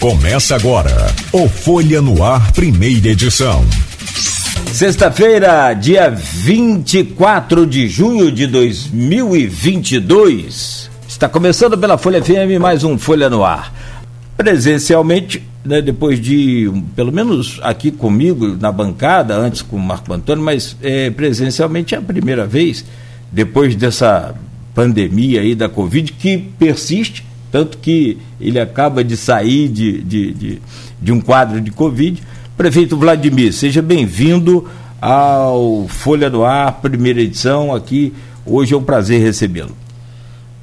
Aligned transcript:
Começa 0.00 0.54
agora 0.54 1.12
o 1.32 1.48
Folha 1.48 2.00
no 2.00 2.22
Ar, 2.22 2.52
primeira 2.52 3.08
edição. 3.08 3.64
Sexta-feira, 4.72 5.74
dia 5.74 6.08
24 6.08 7.66
de 7.66 7.88
junho 7.88 8.30
de 8.30 8.46
2022. 8.46 10.88
Está 11.08 11.28
começando 11.28 11.76
pela 11.76 11.98
Folha 11.98 12.22
FM 12.22 12.60
mais 12.60 12.84
um 12.84 12.96
Folha 12.96 13.28
no 13.28 13.42
Ar. 13.42 13.74
Presencialmente, 14.36 15.42
né, 15.64 15.82
depois 15.82 16.20
de, 16.20 16.70
pelo 16.94 17.10
menos 17.10 17.58
aqui 17.64 17.90
comigo 17.90 18.56
na 18.56 18.70
bancada, 18.70 19.36
antes 19.36 19.62
com 19.62 19.74
o 19.74 19.80
Marco 19.80 20.12
Antônio, 20.12 20.44
mas 20.44 20.76
é, 20.80 21.10
presencialmente 21.10 21.96
é 21.96 21.98
a 21.98 22.02
primeira 22.02 22.46
vez, 22.46 22.84
depois 23.32 23.74
dessa 23.74 24.32
pandemia 24.72 25.40
aí 25.40 25.56
da 25.56 25.68
Covid, 25.68 26.12
que 26.12 26.38
persiste 26.38 27.26
tanto 27.50 27.78
que 27.78 28.18
ele 28.40 28.60
acaba 28.60 29.02
de 29.02 29.16
sair 29.16 29.68
de, 29.68 30.02
de, 30.02 30.32
de, 30.32 30.62
de 31.00 31.12
um 31.12 31.20
quadro 31.20 31.60
de 31.60 31.70
Covid. 31.70 32.22
Prefeito 32.56 32.96
Vladimir, 32.96 33.52
seja 33.52 33.80
bem-vindo 33.80 34.68
ao 35.00 35.86
Folha 35.88 36.28
do 36.28 36.44
Ar, 36.44 36.80
primeira 36.80 37.20
edição 37.20 37.74
aqui. 37.74 38.12
Hoje 38.44 38.74
é 38.74 38.76
um 38.76 38.82
prazer 38.82 39.22
recebê-lo. 39.22 39.76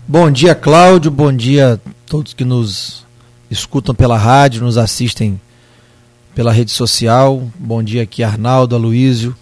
Bom 0.08 0.30
dia, 0.30 0.54
Cláudio. 0.54 1.10
Bom 1.10 1.32
dia 1.32 1.74
a 1.74 1.90
todos 2.06 2.34
que 2.34 2.46
nos 2.46 3.06
escutam 3.50 3.96
pela 3.96 4.18
rádio, 4.18 4.64
nos 4.64 4.78
assistem 4.78 5.40
pela 6.36 6.52
rede 6.52 6.72
social. 6.72 7.42
Bom 7.58 7.82
dia 7.82 8.04
aqui, 8.04 8.24
Arnaldo, 8.24 8.76
Aloísio. 8.76 9.36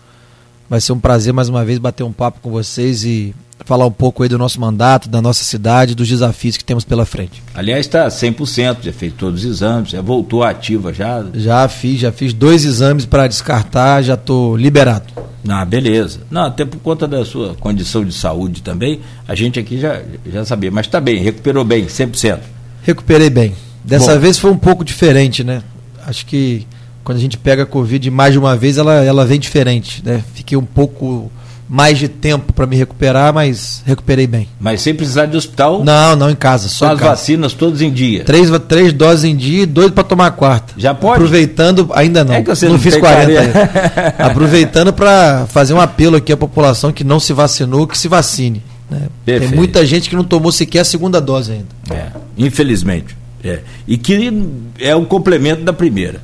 Vai 0.70 0.80
ser 0.80 0.94
um 0.94 1.00
prazer 1.00 1.34
mais 1.34 1.50
uma 1.50 1.66
vez 1.66 1.80
bater 1.80 2.04
um 2.04 2.14
papo 2.14 2.40
com 2.40 2.52
vocês 2.52 3.04
e 3.04 3.34
falar 3.66 3.86
um 3.86 3.92
pouco 3.92 4.24
aí 4.24 4.30
do 4.30 4.38
nosso 4.38 4.60
mandato, 4.60 5.10
da 5.10 5.22
nossa 5.22 5.44
cidade, 5.44 5.96
dos 5.96 6.08
desafios 6.08 6.58
que 6.58 6.64
temos 6.64 6.84
pela 6.84 7.06
frente. 7.06 7.42
Aliás, 7.54 7.86
está 7.86 8.08
100%, 8.08 8.78
já 8.84 8.94
fez 8.94 9.14
todos 9.14 9.44
os 9.44 9.50
exames, 9.50 9.92
já 9.92 10.02
voltou 10.02 10.44
ativa 10.44 10.94
já? 10.94 11.26
Já 11.34 11.68
fiz, 11.68 12.00
já 12.00 12.12
fiz 12.12 12.34
dois 12.34 12.66
exames 12.66 13.06
para 13.06 13.28
descartar, 13.28 14.02
já 14.02 14.16
estou 14.16 14.58
liberado. 14.58 15.06
Ah, 15.48 15.66
beleza. 15.66 16.22
Não, 16.32 16.44
até 16.44 16.64
por 16.66 16.80
conta 16.80 17.08
da 17.08 17.26
sua 17.26 17.54
condição 17.56 18.04
de 18.06 18.14
saúde 18.14 18.62
também, 18.62 19.02
a 19.28 19.36
gente 19.36 19.60
aqui 19.60 19.80
já, 19.80 20.02
já 20.26 20.46
sabia, 20.46 20.72
mas 20.72 20.86
está 20.86 21.02
bem, 21.02 21.18
recuperou 21.22 21.66
bem, 21.66 21.86
100%. 21.86 22.40
Recuperei 22.84 23.30
bem. 23.30 23.54
Dessa 23.84 24.14
Bom. 24.14 24.20
vez 24.20 24.38
foi 24.38 24.52
um 24.52 24.58
pouco 24.58 24.84
diferente, 24.86 25.44
né? 25.44 25.62
Acho 26.06 26.26
que 26.26 26.66
quando 27.04 27.18
a 27.18 27.22
gente 27.22 27.38
pega 27.38 27.64
a 27.64 27.66
Covid 27.66 28.10
mais 28.10 28.34
de 28.34 28.40
uma 28.40 28.56
vez, 28.56 28.78
ela, 28.78 29.04
ela 29.04 29.26
vem 29.26 29.40
diferente, 29.40 30.02
né? 30.06 30.24
Fiquei 30.34 30.58
um 30.58 30.66
pouco 30.66 31.30
mais 31.68 31.98
de 31.98 32.08
tempo 32.08 32.54
para 32.54 32.68
me 32.68 32.76
recuperar, 32.76 33.34
mas 33.34 33.82
recuperei 33.86 34.28
bem. 34.28 34.48
Mas 34.60 34.82
sem 34.82 34.94
precisar 34.94 35.26
de 35.26 35.38
hospital? 35.38 35.84
Não, 35.84 36.16
não 36.16 36.30
em 36.30 36.36
casa, 36.36 36.68
só 36.68 36.92
as 36.92 37.00
vacinas 37.00 37.54
todas 37.54 37.82
em 37.82 37.92
dia. 37.92 38.24
Três, 38.24 38.50
três 38.68 38.94
doses 38.94 39.24
em 39.24 39.36
dia 39.36 39.64
e 39.64 39.66
doido 39.66 39.94
para 39.94 40.04
tomar 40.04 40.28
a 40.28 40.32
quarta. 40.32 40.74
Já 40.78 40.94
pode? 40.94 41.16
Aproveitando, 41.16 41.90
ainda 41.94 42.24
não. 42.24 42.34
É 42.34 42.42
que 42.42 42.50
você 42.50 42.66
não, 42.66 42.74
não 42.74 42.80
fiz 42.80 42.96
40 42.96 44.14
Aproveitando 44.20 44.94
para 44.94 45.46
fazer 45.48 45.74
um 45.74 45.80
apelo 45.82 46.18
aqui 46.18 46.32
à 46.32 46.38
população 46.38 46.92
que 46.92 47.04
não 47.04 47.20
se 47.20 47.34
vacinou, 47.34 47.88
que 47.88 47.98
se 47.98 48.08
vacine. 48.08 48.62
Né? 48.90 49.02
Tem 49.26 49.48
muita 49.48 49.86
gente 49.86 50.10
que 50.10 50.16
não 50.16 50.24
tomou 50.24 50.52
sequer 50.52 50.80
a 50.80 50.86
segunda 50.86 51.20
dose 51.20 51.54
ainda. 51.54 51.68
É, 51.90 52.08
infelizmente. 52.38 53.16
É. 53.44 53.60
E 53.88 53.98
que 53.98 54.32
é 54.80 54.96
um 54.96 55.04
complemento 55.06 55.64
da 55.64 55.74
primeira. 55.74 56.22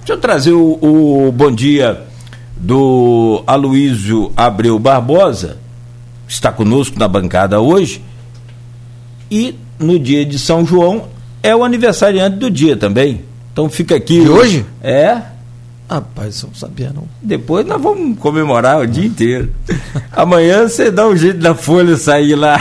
Deixa 0.00 0.12
eu 0.12 0.18
trazer 0.18 0.52
o, 0.52 0.78
o 1.28 1.32
bom 1.32 1.50
dia 1.50 2.07
do 2.58 3.42
Aloísio 3.46 4.32
Abreu 4.36 4.78
Barbosa, 4.78 5.58
está 6.26 6.50
conosco 6.50 6.98
na 6.98 7.06
bancada 7.06 7.60
hoje, 7.60 8.02
e 9.30 9.54
no 9.78 9.98
dia 9.98 10.24
de 10.24 10.38
São 10.38 10.66
João 10.66 11.08
é 11.42 11.54
o 11.54 11.64
aniversariante 11.64 12.36
do 12.36 12.50
dia 12.50 12.76
também. 12.76 13.22
Então 13.52 13.68
fica 13.68 13.94
aqui. 13.94 14.20
De 14.20 14.28
hoje? 14.28 14.66
É. 14.82 15.20
Rapaz, 15.88 16.42
eu 16.42 16.48
não 16.48 16.54
sabia 16.54 16.92
não. 16.94 17.04
Depois 17.22 17.64
nós 17.64 17.80
vamos 17.80 18.18
comemorar 18.18 18.80
o 18.80 18.86
dia 18.86 19.06
inteiro. 19.06 19.52
Amanhã 20.12 20.68
você 20.68 20.90
dá 20.90 21.06
um 21.06 21.16
jeito 21.16 21.38
da 21.38 21.54
folha 21.54 21.96
sair 21.96 22.34
lá 22.34 22.60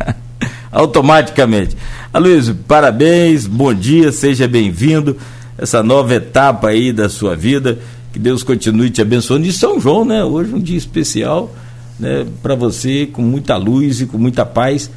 automaticamente. 0.70 1.76
Aloysio, 2.12 2.54
parabéns, 2.68 3.46
bom 3.46 3.72
dia, 3.72 4.12
seja 4.12 4.46
bem-vindo. 4.46 5.16
Essa 5.56 5.82
nova 5.82 6.14
etapa 6.14 6.68
aí 6.68 6.92
da 6.92 7.08
sua 7.08 7.34
vida 7.34 7.78
que 8.12 8.18
Deus 8.18 8.42
continue 8.42 8.90
te 8.90 9.00
abençoando. 9.00 9.46
E 9.46 9.52
São 9.52 9.80
João, 9.80 10.04
né? 10.04 10.22
Hoje 10.22 10.54
um 10.54 10.60
dia 10.60 10.76
especial 10.76 11.50
né, 11.98 12.26
para 12.42 12.54
você, 12.54 13.06
com 13.06 13.22
muita 13.22 13.56
luz 13.56 14.00
e 14.00 14.06
com 14.06 14.18
muita 14.18 14.44
paz, 14.44 14.90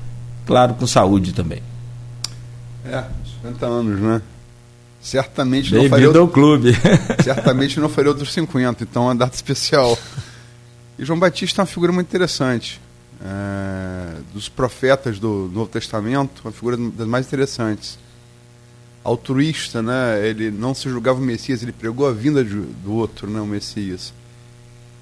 claro, 0.46 0.74
com 0.74 0.86
saúde 0.86 1.34
também. 1.34 1.62
É, 2.84 3.03
50 3.42 3.66
anos, 3.66 4.00
né? 4.00 4.22
Certamente 5.02 5.74
não 5.74 5.88
faria. 5.88 6.08
Outro... 6.08 6.22
ao 6.24 6.28
clube. 6.28 6.74
certamente 7.24 7.80
não 7.80 7.88
faria 7.88 8.09
outros 8.09 8.34
50, 8.34 8.84
então 8.84 9.03
é 9.03 9.06
uma 9.08 9.16
data 9.16 9.36
especial. 9.36 9.97
E 10.97 11.06
João 11.06 11.20
Batista 11.20 11.62
é 11.62 11.64
uma 11.64 11.68
figura 11.68 11.92
muito 11.92 12.08
interessante. 12.08 12.82
É, 13.24 14.18
dos 14.34 14.50
profetas 14.50 15.20
do 15.20 15.50
Novo 15.53 15.70
Testamento, 15.70 16.42
uma 16.44 16.52
figura 16.52 16.76
das 16.76 17.08
mais 17.08 17.26
interessantes 17.28 17.97
altruísta, 19.05 19.83
né? 19.83 20.27
Ele 20.27 20.49
não 20.49 20.73
se 20.73 20.89
julgava 20.89 21.19
o 21.19 21.23
Messias, 21.23 21.61
ele 21.61 21.71
pregou 21.71 22.07
a 22.07 22.11
vinda 22.11 22.43
de, 22.43 22.59
do 22.59 22.91
outro, 22.91 23.29
né? 23.29 23.39
O 23.39 23.45
Messias. 23.45 24.11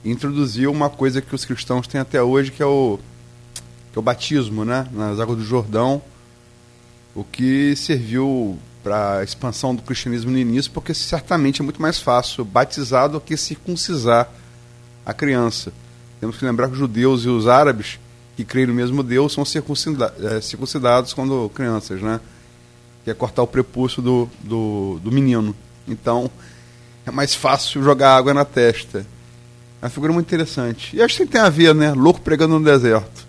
Introduziu 0.03 0.69
uma 0.69 0.89
coisa 0.89 1.21
que 1.21 1.33
os 1.33 1.45
cristãos 1.45 1.87
têm 1.87 2.01
até 2.01 2.21
hoje, 2.21 2.51
que 2.51 2.61
é 2.61 2.65
o, 2.65 2.99
que 3.93 3.97
é 3.97 3.99
o 3.99 4.03
batismo, 4.03 4.65
né? 4.65 4.85
Nas 4.91 5.21
águas 5.21 5.37
do 5.37 5.45
Jordão, 5.45 6.01
o 7.15 7.23
que 7.23 7.73
serviu 7.77 8.59
para 8.83 9.19
a 9.19 9.23
expansão 9.23 9.73
do 9.73 9.81
cristianismo 9.81 10.29
no 10.29 10.37
início, 10.37 10.69
porque 10.71 10.93
certamente 10.93 11.61
é 11.61 11.63
muito 11.63 11.81
mais 11.81 11.97
fácil 11.97 12.43
batizar 12.43 13.07
do 13.07 13.21
que 13.21 13.37
circuncisar 13.37 14.29
a 15.05 15.13
criança. 15.13 15.71
Temos 16.19 16.37
que 16.37 16.43
lembrar 16.43 16.67
que 16.67 16.73
os 16.73 16.79
judeus 16.79 17.23
e 17.23 17.29
os 17.29 17.47
árabes 17.47 17.97
que 18.35 18.43
creem 18.43 18.67
no 18.67 18.73
mesmo 18.73 19.01
Deus 19.01 19.31
são 19.31 19.43
é, 19.43 20.41
circuncidados 20.41 21.13
quando 21.13 21.49
crianças, 21.55 22.01
né? 22.01 22.19
Que 23.03 23.11
é 23.11 23.13
cortar 23.13 23.43
o 23.43 23.47
prepúcio 23.47 24.01
do, 24.01 24.29
do, 24.41 24.99
do 25.03 25.11
menino. 25.11 25.55
Então, 25.87 26.29
é 27.05 27.11
mais 27.11 27.35
fácil 27.35 27.83
jogar 27.83 28.15
água 28.15 28.33
na 28.33 28.45
testa. 28.45 29.05
É 29.81 29.85
uma 29.85 29.89
figura 29.89 30.13
muito 30.13 30.27
interessante. 30.27 30.95
E 30.95 31.01
acho 31.01 31.17
que 31.17 31.25
tem 31.25 31.41
a 31.41 31.49
ver, 31.49 31.75
né? 31.75 31.93
Louco 31.93 32.21
pregando 32.21 32.57
no 32.57 32.63
deserto. 32.65 33.27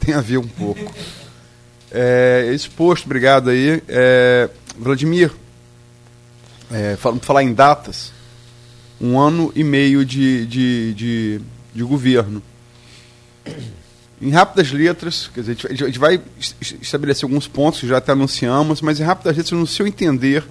Tem 0.00 0.14
a 0.14 0.20
ver 0.20 0.38
um 0.38 0.48
pouco. 0.48 0.92
É, 1.90 2.50
exposto, 2.52 3.06
obrigado 3.06 3.50
aí. 3.50 3.82
É, 3.88 4.50
Vladimir, 4.76 5.32
é, 6.70 6.96
falar 6.96 7.42
em 7.42 7.54
datas, 7.54 8.12
um 9.00 9.18
ano 9.18 9.52
e 9.54 9.62
meio 9.62 10.04
de, 10.04 10.46
de, 10.46 10.94
de, 10.94 11.40
de 11.74 11.82
governo 11.82 12.42
em 14.20 14.30
rápidas 14.30 14.72
letras, 14.72 15.30
quer 15.32 15.40
dizer, 15.40 15.58
a 15.68 15.74
gente 15.74 15.98
vai 15.98 16.20
estabelecer 16.80 17.24
alguns 17.24 17.46
pontos 17.46 17.80
que 17.80 17.86
já 17.86 17.98
até 17.98 18.12
anunciamos, 18.12 18.80
mas 18.80 18.98
em 18.98 19.02
rápidas 19.02 19.36
letras, 19.36 19.58
no 19.58 19.66
seu 19.66 19.86
entender, 19.86 20.42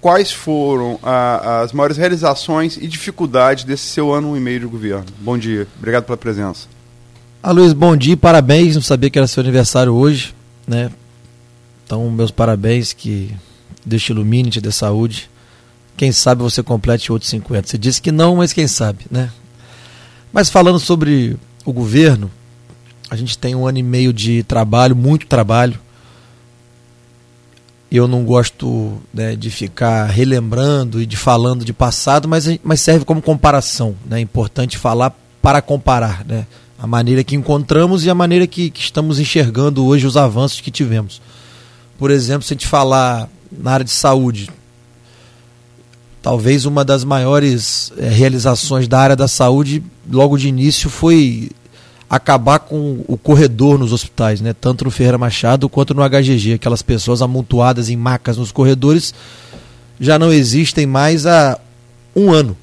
quais 0.00 0.30
foram 0.32 0.98
a, 1.02 1.62
as 1.62 1.72
maiores 1.72 1.96
realizações 1.96 2.76
e 2.76 2.86
dificuldades 2.86 3.64
desse 3.64 3.86
seu 3.86 4.12
ano 4.12 4.36
e 4.36 4.40
meio 4.40 4.60
de 4.60 4.66
governo? 4.66 5.06
Bom 5.18 5.36
dia, 5.36 5.66
obrigado 5.78 6.04
pela 6.04 6.16
presença. 6.16 6.68
Ah, 7.42 7.52
Luiz, 7.52 7.72
bom 7.72 7.96
dia, 7.96 8.16
parabéns, 8.16 8.74
não 8.74 8.82
sabia 8.82 9.10
que 9.10 9.18
era 9.18 9.26
seu 9.26 9.42
aniversário 9.42 9.92
hoje, 9.92 10.34
né? 10.66 10.90
Então, 11.84 12.08
meus 12.10 12.30
parabéns, 12.30 12.92
que 12.92 13.34
Deus 13.84 14.02
te 14.02 14.12
ilumine, 14.12 14.50
te 14.50 14.60
dê 14.60 14.70
saúde. 14.70 15.28
Quem 15.96 16.12
sabe 16.12 16.42
você 16.42 16.62
complete 16.62 17.10
outros 17.10 17.30
50. 17.30 17.66
Você 17.66 17.78
disse 17.78 18.00
que 18.00 18.12
não, 18.12 18.36
mas 18.36 18.52
quem 18.52 18.68
sabe, 18.68 19.06
né? 19.10 19.30
Mas 20.32 20.48
falando 20.48 20.78
sobre 20.78 21.36
o 21.64 21.72
governo, 21.72 22.30
a 23.10 23.16
gente 23.16 23.36
tem 23.36 23.54
um 23.54 23.66
ano 23.66 23.78
e 23.78 23.82
meio 23.82 24.12
de 24.12 24.42
trabalho, 24.44 24.94
muito 24.94 25.26
trabalho. 25.26 25.78
Eu 27.90 28.06
não 28.06 28.24
gosto 28.24 29.00
né, 29.12 29.34
de 29.34 29.50
ficar 29.50 30.06
relembrando 30.06 31.02
e 31.02 31.06
de 31.06 31.16
falando 31.16 31.64
de 31.64 31.72
passado, 31.72 32.28
mas, 32.28 32.48
mas 32.62 32.80
serve 32.80 33.04
como 33.04 33.20
comparação. 33.20 33.96
Né? 34.06 34.18
É 34.18 34.20
importante 34.20 34.78
falar 34.78 35.12
para 35.42 35.60
comparar 35.60 36.24
né? 36.24 36.46
a 36.78 36.86
maneira 36.86 37.24
que 37.24 37.34
encontramos 37.34 38.04
e 38.04 38.10
a 38.10 38.14
maneira 38.14 38.46
que, 38.46 38.70
que 38.70 38.80
estamos 38.80 39.18
enxergando 39.18 39.84
hoje 39.84 40.06
os 40.06 40.16
avanços 40.16 40.60
que 40.60 40.70
tivemos. 40.70 41.20
Por 41.98 42.12
exemplo, 42.12 42.46
se 42.46 42.52
a 42.52 42.54
gente 42.54 42.66
falar 42.66 43.28
na 43.50 43.72
área 43.72 43.84
de 43.84 43.90
saúde, 43.90 44.48
talvez 46.22 46.64
uma 46.64 46.84
das 46.84 47.04
maiores 47.04 47.92
é, 47.96 48.08
realizações 48.08 48.86
da 48.86 48.98
área 48.98 49.16
da 49.16 49.28
saúde 49.28 49.82
logo 50.10 50.36
de 50.36 50.48
início 50.48 50.90
foi 50.90 51.50
acabar 52.08 52.58
com 52.58 53.04
o 53.06 53.16
corredor 53.16 53.78
nos 53.78 53.92
hospitais, 53.92 54.40
né? 54.40 54.52
tanto 54.52 54.84
no 54.84 54.90
Ferreira 54.90 55.16
Machado 55.16 55.68
quanto 55.68 55.94
no 55.94 56.02
HGG. 56.02 56.54
Aquelas 56.54 56.82
pessoas 56.82 57.22
amontoadas 57.22 57.88
em 57.88 57.96
macas 57.96 58.36
nos 58.36 58.50
corredores 58.50 59.14
já 59.98 60.18
não 60.18 60.32
existem 60.32 60.86
mais 60.86 61.26
há 61.26 61.58
um 62.16 62.32
ano. 62.32 62.56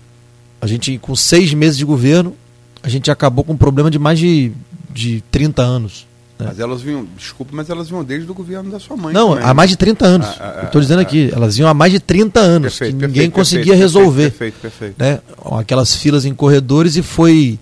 A 0.60 0.68
gente, 0.68 0.98
com 0.98 1.16
seis 1.16 1.54
meses 1.54 1.78
de 1.78 1.86
governo, 1.86 2.36
a 2.82 2.90
gente 2.90 3.12
acabou 3.12 3.44
com 3.44 3.54
um 3.54 3.58
problema 3.58 3.92
de 3.92 4.00
mais 4.00 4.18
de, 4.18 4.52
de 4.92 5.24
30 5.30 5.62
anos. 5.62 6.07
Mas 6.40 6.60
elas 6.60 6.82
vinham, 6.82 7.08
desculpa, 7.18 7.52
mas 7.56 7.70
elas 7.70 7.90
vinham 7.90 8.04
desde 8.04 8.30
o 8.30 8.34
governo 8.34 8.70
da 8.70 8.80
sua 8.80 8.96
mãe. 8.96 9.14
Não, 9.14 9.30
também. 9.30 9.44
há 9.44 9.54
mais 9.54 9.70
de 9.70 9.76
30 9.76 10.06
anos. 10.06 10.28
Ah, 10.40 10.60
ah, 10.62 10.66
Estou 10.66 10.80
dizendo 10.80 11.00
ah, 11.00 11.02
aqui, 11.02 11.32
elas 11.34 11.56
vinham 11.56 11.70
há 11.70 11.74
mais 11.74 11.92
de 11.92 12.00
30 12.00 12.40
anos. 12.40 12.74
Perfeito, 12.74 12.94
que 12.94 13.00
perfeito, 13.00 13.08
ninguém 13.08 13.32
conseguia 13.32 13.74
perfeito, 13.74 13.82
resolver. 13.82 14.32
Perfeito, 14.32 14.60
perfeito. 14.62 14.96
né, 15.00 15.20
aquelas 15.60 15.96
filas 15.96 16.26
em 16.26 16.36
corredores 16.36 16.96
e 16.96 17.02
foi 17.02 17.60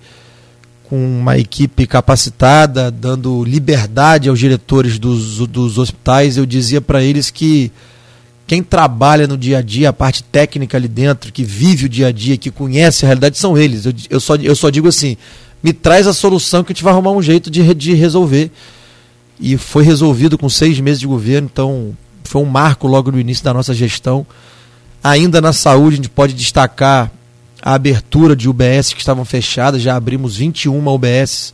com 0.89 0.97
uma 0.97 1.37
equipe 1.37 1.87
capacitada, 1.87 2.91
dando 2.91 3.43
liberdade 3.43 4.29
aos 4.29 4.39
diretores 4.39 4.99
dos, 4.99 5.37
dos 5.47 5.77
hospitais. 5.77 6.37
Eu 6.37 6.45
dizia 6.45 6.81
para 6.81 7.01
eles 7.01 7.29
que 7.29 7.71
quem 8.45 8.61
trabalha 8.61 9.25
no 9.25 9.37
dia 9.37 9.59
a 9.59 9.61
dia, 9.61 9.89
a 9.89 9.93
parte 9.93 10.21
técnica 10.23 10.77
ali 10.77 10.87
dentro, 10.87 11.31
que 11.31 11.43
vive 11.43 11.85
o 11.85 11.89
dia 11.89 12.07
a 12.07 12.11
dia, 12.11 12.37
que 12.37 12.51
conhece 12.51 13.03
a 13.03 13.07
realidade, 13.07 13.37
são 13.37 13.57
eles. 13.57 13.85
Eu, 13.85 13.93
eu, 14.09 14.19
só, 14.19 14.35
eu 14.35 14.55
só 14.55 14.69
digo 14.69 14.87
assim: 14.87 15.17
me 15.65 15.73
traz 15.73 16.05
a 16.05 16.13
solução 16.13 16.63
que 16.63 16.71
a 16.71 16.75
gente 16.75 16.83
vai 16.83 16.93
arrumar 16.93 17.09
um 17.09 17.23
jeito 17.23 17.49
de, 17.49 17.73
de 17.73 17.95
resolver. 17.95 18.51
E 19.39 19.57
foi 19.57 19.83
resolvido 19.83 20.37
com 20.37 20.47
seis 20.47 20.79
meses 20.79 20.99
de 20.99 21.07
governo, 21.07 21.49
então 21.51 21.97
foi 22.23 22.39
um 22.39 22.45
marco 22.45 22.87
logo 22.87 23.11
no 23.11 23.19
início 23.19 23.43
da 23.43 23.51
nossa 23.51 23.73
gestão. 23.73 24.27
Ainda 25.03 25.41
na 25.41 25.51
saúde, 25.51 25.93
a 25.93 25.95
gente 25.95 26.09
pode 26.09 26.35
destacar 26.35 27.11
a 27.63 27.73
abertura 27.73 28.35
de 28.35 28.47
UBS 28.47 28.93
que 28.93 28.99
estavam 28.99 29.25
fechadas, 29.25 29.81
já 29.81 29.95
abrimos 29.95 30.37
21 30.37 30.87
UBS 30.87 31.51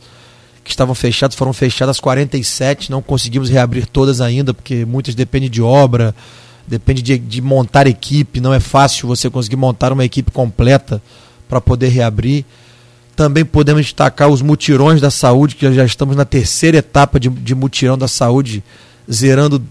que 0.62 0.70
estavam 0.70 0.94
fechadas, 0.94 1.34
foram 1.34 1.54
fechadas 1.54 1.98
47, 1.98 2.90
não 2.90 3.00
conseguimos 3.00 3.48
reabrir 3.48 3.86
todas 3.86 4.20
ainda, 4.20 4.52
porque 4.52 4.84
muitas 4.84 5.14
dependem 5.14 5.48
de 5.48 5.62
obra, 5.62 6.14
depende 6.68 7.00
de, 7.00 7.16
de 7.16 7.40
montar 7.40 7.86
equipe, 7.86 8.42
não 8.42 8.52
é 8.52 8.60
fácil 8.60 9.08
você 9.08 9.30
conseguir 9.30 9.56
montar 9.56 9.90
uma 9.90 10.04
equipe 10.04 10.30
completa 10.30 11.02
para 11.48 11.62
poder 11.62 11.88
reabrir. 11.88 12.44
Também 13.14 13.44
podemos 13.44 13.82
destacar 13.82 14.28
os 14.28 14.40
mutirões 14.40 15.00
da 15.00 15.10
saúde, 15.10 15.54
que 15.54 15.72
já 15.72 15.84
estamos 15.84 16.16
na 16.16 16.24
terceira 16.24 16.78
etapa 16.78 17.20
de, 17.20 17.28
de 17.28 17.54
mutirão 17.54 17.96
da 17.96 18.08
saúde, 18.08 18.62
zerando 19.10 19.62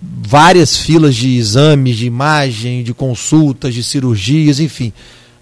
várias 0.00 0.76
filas 0.76 1.14
de 1.14 1.36
exames, 1.36 1.96
de 1.96 2.06
imagem, 2.06 2.82
de 2.82 2.92
consultas, 2.92 3.72
de 3.74 3.82
cirurgias, 3.82 4.60
enfim. 4.60 4.92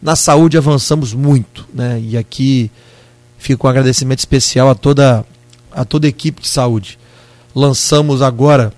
Na 0.03 0.15
saúde 0.15 0.57
avançamos 0.57 1.13
muito, 1.13 1.67
né? 1.75 2.01
E 2.03 2.17
aqui 2.17 2.71
fica 3.39 3.67
um 3.67 3.71
agradecimento 3.71 4.19
especial 4.19 4.69
a 4.69 4.75
toda 4.75 5.25
a 5.73 5.85
toda 5.85 6.07
a 6.07 6.11
equipe 6.11 6.43
de 6.43 6.49
saúde. 6.49 6.99
Lançamos 7.55 8.23
agora 8.23 8.73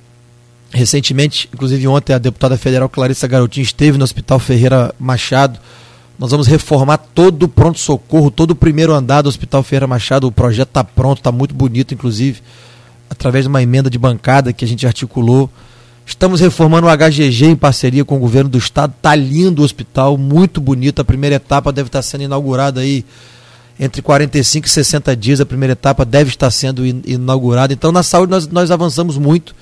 recentemente, 0.73 1.49
inclusive 1.53 1.87
ontem 1.87 2.15
a 2.15 2.19
deputada 2.19 2.57
federal 2.57 2.89
Clarissa 2.89 3.27
Garotinho 3.27 3.63
esteve 3.63 3.99
no 3.99 4.05
Hospital 4.05 4.39
Ferreira 4.39 4.95
Machado. 4.99 5.59
Nós 6.23 6.31
vamos 6.31 6.47
reformar 6.47 6.99
todo 6.99 7.43
o 7.43 7.49
pronto 7.49 7.81
socorro, 7.81 8.31
todo 8.31 8.53
o 8.53 8.55
primeiro 8.55 8.93
andar 8.93 9.23
do 9.23 9.29
Hospital 9.29 9.61
Ferreira 9.65 9.89
Machado. 9.89 10.29
O 10.29 10.31
projeto 10.31 10.69
está 10.69 10.85
pronto, 10.85 11.19
está 11.19 11.33
muito 11.33 11.53
bonito, 11.53 11.95
inclusive, 11.95 12.41
através 13.11 13.45
de 13.45 13.49
uma 13.49 13.61
emenda 13.61 13.91
de 13.91 13.99
bancada 13.99 14.53
que 14.53 14.65
a 14.65 14.69
gente 14.69 14.87
articulou. 14.87 15.51
Estamos 16.07 16.39
reformando 16.39 16.87
o 16.87 16.97
HGG 16.97 17.47
em 17.47 17.57
parceria 17.57 18.05
com 18.05 18.15
o 18.15 18.21
governo 18.21 18.49
do 18.49 18.57
estado. 18.57 18.95
Tá 19.03 19.17
lindo 19.17 19.63
o 19.63 19.65
hospital, 19.65 20.17
muito 20.17 20.61
bonito. 20.61 21.01
A 21.01 21.05
primeira 21.05 21.35
etapa 21.35 21.73
deve 21.73 21.89
estar 21.89 22.03
sendo 22.03 22.23
inaugurada 22.23 22.83
aí 22.83 23.05
entre 23.81 24.01
45 24.01 24.65
e 24.65 24.71
60 24.71 25.17
dias. 25.17 25.41
A 25.41 25.45
primeira 25.45 25.73
etapa 25.73 26.05
deve 26.05 26.31
estar 26.31 26.53
sendo 26.53 26.87
inaugurada. 26.87 27.73
Então, 27.73 27.91
na 27.91 28.05
saúde 28.05 28.31
nós, 28.31 28.47
nós 28.47 28.71
avançamos 28.71 29.19
muito. 29.19 29.57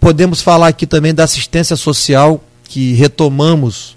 Podemos 0.00 0.40
falar 0.40 0.68
aqui 0.68 0.86
também 0.86 1.12
da 1.12 1.24
assistência 1.24 1.76
social, 1.76 2.42
que 2.64 2.94
retomamos 2.94 3.95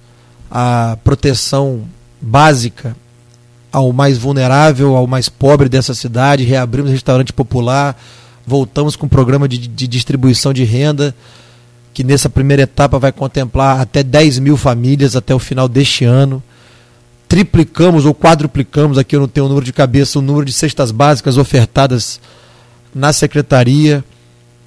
a 0.49 0.97
proteção 1.03 1.83
básica 2.21 2.95
ao 3.71 3.93
mais 3.93 4.17
vulnerável, 4.17 4.95
ao 4.95 5.07
mais 5.07 5.29
pobre 5.29 5.69
dessa 5.69 5.93
cidade. 5.93 6.43
Reabrimos 6.43 6.91
restaurante 6.91 7.31
popular, 7.31 7.99
voltamos 8.45 8.95
com 8.95 9.05
o 9.05 9.09
programa 9.09 9.47
de, 9.47 9.57
de 9.57 9.87
distribuição 9.87 10.51
de 10.51 10.63
renda 10.63 11.15
que 11.93 12.03
nessa 12.03 12.29
primeira 12.29 12.63
etapa 12.63 12.97
vai 12.97 13.11
contemplar 13.11 13.81
até 13.81 14.03
10 14.03 14.39
mil 14.39 14.55
famílias 14.55 15.15
até 15.15 15.33
o 15.33 15.39
final 15.39 15.67
deste 15.67 16.05
ano. 16.05 16.41
Triplicamos 17.27 18.05
ou 18.05 18.15
quadruplicamos, 18.15 18.97
aqui 18.97 19.15
eu 19.15 19.19
não 19.19 19.27
tenho 19.27 19.45
o 19.45 19.49
número 19.49 19.65
de 19.65 19.73
cabeça, 19.73 20.17
o 20.17 20.21
número 20.21 20.45
de 20.45 20.53
cestas 20.53 20.91
básicas 20.91 21.37
ofertadas 21.37 22.19
na 22.93 23.13
secretaria. 23.13 24.03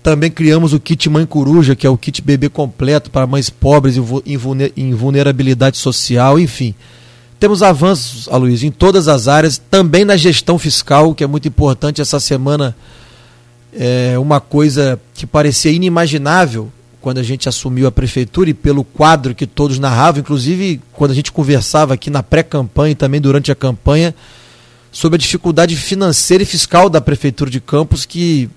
Também 0.02 0.30
criamos 0.30 0.72
o 0.72 0.80
kit 0.80 1.08
Mãe 1.08 1.24
Coruja, 1.24 1.76
que 1.76 1.86
é 1.86 1.90
o 1.90 1.96
kit 1.96 2.20
bebê 2.20 2.48
completo 2.48 3.10
para 3.10 3.26
mães 3.26 3.48
pobres 3.48 3.96
em 4.76 4.94
vulnerabilidade 4.94 5.78
social, 5.78 6.38
enfim. 6.38 6.74
Temos 7.38 7.62
avanços, 7.62 8.28
Aloysio, 8.28 8.68
em 8.68 8.72
todas 8.72 9.08
as 9.08 9.28
áreas, 9.28 9.58
também 9.70 10.04
na 10.04 10.16
gestão 10.16 10.58
fiscal, 10.58 11.14
que 11.14 11.22
é 11.22 11.26
muito 11.26 11.46
importante. 11.46 12.00
Essa 12.00 12.18
semana, 12.18 12.74
é 13.72 14.18
uma 14.18 14.40
coisa 14.40 15.00
que 15.14 15.26
parecia 15.26 15.72
inimaginável 15.72 16.70
quando 17.00 17.18
a 17.18 17.22
gente 17.22 17.48
assumiu 17.48 17.86
a 17.86 17.92
prefeitura 17.92 18.50
e 18.50 18.54
pelo 18.54 18.84
quadro 18.84 19.34
que 19.34 19.46
todos 19.46 19.78
narravam, 19.78 20.20
inclusive 20.20 20.80
quando 20.92 21.10
a 21.10 21.14
gente 21.14 21.32
conversava 21.32 21.94
aqui 21.94 22.10
na 22.10 22.22
pré-campanha 22.22 22.92
e 22.92 22.94
também 22.94 23.20
durante 23.20 23.50
a 23.50 23.56
campanha, 23.56 24.14
sobre 24.92 25.16
a 25.16 25.18
dificuldade 25.18 25.74
financeira 25.74 26.42
e 26.42 26.46
fiscal 26.46 26.88
da 26.88 27.00
prefeitura 27.00 27.50
de 27.50 27.60
Campos, 27.60 28.04
que 28.04 28.48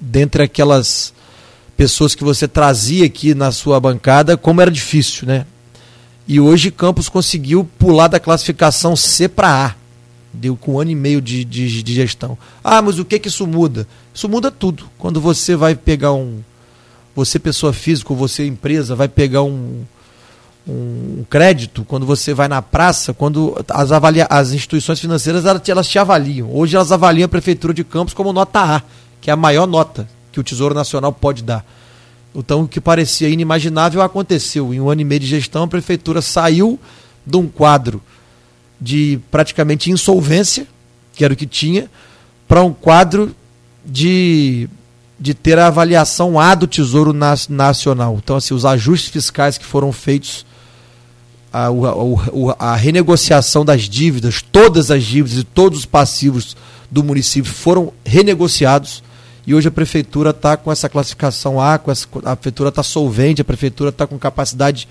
dentre 0.00 0.42
aquelas 0.42 1.12
pessoas 1.76 2.14
que 2.14 2.24
você 2.24 2.48
trazia 2.48 3.06
aqui 3.06 3.34
na 3.34 3.52
sua 3.52 3.78
bancada, 3.78 4.36
como 4.36 4.60
era 4.60 4.70
difícil, 4.70 5.26
né? 5.26 5.46
E 6.26 6.38
hoje 6.38 6.70
Campos 6.70 7.08
conseguiu 7.08 7.68
pular 7.78 8.08
da 8.08 8.20
classificação 8.20 8.94
C 8.94 9.28
para 9.28 9.66
A. 9.66 9.74
Deu 10.32 10.56
com 10.56 10.74
um 10.74 10.80
ano 10.80 10.90
e 10.90 10.94
meio 10.94 11.22
de, 11.22 11.42
de, 11.44 11.82
de 11.82 11.94
gestão. 11.94 12.36
Ah, 12.62 12.82
mas 12.82 12.98
o 12.98 13.04
que 13.04 13.18
que 13.18 13.28
isso 13.28 13.46
muda? 13.46 13.86
Isso 14.12 14.28
muda 14.28 14.50
tudo. 14.50 14.90
Quando 14.98 15.20
você 15.20 15.56
vai 15.56 15.74
pegar 15.74 16.12
um, 16.12 16.40
você 17.14 17.38
pessoa 17.38 17.72
física, 17.72 18.12
você 18.12 18.46
empresa, 18.46 18.94
vai 18.94 19.08
pegar 19.08 19.42
um, 19.42 19.84
um 20.68 21.24
crédito, 21.30 21.84
quando 21.84 22.04
você 22.04 22.34
vai 22.34 22.46
na 22.46 22.60
praça, 22.60 23.14
quando 23.14 23.56
as, 23.68 23.90
avalia 23.90 24.26
as 24.28 24.52
instituições 24.52 25.00
financeiras 25.00 25.44
elas 25.66 25.88
te 25.88 25.98
avaliam. 25.98 26.54
Hoje 26.54 26.76
elas 26.76 26.92
avaliam 26.92 27.24
a 27.24 27.28
Prefeitura 27.28 27.72
de 27.72 27.82
Campos 27.82 28.12
como 28.12 28.32
nota 28.32 28.76
A, 28.76 28.82
que 29.20 29.30
é 29.30 29.32
a 29.32 29.36
maior 29.36 29.66
nota 29.66 30.08
que 30.32 30.40
o 30.40 30.42
Tesouro 30.42 30.74
Nacional 30.74 31.12
pode 31.12 31.42
dar. 31.42 31.64
Então, 32.34 32.62
o 32.62 32.68
que 32.68 32.80
parecia 32.80 33.28
inimaginável 33.28 34.02
aconteceu. 34.02 34.72
Em 34.72 34.80
um 34.80 34.88
ano 34.88 35.00
e 35.00 35.04
meio 35.04 35.20
de 35.20 35.26
gestão, 35.26 35.64
a 35.64 35.68
Prefeitura 35.68 36.22
saiu 36.22 36.78
de 37.26 37.36
um 37.36 37.48
quadro 37.48 38.02
de 38.80 39.18
praticamente 39.30 39.90
insolvência, 39.90 40.66
que 41.14 41.24
era 41.24 41.34
o 41.34 41.36
que 41.36 41.46
tinha, 41.46 41.90
para 42.46 42.62
um 42.62 42.72
quadro 42.72 43.34
de 43.84 44.68
de 45.18 45.34
ter 45.34 45.58
a 45.58 45.66
avaliação 45.66 46.38
A 46.38 46.54
do 46.54 46.66
Tesouro 46.66 47.12
Nacional. 47.12 48.20
Então, 48.22 48.36
assim, 48.36 48.54
os 48.54 48.64
ajustes 48.64 49.10
fiscais 49.10 49.58
que 49.58 49.64
foram 49.64 49.90
feitos, 49.90 50.46
a, 51.52 51.66
a, 51.66 52.72
a, 52.72 52.76
renegociação 52.76 53.64
das 53.64 53.82
dívidas, 53.82 54.42
todas 54.42 54.90
as 54.90 55.02
dívidas 55.02 55.38
e 55.38 55.44
todos 55.44 55.80
os 55.80 55.84
passivos 55.84 56.56
do 56.88 57.02
município 57.02 57.52
foram 57.52 57.92
renegociados. 58.04 59.02
E 59.48 59.54
hoje 59.54 59.66
a 59.66 59.70
prefeitura 59.70 60.28
está 60.28 60.58
com 60.58 60.70
essa 60.70 60.90
classificação 60.90 61.58
A, 61.58 61.78
com 61.78 61.90
essa, 61.90 62.06
a 62.22 62.36
prefeitura 62.36 62.68
está 62.68 62.82
solvente, 62.82 63.40
a 63.40 63.44
prefeitura 63.46 63.88
está 63.88 64.06
com 64.06 64.18
capacidade 64.18 64.86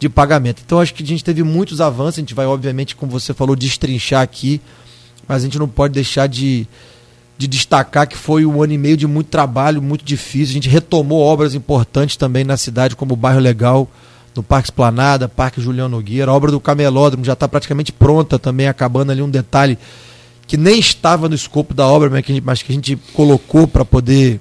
de 0.00 0.08
pagamento. 0.08 0.60
Então 0.66 0.80
acho 0.80 0.92
que 0.92 1.04
a 1.04 1.06
gente 1.06 1.22
teve 1.22 1.44
muitos 1.44 1.80
avanços, 1.80 2.18
a 2.18 2.20
gente 2.20 2.34
vai, 2.34 2.44
obviamente, 2.44 2.96
como 2.96 3.12
você 3.12 3.32
falou, 3.32 3.54
destrinchar 3.54 4.20
aqui, 4.20 4.60
mas 5.28 5.42
a 5.42 5.44
gente 5.44 5.60
não 5.60 5.68
pode 5.68 5.94
deixar 5.94 6.26
de, 6.26 6.66
de 7.38 7.46
destacar 7.46 8.08
que 8.08 8.16
foi 8.16 8.44
um 8.44 8.60
ano 8.60 8.72
e 8.72 8.78
meio 8.78 8.96
de 8.96 9.06
muito 9.06 9.28
trabalho, 9.28 9.80
muito 9.80 10.04
difícil. 10.04 10.50
A 10.50 10.54
gente 10.54 10.68
retomou 10.68 11.20
obras 11.20 11.54
importantes 11.54 12.16
também 12.16 12.42
na 12.42 12.56
cidade, 12.56 12.96
como 12.96 13.14
o 13.14 13.16
Bairro 13.16 13.38
Legal, 13.38 13.88
no 14.34 14.42
Parque 14.42 14.66
Esplanada, 14.66 15.28
Parque 15.28 15.60
Julião 15.60 15.88
Nogueira. 15.88 16.32
A 16.32 16.34
obra 16.34 16.50
do 16.50 16.58
Camelódromo 16.58 17.24
já 17.24 17.34
está 17.34 17.46
praticamente 17.46 17.92
pronta 17.92 18.40
também, 18.40 18.66
acabando 18.66 19.12
ali 19.12 19.22
um 19.22 19.30
detalhe 19.30 19.78
que 20.46 20.56
nem 20.56 20.78
estava 20.78 21.28
no 21.28 21.34
escopo 21.34 21.72
da 21.74 21.86
obra, 21.86 22.10
mas 22.42 22.62
que 22.62 22.72
a 22.72 22.74
gente, 22.74 22.96
colocou 23.12 23.66
para 23.66 23.84
poder, 23.84 24.40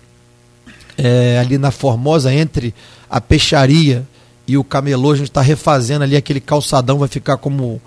é, 0.97 1.39
ali 1.39 1.57
na 1.57 1.71
Formosa, 1.71 2.33
entre 2.33 2.73
a 3.09 3.21
peixaria 3.21 4.07
e 4.47 4.57
o 4.57 4.63
camelô, 4.63 5.11
a 5.11 5.15
gente 5.15 5.29
está 5.29 5.41
refazendo 5.41 6.03
ali 6.03 6.15
aquele 6.15 6.39
calçadão, 6.39 6.99
vai 6.99 7.07
ficar 7.07 7.37
como 7.37 7.81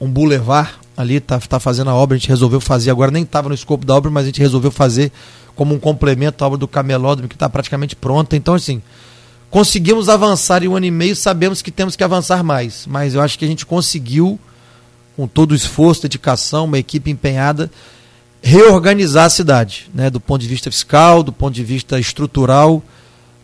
um 0.00 0.08
boulevard 0.08 0.70
ali, 0.96 1.20
tá, 1.20 1.38
tá 1.38 1.60
fazendo 1.60 1.90
a 1.90 1.94
obra, 1.94 2.16
a 2.16 2.18
gente 2.18 2.28
resolveu 2.28 2.60
fazer 2.60 2.90
agora, 2.90 3.10
nem 3.10 3.22
estava 3.22 3.48
no 3.48 3.54
escopo 3.54 3.84
da 3.84 3.94
obra, 3.94 4.10
mas 4.10 4.24
a 4.24 4.26
gente 4.26 4.40
resolveu 4.40 4.70
fazer 4.70 5.12
como 5.54 5.74
um 5.74 5.78
complemento 5.78 6.42
à 6.42 6.46
obra 6.46 6.58
do 6.58 6.68
camelódromo, 6.68 7.28
que 7.28 7.34
está 7.34 7.48
praticamente 7.48 7.96
pronta. 7.96 8.36
Então, 8.36 8.54
assim, 8.54 8.80
conseguimos 9.50 10.08
avançar 10.08 10.62
em 10.62 10.68
um 10.68 10.76
ano 10.76 10.86
e 10.86 10.90
meio, 10.90 11.16
sabemos 11.16 11.60
que 11.60 11.70
temos 11.70 11.96
que 11.96 12.04
avançar 12.04 12.42
mais, 12.42 12.86
mas 12.86 13.14
eu 13.14 13.20
acho 13.20 13.38
que 13.38 13.44
a 13.44 13.48
gente 13.48 13.66
conseguiu, 13.66 14.38
com 15.16 15.26
todo 15.26 15.52
o 15.52 15.54
esforço, 15.54 16.02
dedicação, 16.02 16.66
uma 16.66 16.78
equipe 16.78 17.10
empenhada, 17.10 17.70
reorganizar 18.42 19.24
a 19.24 19.30
cidade, 19.30 19.90
né, 19.94 20.10
do 20.10 20.20
ponto 20.20 20.42
de 20.42 20.48
vista 20.48 20.70
fiscal, 20.70 21.22
do 21.22 21.32
ponto 21.32 21.54
de 21.54 21.64
vista 21.64 21.98
estrutural, 21.98 22.82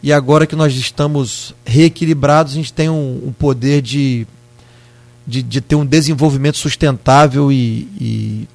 e 0.02 0.12
agora 0.12 0.46
que 0.46 0.54
nós 0.54 0.74
estamos 0.74 1.54
reequilibrados, 1.64 2.52
a 2.52 2.56
gente 2.56 2.72
tem 2.72 2.88
um, 2.88 3.22
um 3.26 3.32
poder 3.32 3.80
de 3.80 4.26
de, 5.26 5.42
de 5.42 5.60
ter 5.60 5.74
um 5.74 5.86
desenvolvimento 5.86 6.56
sustentável 6.56 7.50
e, 7.52 7.88
e, 8.00 8.48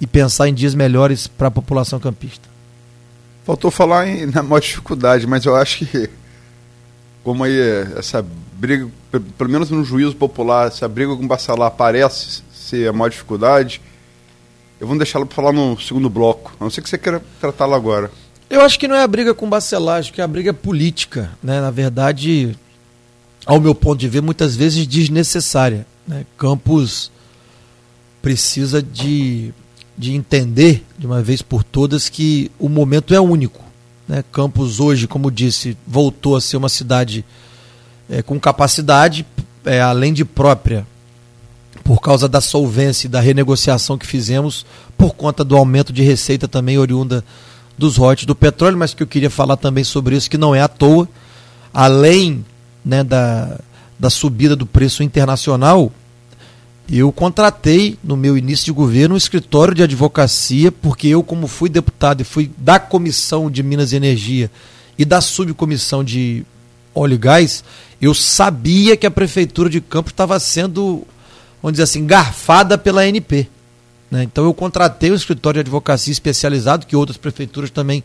e 0.00 0.06
pensar 0.06 0.48
em 0.48 0.54
dias 0.54 0.74
melhores 0.74 1.26
para 1.26 1.48
a 1.48 1.50
população 1.50 1.98
campista. 1.98 2.48
Faltou 3.44 3.70
falar 3.70 4.08
em, 4.08 4.26
na 4.26 4.42
maior 4.42 4.60
dificuldade, 4.60 5.26
mas 5.26 5.44
eu 5.44 5.56
acho 5.56 5.86
que, 5.86 6.10
como 7.22 7.44
aí 7.44 7.58
essa 7.96 8.24
briga, 8.54 8.88
pelo 9.36 9.50
menos 9.50 9.70
no 9.70 9.84
juízo 9.84 10.16
popular, 10.16 10.68
essa 10.68 10.88
briga 10.88 11.16
com 11.16 11.24
o 11.24 11.28
Bacelar 11.28 11.70
parece 11.70 12.42
ser 12.68 12.88
a 12.88 12.92
maior 12.92 13.08
dificuldade, 13.08 13.80
eu 14.80 14.86
vou 14.86 14.96
deixá-lo 14.96 15.26
para 15.26 15.34
falar 15.34 15.52
no 15.52 15.78
segundo 15.80 16.08
bloco. 16.08 16.52
A 16.60 16.64
não 16.64 16.70
ser 16.70 16.82
que 16.82 16.88
você 16.88 16.98
queira 16.98 17.22
tratá-lo 17.40 17.74
agora. 17.74 18.10
Eu 18.48 18.60
acho 18.62 18.78
que 18.78 18.88
não 18.88 18.96
é 18.96 19.02
a 19.02 19.06
briga 19.06 19.34
com 19.34 19.48
Bacelar, 19.48 19.98
acho 19.98 20.12
que 20.12 20.20
é 20.20 20.24
a 20.24 20.28
briga 20.28 20.54
política. 20.54 21.30
Né? 21.42 21.60
Na 21.60 21.70
verdade, 21.70 22.56
ao 23.44 23.60
meu 23.60 23.74
ponto 23.74 23.98
de 23.98 24.08
ver, 24.08 24.22
muitas 24.22 24.54
vezes 24.56 24.86
desnecessária. 24.86 25.86
Né? 26.06 26.24
Campos 26.36 27.10
precisa 28.22 28.82
de, 28.82 29.52
de 29.96 30.14
entender, 30.14 30.84
de 30.96 31.06
uma 31.06 31.22
vez 31.22 31.42
por 31.42 31.62
todas, 31.62 32.08
que 32.08 32.50
o 32.58 32.68
momento 32.68 33.12
é 33.12 33.20
único. 33.20 33.62
Né? 34.06 34.24
Campos 34.32 34.80
hoje, 34.80 35.06
como 35.06 35.30
disse, 35.30 35.76
voltou 35.86 36.36
a 36.36 36.40
ser 36.40 36.56
uma 36.56 36.68
cidade 36.68 37.24
é, 38.08 38.22
com 38.22 38.40
capacidade, 38.40 39.26
é, 39.64 39.80
além 39.80 40.12
de 40.12 40.24
própria, 40.24 40.86
por 41.88 42.02
causa 42.02 42.28
da 42.28 42.38
solvência 42.38 43.08
da 43.08 43.18
renegociação 43.18 43.96
que 43.96 44.06
fizemos, 44.06 44.66
por 44.94 45.14
conta 45.14 45.42
do 45.42 45.56
aumento 45.56 45.90
de 45.90 46.02
receita 46.02 46.46
também 46.46 46.76
oriunda 46.76 47.24
dos 47.78 47.96
royalties 47.96 48.26
do 48.26 48.34
petróleo, 48.34 48.76
mas 48.76 48.92
que 48.92 49.02
eu 49.02 49.06
queria 49.06 49.30
falar 49.30 49.56
também 49.56 49.82
sobre 49.82 50.14
isso, 50.14 50.28
que 50.28 50.36
não 50.36 50.54
é 50.54 50.60
à 50.60 50.68
toa, 50.68 51.08
além 51.72 52.44
né, 52.84 53.02
da, 53.02 53.58
da 53.98 54.10
subida 54.10 54.54
do 54.54 54.66
preço 54.66 55.02
internacional, 55.02 55.90
eu 56.92 57.10
contratei 57.10 57.98
no 58.04 58.18
meu 58.18 58.36
início 58.36 58.66
de 58.66 58.72
governo 58.72 59.14
um 59.14 59.18
escritório 59.18 59.74
de 59.74 59.82
advocacia, 59.82 60.70
porque 60.70 61.08
eu, 61.08 61.22
como 61.22 61.46
fui 61.46 61.70
deputado 61.70 62.20
e 62.20 62.24
fui 62.24 62.50
da 62.58 62.78
comissão 62.78 63.50
de 63.50 63.62
Minas 63.62 63.92
e 63.92 63.96
Energia 63.96 64.50
e 64.98 65.06
da 65.06 65.22
subcomissão 65.22 66.04
de 66.04 66.44
óleo 66.94 67.14
e 67.14 67.18
gás, 67.18 67.64
eu 67.98 68.12
sabia 68.12 68.94
que 68.94 69.06
a 69.06 69.10
prefeitura 69.10 69.70
de 69.70 69.80
Campos 69.80 70.12
estava 70.12 70.38
sendo, 70.38 71.06
vamos 71.62 71.74
dizer 71.74 71.84
assim, 71.84 72.06
garfada 72.06 72.76
pela 72.76 73.02
ANP. 73.02 73.48
Né? 74.10 74.22
Então 74.22 74.44
eu 74.44 74.54
contratei 74.54 75.10
um 75.10 75.14
escritório 75.14 75.62
de 75.62 75.68
advocacia 75.68 76.12
especializado, 76.12 76.86
que 76.86 76.96
outras 76.96 77.16
prefeituras 77.16 77.70
também 77.70 78.02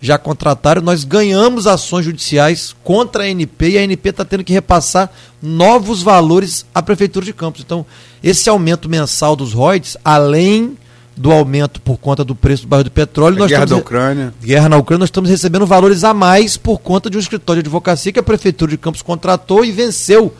já 0.00 0.18
contrataram. 0.18 0.82
Nós 0.82 1.04
ganhamos 1.04 1.66
ações 1.66 2.04
judiciais 2.04 2.74
contra 2.84 3.24
a 3.24 3.26
ANP 3.26 3.70
e 3.70 3.78
a 3.78 3.82
ANP 3.82 4.08
está 4.08 4.24
tendo 4.24 4.44
que 4.44 4.52
repassar 4.52 5.10
novos 5.42 6.02
valores 6.02 6.66
à 6.74 6.82
Prefeitura 6.82 7.24
de 7.24 7.32
Campos. 7.32 7.62
Então, 7.64 7.86
esse 8.22 8.48
aumento 8.48 8.88
mensal 8.88 9.34
dos 9.34 9.52
royalties, 9.52 9.96
além 10.04 10.76
do 11.16 11.32
aumento 11.32 11.80
por 11.80 11.96
conta 11.96 12.22
do 12.22 12.34
preço 12.34 12.64
do 12.64 12.68
barril 12.68 12.84
do 12.84 12.90
petróleo. 12.90 13.38
nós 13.38 13.48
guerra 13.48 13.64
estamos, 13.64 13.82
da 13.82 13.88
Ucrânia. 13.88 14.34
Guerra 14.42 14.68
na 14.68 14.76
Ucrânia, 14.76 15.00
nós 15.00 15.08
estamos 15.08 15.30
recebendo 15.30 15.66
valores 15.66 16.04
a 16.04 16.12
mais 16.12 16.58
por 16.58 16.78
conta 16.78 17.08
de 17.08 17.16
um 17.16 17.20
escritório 17.20 17.62
de 17.62 17.68
advocacia 17.68 18.12
que 18.12 18.18
a 18.18 18.22
Prefeitura 18.22 18.70
de 18.70 18.76
Campos 18.76 19.00
contratou 19.00 19.64
e 19.64 19.72
venceu 19.72 20.34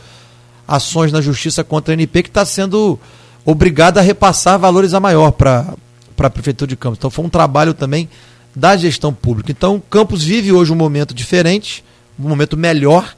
ações 0.67 1.13
na 1.13 1.21
justiça 1.21 1.63
contra 1.63 1.95
a 1.95 1.97
ANP, 1.97 2.23
que 2.23 2.29
está 2.29 2.45
sendo 2.45 2.99
obrigada 3.45 4.01
a 4.01 4.03
repassar 4.03 4.59
valores 4.59 4.93
a 4.95 5.01
maior 5.01 5.31
para 5.31 5.75
a 6.19 6.31
Prefeitura 6.31 6.69
de 6.69 6.77
Campos. 6.77 6.99
Então 6.99 7.11
foi 7.11 7.25
um 7.25 7.29
trabalho 7.29 7.73
também 7.73 8.09
da 8.55 8.77
gestão 8.77 9.13
pública. 9.13 9.53
Então, 9.53 9.83
Campos 9.91 10.25
vive 10.25 10.51
hoje 10.51 10.73
um 10.73 10.77
momento 10.77 11.13
diferente, 11.13 11.85
um 12.19 12.27
momento 12.27 12.57
melhor. 12.57 13.15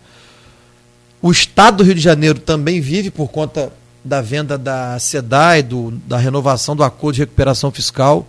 O 1.22 1.30
Estado 1.30 1.78
do 1.78 1.84
Rio 1.84 1.94
de 1.94 2.00
Janeiro 2.00 2.40
também 2.40 2.80
vive 2.80 3.10
por 3.10 3.28
conta 3.28 3.72
da 4.04 4.20
venda 4.20 4.58
da 4.58 4.98
SEDAI, 4.98 5.62
do, 5.62 5.92
da 6.06 6.18
renovação 6.18 6.74
do 6.74 6.82
acordo 6.82 7.16
de 7.16 7.20
recuperação 7.22 7.70
fiscal. 7.70 8.26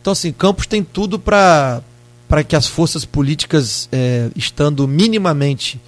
Então, 0.00 0.12
assim, 0.12 0.32
Campos 0.32 0.66
tem 0.66 0.82
tudo 0.82 1.18
para 1.18 1.82
que 2.46 2.54
as 2.54 2.66
forças 2.66 3.06
políticas, 3.06 3.88
é, 3.90 4.28
estando 4.36 4.86
minimamente 4.86 5.80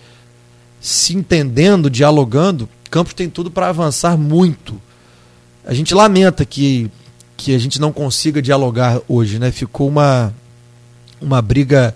se 0.82 1.16
entendendo, 1.16 1.88
dialogando, 1.88 2.68
Campos 2.90 3.14
tem 3.14 3.30
tudo 3.30 3.50
para 3.50 3.70
avançar 3.70 4.18
muito. 4.18 4.78
A 5.64 5.72
gente 5.72 5.94
lamenta 5.94 6.44
que, 6.44 6.90
que 7.38 7.54
a 7.54 7.58
gente 7.58 7.80
não 7.80 7.90
consiga 7.90 8.42
dialogar 8.42 9.00
hoje, 9.08 9.38
né? 9.38 9.50
Ficou 9.50 9.88
uma, 9.88 10.34
uma 11.18 11.40
briga 11.40 11.94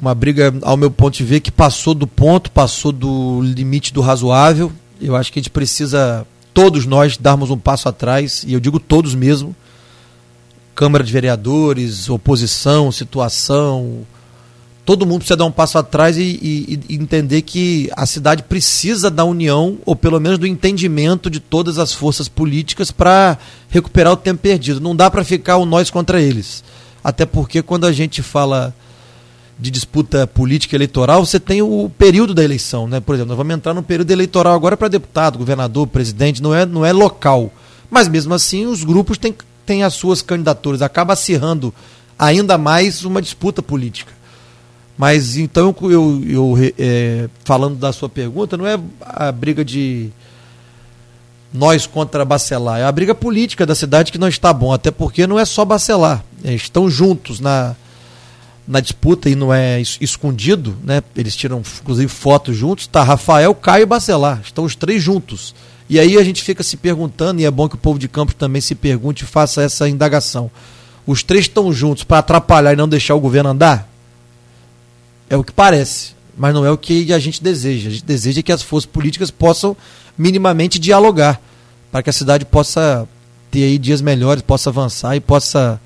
uma 0.00 0.14
briga 0.14 0.54
ao 0.62 0.76
meu 0.76 0.90
ponto 0.90 1.18
de 1.18 1.24
ver 1.24 1.40
que 1.40 1.50
passou 1.50 1.92
do 1.92 2.06
ponto, 2.06 2.50
passou 2.50 2.92
do 2.92 3.42
limite 3.42 3.92
do 3.92 4.00
razoável. 4.00 4.72
Eu 5.00 5.16
acho 5.16 5.32
que 5.32 5.38
a 5.38 5.42
gente 5.42 5.50
precisa 5.50 6.26
todos 6.54 6.86
nós 6.86 7.18
darmos 7.18 7.50
um 7.50 7.58
passo 7.58 7.88
atrás 7.88 8.44
e 8.46 8.52
eu 8.52 8.60
digo 8.60 8.78
todos 8.78 9.14
mesmo. 9.14 9.54
Câmara 10.74 11.02
de 11.02 11.12
Vereadores, 11.12 12.08
oposição, 12.08 12.90
situação, 12.92 14.06
todo 14.88 15.04
mundo 15.04 15.18
precisa 15.18 15.36
dar 15.36 15.44
um 15.44 15.52
passo 15.52 15.76
atrás 15.76 16.16
e, 16.16 16.22
e, 16.22 16.80
e, 16.88 16.94
entender 16.94 17.42
que 17.42 17.90
a 17.94 18.06
cidade 18.06 18.44
precisa 18.44 19.10
da 19.10 19.22
união, 19.22 19.76
ou 19.84 19.94
pelo 19.94 20.18
menos 20.18 20.38
do 20.38 20.46
entendimento 20.46 21.28
de 21.28 21.40
todas 21.40 21.78
as 21.78 21.92
forças 21.92 22.26
políticas 22.26 22.90
para 22.90 23.36
recuperar 23.68 24.14
o 24.14 24.16
tempo 24.16 24.40
perdido. 24.40 24.80
Não 24.80 24.96
dá 24.96 25.10
para 25.10 25.22
ficar 25.22 25.58
o 25.58 25.66
nós 25.66 25.90
contra 25.90 26.22
eles. 26.22 26.64
Até 27.04 27.26
porque 27.26 27.60
quando 27.60 27.84
a 27.84 27.92
gente 27.92 28.22
fala 28.22 28.74
de 29.58 29.70
disputa 29.70 30.26
política 30.26 30.74
eleitoral, 30.74 31.26
você 31.26 31.38
tem 31.38 31.60
o 31.60 31.92
período 31.98 32.32
da 32.32 32.42
eleição, 32.42 32.88
né? 32.88 32.98
Por 32.98 33.14
exemplo, 33.14 33.28
nós 33.28 33.36
vamos 33.36 33.54
entrar 33.54 33.74
no 33.74 33.82
período 33.82 34.10
eleitoral 34.10 34.54
agora 34.54 34.74
para 34.74 34.88
deputado, 34.88 35.36
governador, 35.36 35.86
presidente, 35.86 36.42
não 36.42 36.54
é, 36.54 36.64
não 36.64 36.82
é 36.82 36.94
local. 36.94 37.52
Mas 37.90 38.08
mesmo 38.08 38.32
assim, 38.32 38.64
os 38.64 38.84
grupos 38.84 39.18
têm, 39.18 39.34
têm 39.66 39.84
as 39.84 39.92
suas 39.92 40.22
candidaturas, 40.22 40.80
acaba 40.80 41.12
acirrando 41.12 41.74
ainda 42.18 42.56
mais 42.56 43.04
uma 43.04 43.20
disputa 43.20 43.62
política. 43.62 44.16
Mas 44.98 45.36
então, 45.36 45.72
eu, 45.82 46.22
eu, 46.26 46.72
é, 46.76 47.28
falando 47.44 47.76
da 47.76 47.92
sua 47.92 48.08
pergunta, 48.08 48.56
não 48.56 48.66
é 48.66 48.76
a 49.00 49.30
briga 49.30 49.64
de 49.64 50.10
nós 51.54 51.86
contra 51.86 52.24
Bacelar. 52.24 52.80
É 52.80 52.84
a 52.84 52.90
briga 52.90 53.14
política 53.14 53.64
da 53.64 53.76
cidade 53.76 54.10
que 54.10 54.18
não 54.18 54.26
está 54.26 54.52
bom, 54.52 54.72
até 54.72 54.90
porque 54.90 55.24
não 55.24 55.38
é 55.38 55.44
só 55.44 55.64
Bacelar. 55.64 56.24
É, 56.42 56.52
estão 56.52 56.90
juntos 56.90 57.38
na, 57.38 57.76
na 58.66 58.80
disputa 58.80 59.30
e 59.30 59.36
não 59.36 59.54
é 59.54 59.80
escondido, 60.00 60.76
né? 60.82 61.00
Eles 61.14 61.36
tiram, 61.36 61.62
inclusive, 61.80 62.08
fotos 62.08 62.56
juntos. 62.56 62.88
Tá 62.88 63.04
Rafael, 63.04 63.54
Caio 63.54 63.84
e 63.84 63.86
Bacelar. 63.86 64.40
Estão 64.42 64.64
os 64.64 64.74
três 64.74 65.00
juntos. 65.00 65.54
E 65.88 66.00
aí 66.00 66.18
a 66.18 66.24
gente 66.24 66.42
fica 66.42 66.64
se 66.64 66.76
perguntando, 66.76 67.40
e 67.40 67.44
é 67.44 67.50
bom 67.52 67.68
que 67.68 67.76
o 67.76 67.78
povo 67.78 68.00
de 68.00 68.08
Campos 68.08 68.34
também 68.34 68.60
se 68.60 68.74
pergunte 68.74 69.22
e 69.22 69.26
faça 69.26 69.62
essa 69.62 69.88
indagação. 69.88 70.50
Os 71.06 71.22
três 71.22 71.44
estão 71.44 71.72
juntos 71.72 72.02
para 72.02 72.18
atrapalhar 72.18 72.72
e 72.72 72.76
não 72.76 72.88
deixar 72.88 73.14
o 73.14 73.20
governo 73.20 73.50
andar? 73.50 73.88
É 75.30 75.36
o 75.36 75.44
que 75.44 75.52
parece, 75.52 76.14
mas 76.36 76.54
não 76.54 76.64
é 76.64 76.70
o 76.70 76.78
que 76.78 77.12
a 77.12 77.18
gente 77.18 77.42
deseja. 77.42 77.88
A 77.88 77.92
gente 77.92 78.04
deseja 78.04 78.42
que 78.42 78.52
as 78.52 78.62
forças 78.62 78.86
políticas 78.86 79.30
possam 79.30 79.76
minimamente 80.16 80.78
dialogar, 80.78 81.40
para 81.92 82.02
que 82.02 82.10
a 82.10 82.12
cidade 82.12 82.44
possa 82.44 83.06
ter 83.50 83.64
aí 83.64 83.78
dias 83.78 84.00
melhores, 84.00 84.42
possa 84.42 84.70
avançar 84.70 85.16
e 85.16 85.20
possa 85.20 85.80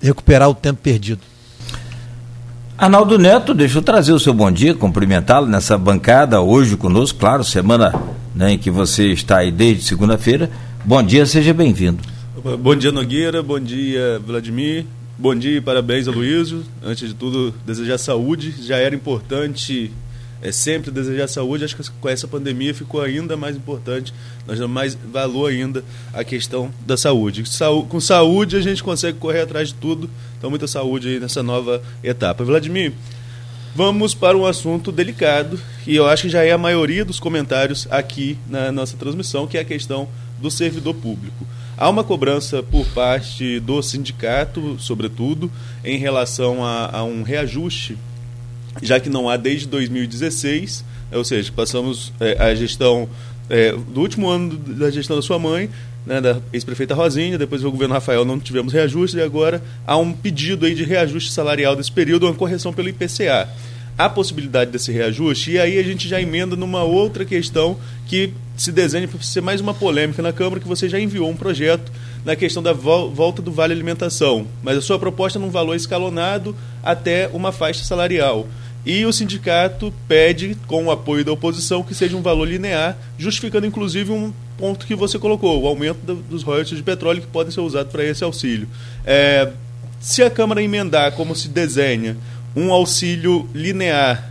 recuperar 0.00 0.48
o 0.48 0.54
tempo 0.54 0.80
perdido. 0.82 1.20
Arnaldo 2.76 3.18
Neto, 3.18 3.54
deixa 3.54 3.78
eu 3.78 3.82
trazer 3.82 4.12
o 4.12 4.20
seu 4.20 4.32
bom 4.32 4.50
dia, 4.52 4.72
cumprimentá-lo 4.72 5.46
nessa 5.46 5.76
bancada 5.76 6.40
hoje 6.40 6.76
conosco, 6.76 7.18
claro, 7.18 7.42
semana 7.42 7.92
né, 8.34 8.52
em 8.52 8.58
que 8.58 8.70
você 8.70 9.08
está 9.08 9.38
aí 9.38 9.50
desde 9.50 9.82
segunda-feira. 9.82 10.48
Bom 10.84 11.02
dia, 11.02 11.26
seja 11.26 11.52
bem-vindo. 11.52 11.98
Bom 12.60 12.76
dia, 12.76 12.92
Nogueira, 12.92 13.42
bom 13.42 13.58
dia, 13.58 14.20
Vladimir, 14.24 14.86
bom 15.18 15.34
dia 15.34 15.56
e 15.56 15.60
parabéns 15.60 16.06
a 16.06 16.12
Luísio. 16.12 16.64
Antes 16.80 17.08
de 17.08 17.14
tudo, 17.14 17.52
desejar 17.66 17.98
saúde. 17.98 18.54
Já 18.62 18.76
era 18.76 18.94
importante 18.94 19.90
é 20.40 20.52
sempre 20.52 20.92
desejar 20.92 21.26
saúde. 21.26 21.64
Acho 21.64 21.76
que 21.76 21.90
com 21.90 22.08
essa 22.08 22.28
pandemia 22.28 22.72
ficou 22.72 23.02
ainda 23.02 23.36
mais 23.36 23.56
importante. 23.56 24.14
Nós 24.46 24.58
damos 24.58 24.72
mais 24.72 24.94
valor 24.94 25.50
ainda 25.50 25.84
à 26.14 26.22
questão 26.22 26.70
da 26.86 26.96
saúde. 26.96 27.42
Com 27.88 28.00
saúde 28.00 28.56
a 28.56 28.60
gente 28.60 28.82
consegue 28.82 29.18
correr 29.18 29.40
atrás 29.40 29.68
de 29.68 29.74
tudo. 29.74 30.08
Então, 30.38 30.48
muita 30.48 30.68
saúde 30.68 31.08
aí 31.08 31.20
nessa 31.20 31.42
nova 31.42 31.82
etapa. 32.02 32.44
Vladimir, 32.44 32.92
vamos 33.74 34.14
para 34.14 34.38
um 34.38 34.46
assunto 34.46 34.92
delicado 34.92 35.58
e 35.84 35.96
eu 35.96 36.06
acho 36.06 36.22
que 36.22 36.28
já 36.28 36.44
é 36.44 36.52
a 36.52 36.58
maioria 36.58 37.04
dos 37.04 37.18
comentários 37.18 37.88
aqui 37.90 38.38
na 38.48 38.70
nossa 38.70 38.96
transmissão, 38.96 39.48
que 39.48 39.58
é 39.58 39.60
a 39.62 39.64
questão 39.64 40.08
do 40.40 40.48
servidor 40.48 40.94
público. 40.94 41.44
Há 41.78 41.88
uma 41.88 42.02
cobrança 42.02 42.62
por 42.62 42.84
parte 42.88 43.60
do 43.60 43.80
sindicato, 43.82 44.76
sobretudo, 44.80 45.50
em 45.84 45.96
relação 45.96 46.64
a, 46.64 46.90
a 46.98 47.04
um 47.04 47.22
reajuste 47.22 47.96
já 48.82 49.00
que 49.00 49.08
não 49.08 49.28
há 49.28 49.36
desde 49.36 49.66
2016, 49.66 50.84
ou 51.12 51.24
seja, 51.24 51.50
passamos 51.54 52.12
é, 52.20 52.36
a 52.38 52.54
gestão 52.54 53.08
é, 53.48 53.72
do 53.72 54.00
último 54.00 54.28
ano 54.28 54.56
da 54.56 54.90
gestão 54.90 55.16
da 55.16 55.22
sua 55.22 55.38
mãe, 55.38 55.70
né, 56.06 56.20
da 56.20 56.38
ex-prefeita 56.52 56.94
Rosinha, 56.94 57.36
depois 57.36 57.62
do 57.62 57.70
governo 57.70 57.94
Rafael 57.94 58.24
não 58.24 58.38
tivemos 58.38 58.72
reajuste, 58.72 59.16
e 59.16 59.22
agora 59.22 59.62
há 59.86 59.96
um 59.96 60.12
pedido 60.12 60.66
aí 60.66 60.74
de 60.74 60.84
reajuste 60.84 61.32
salarial 61.32 61.76
desse 61.76 61.92
período, 61.92 62.26
uma 62.26 62.34
correção 62.34 62.72
pelo 62.72 62.88
IPCA. 62.88 63.48
Há 63.98 64.08
possibilidade 64.08 64.70
desse 64.70 64.92
reajuste, 64.92 65.50
e 65.50 65.58
aí 65.58 65.76
a 65.76 65.82
gente 65.82 66.06
já 66.06 66.20
emenda 66.20 66.54
numa 66.54 66.84
outra 66.84 67.24
questão 67.24 67.76
que 68.06 68.32
se 68.56 68.70
desenha 68.70 69.08
para 69.08 69.20
ser 69.20 69.40
mais 69.40 69.60
uma 69.60 69.74
polêmica 69.74 70.22
na 70.22 70.32
Câmara, 70.32 70.60
que 70.60 70.68
você 70.68 70.88
já 70.88 71.00
enviou 71.00 71.28
um 71.28 71.34
projeto 71.34 71.90
na 72.24 72.36
questão 72.36 72.62
da 72.62 72.72
volta 72.72 73.42
do 73.42 73.50
vale 73.50 73.72
alimentação, 73.72 74.46
mas 74.62 74.78
a 74.78 74.80
sua 74.80 75.00
proposta 75.00 75.36
é 75.36 75.42
num 75.42 75.50
valor 75.50 75.74
escalonado 75.74 76.54
até 76.80 77.28
uma 77.32 77.50
faixa 77.50 77.82
salarial. 77.82 78.46
E 78.86 79.04
o 79.04 79.12
sindicato 79.12 79.92
pede, 80.06 80.56
com 80.68 80.84
o 80.84 80.92
apoio 80.92 81.24
da 81.24 81.32
oposição, 81.32 81.82
que 81.82 81.92
seja 81.92 82.16
um 82.16 82.22
valor 82.22 82.46
linear, 82.46 82.96
justificando 83.18 83.66
inclusive 83.66 84.12
um 84.12 84.32
ponto 84.56 84.86
que 84.86 84.94
você 84.94 85.18
colocou, 85.18 85.60
o 85.60 85.66
aumento 85.66 85.98
dos 86.30 86.44
royalties 86.44 86.76
de 86.76 86.84
petróleo 86.84 87.20
que 87.20 87.26
podem 87.26 87.52
ser 87.52 87.62
usados 87.62 87.90
para 87.90 88.04
esse 88.04 88.22
auxílio. 88.22 88.68
É, 89.04 89.50
se 90.00 90.22
a 90.22 90.30
Câmara 90.30 90.62
emendar, 90.62 91.12
como 91.12 91.34
se 91.34 91.48
desenha, 91.48 92.16
um 92.58 92.72
auxílio 92.72 93.48
linear, 93.54 94.28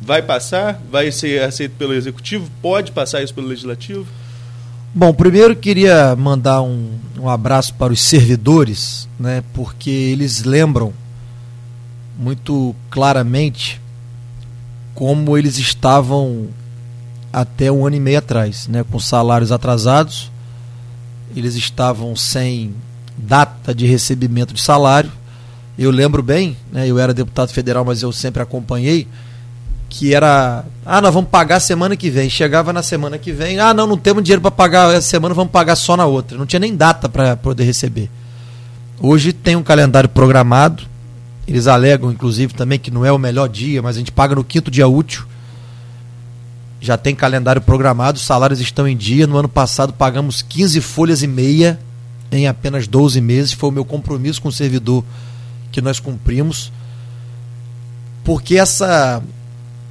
vai 0.00 0.20
passar? 0.20 0.80
Vai 0.90 1.10
ser 1.10 1.42
aceito 1.42 1.72
pelo 1.78 1.94
Executivo? 1.94 2.50
Pode 2.60 2.92
passar 2.92 3.22
isso 3.22 3.32
pelo 3.32 3.46
Legislativo? 3.46 4.06
Bom, 4.94 5.12
primeiro 5.14 5.56
queria 5.56 6.14
mandar 6.14 6.60
um, 6.60 6.90
um 7.18 7.28
abraço 7.28 7.74
para 7.74 7.92
os 7.92 8.02
servidores, 8.02 9.08
né, 9.18 9.42
porque 9.54 9.90
eles 9.90 10.44
lembram 10.44 10.92
muito 12.16 12.76
claramente 12.90 13.80
como 14.94 15.36
eles 15.36 15.58
estavam 15.58 16.48
até 17.32 17.72
um 17.72 17.84
ano 17.84 17.96
e 17.96 18.00
meio 18.00 18.18
atrás, 18.18 18.68
né, 18.68 18.84
com 18.88 19.00
salários 19.00 19.50
atrasados, 19.50 20.30
eles 21.34 21.56
estavam 21.56 22.14
sem 22.14 22.74
data 23.16 23.74
de 23.74 23.86
recebimento 23.86 24.54
de 24.54 24.60
salário. 24.60 25.10
Eu 25.78 25.90
lembro 25.90 26.22
bem, 26.22 26.56
né, 26.72 26.86
eu 26.88 26.98
era 26.98 27.12
deputado 27.12 27.52
federal, 27.52 27.84
mas 27.84 28.02
eu 28.02 28.12
sempre 28.12 28.42
acompanhei 28.42 29.08
que 29.88 30.14
era, 30.14 30.64
ah, 30.84 31.00
nós 31.00 31.14
vamos 31.14 31.30
pagar 31.30 31.60
semana 31.60 31.96
que 31.96 32.10
vem. 32.10 32.28
Chegava 32.28 32.72
na 32.72 32.82
semana 32.82 33.18
que 33.18 33.32
vem, 33.32 33.58
ah, 33.58 33.72
não, 33.72 33.86
não 33.86 33.96
temos 33.96 34.22
dinheiro 34.22 34.42
para 34.42 34.50
pagar 34.50 34.92
essa 34.92 35.08
semana, 35.08 35.34
vamos 35.34 35.52
pagar 35.52 35.76
só 35.76 35.96
na 35.96 36.06
outra. 36.06 36.36
Não 36.36 36.46
tinha 36.46 36.60
nem 36.60 36.74
data 36.74 37.08
para 37.08 37.36
poder 37.36 37.64
receber. 37.64 38.10
Hoje 39.00 39.32
tem 39.32 39.56
um 39.56 39.62
calendário 39.62 40.08
programado. 40.08 40.84
Eles 41.46 41.66
alegam, 41.66 42.10
inclusive, 42.10 42.54
também 42.54 42.78
que 42.78 42.90
não 42.90 43.04
é 43.04 43.12
o 43.12 43.18
melhor 43.18 43.48
dia, 43.48 43.82
mas 43.82 43.96
a 43.96 43.98
gente 43.98 44.10
paga 44.10 44.34
no 44.34 44.42
quinto 44.42 44.70
dia 44.70 44.88
útil 44.88 45.26
já 46.84 46.98
tem 46.98 47.14
calendário 47.14 47.62
programado, 47.62 48.18
os 48.18 48.26
salários 48.26 48.60
estão 48.60 48.86
em 48.86 48.94
dia. 48.94 49.26
No 49.26 49.38
ano 49.38 49.48
passado 49.48 49.90
pagamos 49.94 50.42
15 50.42 50.82
folhas 50.82 51.22
e 51.22 51.26
meia 51.26 51.78
em 52.30 52.46
apenas 52.46 52.86
12 52.86 53.22
meses. 53.22 53.52
Foi 53.54 53.70
o 53.70 53.72
meu 53.72 53.86
compromisso 53.86 54.42
com 54.42 54.50
o 54.50 54.52
servidor 54.52 55.02
que 55.74 55.82
nós 55.82 55.98
cumprimos. 55.98 56.72
Porque 58.22 58.56
essa 58.56 59.20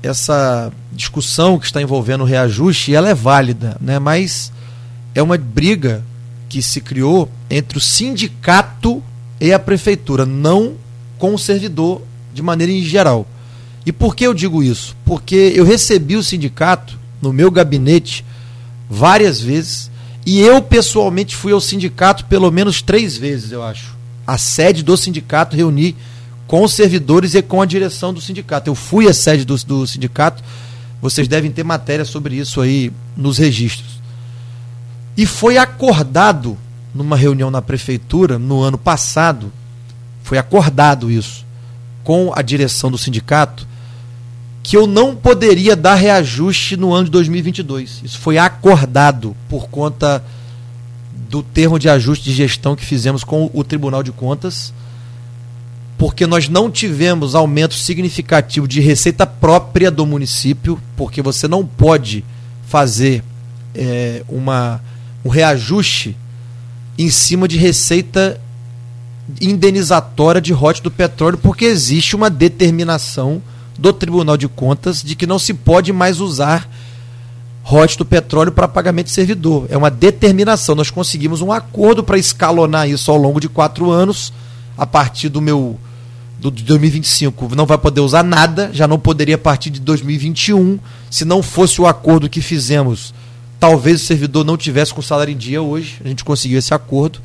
essa 0.02 0.72
discussão 0.92 1.58
que 1.60 1.66
está 1.66 1.82
envolvendo 1.82 2.22
o 2.22 2.28
reajuste, 2.28 2.94
ela 2.94 3.10
é 3.10 3.14
válida, 3.14 3.78
né? 3.80 4.00
Mas 4.00 4.52
é 5.14 5.22
uma 5.22 5.38
briga 5.38 6.04
que 6.50 6.62
se 6.62 6.82
criou 6.82 7.30
entre 7.50 7.78
o 7.78 7.82
sindicato 7.82 9.04
e 9.40 9.52
a 9.52 9.60
prefeitura, 9.60 10.26
não 10.26 10.76
com 11.18 11.34
o 11.34 11.40
servidor 11.40 12.02
de 12.34 12.42
maneira 12.42 12.72
em 12.72 12.82
geral. 12.82 13.26
E 13.86 13.92
por 13.92 14.16
que 14.16 14.26
eu 14.26 14.34
digo 14.34 14.64
isso? 14.64 14.96
Porque 15.06 15.54
eu 15.56 15.66
recebi 15.66 16.16
o 16.16 16.24
sindicato 16.24 16.98
no 17.22 17.32
meu 17.32 17.50
gabinete 17.52 18.26
várias 18.90 19.40
vezes 19.40 19.90
e 20.26 20.42
eu 20.42 20.62
pessoalmente 20.62 21.36
fui 21.36 21.52
ao 21.54 21.62
sindicato 21.62 22.26
pelo 22.26 22.52
menos 22.52 22.82
três 22.82 23.18
vezes, 23.18 23.52
eu 23.52 23.64
acho. 23.64 23.93
A 24.26 24.38
sede 24.38 24.84
do 24.84 24.96
sindicato 24.96 25.56
reuni 25.56 25.96
com 26.48 26.64
os 26.64 26.74
servidores 26.74 27.34
e 27.34 27.42
com 27.42 27.62
a 27.62 27.66
direção 27.66 28.14
do 28.14 28.22
sindicato. 28.22 28.70
Eu 28.70 28.76
fui 28.76 29.08
à 29.08 29.14
sede 29.14 29.46
do, 29.46 29.56
do 29.66 29.88
sindicato, 29.88 30.44
vocês 31.02 31.28
devem 31.28 31.52
ter 31.52 31.64
matéria 31.64 32.06
sobre 32.06 32.36
isso 32.36 32.62
aí 32.62 32.92
nos 33.18 33.38
registros. 33.38 34.02
E 35.18 35.26
foi 35.26 35.58
acordado 35.58 36.58
numa 36.94 37.18
reunião 37.18 37.50
na 37.50 37.62
prefeitura 37.62 38.38
no 38.38 38.62
ano 38.62 38.78
passado, 38.78 39.52
foi 40.24 40.38
acordado 40.38 41.10
isso 41.10 41.46
com 42.04 42.32
a 42.36 42.42
direção 42.42 42.92
do 42.92 42.98
sindicato, 42.98 43.68
que 44.62 44.78
eu 44.78 44.88
não 44.88 45.16
poderia 45.16 45.76
dar 45.76 45.96
reajuste 45.96 46.78
no 46.78 46.94
ano 46.94 47.06
de 47.06 47.12
2022. 47.12 48.02
Isso 48.04 48.20
foi 48.20 48.38
acordado 48.38 49.36
por 49.50 49.68
conta 49.68 50.24
do 51.30 51.42
termo 51.42 51.80
de 51.80 51.90
ajuste 51.90 52.26
de 52.26 52.34
gestão 52.34 52.76
que 52.76 52.86
fizemos 52.86 53.24
com 53.24 53.50
o 53.54 53.64
Tribunal 53.64 54.04
de 54.04 54.12
Contas, 54.12 54.74
porque 55.98 56.28
nós 56.28 56.50
não 56.50 56.70
tivemos 56.70 57.36
aumento 57.36 57.74
significativo 57.74 58.68
de 58.68 58.82
receita 58.82 59.26
própria 59.26 59.90
do 59.90 60.06
município, 60.06 60.80
porque 60.98 61.22
você 61.22 61.48
não 61.48 61.66
pode 61.66 62.24
fazer 62.68 63.24
é, 63.74 64.24
uma, 64.28 64.82
um 65.24 65.30
reajuste 65.30 66.18
em 66.98 67.10
cima 67.10 67.48
de 67.48 67.58
receita 67.58 68.40
indenizatória 69.42 70.42
de 70.42 70.52
rote 70.52 70.82
do 70.82 70.92
petróleo, 70.92 71.38
porque 71.38 71.66
existe 71.66 72.16
uma 72.16 72.30
determinação 72.30 73.42
do 73.78 73.92
Tribunal 73.94 74.38
de 74.38 74.48
Contas 74.48 75.02
de 75.02 75.16
que 75.16 75.26
não 75.26 75.40
se 75.40 75.54
pode 75.54 75.92
mais 75.92 76.20
usar 76.20 76.70
rote 77.64 77.98
do 77.98 78.06
petróleo 78.06 78.52
para 78.52 78.68
pagamento 78.68 79.06
de 79.06 79.14
servidor. 79.14 79.66
É 79.70 79.78
uma 79.78 79.90
determinação. 79.90 80.76
Nós 80.76 80.92
conseguimos 80.92 81.42
um 81.42 81.52
acordo 81.52 82.04
para 82.04 82.18
escalonar 82.18 82.88
isso 82.90 83.10
ao 83.10 83.18
longo 83.18 83.40
de 83.40 83.48
quatro 83.48 83.90
anos. 83.90 84.34
A 84.78 84.86
partir 84.86 85.30
do 85.30 85.42
meu 85.42 85.80
do 86.40 86.52
de 86.52 86.64
2025 86.64 87.56
não 87.56 87.66
vai 87.66 87.78
poder 87.78 88.02
usar 88.02 88.22
nada, 88.22 88.70
já 88.74 88.86
não 88.86 89.00
poderia 89.00 89.36
a 89.36 89.38
partir 89.38 89.70
de 89.70 89.80
2021. 89.80 90.78
Se 91.10 91.24
não 91.24 91.42
fosse 91.42 91.80
o 91.80 91.88
acordo 91.88 92.30
que 92.30 92.42
fizemos, 92.42 93.14
talvez 93.60 94.02
o 94.02 94.06
servidor 94.06 94.44
não 94.44 94.58
tivesse 94.58 94.94
com 94.94 95.02
salário 95.02 95.32
em 95.32 95.38
dia 95.38 95.62
hoje. 95.62 96.02
A 96.04 96.08
gente 96.08 96.24
conseguiu 96.26 96.60
esse 96.60 96.74
acordo. 96.74 97.20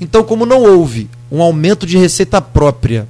Então, 0.00 0.24
como 0.24 0.44
não 0.44 0.62
houve 0.62 1.08
um 1.30 1.40
aumento 1.40 1.86
de 1.86 1.96
receita 1.96 2.40
própria 2.40 3.06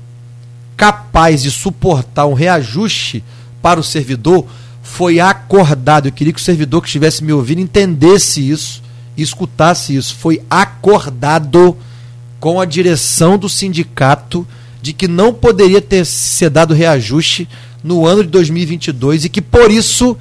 capaz 0.77 1.43
de 1.43 1.51
suportar 1.51 2.27
um 2.27 2.35
reajuste 2.35 3.25
para 3.63 3.81
o 3.81 3.85
servidor 3.85 4.47
foi 4.91 5.21
acordado. 5.21 6.09
Eu 6.09 6.13
queria 6.13 6.33
que 6.33 6.41
o 6.41 6.45
servidor 6.45 6.83
que 6.83 6.89
estivesse 6.89 7.23
me 7.23 7.33
ouvindo 7.33 7.61
entendesse 7.61 8.51
isso 8.51 8.83
e 9.17 9.23
escutasse 9.23 9.95
isso. 9.95 10.17
Foi 10.17 10.43
acordado 10.51 11.77
com 12.41 12.61
a 12.61 12.65
direção 12.65 13.39
do 13.39 13.49
sindicato 13.49 14.47
de 14.83 14.93
que 14.93 15.07
não 15.07 15.33
poderia 15.33 15.81
ter 15.81 16.05
ser 16.05 16.51
dado 16.51 16.75
reajuste 16.75 17.49
no 17.85 18.05
ano 18.05 18.25
de 18.25 18.31
2022 18.31 19.25
e 19.25 19.29
que 19.29 19.41
por 19.41 19.71
isso 19.71 20.17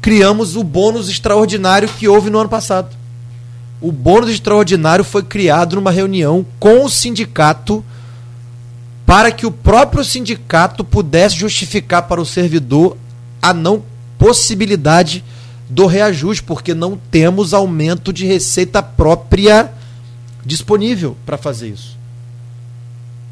criamos 0.00 0.56
o 0.56 0.64
bônus 0.64 1.08
extraordinário 1.08 1.88
que 1.88 2.08
houve 2.08 2.30
no 2.30 2.38
ano 2.38 2.48
passado. 2.48 2.96
O 3.80 3.92
bônus 3.92 4.30
extraordinário 4.30 5.04
foi 5.04 5.22
criado 5.22 5.76
numa 5.76 5.90
reunião 5.90 6.46
com 6.58 6.84
o 6.84 6.88
sindicato 6.88 7.84
para 9.04 9.30
que 9.30 9.44
o 9.46 9.50
próprio 9.50 10.02
sindicato 10.02 10.82
pudesse 10.82 11.36
justificar 11.36 12.02
para 12.02 12.20
o 12.20 12.26
servidor 12.26 12.96
a 13.40 13.52
não 13.52 13.82
possibilidade 14.18 15.24
do 15.68 15.86
reajuste, 15.86 16.42
porque 16.42 16.74
não 16.74 16.96
temos 17.10 17.52
aumento 17.52 18.12
de 18.12 18.24
receita 18.24 18.82
própria 18.82 19.72
disponível 20.44 21.16
para 21.26 21.36
fazer 21.36 21.68
isso. 21.68 21.96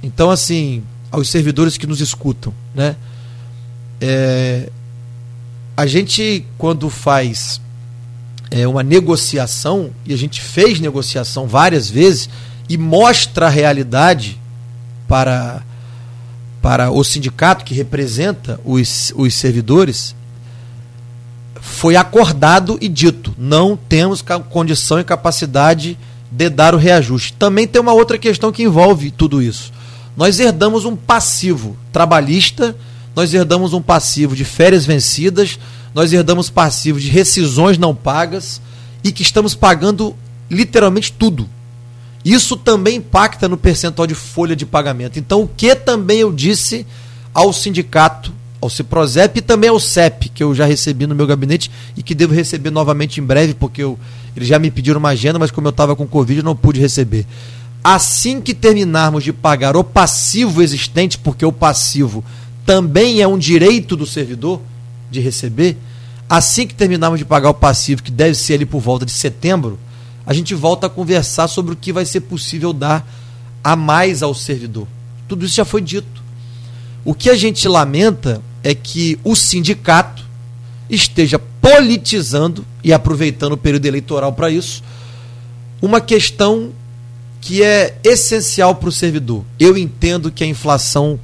Então, 0.03 0.31
assim, 0.31 0.83
aos 1.11 1.29
servidores 1.29 1.79
que 1.79 1.87
nos 1.87 2.01
escutam, 2.01 2.53
né? 2.75 2.97
É, 4.01 4.69
a 5.77 5.87
gente, 5.87 6.45
quando 6.59 6.91
faz 6.91 7.61
é, 8.51 8.67
uma 8.67 8.83
negociação, 8.83 9.91
e 10.05 10.13
a 10.13 10.17
gente 10.17 10.41
fez 10.41 10.79
negociação 10.81 11.47
várias 11.47 11.89
vezes, 11.89 12.29
e 12.69 12.77
mostra 12.77 13.47
a 13.47 13.51
realidade 13.51 14.41
para, 15.09 15.63
para 16.65 16.91
o 16.91 17.05
sindicato 17.05 17.63
que 17.63 17.75
representa 17.75 18.59
os, 18.65 19.13
os 19.15 19.35
servidores, 19.35 20.17
foi 21.61 21.95
acordado 21.95 22.79
e 22.81 22.89
dito: 22.89 23.35
não 23.37 23.77
temos 23.77 24.25
condição 24.49 24.99
e 24.99 25.05
capacidade 25.05 25.99
de 26.33 26.49
dar 26.49 26.75
o 26.75 26.79
reajuste. 26.79 27.35
Também 27.35 27.69
tem 27.69 27.83
uma 27.83 27.93
outra 27.93 28.17
questão 28.17 28.51
que 28.51 28.63
envolve 28.63 29.11
tudo 29.11 29.43
isso. 29.43 29.71
Nós 30.17 30.41
herdamos 30.41 30.87
um 30.87 30.97
passivo 30.97 31.77
trabalhista, 31.93 32.75
nós 33.15 33.35
herdamos 33.35 33.75
um 33.75 33.83
passivo 33.83 34.35
de 34.35 34.47
férias 34.47 34.87
vencidas, 34.87 35.59
nós 35.95 36.15
herdamos 36.15 36.49
passivo 36.49 36.99
de 36.99 37.11
rescisões 37.11 37.77
não 37.77 37.95
pagas 37.95 38.59
e 39.05 39.13
que 39.13 39.21
estamos 39.21 39.55
pagando 39.55 40.17
literalmente 40.51 41.13
tudo. 41.13 41.47
Isso 42.25 42.57
também 42.57 42.97
impacta 42.97 43.49
no 43.49 43.57
percentual 43.57 44.07
de 44.07 44.15
folha 44.15 44.57
de 44.57 44.65
pagamento. 44.65 45.19
Então, 45.19 45.43
o 45.43 45.49
que 45.49 45.75
também 45.75 46.21
eu 46.21 46.33
disse 46.33 46.87
ao 47.35 47.53
sindicato, 47.53 48.33
ao 48.63 48.71
Ciprozep 48.71 49.39
e 49.39 49.43
também 49.43 49.69
ao 49.69 49.79
CEP, 49.79 50.31
que 50.31 50.43
eu 50.43 50.55
já 50.55 50.65
recebi 50.65 51.07
no 51.07 51.15
meu 51.15 51.27
gabinete 51.27 51.71
e 51.95 52.03
que 52.03 52.15
devo 52.15 52.33
receber 52.33 52.71
novamente 52.71 53.21
em 53.21 53.23
breve, 53.23 53.53
porque 53.53 53.83
eu, 53.83 53.99
eles 54.35 54.49
já 54.49 54.59
me 54.59 54.71
pediram 54.71 54.99
uma 54.99 55.11
agenda, 55.11 55.39
mas 55.39 55.51
como 55.51 55.67
eu 55.67 55.71
estava 55.71 55.95
com 55.95 56.07
Covid, 56.07 56.39
eu 56.39 56.45
não 56.45 56.57
pude 56.57 56.81
receber. 56.81 57.27
Assim 57.83 58.41
que 58.41 58.55
terminarmos 58.55 59.23
de 59.23 59.31
pagar 59.31 59.77
o 59.77 59.85
passivo 59.85 60.63
existente, 60.63 61.19
porque 61.19 61.45
o 61.45 61.53
passivo 61.53 62.25
também 62.65 63.21
é 63.21 63.29
um 63.29 63.37
direito 63.37 63.95
do 63.95 64.07
servidor 64.07 64.63
de 65.11 65.21
receber, 65.21 65.77
assim 66.27 66.67
que 66.67 66.75
terminarmos 66.75 67.19
de 67.19 67.27
pagar 67.27 67.51
o 67.51 67.55
passivo, 67.55 68.03
que 68.03 68.11
deve 68.11 68.35
ser 68.35 68.55
ali 68.55 68.65
por 68.65 68.81
volta 68.81 69.05
de 69.05 69.13
setembro, 69.13 69.79
a 70.27 70.33
gente 70.33 70.55
volta 70.55 70.87
a 70.87 70.91
conversar 70.91 71.49
sobre 71.49 71.75
o 71.75 71.77
que 71.77 71.93
vai 71.93 72.05
ser 72.05 72.21
possível 72.21 72.73
dar 72.73 73.07
a 73.63 73.77
mais 73.77 74.23
ao 74.23 74.35
servidor. 74.35 74.87
Tudo 75.29 75.45
isso 75.45 75.57
já 75.57 75.65
foi 75.65 75.81
dito. 75.81 76.23
O 77.05 77.15
que 77.15 77.29
a 77.29 77.37
gente 77.37 77.69
lamenta 77.69 78.41
é 78.63 78.75
que 78.75 79.19
o 79.23 79.35
sindicato 79.37 80.25
esteja 80.89 81.39
politizando 81.39 82.65
e 82.83 82.93
aproveitando 82.93 83.53
o 83.53 83.59
período 83.59 83.87
eleitoral 83.87 84.33
para 84.33 84.51
isso, 84.51 84.83
uma 85.81 86.01
questão 86.01 86.71
que 87.41 87.63
é 87.63 87.99
essencial 88.03 88.75
para 88.75 88.89
o 88.89 88.93
servidor. 88.93 89.45
Eu 89.59 89.77
entendo 89.77 90.31
que 90.31 90.45
a 90.45 90.47
inflação 90.47 91.19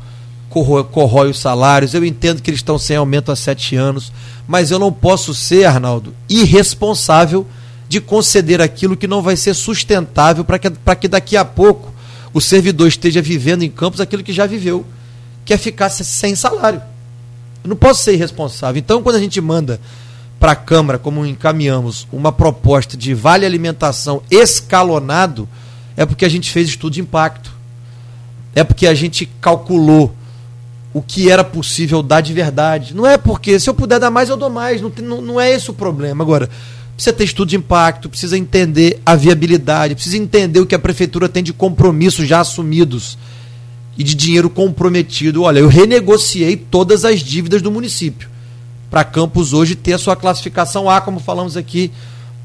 corrói, 0.51 0.85
corrói 0.85 1.31
os 1.31 1.39
salários, 1.39 1.95
eu 1.95 2.05
entendo 2.05 2.43
que 2.43 2.51
eles 2.51 2.59
estão 2.59 2.79
sem 2.79 2.97
aumento 2.97 3.33
há 3.33 3.37
sete 3.37 3.77
anos, 3.77 4.13
mas 4.47 4.71
eu 4.71 4.79
não 4.79 4.93
posso 4.93 5.35
ser, 5.35 5.65
Arnaldo, 5.65 6.15
irresponsável 6.29 7.47
de 7.91 8.01
conceder 8.01 8.61
aquilo 8.61 8.97
que 8.97 9.09
não 9.09 9.21
vai 9.21 9.37
ser 9.37 9.53
sustentável 9.53 10.45
para 10.45 10.61
que, 10.61 10.71
que 11.01 11.09
daqui 11.09 11.37
a 11.37 11.45
pouco 11.45 11.93
o 12.33 12.41
servidor 12.41 12.87
esteja 12.87 13.21
vivendo 13.21 13.65
em 13.65 13.69
campos 13.69 14.01
aquilo 14.01 14.23
que 14.23 14.33
já 14.33 14.47
viveu, 14.47 14.87
que 15.45 15.53
é 15.53 15.59
ficar 15.59 15.91
sem 15.91 16.37
salário. 16.37 16.81
Eu 17.65 17.69
não 17.69 17.75
posso 17.75 18.05
ser 18.05 18.13
irresponsável. 18.13 18.79
Então, 18.79 19.03
quando 19.03 19.17
a 19.17 19.19
gente 19.19 19.41
manda 19.41 19.81
para 20.39 20.53
a 20.53 20.55
Câmara, 20.55 21.01
como 21.01 21.27
encaminhamos, 21.27 22.07
uma 22.13 22.31
proposta 22.31 22.97
de 22.97 23.13
vale 23.13 23.45
alimentação 23.45 24.23
escalonado, 24.31 25.49
é 25.97 26.07
porque 26.07 26.25
a 26.25 26.29
gente 26.29 26.49
fez 26.53 26.69
estudo 26.69 26.93
de 26.93 27.01
impacto. 27.01 27.53
É 28.55 28.63
porque 28.63 28.87
a 28.87 28.95
gente 28.95 29.29
calculou 29.41 30.15
o 30.95 31.03
que 31.03 31.29
era 31.29 31.43
possível 31.43 32.05
dar 32.05 32.21
de 32.21 32.33
verdade. 32.33 32.95
Não 32.95 33.05
é 33.05 33.19
porque, 33.19 33.59
se 33.59 33.69
eu 33.69 33.75
puder 33.75 33.99
dar 33.99 34.13
mais, 34.13 34.29
eu 34.29 34.37
dou 34.37 34.49
mais. 34.49 34.81
Não, 34.81 34.93
não, 35.03 35.21
não 35.21 35.41
é 35.41 35.51
esse 35.51 35.69
o 35.73 35.75
problema. 35.75 36.23
Agora, 36.23 36.49
precisa 37.01 37.17
ter 37.17 37.25
estudo 37.25 37.49
de 37.49 37.57
impacto, 37.57 38.11
precisa 38.11 38.37
entender 38.37 39.01
a 39.07 39.17
viabilidade, 39.17 39.95
precisa 39.95 40.19
entender 40.19 40.61
o 40.61 40.67
que 40.67 40.75
a 40.75 40.79
prefeitura 40.79 41.31
tem 41.31 41.43
de 41.43 41.51
compromissos 41.51 42.29
já 42.29 42.41
assumidos 42.41 43.17
e 43.97 44.05
de 44.05 44.15
dinheiro 44.15 44.51
comprometido. 44.51 45.45
Olha, 45.45 45.61
eu 45.61 45.69
renegociei 45.69 46.59
todas 46.59 47.07
as 47.07 47.21
dívidas 47.21 47.63
do 47.63 47.71
município 47.71 48.29
para 48.91 49.03
Campos 49.03 49.55
hoje 49.55 49.75
ter 49.75 49.95
a 49.95 49.99
sua 49.99 50.15
classificação 50.15 50.91
A, 50.91 51.01
como 51.01 51.19
falamos 51.19 51.57
aqui 51.57 51.91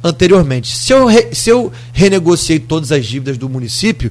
anteriormente. 0.02 0.74
Se 0.78 0.94
eu, 0.94 1.06
re, 1.06 1.36
se 1.36 1.50
eu 1.50 1.70
renegociei 1.92 2.58
todas 2.58 2.94
as 2.94 3.06
dívidas 3.06 3.38
do 3.38 3.50
município, 3.50 4.10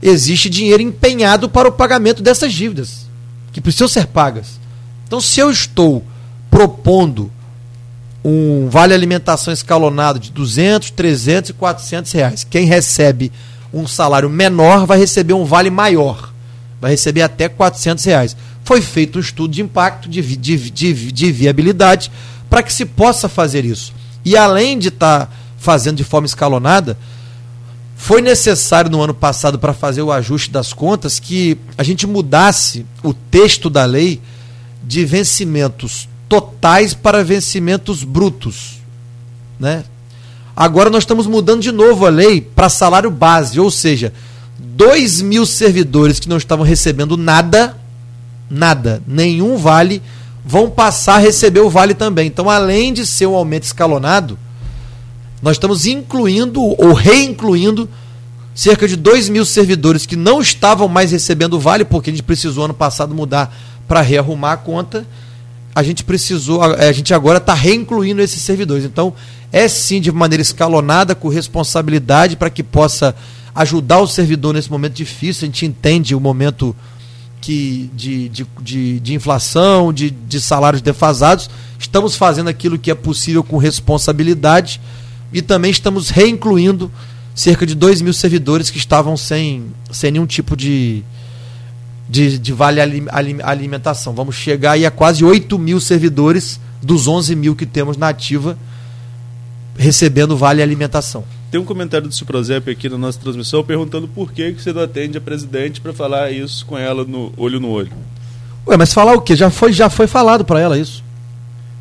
existe 0.00 0.48
dinheiro 0.48 0.82
empenhado 0.82 1.46
para 1.46 1.68
o 1.68 1.72
pagamento 1.72 2.22
dessas 2.22 2.54
dívidas, 2.54 3.06
que 3.52 3.60
precisam 3.60 3.88
ser 3.88 4.06
pagas. 4.06 4.58
Então, 5.06 5.20
se 5.20 5.40
eu 5.40 5.50
estou 5.50 6.02
propondo 6.50 7.30
um 8.24 8.68
vale 8.68 8.94
alimentação 8.94 9.52
escalonado 9.52 10.18
de 10.18 10.30
200, 10.30 10.90
300 10.90 11.50
e 11.50 11.52
400 11.52 12.12
reais, 12.12 12.44
quem 12.48 12.64
recebe 12.64 13.30
um 13.72 13.86
salário 13.86 14.30
menor 14.30 14.86
vai 14.86 14.98
receber 14.98 15.34
um 15.34 15.44
vale 15.44 15.68
maior 15.70 16.34
vai 16.84 16.90
receber 16.90 17.22
até 17.22 17.48
400 17.48 18.04
reais. 18.04 18.36
Foi 18.62 18.82
feito 18.82 19.16
um 19.16 19.20
estudo 19.20 19.54
de 19.54 19.62
impacto, 19.62 20.06
de, 20.06 20.20
de, 20.36 20.70
de, 20.70 21.12
de 21.12 21.32
viabilidade, 21.32 22.12
para 22.50 22.62
que 22.62 22.70
se 22.70 22.84
possa 22.84 23.26
fazer 23.26 23.64
isso. 23.64 23.94
E 24.22 24.36
além 24.36 24.78
de 24.78 24.88
estar 24.88 25.24
tá 25.24 25.32
fazendo 25.56 25.96
de 25.96 26.04
forma 26.04 26.26
escalonada, 26.26 26.98
foi 27.96 28.20
necessário 28.20 28.90
no 28.90 29.00
ano 29.00 29.14
passado, 29.14 29.58
para 29.58 29.72
fazer 29.72 30.02
o 30.02 30.12
ajuste 30.12 30.50
das 30.50 30.74
contas, 30.74 31.18
que 31.18 31.56
a 31.78 31.82
gente 31.82 32.06
mudasse 32.06 32.84
o 33.02 33.14
texto 33.14 33.70
da 33.70 33.86
lei 33.86 34.20
de 34.82 35.06
vencimentos 35.06 36.06
totais 36.34 36.94
para 36.94 37.22
vencimentos 37.22 38.02
brutos. 38.02 38.80
Né? 39.58 39.84
Agora 40.56 40.90
nós 40.90 41.04
estamos 41.04 41.28
mudando 41.28 41.62
de 41.62 41.70
novo 41.70 42.06
a 42.06 42.08
lei 42.08 42.40
para 42.40 42.68
salário 42.68 43.08
base, 43.08 43.60
ou 43.60 43.70
seja, 43.70 44.12
2 44.58 45.22
mil 45.22 45.46
servidores 45.46 46.18
que 46.18 46.28
não 46.28 46.36
estavam 46.36 46.64
recebendo 46.64 47.16
nada, 47.16 47.76
nada, 48.50 49.00
nenhum 49.06 49.56
vale, 49.56 50.02
vão 50.44 50.68
passar 50.68 51.14
a 51.14 51.18
receber 51.18 51.60
o 51.60 51.70
vale 51.70 51.94
também. 51.94 52.26
Então, 52.26 52.50
além 52.50 52.92
de 52.92 53.06
ser 53.06 53.26
um 53.26 53.36
aumento 53.36 53.62
escalonado, 53.62 54.36
nós 55.40 55.52
estamos 55.56 55.86
incluindo 55.86 56.60
ou 56.60 56.92
reincluindo 56.92 57.88
cerca 58.54 58.88
de 58.88 58.96
2 58.96 59.28
mil 59.28 59.44
servidores 59.44 60.04
que 60.04 60.16
não 60.16 60.40
estavam 60.40 60.88
mais 60.88 61.12
recebendo 61.12 61.54
o 61.54 61.60
vale, 61.60 61.84
porque 61.84 62.10
a 62.10 62.12
gente 62.12 62.24
precisou 62.24 62.64
ano 62.64 62.74
passado 62.74 63.14
mudar 63.14 63.54
para 63.86 64.00
rearrumar 64.00 64.52
a 64.52 64.56
conta. 64.56 65.06
A 65.74 65.82
gente 65.82 66.04
precisou, 66.04 66.62
a 66.62 66.92
gente 66.92 67.12
agora 67.12 67.38
está 67.38 67.52
reincluindo 67.52 68.22
esses 68.22 68.40
servidores. 68.40 68.84
Então, 68.84 69.12
é 69.52 69.66
sim 69.68 70.00
de 70.00 70.12
maneira 70.12 70.42
escalonada, 70.42 71.14
com 71.14 71.28
responsabilidade, 71.28 72.36
para 72.36 72.50
que 72.50 72.62
possa 72.62 73.14
ajudar 73.54 74.00
o 74.00 74.06
servidor 74.06 74.54
nesse 74.54 74.70
momento 74.70 74.94
difícil. 74.94 75.44
A 75.44 75.46
gente 75.46 75.66
entende 75.66 76.14
o 76.14 76.20
momento 76.20 76.74
que 77.40 77.90
de, 77.94 78.28
de, 78.30 78.46
de, 78.62 79.00
de 79.00 79.14
inflação, 79.14 79.92
de, 79.92 80.10
de 80.10 80.40
salários 80.40 80.80
defasados. 80.80 81.50
Estamos 81.78 82.16
fazendo 82.16 82.48
aquilo 82.48 82.78
que 82.78 82.90
é 82.90 82.94
possível 82.94 83.44
com 83.44 83.58
responsabilidade 83.58 84.80
e 85.32 85.42
também 85.42 85.70
estamos 85.70 86.08
reincluindo 86.08 86.90
cerca 87.34 87.66
de 87.66 87.74
2 87.74 88.00
mil 88.00 88.12
servidores 88.12 88.70
que 88.70 88.78
estavam 88.78 89.16
sem, 89.16 89.66
sem 89.90 90.12
nenhum 90.12 90.26
tipo 90.26 90.56
de, 90.56 91.02
de, 92.08 92.38
de 92.38 92.52
vale 92.52 92.80
alimentação. 93.42 94.14
Vamos 94.14 94.36
chegar 94.36 94.72
aí 94.72 94.84
a 94.84 94.90
quase 94.90 95.24
8 95.24 95.58
mil 95.58 95.80
servidores 95.80 96.60
dos 96.82 97.08
11 97.08 97.34
mil 97.34 97.56
que 97.56 97.66
temos 97.66 97.96
na 97.96 98.08
ativa 98.08 98.56
recebendo 99.76 100.36
vale 100.36 100.62
alimentação. 100.62 101.24
Tem 101.50 101.60
um 101.60 101.64
comentário 101.64 102.08
do 102.08 102.14
Ciprozep 102.14 102.70
aqui 102.70 102.88
na 102.88 102.98
nossa 102.98 103.18
transmissão 103.18 103.62
perguntando 103.62 104.08
por 104.08 104.32
que, 104.32 104.52
que 104.52 104.62
você 104.62 104.72
não 104.72 104.82
atende 104.82 105.18
a 105.18 105.20
presidente 105.20 105.80
para 105.80 105.92
falar 105.92 106.30
isso 106.30 106.64
com 106.66 106.76
ela 106.76 107.04
no 107.04 107.32
olho 107.36 107.60
no 107.60 107.70
olho. 107.70 107.92
Ué, 108.66 108.76
mas 108.76 108.92
falar 108.92 109.14
o 109.14 109.20
quê? 109.20 109.36
Já 109.36 109.50
foi, 109.50 109.72
já 109.72 109.90
foi 109.90 110.06
falado 110.06 110.44
para 110.44 110.60
ela 110.60 110.78
isso. 110.78 111.04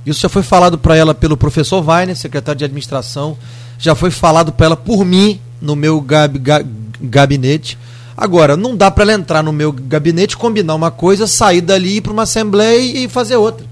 Isso 0.05 0.19
já 0.19 0.29
foi 0.29 0.43
falado 0.43 0.77
para 0.77 0.95
ela 0.95 1.13
pelo 1.15 1.38
professor 1.38 1.83
Weiner, 1.88 2.15
secretário 2.15 2.59
de 2.59 2.65
administração. 2.65 3.38
Já 3.79 3.95
foi 3.95 4.12
falado 4.12 4.51
para 4.51 4.65
ela 4.67 4.77
por 4.77 5.05
mim 5.05 5.39
no 5.62 5.75
meu 5.75 6.01
gab, 6.01 6.38
ga, 6.39 6.63
gabinete. 7.01 7.77
Agora, 8.15 8.56
não 8.56 8.76
dá 8.76 8.91
para 8.91 9.04
ela 9.04 9.13
entrar 9.13 9.43
no 9.43 9.52
meu 9.52 9.71
gabinete, 9.71 10.38
combinar 10.38 10.76
uma 10.76 10.91
coisa, 10.91 11.26
sair 11.26 11.62
dali, 11.62 11.97
ir 11.97 12.02
para 12.02 12.13
uma 12.13 12.23
assembleia 12.23 13.06
e 13.06 13.10
fazer 13.10 13.36
outra. 13.36 13.65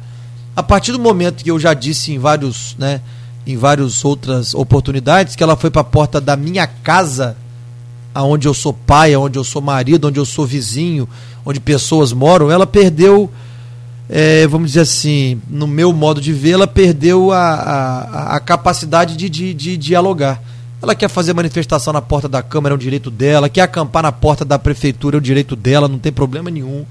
A 0.55 0.63
partir 0.63 0.91
do 0.91 0.99
momento 0.99 1.43
que 1.43 1.51
eu 1.51 1.59
já 1.59 1.73
disse 1.73 2.11
em 2.11 2.19
vários, 2.19 2.75
né, 2.77 3.01
em 3.45 3.55
várias 3.55 4.03
outras 4.03 4.53
oportunidades, 4.55 5.35
que 5.35 5.43
ela 5.43 5.55
foi 5.55 5.69
para 5.69 5.81
a 5.81 5.85
porta 5.85 6.19
da 6.19 6.35
minha 6.35 6.65
casa, 6.65 7.37
aonde 8.13 8.47
eu 8.47 8.53
sou 8.53 8.73
pai, 8.73 9.13
aonde 9.13 9.37
eu 9.37 9.43
sou 9.43 9.61
marido, 9.61 10.07
onde 10.07 10.19
eu 10.19 10.25
sou 10.25 10.45
vizinho, 10.45 11.07
onde 11.45 11.59
pessoas 11.59 12.11
moram, 12.11 12.51
ela 12.51 12.65
perdeu, 12.67 13.29
é, 14.09 14.45
vamos 14.47 14.69
dizer 14.71 14.81
assim, 14.81 15.39
no 15.47 15.67
meu 15.67 15.93
modo 15.93 16.19
de 16.19 16.33
ver, 16.33 16.51
ela 16.51 16.67
perdeu 16.67 17.31
a, 17.31 17.53
a, 17.53 18.35
a 18.35 18.39
capacidade 18.39 19.15
de, 19.15 19.29
de, 19.29 19.53
de 19.53 19.77
dialogar. 19.77 20.41
Ela 20.81 20.95
quer 20.95 21.09
fazer 21.09 21.33
manifestação 21.33 21.93
na 21.93 22.01
porta 22.01 22.27
da 22.27 22.41
Câmara, 22.41 22.73
é 22.73 22.75
um 22.75 22.79
direito 22.79 23.11
dela, 23.11 23.47
quer 23.47 23.61
acampar 23.61 24.01
na 24.01 24.11
porta 24.11 24.43
da 24.43 24.57
prefeitura, 24.57 25.17
é 25.17 25.19
um 25.19 25.21
direito 25.21 25.55
dela, 25.55 25.87
não 25.87 25.99
tem 25.99 26.11
problema 26.11 26.49
nenhum. 26.49 26.85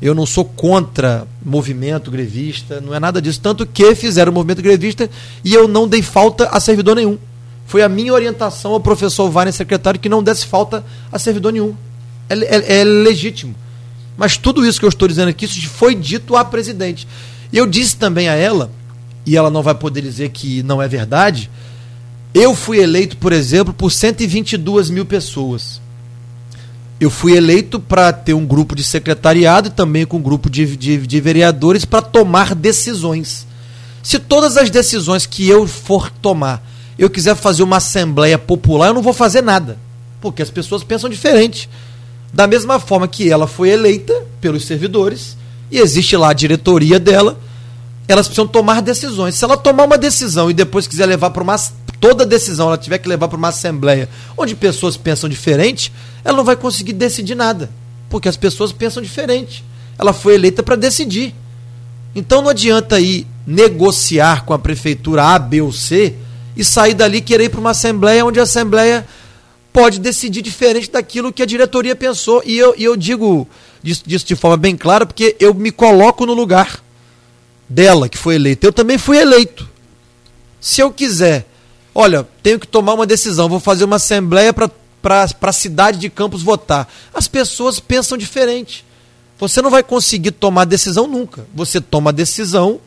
Eu 0.00 0.14
não 0.14 0.24
sou 0.24 0.44
contra 0.44 1.26
movimento 1.44 2.10
grevista, 2.10 2.80
não 2.80 2.94
é 2.94 3.00
nada 3.00 3.20
disso. 3.20 3.40
Tanto 3.40 3.66
que 3.66 3.94
fizeram 3.94 4.30
o 4.30 4.34
movimento 4.34 4.62
grevista 4.62 5.10
e 5.44 5.52
eu 5.52 5.68
não 5.68 5.88
dei 5.88 6.00
falta 6.02 6.48
a 6.48 6.60
servidor 6.60 6.96
nenhum. 6.96 7.18
Foi 7.66 7.82
a 7.82 7.88
minha 7.88 8.14
orientação 8.14 8.72
ao 8.72 8.80
professor 8.80 9.28
Wagner, 9.28 9.52
secretário, 9.52 10.00
que 10.00 10.08
não 10.08 10.22
desse 10.22 10.46
falta 10.46 10.82
a 11.12 11.18
servidor 11.18 11.52
nenhum. 11.52 11.74
É, 12.30 12.34
é, 12.34 12.80
é 12.80 12.84
legítimo. 12.84 13.54
Mas 14.16 14.36
tudo 14.38 14.64
isso 14.64 14.78
que 14.78 14.86
eu 14.86 14.88
estou 14.88 15.06
dizendo 15.06 15.28
aqui, 15.28 15.44
isso 15.44 15.68
foi 15.68 15.94
dito 15.94 16.34
à 16.34 16.44
presidente. 16.44 17.06
Eu 17.52 17.66
disse 17.66 17.96
também 17.96 18.28
a 18.28 18.34
ela, 18.34 18.70
e 19.26 19.36
ela 19.36 19.50
não 19.50 19.62
vai 19.62 19.74
poder 19.74 20.00
dizer 20.00 20.30
que 20.30 20.62
não 20.62 20.80
é 20.80 20.88
verdade, 20.88 21.50
eu 22.34 22.54
fui 22.54 22.78
eleito, 22.78 23.16
por 23.16 23.32
exemplo, 23.32 23.72
por 23.72 23.90
122 23.90 24.90
mil 24.90 25.06
pessoas 25.06 25.80
eu 27.00 27.10
fui 27.10 27.36
eleito 27.36 27.78
para 27.78 28.12
ter 28.12 28.34
um 28.34 28.44
grupo 28.44 28.74
de 28.74 28.82
secretariado 28.82 29.68
e 29.68 29.70
também 29.70 30.04
com 30.04 30.16
um 30.16 30.22
grupo 30.22 30.50
de, 30.50 30.76
de, 30.76 31.06
de 31.06 31.20
vereadores 31.20 31.84
para 31.84 32.02
tomar 32.02 32.54
decisões. 32.54 33.46
Se 34.02 34.18
todas 34.18 34.56
as 34.56 34.68
decisões 34.68 35.24
que 35.24 35.48
eu 35.48 35.66
for 35.66 36.10
tomar, 36.10 36.66
eu 36.98 37.08
quiser 37.08 37.36
fazer 37.36 37.62
uma 37.62 37.76
assembleia 37.76 38.36
popular, 38.36 38.88
eu 38.88 38.94
não 38.94 39.02
vou 39.02 39.12
fazer 39.12 39.42
nada. 39.42 39.78
Porque 40.20 40.42
as 40.42 40.50
pessoas 40.50 40.82
pensam 40.82 41.08
diferente. 41.08 41.70
Da 42.32 42.48
mesma 42.48 42.80
forma 42.80 43.06
que 43.06 43.30
ela 43.30 43.46
foi 43.46 43.68
eleita 43.68 44.12
pelos 44.40 44.64
servidores, 44.64 45.36
e 45.70 45.78
existe 45.78 46.16
lá 46.16 46.30
a 46.30 46.34
diretoria 46.34 46.98
dela, 46.98 47.38
elas 48.08 48.26
precisam 48.26 48.48
tomar 48.48 48.82
decisões. 48.82 49.36
Se 49.36 49.44
ela 49.44 49.56
tomar 49.56 49.84
uma 49.84 49.98
decisão 49.98 50.50
e 50.50 50.54
depois 50.54 50.88
quiser 50.88 51.06
levar 51.06 51.30
para 51.30 51.42
uma 51.42 51.56
toda 52.00 52.24
decisão 52.26 52.68
ela 52.68 52.78
tiver 52.78 52.98
que 52.98 53.08
levar 53.08 53.28
para 53.28 53.36
uma 53.36 53.48
assembleia 53.48 54.08
onde 54.36 54.54
pessoas 54.54 54.96
pensam 54.96 55.28
diferente, 55.28 55.92
ela 56.24 56.36
não 56.36 56.44
vai 56.44 56.56
conseguir 56.56 56.92
decidir 56.92 57.34
nada, 57.34 57.70
porque 58.08 58.28
as 58.28 58.36
pessoas 58.36 58.72
pensam 58.72 59.02
diferente. 59.02 59.64
Ela 59.98 60.12
foi 60.12 60.34
eleita 60.34 60.62
para 60.62 60.76
decidir. 60.76 61.34
Então 62.14 62.42
não 62.42 62.50
adianta 62.50 63.00
ir 63.00 63.26
negociar 63.46 64.44
com 64.44 64.52
a 64.52 64.58
prefeitura 64.58 65.24
A, 65.24 65.38
B 65.38 65.60
ou 65.60 65.72
C 65.72 66.14
e 66.56 66.64
sair 66.64 66.94
dali 66.94 67.20
querer 67.20 67.44
ir 67.44 67.48
para 67.48 67.60
uma 67.60 67.70
assembleia 67.70 68.24
onde 68.24 68.40
a 68.40 68.42
assembleia 68.42 69.06
pode 69.72 70.00
decidir 70.00 70.42
diferente 70.42 70.90
daquilo 70.90 71.32
que 71.32 71.42
a 71.42 71.46
diretoria 71.46 71.94
pensou. 71.94 72.42
E 72.44 72.58
eu, 72.58 72.74
e 72.76 72.84
eu 72.84 72.96
digo 72.96 73.46
disso, 73.82 74.02
disso 74.04 74.26
de 74.26 74.34
forma 74.34 74.56
bem 74.56 74.76
clara, 74.76 75.06
porque 75.06 75.36
eu 75.38 75.54
me 75.54 75.70
coloco 75.70 76.26
no 76.26 76.34
lugar 76.34 76.82
dela, 77.68 78.08
que 78.08 78.18
foi 78.18 78.34
eleita. 78.34 78.66
Eu 78.66 78.72
também 78.72 78.98
fui 78.98 79.18
eleito. 79.18 79.68
Se 80.60 80.80
eu 80.80 80.90
quiser, 80.90 81.46
olha, 81.94 82.26
tenho 82.42 82.58
que 82.58 82.66
tomar 82.66 82.94
uma 82.94 83.06
decisão, 83.06 83.48
vou 83.48 83.60
fazer 83.60 83.84
uma 83.84 83.96
assembleia 83.96 84.52
para 84.52 84.70
a 85.40 85.52
cidade 85.52 85.98
de 85.98 86.10
Campos 86.10 86.42
votar. 86.42 86.88
As 87.12 87.28
pessoas 87.28 87.80
pensam 87.80 88.18
diferente. 88.18 88.84
Você 89.38 89.62
não 89.62 89.70
vai 89.70 89.82
conseguir 89.82 90.32
tomar 90.32 90.64
decisão 90.64 91.06
nunca. 91.06 91.46
Você 91.54 91.80
toma 91.80 92.12
decisão 92.12 92.80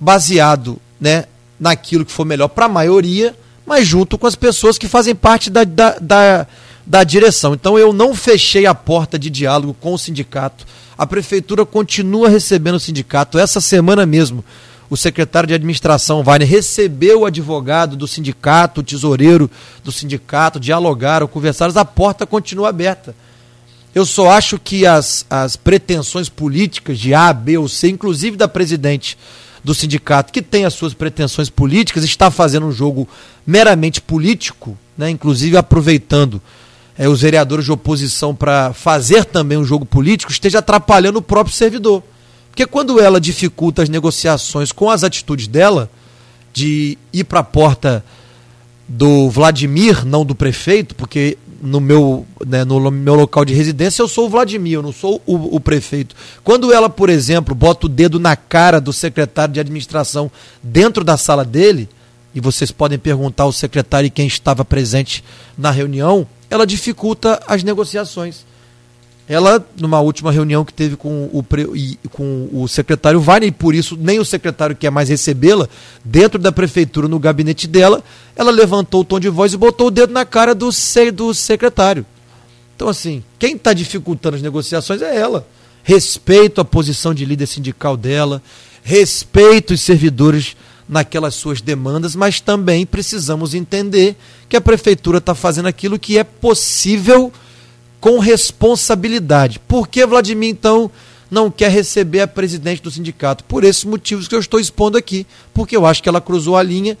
baseado 0.00 0.80
né, 1.00 1.26
naquilo 1.58 2.04
que 2.04 2.12
for 2.12 2.24
melhor 2.24 2.48
para 2.48 2.66
a 2.66 2.68
maioria, 2.68 3.36
mas 3.64 3.86
junto 3.86 4.18
com 4.18 4.26
as 4.26 4.34
pessoas 4.34 4.76
que 4.78 4.88
fazem 4.88 5.14
parte 5.14 5.48
da, 5.48 5.62
da, 5.62 5.98
da, 6.00 6.46
da 6.84 7.04
direção. 7.04 7.54
Então 7.54 7.78
eu 7.78 7.92
não 7.92 8.14
fechei 8.14 8.66
a 8.66 8.74
porta 8.74 9.18
de 9.18 9.30
diálogo 9.30 9.76
com 9.80 9.94
o 9.94 9.98
sindicato. 9.98 10.66
A 10.98 11.06
prefeitura 11.06 11.64
continua 11.64 12.28
recebendo 12.28 12.74
o 12.74 12.80
sindicato. 12.80 13.38
Essa 13.38 13.60
semana 13.60 14.04
mesmo, 14.04 14.44
o 14.90 14.96
secretário 14.96 15.46
de 15.46 15.54
administração, 15.54 16.24
Wagner, 16.24 16.48
recebeu 16.48 17.20
o 17.20 17.24
advogado 17.24 17.96
do 17.96 18.08
sindicato, 18.08 18.80
o 18.80 18.84
tesoureiro 18.84 19.48
do 19.84 19.92
sindicato, 19.92 20.58
dialogaram, 20.58 21.28
conversaram, 21.28 21.72
a 21.78 21.84
porta 21.84 22.26
continua 22.26 22.70
aberta. 22.70 23.14
Eu 23.94 24.04
só 24.04 24.30
acho 24.30 24.58
que 24.58 24.84
as, 24.84 25.24
as 25.30 25.54
pretensões 25.54 26.28
políticas 26.28 26.98
de 26.98 27.14
A, 27.14 27.32
B 27.32 27.56
ou 27.56 27.68
C, 27.68 27.88
inclusive 27.88 28.36
da 28.36 28.48
presidente 28.48 29.16
do 29.62 29.74
sindicato, 29.74 30.32
que 30.32 30.42
tem 30.42 30.64
as 30.64 30.74
suas 30.74 30.92
pretensões 30.92 31.48
políticas, 31.48 32.02
está 32.02 32.28
fazendo 32.28 32.66
um 32.66 32.72
jogo 32.72 33.08
meramente 33.46 34.00
político, 34.00 34.76
né, 34.98 35.08
inclusive 35.08 35.56
aproveitando 35.56 36.42
é, 36.98 37.08
os 37.08 37.20
vereadores 37.20 37.64
de 37.64 37.72
oposição 37.72 38.34
para 38.34 38.72
fazer 38.72 39.24
também 39.24 39.56
um 39.56 39.64
jogo 39.64 39.84
político, 39.84 40.32
esteja 40.32 40.58
atrapalhando 40.58 41.20
o 41.20 41.22
próprio 41.22 41.54
servidor. 41.54 42.02
Porque 42.60 42.70
quando 42.70 43.00
ela 43.00 43.18
dificulta 43.18 43.82
as 43.82 43.88
negociações 43.88 44.70
com 44.70 44.90
as 44.90 45.02
atitudes 45.02 45.46
dela, 45.46 45.90
de 46.52 46.98
ir 47.10 47.24
para 47.24 47.40
a 47.40 47.42
porta 47.42 48.04
do 48.86 49.30
Vladimir, 49.30 50.04
não 50.04 50.26
do 50.26 50.34
prefeito, 50.34 50.94
porque 50.94 51.38
no 51.62 51.80
meu, 51.80 52.26
né, 52.46 52.62
no 52.62 52.90
meu 52.90 53.14
local 53.14 53.46
de 53.46 53.54
residência 53.54 54.02
eu 54.02 54.08
sou 54.08 54.26
o 54.26 54.28
Vladimir, 54.28 54.74
eu 54.74 54.82
não 54.82 54.92
sou 54.92 55.22
o, 55.24 55.56
o, 55.56 55.58
prefeito. 55.58 56.14
Quando 56.44 56.70
ela, 56.70 56.90
por 56.90 57.08
exemplo, 57.08 57.54
bota 57.54 57.86
o 57.86 57.88
dedo 57.88 58.20
na 58.20 58.36
cara 58.36 58.78
do 58.78 58.92
secretário 58.92 59.54
de 59.54 59.60
administração 59.60 60.30
dentro 60.62 61.02
da 61.02 61.16
sala 61.16 61.46
dele, 61.46 61.88
e 62.34 62.42
vocês 62.42 62.70
podem 62.70 62.98
perguntar 62.98 63.44
ao 63.44 63.52
secretário 63.52 64.08
e 64.08 64.10
quem 64.10 64.26
estava 64.26 64.66
presente 64.66 65.24
na 65.56 65.70
reunião, 65.70 66.26
ela 66.50 66.66
dificulta 66.66 67.42
as 67.46 67.64
negociações. 67.64 68.44
Ela, 69.30 69.64
numa 69.80 70.00
última 70.00 70.32
reunião 70.32 70.64
que 70.64 70.74
teve 70.74 70.96
com 70.96 71.30
o, 71.32 71.46
com 72.10 72.48
o 72.52 72.66
secretário 72.66 73.20
Vane, 73.20 73.46
e 73.46 73.52
por 73.52 73.76
isso 73.76 73.96
nem 73.96 74.18
o 74.18 74.24
secretário 74.24 74.74
quer 74.74 74.90
mais 74.90 75.08
recebê-la, 75.08 75.68
dentro 76.04 76.36
da 76.36 76.50
prefeitura, 76.50 77.06
no 77.06 77.16
gabinete 77.16 77.68
dela, 77.68 78.02
ela 78.34 78.50
levantou 78.50 79.02
o 79.02 79.04
tom 79.04 79.20
de 79.20 79.28
voz 79.28 79.52
e 79.52 79.56
botou 79.56 79.86
o 79.86 79.90
dedo 79.92 80.12
na 80.12 80.24
cara 80.24 80.52
do, 80.52 80.68
do 81.14 81.32
secretário. 81.32 82.04
Então, 82.74 82.88
assim, 82.88 83.22
quem 83.38 83.54
está 83.54 83.72
dificultando 83.72 84.34
as 84.34 84.42
negociações 84.42 85.00
é 85.00 85.16
ela. 85.16 85.46
Respeito 85.84 86.60
a 86.60 86.64
posição 86.64 87.14
de 87.14 87.24
líder 87.24 87.46
sindical 87.46 87.96
dela, 87.96 88.42
respeito 88.82 89.74
os 89.74 89.80
servidores 89.80 90.56
naquelas 90.88 91.36
suas 91.36 91.60
demandas, 91.60 92.16
mas 92.16 92.40
também 92.40 92.84
precisamos 92.84 93.54
entender 93.54 94.16
que 94.48 94.56
a 94.56 94.60
prefeitura 94.60 95.18
está 95.18 95.36
fazendo 95.36 95.68
aquilo 95.68 96.00
que 96.00 96.18
é 96.18 96.24
possível 96.24 97.32
com 98.00 98.18
responsabilidade. 98.18 99.58
Por 99.58 99.86
que 99.86 100.04
Vladimir, 100.06 100.48
então, 100.48 100.90
não 101.30 101.50
quer 101.50 101.70
receber 101.70 102.22
a 102.22 102.26
presidente 102.26 102.82
do 102.82 102.90
sindicato? 102.90 103.44
Por 103.44 103.62
esses 103.62 103.84
motivos 103.84 104.26
que 104.26 104.34
eu 104.34 104.40
estou 104.40 104.58
expondo 104.58 104.96
aqui. 104.96 105.26
Porque 105.52 105.76
eu 105.76 105.86
acho 105.86 106.02
que 106.02 106.08
ela 106.08 106.20
cruzou 106.20 106.56
a 106.56 106.62
linha, 106.62 106.96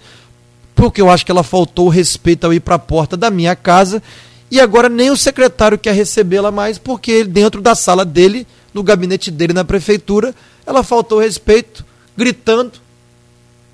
porque 0.74 1.00
eu 1.00 1.10
acho 1.10 1.24
que 1.24 1.32
ela 1.32 1.42
faltou 1.42 1.88
respeito 1.88 2.44
ao 2.44 2.52
ir 2.52 2.60
para 2.60 2.76
a 2.76 2.78
porta 2.78 3.16
da 3.16 3.30
minha 3.30 3.56
casa, 3.56 4.02
e 4.50 4.58
agora 4.58 4.88
nem 4.88 5.10
o 5.10 5.16
secretário 5.16 5.78
quer 5.78 5.94
recebê-la 5.94 6.50
mais, 6.50 6.78
porque 6.78 7.22
dentro 7.22 7.60
da 7.60 7.74
sala 7.74 8.04
dele, 8.04 8.46
no 8.74 8.82
gabinete 8.82 9.30
dele 9.30 9.52
na 9.52 9.64
prefeitura, 9.64 10.34
ela 10.66 10.82
faltou 10.82 11.20
respeito, 11.20 11.84
gritando, 12.16 12.72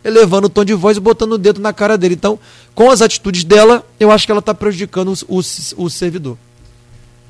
elevando 0.05 0.47
o 0.47 0.51
tom 0.51 0.65
de 0.65 0.75
voz 0.75 0.97
e 0.97 1.01
botando 1.01 1.33
o 1.33 1.39
dedo 1.39 1.61
na 1.61 1.73
cara 1.73 1.97
dele. 1.97 2.15
Então, 2.15 2.39
com 2.75 2.91
as 2.91 3.01
atitudes 3.01 3.43
dela, 3.43 3.85
eu 3.99 4.11
acho 4.11 4.27
que 4.27 4.33
ela 4.33 4.41
está 4.41 4.55
prejudicando 4.55 5.15
o, 5.29 5.39
o, 5.39 5.85
o 5.85 5.91
servidor. 5.91 6.37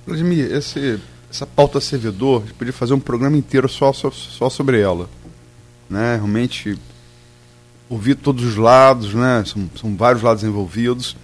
Vladimir, 0.06 0.52
esse, 0.52 1.00
essa 1.28 1.44
pauta 1.44 1.80
servidor, 1.80 2.42
a 2.42 2.46
gente 2.46 2.54
podia 2.54 2.72
fazer 2.72 2.94
um 2.94 3.00
programa 3.00 3.36
inteiro 3.36 3.68
só, 3.68 3.92
só, 3.92 4.10
só 4.10 4.48
sobre 4.48 4.80
ela. 4.80 5.10
Né? 5.90 6.14
Realmente 6.16 6.78
ouvir 7.88 8.14
todos 8.14 8.44
os 8.44 8.56
lados, 8.56 9.14
né? 9.14 9.44
São, 9.44 9.68
são 9.78 9.96
vários 9.96 10.22
lados 10.22 10.44
envolvidos. 10.44 11.16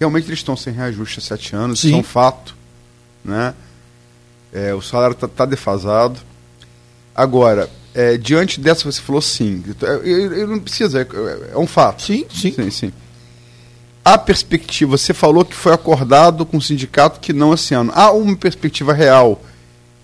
Realmente 0.00 0.26
eles 0.26 0.38
estão 0.38 0.56
sem 0.56 0.72
reajuste 0.72 1.18
há 1.18 1.22
sete 1.22 1.54
anos, 1.54 1.80
Sim. 1.80 1.88
isso 1.88 1.96
é 1.96 2.00
um 2.00 2.02
fato. 2.02 2.56
Né? 3.24 3.54
É, 4.52 4.74
o 4.74 4.80
salário 4.80 5.14
está 5.14 5.28
tá 5.28 5.44
defasado. 5.44 6.18
Agora, 7.14 7.70
é, 7.94 8.16
diante 8.16 8.58
dessa, 8.58 8.90
você 8.90 9.00
falou 9.00 9.22
sim. 9.22 9.62
Ele 10.02 10.46
não 10.46 10.60
precisa, 10.60 11.00
é, 11.00 11.52
é, 11.52 11.58
um 11.58 11.66
fato. 11.66 12.02
Sim, 12.02 12.26
sim. 12.30 12.52
sim, 12.52 12.70
sim 12.70 12.92
a 14.04 14.18
perspectiva, 14.18 14.98
você 14.98 15.14
falou 15.14 15.44
que 15.44 15.54
foi 15.54 15.72
acordado 15.72 16.44
com 16.44 16.58
o 16.58 16.62
sindicato 16.62 17.20
que 17.20 17.32
não 17.32 17.54
esse 17.54 17.74
ano. 17.74 17.90
Há 17.94 18.12
uma 18.12 18.36
perspectiva 18.36 18.92
real 18.92 19.42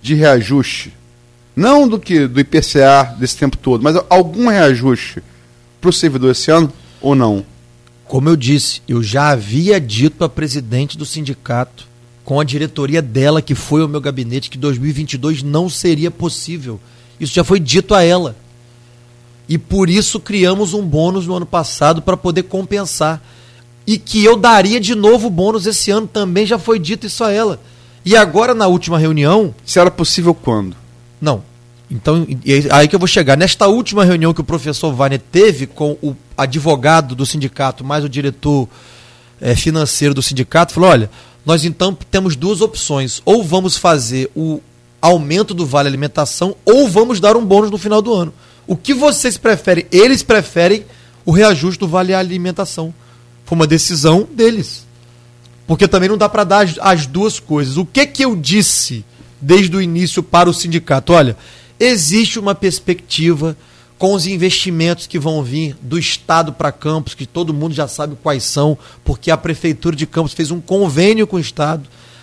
de 0.01 0.15
reajuste? 0.15 0.95
Não 1.55 1.87
do 1.87 1.99
que 1.99 2.27
do 2.27 2.41
IPCA 2.41 3.15
desse 3.19 3.37
tempo 3.37 3.59
todo, 3.59 3.83
mas 3.83 3.97
algum 4.09 4.49
reajuste 4.49 5.23
para 5.81 5.91
o 5.91 5.93
servidor 5.93 6.31
esse 6.31 6.51
ano 6.51 6.73
ou 7.01 7.15
não? 7.15 7.45
Como 8.07 8.29
eu 8.29 8.37
disse, 8.37 8.81
eu 8.89 9.03
já 9.03 9.29
havia 9.29 9.79
dito 9.79 10.25
à 10.25 10.29
presidente 10.29 10.97
do 10.97 11.05
sindicato, 11.05 11.87
com 12.25 12.41
a 12.41 12.45
diretoria 12.45 13.03
dela, 13.03 13.43
que 13.43 13.55
foi 13.55 13.85
o 13.85 13.89
meu 13.89 14.01
gabinete, 14.01 14.49
que 14.49 14.57
2022 14.57 15.43
não 15.43 15.69
seria 15.69 16.11
possível. 16.11 16.81
Isso 17.19 17.35
já 17.35 17.45
foi 17.45 17.61
dito 17.61 17.95
a 17.95 18.03
ela. 18.03 18.35
E 19.49 19.59
por 19.59 19.91
isso 19.91 20.19
criamos 20.19 20.73
um 20.73 20.87
bônus 20.87 21.27
no 21.27 21.35
ano 21.35 21.47
passado 21.47 22.01
para 22.01 22.17
poder 22.17 22.45
compensar 22.45 23.23
e 23.91 23.99
que 23.99 24.25
eu 24.25 24.37
daria 24.37 24.79
de 24.79 24.95
novo 24.95 25.29
bônus 25.29 25.67
esse 25.67 25.91
ano 25.91 26.07
também, 26.07 26.47
já 26.47 26.61
foi 26.61 26.79
dito 26.79 27.09
isso 27.09 27.25
a 27.25 27.33
ela. 27.33 27.61
E 28.05 28.17
agora, 28.17 28.55
na 28.55 28.69
última 28.69 28.97
reunião. 28.97 29.53
Se 29.67 29.81
era 29.81 29.91
possível 29.91 30.33
quando? 30.33 30.77
Não. 31.21 31.43
Então, 31.91 32.25
aí 32.71 32.87
que 32.87 32.95
eu 32.95 33.01
vou 33.01 33.09
chegar. 33.09 33.37
Nesta 33.37 33.67
última 33.67 34.05
reunião 34.05 34.33
que 34.33 34.41
o 34.41 34.45
professor 34.45 34.93
Wagner 34.93 35.21
teve 35.33 35.67
com 35.67 35.99
o 36.01 36.15
advogado 36.39 37.17
do 37.17 37.27
sindicato, 37.27 37.83
mais 37.83 38.05
o 38.05 38.09
diretor 38.09 38.69
é, 39.41 39.57
financeiro 39.57 40.15
do 40.15 40.23
sindicato, 40.23 40.73
falou: 40.73 40.91
olha, 40.91 41.11
nós 41.45 41.65
então 41.65 41.93
temos 41.93 42.37
duas 42.37 42.61
opções. 42.61 43.21
Ou 43.25 43.43
vamos 43.43 43.77
fazer 43.77 44.31
o 44.37 44.61
aumento 45.03 45.53
do 45.53 45.67
vale 45.67 45.89
alimentação, 45.89 46.55
ou 46.65 46.87
vamos 46.87 47.19
dar 47.19 47.37
um 47.37 47.45
bônus 47.45 47.73
no 47.73 47.77
final 47.77 48.01
do 48.01 48.15
ano. 48.15 48.33
O 48.69 48.77
que 48.77 48.95
vocês 48.95 49.37
preferem? 49.37 49.85
Eles 49.91 50.23
preferem 50.23 50.85
o 51.27 51.33
reajuste 51.33 51.81
do 51.81 51.89
vale 51.89 52.15
alimentação. 52.15 52.95
Foi 53.51 53.57
uma 53.57 53.67
decisão 53.67 54.29
deles. 54.33 54.87
Porque 55.67 55.89
também 55.89 56.09
não 56.09 56.17
dá 56.17 56.29
para 56.29 56.45
dar 56.45 56.65
as, 56.65 56.79
as, 56.81 57.05
duas 57.05 57.41
coisas. 57.41 57.77
O 57.77 57.85
que 57.85 58.07
que 58.07 58.25
eu 58.25 58.37
disse 58.37 59.05
desde 59.41 59.77
o 59.77 59.83
início 59.83 60.23
para 60.23 60.49
o 60.49 60.55
sindicato? 60.55 61.13
Olha, 61.13 61.37
existe 61.77 62.39
uma 62.39 62.55
perspectiva 62.55 63.57
com 63.99 64.15
os 64.15 64.25
investimentos 64.25 65.09
que 65.09 65.19
vão 65.19 65.43
vir 65.43 65.77
do 65.83 65.99
Estado 65.99 66.53
para 66.53 66.71
Campos, 66.71 67.15
que 67.15 67.27
todo 67.27 67.53
mundo 67.53 67.75
já 67.75 67.89
sabe 67.89 68.17
quais 68.23 68.45
são, 68.45 68.79
porque 69.05 69.33
a 69.33 69.37
Prefeitura 69.37 69.97
de 69.97 70.07
Campos 70.07 70.33
fez 70.33 70.53
um 70.53 70.61
convênio 70.61 71.27
com 71.27 71.35
o 71.35 71.41
Estado, 71.41 71.83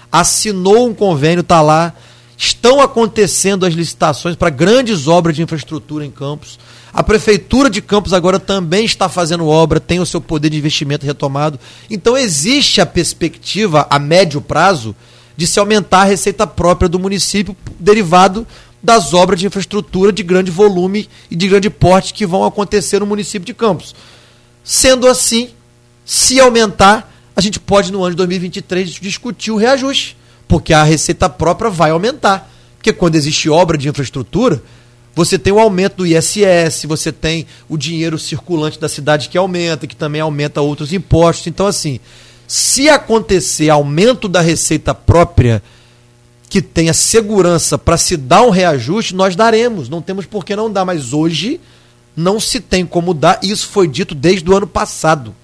assinou 0.09 0.87
um 0.87 0.93
convênio, 0.93 1.41
está 1.41 1.61
lá. 1.61 1.93
Estão 2.37 2.79
acontecendo 2.79 3.65
as 3.65 3.73
licitações 3.73 4.37
para 4.37 4.49
grandes 4.49 5.09
obras 5.09 5.35
de 5.35 5.41
infraestrutura 5.41 6.05
em 6.05 6.11
Campos. 6.11 6.57
A 6.97 7.03
Prefeitura 7.03 7.69
de 7.69 7.79
Campos 7.79 8.11
agora 8.11 8.39
também 8.39 8.83
está 8.83 9.07
fazendo 9.07 9.45
obra, 9.45 9.79
tem 9.79 9.99
o 9.99 10.05
seu 10.05 10.19
poder 10.19 10.49
de 10.49 10.57
investimento 10.57 11.05
retomado. 11.05 11.59
Então 11.91 12.17
existe 12.17 12.81
a 12.81 12.87
perspectiva, 12.87 13.85
a 13.87 13.99
médio 13.99 14.41
prazo, 14.41 14.95
de 15.35 15.45
se 15.45 15.59
aumentar 15.59 16.01
a 16.01 16.05
receita 16.05 16.47
própria 16.47 16.89
do 16.89 16.97
município, 16.97 17.55
derivado 17.79 18.47
das 18.81 19.13
obras 19.13 19.39
de 19.39 19.45
infraestrutura 19.45 20.11
de 20.11 20.23
grande 20.23 20.49
volume 20.49 21.07
e 21.29 21.35
de 21.35 21.47
grande 21.47 21.69
porte 21.69 22.15
que 22.15 22.25
vão 22.25 22.43
acontecer 22.43 22.99
no 22.99 23.05
município 23.05 23.45
de 23.45 23.53
Campos. 23.53 23.93
Sendo 24.63 25.07
assim, 25.07 25.51
se 26.03 26.39
aumentar, 26.39 27.13
a 27.35 27.41
gente 27.41 27.59
pode 27.59 27.91
no 27.91 28.01
ano 28.03 28.15
de 28.15 28.17
2023 28.17 28.89
discutir 28.89 29.51
o 29.51 29.55
reajuste, 29.55 30.17
porque 30.47 30.73
a 30.73 30.81
receita 30.81 31.29
própria 31.29 31.69
vai 31.69 31.91
aumentar. 31.91 32.51
Porque 32.75 32.91
quando 32.91 33.13
existe 33.13 33.47
obra 33.51 33.77
de 33.77 33.87
infraestrutura, 33.87 34.63
Você 35.17 35.39
tem 35.39 35.51
o 35.51 35.57
aumento 35.59 35.95
do 35.95 36.05
ISS, 36.05 36.85
você 36.85 37.11
tem 37.11 37.47
o 37.67 37.75
dinheiro 37.75 38.19
circulante 38.19 38.79
da 38.79 38.87
cidade 38.87 39.29
que 39.29 39.37
aumenta, 39.37 39.87
que 39.87 39.95
também 39.95 40.21
aumenta 40.21 40.61
outros 40.61 40.93
impostos. 40.93 41.47
Então, 41.47 41.65
assim, 41.65 41.99
se 42.47 42.87
acontecer 42.87 43.71
aumento 43.71 44.27
da 44.27 44.41
receita 44.41 44.93
própria, 44.93 45.63
que 46.47 46.61
tenha 46.61 46.93
segurança 46.93 47.79
para 47.79 47.97
se 47.97 48.15
dar 48.15 48.43
um 48.43 48.51
reajuste, 48.51 49.15
nós 49.15 49.35
daremos. 49.35 49.89
Não 49.89 50.03
temos 50.03 50.27
por 50.27 50.45
que 50.45 50.55
não 50.55 50.71
dar, 50.71 50.85
mas 50.85 51.13
hoje 51.13 51.59
não 52.15 52.39
se 52.39 52.59
tem 52.59 52.85
como 52.85 53.11
dar. 53.11 53.39
Isso 53.41 53.69
foi 53.69 53.87
dito 53.87 54.13
desde 54.13 54.47
o 54.47 54.55
ano 54.55 54.67
passado. 54.67 55.35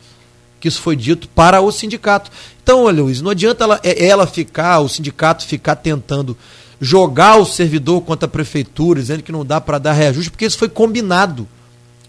Que 0.59 0.67
isso 0.67 0.81
foi 0.81 0.95
dito 0.95 1.27
para 1.27 1.59
o 1.61 1.71
sindicato. 1.71 2.29
Então, 2.61 2.83
olha, 2.83 3.01
Luiz, 3.01 3.23
não 3.23 3.31
adianta 3.31 3.63
ela, 3.63 3.79
é, 3.83 4.05
ela 4.05 4.27
ficar, 4.27 4.81
o 4.81 4.87
sindicato 4.87 5.47
ficar 5.47 5.77
tentando 5.77 6.37
jogar 6.83 7.37
o 7.37 7.45
servidor 7.45 8.01
contra 8.01 8.25
a 8.25 8.29
prefeitura, 8.29 8.99
dizendo 8.99 9.23
que 9.23 9.31
não 9.31 9.45
dá 9.45 9.61
para 9.61 9.79
dar 9.79 9.93
reajuste, 9.93 10.29
porque 10.29 10.45
isso 10.45 10.57
foi 10.57 10.67
combinado. 10.67 11.47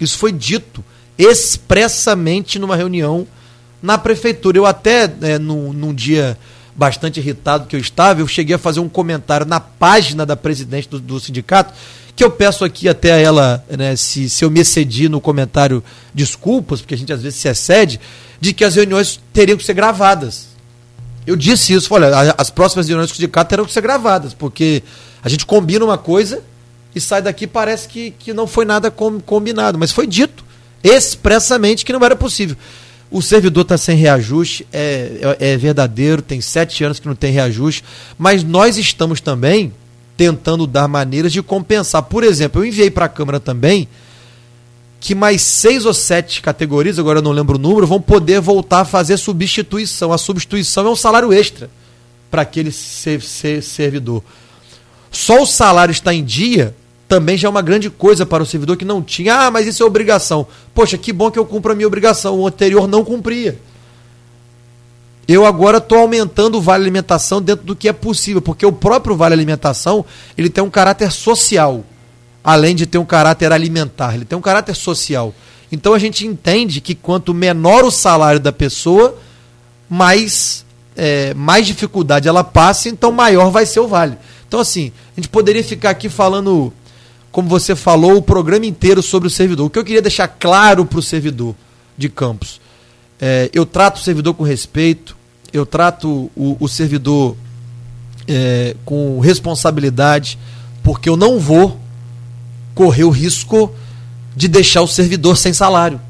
Isso 0.01 0.19
foi 0.19 0.33
dito 0.33 0.85
expressamente 1.17 2.59
numa 2.59 2.75
reunião 2.75 3.25
na 3.81 3.97
prefeitura. 3.97 4.59
Eu 4.59 4.67
até, 4.67 5.09
é, 5.23 5.39
num, 5.39 5.73
num 5.73 5.95
dia 5.95 6.37
bastante 6.75 7.21
irritado 7.21 7.69
que 7.69 7.77
eu 7.77 7.81
estava, 7.81 8.21
eu 8.21 8.27
cheguei 8.27 8.57
a 8.57 8.59
fazer 8.59 8.81
um 8.81 8.89
comentário 8.89 9.47
na 9.47 9.61
página 9.61 10.27
da 10.27 10.35
presidente 10.35 10.89
do, 10.89 10.99
do 10.99 11.21
sindicato, 11.21 11.73
que 12.17 12.25
eu 12.25 12.31
peço 12.33 12.65
aqui 12.65 12.89
até 12.89 13.13
a 13.13 13.17
ela, 13.17 13.65
né, 13.79 13.95
se, 13.95 14.29
se 14.29 14.45
eu 14.45 14.51
me 14.51 14.59
excedi 14.59 15.09
no 15.09 15.21
comentário, 15.21 15.85
desculpas, 16.13 16.81
porque 16.81 16.95
a 16.95 16.99
gente 16.99 17.13
às 17.13 17.23
vezes 17.23 17.39
se 17.39 17.47
excede, 17.47 18.01
de 18.41 18.53
que 18.53 18.65
as 18.65 18.75
reuniões 18.75 19.21
teriam 19.33 19.57
que 19.57 19.65
ser 19.65 19.75
gravadas. 19.75 20.54
Eu 21.27 21.37
disse 21.37 21.73
isso, 21.73 21.89
falei, 21.89 22.11
as 22.37 22.51
próximas 22.51 22.87
reuniões 22.87 23.11
do 23.11 23.15
sindicato 23.15 23.49
terão 23.49 23.65
que 23.65 23.73
ser 23.73 23.81
gravadas, 23.81 24.35
porque 24.35 24.83
a 25.23 25.29
gente 25.29 25.47
combina 25.47 25.85
uma 25.85 25.97
coisa 25.97 26.43
e 26.95 27.01
sai 27.01 27.23
daqui 27.23 27.47
parece 27.47 27.89
que, 27.89 28.11
que 28.11 28.33
não 28.33 28.47
foi 28.47 28.65
nada 28.65 28.91
com, 28.91 29.19
combinado, 29.21 29.79
mas 29.79 29.91
foi 29.91 30.07
dito 30.07 30.45
expressamente 30.83 31.85
que 31.85 31.93
não 31.93 32.05
era 32.05 32.15
possível. 32.15 32.57
O 33.11 33.23
servidor 33.23 33.63
está 33.63 33.79
sem 33.79 33.97
reajuste, 33.97 34.67
é, 34.73 35.37
é, 35.39 35.53
é, 35.53 35.57
verdadeiro, 35.57 36.21
tem 36.21 36.41
sete 36.41 36.85
anos 36.85 36.99
que 36.99 37.07
não 37.07 37.15
tem 37.15 37.33
reajuste, 37.33 37.85
mas 38.19 38.43
nós 38.43 38.77
estamos 38.77 39.21
também 39.21 39.73
tentando 40.17 40.67
dar 40.67 40.89
maneiras 40.89 41.33
de 41.33 41.43
compensar. 41.43 42.03
Por 42.03 42.23
exemplo, 42.23 42.61
eu 42.61 42.67
enviei 42.67 42.91
para 42.91 43.07
a 43.07 43.09
Câmara 43.09 43.41
também 43.41 43.89
que 45.05 45.14
mais 45.14 45.43
seis 45.43 45.85
ou 45.85 45.93
sete 45.93 46.40
categorias, 46.40 46.99
agora 46.99 47.19
eu 47.19 47.23
não 47.23 47.31
lembro 47.31 47.57
o 47.57 47.61
número, 47.61 47.87
vão 47.87 48.01
poder 48.01 48.40
voltar 48.40 48.81
a 48.81 48.85
fazer 48.87 49.19
substituição. 49.19 50.11
A 50.11 50.17
substituição 50.17 50.87
é 50.87 50.90
um 50.90 50.97
salário 50.97 51.31
extra 51.31 51.69
para 52.31 52.40
aquele 52.40 52.73
ser, 52.73 53.21
ser, 53.21 53.62
servidor. 53.62 54.25
Só 55.11 55.43
o 55.43 55.47
salário 55.47 55.93
está 55.93 56.14
em 56.14 56.25
dia 56.25 56.75
também 57.07 57.37
já 57.37 57.49
é 57.49 57.51
uma 57.51 57.61
grande 57.61 57.90
coisa 57.90 58.25
para 58.25 58.43
o 58.43 58.47
servidor 58.47 58.79
que 58.79 58.85
não 58.87 59.03
tinha. 59.03 59.35
Ah, 59.35 59.51
mas 59.51 59.67
isso 59.67 59.83
é 59.83 59.87
obrigação. 59.87 60.47
Poxa, 60.73 60.97
que 60.97 61.12
bom 61.12 61.31
que 61.31 61.38
eu 61.38 61.45
cumpro 61.45 61.73
a 61.73 61.75
minha 61.75 61.87
obrigação. 61.87 62.40
O 62.40 62.47
anterior 62.47 62.88
não 62.88 63.05
cumpria. 63.05 63.59
Eu 65.29 65.45
agora 65.45 65.77
estou 65.77 65.99
aumentando 65.99 66.57
o 66.57 66.62
vale 66.62 66.83
alimentação 66.83 67.43
dentro 67.43 67.67
do 67.67 67.77
que 67.77 67.90
é 67.90 67.93
possível, 67.93 68.40
porque 68.40 68.64
o 68.64 68.73
próprio 68.73 69.14
vale 69.14 69.35
alimentação 69.35 70.03
ele 70.37 70.49
tem 70.49 70.64
um 70.64 70.71
caráter 70.71 71.12
social, 71.12 71.85
além 72.45 72.77
de 72.77 72.85
ter 72.85 72.99
um 72.99 73.07
caráter 73.07 73.51
alimentar. 73.51 74.15
Ele 74.15 74.27
tem 74.27 74.39
um 74.39 74.43
caráter 74.43 74.75
social. 74.75 75.35
Então 75.73 75.95
a 75.95 75.99
gente 75.99 76.27
entende 76.27 76.81
que 76.81 76.95
quanto 76.95 77.33
menor 77.33 77.85
o 77.85 77.91
salário 77.91 78.39
da 78.39 78.53
pessoa, 78.53 79.19
mais 79.89 80.65
é, 80.95 81.35
mais 81.35 81.67
dificuldade 81.67 82.29
ela 82.29 82.45
passa, 82.45 82.89
então 82.89 83.11
maior 83.11 83.51
vai 83.51 83.65
ser 83.65 83.81
o 83.81 83.89
vale. 83.89 84.17
Então 84.47 84.61
assim, 84.61 84.93
a 85.17 85.21
gente 85.21 85.29
poderia 85.29 85.65
ficar 85.65 85.91
aqui 85.91 86.09
falando 86.09 86.73
como 87.33 87.49
você 87.49 87.75
falou, 87.75 88.17
o 88.17 88.23
programa 88.23 88.65
inteiro 88.65 89.03
sobre 89.03 89.27
o 89.27 89.31
servidor. 89.31 89.67
O 89.67 89.71
que 89.71 89.77
eu 89.77 89.85
queria 89.85 90.01
deixar 90.01 90.29
claro 90.29 90.85
para 90.85 91.01
o 91.01 91.03
servidor 91.03 91.57
de 91.99 92.09
campos, 92.09 92.61
é, 93.21 93.51
eu 93.53 93.67
trato 93.67 93.97
o 93.97 94.03
servidor 94.05 94.35
com 94.35 94.45
respeito, 94.45 95.17
eu 95.53 95.67
trato 95.67 96.31
o, 96.37 96.57
o 96.61 96.69
servidor 96.69 97.37
é, 98.29 98.77
com 98.85 99.19
responsabilidade, 99.19 100.39
porque 100.85 101.09
eu 101.09 101.17
não 101.17 101.41
vou 101.41 101.81
correr 102.75 103.05
o 103.05 103.11
risco 103.11 103.73
de 104.37 104.49
deixar 104.49 104.83
o 104.83 104.89
servidor 104.89 105.37
sem 105.37 105.53
salário. 105.53 106.01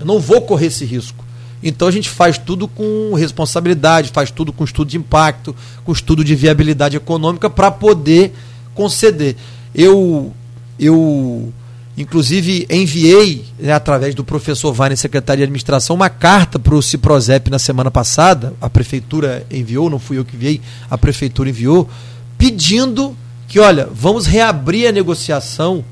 Eu 0.00 0.06
não 0.06 0.18
vou 0.18 0.42
correr 0.42 0.66
esse 0.66 0.84
risco. 0.84 1.24
Então 1.62 1.88
a 1.88 1.90
gente 1.90 2.08
faz 2.08 2.38
tudo 2.38 2.68
com 2.68 3.14
responsabilidade, 3.14 4.10
faz 4.12 4.30
tudo 4.30 4.52
com 4.52 4.64
estudo 4.64 4.88
de 4.88 4.96
impacto, 4.96 5.54
com 5.84 5.92
estudo 5.92 6.24
de 6.24 6.34
viabilidade 6.34 6.96
econômica 6.96 7.50
para 7.50 7.70
poder 7.70 8.32
conceder. 8.74 9.36
Eu 9.74 10.32
eu, 10.78 11.52
inclusive, 11.96 12.66
enviei, 12.70 13.44
né, 13.58 13.72
através 13.72 14.14
do 14.14 14.22
professor 14.22 14.72
Vane, 14.72 14.96
secretário 14.96 15.38
de 15.38 15.44
administração, 15.44 15.96
uma 15.96 16.08
carta 16.08 16.58
para 16.58 16.74
o 16.74 16.82
Ciprozep 16.82 17.50
na 17.50 17.58
semana 17.58 17.90
passada. 17.90 18.54
A 18.60 18.70
prefeitura 18.70 19.44
enviou, 19.50 19.90
não 19.90 19.98
fui 19.98 20.18
eu 20.18 20.24
que 20.24 20.36
enviei, 20.36 20.60
a 20.88 20.96
prefeitura 20.96 21.50
enviou, 21.50 21.90
pedindo 22.36 23.16
que, 23.48 23.58
olha, 23.58 23.88
vamos 23.92 24.26
reabrir 24.26 24.86
a 24.86 24.92
negociação 24.92 25.84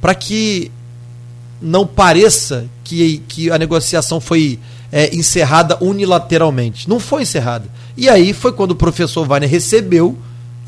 para 0.00 0.14
que 0.14 0.70
não 1.60 1.86
pareça 1.86 2.66
que, 2.84 3.18
que 3.28 3.50
a 3.50 3.58
negociação 3.58 4.20
foi 4.20 4.58
é, 4.92 5.14
encerrada 5.14 5.76
unilateralmente. 5.80 6.88
Não 6.88 7.00
foi 7.00 7.22
encerrada. 7.22 7.66
E 7.96 8.08
aí 8.08 8.32
foi 8.32 8.52
quando 8.52 8.72
o 8.72 8.76
professor 8.76 9.26
Wagner 9.26 9.50
recebeu 9.50 10.16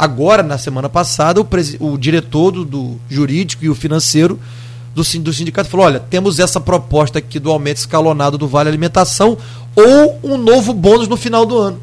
Agora, 0.00 0.42
na 0.42 0.56
semana 0.56 0.88
passada, 0.88 1.42
o, 1.42 1.46
o 1.78 1.98
diretor 1.98 2.50
do, 2.50 2.64
do, 2.64 3.00
jurídico 3.10 3.66
e 3.66 3.68
o 3.68 3.74
financeiro 3.74 4.40
do, 4.94 5.02
do 5.02 5.30
sindicato 5.30 5.68
falou: 5.68 5.84
olha, 5.84 6.00
temos 6.00 6.38
essa 6.38 6.58
proposta 6.58 7.18
aqui 7.18 7.38
do 7.38 7.50
aumento 7.50 7.76
escalonado 7.76 8.38
do 8.38 8.48
Vale 8.48 8.70
Alimentação 8.70 9.36
ou 9.76 10.18
um 10.24 10.38
novo 10.38 10.72
bônus 10.72 11.06
no 11.06 11.18
final 11.18 11.44
do 11.44 11.58
ano. 11.58 11.82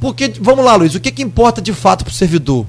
Porque, 0.00 0.32
vamos 0.40 0.64
lá, 0.64 0.76
Luiz, 0.76 0.94
o 0.94 1.00
que, 1.00 1.12
que 1.12 1.22
importa 1.22 1.60
de 1.60 1.74
fato 1.74 2.06
para 2.06 2.10
o 2.10 2.14
servidor? 2.14 2.64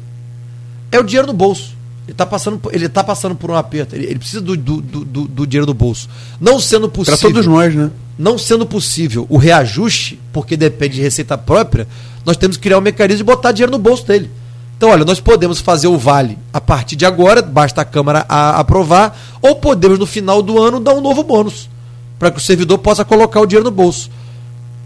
É 0.92 1.00
o 1.00 1.04
dinheiro 1.04 1.28
no 1.28 1.34
bolso. 1.34 1.78
Ele 2.06 2.12
está 2.12 2.26
passando, 2.26 2.62
ele 2.72 2.90
tá 2.90 3.04
passando 3.04 3.36
por 3.36 3.50
um 3.50 3.56
aperto. 3.56 3.96
Ele, 3.96 4.06
ele 4.06 4.20
precisa 4.20 4.42
do, 4.42 4.58
do, 4.58 4.82
do, 4.82 5.28
do, 5.28 5.48
dinheiro 5.48 5.66
do 5.66 5.74
bolso. 5.74 6.10
Não 6.40 6.60
sendo 6.60 6.90
possível. 6.90 7.18
Para 7.18 7.30
todos 7.30 7.48
nós, 7.48 7.74
né? 7.74 7.92
Não 8.18 8.38
sendo 8.38 8.66
possível 8.66 9.26
o 9.30 9.38
reajuste, 9.38 10.20
porque 10.32 10.58
depende 10.58 10.96
de 10.96 11.02
receita 11.02 11.38
própria, 11.38 11.88
nós 12.26 12.38
temos 12.38 12.58
que 12.58 12.64
criar 12.64 12.78
um 12.78 12.82
mecanismo 12.82 13.18
de 13.18 13.24
botar 13.24 13.52
dinheiro 13.52 13.72
no 13.72 13.80
bolso 13.80 14.06
dele. 14.06 14.30
Então, 14.78 14.90
olha, 14.90 15.06
nós 15.06 15.20
podemos 15.20 15.62
fazer 15.62 15.88
o 15.88 15.98
vale 15.98 16.38
a 16.52 16.60
partir 16.60 16.96
de 16.96 17.06
agora, 17.06 17.42
basta 17.42 17.82
a 17.82 17.86
Câmara 17.86 18.26
a 18.28 18.60
aprovar, 18.60 19.18
ou 19.42 19.56
podemos 19.56 19.98
no 19.98 20.06
final 20.06 20.42
do 20.42 20.62
ano 20.62 20.80
dar 20.80 20.94
um 20.94 21.02
novo 21.02 21.24
bônus, 21.24 21.70
para 22.20 22.30
que 22.30 22.38
o 22.38 22.42
servidor 22.42 22.78
possa 22.80 23.06
colocar 23.06 23.40
o 23.40 23.46
dinheiro 23.46 23.64
no 23.64 23.72
bolso. 23.72 24.10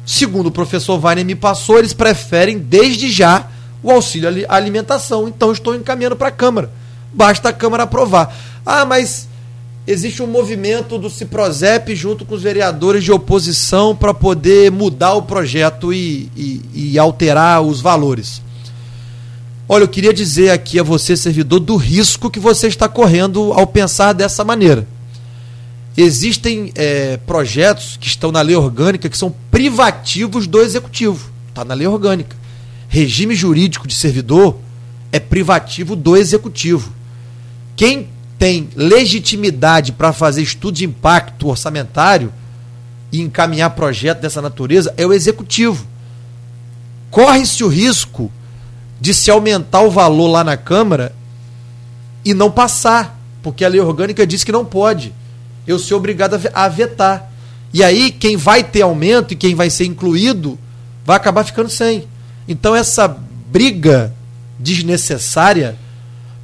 Segundo 0.06 0.48
o 0.48 0.52
professor 0.52 1.04
Weiner 1.04 1.26
me 1.26 1.36
passou, 1.36 1.80
eles 1.80 1.94
preferem 1.94 2.60
desde 2.60 3.12
já 3.12 3.48
o 3.82 3.92
auxílio 3.92 4.46
à 4.48 4.56
alimentação. 4.56 5.28
Então, 5.28 5.52
estou 5.52 5.76
encaminhando 5.76 6.16
para 6.16 6.30
a 6.30 6.32
Câmara. 6.32 6.72
Basta 7.14 7.50
a 7.50 7.54
Câmara 7.54 7.84
aprovar. 7.84 8.36
Ah, 8.66 8.86
mas 8.86 9.28
existe 9.86 10.22
um 10.22 10.28
movimento 10.28 10.98
do 10.98 11.10
Ciprozep 11.10 11.96
junto 11.96 12.26
com 12.26 12.36
os 12.36 12.44
vereadores 12.44 13.04
de 13.04 13.12
oposição 13.12 13.96
para 13.96 14.14
poder 14.14 14.72
mudar 14.72 15.14
o 15.14 15.22
projeto 15.22 15.94
e, 15.94 16.30
e, 16.36 16.62
e 16.74 17.00
alterar 17.00 17.62
os 17.62 17.80
valores. 17.80 18.42
Olha, 19.70 19.84
eu 19.84 19.88
queria 19.88 20.14
dizer 20.14 20.52
aqui 20.52 20.80
a 20.80 20.84
você, 20.84 21.18
servidor, 21.18 21.60
do 21.60 21.76
risco 21.76 22.30
que 22.30 22.40
você 22.40 22.68
está 22.68 22.88
correndo 22.88 23.52
ao 23.54 23.68
pensar 23.68 24.14
dessa 24.14 24.44
maneira. 24.44 24.88
Existem 25.96 26.72
é, 26.76 27.18
projetos 27.18 27.98
que 28.00 28.08
estão 28.08 28.32
na 28.32 28.42
lei 28.42 28.56
orgânica 28.56 29.10
que 29.10 29.18
são 29.18 29.34
privativos 29.50 30.48
do 30.48 30.62
executivo. 30.62 31.30
Está 31.50 31.66
na 31.66 31.74
lei 31.74 31.88
orgânica. 31.88 32.36
Regime 32.88 33.36
jurídico 33.36 33.88
de 33.88 33.96
servidor 33.96 34.56
é 35.12 35.20
privativo 35.20 35.96
do 35.96 36.16
executivo. 36.16 36.94
Quem 37.78 38.10
tem 38.40 38.70
legitimidade 38.76 39.92
para 39.92 40.12
fazer 40.12 40.42
estudo 40.42 40.76
de 40.76 40.86
impacto 40.86 41.48
orçamentário 41.48 42.34
e 43.12 43.22
encaminhar 43.22 43.70
projeto 43.70 44.20
dessa 44.20 44.42
natureza 44.42 44.94
é 44.98 45.06
o 45.06 45.14
executivo. 45.14 45.86
Corre-se 47.12 47.64
o 47.64 47.68
risco 47.68 48.32
de 49.00 49.14
se 49.14 49.30
aumentar 49.30 49.82
o 49.82 49.92
valor 49.92 50.28
lá 50.28 50.44
na 50.44 50.58
Câmara 50.58 51.16
e 52.26 52.34
não 52.34 52.50
passar, 52.50 53.16
porque 53.44 53.64
a 53.64 53.70
lei 53.70 53.80
orgânica 53.80 54.26
diz 54.26 54.44
que 54.44 54.52
não 54.52 54.66
pode. 54.66 55.14
Eu 55.68 55.78
sou 55.78 56.00
obrigado 56.00 56.34
a 56.54 56.68
vetar. 56.68 57.32
E 57.72 57.84
aí, 57.84 58.12
quem 58.12 58.38
vai 58.38 58.64
ter 58.64 58.82
aumento 58.82 59.34
e 59.34 59.38
quem 59.38 59.54
vai 59.54 59.70
ser 59.70 59.86
incluído 59.86 60.58
vai 61.06 61.16
acabar 61.16 61.44
ficando 61.44 61.70
sem. 61.70 62.08
Então, 62.48 62.76
essa 62.76 63.08
briga 63.52 64.12
desnecessária 64.58 65.78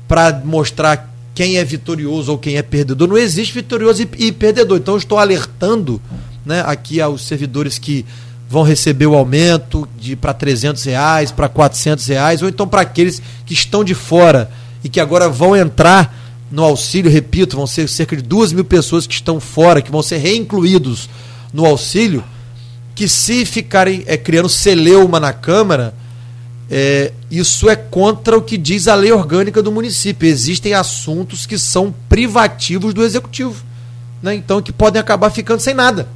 para 0.07 0.41
mostrar 0.45 1.12
quem 1.33 1.57
é 1.57 1.63
vitorioso 1.63 2.31
ou 2.31 2.37
quem 2.37 2.57
é 2.57 2.61
perdedor, 2.61 3.07
não 3.07 3.17
existe 3.17 3.53
vitorioso 3.53 4.03
e, 4.03 4.27
e 4.27 4.31
perdedor. 4.31 4.77
Então, 4.77 4.97
estou 4.97 5.17
alertando 5.17 6.01
né, 6.45 6.63
aqui 6.65 7.01
aos 7.01 7.25
servidores 7.25 7.79
que 7.79 8.05
vão 8.49 8.63
receber 8.63 9.07
o 9.07 9.15
aumento 9.15 9.87
de 9.97 10.15
para 10.15 10.33
300 10.33 10.83
reais, 10.83 11.31
para 11.31 11.49
400 11.49 12.05
reais, 12.05 12.41
ou 12.41 12.49
então 12.49 12.67
para 12.67 12.81
aqueles 12.81 13.21
que 13.45 13.53
estão 13.53 13.83
de 13.83 13.95
fora 13.95 14.51
e 14.83 14.89
que 14.89 14.99
agora 14.99 15.27
vão 15.27 15.55
entrar 15.55 16.15
no 16.51 16.63
auxílio, 16.63 17.09
repito, 17.09 17.55
vão 17.55 17.65
ser 17.65 17.89
cerca 17.89 18.15
de 18.15 18.21
duas 18.21 18.53
mil 18.53 18.63
pessoas 18.63 19.07
que 19.07 19.13
estão 19.15 19.39
fora, 19.39 19.81
que 19.81 19.89
vão 19.89 20.03
ser 20.03 20.17
reincluídos 20.17 21.09
no 21.51 21.65
auxílio, 21.65 22.23
que 22.93 23.07
se 23.07 23.43
ficarem 23.43 24.03
é, 24.05 24.17
criando 24.17 24.49
celeuma 24.49 25.19
na 25.19 25.33
Câmara, 25.33 25.95
é, 26.75 27.11
isso 27.29 27.69
é 27.69 27.75
contra 27.75 28.35
o 28.35 28.41
que 28.41 28.57
diz 28.57 28.87
a 28.87 28.95
lei 28.95 29.11
orgânica 29.11 29.61
do 29.61 29.71
município. 29.71 30.27
Existem 30.27 30.73
assuntos 30.73 31.45
que 31.45 31.55
são 31.55 31.93
privativos 32.09 32.95
do 32.95 33.03
executivo, 33.03 33.63
né? 34.23 34.33
então 34.33 34.59
que 34.59 34.71
podem 34.71 34.99
acabar 34.99 35.29
ficando 35.29 35.59
sem 35.59 35.75
nada. 35.75 36.07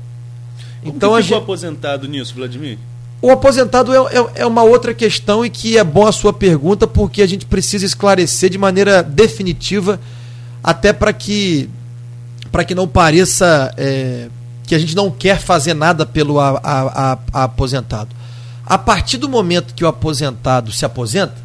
Como 0.82 0.96
então 0.96 1.12
que 1.12 1.20
a 1.20 1.22
ficou 1.22 1.38
gente... 1.38 1.44
aposentado 1.44 2.08
nisso, 2.08 2.34
Vladimir? 2.34 2.80
O 3.22 3.30
aposentado 3.30 3.94
é, 3.94 3.98
é, 3.98 4.42
é, 4.42 4.46
uma 4.48 4.64
outra 4.64 4.96
questão 4.96 5.46
e 5.46 5.50
que 5.52 5.78
é 5.78 5.84
bom 5.84 6.08
a 6.08 6.12
sua 6.12 6.34
pergunta, 6.34 6.88
porque 6.88 7.22
a 7.22 7.28
gente 7.28 7.46
precisa 7.46 7.86
esclarecer 7.86 8.50
de 8.50 8.58
maneira 8.58 9.04
definitiva, 9.04 10.00
até 10.64 10.92
para 10.92 11.14
que, 11.14 11.70
para 12.52 12.66
que 12.66 12.74
não 12.74 12.88
pareça 12.88 13.72
é, 13.78 14.28
que 14.66 14.74
a 14.74 14.80
gente 14.80 14.96
não 14.96 15.12
quer 15.12 15.40
fazer 15.40 15.76
nada 15.76 16.04
pelo 16.04 16.40
a, 16.40 16.60
a, 16.64 17.20
a, 17.32 17.44
aposentado. 17.44 18.10
A 18.68 18.78
partir 18.78 19.18
do 19.18 19.30
momento 19.30 19.74
que 19.74 19.86
o 19.86 19.88
aposentado 19.88 20.74
se 20.74 20.84
aposenta, 20.84 21.38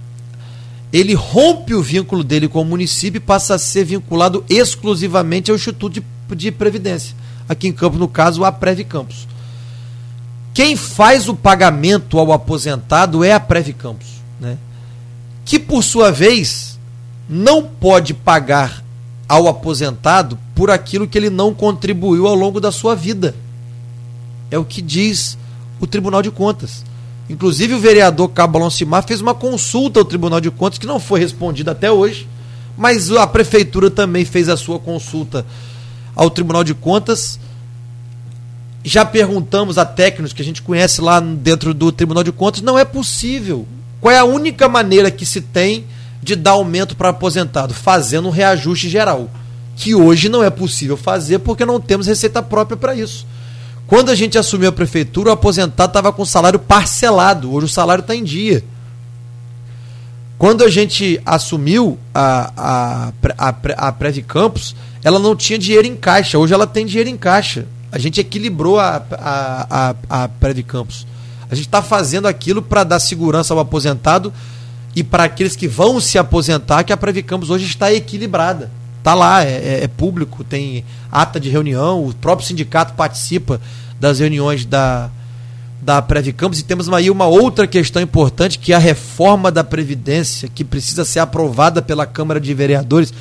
ele 0.93 1.15
rompe 1.15 1.73
o 1.73 1.83
vínculo 1.83 2.25
dele 2.25 2.49
com 2.49 2.61
o 2.61 2.65
município 2.65 3.19
e 3.19 3.21
passa 3.21 3.55
a 3.55 3.59
ser 3.59 3.85
vinculado 3.85 4.45
exclusivamente 4.51 5.49
ao 5.49 5.57
Instituto 5.57 6.01
de, 6.01 6.37
de 6.37 6.51
Previdência. 6.51 7.15
Aqui 7.49 7.69
em 7.69 7.73
Campos, 7.73 8.01
no 8.01 8.09
caso, 8.09 8.45
a 8.45 8.51
Preve 8.51 8.83
Campos. 8.83 9.29
Quem 10.53 10.77
faz 10.77 11.29
o 11.29 11.35
pagamento 11.35 12.19
ao 12.19 12.33
aposentado 12.33 13.23
é 13.23 13.33
a 13.33 13.41
Preve 13.41 13.73
Campos, 13.73 14.09
né? 14.41 14.59
que 15.45 15.61
por 15.61 15.83
sua 15.83 16.11
vez 16.11 16.79
não 17.29 17.63
pode 17.63 18.13
pagar 18.13 18.83
ao 19.29 19.47
aposentado 19.47 20.37
por 20.55 20.71
aquilo 20.71 21.07
que 21.07 21.17
ele 21.17 21.31
não 21.31 21.55
contribuiu 21.55 22.27
ao 22.27 22.35
longo 22.35 22.61
da 22.61 22.73
sua 22.73 22.97
vida. 22.97 23.35
É 24.51 24.59
o 24.59 24.65
que 24.65 24.83
diz 24.83 25.39
o 25.81 25.87
Tribunal 25.87 26.21
de 26.21 26.31
Contas. 26.31 26.85
Inclusive 27.29 27.75
o 27.75 27.79
vereador 27.79 28.29
Cabo 28.29 28.69
Simar 28.71 29.05
fez 29.07 29.21
uma 29.21 29.35
consulta 29.35 30.01
ao 30.01 30.05
Tribunal 30.05 30.41
de 30.41 30.51
Contas 30.51 30.79
que 30.79 30.87
não 30.87 31.01
foi 31.01 31.21
respondida 31.21 31.73
até 31.73 31.91
hoje, 31.91 32.29
mas 32.77 33.11
a 33.13 33.27
prefeitura 33.27 33.91
também 33.91 34.25
fez 34.25 34.49
a 34.49 34.57
sua 34.57 34.79
consulta 34.79 35.47
ao 36.15 36.29
Tribunal 36.29 36.65
de 36.65 36.75
Contas 36.75 37.39
já 38.85 39.05
perguntamos 39.05 39.79
a 39.79 39.85
técnicos 39.85 40.33
que 40.33 40.43
a 40.43 40.45
gente 40.45 40.63
conhece 40.63 41.01
lá 41.01 41.21
dentro 41.21 41.73
do 41.73 41.93
Tribunal 41.93 42.25
de 42.25 42.33
Contas, 42.33 42.63
não 42.63 42.79
é 42.79 42.85
possível. 42.85 43.67
Qual 44.01 44.13
é 44.13 44.19
a 44.19 44.25
única 44.25 44.69
maneira 44.69 45.11
que 45.11 45.25
se 45.25 45.41
tem 45.41 45.85
de 46.23 46.35
dar 46.35 46.53
aumento 46.53 46.97
para 46.97 47.11
aposentado? 47.11 47.73
Fazendo 47.73 48.29
um 48.29 48.33
reajuste 48.33 48.89
geral. 48.89 49.31
Que 49.77 49.95
hoje 49.95 50.29
não 50.29 50.43
é 50.43 50.51
possível 50.51 50.97
fazer 50.97 51.39
porque 51.39 51.65
não 51.65 51.81
temos 51.81 52.07
receita 52.07 52.43
própria 52.43 52.77
para 52.77 52.95
isso. 52.95 53.27
Quando 53.93 54.11
a 54.11 54.15
gente 54.15 54.39
assumiu 54.39 54.71
a 54.71 54.73
prefeitura, 54.73 55.29
o 55.29 55.33
aposentado 55.35 55.91
estava 55.91 56.11
com 56.15 56.25
salário 56.25 56.59
parcelado. 56.59 57.53
Hoje 57.53 57.67
o 57.67 57.69
salário 57.69 58.01
está 58.01 58.17
em 58.17 58.25
dia. 58.25 58.65
Quando 60.39 60.65
a 60.65 60.71
gente 60.71 61.21
assumiu 61.27 61.99
a, 62.15 63.13
a, 63.37 63.49
a, 63.51 63.89
a 63.89 64.23
Campos, 64.27 64.75
ela 65.05 65.19
não 65.19 65.37
tinha 65.37 65.59
dinheiro 65.59 65.87
em 65.87 65.95
caixa. 65.95 66.39
Hoje 66.39 66.55
ela 66.55 66.67
tem 66.67 66.87
dinheiro 66.87 67.11
em 67.11 67.19
caixa. 67.19 67.67
A 67.93 67.99
gente 67.99 68.19
equilibrou 68.19 68.81
a, 68.81 69.03
a, 69.13 69.95
a, 70.09 70.25
a 70.25 70.63
Campos. 70.67 71.07
A 71.51 71.55
gente 71.55 71.67
está 71.67 71.83
fazendo 71.83 72.27
aquilo 72.27 72.63
para 72.63 72.85
dar 72.85 72.99
segurança 72.99 73.53
ao 73.53 73.61
aposentado 73.61 74.33
e 74.97 75.05
para 75.05 75.25
aqueles 75.25 75.55
que 75.55 75.69
vão 75.69 76.01
se 76.01 76.17
aposentar, 76.17 76.83
que 76.83 76.95
a 76.95 76.97
Prev 76.97 77.19
Campos 77.19 77.51
hoje 77.51 77.67
está 77.67 77.93
equilibrada. 77.93 78.71
Está 79.03 79.15
lá, 79.15 79.45
é, 79.45 79.51
é, 79.51 79.81
é, 79.83 79.89
público, 79.89 80.45
tem 80.45 80.85
ata 81.11 81.41
de 81.41 81.51
reunião, 81.51 82.07
o 82.07 82.15
próprio 82.15 82.47
sindicato 82.47 82.95
participa 82.95 83.61
das 84.03 84.19
reuniões 84.19 84.65
da, 84.65 85.09
da 85.81 86.03
Prev 86.03 86.33
Campos 86.33 86.59
e 86.59 86.65
temos 86.65 86.89
aí 86.89 87.09
uma 87.09 87.27
outra 87.27 87.69
questão 87.69 88.03
importante 88.03 88.59
que 88.59 88.73
é 88.73 88.75
a 88.75 88.81
reforma 88.81 89.49
da 89.49 89.63
Previdência, 89.63 90.51
que 90.53 90.65
precisa 90.65 91.05
ser 91.05 91.21
aprovada 91.21 91.81
pela 91.81 92.05
Câmara 92.05 92.41
de 92.41 92.53
Vereadores. 92.53 93.15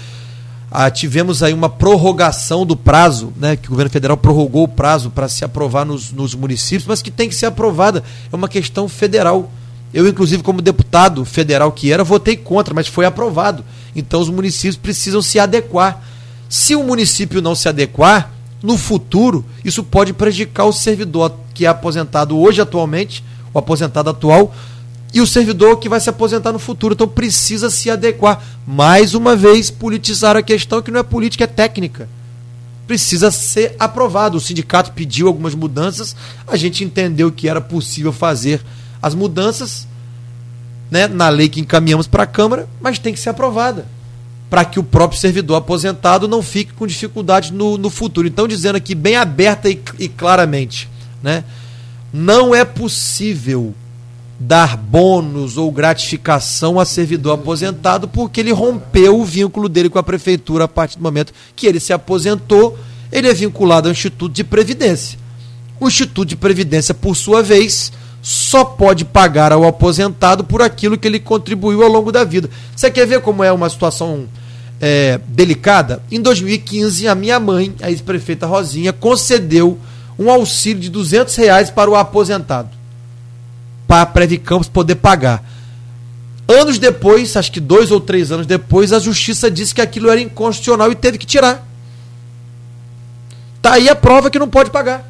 Ah, 0.71 0.89
tivemos 0.89 1.43
aí 1.43 1.53
uma 1.53 1.69
prorrogação 1.69 2.65
do 2.65 2.75
prazo, 2.75 3.31
né, 3.37 3.55
que 3.55 3.67
o 3.67 3.69
governo 3.69 3.91
federal 3.91 4.17
prorrogou 4.17 4.63
o 4.63 4.67
prazo 4.67 5.11
para 5.11 5.29
se 5.29 5.45
aprovar 5.45 5.85
nos, 5.85 6.11
nos 6.11 6.33
municípios, 6.33 6.87
mas 6.87 7.03
que 7.03 7.11
tem 7.11 7.29
que 7.29 7.35
ser 7.35 7.45
aprovada. 7.45 8.03
É 8.31 8.35
uma 8.35 8.49
questão 8.49 8.89
federal. 8.89 9.51
Eu, 9.93 10.07
inclusive, 10.07 10.41
como 10.41 10.63
deputado 10.63 11.23
federal 11.25 11.71
que 11.71 11.91
era, 11.91 12.03
votei 12.03 12.35
contra, 12.35 12.73
mas 12.73 12.87
foi 12.87 13.05
aprovado. 13.05 13.63
Então, 13.95 14.19
os 14.19 14.31
municípios 14.31 14.77
precisam 14.77 15.21
se 15.21 15.37
adequar. 15.37 16.01
Se 16.49 16.75
o 16.75 16.83
município 16.83 17.39
não 17.39 17.53
se 17.53 17.69
adequar, 17.69 18.31
no 18.61 18.77
futuro, 18.77 19.43
isso 19.65 19.83
pode 19.83 20.13
prejudicar 20.13 20.65
o 20.65 20.73
servidor 20.73 21.33
que 21.53 21.65
é 21.65 21.69
aposentado 21.69 22.37
hoje, 22.37 22.61
atualmente, 22.61 23.23
o 23.53 23.59
aposentado 23.59 24.09
atual, 24.09 24.53
e 25.13 25.19
o 25.19 25.27
servidor 25.27 25.77
que 25.77 25.89
vai 25.89 25.99
se 25.99 26.09
aposentar 26.09 26.51
no 26.51 26.59
futuro. 26.59 26.93
Então 26.93 27.07
precisa 27.07 27.69
se 27.69 27.89
adequar. 27.89 28.41
Mais 28.65 29.13
uma 29.13 29.35
vez, 29.35 29.69
politizar 29.69 30.37
a 30.37 30.43
questão 30.43 30.81
que 30.81 30.91
não 30.91 30.99
é 30.99 31.03
política, 31.03 31.43
é 31.43 31.47
técnica. 31.47 32.07
Precisa 32.87 33.31
ser 33.31 33.75
aprovado. 33.79 34.37
O 34.37 34.41
sindicato 34.41 34.91
pediu 34.91 35.27
algumas 35.27 35.55
mudanças, 35.55 36.15
a 36.47 36.55
gente 36.55 36.83
entendeu 36.83 37.31
que 37.31 37.49
era 37.49 37.59
possível 37.59 38.13
fazer 38.13 38.61
as 39.01 39.15
mudanças 39.15 39.87
né, 40.89 41.07
na 41.07 41.29
lei 41.29 41.49
que 41.49 41.59
encaminhamos 41.59 42.05
para 42.05 42.23
a 42.23 42.27
Câmara, 42.27 42.67
mas 42.79 42.99
tem 42.99 43.13
que 43.13 43.19
ser 43.19 43.29
aprovada. 43.29 43.85
Para 44.51 44.63
que 44.65 44.79
o 44.79 44.83
próprio 44.83 45.19
servidor 45.19 45.55
aposentado 45.55 46.27
não 46.27 46.43
fique 46.43 46.73
com 46.73 46.85
dificuldade 46.85 47.51
no, 47.51 47.75
no 47.77 47.89
futuro. 47.89 48.27
Então, 48.27 48.47
dizendo 48.47 48.75
aqui 48.75 48.93
bem 48.93 49.15
aberta 49.15 49.67
e, 49.67 49.81
e 49.97 50.07
claramente, 50.07 50.87
né, 51.23 51.43
não 52.13 52.53
é 52.53 52.63
possível 52.63 53.73
dar 54.39 54.75
bônus 54.75 55.55
ou 55.55 55.71
gratificação 55.71 56.79
a 56.79 56.85
servidor 56.85 57.33
aposentado 57.33 58.07
porque 58.07 58.41
ele 58.41 58.51
rompeu 58.51 59.19
o 59.19 59.23
vínculo 59.23 59.69
dele 59.69 59.87
com 59.87 59.99
a 59.99 60.03
prefeitura 60.03 60.63
a 60.63 60.67
partir 60.67 60.97
do 60.97 61.03
momento 61.03 61.31
que 61.55 61.67
ele 61.67 61.79
se 61.79 61.93
aposentou, 61.93 62.77
ele 63.11 63.29
é 63.29 63.33
vinculado 63.33 63.87
ao 63.87 63.91
Instituto 63.91 64.33
de 64.33 64.43
Previdência. 64.43 65.19
O 65.79 65.87
Instituto 65.87 66.29
de 66.29 66.35
Previdência, 66.35 66.93
por 66.93 67.15
sua 67.15 67.43
vez, 67.43 67.91
só 68.21 68.63
pode 68.63 69.05
pagar 69.05 69.51
ao 69.51 69.65
aposentado 69.65 70.43
por 70.43 70.61
aquilo 70.61 70.97
que 70.97 71.07
ele 71.07 71.19
contribuiu 71.19 71.83
ao 71.83 71.89
longo 71.89 72.11
da 72.11 72.23
vida. 72.23 72.49
Você 72.75 72.89
quer 72.89 73.05
ver 73.05 73.21
como 73.21 73.43
é 73.43 73.51
uma 73.51 73.69
situação 73.69 74.27
é, 74.81 75.19
delicada? 75.27 76.01
Em 76.11 76.19
2015, 76.19 77.07
a 77.07 77.15
minha 77.15 77.39
mãe, 77.39 77.73
a 77.81 77.89
ex-prefeita 77.89 78.47
Rosinha, 78.47 78.91
concedeu 78.91 79.79
um 80.19 80.29
auxílio 80.29 80.81
de 80.81 80.89
200 80.89 81.35
reais 81.35 81.69
para 81.69 81.89
o 81.89 81.95
aposentado 81.95 82.81
para 83.91 84.03
a 84.03 84.05
Prev 84.05 84.37
Campos 84.37 84.69
poder 84.69 84.95
pagar. 84.95 85.43
Anos 86.47 86.79
depois, 86.79 87.35
acho 87.35 87.51
que 87.51 87.59
dois 87.59 87.91
ou 87.91 87.99
três 87.99 88.31
anos 88.31 88.47
depois, 88.47 88.93
a 88.93 88.99
justiça 88.99 89.51
disse 89.51 89.75
que 89.75 89.81
aquilo 89.81 90.09
era 90.09 90.21
inconstitucional 90.21 90.89
e 90.93 90.95
teve 90.95 91.17
que 91.17 91.25
tirar. 91.25 91.67
Tá 93.61 93.73
aí 93.73 93.89
a 93.89 93.95
prova 93.95 94.31
que 94.31 94.39
não 94.39 94.47
pode 94.47 94.71
pagar. 94.71 95.05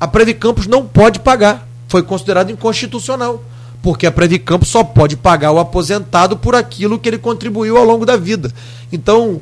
A 0.00 0.08
Prev 0.08 0.34
Campos 0.34 0.66
não 0.66 0.84
pode 0.84 1.20
pagar. 1.20 1.64
Foi 1.86 2.02
considerado 2.02 2.50
inconstitucional. 2.50 3.44
Porque 3.82 4.06
a 4.06 4.12
Prev 4.12 4.38
Campos 4.38 4.68
só 4.68 4.84
pode 4.84 5.16
pagar 5.16 5.52
o 5.52 5.58
aposentado 5.58 6.36
por 6.36 6.54
aquilo 6.54 6.98
que 6.98 7.08
ele 7.08 7.18
contribuiu 7.18 7.78
ao 7.78 7.84
longo 7.84 8.04
da 8.04 8.16
vida. 8.16 8.52
Então, 8.92 9.40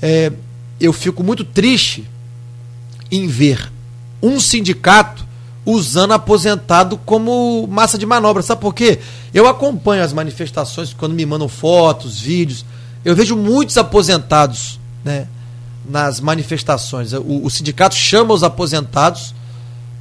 é, 0.00 0.32
eu 0.80 0.92
fico 0.92 1.22
muito 1.22 1.44
triste 1.44 2.08
em 3.10 3.26
ver 3.26 3.70
um 4.22 4.38
sindicato 4.38 5.26
usando 5.64 6.12
aposentado 6.12 6.96
como 6.98 7.66
massa 7.66 7.98
de 7.98 8.06
manobra. 8.06 8.42
Sabe 8.42 8.60
por 8.60 8.74
quê? 8.74 8.98
Eu 9.32 9.46
acompanho 9.48 10.02
as 10.02 10.12
manifestações 10.12 10.94
quando 10.94 11.14
me 11.14 11.26
mandam 11.26 11.48
fotos, 11.48 12.20
vídeos. 12.20 12.64
Eu 13.04 13.14
vejo 13.14 13.36
muitos 13.36 13.76
aposentados 13.76 14.78
né, 15.04 15.26
nas 15.88 16.20
manifestações. 16.20 17.12
O, 17.12 17.44
o 17.44 17.50
sindicato 17.50 17.94
chama 17.94 18.34
os 18.34 18.42
aposentados 18.42 19.34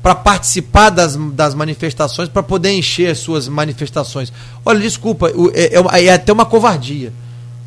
para 0.01 0.15
participar 0.15 0.89
das, 0.89 1.15
das 1.15 1.53
manifestações, 1.53 2.29
para 2.29 2.41
poder 2.41 2.71
encher 2.71 3.11
as 3.11 3.19
suas 3.19 3.47
manifestações. 3.47 4.31
Olha, 4.65 4.79
desculpa, 4.79 5.29
é, 5.53 5.75
é, 5.75 6.05
é 6.05 6.13
até 6.13 6.31
uma 6.31 6.45
covardia. 6.45 7.11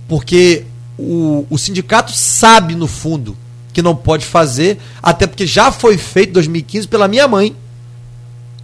Porque 0.09 0.65
o, 0.99 1.47
o 1.51 1.59
sindicato 1.59 2.13
sabe, 2.13 2.75
no 2.75 2.87
fundo, 2.87 3.37
que 3.73 3.83
não 3.83 3.95
pode 3.95 4.25
fazer, 4.25 4.79
até 5.03 5.27
porque 5.27 5.47
já 5.47 5.71
foi 5.71 5.99
feito 5.99 6.31
em 6.31 6.35
2015 6.35 6.89
pela 6.89 7.09
minha 7.09 7.27
mãe 7.29 7.55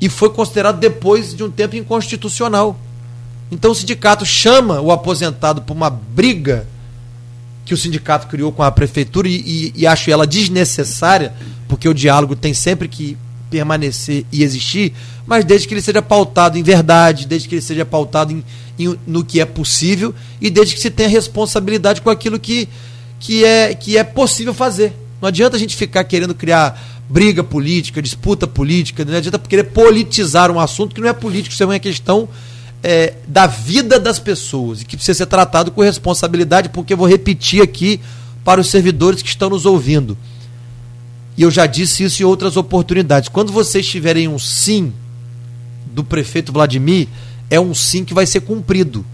e 0.00 0.08
foi 0.08 0.30
considerado 0.30 0.78
depois 0.78 1.34
de 1.34 1.42
um 1.42 1.50
tempo 1.50 1.76
inconstitucional. 1.76 2.78
Então 3.50 3.70
o 3.70 3.74
sindicato 3.74 4.24
chama 4.24 4.80
o 4.80 4.92
aposentado 4.92 5.62
por 5.62 5.74
uma 5.74 5.90
briga 5.90 6.66
que 7.64 7.74
o 7.74 7.76
sindicato 7.76 8.26
criou 8.28 8.52
com 8.52 8.62
a 8.62 8.70
prefeitura 8.70 9.28
e, 9.28 9.36
e, 9.36 9.72
e 9.76 9.86
acho 9.86 10.10
ela 10.10 10.26
desnecessária, 10.26 11.34
porque 11.66 11.88
o 11.88 11.94
diálogo 11.94 12.34
tem 12.34 12.54
sempre 12.54 12.88
que 12.88 13.16
permanecer 13.50 14.24
e 14.32 14.42
existir, 14.42 14.92
mas 15.26 15.44
desde 15.44 15.66
que 15.66 15.74
ele 15.74 15.82
seja 15.82 16.02
pautado 16.02 16.58
em 16.58 16.62
verdade, 16.62 17.26
desde 17.26 17.48
que 17.48 17.54
ele 17.54 17.62
seja 17.62 17.84
pautado 17.84 18.32
em, 18.32 18.44
em, 18.78 18.98
no 19.06 19.24
que 19.24 19.40
é 19.40 19.44
possível 19.44 20.14
e 20.40 20.50
desde 20.50 20.74
que 20.74 20.80
se 20.80 20.90
tenha 20.90 21.08
responsabilidade 21.08 22.00
com 22.00 22.10
aquilo 22.10 22.38
que, 22.38 22.68
que 23.18 23.44
é, 23.44 23.74
que 23.74 23.96
é 23.96 24.04
possível 24.04 24.54
fazer. 24.54 24.92
Não 25.20 25.28
adianta 25.28 25.56
a 25.56 25.58
gente 25.58 25.76
ficar 25.76 26.04
querendo 26.04 26.34
criar 26.34 26.80
briga 27.08 27.42
política, 27.42 28.02
disputa 28.02 28.46
política, 28.46 29.04
não 29.04 29.16
adianta 29.16 29.38
querer 29.38 29.64
politizar 29.64 30.50
um 30.50 30.60
assunto 30.60 30.94
que 30.94 31.00
não 31.00 31.08
é 31.08 31.12
político, 31.12 31.54
isso 31.54 31.62
é 31.62 31.66
uma 31.66 31.78
questão 31.78 32.28
é, 32.82 33.14
da 33.26 33.46
vida 33.46 33.98
das 33.98 34.18
pessoas 34.18 34.82
e 34.82 34.84
que 34.84 34.96
precisa 34.96 35.18
ser 35.18 35.26
tratado 35.26 35.70
com 35.70 35.80
responsabilidade, 35.80 36.68
porque 36.68 36.92
eu 36.92 36.96
vou 36.96 37.08
repetir 37.08 37.62
aqui 37.62 38.00
para 38.44 38.60
os 38.60 38.70
servidores 38.70 39.22
que 39.22 39.28
estão 39.28 39.50
nos 39.50 39.66
ouvindo. 39.66 40.16
E 41.38 41.42
eu 41.42 41.52
já 41.52 41.66
disse 41.66 42.02
isso 42.02 42.20
em 42.20 42.26
outras 42.26 42.56
oportunidades. 42.56 43.28
Quando 43.28 43.52
vocês 43.52 43.86
tiverem 43.86 44.26
um 44.26 44.40
sim 44.40 44.92
do 45.86 46.02
prefeito 46.02 46.52
Vladimir, 46.52 47.06
é 47.48 47.60
um 47.60 47.72
sim 47.72 48.04
que 48.04 48.12
vai 48.12 48.26
ser 48.26 48.40
cumprido. 48.40 49.06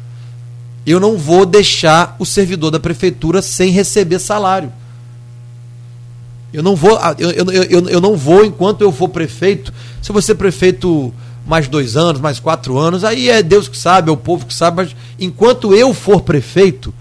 Eu 0.86 0.98
não 0.98 1.18
vou 1.18 1.44
deixar 1.44 2.16
o 2.18 2.24
servidor 2.24 2.70
da 2.70 2.80
prefeitura 2.80 3.42
sem 3.42 3.70
receber 3.70 4.18
salário. 4.18 4.72
Eu 6.50 6.62
não 6.62 6.74
vou, 6.74 6.96
ah, 6.96 7.14
eu, 7.18 7.30
eu, 7.30 7.52
eu, 7.52 7.88
eu 7.90 8.00
não 8.00 8.16
vou 8.16 8.42
enquanto 8.42 8.80
eu 8.80 8.90
for 8.90 9.10
prefeito. 9.10 9.70
Se 10.00 10.10
você 10.10 10.34
prefeito 10.34 11.12
mais 11.46 11.68
dois 11.68 11.94
anos, 11.94 12.22
mais 12.22 12.40
quatro 12.40 12.78
anos, 12.78 13.04
aí 13.04 13.28
é 13.28 13.42
Deus 13.42 13.68
que 13.68 13.76
sabe, 13.76 14.08
é 14.08 14.12
o 14.12 14.16
povo 14.16 14.46
que 14.46 14.54
sabe, 14.54 14.78
mas 14.78 14.96
enquanto 15.20 15.74
eu 15.74 15.92
for 15.92 16.22
prefeito, 16.22 16.94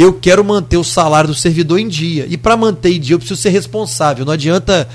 eu 0.00 0.14
quero 0.14 0.42
manter 0.42 0.78
o 0.78 0.84
salário 0.84 1.28
do 1.28 1.34
servidor 1.34 1.78
em 1.78 1.86
dia. 1.86 2.26
E 2.30 2.38
para 2.38 2.56
manter 2.56 2.94
em 2.94 2.98
dia, 3.00 3.14
eu 3.14 3.18
preciso 3.18 3.38
ser 3.38 3.50
responsável. 3.50 4.24
Não 4.24 4.32
adianta 4.32 4.88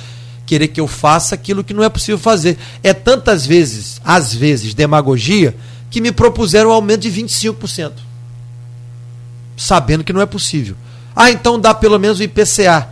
querer 0.48 0.70
que 0.70 0.82
eu 0.82 0.88
faça 0.88 1.36
aquilo 1.36 1.64
que 1.64 1.76
não 1.76 1.84
é 1.84 1.90
possível 1.90 2.18
fazer. 2.18 2.58
É 2.82 2.92
tantas 2.92 3.46
vezes, 3.46 4.02
às 4.04 4.34
vezes, 4.34 4.74
demagogia, 4.74 5.56
que 5.92 6.02
me 6.02 6.12
propuseram 6.12 6.72
um 6.72 6.74
aumento 6.74 7.02
de 7.02 7.12
25%. 7.12 7.92
Sabendo 9.56 10.04
que 10.04 10.12
não 10.12 10.22
é 10.22 10.26
possível. 10.26 10.76
Ah, 11.16 11.30
então 11.30 11.60
dá 11.60 11.72
pelo 11.72 12.00
menos 12.00 12.20
o 12.20 12.24
IPCA. 12.24 12.90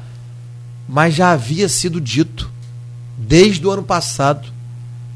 Mas 0.88 1.16
já 1.16 1.32
havia 1.32 1.68
sido 1.68 2.00
dito, 2.00 2.48
desde 3.18 3.66
o 3.66 3.72
ano 3.72 3.84
passado, 3.84 4.53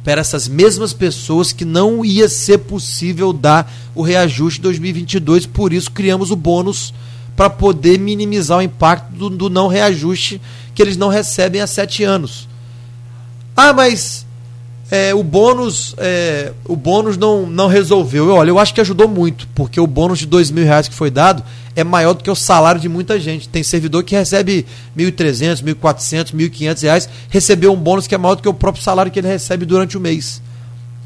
para 0.07 0.21
essas 0.21 0.47
mesmas 0.47 0.93
pessoas 0.93 1.51
que 1.51 1.65
não 1.65 2.05
ia 2.05 2.29
ser 2.29 2.59
possível 2.59 3.33
dar 3.33 3.69
o 3.93 4.01
reajuste 4.01 4.61
2022, 4.61 5.45
por 5.45 5.73
isso 5.73 5.91
criamos 5.91 6.31
o 6.31 6.35
bônus 6.37 6.93
para 7.35 7.49
poder 7.49 7.99
minimizar 7.99 8.59
o 8.59 8.61
impacto 8.61 9.11
do, 9.11 9.29
do, 9.29 9.49
não 9.49 9.67
reajuste 9.67 10.39
que 10.73 10.81
eles 10.81 10.95
não 10.95 11.09
recebem 11.09 11.59
há 11.59 11.67
sete 11.67 12.05
anos. 12.05 12.47
Ah, 13.53 13.73
mas 13.73 14.25
é, 14.89 15.13
o 15.13 15.21
bônus 15.21 15.93
é, 15.97 16.53
o 16.63 16.77
bônus 16.77 17.17
não, 17.17 17.45
não 17.45 17.67
resolveu. 17.67 18.33
Olha, 18.33 18.49
eu 18.49 18.59
acho 18.59 18.73
que 18.73 18.79
ajudou 18.79 19.09
muito, 19.09 19.45
porque 19.53 19.77
o 19.77 19.85
bônus 19.85 20.19
de 20.19 20.25
dois 20.25 20.49
mil 20.49 20.63
reais 20.63 20.87
que 20.87 20.95
foi 20.95 21.11
dado 21.11 21.43
é 21.77 21.83
maior 21.83 22.13
do 22.13 22.23
que 22.23 22.31
o 22.31 22.35
salário 22.35 22.81
de 22.81 22.89
muita 22.89 23.19
gente. 23.19 23.47
Tem 23.47 23.61
servidor 23.61 24.03
que 24.03 24.15
recebe 24.15 24.65
1.300, 24.97 25.63
1.400, 25.63 26.33
1.500 26.33 26.81
reais, 26.81 27.09
recebeu 27.29 27.71
um 27.71 27.75
bônus 27.75 28.07
que 28.07 28.15
é 28.15 28.17
maior 28.17 28.33
do 28.33 28.41
que 28.41 28.49
o 28.49 28.53
próprio 28.53 28.83
salário 28.83 29.11
que 29.11 29.19
ele 29.19 29.27
recebe 29.27 29.63
durante 29.63 29.95
o 29.95 30.01
mês. 30.01 30.41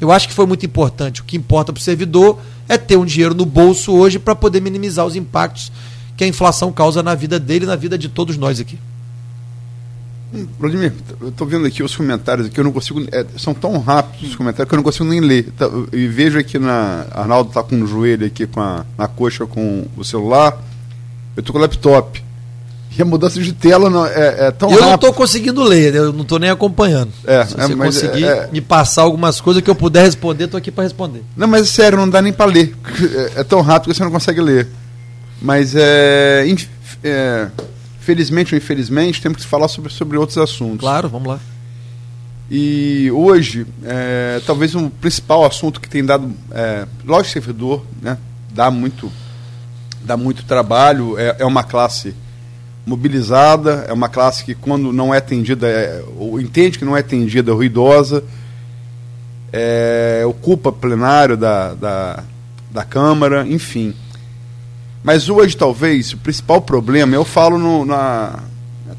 Eu 0.00 0.10
acho 0.10 0.26
que 0.26 0.32
foi 0.32 0.46
muito 0.46 0.64
importante. 0.64 1.20
O 1.20 1.24
que 1.24 1.36
importa 1.36 1.74
para 1.74 1.78
o 1.80 1.82
servidor 1.82 2.38
é 2.66 2.78
ter 2.78 2.96
um 2.96 3.04
dinheiro 3.04 3.34
no 3.34 3.44
bolso 3.44 3.92
hoje 3.92 4.18
para 4.18 4.34
poder 4.34 4.62
minimizar 4.62 5.04
os 5.04 5.14
impactos 5.14 5.70
que 6.16 6.24
a 6.24 6.26
inflação 6.26 6.72
causa 6.72 7.02
na 7.02 7.14
vida 7.14 7.38
dele 7.38 7.66
e 7.66 7.68
na 7.68 7.76
vida 7.76 7.98
de 7.98 8.08
todos 8.08 8.38
nós 8.38 8.58
aqui. 8.58 8.78
Vladimir, 10.58 10.92
eu 11.20 11.28
estou 11.28 11.46
vendo 11.46 11.66
aqui 11.66 11.82
os 11.82 11.94
comentários 11.94 12.46
aqui, 12.46 12.58
eu 12.58 12.64
não 12.64 12.72
consigo. 12.72 13.04
É, 13.12 13.26
são 13.36 13.52
tão 13.52 13.78
rápidos 13.78 14.30
os 14.30 14.36
comentários 14.36 14.68
que 14.68 14.74
eu 14.74 14.78
não 14.78 14.82
consigo 14.84 15.04
nem 15.04 15.20
ler. 15.20 15.50
Tá, 15.58 15.68
e 15.92 16.06
vejo 16.06 16.38
aqui 16.38 16.58
na. 16.58 17.04
Arnaldo 17.12 17.50
está 17.50 17.62
com 17.62 17.76
o 17.82 17.86
joelho 17.86 18.26
aqui 18.26 18.46
com 18.46 18.60
a, 18.60 18.84
na 18.96 19.06
coxa 19.06 19.44
com 19.46 19.84
o 19.96 20.04
celular. 20.04 20.56
Eu 21.36 21.40
estou 21.40 21.52
com 21.52 21.58
o 21.58 21.62
laptop. 21.62 22.22
E 22.96 23.00
a 23.00 23.04
mudança 23.06 23.40
de 23.40 23.52
tela 23.54 23.88
não, 23.88 24.04
é, 24.04 24.48
é 24.48 24.50
tão 24.50 24.68
Eu 24.68 24.74
rápido. 24.74 24.86
não 24.88 24.94
estou 24.96 25.12
conseguindo 25.14 25.62
ler, 25.62 25.94
eu 25.94 26.12
não 26.12 26.22
estou 26.22 26.38
nem 26.38 26.50
acompanhando. 26.50 27.10
É, 27.24 27.44
Se 27.46 27.54
é, 27.58 27.66
você 27.66 27.74
mas 27.74 27.94
conseguir 27.94 28.24
é- 28.24 28.48
me 28.52 28.60
passar 28.60 29.02
algumas 29.02 29.40
coisas 29.40 29.62
que 29.62 29.70
eu 29.70 29.74
puder 29.74 30.04
responder, 30.04 30.44
estou 30.44 30.58
aqui 30.58 30.70
para 30.70 30.84
responder. 30.84 31.22
Não, 31.34 31.48
mas 31.48 31.62
é 31.62 31.64
sério, 31.64 31.96
não 31.96 32.08
dá 32.08 32.20
nem 32.20 32.32
para 32.32 32.44
ler. 32.50 32.74
É, 33.36 33.40
é 33.40 33.44
tão 33.44 33.62
rápido 33.62 33.90
que 33.92 33.96
você 33.96 34.04
não 34.04 34.10
consegue 34.10 34.40
ler. 34.42 34.68
Mas 35.40 35.74
é, 35.74 36.46
é, 37.02 37.48
felizmente 38.02 38.54
ou 38.54 38.58
infelizmente, 38.58 39.22
temos 39.22 39.42
que 39.42 39.48
falar 39.48 39.68
sobre, 39.68 39.92
sobre 39.92 40.18
outros 40.18 40.36
assuntos. 40.36 40.80
Claro, 40.80 41.08
vamos 41.08 41.28
lá. 41.28 41.40
E 42.50 43.10
hoje, 43.12 43.66
é, 43.84 44.40
talvez 44.44 44.74
o 44.74 44.90
principal 44.90 45.44
assunto 45.44 45.80
que 45.80 45.88
tem 45.88 46.04
dado, 46.04 46.30
é, 46.50 46.86
lógico, 47.04 47.32
servidor, 47.32 47.86
né, 48.02 48.18
dá 48.52 48.70
muito, 48.70 49.10
dá 50.04 50.16
muito 50.16 50.44
trabalho, 50.44 51.18
é, 51.18 51.36
é 51.38 51.46
uma 51.46 51.62
classe 51.62 52.14
mobilizada, 52.84 53.86
é 53.88 53.92
uma 53.92 54.08
classe 54.08 54.44
que 54.44 54.54
quando 54.54 54.92
não 54.92 55.14
é 55.14 55.18
atendida, 55.18 55.66
é, 55.68 56.04
ou 56.18 56.40
entende 56.40 56.78
que 56.78 56.84
não 56.84 56.96
é 56.96 57.00
atendida, 57.00 57.52
é 57.52 57.54
ruidosa, 57.54 58.22
é, 59.52 60.22
ocupa 60.26 60.72
plenário 60.72 61.36
da, 61.36 61.74
da, 61.74 62.24
da 62.70 62.84
Câmara, 62.84 63.46
enfim. 63.46 63.94
Mas 65.02 65.28
hoje, 65.28 65.56
talvez, 65.56 66.12
o 66.12 66.18
principal 66.18 66.60
problema, 66.60 67.14
eu 67.14 67.24
falo 67.24 67.58
no, 67.58 67.84
na 67.84 68.38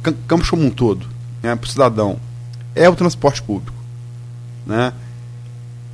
Cam- 0.01 0.15
Campos 0.27 0.49
como 0.49 0.63
um 0.65 0.69
todo, 0.69 1.05
né, 1.41 1.55
para 1.55 1.65
o 1.65 1.69
cidadão, 1.69 2.19
é 2.75 2.89
o 2.89 2.95
transporte 2.95 3.41
público. 3.41 3.73
Né? 4.65 4.91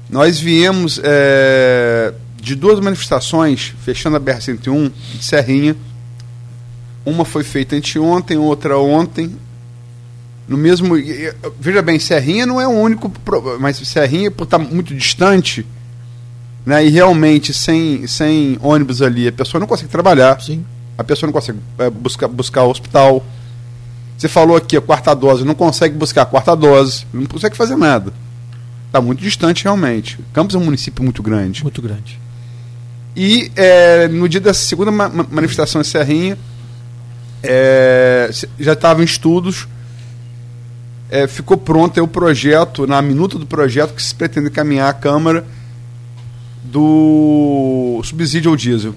Nós 0.10 0.40
viemos 0.40 1.00
é, 1.04 2.14
de 2.42 2.56
duas 2.56 2.80
manifestações, 2.80 3.76
fechando 3.84 4.18
a 4.18 4.20
BR-101 4.20 4.92
de 5.18 5.24
Serrinha. 5.24 5.76
Uma 7.06 7.24
foi 7.26 7.44
feita 7.44 7.76
anteontem, 7.76 8.38
outra 8.38 8.78
ontem. 8.78 9.36
No 10.48 10.58
mesmo. 10.58 10.96
Veja 11.60 11.82
bem, 11.84 12.00
Serrinha 12.00 12.46
não 12.46 12.60
é 12.60 12.68
o 12.68 12.72
único. 12.72 13.12
Mas 13.60 13.78
Serrinha, 13.78 14.32
por 14.32 14.46
estar 14.46 14.58
muito 14.58 14.96
distante, 14.96 15.66
né, 16.66 16.86
e 16.86 16.90
realmente 16.90 17.54
sem, 17.54 18.06
sem 18.08 18.58
ônibus 18.62 19.02
ali, 19.02 19.28
a 19.28 19.32
pessoa 19.32 19.60
não 19.60 19.68
consegue 19.68 19.90
trabalhar 19.90 20.40
Sim. 20.42 20.64
a 20.98 21.04
pessoa 21.04 21.28
não 21.28 21.34
consegue 21.34 21.60
é, 21.78 21.90
buscar, 21.90 22.28
buscar 22.28 22.64
o 22.64 22.70
hospital. 22.70 23.26
Você 24.18 24.28
falou 24.28 24.58
aqui 24.58 24.76
a 24.76 24.82
quarta 24.82 25.14
dose, 25.16 25.46
não 25.46 25.56
consegue 25.56 25.96
buscar 25.96 26.24
a 26.24 26.26
quarta 26.26 26.56
dose, 26.56 27.06
não 27.14 27.26
consegue 27.26 27.56
fazer 27.56 27.78
nada. 27.78 28.12
Está 28.88 29.00
muito 29.00 29.22
distante 29.22 29.64
realmente. 29.64 30.20
Campos 30.34 30.56
é 30.56 30.58
um 30.58 30.64
município 30.66 31.04
muito 31.04 31.24
grande. 31.24 31.64
Muito 31.64 31.82
grande. 31.82 32.20
E 33.16 33.52
é, 33.56 34.08
no 34.08 34.28
dia 34.28 34.40
dessa 34.42 34.62
segunda 34.62 34.92
ma- 34.92 35.10
ma- 35.10 35.26
manifestação 35.32 35.80
em 35.80 35.84
Serrinha, 35.84 36.38
é, 37.42 38.30
já 38.60 38.74
estava 38.74 39.02
em 39.02 39.06
estudos, 39.06 39.68
é, 41.10 41.28
ficou 41.28 41.58
pronto 41.58 42.02
o 42.04 42.08
projeto, 42.08 42.86
na 42.86 43.02
minuta 43.02 43.40
do 43.40 43.46
projeto 43.46 43.94
que 43.94 44.04
se 44.04 44.14
pretende 44.14 44.50
caminhar 44.50 44.90
à 44.90 44.94
Câmara 44.94 45.46
do 46.72 48.02
subsídio 48.04 48.52
ao 48.52 48.58
diesel. 48.58 48.94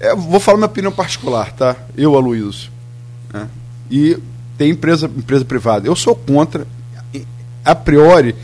É, 0.00 0.14
vou 0.14 0.38
falar 0.38 0.58
minha 0.58 0.66
opinião 0.66 0.92
particular, 0.92 1.52
tá? 1.52 1.76
Eu, 1.96 2.16
Aloysio. 2.16 2.70
Né? 3.32 3.48
E 3.90 4.18
tem 4.56 4.70
empresa, 4.70 5.06
empresa 5.06 5.44
privada. 5.44 5.86
Eu 5.86 5.96
sou 5.96 6.14
contra, 6.14 6.66
a 7.64 7.74
priori, 7.74 8.34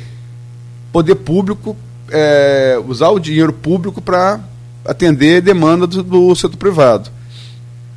poder 0.92 1.16
público 1.16 1.76
é, 2.10 2.80
usar 2.86 3.10
o 3.10 3.18
dinheiro 3.18 3.52
público 3.52 4.00
para 4.00 4.40
atender 4.84 5.40
demanda 5.40 5.86
do, 5.86 6.02
do 6.02 6.34
setor 6.34 6.56
privado. 6.56 7.10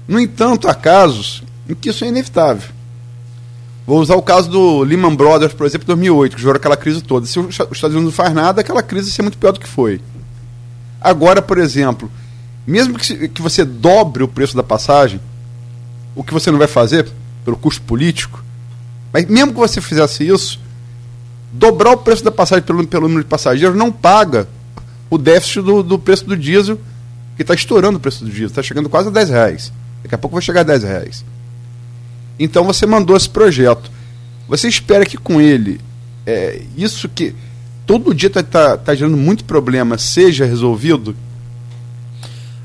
No 0.07 0.19
entanto, 0.19 0.67
há 0.67 0.73
casos 0.73 1.43
em 1.67 1.75
que 1.75 1.89
isso 1.89 2.05
é 2.05 2.07
inevitável. 2.07 2.69
Vou 3.87 4.01
usar 4.01 4.15
o 4.17 4.21
caso 4.21 4.49
do 4.49 4.81
Lehman 4.81 5.15
Brothers, 5.15 5.53
por 5.53 5.65
exemplo, 5.65 5.87
2008, 5.87 6.35
que 6.35 6.41
gerou 6.41 6.57
aquela 6.57 6.75
crise 6.75 7.01
toda. 7.01 7.25
Se 7.25 7.39
os 7.39 7.55
Estados 7.55 7.95
Unidos 7.95 8.03
não 8.03 8.11
faz 8.11 8.33
nada, 8.33 8.59
aquela 8.59 8.83
crise 8.83 9.05
vai 9.05 9.15
ser 9.15 9.21
muito 9.21 9.37
pior 9.37 9.53
do 9.53 9.61
que 9.61 9.67
foi. 9.67 10.01
Agora, 10.99 11.41
por 11.41 11.57
exemplo, 11.57 12.11
mesmo 12.67 12.99
que, 12.99 13.29
que 13.29 13.41
você 13.41 13.63
dobre 13.63 14.23
o 14.23 14.27
preço 14.27 14.57
da 14.57 14.61
passagem, 14.61 15.21
o 16.13 16.21
que 16.21 16.33
você 16.33 16.51
não 16.51 16.59
vai 16.59 16.67
fazer 16.67 17.07
pelo 17.45 17.55
custo 17.55 17.81
político, 17.83 18.43
mas 19.13 19.25
mesmo 19.25 19.53
que 19.53 19.59
você 19.59 19.79
fizesse 19.79 20.27
isso, 20.27 20.59
dobrar 21.53 21.93
o 21.93 21.97
preço 21.97 22.25
da 22.25 22.31
passagem 22.31 22.65
pelo, 22.65 22.85
pelo 22.85 23.07
número 23.07 23.23
de 23.23 23.29
passageiros 23.29 23.77
não 23.77 23.89
paga 23.89 24.49
o 25.09 25.17
déficit 25.17 25.61
do, 25.61 25.81
do 25.81 25.97
preço 25.97 26.25
do 26.25 26.35
diesel, 26.35 26.77
que 27.37 27.41
está 27.41 27.53
estourando 27.53 27.97
o 27.97 28.01
preço 28.01 28.25
do 28.25 28.29
diesel, 28.29 28.47
está 28.47 28.61
chegando 28.61 28.89
quase 28.89 29.07
a 29.07 29.11
10 29.11 29.29
reais. 29.29 29.71
Daqui 30.03 30.13
a 30.13 30.17
pouco 30.17 30.35
vai 30.35 30.41
chegar 30.41 30.59
a 30.59 30.63
10 30.63 30.83
reais. 30.83 31.23
Então 32.39 32.63
você 32.63 32.85
mandou 32.85 33.15
esse 33.15 33.29
projeto. 33.29 33.89
Você 34.47 34.67
espera 34.67 35.05
que 35.05 35.17
com 35.17 35.41
ele, 35.41 35.81
é, 36.25 36.61
isso 36.77 37.09
que 37.09 37.35
todo 37.85 38.13
dia 38.13 38.27
está 38.27 38.43
tá, 38.43 38.77
tá 38.77 38.95
gerando 38.95 39.17
muito 39.17 39.43
problema, 39.43 39.97
seja 39.97 40.45
resolvido? 40.45 41.15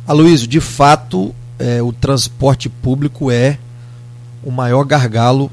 Aloysio, 0.07 0.47
de 0.49 0.61
fato, 0.61 1.35
é, 1.59 1.83
o 1.83 1.93
transporte 1.93 2.68
público 2.68 3.31
é 3.31 3.59
o 4.43 4.51
maior 4.51 4.85
gargalo 4.85 5.51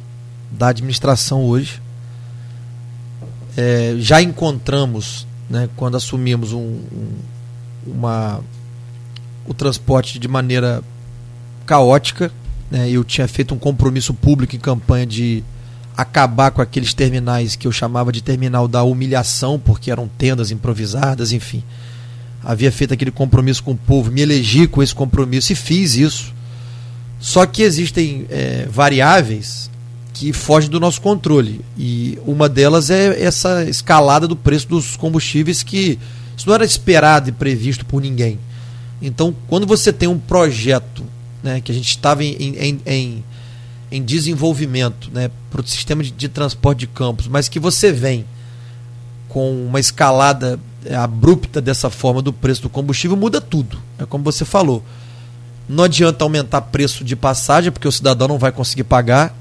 da 0.51 0.70
administração 0.70 1.43
hoje. 1.45 1.82
É, 3.57 3.95
já 3.97 4.22
encontramos, 4.22 5.28
né, 5.49 5.70
quando 5.76 5.97
assumimos 5.97 6.53
um, 6.53 6.59
um- 6.59 7.17
uma, 7.88 8.39
o 9.47 9.53
transporte 9.53 10.20
de 10.20 10.28
maneira 10.28 10.82
caótica. 11.65 12.32
Né? 12.70 12.89
Eu 12.89 13.03
tinha 13.03 13.28
feito 13.28 13.53
um 13.53 13.57
compromisso 13.57 14.13
público 14.13 14.55
em 14.55 14.59
campanha 14.59 15.05
de 15.05 15.43
acabar 15.95 16.51
com 16.51 16.61
aqueles 16.61 16.93
terminais 16.93 17.55
que 17.55 17.67
eu 17.67 17.72
chamava 17.72 18.11
de 18.11 18.22
terminal 18.22 18.67
da 18.67 18.84
humilhação, 18.84 19.59
porque 19.59 19.91
eram 19.91 20.09
tendas 20.17 20.49
improvisadas, 20.51 21.32
enfim. 21.32 21.63
Havia 22.43 22.72
feito 22.72 22.93
aquele 22.93 23.11
compromisso 23.11 23.61
com 23.61 23.72
o 23.72 23.78
povo, 23.78 24.11
me 24.11 24.22
elegi 24.22 24.65
com 24.65 24.82
esse 24.82 24.95
compromisso 24.95 25.51
e 25.51 25.55
fiz 25.55 25.95
isso. 25.95 26.34
Só 27.20 27.45
que 27.45 27.63
existem 27.63 28.26
é, 28.30 28.65
variáveis 28.72 29.70
que 30.13 30.32
fogem 30.32 30.70
do 30.70 30.80
nosso 30.80 31.01
controle. 31.01 31.59
E 31.78 32.17
uma 32.26 32.47
delas 32.47 32.89
é 32.89 33.22
essa 33.22 33.65
escalada 33.65 34.26
do 34.28 34.36
preço 34.36 34.70
dos 34.70 34.95
combustíveis 34.95 35.63
que 35.63 35.99
isso 36.38 36.47
não 36.47 36.55
era 36.55 36.63
esperado 36.63 37.28
e 37.28 37.34
previsto 37.34 37.86
por 37.86 38.01
ninguém. 38.01 38.39
Então, 39.01 39.36
quando 39.47 39.67
você 39.67 39.91
tem 39.91 40.07
um 40.07 40.17
projeto 40.17 41.03
né, 41.43 41.61
que 41.61 41.71
a 41.71 41.75
gente 41.75 41.89
estava 41.89 42.23
em, 42.23 42.35
em, 42.35 42.81
em, 42.85 43.23
em, 43.91 44.03
desenvolvimento 44.03 45.09
né, 45.11 45.29
para 45.49 45.61
o 45.61 45.67
sistema 45.67 46.03
de, 46.03 46.11
de, 46.11 46.29
transporte 46.29 46.79
de 46.79 46.87
campos, 46.87 47.27
mas 47.27 47.47
que 47.47 47.59
você 47.59 47.91
vem 47.91 48.25
com 49.27 49.65
uma 49.65 49.79
escalada 49.79 50.59
é, 50.85 50.95
abrupta 50.95 51.61
dessa 51.61 51.89
forma 51.89 52.21
do 52.21 52.33
preço 52.33 52.63
do 52.63 52.69
combustível, 52.69 53.15
muda 53.15 53.39
tudo. 53.39 53.79
É 53.97 54.05
como 54.05 54.23
você 54.23 54.43
falou. 54.43 54.83
Não 55.67 55.83
adianta 55.83 56.23
aumentar 56.23 56.61
preço 56.61 57.03
de 57.03 57.15
passagem, 57.15 57.71
porque 57.71 57.87
o 57.87 57.91
cidadão 57.91 58.27
não 58.27 58.39
vai 58.39 58.51
conseguir 58.51 58.85
pagar, 58.85 59.35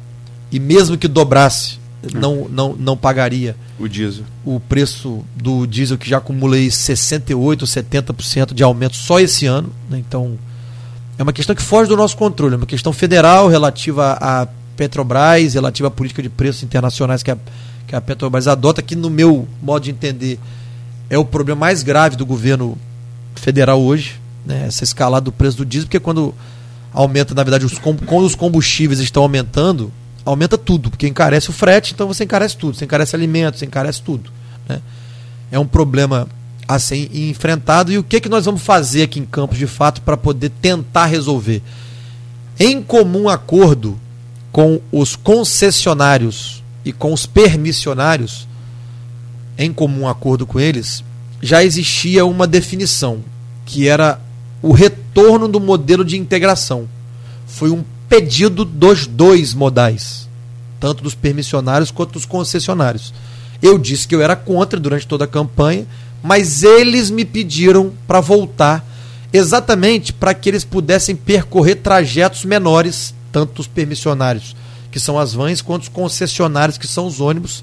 e 0.52 0.60
mesmo 0.60 0.98
que 0.98 1.08
dobrasse, 1.08 1.78
não, 2.14 2.46
não, 2.48 2.74
não 2.74 2.96
pagaria 2.96 3.56
o 3.78 3.88
diesel. 3.88 4.24
O 4.44 4.58
preço 4.58 5.24
do 5.36 5.66
diesel 5.66 5.96
que 5.96 6.08
já 6.08 6.18
acumulei 6.18 6.70
68, 6.70 7.64
70% 7.64 8.52
de 8.52 8.62
aumento 8.62 8.96
só 8.96 9.20
esse 9.20 9.46
ano. 9.46 9.72
Né? 9.88 9.98
Então, 9.98 10.38
é 11.18 11.22
uma 11.22 11.32
questão 11.32 11.54
que 11.54 11.62
foge 11.62 11.88
do 11.88 11.96
nosso 11.96 12.16
controle, 12.16 12.54
é 12.54 12.56
uma 12.56 12.66
questão 12.66 12.92
federal 12.92 13.48
relativa 13.48 14.12
à 14.20 14.46
Petrobras, 14.76 15.54
relativa 15.54 15.88
à 15.88 15.90
política 15.90 16.22
de 16.22 16.28
preços 16.28 16.62
internacionais 16.62 17.24
que 17.24 17.30
a, 17.32 17.36
que 17.86 17.96
a 17.96 18.00
Petrobras 18.00 18.46
adota, 18.46 18.80
que 18.80 18.94
no 18.94 19.10
meu 19.10 19.48
modo 19.60 19.82
de 19.82 19.90
entender 19.90 20.38
é 21.10 21.18
o 21.18 21.24
problema 21.24 21.60
mais 21.60 21.82
grave 21.82 22.14
do 22.14 22.24
governo 22.24 22.78
federal 23.34 23.80
hoje, 23.80 24.20
né? 24.46 24.66
essa 24.66 24.84
escalada 24.84 25.24
do 25.24 25.32
preço 25.32 25.56
do 25.56 25.66
diesel, 25.66 25.86
porque 25.86 25.98
quando 25.98 26.32
aumenta, 26.92 27.34
na 27.34 27.42
verdade, 27.42 27.66
os, 27.66 27.78
quando 27.78 28.24
os 28.24 28.34
combustíveis 28.34 29.00
estão 29.00 29.22
aumentando, 29.22 29.92
aumenta 30.24 30.56
tudo, 30.56 30.90
porque 30.90 31.08
encarece 31.08 31.50
o 31.50 31.52
frete, 31.52 31.94
então 31.94 32.06
você 32.06 32.24
encarece 32.24 32.56
tudo, 32.56 32.76
você 32.76 32.84
encarece 32.84 33.16
alimentos, 33.16 33.58
você 33.58 33.66
encarece 33.66 34.02
tudo. 34.02 34.30
Né? 34.68 34.80
É 35.50 35.58
um 35.58 35.66
problema 35.66 36.28
a 36.68 36.78
ser 36.78 37.10
enfrentado. 37.16 37.90
E 37.90 37.96
o 37.96 38.04
que, 38.04 38.20
que 38.20 38.28
nós 38.28 38.44
vamos 38.44 38.62
fazer 38.62 39.04
aqui 39.04 39.18
em 39.18 39.24
Campos, 39.24 39.56
de 39.56 39.66
fato, 39.66 40.02
para 40.02 40.16
poder 40.16 40.50
tentar 40.60 41.06
resolver? 41.06 41.62
Em 42.60 42.82
comum 42.82 43.28
acordo 43.28 43.98
com 44.52 44.80
os 44.92 45.16
concessionários 45.16 46.62
e 46.84 46.92
com 46.92 47.12
os 47.12 47.24
permissionários, 47.24 48.46
em 49.56 49.72
comum 49.72 50.06
acordo 50.06 50.46
com 50.46 50.60
eles, 50.60 51.02
já 51.40 51.64
existia 51.64 52.26
uma 52.26 52.46
definição, 52.46 53.20
que 53.64 53.88
era 53.88 54.20
o 54.60 54.72
retorno 54.72 55.48
do 55.48 55.60
modelo 55.60 56.04
de 56.04 56.16
integração. 56.16 56.88
Foi 57.46 57.70
um 57.70 57.84
pedido 58.08 58.64
dos 58.64 59.06
dois 59.06 59.54
modais, 59.54 60.28
tanto 60.80 61.02
dos 61.02 61.14
permissionários 61.14 61.90
quanto 61.90 62.12
dos 62.12 62.26
concessionários. 62.26 63.12
Eu 63.62 63.78
disse 63.78 64.06
que 64.06 64.14
eu 64.14 64.22
era 64.22 64.36
contra 64.36 64.78
durante 64.78 65.06
toda 65.06 65.24
a 65.24 65.28
campanha, 65.28 65.86
mas 66.22 66.62
eles 66.62 67.10
me 67.10 67.24
pediram 67.24 67.92
para 68.06 68.20
voltar 68.20 68.84
exatamente 69.32 70.12
para 70.12 70.34
que 70.34 70.48
eles 70.48 70.64
pudessem 70.64 71.14
percorrer 71.14 71.76
trajetos 71.76 72.44
menores, 72.44 73.14
tanto 73.30 73.60
os 73.60 73.66
permissionários, 73.66 74.56
que 74.90 74.98
são 74.98 75.18
as 75.18 75.34
vans, 75.34 75.60
quanto 75.60 75.82
os 75.82 75.88
concessionários, 75.88 76.78
que 76.78 76.86
são 76.86 77.06
os 77.06 77.20
ônibus, 77.20 77.62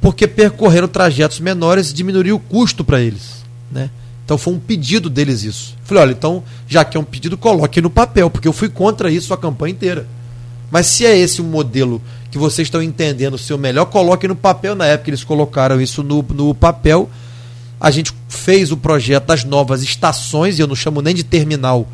porque 0.00 0.26
percorreram 0.26 0.88
trajetos 0.88 1.40
menores 1.40 1.92
diminuiria 1.92 2.34
o 2.34 2.38
custo 2.38 2.84
para 2.84 3.00
eles. 3.00 3.44
Né? 3.70 3.90
Então 4.24 4.38
foi 4.38 4.54
um 4.54 4.60
pedido 4.60 5.10
deles 5.10 5.42
isso. 5.42 5.76
Falei, 5.84 6.04
olha, 6.04 6.12
então, 6.12 6.42
já 6.66 6.84
que 6.84 6.96
é 6.96 7.00
um 7.00 7.04
pedido, 7.04 7.36
coloque 7.36 7.80
no 7.80 7.90
papel, 7.90 8.30
porque 8.30 8.48
eu 8.48 8.52
fui 8.52 8.68
contra 8.68 9.10
isso 9.10 9.34
a 9.34 9.38
campanha 9.38 9.72
inteira. 9.72 10.06
Mas 10.70 10.86
se 10.86 11.04
é 11.04 11.18
esse 11.18 11.40
o 11.40 11.44
modelo 11.44 12.00
que 12.30 12.38
vocês 12.38 12.66
estão 12.66 12.80
entendendo 12.80 13.34
o 13.34 13.58
melhor, 13.58 13.86
coloque 13.86 14.28
no 14.28 14.36
papel. 14.36 14.76
Na 14.76 14.86
época 14.86 15.10
eles 15.10 15.24
colocaram 15.24 15.80
isso 15.80 16.04
no, 16.04 16.24
no 16.32 16.54
papel 16.54 17.10
a 17.80 17.90
gente 17.90 18.12
fez 18.28 18.70
o 18.70 18.76
projeto 18.76 19.26
das 19.26 19.42
novas 19.42 19.82
estações, 19.82 20.58
e 20.58 20.62
eu 20.62 20.66
não 20.66 20.76
chamo 20.76 21.00
nem 21.00 21.14
de 21.14 21.24
terminal, 21.24 21.88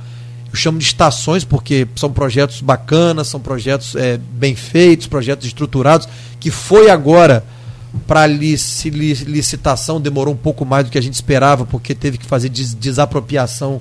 eu 0.51 0.57
chamo 0.57 0.78
de 0.78 0.84
estações 0.84 1.45
porque 1.45 1.87
são 1.95 2.12
projetos 2.12 2.61
bacanas, 2.61 3.28
são 3.28 3.39
projetos 3.39 3.95
é, 3.95 4.18
bem 4.18 4.57
feitos, 4.57 5.07
projetos 5.07 5.47
estruturados, 5.47 6.09
que 6.41 6.51
foi 6.51 6.91
agora 6.91 7.45
para 8.07 8.26
licitação, 8.26 10.01
demorou 10.01 10.34
um 10.34 10.37
pouco 10.37 10.64
mais 10.64 10.84
do 10.84 10.91
que 10.91 10.99
a 10.99 11.03
gente 11.03 11.14
esperava, 11.14 11.64
porque 11.64 11.95
teve 11.95 12.18
que 12.18 12.26
fazer 12.26 12.49
des 12.49 12.74
desapropriação 12.74 13.80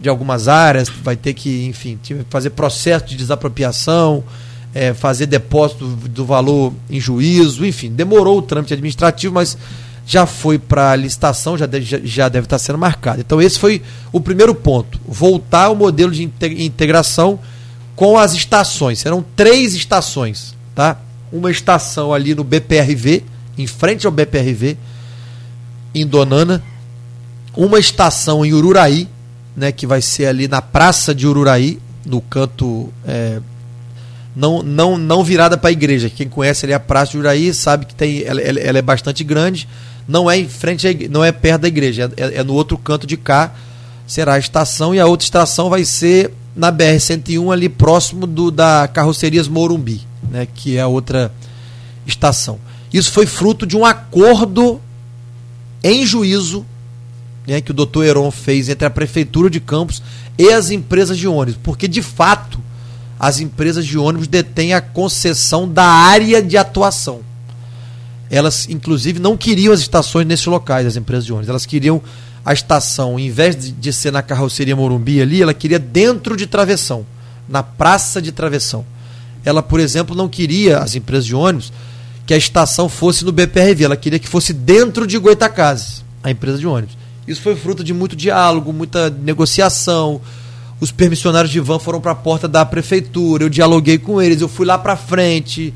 de 0.00 0.08
algumas 0.08 0.48
áreas, 0.48 0.88
vai 0.88 1.16
ter 1.16 1.32
que, 1.32 1.66
enfim, 1.66 1.98
fazer 2.28 2.50
processo 2.50 3.06
de 3.06 3.16
desapropriação, 3.16 4.22
é, 4.74 4.92
fazer 4.92 5.26
depósito 5.26 5.86
do 5.86 6.24
valor 6.26 6.74
em 6.90 7.00
juízo, 7.00 7.64
enfim, 7.64 7.90
demorou 7.90 8.38
o 8.38 8.42
trâmite 8.42 8.74
administrativo, 8.74 9.32
mas 9.32 9.56
já 10.06 10.26
foi 10.26 10.58
para 10.58 10.90
a 10.90 10.96
licitação, 10.96 11.56
já 11.56 11.66
deve, 11.66 12.06
já 12.06 12.28
deve 12.28 12.44
estar 12.46 12.58
sendo 12.58 12.78
marcado. 12.78 13.20
Então, 13.20 13.40
esse 13.40 13.58
foi 13.58 13.82
o 14.12 14.20
primeiro 14.20 14.54
ponto: 14.54 15.00
voltar 15.06 15.64
ao 15.64 15.76
modelo 15.76 16.12
de 16.12 16.22
integração 16.22 17.38
com 17.96 18.18
as 18.18 18.34
estações. 18.34 18.98
Serão 18.98 19.24
três 19.34 19.74
estações, 19.74 20.54
tá? 20.74 20.98
Uma 21.32 21.50
estação 21.50 22.12
ali 22.12 22.34
no 22.34 22.44
BPRV, 22.44 23.24
em 23.56 23.66
frente 23.66 24.06
ao 24.06 24.12
BPRV, 24.12 24.76
em 25.94 26.06
Donana. 26.06 26.62
Uma 27.56 27.78
estação 27.78 28.44
em 28.44 28.52
Ururaí, 28.52 29.08
né, 29.56 29.70
que 29.70 29.86
vai 29.86 30.02
ser 30.02 30.26
ali 30.26 30.48
na 30.48 30.60
Praça 30.60 31.14
de 31.14 31.24
Ururaí, 31.24 31.78
no 32.04 32.20
canto 32.20 32.92
é, 33.06 33.40
não, 34.34 34.60
não, 34.60 34.98
não 34.98 35.22
virada 35.22 35.56
para 35.56 35.70
a 35.70 35.72
igreja. 35.72 36.10
Quem 36.10 36.28
conhece 36.28 36.66
ali 36.66 36.74
a 36.74 36.80
Praça 36.80 37.12
de 37.12 37.18
Ururaí 37.18 37.54
sabe 37.54 37.86
que 37.86 37.94
tem, 37.94 38.24
ela, 38.24 38.40
ela 38.40 38.78
é 38.78 38.82
bastante 38.82 39.22
grande 39.22 39.68
não 40.06 40.30
é 40.30 40.38
em 40.38 40.48
frente, 40.48 41.08
não 41.08 41.24
é 41.24 41.32
perto 41.32 41.62
da 41.62 41.68
igreja, 41.68 42.12
é, 42.16 42.40
é, 42.40 42.44
no 42.44 42.54
outro 42.54 42.76
canto 42.76 43.06
de 43.06 43.16
cá, 43.16 43.54
será 44.06 44.34
a 44.34 44.38
estação, 44.38 44.94
e 44.94 45.00
a 45.00 45.06
outra 45.06 45.24
estação 45.24 45.70
vai 45.70 45.84
ser 45.84 46.32
na 46.54 46.70
BR-101, 46.70 47.52
ali 47.52 47.68
próximo 47.68 48.26
do, 48.26 48.50
da 48.50 48.88
Carrocerias 48.88 49.48
Morumbi, 49.48 50.02
né, 50.30 50.46
que 50.54 50.76
é 50.76 50.80
a 50.80 50.86
outra 50.86 51.32
estação. 52.06 52.58
Isso 52.92 53.10
foi 53.10 53.26
fruto 53.26 53.66
de 53.66 53.76
um 53.76 53.84
acordo 53.84 54.80
em 55.82 56.06
juízo 56.06 56.64
né, 57.46 57.60
que 57.60 57.70
o 57.70 57.74
doutor 57.74 58.04
Heron 58.04 58.30
fez 58.30 58.68
entre 58.68 58.86
a 58.86 58.90
Prefeitura 58.90 59.50
de 59.50 59.60
Campos 59.60 60.02
e 60.38 60.52
as 60.52 60.70
empresas 60.70 61.18
de 61.18 61.26
ônibus, 61.26 61.60
porque 61.62 61.88
de 61.88 62.02
fato 62.02 62.60
as 63.18 63.40
empresas 63.40 63.86
de 63.86 63.96
ônibus 63.96 64.28
detêm 64.28 64.74
a 64.74 64.80
concessão 64.80 65.68
da 65.68 65.84
área 65.84 66.42
de 66.42 66.56
atuação 66.56 67.20
elas 68.34 68.68
inclusive 68.68 69.20
não 69.20 69.36
queriam 69.36 69.72
as 69.72 69.80
estações 69.80 70.26
nesses 70.26 70.46
locais, 70.46 70.86
as 70.86 70.96
empresas 70.96 71.24
de 71.24 71.32
ônibus. 71.32 71.48
Elas 71.48 71.64
queriam 71.64 72.02
a 72.44 72.52
estação, 72.52 73.18
em 73.18 73.30
vez 73.30 73.56
de, 73.56 73.92
ser 73.92 74.10
na 74.10 74.22
carroceria 74.22 74.74
Morumbi 74.74 75.22
ali, 75.22 75.40
ela 75.40 75.54
queria 75.54 75.78
dentro 75.78 76.36
de 76.36 76.46
Travessão, 76.46 77.06
na 77.48 77.62
praça 77.62 78.20
de 78.20 78.32
Travessão. 78.32 78.84
Ela, 79.44 79.62
por 79.62 79.78
exemplo, 79.78 80.16
não 80.16 80.28
queria, 80.28 80.78
as 80.78 80.94
empresas 80.94 81.24
de 81.24 81.34
ônibus, 81.34 81.72
que 82.26 82.34
a 82.34 82.36
estação 82.36 82.88
fosse 82.88 83.24
no 83.24 83.32
BPRV, 83.32 83.84
ela 83.84 83.96
queria 83.96 84.18
que 84.18 84.28
fosse 84.28 84.52
dentro 84.52 85.06
de 85.06 85.16
Goitacazes, 85.16 86.04
a 86.22 86.30
empresa 86.30 86.58
de 86.58 86.66
ônibus. 86.66 86.96
Isso 87.26 87.40
foi 87.40 87.54
fruto 87.54 87.84
de 87.84 87.94
muito 87.94 88.16
diálogo, 88.16 88.72
muita 88.72 89.08
negociação. 89.10 90.20
Os 90.80 90.90
permissionários 90.90 91.52
de 91.52 91.60
van 91.60 91.78
foram 91.78 92.00
para 92.00 92.12
a 92.12 92.16
porta 92.16 92.48
da 92.48 92.64
prefeitura, 92.66 93.44
eu 93.44 93.48
dialoguei 93.48 93.96
com 93.96 94.20
eles, 94.20 94.40
eu 94.40 94.48
fui 94.48 94.66
lá 94.66 94.76
para 94.76 94.96
frente 94.96 95.72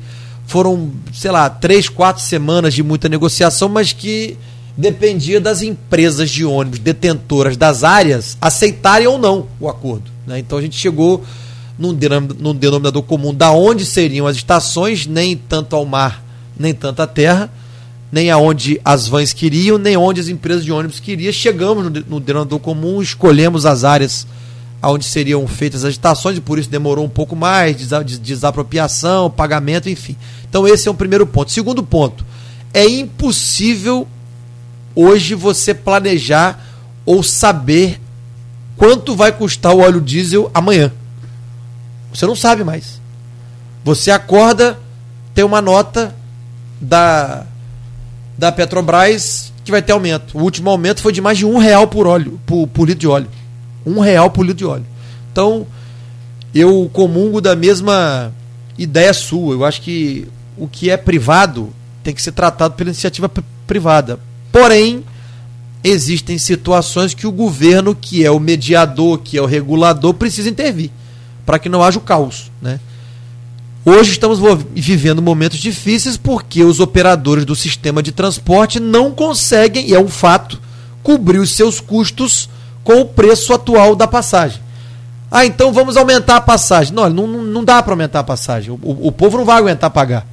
foram, 0.49 0.89
sei 1.13 1.29
lá, 1.29 1.47
três, 1.47 1.87
quatro 1.87 2.23
semanas 2.23 2.73
de 2.73 2.81
muita 2.81 3.07
negociação, 3.07 3.69
mas 3.69 3.93
que 3.93 4.35
dependia 4.75 5.39
das 5.39 5.61
empresas 5.61 6.27
de 6.31 6.43
ônibus 6.43 6.79
detentoras 6.79 7.55
das 7.55 7.83
áreas 7.83 8.35
aceitarem 8.41 9.05
ou 9.05 9.19
não 9.19 9.45
o 9.59 9.69
acordo. 9.69 10.09
Né? 10.25 10.39
Então 10.39 10.57
a 10.57 10.61
gente 10.61 10.75
chegou 10.75 11.23
num 11.77 11.93
denominador 11.93 13.03
comum 13.03 13.31
da 13.31 13.51
onde 13.51 13.85
seriam 13.85 14.25
as 14.25 14.37
estações, 14.37 15.05
nem 15.05 15.37
tanto 15.37 15.75
ao 15.75 15.85
mar, 15.85 16.25
nem 16.57 16.73
tanto 16.73 16.99
à 17.03 17.07
terra, 17.07 17.47
nem 18.11 18.31
aonde 18.31 18.81
as 18.83 19.07
vans 19.07 19.33
queriam, 19.33 19.77
nem 19.77 19.95
onde 19.97 20.19
as 20.19 20.29
empresas 20.29 20.65
de 20.65 20.71
ônibus 20.71 20.99
queriam. 20.99 21.31
Chegamos 21.31 21.83
no 22.07 22.19
denominador 22.19 22.59
comum, 22.59 23.03
escolhemos 23.03 23.67
as 23.67 23.83
áreas 23.83 24.25
onde 24.81 25.05
seriam 25.05 25.45
feitas 25.47 25.83
as 25.83 25.91
estações, 25.91 26.37
e 26.37 26.41
por 26.41 26.57
isso 26.57 26.69
demorou 26.69 27.05
um 27.05 27.09
pouco 27.09 27.35
mais, 27.35 27.75
desapropriação, 28.21 29.29
pagamento, 29.29 29.89
enfim. 29.89 30.15
Então 30.49 30.67
esse 30.67 30.87
é 30.87 30.91
o 30.91 30.95
primeiro 30.95 31.27
ponto. 31.27 31.51
Segundo 31.51 31.83
ponto, 31.83 32.25
é 32.73 32.87
impossível 32.87 34.07
hoje 34.95 35.35
você 35.35 35.73
planejar 35.73 36.65
ou 37.05 37.21
saber 37.23 37.99
quanto 38.77 39.15
vai 39.15 39.31
custar 39.31 39.73
o 39.73 39.79
óleo 39.79 39.99
diesel 39.99 40.49
amanhã. 40.53 40.91
Você 42.13 42.25
não 42.25 42.35
sabe 42.35 42.63
mais. 42.63 43.01
Você 43.83 44.11
acorda, 44.11 44.79
tem 45.33 45.43
uma 45.43 45.61
nota 45.61 46.15
da, 46.79 47.45
da 48.37 48.51
Petrobras 48.51 49.51
que 49.63 49.71
vai 49.71 49.81
ter 49.81 49.91
aumento. 49.91 50.37
O 50.37 50.41
último 50.41 50.69
aumento 50.69 51.01
foi 51.01 51.11
de 51.11 51.21
mais 51.21 51.37
de 51.37 51.45
um 51.45 51.57
real 51.57 51.87
por 51.87 52.07
óleo, 52.07 52.39
por, 52.45 52.67
por 52.67 52.87
litro 52.87 53.01
de 53.01 53.07
óleo. 53.07 53.29
Um 53.85 53.99
real 53.99 54.29
por 54.29 54.43
litro 54.43 54.57
de 54.57 54.65
óleo. 54.65 54.85
Então, 55.31 55.65
eu 56.53 56.89
comungo 56.91 57.39
da 57.41 57.55
mesma 57.55 58.31
ideia 58.77 59.13
sua. 59.13 59.53
Eu 59.53 59.65
acho 59.65 59.81
que 59.81 60.27
o 60.57 60.67
que 60.67 60.89
é 60.89 60.97
privado 60.97 61.69
tem 62.03 62.13
que 62.13 62.21
ser 62.21 62.31
tratado 62.31 62.75
pela 62.75 62.89
iniciativa 62.89 63.29
privada. 63.65 64.19
Porém, 64.51 65.03
existem 65.83 66.37
situações 66.37 67.13
que 67.13 67.27
o 67.27 67.31
governo, 67.31 67.95
que 67.95 68.25
é 68.25 68.31
o 68.31 68.39
mediador, 68.39 69.19
que 69.19 69.37
é 69.37 69.41
o 69.41 69.45
regulador, 69.45 70.13
precisa 70.13 70.49
intervir 70.49 70.91
para 71.45 71.57
que 71.57 71.69
não 71.69 71.81
haja 71.81 71.97
o 71.97 72.01
caos. 72.01 72.51
Né? 72.61 72.79
Hoje 73.83 74.11
estamos 74.11 74.39
vivendo 74.75 75.21
momentos 75.21 75.57
difíceis 75.57 76.15
porque 76.15 76.63
os 76.63 76.79
operadores 76.79 77.43
do 77.43 77.55
sistema 77.55 78.03
de 78.03 78.11
transporte 78.11 78.79
não 78.79 79.11
conseguem, 79.11 79.87
e 79.89 79.95
é 79.95 79.99
um 79.99 80.07
fato, 80.07 80.61
cobrir 81.01 81.39
os 81.39 81.51
seus 81.51 81.79
custos 81.79 82.47
com 82.89 83.01
o 83.01 83.05
preço 83.05 83.53
atual 83.53 83.95
da 83.95 84.07
passagem. 84.07 84.59
Ah, 85.29 85.45
então 85.45 85.71
vamos 85.71 85.95
aumentar 85.95 86.37
a 86.37 86.41
passagem. 86.41 86.91
Não, 86.91 87.07
não, 87.07 87.27
não 87.27 87.63
dá 87.63 87.83
para 87.83 87.93
aumentar 87.93 88.21
a 88.21 88.23
passagem. 88.23 88.71
O, 88.71 88.79
o, 88.81 89.09
o, 89.09 89.11
povo 89.11 89.37
não 89.37 89.45
vai 89.45 89.57
aguentar 89.59 89.91
pagar. 89.91 90.25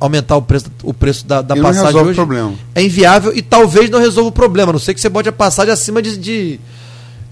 Aumentar 0.00 0.36
o 0.36 0.42
preço, 0.42 0.66
o 0.82 0.92
preço 0.92 1.24
da, 1.24 1.40
da 1.40 1.54
passagem 1.54 1.92
não 1.92 2.02
hoje 2.02 2.10
o 2.10 2.14
problema. 2.14 2.54
é 2.74 2.82
inviável 2.82 3.32
e 3.36 3.40
talvez 3.40 3.88
não 3.88 4.00
resolva 4.00 4.30
o 4.30 4.32
problema. 4.32 4.70
A 4.70 4.72
não 4.72 4.80
sei 4.80 4.94
que 4.94 5.00
você 5.00 5.08
bote 5.08 5.28
a 5.28 5.32
passagem 5.32 5.72
acima 5.72 6.02
de, 6.02 6.16
de, 6.16 6.58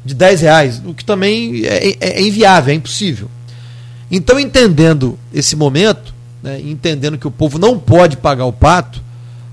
de 0.04 0.14
10 0.14 0.40
reais, 0.40 0.82
o 0.86 0.94
que 0.94 1.04
também 1.04 1.64
é, 1.64 1.88
é, 1.88 1.96
é 2.00 2.22
inviável, 2.22 2.72
é 2.72 2.76
impossível. 2.76 3.28
Então, 4.08 4.38
entendendo 4.38 5.18
esse 5.34 5.56
momento, 5.56 6.14
né, 6.44 6.60
entendendo 6.60 7.18
que 7.18 7.26
o 7.26 7.30
povo 7.32 7.58
não 7.58 7.76
pode 7.76 8.16
pagar 8.16 8.44
o 8.44 8.52
pato, 8.52 9.02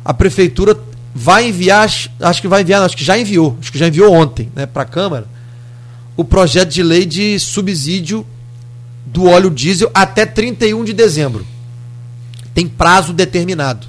a 0.03 0.13
prefeitura 0.13 0.77
vai 1.17 1.47
enviar, 1.47 1.89
acho 2.19 2.41
que 2.41 2.47
vai 2.47 2.61
enviar, 2.61 2.83
acho 2.83 2.97
que 2.97 3.03
já 3.03 3.17
enviou, 3.17 3.57
acho 3.61 3.71
que 3.71 3.79
já 3.79 3.87
enviou 3.87 4.13
ontem 4.13 4.51
né, 4.53 4.65
para 4.65 4.81
a 4.81 4.85
Câmara, 4.85 5.25
o 6.17 6.25
projeto 6.25 6.69
de 6.71 6.83
lei 6.83 7.05
de 7.05 7.39
subsídio 7.39 8.27
do 9.05 9.23
óleo 9.23 9.49
diesel 9.49 9.89
até 9.93 10.25
31 10.25 10.83
de 10.83 10.91
dezembro. 10.91 11.47
Tem 12.53 12.67
prazo 12.67 13.13
determinado. 13.13 13.87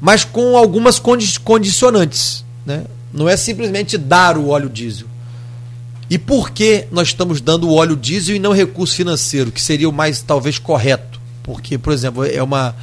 Mas 0.00 0.24
com 0.24 0.56
algumas 0.56 1.00
condi 1.00 1.38
condicionantes. 1.40 2.44
Né? 2.64 2.84
Não 3.12 3.28
é 3.28 3.36
simplesmente 3.36 3.98
dar 3.98 4.38
o 4.38 4.48
óleo 4.48 4.68
diesel. 4.68 5.08
E 6.08 6.16
por 6.16 6.50
que 6.50 6.86
nós 6.92 7.08
estamos 7.08 7.40
dando 7.40 7.68
o 7.68 7.74
óleo 7.74 7.96
diesel 7.96 8.36
e 8.36 8.38
não 8.38 8.52
recurso 8.52 8.94
financeiro, 8.94 9.50
que 9.50 9.60
seria 9.60 9.88
o 9.88 9.92
mais 9.92 10.22
talvez 10.22 10.58
correto? 10.58 11.20
Porque, 11.42 11.76
por 11.76 11.92
exemplo, 11.92 12.24
é 12.24 12.42
uma 12.42 12.74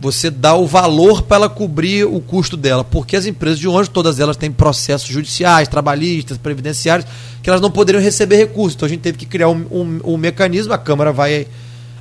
você 0.00 0.30
dá 0.30 0.54
o 0.54 0.66
valor 0.66 1.22
para 1.22 1.38
ela 1.38 1.48
cobrir 1.48 2.04
o 2.04 2.20
custo 2.20 2.56
dela, 2.56 2.84
porque 2.84 3.16
as 3.16 3.26
empresas 3.26 3.58
de 3.58 3.66
ônibus, 3.66 3.88
todas 3.88 4.20
elas 4.20 4.36
têm 4.36 4.50
processos 4.50 5.08
judiciais, 5.08 5.66
trabalhistas, 5.66 6.38
previdenciários, 6.38 7.08
que 7.42 7.50
elas 7.50 7.60
não 7.60 7.70
poderiam 7.70 8.02
receber 8.02 8.36
recursos. 8.36 8.74
Então 8.76 8.86
a 8.86 8.88
gente 8.88 9.00
teve 9.00 9.18
que 9.18 9.26
criar 9.26 9.48
um, 9.48 9.66
um, 9.70 10.00
um 10.14 10.16
mecanismo, 10.16 10.72
a 10.72 10.78
Câmara 10.78 11.12
vai 11.12 11.48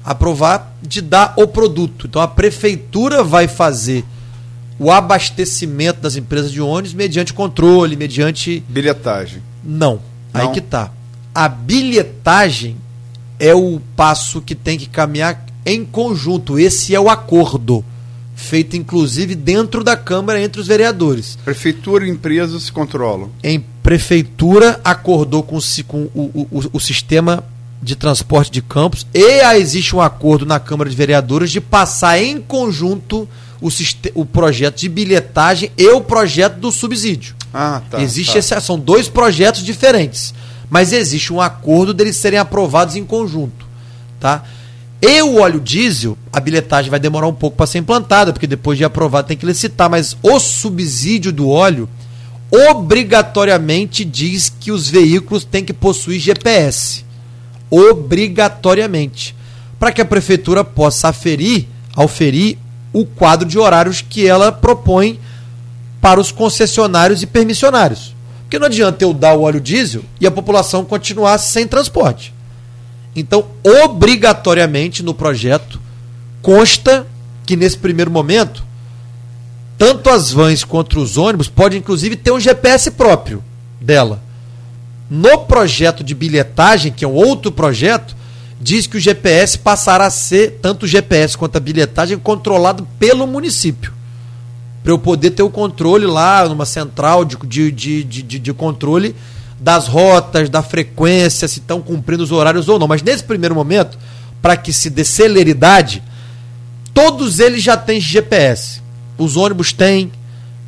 aprovar, 0.06 0.78
de 0.82 1.02
dar 1.02 1.34
o 1.38 1.48
produto. 1.48 2.08
Então 2.08 2.22
a 2.22 2.28
prefeitura 2.28 3.24
vai 3.24 3.48
fazer 3.48 4.06
o 4.80 4.91
abastecimento 4.91 6.00
das 6.00 6.16
empresas 6.16 6.52
de 6.52 6.62
ônibus 6.62 6.93
mediante 6.93 7.34
controle, 7.34 7.95
mediante. 7.95 8.64
Bilhetagem. 8.70 9.41
Não. 9.64 10.00
Não. 10.34 10.41
Aí 10.41 10.50
que 10.52 10.62
tá. 10.62 10.91
A 11.34 11.50
bilhetagem 11.50 12.78
é 13.39 13.56
o 13.56 13.82
passo 13.95 14.41
que 14.41 14.54
tem 14.56 14.78
que 14.78 14.88
caminhar 14.88 15.45
em 15.68 15.86
conjunto. 15.86 16.57
Esse 16.57 16.95
é 16.95 16.99
o 16.99 17.09
acordo 17.09 17.84
feito 18.38 18.78
inclusive 18.78 19.34
dentro 19.36 19.84
da 19.84 19.97
Câmara 19.97 20.41
entre 20.41 20.61
os 20.61 20.68
vereadores. 20.68 21.38
Prefeitura 21.43 22.05
e 22.05 22.09
empresas 22.09 22.63
se 22.63 22.72
controlam. 22.72 23.30
Em 23.43 23.59
prefeitura 23.84 24.80
acordou 24.84 25.43
com, 25.43 25.57
com 25.88 26.03
o, 26.13 26.47
o, 26.51 26.70
o, 26.74 26.80
sistema 26.80 27.43
de 27.82 27.95
transporte 27.95 28.51
de 28.51 28.61
campos 28.61 29.07
e 29.13 29.41
existe 29.55 29.95
um 29.95 30.01
acordo 30.01 30.45
na 30.45 30.59
Câmara 30.59 30.89
de 30.89 30.95
Vereadores 30.95 31.51
de 31.51 31.59
passar 31.59 32.22
em 32.22 32.39
conjunto 32.39 33.28
o, 33.59 33.70
o 34.13 34.26
projeto 34.26 34.78
de 34.78 34.89
bilhetagem 34.89 35.72
e 35.78 35.88
o 35.89 36.01
projeto 36.01 36.59
do 36.59 36.72
subsídio. 36.72 37.36
Ah, 37.53 37.82
tá. 37.89 38.01
Existe 38.01 38.34
tá. 38.34 38.39
Esse, 38.39 38.61
são 38.61 38.78
dois 38.78 39.09
projetos 39.09 39.63
diferentes, 39.63 40.34
mas 40.70 40.93
existe 40.93 41.34
um 41.34 41.41
acordo 41.41 41.93
deles 41.93 42.15
serem 42.18 42.39
aprovados 42.39 42.95
em 42.95 43.03
conjunto, 43.03 43.65
tá? 44.20 44.43
E 45.02 45.22
o 45.22 45.39
óleo 45.39 45.60
diesel, 45.60 46.18
a 46.34 46.39
bilhetagem 46.39 46.89
vai 46.89 47.00
demorar 47.00 47.28
um 47.28 47.34
pouco 47.34 47.56
para 47.56 47.68
ser 47.68 47.78
implantada, 47.78 48.34
porque 48.34 48.48
depois 48.48 48.78
de 48.78 48.84
aprovado 48.84 49.28
tem 49.28 49.38
que 49.38 49.45
licitar, 49.45 49.89
mas 49.89 50.18
o 50.24 50.39
subsídio 50.39 51.32
do 51.32 51.50
óleo 51.50 51.88
obrigatoriamente 52.70 54.04
diz 54.04 54.50
que 54.50 54.72
os 54.72 54.89
veículos 54.89 55.43
têm 55.43 55.64
que 55.64 55.74
possuir 55.74 56.20
GPS. 56.20 57.06
Obrigatoriamente. 57.70 59.36
Para 59.80 59.91
que 59.91 60.02
a 60.02 60.06
prefeitura 60.06 60.64
possa 60.64 61.10
aferir, 61.10 61.68
auferir 61.95 62.58
o 62.91 63.06
quadro 63.06 63.48
de 63.48 63.60
horários 63.60 64.02
que 64.02 64.26
ela 64.26 64.52
propõe 64.52 65.20
para 66.02 66.20
os 66.20 66.32
concessionários 66.32 67.22
e 67.22 67.28
permissionários. 67.28 68.16
Porque 68.43 68.58
não 68.58 68.68
adianta 68.68 69.04
eu 69.04 69.14
dar 69.14 69.36
o 69.36 69.41
óleo 69.41 69.60
diesel 69.60 70.04
e 70.20 70.26
a 70.26 70.32
população 70.32 70.86
continuar 70.86 71.38
sem 71.38 71.68
transporte. 71.68 72.34
Então, 73.18 73.45
obrigatoriamente 73.84 75.01
no 75.01 75.11
projeto 75.11 75.82
consta 76.39 77.07
que 77.47 77.55
nesse 77.55 77.76
primeiro 77.76 78.11
momento, 78.11 78.63
tanto 79.76 80.11
as 80.11 80.32
vans 80.32 80.63
quanto 80.63 80.99
os 81.01 81.18
ônibus 81.18 81.47
podem 81.47 81.80
inclusive 81.80 82.15
ter 82.15 82.30
um 82.30 82.39
GPS 82.39 82.91
próprio 82.91 83.43
dela. 83.82 84.22
No 85.09 85.39
projeto 85.39 86.03
de 86.03 86.13
bilhetagem, 86.13 86.91
que 86.91 87.03
é 87.03 87.07
um 87.07 87.13
outro 87.13 87.51
projeto, 87.51 88.15
diz 88.61 88.86
que 88.86 88.97
o 88.97 88.99
GPS 88.99 89.57
passará 89.57 90.05
a 90.05 90.11
ser, 90.11 90.59
tanto 90.61 90.84
o 90.84 90.88
GPS 90.88 91.36
quanto 91.36 91.55
a 91.55 91.59
bilhetagem, 91.59 92.20
controlado 92.20 92.88
pelo 92.99 93.26
município. 93.26 93.91
Para 94.84 94.91
eu 94.91 94.99
poder 94.99 95.32
ter 95.32 95.41
o 95.41 95.49
controle 95.49 96.05
lá, 96.05 96.47
numa 96.47 96.68
central 96.68 97.26
de, 97.26 97.36
de, 97.36 97.72
de, 97.72 98.03
de, 98.03 98.39
de 98.39 98.53
controle 98.53 99.15
das 99.60 99.88
rotas, 99.88 100.49
da 100.49 100.62
frequência, 100.62 101.47
se 101.47 101.60
estão 101.60 101.82
cumprindo 101.82 102.24
os 102.24 102.32
horários 102.32 102.70
ou 102.70 102.78
não. 102.78 102.88
Mas 102.88 103.01
nesse 103.01 103.24
primeiro 103.24 103.55
momento, 103.55 103.97
para 104.41 104.55
que 104.55 104.72
se 104.72 104.89
dê 104.89 105.03
celeridade, 105.03 106.03
todos 106.93 107.39
eles 107.39 107.64
já 107.64 107.76
têm 107.76 107.99
GPS. 107.99 108.82
Os 109.18 109.36
ônibus 109.36 109.74
têm, 109.74 110.12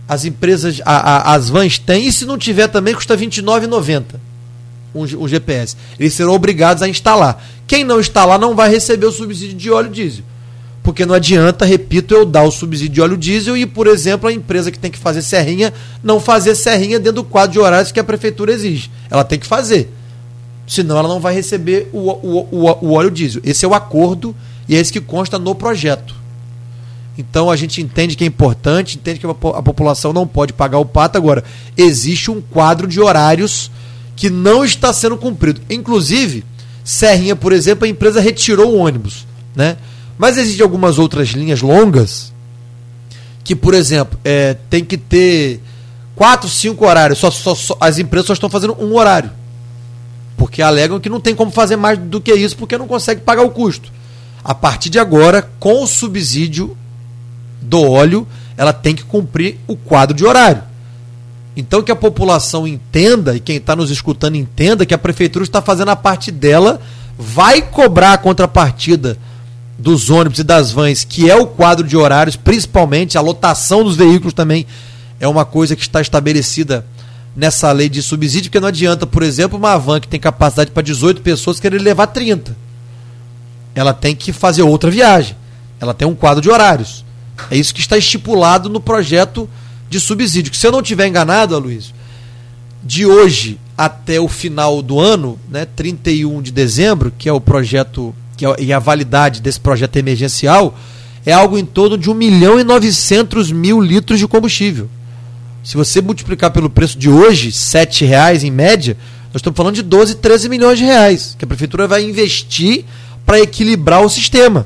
as 0.08 0.26
empresas, 0.26 0.82
a, 0.86 1.32
a, 1.32 1.36
as 1.36 1.50
vans 1.50 1.78
têm, 1.78 2.08
e 2.08 2.12
se 2.12 2.26
não 2.26 2.38
tiver 2.38 2.68
também 2.68 2.96
custa 2.96 3.16
R$ 3.16 3.28
29,90 3.28 4.04
um, 4.94 5.04
um 5.04 5.28
GPS. 5.28 5.76
Eles 6.00 6.14
serão 6.14 6.34
obrigados 6.34 6.82
a 6.82 6.88
instalar. 6.88 7.44
Quem 7.68 7.84
não 7.84 8.00
instalar 8.00 8.40
não 8.40 8.56
vai 8.56 8.70
receber 8.70 9.06
o 9.06 9.12
subsídio 9.12 9.56
de 9.56 9.70
óleo 9.70 9.90
diesel. 9.90 10.24
Porque 10.90 11.06
não 11.06 11.14
adianta, 11.14 11.66
repito, 11.66 12.16
eu 12.16 12.26
dar 12.26 12.42
o 12.42 12.50
subsídio 12.50 12.90
de 12.90 13.00
óleo 13.00 13.16
diesel 13.16 13.56
e, 13.56 13.68
por 13.68 13.86
exemplo, 13.86 14.28
a 14.28 14.34
empresa 14.34 14.72
que 14.72 14.80
tem 14.80 14.90
que 14.90 14.98
fazer 14.98 15.22
serrinha 15.22 15.72
não 16.04 16.20
fazer 16.20 16.56
serrinha 16.56 16.98
dentro 16.98 17.22
do 17.22 17.24
quadro 17.24 17.52
de 17.52 17.60
horários 17.60 17.92
que 17.92 18.00
a 18.00 18.04
prefeitura 18.04 18.52
exige. 18.52 18.90
Ela 19.08 19.24
tem 19.24 19.38
que 19.38 19.46
fazer. 19.46 19.94
Senão 20.68 20.98
ela 20.98 21.08
não 21.08 21.20
vai 21.20 21.36
receber 21.36 21.92
o, 21.94 22.10
o, 22.10 22.48
o, 22.52 22.88
o 22.88 22.94
óleo 22.94 23.12
diesel. 23.12 23.40
Esse 23.46 23.64
é 23.64 23.68
o 23.68 23.76
acordo 23.76 24.36
e 24.68 24.76
é 24.76 24.80
esse 24.80 24.92
que 24.92 25.00
consta 25.00 25.38
no 25.38 25.54
projeto. 25.54 26.16
Então 27.16 27.52
a 27.52 27.56
gente 27.56 27.80
entende 27.80 28.16
que 28.16 28.24
é 28.24 28.28
importante, 28.28 28.98
entende 28.98 29.20
que 29.20 29.28
a 29.28 29.62
população 29.62 30.12
não 30.12 30.26
pode 30.26 30.54
pagar 30.54 30.80
o 30.80 30.86
pato. 30.86 31.20
Agora, 31.20 31.44
existe 31.78 32.32
um 32.32 32.42
quadro 32.42 32.88
de 32.88 33.00
horários 33.00 33.70
que 34.16 34.28
não 34.28 34.66
está 34.66 34.92
sendo 34.92 35.18
cumprido. 35.18 35.62
Inclusive, 35.70 36.44
Serrinha, 36.84 37.36
por 37.36 37.54
exemplo, 37.54 37.86
a 37.86 37.88
empresa 37.88 38.20
retirou 38.20 38.74
o 38.74 38.78
ônibus. 38.80 39.28
Né? 39.56 39.78
Mas 40.20 40.38
existem 40.38 40.62
algumas 40.62 41.00
outras 41.00 41.30
linhas 41.30 41.62
longas 41.62 42.34
que, 43.42 43.56
por 43.56 43.74
exemplo, 43.74 44.20
é, 44.22 44.54
tem 44.70 44.84
que 44.84 44.98
ter 44.98 45.62
quatro, 46.14 46.50
cinco 46.50 46.86
horários. 46.86 47.20
Só, 47.20 47.32
só, 47.32 47.56
só, 47.56 47.78
as 47.80 47.98
empresas 48.00 48.28
só 48.28 48.34
estão 48.34 48.50
fazendo 48.50 48.76
um 48.84 48.94
horário. 48.96 49.32
Porque 50.36 50.62
alegam 50.62 51.00
que 51.00 51.08
não 51.08 51.22
tem 51.22 51.34
como 51.34 51.50
fazer 51.52 51.78
mais 51.78 51.98
do 51.98 52.20
que 52.20 52.34
isso 52.34 52.58
porque 52.58 52.78
não 52.78 52.86
consegue 52.86 53.22
pagar 53.22 53.44
o 53.44 53.50
custo. 53.50 53.90
A 54.44 54.54
partir 54.54 54.90
de 54.90 55.00
agora, 55.00 55.50
com 55.58 55.82
o 55.82 55.88
subsídio 55.88 56.76
do 57.62 57.82
óleo, 57.90 58.28
ela 58.58 58.74
tem 58.74 58.94
que 58.94 59.06
cumprir 59.06 59.58
o 59.68 59.78
quadro 59.78 60.14
de 60.14 60.26
horário. 60.26 60.64
Então 61.56 61.82
que 61.82 61.94
a 61.94 61.96
população 61.96 62.68
entenda 62.68 63.38
e 63.38 63.40
quem 63.40 63.56
está 63.56 63.74
nos 63.74 63.90
escutando 63.90 64.36
entenda 64.36 64.86
que 64.86 64.94
a 64.94 64.98
prefeitura 64.98 65.44
está 65.46 65.62
fazendo 65.62 65.92
a 65.92 65.96
parte 65.96 66.30
dela, 66.30 66.82
vai 67.18 67.62
cobrar 67.62 68.12
a 68.12 68.18
contrapartida 68.18 69.18
dos 69.80 70.10
ônibus 70.10 70.40
e 70.40 70.44
das 70.44 70.72
vans, 70.72 71.04
que 71.04 71.30
é 71.30 71.36
o 71.36 71.48
quadro 71.48 71.88
de 71.88 71.96
horários, 71.96 72.36
principalmente 72.36 73.18
a 73.18 73.22
lotação 73.22 73.84
dos 73.84 73.96
veículos 73.96 74.34
também 74.34 74.68
é 75.20 75.28
uma 75.28 75.46
coisa 75.46 75.76
que 75.76 75.82
está 75.82 76.02
estabelecida 76.02 76.86
nessa 77.36 77.72
lei 77.72 77.88
de 77.88 78.02
subsídio, 78.02 78.50
porque 78.50 78.60
não 78.60 78.68
adianta, 78.68 79.08
por 79.08 79.24
exemplo, 79.24 79.58
uma 79.58 79.78
van 79.78 80.00
que 80.00 80.08
tem 80.08 80.20
capacidade 80.20 80.72
para 80.72 80.84
18 80.84 81.22
pessoas 81.22 81.60
querer 81.60 81.80
levar 81.80 82.08
30. 82.08 82.56
ela 83.74 83.94
tem 83.94 84.14
que 84.14 84.34
fazer 84.34 84.62
outra 84.62 84.92
viagem. 84.92 85.38
Ela 85.80 85.94
tem 85.94 86.06
um 86.06 86.16
quadro 86.16 86.42
de 86.42 86.50
horários. 86.50 87.06
É 87.50 87.56
isso 87.56 87.74
que 87.74 87.80
está 87.80 87.98
estipulado 87.98 88.68
no 88.68 88.82
projeto 88.82 89.50
de 89.90 90.00
subsídio. 90.00 90.52
Que 90.52 90.58
se 90.58 90.68
eu 90.68 90.72
não 90.72 90.82
tiver 90.82 91.08
enganado, 91.08 91.56
Aloysio, 91.56 91.94
de 92.84 93.06
hoje 93.06 93.58
até 93.78 94.20
o 94.20 94.28
final 94.28 94.82
do 94.82 95.00
ano, 95.00 95.40
né, 95.50 95.66
31 95.66 96.42
de 96.42 96.52
dezembro, 96.52 97.14
que 97.18 97.30
é 97.30 97.34
o 97.34 97.40
projeto, 97.40 98.14
que 98.40 98.46
é, 98.46 98.56
e 98.58 98.72
a 98.72 98.80
validade 98.80 99.42
desse 99.42 99.60
projeto 99.60 99.98
emergencial, 99.98 100.74
é 101.26 101.34
algo 101.34 101.58
em 101.58 101.66
torno 101.66 101.98
de 101.98 102.10
1 102.10 102.14
milhão 102.14 102.58
e 102.58 102.64
900 102.64 103.52
mil 103.52 103.82
litros 103.82 104.18
de 104.18 104.26
combustível. 104.26 104.90
Se 105.62 105.76
você 105.76 106.02
multiplicar 106.02 106.50
pelo 106.52 106.70
preço 106.70 106.98
de 106.98 107.10
hoje, 107.10 107.50
R$ 107.50 108.08
reais 108.08 108.46
em 108.46 108.50
média, 108.50 108.96
nós 109.26 109.42
estamos 109.42 109.58
falando 109.58 109.76
de 109.76 109.82
12, 109.82 110.16
13 110.16 110.48
milhões 110.48 110.78
de 110.78 110.86
reais 110.86 111.36
que 111.38 111.44
a 111.44 111.48
prefeitura 111.48 111.86
vai 111.86 112.02
investir 112.02 112.86
para 113.26 113.42
equilibrar 113.42 114.02
o 114.02 114.10
sistema. 114.10 114.66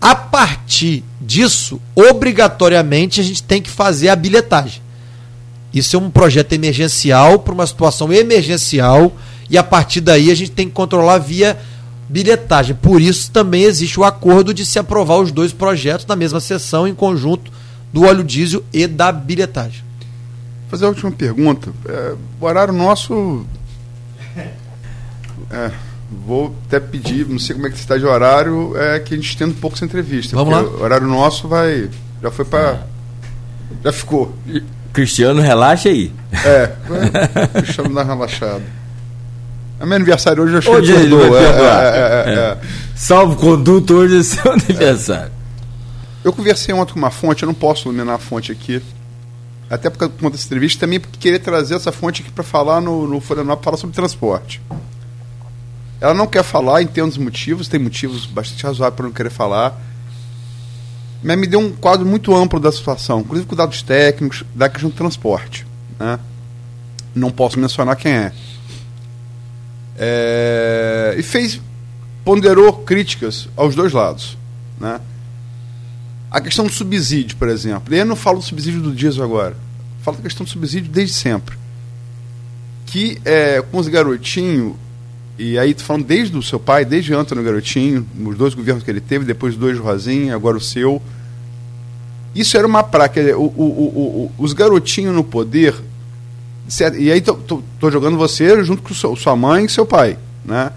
A 0.00 0.14
partir 0.14 1.02
disso, 1.20 1.80
obrigatoriamente 1.96 3.20
a 3.20 3.24
gente 3.24 3.42
tem 3.42 3.60
que 3.60 3.68
fazer 3.68 4.10
a 4.10 4.16
bilhetagem. 4.16 4.80
Isso 5.74 5.96
é 5.96 5.98
um 5.98 6.08
projeto 6.08 6.52
emergencial 6.52 7.40
para 7.40 7.52
uma 7.52 7.66
situação 7.66 8.12
emergencial 8.12 9.12
e 9.50 9.58
a 9.58 9.62
partir 9.64 10.00
daí 10.00 10.30
a 10.30 10.36
gente 10.36 10.52
tem 10.52 10.68
que 10.68 10.72
controlar 10.72 11.18
via 11.18 11.58
bilhetagem. 12.08 12.74
Por 12.74 13.00
isso 13.00 13.30
também 13.30 13.64
existe 13.64 14.00
o 14.00 14.04
acordo 14.04 14.54
de 14.54 14.64
se 14.64 14.78
aprovar 14.78 15.18
os 15.18 15.30
dois 15.30 15.52
projetos 15.52 16.06
na 16.06 16.16
mesma 16.16 16.40
sessão 16.40 16.88
em 16.88 16.94
conjunto 16.94 17.52
do 17.92 18.04
óleo 18.04 18.24
diesel 18.24 18.64
e 18.72 18.86
da 18.86 19.12
bilhetagem. 19.12 19.82
Vou 20.62 20.70
fazer 20.70 20.86
a 20.86 20.88
última 20.88 21.10
pergunta. 21.10 21.70
É, 21.86 22.14
o 22.40 22.44
horário 22.44 22.72
nosso. 22.72 23.46
É, 25.50 25.70
vou 26.26 26.54
até 26.66 26.78
pedir, 26.78 27.26
não 27.26 27.38
sei 27.38 27.54
como 27.54 27.66
é 27.66 27.70
que 27.70 27.78
está 27.78 27.96
de 27.96 28.04
horário, 28.04 28.76
é 28.76 28.98
que 28.98 29.14
a 29.14 29.16
gente 29.16 29.34
tenda 29.34 29.52
um 29.52 29.56
pouco 29.56 29.76
essa 29.76 29.84
entrevista. 29.86 30.36
Vamos 30.36 30.52
lá. 30.52 30.60
O 30.62 30.82
horário 30.82 31.06
nosso 31.06 31.48
vai. 31.48 31.88
Já 32.22 32.30
foi 32.30 32.44
para. 32.44 32.86
Já 33.82 33.92
ficou. 33.92 34.34
Cristiano, 34.92 35.40
relaxa 35.40 35.88
aí. 35.88 36.12
É, 36.44 36.72
Cristiano 37.62 37.94
dar 37.94 38.02
relaxado. 38.02 38.62
É 39.80 39.86
meu 39.86 39.96
aniversário 39.96 40.42
hoje, 40.42 40.54
eu 40.54 40.58
acho 40.58 40.70
Hoje 40.70 40.92
que 40.92 40.98
ele 40.98 41.16
perdoa. 41.16 41.40
É, 41.40 42.24
é, 42.26 42.34
é. 42.34 42.58
Salvo 42.96 43.36
conduto, 43.36 43.94
hoje 43.94 44.18
é 44.18 44.22
seu 44.22 44.50
aniversário. 44.52 45.32
Eu 46.24 46.32
conversei 46.32 46.74
ontem 46.74 46.92
com 46.92 46.98
uma 46.98 47.10
fonte, 47.10 47.42
eu 47.42 47.46
não 47.46 47.54
posso 47.54 47.88
iluminar 47.88 48.16
a 48.16 48.18
fonte 48.18 48.50
aqui. 48.50 48.82
Até 49.70 49.88
por 49.88 50.08
conta 50.08 50.30
dessa 50.30 50.46
entrevista, 50.46 50.80
também 50.80 50.98
porque 50.98 51.18
queria 51.18 51.38
trazer 51.38 51.74
essa 51.74 51.92
fonte 51.92 52.22
aqui 52.22 52.30
para 52.30 52.42
falar 52.42 52.80
no, 52.80 53.06
no 53.06 53.22
Nova, 53.44 53.62
falar 53.62 53.76
sobre 53.76 53.94
transporte. 53.94 54.60
Ela 56.00 56.14
não 56.14 56.26
quer 56.26 56.42
falar, 56.42 56.82
entendo 56.82 57.10
os 57.10 57.18
motivos, 57.18 57.68
tem 57.68 57.78
motivos 57.78 58.24
bastante 58.24 58.64
razoáveis 58.64 58.96
para 58.96 59.06
não 59.06 59.12
querer 59.12 59.30
falar. 59.30 59.78
Mas 61.22 61.38
me 61.38 61.46
deu 61.46 61.60
um 61.60 61.72
quadro 61.72 62.06
muito 62.06 62.34
amplo 62.34 62.58
da 62.58 62.72
situação, 62.72 63.20
inclusive 63.20 63.48
com 63.48 63.56
dados 63.56 63.82
técnicos 63.82 64.44
da 64.54 64.68
questão 64.68 64.90
do 64.90 64.96
transporte. 64.96 65.66
Né? 65.98 66.18
Não 67.14 67.30
posso 67.30 67.58
mencionar 67.58 67.96
quem 67.96 68.12
é. 68.12 68.32
É, 69.98 71.14
E 71.18 71.22
fez, 71.22 71.60
ponderou 72.24 72.72
críticas 72.72 73.48
aos 73.56 73.74
dois 73.74 73.92
lados. 73.92 74.38
Né? 74.78 75.00
A 76.30 76.40
questão 76.40 76.66
do 76.66 76.72
subsídio, 76.72 77.36
por 77.36 77.48
exemplo. 77.48 77.94
E 77.94 77.98
eu 77.98 78.06
não 78.06 78.16
falo 78.16 78.38
do 78.38 78.44
subsídio 78.44 78.80
do 78.80 78.92
diesel 78.92 79.24
agora. 79.24 79.56
Falo 80.02 80.18
da 80.18 80.22
questão 80.22 80.44
do 80.44 80.50
subsídio 80.50 80.90
desde 80.90 81.14
sempre. 81.14 81.56
Que 82.86 83.18
é, 83.24 83.60
com 83.60 83.78
os 83.78 83.88
garotinhos, 83.88 84.74
e 85.38 85.56
aí 85.56 85.72
tô 85.72 85.84
falando 85.84 86.04
desde 86.04 86.36
o 86.36 86.42
seu 86.42 86.58
pai, 86.58 86.84
desde 86.84 87.14
Antônio 87.14 87.44
Garotinho, 87.44 88.04
os 88.26 88.36
dois 88.36 88.54
governos 88.54 88.82
que 88.82 88.90
ele 88.90 89.00
teve, 89.00 89.24
depois 89.24 89.54
dois 89.54 89.76
do 89.76 89.84
Rosinha, 89.84 90.34
agora 90.34 90.56
o 90.56 90.60
seu. 90.60 91.00
Isso 92.34 92.56
era 92.56 92.66
uma 92.66 92.82
prática. 92.82 93.38
O, 93.38 93.44
o, 93.44 93.62
o, 93.64 94.32
os 94.36 94.52
garotinhos 94.52 95.14
no 95.14 95.22
poder. 95.22 95.74
Certo? 96.68 96.98
E 96.98 97.10
aí 97.10 97.20
tô, 97.20 97.34
tô, 97.34 97.62
tô 97.80 97.90
jogando 97.90 98.16
você 98.16 98.62
junto 98.64 98.82
com 98.82 98.94
seu, 98.94 99.16
sua 99.16 99.34
mãe 99.34 99.64
e 99.64 99.68
seu 99.68 99.86
pai. 99.86 100.18
Né? 100.44 100.70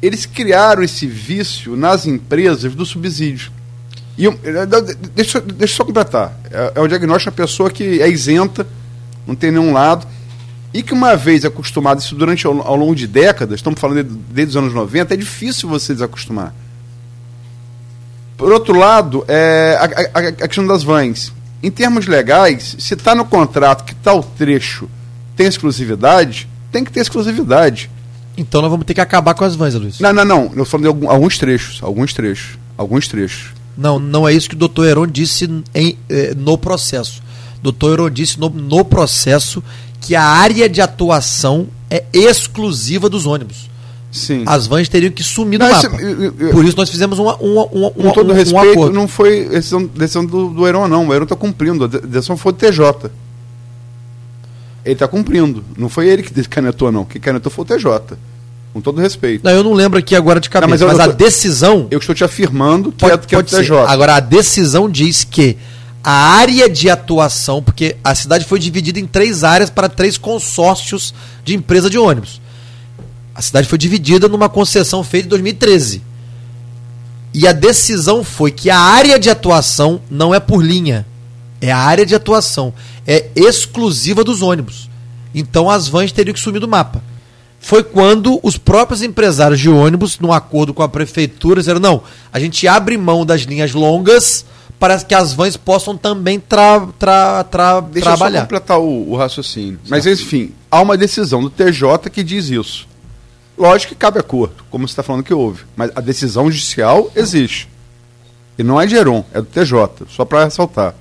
Eles 0.00 0.24
criaram 0.26 0.82
esse 0.82 1.06
vício 1.06 1.76
nas 1.76 2.06
empresas 2.06 2.74
do 2.74 2.86
subsídio. 2.86 3.50
E 4.18 4.24
eu- 4.24 4.38
deixa, 5.14 5.38
eu- 5.38 5.42
deixa 5.42 5.72
eu 5.74 5.76
só 5.76 5.84
completar. 5.84 6.38
É, 6.50 6.72
é 6.76 6.80
o 6.80 6.86
diagnóstico 6.88 7.30
da 7.34 7.42
pessoa 7.44 7.70
que 7.70 8.00
é 8.00 8.08
isenta, 8.08 8.66
não 9.26 9.34
tem 9.34 9.50
nenhum 9.50 9.72
lado, 9.72 10.06
e 10.72 10.82
que 10.82 10.92
uma 10.92 11.16
vez 11.16 11.44
acostumado, 11.44 12.00
isso 12.00 12.14
durante 12.14 12.46
ao, 12.46 12.60
ao 12.66 12.76
longo 12.76 12.94
de 12.94 13.06
décadas, 13.06 13.56
estamos 13.56 13.78
falando 13.80 14.04
de- 14.04 14.14
desde 14.32 14.50
os 14.50 14.56
anos 14.56 14.74
90, 14.74 15.14
é 15.14 15.16
difícil 15.16 15.68
você 15.68 15.92
desacostumar. 15.92 16.54
Por 18.36 18.52
outro 18.52 18.76
lado, 18.78 19.24
é, 19.28 19.76
a, 19.80 20.18
a- 20.18 20.28
a 20.28 20.32
questão 20.48 20.66
das 20.66 20.82
vans. 20.82 21.32
Em 21.66 21.70
termos 21.72 22.06
legais, 22.06 22.76
se 22.78 22.94
está 22.94 23.12
no 23.12 23.24
contrato 23.24 23.82
que 23.84 23.92
tal 23.96 24.22
trecho 24.22 24.88
tem 25.34 25.48
exclusividade, 25.48 26.48
tem 26.70 26.84
que 26.84 26.92
ter 26.92 27.00
exclusividade. 27.00 27.90
Então 28.36 28.62
nós 28.62 28.70
vamos 28.70 28.86
ter 28.86 28.94
que 28.94 29.00
acabar 29.00 29.34
com 29.34 29.42
as 29.44 29.56
vans, 29.56 29.74
Luiz. 29.74 29.98
Não, 29.98 30.12
não, 30.12 30.24
não. 30.24 30.52
Eu 30.54 30.64
falando 30.64 30.82
de 30.84 30.88
algum- 30.88 31.10
alguns 31.10 31.36
trechos. 31.38 31.80
Alguns 31.82 32.12
trechos. 32.12 32.56
Alguns 32.78 33.08
trechos. 33.08 33.48
Não, 33.76 33.98
não 33.98 34.28
é 34.28 34.32
isso 34.32 34.48
que 34.48 34.54
o 34.54 34.58
doutor 34.58 34.86
Heron 34.86 35.08
disse 35.08 35.50
em, 35.74 35.98
eh, 36.08 36.34
no 36.36 36.56
processo. 36.56 37.20
Doutor 37.60 37.94
Heron 37.94 38.10
disse 38.10 38.38
no, 38.38 38.48
no 38.48 38.84
processo 38.84 39.60
que 40.00 40.14
a 40.14 40.22
área 40.22 40.68
de 40.68 40.80
atuação 40.80 41.66
é 41.90 42.04
exclusiva 42.12 43.08
dos 43.08 43.26
ônibus. 43.26 43.68
Sim. 44.16 44.42
As 44.46 44.66
vans 44.66 44.88
teriam 44.88 45.12
que 45.12 45.22
sumir 45.22 45.58
Não, 45.58 45.66
do 45.68 45.72
mapa. 45.74 45.96
eu- 46.00 46.22
eu- 46.24 46.34
eu- 46.38 46.50
Por 46.50 46.64
isso 46.64 46.76
nós 46.76 46.88
fizemos 46.90 47.18
uma, 47.18 47.36
uma, 47.36 47.64
uma, 47.66 47.90
Com 47.90 48.10
todo 48.12 48.28
um, 48.28 48.32
um 48.32 48.34
respeito, 48.36 48.70
acordo. 48.72 48.94
não 48.94 49.06
foi 49.06 49.48
decisão, 49.48 49.84
decisão 49.86 50.24
do, 50.24 50.48
do 50.50 50.66
Heron, 50.66 50.88
não. 50.88 51.06
O 51.08 51.12
Heron 51.14 51.24
está 51.24 51.36
cumprindo. 51.36 51.84
A 51.84 51.88
de- 51.88 52.00
decisão 52.00 52.36
foi 52.36 52.52
do 52.52 52.58
TJ. 52.58 53.10
Ele 54.84 54.92
está 54.94 55.08
cumprindo. 55.08 55.64
Não 55.76 55.88
foi 55.88 56.08
ele 56.08 56.22
que 56.22 56.42
canetou, 56.48 56.92
não. 56.92 57.04
Quem 57.04 57.20
canetou 57.20 57.50
foi 57.50 57.64
o 57.64 57.66
TJ. 57.66 58.16
Com 58.72 58.80
todo 58.80 59.00
respeito. 59.00 59.42
Não, 59.44 59.50
eu 59.50 59.64
não 59.64 59.72
lembro 59.72 59.98
aqui 59.98 60.14
agora 60.14 60.38
de 60.38 60.48
cabeça, 60.50 60.68
mas 60.70 60.80
mas, 60.96 61.06
eu- 61.06 61.12
a 61.12 61.14
decisão 61.14 61.88
Eu 61.90 61.98
estou 61.98 62.14
te 62.14 62.22
afirmando 62.22 62.92
que 62.92 62.98
pode, 62.98 63.14
é, 63.14 63.18
que 63.18 63.34
é 63.34 63.38
do 63.38 63.42
pode 63.44 63.50
ser. 63.50 63.56
TJ. 63.62 63.86
Agora 63.88 64.16
a 64.16 64.20
decisão 64.20 64.88
diz 64.88 65.24
que 65.24 65.56
a 66.04 66.12
área 66.12 66.68
de 66.68 66.88
atuação, 66.88 67.60
porque 67.62 67.96
a 68.04 68.14
cidade 68.14 68.44
foi 68.44 68.58
dividida 68.60 69.00
em 69.00 69.06
três 69.06 69.42
áreas 69.42 69.70
para 69.70 69.88
três 69.88 70.16
consórcios 70.18 71.12
de 71.44 71.54
empresa 71.56 71.90
de 71.90 71.98
ônibus. 71.98 72.40
A 73.36 73.42
cidade 73.42 73.68
foi 73.68 73.76
dividida 73.76 74.28
numa 74.28 74.48
concessão 74.48 75.04
feita 75.04 75.26
em 75.26 75.28
2013. 75.28 76.02
E 77.34 77.46
a 77.46 77.52
decisão 77.52 78.24
foi 78.24 78.50
que 78.50 78.70
a 78.70 78.78
área 78.78 79.18
de 79.18 79.28
atuação 79.28 80.00
não 80.10 80.34
é 80.34 80.40
por 80.40 80.64
linha, 80.64 81.06
é 81.60 81.70
a 81.70 81.76
área 81.76 82.06
de 82.06 82.14
atuação, 82.14 82.72
é 83.06 83.26
exclusiva 83.36 84.24
dos 84.24 84.40
ônibus. 84.40 84.88
Então 85.34 85.68
as 85.68 85.86
vans 85.86 86.10
teriam 86.12 86.32
que 86.32 86.40
sumir 86.40 86.60
do 86.60 86.66
mapa. 86.66 87.02
Foi 87.60 87.82
quando 87.82 88.40
os 88.42 88.56
próprios 88.56 89.02
empresários 89.02 89.60
de 89.60 89.68
ônibus, 89.68 90.18
num 90.18 90.32
acordo 90.32 90.72
com 90.72 90.82
a 90.82 90.88
prefeitura, 90.88 91.60
disseram: 91.60 91.80
não, 91.80 92.02
a 92.32 92.40
gente 92.40 92.66
abre 92.66 92.96
mão 92.96 93.26
das 93.26 93.42
linhas 93.42 93.74
longas 93.74 94.46
para 94.78 94.98
que 94.98 95.14
as 95.14 95.34
vans 95.34 95.58
possam 95.58 95.94
também 95.94 96.40
tra, 96.40 96.86
tra, 96.98 97.44
tra, 97.44 97.80
Deixa 97.80 98.08
eu 98.08 98.12
só 98.12 98.16
trabalhar. 98.16 98.42
completar 98.42 98.78
o, 98.78 99.10
o 99.10 99.16
raciocínio. 99.16 99.78
Mas, 99.88 100.06
enfim, 100.06 100.52
há 100.70 100.80
uma 100.80 100.96
decisão 100.96 101.42
do 101.42 101.50
TJ 101.50 102.10
que 102.10 102.22
diz 102.22 102.48
isso. 102.48 102.86
Lógico 103.56 103.94
que 103.94 103.98
cabe 103.98 104.18
acordo, 104.18 104.64
como 104.70 104.86
você 104.86 104.92
está 104.92 105.02
falando 105.02 105.24
que 105.24 105.32
houve. 105.32 105.64
Mas 105.74 105.90
a 105.94 106.00
decisão 106.00 106.50
judicial 106.50 107.10
existe. 107.16 107.68
E 108.58 108.62
não 108.62 108.80
é 108.80 108.86
de 108.86 108.94
Heron, 108.96 109.24
é 109.32 109.40
do 109.40 109.46
TJ, 109.46 110.06
só 110.08 110.24
para 110.24 110.44
ressaltar. 110.44 110.94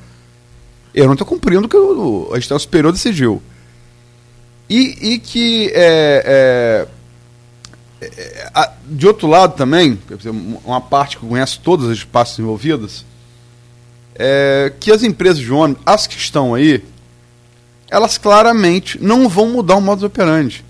Não 0.93 1.11
estou 1.13 1.27
cumprindo 1.27 1.65
o 1.65 1.69
que 1.69 1.75
o, 1.75 2.31
a 2.33 2.59
superior 2.59 2.91
decidiu. 2.93 3.41
E, 4.69 5.13
e 5.13 5.19
que, 5.19 5.69
é, 5.75 6.87
é, 8.01 8.07
é, 8.07 8.49
a- 8.53 8.71
de 8.87 9.05
outro 9.05 9.27
lado 9.27 9.55
também, 9.55 9.99
uma 10.63 10.81
parte 10.81 11.17
que 11.17 11.25
conhece 11.25 11.59
todas 11.59 11.89
as 11.89 12.03
partes 12.03 12.39
envolvidas, 12.39 13.05
é 14.15 14.71
que 14.79 14.91
as 14.91 15.03
empresas 15.03 15.39
de 15.39 15.51
ônibus, 15.51 15.83
as 15.85 16.07
que 16.07 16.17
estão 16.17 16.53
aí, 16.55 16.83
elas 17.89 18.17
claramente 18.17 18.97
não 19.01 19.29
vão 19.29 19.49
mudar 19.49 19.75
o 19.75 19.81
modus 19.81 20.03
operandi. 20.03 20.64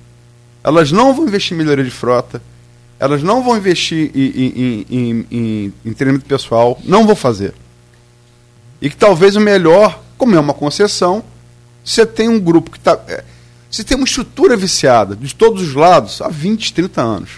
Elas 0.65 0.91
não 0.91 1.13
vão 1.13 1.27
investir 1.27 1.53
em 1.53 1.59
melhoria 1.59 1.83
de 1.83 1.91
frota, 1.91 2.41
elas 2.99 3.21
não 3.21 3.43
vão 3.43 3.55
investir 3.55 4.09
em, 4.15 4.85
em, 4.89 5.25
em, 5.29 5.73
em, 5.85 5.93
treinamento 5.93 6.25
pessoal, 6.25 6.81
não 6.83 7.05
vão 7.05 7.15
fazer. 7.15 7.53
E 8.81 8.89
que 8.89 8.97
talvez 8.97 9.35
o 9.35 9.39
melhor, 9.39 10.01
como 10.17 10.33
é 10.35 10.39
uma 10.39 10.55
concessão, 10.55 11.23
você 11.83 12.03
tem 12.03 12.27
um 12.27 12.39
grupo 12.39 12.71
que 12.71 12.79
está. 12.79 12.99
Você 13.69 13.83
tem 13.83 13.95
uma 13.95 14.07
estrutura 14.07 14.57
viciada 14.57 15.15
de 15.15 15.35
todos 15.35 15.61
os 15.61 15.75
lados 15.75 16.19
há 16.19 16.29
20, 16.29 16.73
30 16.73 16.99
anos. 16.99 17.29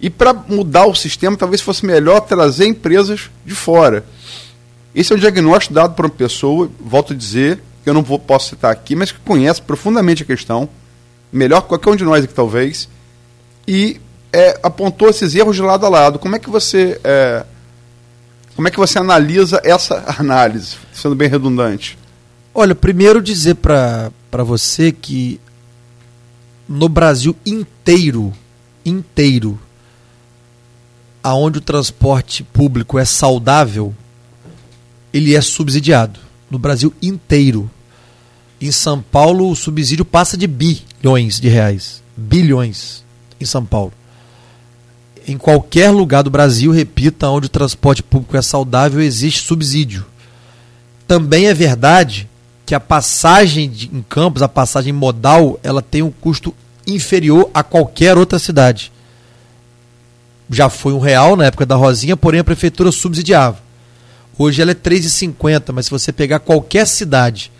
E 0.00 0.10
para 0.10 0.34
mudar 0.34 0.86
o 0.86 0.96
sistema, 0.96 1.36
talvez 1.36 1.60
fosse 1.60 1.86
melhor 1.86 2.22
trazer 2.22 2.66
empresas 2.66 3.30
de 3.46 3.54
fora. 3.54 4.04
Esse 4.92 5.12
é 5.12 5.16
o 5.16 5.20
diagnóstico 5.20 5.74
dado 5.74 5.94
por 5.94 6.06
uma 6.06 6.10
pessoa, 6.10 6.68
volto 6.80 7.12
a 7.12 7.16
dizer, 7.16 7.62
que 7.84 7.88
eu 7.88 7.94
não 7.94 8.02
vou, 8.02 8.18
posso 8.18 8.48
citar 8.48 8.72
aqui, 8.72 8.96
mas 8.96 9.12
que 9.12 9.20
conhece 9.20 9.62
profundamente 9.62 10.24
a 10.24 10.26
questão, 10.26 10.68
melhor 11.32 11.62
que 11.62 11.68
qualquer 11.68 11.90
um 11.90 11.96
de 11.96 12.04
nós 12.04 12.24
aqui 12.24 12.34
talvez, 12.34 12.88
e 13.66 14.00
é, 14.32 14.58
apontou 14.62 15.08
esses 15.08 15.34
erros 15.34 15.56
de 15.56 15.62
lado 15.62 15.86
a 15.86 15.88
lado. 15.88 16.18
Como 16.18 16.36
é 16.36 16.38
que 16.38 16.50
você 16.50 17.00
é, 17.02 17.44
como 18.54 18.68
é 18.68 18.70
que 18.70 18.78
você 18.78 18.98
analisa 18.98 19.60
essa 19.64 20.04
análise, 20.18 20.76
sendo 20.92 21.14
bem 21.14 21.28
redundante? 21.28 21.98
Olha, 22.54 22.74
primeiro 22.74 23.22
dizer 23.22 23.54
para 23.54 24.10
você 24.44 24.92
que 24.92 25.40
no 26.68 26.88
Brasil 26.88 27.34
inteiro, 27.46 28.32
inteiro, 28.84 29.58
aonde 31.22 31.58
o 31.58 31.62
transporte 31.62 32.42
público 32.42 32.98
é 32.98 33.04
saudável, 33.04 33.94
ele 35.12 35.34
é 35.34 35.40
subsidiado. 35.40 36.20
No 36.50 36.58
Brasil 36.58 36.92
inteiro. 37.00 37.70
Em 38.60 38.70
São 38.70 39.00
Paulo, 39.00 39.50
o 39.50 39.56
subsídio 39.56 40.04
passa 40.04 40.36
de 40.36 40.46
bilhões 41.02 41.40
de 41.40 41.48
reais. 41.48 42.02
Bilhões 42.16 43.04
em 43.40 43.44
São 43.44 43.64
Paulo. 43.64 43.92
Em 45.26 45.36
qualquer 45.36 45.90
lugar 45.90 46.22
do 46.22 46.30
Brasil, 46.30 46.70
repita, 46.70 47.28
onde 47.28 47.46
o 47.46 47.50
transporte 47.50 48.02
público 48.02 48.36
é 48.36 48.42
saudável, 48.42 49.00
existe 49.00 49.42
subsídio. 49.42 50.06
Também 51.06 51.46
é 51.46 51.54
verdade 51.54 52.28
que 52.64 52.74
a 52.74 52.80
passagem 52.80 53.68
de, 53.68 53.90
em 53.92 54.02
Campos, 54.08 54.42
a 54.42 54.48
passagem 54.48 54.92
modal, 54.92 55.58
ela 55.62 55.82
tem 55.82 56.02
um 56.02 56.10
custo 56.10 56.54
inferior 56.86 57.50
a 57.52 57.62
qualquer 57.62 58.16
outra 58.16 58.38
cidade. 58.38 58.92
Já 60.50 60.68
foi 60.68 60.92
um 60.92 60.98
real 60.98 61.36
na 61.36 61.46
época 61.46 61.66
da 61.66 61.76
Rosinha, 61.76 62.16
porém 62.16 62.40
a 62.40 62.44
prefeitura 62.44 62.90
subsidiava. 62.92 63.58
Hoje 64.38 64.62
ela 64.62 64.70
é 64.70 64.74
3,50, 64.74 65.72
mas 65.72 65.86
se 65.86 65.90
você 65.90 66.12
pegar 66.12 66.40
qualquer 66.40 66.86
cidade 66.86 67.52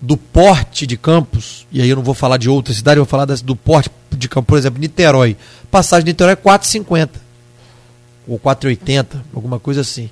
do 0.00 0.16
porte 0.16 0.86
de 0.86 0.96
Campos, 0.96 1.66
e 1.72 1.82
aí 1.82 1.88
eu 1.88 1.96
não 1.96 2.02
vou 2.02 2.14
falar 2.14 2.36
de 2.36 2.48
outra 2.48 2.72
cidade, 2.72 2.98
eu 2.98 3.04
vou 3.04 3.10
falar 3.10 3.24
do 3.26 3.56
porte 3.56 3.90
de 4.12 4.28
Campos, 4.28 4.46
por 4.46 4.58
exemplo, 4.58 4.80
Niterói. 4.80 5.36
Passagem 5.70 6.04
de 6.04 6.12
Niterói 6.12 6.34
é 6.34 6.36
4,50 6.36 7.08
ou 8.26 8.38
4,80, 8.38 9.06
alguma 9.34 9.58
coisa 9.58 9.80
assim. 9.80 10.10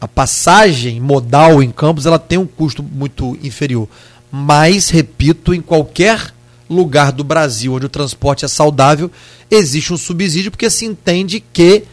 A 0.00 0.08
passagem 0.08 1.00
modal 1.00 1.62
em 1.62 1.70
Campos 1.70 2.06
ela 2.06 2.18
tem 2.18 2.38
um 2.38 2.46
custo 2.46 2.82
muito 2.82 3.38
inferior. 3.42 3.88
Mas, 4.30 4.90
repito, 4.90 5.54
em 5.54 5.60
qualquer 5.60 6.34
lugar 6.68 7.12
do 7.12 7.22
Brasil 7.22 7.74
onde 7.74 7.86
o 7.86 7.90
transporte 7.90 8.44
é 8.44 8.48
saudável, 8.48 9.10
existe 9.50 9.92
um 9.92 9.96
subsídio 9.96 10.50
porque 10.50 10.68
se 10.68 10.84
entende 10.84 11.40
que 11.40 11.84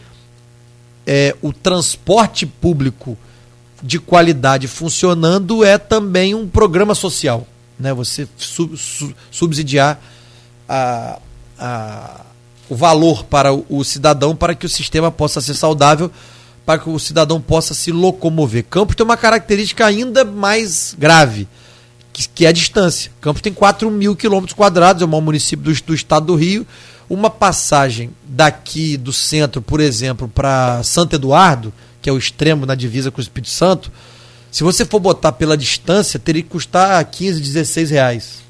é, 1.05 1.35
o 1.41 1.53
transporte 1.53 2.45
público 2.45 3.17
de 3.83 3.99
qualidade 3.99 4.67
funcionando 4.67 5.63
é 5.63 5.77
também 5.77 6.33
um 6.33 6.47
programa 6.47 6.95
social. 6.95 7.45
Né? 7.77 7.93
Você 7.93 8.25
sub, 8.37 8.79
subsidiar 9.29 9.99
a, 10.67 11.19
a, 11.59 12.21
o 12.69 12.75
valor 12.75 13.25
para 13.25 13.53
o, 13.53 13.65
o 13.69 13.83
cidadão 13.83 14.33
para 14.33 14.55
que 14.55 14.65
o 14.65 14.69
sistema 14.69 15.11
possa 15.11 15.41
ser 15.41 15.53
saudável 15.53 16.09
para 16.65 16.79
que 16.79 16.89
o 16.89 16.97
cidadão 16.97 17.41
possa 17.41 17.73
se 17.73 17.91
locomover. 17.91 18.63
Campos 18.69 18.95
tem 18.95 19.03
uma 19.03 19.17
característica 19.17 19.85
ainda 19.85 20.23
mais 20.23 20.95
grave, 20.97 21.45
que, 22.13 22.27
que 22.27 22.45
é 22.45 22.49
a 22.49 22.53
distância. 22.53 23.11
Campos 23.19 23.41
tem 23.41 23.53
4 23.53 23.91
mil 23.91 24.15
quilômetros 24.15 24.55
quadrados, 24.55 25.01
é 25.01 25.05
o 25.05 25.07
maior 25.07 25.21
município 25.21 25.65
do, 25.65 25.81
do 25.83 25.93
estado 25.93 26.27
do 26.27 26.35
Rio. 26.35 26.65
Uma 27.09 27.29
passagem 27.29 28.11
daqui 28.23 28.95
do 28.95 29.11
centro, 29.11 29.61
por 29.61 29.81
exemplo, 29.81 30.27
para 30.27 30.81
Santo 30.83 31.15
Eduardo, 31.15 31.73
que 32.03 32.09
é 32.09 32.13
o 32.13 32.17
extremo 32.17 32.65
na 32.65 32.75
divisa 32.75 33.09
com 33.09 33.19
o 33.19 33.21
Espírito 33.21 33.49
Santo, 33.49 33.89
se 34.51 34.61
você 34.61 34.85
for 34.85 34.99
botar 34.99 35.31
pela 35.31 35.57
distância, 35.57 36.19
teria 36.19 36.43
que 36.43 36.49
custar 36.49 37.03
15, 37.03 37.41
16 37.41 37.89
reais. 37.89 38.43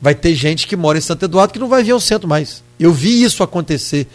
Vai 0.00 0.14
ter 0.14 0.34
gente 0.34 0.66
que 0.66 0.76
mora 0.76 0.98
em 0.98 1.00
Santo 1.00 1.24
Eduardo 1.24 1.54
que 1.54 1.58
não 1.58 1.68
vai 1.68 1.82
vir 1.82 1.92
ao 1.92 1.98
centro 1.98 2.28
mais. 2.28 2.62
Eu 2.78 2.92
vi 2.92 3.22
isso 3.22 3.42
acontecer 3.42 4.06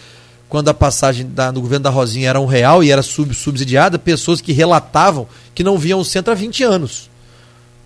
quando 0.48 0.70
a 0.70 0.74
passagem 0.74 1.28
da, 1.28 1.52
no 1.52 1.62
governo 1.62 1.84
da 1.84 1.90
Rosinha 1.90 2.30
era 2.30 2.40
um 2.40 2.46
real 2.46 2.84
e 2.84 2.92
era 2.92 3.02
sub, 3.02 3.34
subsidiada, 3.34 3.98
pessoas 3.98 4.40
que 4.40 4.54
relatavam 4.54 5.28
que 5.56 5.64
não 5.64 5.78
viam 5.78 6.00
o 6.00 6.06
centro 6.06 6.32
há 6.32 6.36
20 6.36 6.64
anos. 6.64 7.10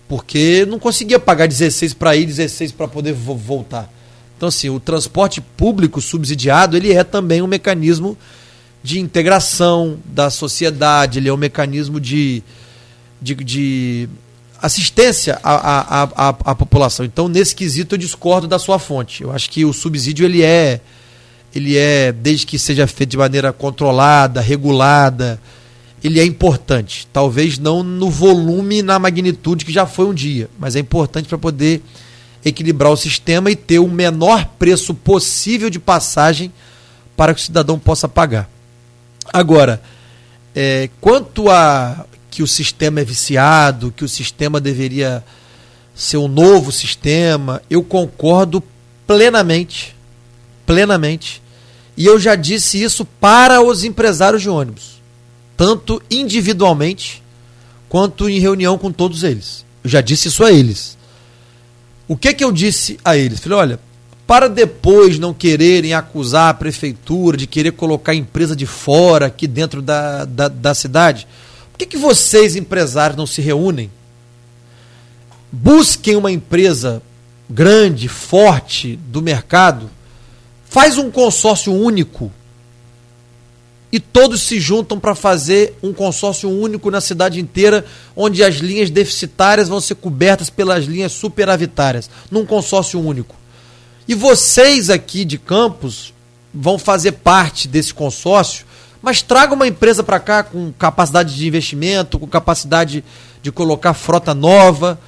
Porque 0.08 0.66
não 0.68 0.78
conseguia 0.78 1.20
pagar 1.20 1.48
16 1.48 1.94
para 1.94 2.16
ir, 2.16 2.26
16 2.26 2.74
para 2.74 2.90
poder 2.90 3.14
vo 3.14 3.36
voltar. 3.36 3.90
Então, 4.36 4.50
assim, 4.50 4.70
o 4.70 4.80
transporte 4.80 5.40
público 5.40 6.02
subsidiado, 6.02 6.76
ele 6.76 6.92
é 6.92 7.04
também 7.04 7.42
um 7.42 7.48
mecanismo 7.48 8.18
de 8.84 9.00
integração 9.00 10.00
da 10.06 10.30
sociedade, 10.30 11.20
ele 11.20 11.30
é 11.30 11.34
um 11.34 11.38
mecanismo 11.38 12.00
de, 12.00 12.44
de, 13.22 13.36
de 13.36 14.10
assistência 14.62 15.40
à, 15.44 15.54
à, 15.54 16.04
à, 16.04 16.30
à 16.30 16.56
população. 16.56 17.06
Então, 17.06 17.28
nesse 17.28 17.56
quesito, 17.56 17.96
eu 17.96 18.00
discordo 18.00 18.48
da 18.48 18.58
sua 18.58 18.80
fonte. 18.80 19.24
Eu 19.24 19.32
acho 19.32 19.50
que 19.50 19.64
o 19.66 19.74
subsídio, 19.74 20.26
ele 20.26 20.42
é 20.42 20.82
ele 21.54 21.78
é, 21.78 22.12
desde 22.12 22.46
que 22.46 22.58
seja 22.58 22.88
feito 22.88 23.12
de 23.12 23.18
maneira 23.18 23.52
controlada, 23.52 24.40
regulada, 24.40 25.40
ele 26.04 26.20
é 26.20 26.26
importante. 26.26 27.08
Talvez 27.12 27.58
não 27.58 27.84
no 27.84 28.10
volume 28.10 28.82
na 28.82 28.98
magnitude 28.98 29.66
que 29.66 29.72
já 29.72 29.86
foi 29.86 30.06
um 30.06 30.14
dia, 30.14 30.50
mas 30.58 30.76
é 30.76 30.80
importante 30.80 31.28
para 31.28 31.38
poder 31.38 31.84
equilibrar 32.44 32.92
o 32.92 32.98
sistema 32.98 33.52
e 33.52 33.56
ter 33.56 33.80
o 33.80 33.88
menor 33.88 34.46
preço 34.58 34.94
possível 34.94 35.70
de 35.70 35.78
passagem 35.78 36.52
para 37.16 37.34
que 37.34 37.42
o 37.42 37.44
cidadão 37.44 37.78
possa 37.78 38.08
pagar. 38.08 38.50
Agora, 39.32 39.82
é, 40.56 40.90
quanto 41.00 41.50
a 41.50 42.06
que 42.30 42.42
o 42.42 42.48
sistema 42.48 43.02
é 43.02 43.04
viciado, 43.04 43.94
que 43.96 44.06
o 44.06 44.10
sistema 44.10 44.60
deveria 44.60 45.24
ser 45.94 46.18
um 46.18 46.28
novo 46.28 46.72
sistema, 46.72 47.62
eu 47.70 47.84
concordo 47.84 48.64
plenamente, 49.06 49.96
plenamente 50.66 51.42
e 51.98 52.06
eu 52.06 52.20
já 52.20 52.36
disse 52.36 52.82
isso 52.82 53.06
para 53.06 53.62
os 53.62 53.84
empresários 53.84 54.42
de 54.42 54.50
ônibus, 54.50 55.02
tanto 55.58 56.02
individualmente 56.10 57.22
quanto 57.90 58.30
em 58.30 58.40
reunião 58.40 58.78
com 58.78 58.92
todos 58.92 59.24
eles. 59.24 59.66
Eu 59.84 59.90
já 59.90 60.02
disse 60.02 60.30
isso 60.30 60.44
a 60.44 60.52
eles. 60.52 60.98
O 62.08 62.16
que 62.16 62.34
que 62.34 62.44
eu 62.44 62.52
disse 62.52 62.98
a 63.04 63.18
eles? 63.18 63.40
Falei, 63.40 63.58
olha, 63.58 63.80
para 64.32 64.48
depois 64.48 65.20
não 65.20 65.34
quererem 65.34 65.94
acusar 65.94 66.48
a 66.48 66.54
prefeitura 66.54 67.36
de 67.36 67.46
querer 67.46 67.74
colocar 67.74 68.14
a 68.14 68.16
empresa 68.16 68.56
de 68.56 68.66
fora 68.66 69.26
aqui 69.26 69.46
dentro 69.46 69.82
da, 69.82 70.24
da, 70.24 70.48
da 70.48 70.74
cidade, 70.74 71.28
por 71.70 71.78
que, 71.78 71.86
que 71.86 71.98
vocês, 71.98 72.56
empresários, 72.56 73.18
não 73.18 73.28
se 73.28 73.42
reúnem? 73.42 73.92
Busquem 75.52 76.16
uma 76.16 76.32
empresa 76.32 77.04
grande, 77.50 78.08
forte 78.08 78.96
do 78.96 79.22
mercado 79.22 79.90
Faz 80.72 80.98
um 80.98 81.12
consórcio 81.12 81.74
único 81.74 82.32
e 83.92 84.00
todos 84.00 84.44
se 84.44 84.58
juntam 84.58 84.98
para 84.98 85.14
fazer 85.14 85.78
um 85.84 85.92
consórcio 85.92 86.50
único 86.50 86.90
na 86.90 87.02
cidade 87.02 87.42
inteira, 87.42 87.84
onde 88.16 88.42
as 88.42 88.56
linhas 88.56 88.90
deficitárias 88.90 89.68
vão 89.68 89.82
ser 89.82 89.96
cobertas 89.96 90.50
pelas 90.50 90.86
linhas 90.86 91.12
superavitárias, 91.12 92.10
num 92.32 92.46
consórcio 92.46 93.02
único. 93.02 93.41
E 94.08 94.16
vocês 94.16 94.90
aqui 94.90 95.24
de 95.26 95.38
Campos 95.38 96.14
vão 96.54 96.78
fazer 96.78 97.14
parte 97.14 97.68
desse 97.68 97.94
consórcio, 97.94 98.66
mas 99.02 99.22
traga 99.22 99.54
uma 99.54 99.68
empresa 99.68 100.04
para 100.04 100.20
cá 100.20 100.44
com 100.44 100.72
capacidade 100.74 101.36
de 101.36 101.48
investimento, 101.48 102.20
com 102.20 102.28
capacidade 102.28 103.04
de 103.42 103.52
colocar 103.52 103.94
frota 103.94 104.34
nova, 104.34 105.00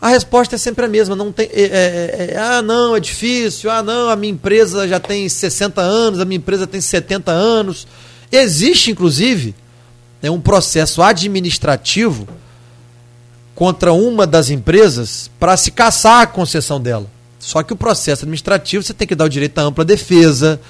a 0.00 0.08
resposta 0.10 0.54
é 0.54 0.58
sempre 0.58 0.84
a 0.84 0.88
mesma. 0.88 1.16
Não 1.16 1.32
tem, 1.32 1.48
é, 1.52 1.62
é, 1.62 2.30
é, 2.34 2.38
ah, 2.38 2.62
não, 2.62 2.94
é 2.94 3.00
difícil. 3.00 3.70
Ah, 3.70 3.82
não, 3.82 4.08
a 4.08 4.16
minha 4.16 4.32
empresa 4.32 4.86
já 4.86 5.00
tem 5.00 5.28
60 5.28 5.80
anos, 5.80 6.20
a 6.20 6.24
minha 6.24 6.38
empresa 6.38 6.66
tem 6.66 6.80
70 6.80 7.32
anos. 7.32 7.86
Existe, 8.30 8.90
inclusive, 8.90 9.54
né, 10.22 10.30
um 10.30 10.40
processo 10.40 11.02
administrativo 11.02 12.28
contra 13.54 13.92
uma 13.92 14.24
das 14.24 14.50
empresas 14.50 15.28
para 15.38 15.56
se 15.56 15.72
caçar 15.72 16.22
a 16.22 16.26
concessão 16.26 16.80
dela. 16.80 17.10
Só 17.48 17.62
que 17.62 17.72
o 17.72 17.76
processo 17.76 18.24
administrativo 18.24 18.82
você 18.82 18.92
tem 18.92 19.08
que 19.08 19.14
dar 19.14 19.24
o 19.24 19.28
direito 19.28 19.58
à 19.58 19.62
ampla 19.62 19.82
defesa, 19.82 20.60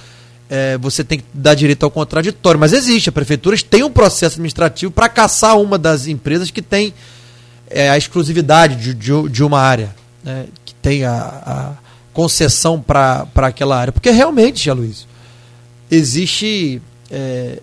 é, 0.48 0.78
você 0.78 1.02
tem 1.02 1.18
que 1.18 1.24
dar 1.34 1.56
direito 1.56 1.82
ao 1.82 1.90
contraditório. 1.90 2.60
Mas 2.60 2.72
existe, 2.72 3.08
a 3.08 3.12
prefeitura 3.12 3.56
tem 3.68 3.82
um 3.82 3.90
processo 3.90 4.36
administrativo 4.36 4.92
para 4.92 5.08
caçar 5.08 5.58
uma 5.58 5.76
das 5.76 6.06
empresas 6.06 6.52
que 6.52 6.62
tem 6.62 6.94
é, 7.68 7.90
a 7.90 7.98
exclusividade 7.98 8.76
de, 8.76 8.94
de, 8.94 9.28
de 9.28 9.42
uma 9.42 9.60
área, 9.60 9.92
né, 10.22 10.46
que 10.64 10.72
tem 10.74 11.02
a, 11.02 11.16
a 11.16 11.72
concessão 12.12 12.80
para 12.80 13.26
aquela 13.34 13.76
área. 13.76 13.92
Porque 13.92 14.10
realmente, 14.12 14.70
Luiz, 14.70 15.04
existe 15.90 16.80
é, 17.10 17.58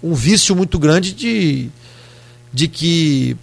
um 0.00 0.14
vício 0.14 0.54
muito 0.54 0.78
grande 0.78 1.12
de, 1.12 1.70
de 2.52 2.68
que. 2.68 3.36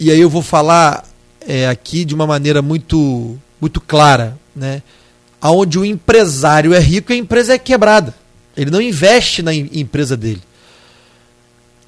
E 0.00 0.10
aí 0.10 0.18
eu 0.18 0.30
vou 0.30 0.40
falar 0.40 1.04
é, 1.46 1.68
aqui 1.68 2.06
de 2.06 2.14
uma 2.14 2.26
maneira 2.26 2.62
muito, 2.62 3.38
muito 3.60 3.80
clara, 3.80 4.38
né? 4.54 4.82
Onde 5.40 5.78
o 5.78 5.84
empresário 5.84 6.74
é 6.74 6.78
rico 6.78 7.12
e 7.12 7.14
a 7.14 7.18
empresa 7.18 7.54
é 7.54 7.58
quebrada. 7.58 8.14
Ele 8.56 8.70
não 8.70 8.80
investe 8.80 9.42
na 9.42 9.54
empresa 9.54 10.16
dele 10.16 10.42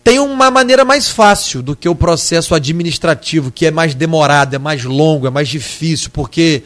tem 0.03 0.19
uma 0.19 0.51
maneira 0.51 0.85
mais 0.85 1.09
fácil 1.09 1.63
do 1.63 1.77
que 1.77 1.89
o 1.89 1.95
processo 1.95 2.55
administrativo, 2.55 3.51
que 3.51 3.67
é 3.67 3.71
mais 3.71 3.95
demorado, 3.95 4.55
é 4.55 4.59
mais 4.59 4.85
longo, 4.85 5.27
é 5.27 5.31
mais 5.31 5.49
difícil, 5.49 6.11
porque 6.13 6.63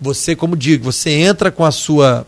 você, 0.00 0.34
como 0.34 0.56
digo, 0.56 0.84
você 0.84 1.10
entra 1.10 1.50
com 1.50 1.64
a 1.64 1.70
sua 1.70 2.26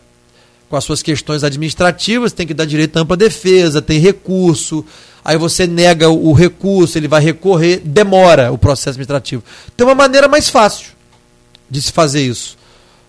com 0.69 0.77
as 0.77 0.85
suas 0.85 1.03
questões 1.03 1.43
administrativas, 1.43 2.31
tem 2.31 2.47
que 2.47 2.53
dar 2.53 2.63
direito 2.63 2.95
à 2.95 3.01
ampla 3.01 3.17
defesa, 3.17 3.81
tem 3.81 3.99
recurso, 3.99 4.85
aí 5.21 5.37
você 5.37 5.67
nega 5.67 6.07
o 6.07 6.31
recurso, 6.31 6.97
ele 6.97 7.09
vai 7.09 7.21
recorrer, 7.21 7.81
demora 7.83 8.53
o 8.53 8.57
processo 8.57 8.91
administrativo. 8.91 9.43
Tem 9.75 9.85
uma 9.85 9.93
maneira 9.93 10.29
mais 10.29 10.47
fácil 10.47 10.93
de 11.71 11.81
se 11.81 11.91
fazer 11.93 12.21
isso. 12.21 12.57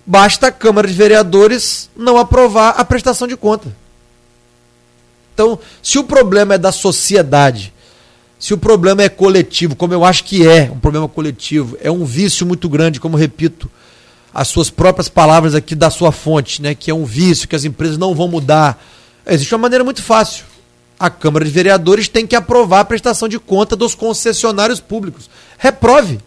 Basta 0.06 0.46
a 0.46 0.52
Câmara 0.52 0.86
de 0.86 0.94
Vereadores 0.94 1.90
não 1.96 2.16
aprovar 2.16 2.70
a 2.78 2.84
prestação 2.84 3.26
de 3.26 3.36
conta. 3.36 3.74
Então, 5.34 5.58
se 5.82 5.98
o 5.98 6.04
problema 6.04 6.54
é 6.54 6.58
da 6.58 6.70
sociedade, 6.70 7.72
se 8.38 8.54
o 8.54 8.58
problema 8.58 9.02
é 9.02 9.08
coletivo, 9.08 9.74
como 9.74 9.92
eu 9.92 10.04
acho 10.04 10.22
que 10.22 10.46
é 10.46 10.70
um 10.70 10.78
problema 10.78 11.08
coletivo, 11.08 11.76
é 11.80 11.90
um 11.90 12.04
vício 12.04 12.46
muito 12.46 12.68
grande, 12.68 13.00
como 13.00 13.16
repito, 13.16 13.68
as 14.32 14.46
suas 14.48 14.70
próprias 14.70 15.08
palavras 15.08 15.54
aqui 15.54 15.74
da 15.74 15.90
sua 15.90 16.12
fonte, 16.12 16.62
né, 16.62 16.74
que 16.74 16.90
é 16.90 16.94
um 16.94 17.04
vício, 17.04 17.48
que 17.48 17.56
as 17.56 17.64
empresas 17.64 17.98
não 17.98 18.14
vão 18.14 18.28
mudar. 18.28 18.82
Existe 19.26 19.52
uma 19.54 19.62
maneira 19.62 19.84
muito 19.84 20.02
fácil. 20.02 20.44
A 20.98 21.10
Câmara 21.10 21.44
de 21.44 21.50
Vereadores 21.50 22.08
tem 22.08 22.26
que 22.26 22.36
aprovar 22.36 22.80
a 22.80 22.84
prestação 22.84 23.28
de 23.28 23.38
conta 23.38 23.74
dos 23.74 23.94
concessionários 23.94 24.78
públicos. 24.78 25.28
Reprove. 25.58 26.20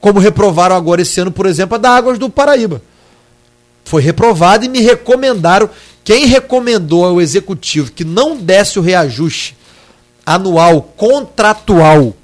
Como 0.00 0.20
reprovaram 0.20 0.76
agora 0.76 1.02
esse 1.02 1.20
ano, 1.20 1.32
por 1.32 1.46
exemplo, 1.46 1.74
a 1.74 1.78
da 1.78 1.90
Águas 1.90 2.18
do 2.18 2.30
Paraíba. 2.30 2.80
Foi 3.84 4.02
reprovada 4.02 4.64
e 4.64 4.68
me 4.68 4.80
recomendaram. 4.80 5.68
Quem 6.04 6.26
recomendou 6.26 7.04
ao 7.04 7.20
executivo 7.20 7.90
que 7.90 8.04
não 8.04 8.36
desse 8.36 8.78
o 8.78 8.82
reajuste 8.82 9.56
anual 10.24 10.82
contratual 10.82 12.14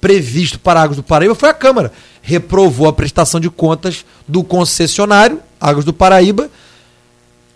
previsto 0.00 0.58
para 0.58 0.80
Águas 0.80 0.96
do 0.96 1.02
Paraíba 1.02 1.34
foi 1.34 1.48
a 1.48 1.54
Câmara. 1.54 1.92
Reprovou 2.22 2.88
a 2.88 2.92
prestação 2.92 3.38
de 3.38 3.50
contas 3.50 4.04
do 4.26 4.42
concessionário, 4.42 5.40
Águas 5.60 5.84
do 5.84 5.92
Paraíba, 5.92 6.50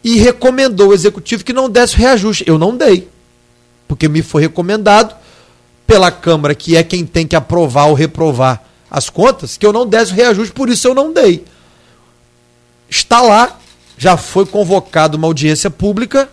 e 0.03 0.19
recomendou 0.19 0.89
ao 0.89 0.95
executivo 0.95 1.45
que 1.45 1.53
não 1.53 1.69
desse 1.69 1.95
o 1.97 1.99
reajuste. 1.99 2.45
Eu 2.47 2.59
não 2.59 2.77
dei, 2.77 3.09
porque 3.89 4.09
me 4.09 4.23
foi 4.23 4.43
recomendado 4.43 5.15
pela 5.87 6.11
Câmara, 6.11 6.55
que 6.55 6.77
é 6.77 6.83
quem 6.83 7.05
tem 7.05 7.27
que 7.27 7.37
aprovar 7.37 7.87
ou 7.87 7.95
reprovar 7.95 8.63
as 8.95 9.11
contas, 9.11 9.57
que 9.57 9.67
eu 9.67 9.73
não 9.73 9.85
desse 9.85 10.13
o 10.13 10.15
reajuste, 10.15 10.55
por 10.55 10.69
isso 10.69 10.87
eu 10.87 10.95
não 10.95 11.13
dei. 11.13 11.45
Está 12.89 13.21
lá, 13.21 13.59
já 13.99 14.17
foi 14.17 14.47
convocada 14.47 15.17
uma 15.17 15.27
audiência 15.27 15.69
pública 15.69 16.29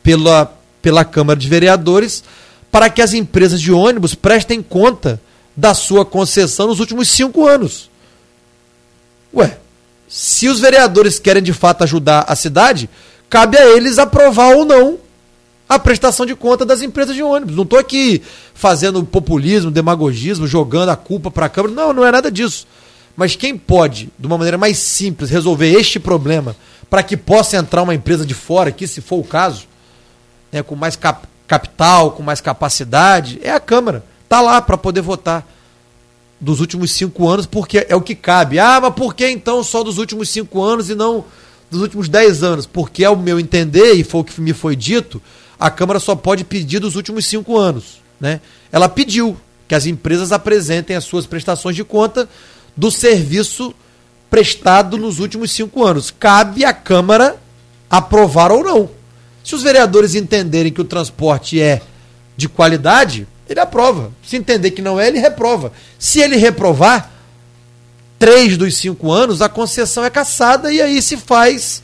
pela, 0.00 0.56
pela 0.80 1.04
Câmara 1.04 1.36
de 1.36 1.48
Vereadores 1.48 2.22
para 2.70 2.88
que 2.88 3.02
as 3.02 3.12
empresas 3.12 3.60
de 3.60 3.72
ônibus 3.72 4.14
prestem 4.14 4.62
conta 4.62 5.20
da 5.56 5.74
sua 5.74 6.04
concessão 6.04 6.68
nos 6.68 6.78
últimos 6.78 7.08
cinco 7.08 7.44
anos. 7.44 7.90
Ué, 9.34 9.58
se 10.08 10.48
os 10.48 10.60
vereadores 10.60 11.18
querem 11.18 11.42
de 11.42 11.52
fato 11.52 11.82
ajudar 11.82 12.24
a 12.28 12.36
cidade, 12.36 12.88
cabe 13.28 13.58
a 13.58 13.66
eles 13.66 13.98
aprovar 13.98 14.54
ou 14.54 14.64
não 14.64 14.96
a 15.70 15.78
prestação 15.78 16.26
de 16.26 16.34
conta 16.34 16.66
das 16.66 16.82
empresas 16.82 17.14
de 17.14 17.22
ônibus. 17.22 17.54
Não 17.54 17.62
estou 17.62 17.78
aqui 17.78 18.20
fazendo 18.52 19.04
populismo, 19.04 19.70
demagogismo, 19.70 20.44
jogando 20.44 20.88
a 20.88 20.96
culpa 20.96 21.30
para 21.30 21.46
a 21.46 21.48
Câmara. 21.48 21.72
Não, 21.72 21.92
não 21.92 22.04
é 22.04 22.10
nada 22.10 22.28
disso. 22.28 22.66
Mas 23.16 23.36
quem 23.36 23.56
pode, 23.56 24.08
de 24.18 24.26
uma 24.26 24.36
maneira 24.36 24.58
mais 24.58 24.78
simples, 24.78 25.30
resolver 25.30 25.70
este 25.70 26.00
problema 26.00 26.56
para 26.90 27.04
que 27.04 27.16
possa 27.16 27.56
entrar 27.56 27.84
uma 27.84 27.94
empresa 27.94 28.26
de 28.26 28.34
fora 28.34 28.70
aqui, 28.70 28.84
se 28.88 29.00
for 29.00 29.20
o 29.20 29.24
caso, 29.24 29.68
né, 30.50 30.60
com 30.60 30.74
mais 30.74 30.96
cap 30.96 31.28
capital, 31.46 32.12
com 32.12 32.22
mais 32.22 32.40
capacidade, 32.40 33.38
é 33.40 33.52
a 33.52 33.60
Câmara. 33.60 34.04
Está 34.24 34.40
lá 34.40 34.60
para 34.60 34.76
poder 34.76 35.02
votar 35.02 35.46
dos 36.40 36.58
últimos 36.58 36.90
cinco 36.90 37.28
anos, 37.28 37.46
porque 37.46 37.86
é 37.88 37.94
o 37.94 38.00
que 38.00 38.16
cabe. 38.16 38.58
Ah, 38.58 38.80
mas 38.82 38.94
por 38.94 39.14
que 39.14 39.28
então 39.28 39.62
só 39.62 39.84
dos 39.84 39.98
últimos 39.98 40.30
cinco 40.30 40.60
anos 40.62 40.90
e 40.90 40.96
não 40.96 41.24
dos 41.70 41.80
últimos 41.80 42.08
dez 42.08 42.42
anos? 42.42 42.66
Porque, 42.66 43.04
ao 43.04 43.16
meu 43.16 43.38
entender, 43.38 43.94
e 43.94 44.02
foi 44.02 44.20
o 44.22 44.24
que 44.24 44.40
me 44.40 44.52
foi 44.52 44.74
dito, 44.74 45.22
a 45.60 45.70
Câmara 45.70 46.00
só 46.00 46.16
pode 46.16 46.42
pedir 46.42 46.78
dos 46.78 46.96
últimos 46.96 47.26
cinco 47.26 47.58
anos. 47.58 48.00
Né? 48.18 48.40
Ela 48.72 48.88
pediu 48.88 49.36
que 49.68 49.74
as 49.74 49.84
empresas 49.84 50.32
apresentem 50.32 50.96
as 50.96 51.04
suas 51.04 51.26
prestações 51.26 51.76
de 51.76 51.84
conta 51.84 52.26
do 52.74 52.90
serviço 52.90 53.74
prestado 54.30 54.96
nos 54.96 55.18
últimos 55.18 55.50
cinco 55.50 55.84
anos. 55.84 56.10
Cabe 56.10 56.64
à 56.64 56.72
Câmara 56.72 57.36
aprovar 57.90 58.50
ou 58.50 58.64
não. 58.64 58.90
Se 59.44 59.54
os 59.54 59.62
vereadores 59.62 60.14
entenderem 60.14 60.72
que 60.72 60.80
o 60.80 60.84
transporte 60.84 61.60
é 61.60 61.82
de 62.36 62.48
qualidade, 62.48 63.28
ele 63.48 63.60
aprova. 63.60 64.12
Se 64.24 64.36
entender 64.36 64.70
que 64.70 64.80
não 64.80 64.98
é, 64.98 65.08
ele 65.08 65.18
reprova. 65.18 65.72
Se 65.98 66.20
ele 66.20 66.36
reprovar, 66.36 67.10
três 68.18 68.56
dos 68.56 68.76
cinco 68.76 69.10
anos, 69.10 69.42
a 69.42 69.48
concessão 69.48 70.04
é 70.04 70.10
cassada 70.10 70.72
e 70.72 70.80
aí 70.80 71.02
se 71.02 71.16
faz 71.16 71.82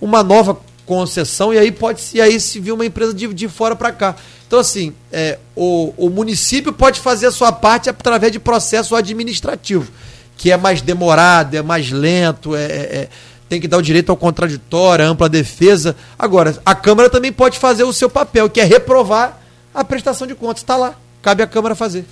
uma 0.00 0.22
nova 0.22 0.58
concessão 0.88 1.52
e 1.52 1.58
aí 1.58 1.70
pode 1.70 2.02
e 2.14 2.20
aí 2.20 2.40
se 2.40 2.58
vir 2.58 2.72
uma 2.72 2.86
empresa 2.86 3.12
de, 3.12 3.28
de 3.28 3.46
fora 3.46 3.76
para 3.76 3.92
cá. 3.92 4.16
Então, 4.46 4.58
assim, 4.58 4.94
é, 5.12 5.38
o, 5.54 5.92
o 5.98 6.08
município 6.08 6.72
pode 6.72 6.98
fazer 6.98 7.26
a 7.26 7.30
sua 7.30 7.52
parte 7.52 7.90
através 7.90 8.32
de 8.32 8.40
processo 8.40 8.96
administrativo, 8.96 9.92
que 10.38 10.50
é 10.50 10.56
mais 10.56 10.80
demorado, 10.80 11.54
é 11.54 11.60
mais 11.60 11.90
lento, 11.90 12.56
é, 12.56 12.64
é, 12.64 12.68
é 12.70 13.08
tem 13.50 13.60
que 13.60 13.68
dar 13.68 13.78
o 13.78 13.82
direito 13.82 14.10
ao 14.10 14.16
contraditório, 14.16 15.04
ampla 15.04 15.28
defesa. 15.28 15.94
Agora, 16.18 16.58
a 16.64 16.74
Câmara 16.74 17.08
também 17.08 17.32
pode 17.32 17.58
fazer 17.58 17.84
o 17.84 17.92
seu 17.92 18.08
papel, 18.08 18.48
que 18.48 18.60
é 18.60 18.64
reprovar 18.64 19.38
a 19.74 19.84
prestação 19.84 20.26
de 20.26 20.34
contas. 20.34 20.62
Está 20.62 20.76
lá. 20.76 20.94
Cabe 21.22 21.42
à 21.42 21.46
Câmara 21.46 21.74
fazer. 21.74 22.04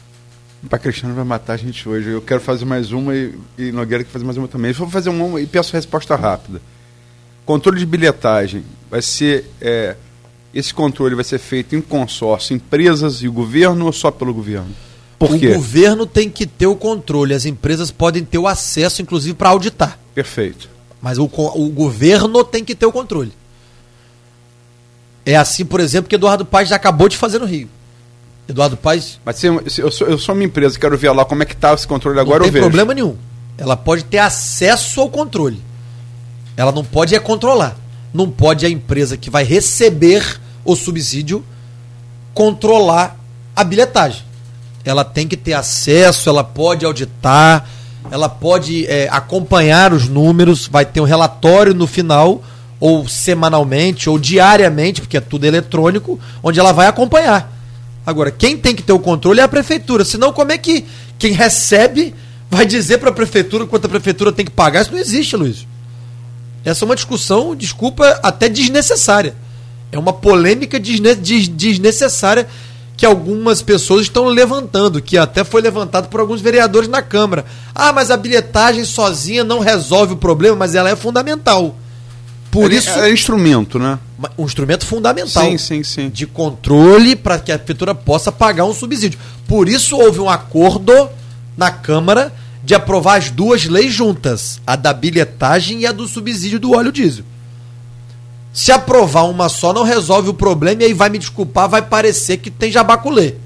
Para 0.68 0.78
Cristiano 0.78 1.14
vai 1.14 1.24
matar 1.24 1.52
a 1.52 1.56
gente 1.58 1.86
hoje. 1.86 2.08
Eu 2.08 2.22
quero 2.22 2.40
fazer 2.40 2.64
mais 2.64 2.90
uma 2.90 3.14
e, 3.14 3.34
e 3.58 3.70
Nogueira 3.70 4.02
quer 4.02 4.10
fazer 4.10 4.24
mais 4.24 4.38
uma 4.38 4.48
também. 4.48 4.70
Eu 4.70 4.76
vou 4.76 4.88
fazer 4.88 5.10
uma 5.10 5.38
e 5.38 5.46
peço 5.46 5.74
resposta 5.74 6.16
rápida. 6.16 6.60
Controle 7.46 7.78
de 7.78 7.86
bilhetagem 7.86 8.64
vai 8.90 9.00
ser. 9.00 9.50
É, 9.60 9.96
esse 10.52 10.74
controle 10.74 11.14
vai 11.14 11.24
ser 11.24 11.38
feito 11.38 11.76
em 11.76 11.80
consórcio, 11.80 12.54
empresas 12.54 13.22
e 13.22 13.28
o 13.28 13.32
governo 13.32 13.86
ou 13.86 13.92
só 13.92 14.10
pelo 14.10 14.34
governo? 14.34 14.74
Por 15.18 15.32
o 15.32 15.38
quê? 15.38 15.54
governo 15.54 16.06
tem 16.06 16.28
que 16.28 16.46
ter 16.46 16.66
o 16.66 16.76
controle, 16.76 17.32
as 17.32 17.46
empresas 17.46 17.90
podem 17.90 18.24
ter 18.24 18.38
o 18.38 18.46
acesso, 18.46 19.00
inclusive, 19.00 19.34
para 19.34 19.50
auditar. 19.50 19.98
Perfeito. 20.14 20.68
Mas 21.00 21.18
o, 21.18 21.24
o 21.24 21.68
governo 21.70 22.42
tem 22.42 22.64
que 22.64 22.74
ter 22.74 22.86
o 22.86 22.92
controle. 22.92 23.32
É 25.24 25.36
assim, 25.36 25.64
por 25.64 25.80
exemplo, 25.80 26.08
que 26.08 26.14
Eduardo 26.14 26.44
Paes 26.44 26.68
já 26.68 26.76
acabou 26.76 27.08
de 27.08 27.16
fazer 27.16 27.38
no 27.38 27.46
Rio. 27.46 27.68
Eduardo 28.48 28.76
Paes. 28.76 29.18
Mas 29.24 29.36
se, 29.36 29.48
se 29.68 29.80
eu, 29.80 29.90
sou, 29.90 30.06
eu 30.06 30.18
sou 30.18 30.34
uma 30.34 30.44
empresa, 30.44 30.78
quero 30.78 30.96
ver 30.96 31.10
lá 31.10 31.24
como 31.24 31.42
é 31.42 31.46
que 31.46 31.54
está 31.54 31.74
esse 31.74 31.86
controle 31.86 32.18
agora, 32.18 32.42
eu. 32.42 32.46
Não 32.46 32.52
tem 32.52 32.62
problema 32.62 32.94
nenhum. 32.94 33.16
Ela 33.58 33.76
pode 33.76 34.04
ter 34.04 34.18
acesso 34.18 35.00
ao 35.00 35.10
controle. 35.10 35.60
Ela 36.56 36.72
não 36.72 36.84
pode 36.84 37.14
é 37.14 37.18
controlar. 37.18 37.76
Não 38.12 38.30
pode 38.30 38.64
a 38.64 38.70
empresa 38.70 39.16
que 39.16 39.28
vai 39.28 39.44
receber 39.44 40.40
o 40.64 40.74
subsídio 40.74 41.44
controlar 42.32 43.18
a 43.54 43.62
bilhetagem. 43.62 44.22
Ela 44.84 45.04
tem 45.04 45.26
que 45.26 45.36
ter 45.36 45.52
acesso, 45.52 46.28
ela 46.28 46.44
pode 46.44 46.84
auditar, 46.84 47.68
ela 48.10 48.28
pode 48.28 48.86
é, 48.86 49.08
acompanhar 49.10 49.92
os 49.92 50.08
números, 50.08 50.68
vai 50.68 50.84
ter 50.84 51.00
um 51.00 51.04
relatório 51.04 51.74
no 51.74 51.86
final, 51.86 52.42
ou 52.78 53.08
semanalmente, 53.08 54.08
ou 54.08 54.18
diariamente, 54.18 55.00
porque 55.00 55.16
é 55.16 55.20
tudo 55.20 55.44
eletrônico, 55.44 56.20
onde 56.42 56.60
ela 56.60 56.72
vai 56.72 56.86
acompanhar. 56.86 57.52
Agora, 58.04 58.30
quem 58.30 58.56
tem 58.56 58.74
que 58.74 58.82
ter 58.82 58.92
o 58.92 58.98
controle 58.98 59.40
é 59.40 59.42
a 59.42 59.48
prefeitura, 59.48 60.04
senão 60.04 60.32
como 60.32 60.52
é 60.52 60.58
que 60.58 60.84
quem 61.18 61.32
recebe 61.32 62.14
vai 62.48 62.64
dizer 62.64 62.98
para 62.98 63.10
a 63.10 63.14
prefeitura 63.14 63.66
quanto 63.66 63.86
a 63.86 63.88
prefeitura 63.88 64.30
tem 64.30 64.44
que 64.44 64.52
pagar? 64.52 64.82
Isso 64.82 64.92
não 64.92 64.98
existe, 64.98 65.36
Luiz. 65.36 65.66
Essa 66.66 66.84
é 66.84 66.86
uma 66.86 66.96
discussão, 66.96 67.54
desculpa, 67.54 68.18
até 68.24 68.48
desnecessária. 68.48 69.36
É 69.92 69.98
uma 69.98 70.12
polêmica 70.12 70.80
desne 70.80 71.14
desnecessária 71.14 72.48
que 72.96 73.06
algumas 73.06 73.62
pessoas 73.62 74.02
estão 74.02 74.24
levantando, 74.24 75.00
que 75.00 75.16
até 75.16 75.44
foi 75.44 75.62
levantado 75.62 76.08
por 76.08 76.18
alguns 76.18 76.40
vereadores 76.40 76.88
na 76.88 77.02
Câmara. 77.02 77.44
Ah, 77.72 77.92
mas 77.92 78.10
a 78.10 78.16
bilhetagem 78.16 78.84
sozinha 78.84 79.44
não 79.44 79.60
resolve 79.60 80.14
o 80.14 80.16
problema, 80.16 80.56
mas 80.56 80.74
ela 80.74 80.90
é 80.90 80.96
fundamental. 80.96 81.76
Por 82.50 82.72
é, 82.72 82.74
isso 82.74 82.90
é 82.90 83.12
instrumento, 83.12 83.78
né? 83.78 83.96
Um 84.36 84.44
instrumento 84.44 84.84
fundamental. 84.86 85.44
Sim, 85.44 85.58
sim, 85.58 85.84
sim. 85.84 86.08
De 86.08 86.26
controle 86.26 87.14
para 87.14 87.38
que 87.38 87.52
a 87.52 87.58
prefeitura 87.58 87.94
possa 87.94 88.32
pagar 88.32 88.64
um 88.64 88.74
subsídio. 88.74 89.20
Por 89.46 89.68
isso 89.68 89.96
houve 89.96 90.18
um 90.18 90.28
acordo 90.28 91.08
na 91.56 91.70
Câmara 91.70 92.32
de 92.66 92.74
aprovar 92.74 93.18
as 93.18 93.30
duas 93.30 93.64
leis 93.66 93.94
juntas, 93.94 94.60
a 94.66 94.74
da 94.74 94.92
bilhetagem 94.92 95.82
e 95.82 95.86
a 95.86 95.92
do 95.92 96.08
subsídio 96.08 96.58
do 96.58 96.72
óleo 96.72 96.90
diesel. 96.90 97.24
Se 98.52 98.72
aprovar 98.72 99.22
uma 99.30 99.48
só, 99.48 99.72
não 99.72 99.84
resolve 99.84 100.30
o 100.30 100.34
problema 100.34 100.82
e 100.82 100.86
aí 100.86 100.92
vai 100.92 101.08
me 101.08 101.16
desculpar, 101.16 101.68
vai 101.68 101.80
parecer 101.80 102.38
que 102.38 102.50
tem 102.50 102.72
jabaculê. 102.72 103.36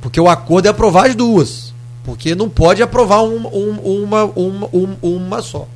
Porque 0.00 0.20
o 0.20 0.28
acordo 0.28 0.66
é 0.66 0.68
aprovar 0.68 1.08
as 1.08 1.16
duas. 1.16 1.74
Porque 2.04 2.32
não 2.36 2.48
pode 2.48 2.80
aprovar 2.80 3.22
um, 3.24 3.44
um, 3.48 4.02
uma, 4.04 4.24
uma, 4.24 4.68
uma, 4.72 4.98
uma 5.02 5.42
só. 5.42 5.66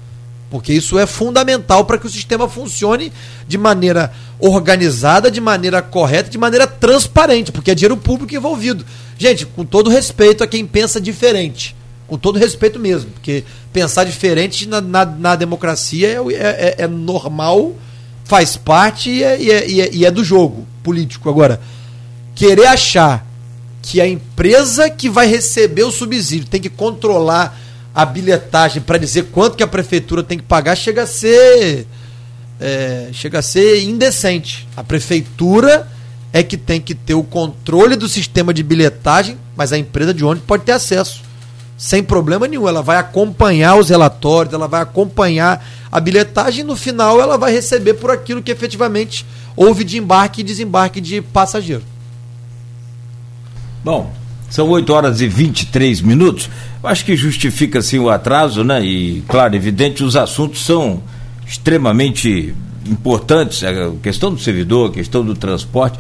Porque 0.49 0.73
isso 0.73 0.97
é 1.01 1.05
fundamental 1.05 1.85
para 1.85 1.99
que 1.99 2.07
o 2.07 2.11
sistema 2.11 2.49
funcione 2.49 3.13
de 3.49 3.59
maneira 3.59 4.13
organizada, 4.39 5.33
de 5.33 5.41
maneira 5.41 5.83
correta, 5.83 6.31
de 6.31 6.39
maneira 6.39 6.69
transparente, 6.69 7.51
porque 7.51 7.73
é 7.73 7.75
dinheiro 7.75 7.97
público 7.97 8.37
envolvido. 8.37 8.87
Gente, 9.19 9.45
com 9.45 9.65
todo 9.65 9.91
respeito 9.91 10.45
a 10.45 10.47
quem 10.47 10.65
pensa 10.65 11.01
diferente, 11.01 11.75
Com 12.07 12.17
todo 12.17 12.39
respeito 12.39 12.79
mesmo, 12.79 13.11
porque 13.11 13.43
pensar 13.73 14.05
diferente 14.05 14.67
na, 14.67 14.81
na, 14.81 15.05
na 15.05 15.37
democracia 15.37 16.09
é, 16.09 16.35
é, 16.35 16.75
é, 16.79 16.87
normal, 16.87 17.75
faz 18.25 18.57
parte 18.57 19.11
e 19.11 19.25
é, 19.25 19.41
e, 19.41 19.81
é, 19.81 19.91
e 19.93 20.07
é 20.07 20.11
do 20.11 20.23
jogo 20.23 20.67
político. 20.85 21.29
Agora, 21.29 21.61
querer 22.35 22.67
achar 22.67 23.27
que 23.83 24.01
a 24.01 24.07
empresa 24.07 24.89
que 24.89 25.11
vai 25.11 25.27
receber 25.27 25.83
o 25.83 25.91
subsídio 25.91 26.47
tem 26.47 26.61
que 26.61 26.69
controlar 26.69 27.59
a 27.93 28.05
bilhetagem 28.05 28.83
para 28.83 28.99
dizer 28.99 29.25
quanto 29.33 29.57
que 29.57 29.63
a 29.63 29.67
prefeitura 29.67 30.23
tem 30.23 30.39
que 30.39 30.45
pagar 30.45 30.77
chega 30.77 31.03
a 31.03 31.07
ser 31.07 31.87
é, 32.61 33.09
chega 33.13 33.41
a 33.41 33.43
ser 33.43 33.83
indecente. 33.83 34.69
A 34.77 34.85
prefeitura 34.85 35.89
é 36.33 36.43
que 36.43 36.57
tem 36.57 36.81
que 36.81 36.95
ter 36.95 37.15
o 37.15 37.25
controle 37.25 37.97
do 37.97 38.09
sistema 38.09 38.55
de 38.55 38.63
bilhetagem, 38.63 39.37
mas 39.57 39.73
a 39.73 39.79
empresa 39.79 40.15
de 40.15 40.25
ônibus 40.25 40.47
pode 40.47 40.63
ter 40.63 40.73
acesso 40.73 41.26
sem 41.77 42.03
problema 42.03 42.47
nenhum. 42.49 42.69
Ela 42.69 42.83
vai 42.83 42.97
acompanhar 42.97 43.77
os 43.77 43.89
relatórios, 43.89 44.55
ela 44.55 44.69
vai 44.69 44.83
acompanhar 44.83 45.65
a 45.91 46.01
bilhetagem 46.01 46.61
e 46.61 46.67
no 46.67 46.77
final 46.77 47.21
ela 47.21 47.37
vai 47.37 47.53
receber 47.53 47.95
por 47.95 48.11
aquilo 48.11 48.43
que 48.43 48.51
efetivamente 48.51 49.25
houve 49.55 49.85
de 49.85 49.99
embarque 49.99 50.41
e 50.41 50.45
desembarque 50.45 51.01
de 51.01 51.21
passageiro. 51.21 51.83
Bom, 53.85 54.13
são 54.51 54.69
8 54.69 54.93
horas 54.93 55.21
e 55.21 55.29
23 55.29 56.01
minutos. 56.01 56.49
Eu 56.83 56.89
acho 56.89 57.05
que 57.05 57.17
justifica 57.17 57.83
sim 57.83 57.99
o 57.99 58.11
atraso, 58.11 58.65
né? 58.65 58.85
E, 58.85 59.23
claro, 59.29 59.55
evidente, 59.55 60.03
os 60.03 60.17
assuntos 60.17 60.65
são 60.65 61.03
extremamente 61.47 62.55
importantes 62.87 63.63
a 63.65 63.93
questão 64.03 64.33
do 64.33 64.41
servidor, 64.41 64.91
a 64.91 64.93
questão 64.93 65.25
do 65.25 65.35
transporte. 65.35 65.99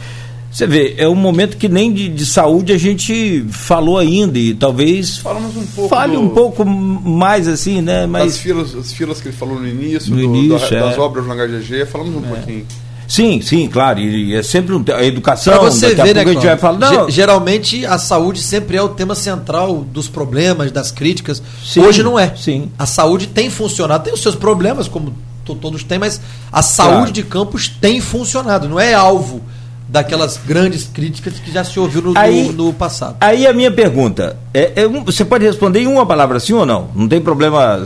Você 0.57 0.67
vê, 0.67 0.95
é 0.97 1.07
um 1.07 1.15
momento 1.15 1.59
que 1.59 1.69
nem 1.69 1.93
de, 1.93 2.09
de 2.09 2.25
saúde 2.25 2.73
a 2.73 2.79
gente 2.79 3.45
falou 3.51 3.99
ainda 3.99 4.39
e 4.39 4.55
talvez 4.55 5.19
Falamos 5.19 5.55
um 5.55 5.67
pouco 5.67 5.91
fale 5.95 6.15
do, 6.15 6.23
um 6.23 6.31
pouco 6.31 6.65
mais 6.65 7.47
assim, 7.47 7.83
né? 7.83 8.07
Mas 8.07 8.25
das 8.33 8.39
filas, 8.39 8.75
as 8.75 8.91
filas 8.91 9.21
que 9.21 9.29
ele 9.29 9.37
falou 9.37 9.61
no 9.61 9.69
início, 9.69 10.11
No 10.11 10.17
do- 10.17 10.23
início, 10.35 10.71
da- 10.71 10.87
das 10.87 10.97
é. 10.97 11.01
obras 11.01 11.27
no 11.27 11.35
HGG, 11.35 11.85
falamos 11.85 12.17
um 12.17 12.23
pouquinho. 12.23 12.67
sim, 13.07 13.43
sim, 13.43 13.69
claro, 13.69 14.01
e 14.01 14.35
é 14.35 14.43
sempre 14.43 14.75
um, 14.75 14.83
a 14.95 15.05
educação, 15.05 15.53
Pra 15.59 15.63
você 15.71 15.89
daqui 15.95 16.01
a 16.01 16.05
ver, 16.05 16.15
pouco 16.15 16.25
né, 16.25 16.31
a 16.31 16.35
gente 16.41 16.47
vai 16.47 16.57
falar, 16.57 16.79
não, 16.79 17.05
Ge- 17.05 17.13
Geralmente 17.13 17.85
a 17.85 17.99
saúde 17.99 18.41
sempre 18.41 18.79
é 18.79 18.83
o 18.83 18.89
tema 18.89 19.15
central 19.15 19.85
dos 19.93 20.09
problemas, 20.09 20.73
das 20.73 20.91
críticas. 20.91 21.43
Sim, 21.63 21.81
Hoje 21.83 22.03
não 22.03 22.19
é. 22.19 22.33
sim. 22.35 22.71
A 22.79 22.87
saúde 22.87 23.27
tem 23.27 23.51
funcionado, 23.51 24.05
tem 24.05 24.15
os 24.15 24.23
seus 24.23 24.35
problemas, 24.35 24.89
como 24.89 25.13
to- 25.45 25.55
todos 25.55 25.85
têm, 25.85 25.99
mas 25.99 26.19
a 26.51 26.63
saúde 26.63 26.95
Claro. 26.97 27.13
de 27.13 27.23
campos 27.25 27.69
tem 27.69 28.01
funcionado, 28.01 28.67
não 28.71 28.81
é 28.81 28.95
alvo 28.95 29.43
daquelas 29.89 30.39
grandes 30.47 30.85
críticas 30.85 31.35
que 31.39 31.51
já 31.53 31.63
se 31.63 31.79
ouviu 31.79 32.03
no, 32.03 32.13
no- 32.13 32.19
Aí- 32.19 32.53
no 32.53 32.73
passado. 32.73 33.17
Aí 33.21 33.47
a 33.47 33.53
minha 33.53 33.71
pergunta, 33.71 34.37
é, 34.53 34.73
é 34.83 34.87
um- 34.89 35.05
você 35.05 35.25
pode 35.25 35.45
responder 35.45 35.81
em 35.81 35.87
uma 35.87 36.05
palavra 36.05 36.41
sim 36.41 36.53
ou 36.55 36.67
não? 36.67 36.89
Não 36.95 37.07
tem 37.09 37.21
problema, 37.21 37.85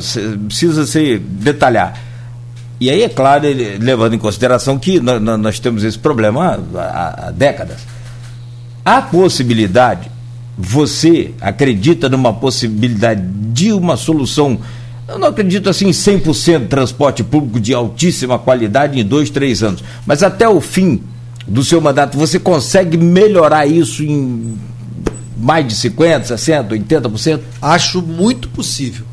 precisa 0.48 0.86
se 0.86 1.18
detalhar. 1.18 1.98
E 2.80 2.88
aí, 2.88 3.02
é 3.02 3.08
claro, 3.10 3.44
ele- 3.44 3.76
levando 3.78 4.14
em 4.14 4.18
consideração 4.18 4.78
que 4.78 4.98
nó- 4.98 5.20
nó- 5.20 5.36
nós, 5.36 5.58
temos 5.58 5.84
esse 5.84 5.98
problema 5.98 6.58
há, 6.74 7.26
há- 7.26 7.30
décadas. 7.30 7.76
Há 8.82 9.02
possibilidade, 9.02 10.10
você 10.56 11.32
acredita 11.40 12.08
numa 12.08 12.32
possibilidade 12.32 13.22
de 13.52 13.70
uma 13.72 13.98
solução? 13.98 14.58
Eu 15.06 15.18
não 15.18 15.28
acredito 15.28 15.68
assim 15.68 15.88
em 15.88 15.92
100% 15.92 16.60
de 16.62 16.68
transporte 16.68 17.22
público 17.22 17.60
de 17.60 17.74
altíssima 17.74 18.38
qualidade 18.38 18.98
em 18.98 19.04
dois, 19.04 19.28
três 19.28 19.62
anos. 19.62 19.84
Mas 20.06 20.22
até 20.22 20.48
o 20.48 20.60
fim 20.60 21.02
do 21.46 21.64
seu 21.64 21.80
mandato, 21.80 22.16
você 22.16 22.38
consegue 22.38 22.96
melhorar 22.96 23.66
isso 23.66 24.02
em 24.02 24.58
mais 25.36 25.66
de 25.66 25.74
50%, 25.74 26.34
60%, 26.36 26.68
80%? 26.68 27.40
Acho 27.62 28.02
muito 28.02 28.48
possível. 28.48 29.06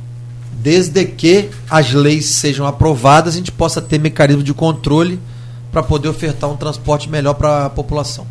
Desde 0.62 1.06
que 1.06 1.50
as 1.70 1.94
leis 1.94 2.26
sejam 2.26 2.66
aprovadas, 2.66 3.34
a 3.34 3.38
gente 3.38 3.52
possa 3.52 3.82
ter 3.82 4.00
mecanismo 4.00 4.44
de 4.44 4.54
controle 4.54 5.20
para 5.72 5.82
poder 5.82 6.10
ofertar 6.10 6.50
um 6.50 6.58
transporte 6.58 7.10
melhor 7.10 7.36
para 7.36 7.68
a 7.68 7.70
população. 7.70 8.26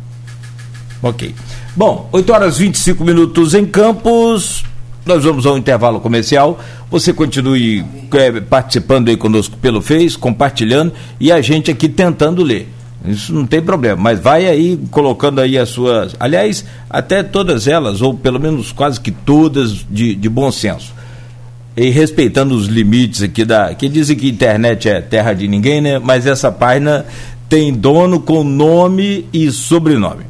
Ok. 1.01 1.33
Bom, 1.75 2.09
8 2.11 2.33
horas 2.33 2.55
e 2.59 2.63
25 2.63 3.03
minutos 3.03 3.53
em 3.53 3.65
Campos. 3.65 4.63
Nós 5.05 5.23
vamos 5.23 5.45
ao 5.45 5.57
intervalo 5.57 5.99
comercial. 5.99 6.59
Você 6.91 7.13
continue 7.13 7.85
eh, 8.13 8.41
participando 8.41 9.09
aí 9.09 9.17
conosco 9.17 9.55
pelo 9.57 9.81
Face, 9.81 10.17
compartilhando 10.17 10.91
e 11.19 11.31
a 11.31 11.41
gente 11.41 11.71
aqui 11.71 11.87
tentando 11.87 12.43
ler. 12.43 12.67
Isso 13.05 13.33
não 13.33 13.45
tem 13.45 13.61
problema, 13.61 14.01
mas 14.01 14.19
vai 14.19 14.47
aí 14.47 14.79
colocando 14.91 15.39
aí 15.39 15.57
as 15.57 15.69
suas. 15.69 16.15
Aliás, 16.19 16.65
até 16.89 17.23
todas 17.23 17.67
elas, 17.67 18.01
ou 18.01 18.13
pelo 18.13 18.39
menos 18.39 18.71
quase 18.71 18.99
que 18.99 19.11
todas, 19.11 19.85
de, 19.89 20.15
de 20.15 20.29
bom 20.29 20.51
senso. 20.51 20.93
E 21.75 21.89
respeitando 21.89 22.55
os 22.55 22.65
limites 22.65 23.21
aqui 23.21 23.45
da. 23.45 23.73
Que 23.75 23.87
dizem 23.87 24.17
que 24.17 24.27
internet 24.27 24.89
é 24.89 24.99
terra 24.99 25.33
de 25.33 25.47
ninguém, 25.47 25.79
né? 25.79 25.99
Mas 25.99 26.25
essa 26.25 26.51
página 26.51 27.05
tem 27.47 27.71
dono 27.71 28.19
com 28.19 28.43
nome 28.43 29.25
e 29.31 29.51
sobrenome. 29.51 30.25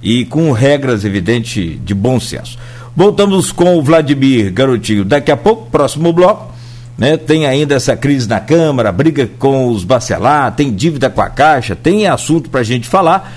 E 0.00 0.24
com 0.24 0.52
regras, 0.52 1.04
evidente, 1.04 1.80
de 1.84 1.92
bom 1.92 2.20
senso. 2.20 2.56
Voltamos 2.94 3.50
com 3.50 3.76
o 3.76 3.82
Vladimir 3.82 4.52
Garotinho. 4.52 5.04
Daqui 5.04 5.30
a 5.30 5.36
pouco, 5.36 5.70
próximo 5.70 6.12
bloco, 6.12 6.51
né? 6.96 7.16
Tem 7.16 7.46
ainda 7.46 7.74
essa 7.74 7.96
crise 7.96 8.28
na 8.28 8.40
Câmara, 8.40 8.92
briga 8.92 9.28
com 9.38 9.68
os 9.68 9.84
Bacelar, 9.84 10.54
tem 10.54 10.72
dívida 10.72 11.10
com 11.10 11.20
a 11.20 11.28
Caixa, 11.28 11.74
tem 11.74 12.06
assunto 12.06 12.50
para 12.50 12.60
a 12.60 12.64
gente 12.64 12.88
falar. 12.88 13.32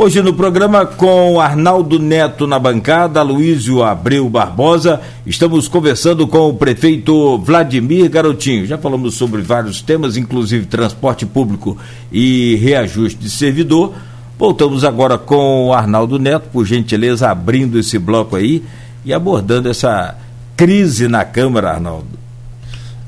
Hoje 0.00 0.22
no 0.22 0.32
programa 0.32 0.86
com 0.86 1.40
Arnaldo 1.40 1.98
Neto 1.98 2.46
na 2.46 2.56
bancada, 2.56 3.20
Luísio 3.20 3.82
Abreu 3.82 4.28
Barbosa, 4.30 5.00
estamos 5.26 5.66
conversando 5.66 6.24
com 6.24 6.48
o 6.48 6.54
prefeito 6.54 7.36
Vladimir 7.38 8.08
Garotinho. 8.08 8.64
Já 8.64 8.78
falamos 8.78 9.14
sobre 9.14 9.42
vários 9.42 9.82
temas, 9.82 10.16
inclusive 10.16 10.66
transporte 10.66 11.26
público 11.26 11.76
e 12.12 12.54
reajuste 12.62 13.18
de 13.18 13.28
servidor. 13.28 13.92
Voltamos 14.38 14.84
agora 14.84 15.18
com 15.18 15.66
o 15.66 15.72
Arnaldo 15.72 16.16
Neto, 16.16 16.48
por 16.52 16.64
gentileza, 16.64 17.28
abrindo 17.28 17.76
esse 17.76 17.98
bloco 17.98 18.36
aí 18.36 18.62
e 19.04 19.12
abordando 19.12 19.68
essa 19.68 20.16
crise 20.56 21.08
na 21.08 21.24
Câmara, 21.24 21.72
Arnaldo. 21.72 22.27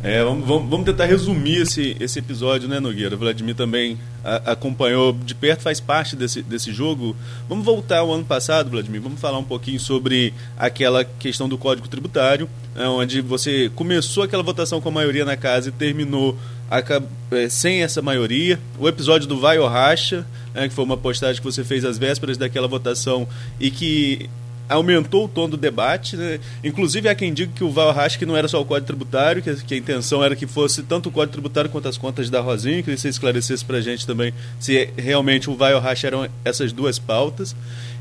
É, 0.02 0.24
vamos, 0.24 0.46
vamos- 0.46 0.84
tentar 0.86 1.04
resumir 1.04 1.58
esse, 1.60 1.94
esse 2.00 2.18
episódio, 2.18 2.66
né, 2.66 2.80
Nogueira? 2.80 3.14
O 3.14 3.18
Vladimir 3.18 3.54
também 3.54 3.98
a- 4.24 4.52
acompanhou 4.52 5.12
de 5.12 5.34
perto, 5.34 5.60
faz 5.60 5.78
parte 5.78 6.16
desse, 6.16 6.40
desse 6.40 6.72
jogo. 6.72 7.14
Vamos 7.46 7.66
voltar 7.66 7.98
ao 7.98 8.10
ano 8.10 8.24
passado, 8.24 8.70
Vladimir. 8.70 9.02
Vamos 9.02 9.20
falar 9.20 9.36
um 9.36 9.44
pouquinho 9.44 9.78
sobre 9.78 10.32
aquela 10.58 11.04
questão 11.04 11.46
do 11.50 11.58
Código 11.58 11.86
Tributário, 11.86 12.48
né, 12.74 12.86
onde 12.88 13.20
você 13.20 13.70
começou 13.74 14.22
aquela 14.22 14.42
votação 14.42 14.80
com 14.80 14.88
a 14.88 14.92
maioria 14.92 15.24
na 15.26 15.36
casa 15.36 15.68
e 15.68 15.72
terminou 15.72 16.34
aca- 16.70 17.02
é, 17.32 17.50
sem 17.50 17.82
essa 17.82 18.00
maioria. 18.00 18.58
O 18.78 18.88
episódio 18.88 19.28
do 19.28 19.38
Vai 19.38 19.58
ou 19.58 19.68
Racha, 19.68 20.26
né, 20.54 20.66
que 20.66 20.72
foi 20.74 20.84
uma 20.84 20.96
postagem 20.96 21.42
que 21.42 21.46
você 21.46 21.62
fez 21.62 21.84
às 21.84 21.98
vésperas 21.98 22.38
daquela 22.38 22.66
votação 22.66 23.28
e 23.60 23.70
que 23.70 24.30
aumentou 24.70 25.24
o 25.24 25.28
tom 25.28 25.48
do 25.48 25.56
debate, 25.56 26.16
né? 26.16 26.38
Inclusive 26.62 27.08
há 27.08 27.14
quem 27.14 27.34
diga 27.34 27.52
que 27.54 27.64
o 27.64 27.70
Val 27.70 27.92
Rasch 27.92 28.16
que 28.16 28.24
não 28.24 28.36
era 28.36 28.46
só 28.46 28.60
o 28.60 28.64
Código 28.64 28.86
Tributário, 28.86 29.42
que, 29.42 29.54
que 29.56 29.74
a 29.74 29.76
intenção 29.76 30.22
era 30.22 30.36
que 30.36 30.46
fosse 30.46 30.84
tanto 30.84 31.08
o 31.08 31.12
Código 31.12 31.32
Tributário 31.32 31.68
quanto 31.68 31.88
as 31.88 31.98
contas 31.98 32.30
da 32.30 32.40
Rosinha, 32.40 32.82
que 32.82 32.96
você 32.96 33.08
esclarecesse 33.08 33.64
pra 33.64 33.80
gente 33.80 34.06
também 34.06 34.32
se 34.60 34.88
realmente 34.96 35.50
o 35.50 35.56
Val 35.56 35.80
Rasch 35.80 36.04
eram 36.04 36.28
essas 36.44 36.72
duas 36.72 36.98
pautas. 36.98 37.54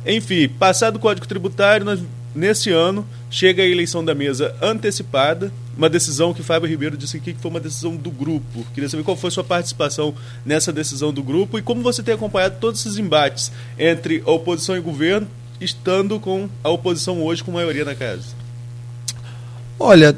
Enfim, 0.06 0.48
passado 0.48 0.98
o 0.98 1.00
Código 1.00 1.28
Tributário, 1.28 1.86
nós, 1.86 2.00
nesse 2.36 2.70
ano 2.70 3.06
chega 3.32 3.64
a 3.64 3.66
eleição 3.66 4.06
da 4.06 4.14
mesa 4.14 4.56
antecipada, 4.62 5.52
uma 5.76 5.90
decisão 5.90 6.34
que 6.34 6.44
Fábio 6.44 6.70
Ribeiro 6.70 6.96
disse 6.96 7.18
aqui 7.18 7.34
que 7.34 7.42
foi 7.42 7.50
uma 7.50 7.60
decisão 7.60 7.96
do 7.96 8.12
grupo. 8.12 8.66
Queria 8.74 8.90
saber 8.90 9.04
qual 9.04 9.18
foi 9.18 9.30
a 9.30 9.32
sua 9.32 9.44
participação 9.44 10.14
nessa 10.46 10.72
decisão 10.72 11.12
do 11.12 11.24
grupo 11.24 11.58
e 11.58 11.62
como 11.62 11.82
você 11.82 12.04
tem 12.04 12.14
acompanhado 12.14 12.58
todos 12.60 12.80
esses 12.86 12.98
embates 13.00 13.52
entre 13.78 14.22
a 14.26 14.32
oposição 14.32 14.78
e 14.78 14.82
governo, 14.82 15.28
estando 15.60 16.20
com 16.20 16.50
a 16.64 16.70
oposição 16.70 17.22
hoje 17.22 17.44
com 17.44 17.52
maioria 17.52 17.86
na 17.86 17.96
casa. 17.96 18.28
Olha, 19.80 20.16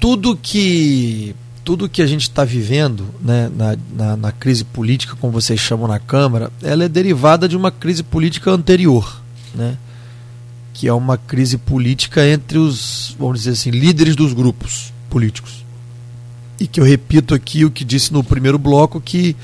tudo 0.00 0.36
que 0.36 1.34
tudo 1.64 1.88
que 1.88 2.02
a 2.02 2.06
gente 2.06 2.22
está 2.22 2.44
vivendo 2.44 3.06
né, 3.20 3.48
na, 3.54 3.76
na, 3.94 4.16
na 4.16 4.32
crise 4.32 4.64
política, 4.64 5.16
como 5.20 5.32
vocês 5.32 5.60
chamam 5.60 5.86
na 5.86 6.00
Câmara, 6.00 6.50
ela 6.60 6.84
é 6.84 6.88
derivada 6.88 7.48
de 7.48 7.56
uma 7.56 7.70
crise 7.70 8.02
política 8.02 8.50
anterior, 8.50 9.22
né, 9.54 9.78
que 10.74 10.88
é 10.88 10.92
uma 10.92 11.16
crise 11.16 11.56
política 11.56 12.26
entre 12.26 12.58
os, 12.58 13.14
vamos 13.16 13.38
dizer 13.38 13.52
assim, 13.52 13.70
líderes 13.70 14.16
dos 14.16 14.32
grupos 14.32 14.92
políticos. 15.08 15.64
E 16.58 16.66
que 16.66 16.80
eu 16.80 16.84
repito 16.84 17.32
aqui 17.32 17.64
o 17.64 17.70
que 17.70 17.84
disse 17.84 18.12
no 18.12 18.24
primeiro 18.24 18.58
bloco, 18.58 19.00
que 19.00 19.36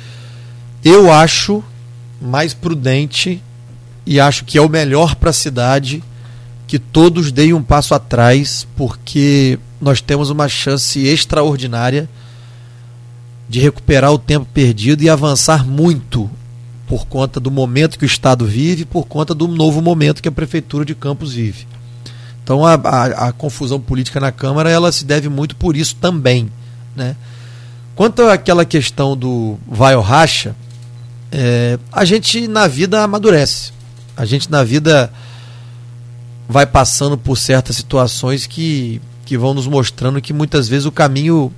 eu 0.84 1.12
acho 1.12 1.62
mais 2.20 2.52
prudente 2.52 3.40
e 4.08 4.18
acho 4.18 4.46
que 4.46 4.56
é 4.56 4.62
o 4.62 4.70
melhor 4.70 5.14
para 5.16 5.28
a 5.28 5.34
cidade 5.34 6.02
que 6.66 6.78
todos 6.78 7.30
deem 7.30 7.52
um 7.52 7.62
passo 7.62 7.94
atrás, 7.94 8.66
porque 8.74 9.58
nós 9.78 10.00
temos 10.00 10.30
uma 10.30 10.48
chance 10.48 10.98
extraordinária 11.06 12.08
de 13.50 13.60
recuperar 13.60 14.10
o 14.10 14.18
tempo 14.18 14.46
perdido 14.52 15.02
e 15.02 15.10
avançar 15.10 15.66
muito 15.66 16.28
por 16.86 17.06
conta 17.06 17.38
do 17.38 17.50
momento 17.50 17.98
que 17.98 18.04
o 18.04 18.06
Estado 18.06 18.46
vive, 18.46 18.86
por 18.86 19.06
conta 19.06 19.34
do 19.34 19.46
novo 19.46 19.82
momento 19.82 20.22
que 20.22 20.28
a 20.28 20.32
Prefeitura 20.32 20.86
de 20.86 20.94
Campos 20.94 21.34
vive. 21.34 21.66
Então 22.42 22.64
a, 22.64 22.74
a, 22.76 23.28
a, 23.28 23.32
confusão 23.32 23.78
política 23.78 24.18
na 24.18 24.32
Câmara 24.32 24.70
ela 24.70 24.90
se 24.90 25.04
deve 25.04 25.28
muito 25.28 25.54
por 25.54 25.76
isso 25.76 25.94
também. 25.96 26.50
Né? 26.96 27.14
Quanto 27.94 28.22
àquela 28.22 28.64
questão 28.64 29.14
do 29.14 29.58
vai 29.66 29.94
ou 29.94 30.02
racha, 30.02 30.56
é, 31.30 31.78
a 31.92 32.06
gente 32.06 32.48
na 32.48 32.66
vida 32.66 33.02
amadurece. 33.02 33.76
A 34.18 34.24
gente 34.24 34.50
na 34.50 34.64
vida 34.64 35.12
vai 36.48 36.66
passando 36.66 37.16
por 37.16 37.38
certas 37.38 37.76
situações 37.76 38.48
que, 38.48 39.00
que 39.24 39.38
vão 39.38 39.54
nos 39.54 39.68
mostrando 39.68 40.20
que 40.20 40.32
muitas 40.32 40.68
vezes 40.68 40.86
o 40.86 40.92
caminho 40.92 41.52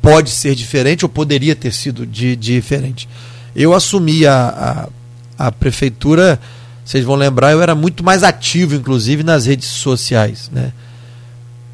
pode 0.00 0.30
ser 0.30 0.54
diferente 0.54 1.04
ou 1.04 1.08
poderia 1.08 1.56
ter 1.56 1.72
sido 1.72 2.06
de, 2.06 2.36
de 2.36 2.54
diferente. 2.54 3.08
Eu 3.56 3.74
assumi 3.74 4.24
a, 4.24 4.88
a, 5.38 5.46
a, 5.46 5.50
prefeitura, 5.50 6.38
vocês 6.84 7.04
vão 7.04 7.16
lembrar, 7.16 7.50
eu 7.50 7.60
era 7.60 7.74
muito 7.74 8.04
mais 8.04 8.22
ativo, 8.22 8.76
inclusive, 8.76 9.24
nas 9.24 9.46
redes 9.46 9.66
sociais. 9.66 10.48
Né? 10.52 10.72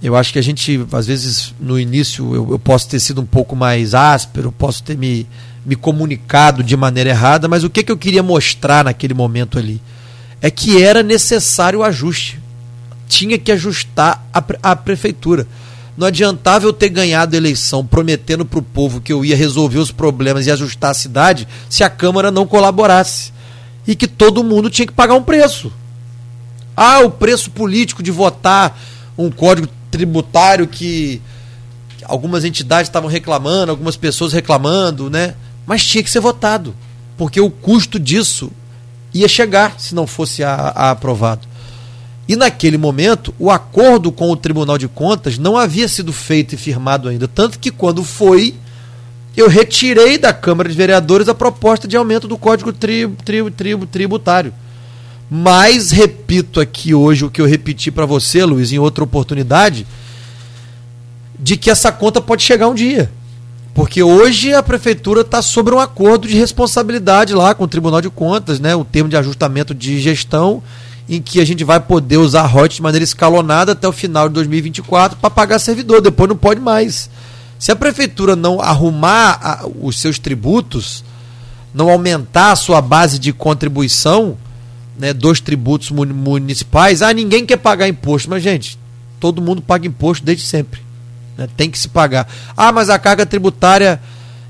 Eu 0.03 0.17
acho 0.17 0.33
que 0.33 0.39
a 0.39 0.43
gente, 0.43 0.87
às 0.91 1.07
vezes, 1.07 1.55
no 1.61 1.79
início, 1.79 2.35
eu, 2.35 2.53
eu 2.53 2.59
posso 2.59 2.89
ter 2.89 2.99
sido 2.99 3.21
um 3.21 3.27
pouco 3.27 3.55
mais 3.55 3.95
áspero, 3.95 4.51
posso 4.53 4.83
ter 4.83 4.97
me, 4.97 5.27
me 5.67 5.77
comunicado 5.77 6.63
de 6.63 6.77
maneira 6.79 7.11
errada, 7.11 7.47
mas 7.47 7.63
o 7.63 7.69
que, 7.69 7.83
que 7.83 7.93
eu 7.93 7.99
queria 7.99 8.23
mostrar 8.23 8.85
naquele 8.85 9.13
momento 9.13 9.59
ali? 9.59 9.83
É 10.41 10.51
que 10.51 10.83
era 10.83 11.03
necessário 11.03 11.81
o 11.81 11.83
ajuste. 11.83 12.41
Tinha 13.09 13.39
que 13.39 13.51
ajustar 13.51 14.25
a, 14.33 14.43
a 14.63 14.77
prefeitura. 14.77 15.47
Não 15.97 16.07
adiantava 16.07 16.65
eu 16.65 16.73
ter 16.73 16.91
ganhado 16.91 17.35
a 17.35 17.37
eleição 17.37 17.85
prometendo 17.85 18.45
para 18.45 18.61
o 18.61 18.63
povo 18.63 19.01
que 19.01 19.13
eu 19.13 19.25
ia 19.25 19.37
resolver 19.37 19.79
os 19.79 19.91
problemas 19.91 20.47
e 20.47 20.51
ajustar 20.51 20.93
a 20.93 20.95
cidade 20.95 21.49
se 21.69 21.83
a 21.83 21.91
Câmara 21.91 22.31
não 22.31 22.47
colaborasse. 22.47 23.33
E 23.87 23.97
que 23.97 24.07
todo 24.07 24.45
mundo 24.45 24.71
tinha 24.71 24.87
que 24.87 24.93
pagar 24.93 25.15
um 25.15 25.23
preço. 25.25 25.73
Ah, 26.77 27.01
o 27.01 27.11
preço 27.11 27.51
político 27.51 28.03
de 28.03 28.13
votar 28.13 28.79
um 29.17 29.31
código 29.31 29.69
tributário 29.91 30.69
que 30.69 31.21
algumas 32.05 32.45
entidades 32.45 32.89
estavam 32.89 33.11
reclamando, 33.11 33.73
algumas 33.73 33.97
pessoas 33.97 34.33
reclamando, 34.33 35.11
né? 35.11 35.35
Mas 35.67 35.85
tinha 35.85 36.05
que 36.05 36.11
ser 36.11 36.21
votado. 36.21 36.75
Porque 37.17 37.41
o 37.41 37.51
custo 37.51 37.99
disso 37.99 38.53
ia 39.13 39.29
chegar 39.29 39.79
se 39.79 39.95
não 39.95 40.07
fosse 40.07 40.43
a, 40.43 40.55
a 40.55 40.91
aprovado. 40.91 41.47
E 42.29 42.37
naquele 42.37 42.77
momento, 42.77 43.35
o 43.39 43.51
acordo 43.51 44.13
com 44.13 44.31
o 44.31 44.37
Tribunal 44.37 44.77
de 44.77 44.87
Contas 44.87 45.39
não 45.39 45.57
havia 45.57 45.89
sido 45.89 46.13
feito 46.13 46.55
e 46.55 46.59
firmado 46.59 47.09
ainda. 47.09 47.27
Tanto 47.27 47.59
que, 47.59 47.71
quando 47.71 48.05
foi, 48.05 48.55
eu 49.35 49.49
retirei 49.49 50.19
da 50.19 50.33
Câmara 50.33 50.69
de 50.69 50.77
Vereadores 50.77 51.29
a 51.29 51.35
proposta 51.35 51.89
de 51.89 51.97
aumento 51.97 52.29
do 52.29 52.37
Código 52.37 52.71
tri, 52.71 53.09
tri, 53.25 53.51
tri, 53.51 53.77
Tributário. 53.87 54.53
Mas, 55.31 55.91
repito 55.91 56.61
aqui 56.61 56.93
hoje 56.93 57.25
o 57.25 57.31
que 57.31 57.41
eu 57.41 57.47
repeti 57.47 57.91
para 57.91 58.05
você, 58.05 58.45
Luiz, 58.45 58.73
em 58.73 58.79
outra 58.79 59.05
oportunidade, 59.05 59.87
de 61.39 61.57
que 61.57 61.71
essa 61.71 61.91
conta 61.91 62.21
pode 62.21 62.43
chegar 62.43 62.69
um 62.69 62.75
dia. 62.75 63.11
Porque 63.79 64.03
hoje 64.03 64.53
a 64.53 64.61
prefeitura 64.61 65.21
está 65.21 65.41
sobre 65.41 65.73
um 65.73 65.79
acordo 65.79 66.27
de 66.27 66.35
responsabilidade 66.35 67.33
lá 67.33 67.55
com 67.55 67.63
o 67.63 67.69
Tribunal 67.69 68.01
de 68.01 68.11
Contas, 68.11 68.59
né? 68.59 68.75
o 68.75 68.85
termo 68.85 69.09
de 69.09 69.17
ajustamento 69.17 69.73
de 69.73 70.01
gestão 70.01 70.61
em 71.09 71.23
que 71.23 71.41
a 71.41 71.47
gente 71.47 71.63
vai 71.63 71.79
poder 71.79 72.17
usar 72.17 72.43
royalties 72.43 72.79
de 72.79 72.83
maneira 72.83 73.05
escalonada 73.05 73.71
até 73.71 73.87
o 73.87 73.93
final 73.93 74.27
de 74.27 74.35
2024 74.35 75.19
para 75.19 75.31
pagar 75.31 75.61
servidor, 75.61 76.01
depois 76.01 76.29
não 76.29 76.37
pode 76.37 76.61
mais. 76.61 77.09
Se 77.57 77.71
a 77.71 77.77
prefeitura 77.77 78.35
não 78.35 78.61
arrumar 78.61 79.39
a, 79.41 79.69
os 79.81 80.01
seus 80.01 80.19
tributos, 80.19 81.05
não 81.73 81.89
aumentar 81.89 82.51
a 82.51 82.57
sua 82.57 82.83
base 82.83 83.17
de 83.17 83.33
contribuição 83.33 84.37
né, 84.99 85.13
dos 85.13 85.41
tributos 85.41 85.93
municipais, 85.93 87.01
ah, 87.01 87.13
ninguém 87.13 87.47
quer 87.47 87.59
pagar 87.59 87.87
imposto. 87.87 88.29
Mas, 88.29 88.43
gente, 88.43 88.77
todo 89.21 89.41
mundo 89.41 89.63
paga 89.63 89.87
imposto 89.87 90.25
desde 90.25 90.45
sempre. 90.45 90.88
Né, 91.39 91.49
tem 91.57 91.71
que 91.71 91.79
se 91.79 91.89
pagar. 91.89 92.29
Ah, 92.57 92.73
mas 92.73 92.91
a 92.91 92.99
carga 92.99 93.25
tributária 93.25 94.01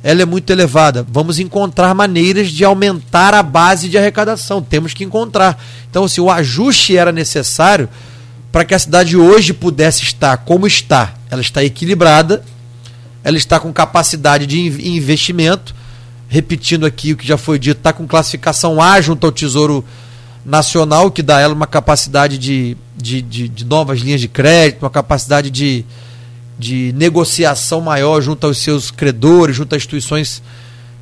ela 0.03 0.23
é 0.23 0.25
muito 0.25 0.51
elevada. 0.51 1.07
Vamos 1.11 1.39
encontrar 1.39 1.93
maneiras 1.95 2.49
de 2.49 2.65
aumentar 2.65 3.35
a 3.35 3.43
base 3.43 3.91
de 3.91 3.99
arrecadação. 3.99 4.63
Temos 4.63 4.95
que 4.95 5.05
encontrar. 5.05 5.63
Então, 5.91 6.09
se 6.09 6.15
assim, 6.15 6.21
o 6.23 6.31
ajuste 6.31 6.97
era 6.97 7.13
necessário 7.13 7.91
para 8.51 8.65
que 8.65 8.75
a 8.75 8.79
cidade 8.79 9.19
hoje 9.19 9.53
pudesse 9.53 10.03
estar 10.03 10.39
como 10.39 10.67
está. 10.67 11.15
Ela 11.31 11.43
está 11.43 11.63
equilibrada, 11.63 12.43
ela 13.23 13.37
está 13.37 13.61
com 13.61 13.71
capacidade 13.71 14.47
de 14.47 14.89
investimento. 14.89 15.75
Repetindo 16.27 16.87
aqui 16.87 17.13
o 17.13 17.17
que 17.17 17.27
já 17.27 17.37
foi 17.37 17.59
dito, 17.59 17.79
está 17.79 17.93
com 17.93 18.07
classificação 18.07 18.81
A 18.81 19.01
junto 19.01 19.27
ao 19.27 19.33
Tesouro 19.33 19.85
Nacional, 20.45 21.11
que 21.11 21.23
dá 21.23 21.41
ela 21.41 21.53
uma 21.53 21.67
capacidade 21.67 22.39
de, 22.39 22.77
de, 22.97 23.21
de, 23.21 23.49
de 23.49 23.65
novas 23.65 24.01
linhas 24.01 24.21
de 24.21 24.29
crédito, 24.29 24.83
uma 24.83 24.91
capacidade 24.91 25.51
de, 25.51 25.85
de 26.59 26.93
negociação 26.97 27.81
maior 27.81 28.21
junto 28.21 28.47
aos 28.47 28.59
seus 28.59 28.91
credores, 28.91 29.55
junto 29.55 29.75
às 29.75 29.81
instituições 29.81 30.43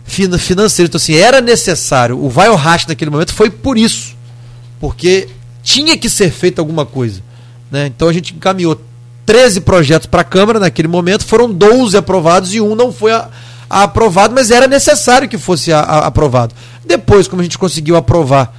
financeiras. 0.04 0.88
Então, 0.88 0.98
assim, 0.98 1.14
era 1.14 1.40
necessário. 1.40 2.22
O 2.22 2.28
vai 2.28 2.48
ao 2.48 2.56
racha 2.56 2.86
naquele 2.88 3.10
momento 3.10 3.32
foi 3.32 3.50
por 3.50 3.78
isso. 3.78 4.14
Porque 4.78 5.28
tinha 5.62 5.96
que 5.96 6.10
ser 6.10 6.30
feita 6.30 6.60
alguma 6.60 6.84
coisa. 6.84 7.22
Né? 7.70 7.86
Então 7.86 8.08
a 8.08 8.12
gente 8.12 8.34
encaminhou 8.34 8.80
13 9.24 9.62
projetos 9.62 10.06
para 10.06 10.20
a 10.20 10.24
Câmara 10.24 10.60
naquele 10.60 10.86
momento, 10.86 11.24
foram 11.24 11.50
12 11.50 11.96
aprovados 11.96 12.54
e 12.54 12.60
um 12.60 12.76
não 12.76 12.92
foi 12.92 13.10
a, 13.10 13.28
a 13.68 13.82
aprovado, 13.82 14.32
mas 14.32 14.52
era 14.52 14.68
necessário 14.68 15.28
que 15.28 15.36
fosse 15.36 15.72
a, 15.72 15.80
a, 15.80 16.06
aprovado. 16.06 16.54
Depois, 16.84 17.26
como 17.26 17.40
a 17.40 17.44
gente 17.44 17.58
conseguiu 17.58 17.96
aprovar 17.96 18.54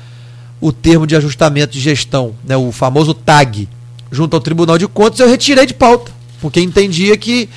o 0.60 0.74
termo 0.74 1.08
de 1.08 1.16
ajustamento 1.16 1.72
de 1.72 1.80
gestão, 1.80 2.36
né, 2.44 2.58
o 2.58 2.72
famoso 2.74 3.14
TAG, 3.14 3.70
junto 4.12 4.36
ao 4.36 4.42
Tribunal 4.42 4.78
de 4.78 4.88
Contas, 4.88 5.20
eu 5.22 5.30
retirei 5.30 5.66
de 5.66 5.74
pauta 5.74 6.17
porque 6.42 6.62
entendia 6.62 7.18
que 7.18 7.50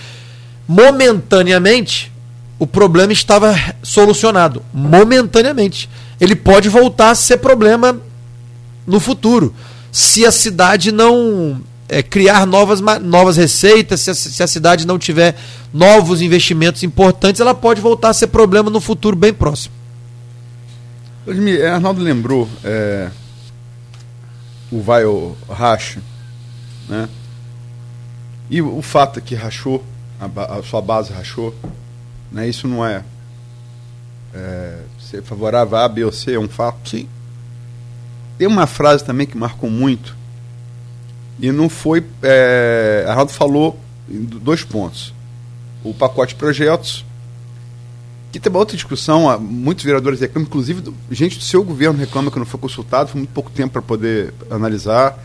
momentaneamente 0.66 2.12
o 2.58 2.66
problema 2.66 3.12
estava 3.12 3.56
solucionado. 3.82 4.62
Momentaneamente. 4.72 5.88
Ele 6.20 6.36
pode 6.36 6.68
voltar 6.68 7.10
a 7.10 7.14
ser 7.14 7.38
problema 7.38 7.98
no 8.86 9.00
futuro. 9.00 9.54
Se 9.90 10.26
a 10.26 10.30
cidade 10.30 10.92
não 10.92 11.62
é, 11.88 12.02
criar 12.02 12.46
novas, 12.46 12.80
novas 13.02 13.36
receitas, 13.36 14.02
se 14.02 14.10
a, 14.10 14.14
se 14.14 14.42
a, 14.42 14.46
cidade 14.46 14.86
não 14.86 14.98
tiver 14.98 15.36
novos 15.72 16.20
investimentos 16.20 16.82
importantes, 16.82 17.40
ela 17.40 17.54
pode 17.54 17.80
voltar 17.80 18.10
a 18.10 18.14
ser 18.14 18.28
problema 18.28 18.70
no 18.70 18.80
futuro 18.80 19.16
bem 19.16 19.32
próximo. 19.32 19.74
Arnaldo 21.72 22.02
lembrou 22.02 22.48
é, 22.62 23.10
o 24.70 24.80
vai 24.80 25.04
ou 25.04 25.36
racha, 25.48 26.00
né? 26.88 27.08
E 28.50 28.60
o 28.60 28.82
fato 28.82 29.20
é 29.20 29.22
que 29.22 29.34
rachou, 29.34 29.82
a, 30.20 30.58
a 30.58 30.62
sua 30.62 30.82
base 30.82 31.12
rachou, 31.12 31.54
né, 32.32 32.48
isso 32.48 32.66
não 32.66 32.84
é, 32.84 33.04
é 34.34 34.78
ser 34.98 35.22
favorável 35.22 35.78
a 35.78 35.84
A, 35.84 35.88
B 35.88 36.04
ou 36.04 36.10
C, 36.10 36.34
é 36.34 36.38
um 36.38 36.48
fato. 36.48 36.90
Sim. 36.90 37.08
Tem 38.36 38.48
uma 38.48 38.66
frase 38.66 39.04
também 39.04 39.26
que 39.26 39.38
marcou 39.38 39.70
muito, 39.70 40.16
e 41.40 41.50
não 41.50 41.68
foi. 41.68 42.04
É, 42.22 43.04
Arnaldo 43.08 43.32
falou 43.32 43.78
em 44.08 44.22
dois 44.24 44.62
pontos. 44.62 45.14
O 45.82 45.94
pacote 45.94 46.34
de 46.34 46.38
projetos, 46.38 47.04
que 48.30 48.38
tem 48.38 48.50
uma 48.50 48.58
outra 48.58 48.76
discussão, 48.76 49.38
muitos 49.40 49.84
vereadores 49.84 50.20
reclamam, 50.20 50.46
inclusive 50.46 50.92
gente 51.10 51.38
do 51.38 51.44
seu 51.44 51.64
governo 51.64 51.98
reclama 51.98 52.30
que 52.30 52.38
não 52.38 52.44
foi 52.44 52.60
consultado, 52.60 53.10
foi 53.10 53.20
muito 53.20 53.32
pouco 53.32 53.50
tempo 53.50 53.72
para 53.72 53.82
poder 53.82 54.34
analisar. 54.50 55.18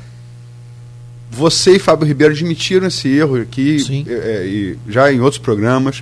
Você 1.36 1.76
e 1.76 1.80
Fábio 1.80 2.08
Ribeiro 2.08 2.34
admitiram 2.34 2.88
esse 2.88 3.10
erro 3.10 3.42
aqui, 3.42 4.06
é, 4.08 4.46
e 4.46 4.80
já 4.88 5.12
em 5.12 5.20
outros 5.20 5.38
programas. 5.38 6.02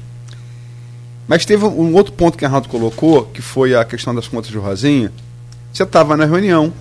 Mas 1.28 1.44
teve 1.44 1.66
um 1.66 1.96
outro 1.96 2.14
ponto 2.14 2.38
que 2.38 2.46
a 2.46 2.48
Arnaldo 2.48 2.70
colocou, 2.70 3.26
que 3.26 3.42
foi 3.42 3.74
a 3.74 3.84
questão 3.84 4.14
das 4.14 4.28
contas 4.28 4.52
de 4.52 4.58
Rosinha. 4.58 5.12
Você 5.72 5.82
estava 5.82 6.16
na 6.16 6.26
reunião, 6.26 6.72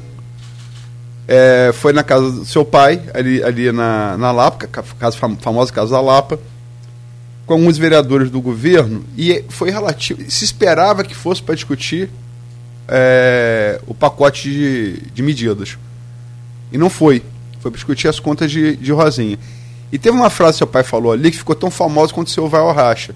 é, 1.27 1.70
foi 1.73 1.95
na 1.95 2.03
casa 2.03 2.31
do 2.31 2.45
seu 2.45 2.62
pai, 2.62 3.03
ali, 3.15 3.43
ali 3.43 3.73
na, 3.73 4.19
na 4.19 4.31
Lapa, 4.31 4.66
casa, 4.66 5.16
famosa 5.41 5.73
Casa 5.73 5.93
da 5.93 6.01
Lapa, 6.03 6.39
com 7.47 7.55
alguns 7.55 7.79
vereadores 7.79 8.31
do 8.31 8.41
governo, 8.43 9.03
e 9.16 9.43
foi 9.49 9.70
relativo. 9.70 10.31
Se 10.31 10.45
esperava 10.45 11.05
que 11.05 11.15
fosse 11.15 11.43
para 11.43 11.55
discutir 11.55 12.11
é, 12.87 13.81
o 13.87 13.95
pacote 13.95 14.51
de, 14.51 15.11
de 15.11 15.23
medidas. 15.23 15.79
E 16.70 16.77
não 16.77 16.91
foi. 16.91 17.23
Foi 17.62 17.70
discutir 17.70 18.09
as 18.09 18.18
contas 18.18 18.51
de, 18.51 18.76
de 18.76 18.90
Rosinha. 18.90 19.39
E 19.93 19.98
teve 19.98 20.16
uma 20.16 20.28
frase 20.28 20.55
que 20.55 20.59
seu 20.59 20.66
pai 20.66 20.82
falou 20.82 21.12
ali 21.12 21.30
que 21.30 21.39
ficou 21.39 21.55
tão 21.55 21.70
famosa 21.70 22.12
quanto 22.12 22.26
o 22.26 22.30
seu 22.30 22.48
vai 22.48 22.60
ao 22.60 22.72
racha, 22.72 23.14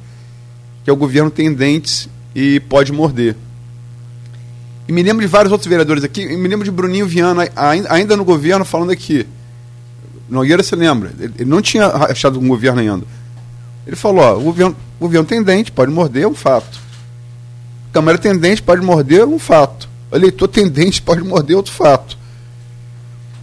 que 0.84 0.88
é 0.88 0.92
o 0.92 0.96
governo 0.96 1.30
tem 1.30 1.52
dentes 1.52 2.08
e 2.32 2.60
pode 2.60 2.92
morder. 2.92 3.34
E 4.86 4.92
me 4.92 5.02
lembro 5.02 5.20
de 5.20 5.26
vários 5.26 5.50
outros 5.50 5.68
vereadores 5.68 6.04
aqui, 6.04 6.22
e 6.22 6.36
me 6.36 6.46
lembro 6.46 6.64
de 6.64 6.70
Bruninho 6.70 7.06
Viana, 7.06 7.48
ainda 7.88 8.16
no 8.16 8.24
governo, 8.24 8.64
falando 8.64 8.92
aqui. 8.92 9.26
Nogueira 10.28 10.62
se 10.62 10.76
lembra, 10.76 11.12
ele 11.18 11.44
não 11.44 11.60
tinha 11.60 11.86
achado 11.88 12.38
um 12.38 12.46
governo 12.46 12.80
ainda. 12.80 13.04
Ele 13.84 13.96
falou, 13.96 14.22
ó, 14.22 14.36
o 14.36 14.42
governo, 14.42 14.76
governo 15.00 15.26
tem 15.26 15.42
dente, 15.42 15.72
pode 15.72 15.90
morder, 15.90 16.22
é 16.22 16.28
um 16.28 16.34
fato. 16.34 16.78
Câmara 17.92 18.16
tem 18.16 18.36
dente, 18.36 18.62
pode 18.62 18.82
morder, 18.82 19.20
é 19.22 19.26
um 19.26 19.38
fato. 19.40 19.88
Eleitor 20.12 20.46
tem 20.46 20.68
dente, 20.68 21.02
pode 21.02 21.22
morder, 21.24 21.54
é 21.54 21.56
outro 21.56 21.72
fato. 21.72 22.16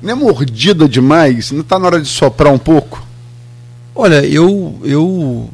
Não 0.04 0.12
é 0.12 0.16
mordida 0.16 0.88
demais? 0.88 1.50
Não 1.52 1.62
está 1.62 1.80
na 1.80 1.86
hora 1.86 2.02
de 2.02 2.08
soprar 2.10 2.52
um 2.52 2.58
pouco? 2.58 3.02
Olha, 3.96 4.26
eu, 4.26 4.78
eu. 4.84 5.50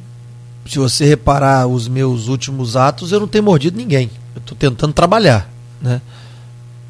Se 0.65 0.80
você 0.80 1.05
reparar 1.05 1.67
os 1.67 1.88
meus 1.88 2.27
últimos 2.27 2.76
atos, 2.76 3.11
eu 3.11 3.19
não 3.19 3.27
tenho 3.27 3.43
mordido 3.43 3.77
ninguém. 3.77 4.09
Eu 4.35 4.39
estou 4.39 4.57
tentando 4.57 4.91
trabalhar. 4.91 5.47
Né? 5.80 6.01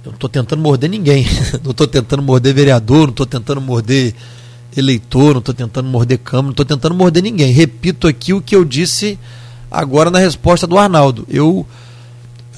Eu 0.06 0.12
não 0.12 0.16
estou 0.16 0.30
tentando 0.30 0.62
morder 0.62 0.90
ninguém. 0.90 1.26
não 1.62 1.72
estou 1.72 1.86
tentando 1.86 2.24
morder 2.24 2.54
vereador, 2.54 3.02
não 3.02 3.10
estou 3.10 3.26
tentando 3.26 3.60
morder 3.60 4.16
eleitor, 4.78 5.34
não 5.34 5.40
estou 5.40 5.54
tentando 5.54 5.90
morder 5.90 6.18
Câmara, 6.20 6.46
não 6.46 6.52
estou 6.52 6.66
tentando 6.66 6.96
morder 6.96 7.22
ninguém. 7.22 7.52
Repito 7.52 8.08
aqui 8.08 8.34
o 8.34 8.42
que 8.42 8.56
eu 8.56 8.64
disse 8.64 9.20
agora 9.70 10.10
na 10.10 10.20
resposta 10.20 10.66
do 10.66 10.78
Arnaldo. 10.78 11.26
Eu 11.30 11.68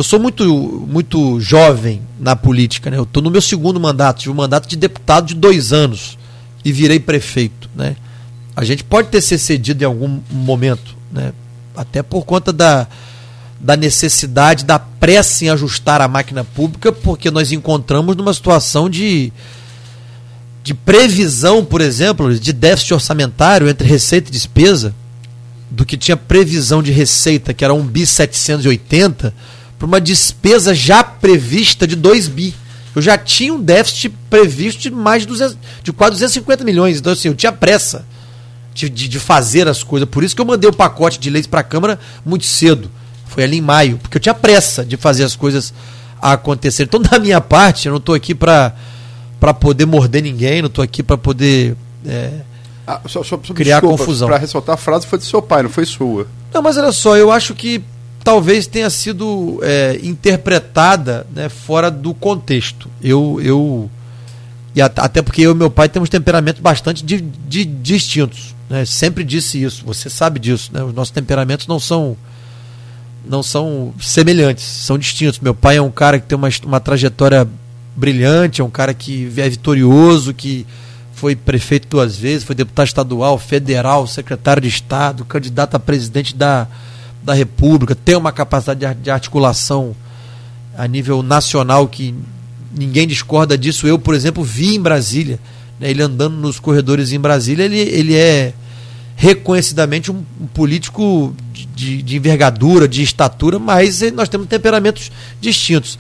eu 0.02 0.04
sou 0.04 0.20
muito 0.20 0.44
muito 0.90 1.40
jovem 1.40 2.02
na 2.20 2.36
política, 2.36 2.90
né? 2.90 2.98
Eu 2.98 3.04
estou 3.04 3.22
no 3.22 3.30
meu 3.30 3.40
segundo 3.40 3.80
mandato, 3.80 4.22
tive 4.22 4.32
um 4.32 4.36
mandato 4.36 4.68
de 4.68 4.76
deputado 4.76 5.28
de 5.28 5.36
dois 5.36 5.72
anos 5.72 6.18
e 6.66 6.72
virei 6.72 7.00
prefeito, 7.00 7.70
né? 7.76 7.96
A 8.56 8.64
gente 8.64 8.84
pode 8.84 9.10
ter 9.10 9.22
se 9.22 9.38
cedido 9.38 9.84
em 9.84 9.86
algum 9.86 10.20
momento, 10.32 10.96
né? 11.12 11.32
Até 11.76 12.02
por 12.02 12.26
conta 12.26 12.52
da, 12.52 12.88
da 13.60 13.78
necessidade, 13.78 14.66
da 14.66 14.80
pressa 14.80 15.46
em 15.46 15.50
ajustar 15.50 16.02
a 16.02 16.08
máquina 16.08 16.44
pública, 16.44 16.92
porque 16.92 17.30
nós 17.30 17.52
encontramos 17.52 18.16
numa 18.16 18.34
situação 18.34 18.90
de 18.90 19.32
de 20.64 20.74
previsão, 20.74 21.64
por 21.64 21.80
exemplo, 21.80 22.34
de 22.40 22.54
déficit 22.54 22.96
orçamentário 22.96 23.70
entre 23.70 23.88
receita 23.88 24.30
e 24.30 24.34
despesa, 24.34 24.96
do 25.70 25.86
que 25.86 25.96
tinha 25.96 26.18
previsão 26.18 26.82
de 26.82 26.92
receita, 26.92 27.54
que 27.54 27.64
era 27.64 27.74
1 27.74 27.84
bi 27.84 28.06
780, 28.06 29.34
para 29.82 29.88
uma 29.88 30.00
despesa 30.00 30.76
já 30.76 31.04
prevista 31.04 31.88
de 31.88 31.96
2 31.96 32.28
bi. 32.28 32.54
Eu 32.96 33.02
já 33.02 33.18
tinha 33.18 33.52
um 33.52 33.60
déficit 33.60 34.10
previsto 34.30 34.80
de 34.80 34.92
mais 34.92 35.24
de, 35.24 35.28
200, 35.30 35.58
de 35.82 35.92
quase 35.92 36.12
250 36.12 36.64
milhões. 36.64 37.00
Então, 37.00 37.12
assim, 37.12 37.30
eu 37.30 37.34
tinha 37.34 37.52
pressa 37.52 38.06
de, 38.76 38.88
de, 38.88 39.08
de 39.08 39.20
fazer 39.20 39.68
as 39.68 39.82
coisas. 39.82 40.08
Por 40.08 40.24
isso 40.24 40.36
que 40.36 40.42
eu 40.42 40.46
mandei 40.46 40.70
o 40.70 40.74
pacote 40.74 41.18
de 41.18 41.32
leis 41.32 41.48
para 41.48 41.62
a 41.62 41.64
Câmara 41.64 42.00
muito 42.24 42.46
cedo. 42.46 42.92
Foi 43.26 43.44
ali 43.44 43.58
em 43.58 43.62
maio, 43.62 43.98
porque 43.98 44.18
eu 44.18 44.22
tinha 44.22 44.36
pressa 44.36 44.86
de 44.86 44.98
fazer 44.98 45.24
as 45.24 45.36
coisas 45.36 45.74
acontecer. 46.22 46.84
Então, 46.84 47.02
da 47.02 47.18
minha 47.18 47.42
parte, 47.42 47.88
eu 47.88 47.92
não 47.92 47.98
estou 47.98 48.14
aqui 48.14 48.36
para 48.36 48.76
para 49.40 49.56
poder 49.56 49.88
morder 49.88 50.22
ninguém, 50.22 50.62
não 50.62 50.68
estou 50.68 50.84
aqui 50.84 51.02
para 51.02 51.18
poder 51.18 51.76
é, 52.06 52.42
ah, 52.86 53.02
só, 53.08 53.24
só, 53.24 53.40
só, 53.42 53.54
criar 53.56 53.80
desculpa, 53.80 53.98
confusão. 53.98 54.28
Para 54.28 54.38
ressaltar, 54.38 54.76
a 54.76 54.78
frase 54.78 55.08
foi 55.08 55.18
do 55.18 55.26
seu 55.26 55.42
pai, 55.42 55.64
não 55.64 55.70
foi 55.72 55.86
sua. 55.86 56.28
Não, 56.54 56.62
mas 56.62 56.78
olha 56.78 56.92
só, 56.92 57.18
eu 57.18 57.32
acho 57.32 57.56
que 57.56 57.84
talvez 58.24 58.68
tenha 58.68 58.90
sido 58.90 59.60
é, 59.64 60.00
interpretada 60.04 61.26
né, 61.34 61.50
fora 61.50 61.90
do 61.90 62.14
contexto. 62.14 62.90
Eu, 63.02 63.40
eu 63.42 63.90
e 64.76 64.82
até 64.82 65.22
porque 65.22 65.42
eu 65.42 65.52
e 65.52 65.56
meu 65.56 65.70
pai 65.70 65.90
temos 65.90 66.10
temperamentos 66.10 66.62
bastante 66.62 67.04
di, 67.04 67.66
distintos. 67.66 68.56
Né? 68.70 68.86
Sempre 68.86 69.24
disse 69.24 69.62
isso. 69.62 69.84
Você 69.86 70.10
sabe 70.10 70.40
disso. 70.40 70.72
Né? 70.74 70.82
Os 70.82 70.94
nossos 70.94 71.12
temperamentos 71.12 71.68
não 71.68 71.80
são 71.80 72.16
não 73.24 73.44
são 73.44 73.94
semelhantes, 74.00 74.64
são 74.64 74.98
distintos. 74.98 75.40
Meu 75.40 75.54
pai 75.54 75.78
é 75.78 75.82
um 75.82 75.92
cara 75.92 76.20
que 76.20 76.26
tem 76.26 76.36
uma, 76.36 76.50
uma 76.66 76.80
trajetória 76.80 77.48
brilhante, 77.96 78.62
é 78.62 78.64
um 78.64 78.70
cara 78.70 78.96
que 78.96 79.32
é 79.38 79.48
vitorioso, 79.50 80.34
que 80.34 80.66
foi 81.14 81.36
prefeito 81.36 81.88
duas 81.88 82.16
vezes, 82.16 82.44
foi 82.44 82.56
deputado 82.56 82.88
estadual, 82.88 83.38
federal, 83.38 84.08
secretário 84.08 84.62
de 84.64 84.70
Estado, 84.70 85.24
candidato 85.24 85.76
a 85.76 85.80
presidente 85.80 86.36
da, 86.36 86.68
da 87.24 87.34
República, 87.34 87.96
tem 87.96 88.16
uma 88.16 88.32
capacidade 88.32 88.96
de 88.96 89.12
articulação 89.12 89.96
a 90.78 90.88
nível 90.88 91.22
nacional 91.22 91.88
que 91.88 92.16
ninguém 92.76 93.08
discorda 93.08 93.58
disso. 93.58 93.88
Eu, 93.88 94.00
por 94.00 94.16
exemplo, 94.16 94.44
vi 94.44 94.76
em 94.76 94.82
Brasília, 94.82 95.40
né, 95.80 95.90
ele 95.90 96.02
andando 96.02 96.36
nos 96.36 96.60
corredores 96.60 97.12
em 97.12 97.20
Brasília, 97.20 97.64
ele, 97.64 97.80
ele 97.80 98.16
é 98.16 98.54
reconhecidamente 99.16 100.12
um, 100.12 100.24
um 100.40 100.48
político 100.48 101.36
de, 101.76 102.02
de, 102.02 102.18
envergadura, 102.18 102.88
de 102.88 103.04
estatura, 103.04 103.60
mas 103.60 104.02
nós 104.14 104.28
temos 104.28 104.48
temperamentos 104.48 105.12
distintos. 105.40 106.00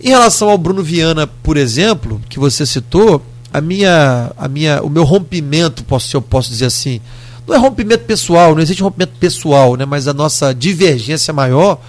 Em 0.00 0.10
relação 0.10 0.48
ao 0.48 0.58
Bruno 0.58 0.82
Viana, 0.82 1.26
por 1.26 1.56
exemplo, 1.56 2.20
que 2.28 2.38
você 2.38 2.64
citou, 2.64 3.24
a 3.52 3.60
minha, 3.60 4.32
a 4.36 4.48
minha, 4.48 4.82
o 4.82 4.88
meu 4.88 5.04
rompimento, 5.04 5.84
posso, 5.84 6.08
se 6.08 6.16
eu 6.16 6.22
posso 6.22 6.50
dizer 6.50 6.66
assim, 6.66 7.00
não 7.46 7.54
é 7.54 7.58
rompimento 7.58 8.04
pessoal, 8.04 8.54
não 8.54 8.62
existe 8.62 8.82
rompimento 8.82 9.14
pessoal, 9.18 9.76
né? 9.76 9.84
Mas 9.84 10.08
a 10.08 10.14
nossa 10.14 10.54
divergência 10.54 11.32
maior, 11.32 11.80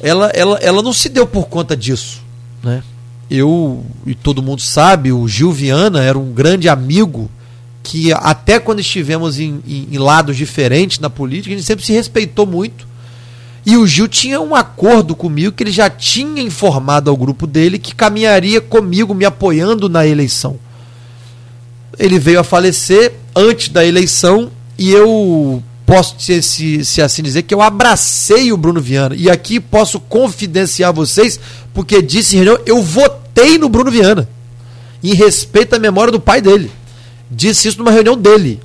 ela, 0.00 0.28
ela, 0.28 0.58
ela 0.58 0.82
não 0.82 0.92
se 0.92 1.08
deu 1.08 1.26
por 1.26 1.48
conta 1.48 1.76
disso, 1.76 2.22
né? 2.62 2.82
Eu 3.30 3.84
e 4.04 4.14
todo 4.14 4.42
mundo 4.42 4.60
sabe, 4.60 5.12
o 5.12 5.26
Gil 5.28 5.52
Viana 5.52 6.02
era 6.02 6.18
um 6.18 6.32
grande 6.32 6.68
amigo 6.68 7.30
que 7.82 8.12
até 8.12 8.58
quando 8.58 8.80
estivemos 8.80 9.38
em, 9.38 9.62
em, 9.66 9.88
em 9.92 9.98
lados 9.98 10.36
diferentes 10.36 10.98
na 10.98 11.08
política, 11.08 11.54
a 11.54 11.56
gente 11.56 11.66
sempre 11.66 11.84
se 11.84 11.92
respeitou 11.92 12.44
muito 12.44 12.90
e 13.64 13.76
o 13.76 13.86
Gil 13.86 14.08
tinha 14.08 14.40
um 14.40 14.54
acordo 14.54 15.14
comigo 15.14 15.52
que 15.52 15.62
ele 15.62 15.70
já 15.70 15.90
tinha 15.90 16.42
informado 16.42 17.10
ao 17.10 17.16
grupo 17.16 17.46
dele 17.46 17.78
que 17.78 17.94
caminharia 17.94 18.60
comigo, 18.60 19.14
me 19.14 19.24
apoiando 19.24 19.88
na 19.88 20.06
eleição. 20.06 20.58
Ele 22.00 22.18
veio 22.18 22.40
a 22.40 22.44
falecer 22.44 23.12
antes 23.36 23.68
da 23.68 23.84
eleição 23.84 24.50
e 24.76 24.90
eu 24.90 25.62
posso, 25.86 26.16
se, 26.18 26.42
se, 26.42 26.84
se 26.84 27.02
assim 27.02 27.22
dizer, 27.22 27.42
que 27.42 27.54
eu 27.54 27.60
abracei 27.60 28.52
o 28.52 28.56
Bruno 28.56 28.80
Viana. 28.80 29.14
E 29.14 29.30
aqui 29.30 29.60
posso 29.60 30.00
confidenciar 30.00 30.92
vocês, 30.92 31.38
porque 31.72 32.02
disse 32.02 32.36
em 32.36 32.38
reunião, 32.42 32.64
eu 32.66 32.82
votei 32.82 33.58
no 33.58 33.68
Bruno 33.68 33.90
Viana, 33.90 34.28
em 35.02 35.14
respeito 35.14 35.76
à 35.76 35.78
memória 35.78 36.10
do 36.10 36.18
pai 36.18 36.40
dele. 36.40 36.70
Disse 37.30 37.68
isso 37.68 37.78
numa 37.78 37.92
reunião 37.92 38.16
dele, 38.16 38.60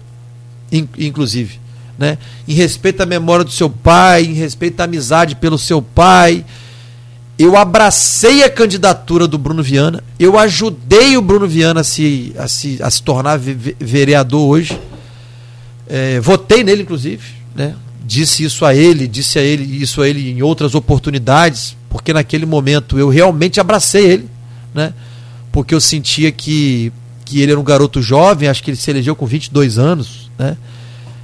inclusive 0.97 1.59
né? 1.97 2.17
em 2.47 2.53
respeito 2.53 3.01
à 3.01 3.05
memória 3.05 3.45
do 3.45 3.51
seu 3.51 3.69
pai, 3.69 4.23
em 4.23 4.33
respeito 4.33 4.79
à 4.81 4.83
amizade 4.83 5.35
pelo 5.35 5.57
seu 5.57 5.81
pai. 5.81 6.45
Eu 7.37 7.57
abracei 7.57 8.43
a 8.43 8.49
candidatura 8.49 9.27
do 9.27 9.37
Bruno 9.37 9.61
Viana, 9.61 10.01
eu 10.17 10.39
ajudei 10.39 11.17
o 11.17 11.21
Bruno 11.21 11.47
Viana 11.47 11.81
a 11.81 11.83
se, 11.83 12.33
a 12.37 12.47
se, 12.47 12.81
a 12.81 12.89
se 12.89 13.03
tornar 13.03 13.37
vereador 13.37 14.47
hoje. 14.47 14.79
É, 15.87 16.19
votei 16.21 16.63
nele, 16.63 16.83
inclusive, 16.83 17.23
né? 17.53 17.75
disse 18.05 18.43
isso 18.43 18.63
a 18.63 18.75
ele, 18.75 19.07
disse 19.07 19.39
a 19.39 19.41
ele 19.41 19.81
isso 19.81 20.01
a 20.01 20.07
ele 20.07 20.29
em 20.29 20.41
outras 20.41 20.75
oportunidades, 20.75 21.75
porque 21.89 22.13
naquele 22.13 22.45
momento 22.45 22.99
eu 22.99 23.09
realmente 23.09 23.59
abracei 23.59 24.05
ele, 24.05 24.29
né? 24.73 24.93
porque 25.51 25.73
eu 25.73 25.81
sentia 25.81 26.31
que, 26.31 26.93
que 27.25 27.41
ele 27.41 27.51
era 27.51 27.59
um 27.59 27.63
garoto 27.63 28.01
jovem, 28.01 28.47
acho 28.47 28.63
que 28.63 28.69
ele 28.69 28.77
se 28.77 28.91
elegeu 28.91 29.15
com 29.15 29.25
22 29.25 29.79
anos, 29.79 30.29
né? 30.37 30.55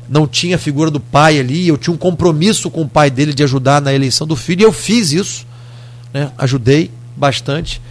não 0.10 0.28
tinha 0.28 0.56
a 0.56 0.60
figura 0.60 0.90
do 0.90 1.00
pai 1.00 1.40
ali, 1.40 1.68
eu 1.68 1.78
tinha 1.78 1.94
um 1.94 1.98
compromisso 1.98 2.70
com 2.70 2.82
o 2.82 2.90
pai 2.90 3.12
dele 3.12 3.34
de 3.34 3.44
ajudar 3.44 3.82
na 3.82 3.94
eleição 3.94 4.26
do 4.26 4.36
filho, 4.36 4.62
e 4.62 4.64
eu 4.64 4.74
fiz 4.74 5.12
isso, 5.12 5.46
né? 6.14 6.32
ajudei 6.38 6.92
bastante. 7.16 7.82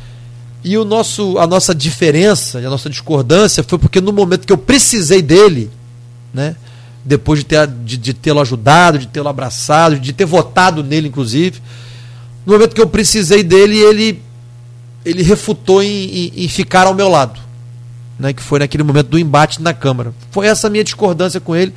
E 0.62 0.76
o 0.76 0.84
nosso, 0.84 1.38
a 1.38 1.46
nossa 1.46 1.74
diferença, 1.74 2.58
a 2.58 2.70
nossa 2.70 2.90
discordância 2.90 3.62
foi 3.62 3.78
porque 3.78 4.00
no 4.00 4.12
momento 4.12 4.46
que 4.46 4.52
eu 4.52 4.58
precisei 4.58 5.22
dele, 5.22 5.70
né? 6.34 6.54
depois 7.04 7.40
de, 7.40 7.46
ter, 7.46 7.66
de, 7.66 7.96
de 7.96 8.12
tê-lo 8.12 8.40
ajudado, 8.40 8.98
de 8.98 9.06
tê-lo 9.06 9.28
abraçado, 9.28 9.98
de 9.98 10.12
ter 10.12 10.26
votado 10.26 10.84
nele, 10.84 11.08
inclusive, 11.08 11.60
no 12.44 12.52
momento 12.52 12.74
que 12.74 12.80
eu 12.80 12.86
precisei 12.86 13.42
dele, 13.42 13.78
ele, 13.78 14.22
ele 15.04 15.22
refutou 15.22 15.82
em, 15.82 15.88
em, 15.88 16.32
em 16.44 16.48
ficar 16.48 16.86
ao 16.86 16.94
meu 16.94 17.08
lado. 17.08 17.40
Né, 18.18 18.34
que 18.34 18.42
foi 18.42 18.58
naquele 18.58 18.82
momento 18.82 19.06
do 19.06 19.18
embate 19.18 19.62
na 19.62 19.72
Câmara. 19.72 20.12
Foi 20.30 20.46
essa 20.46 20.66
a 20.66 20.70
minha 20.70 20.84
discordância 20.84 21.40
com 21.40 21.56
ele. 21.56 21.72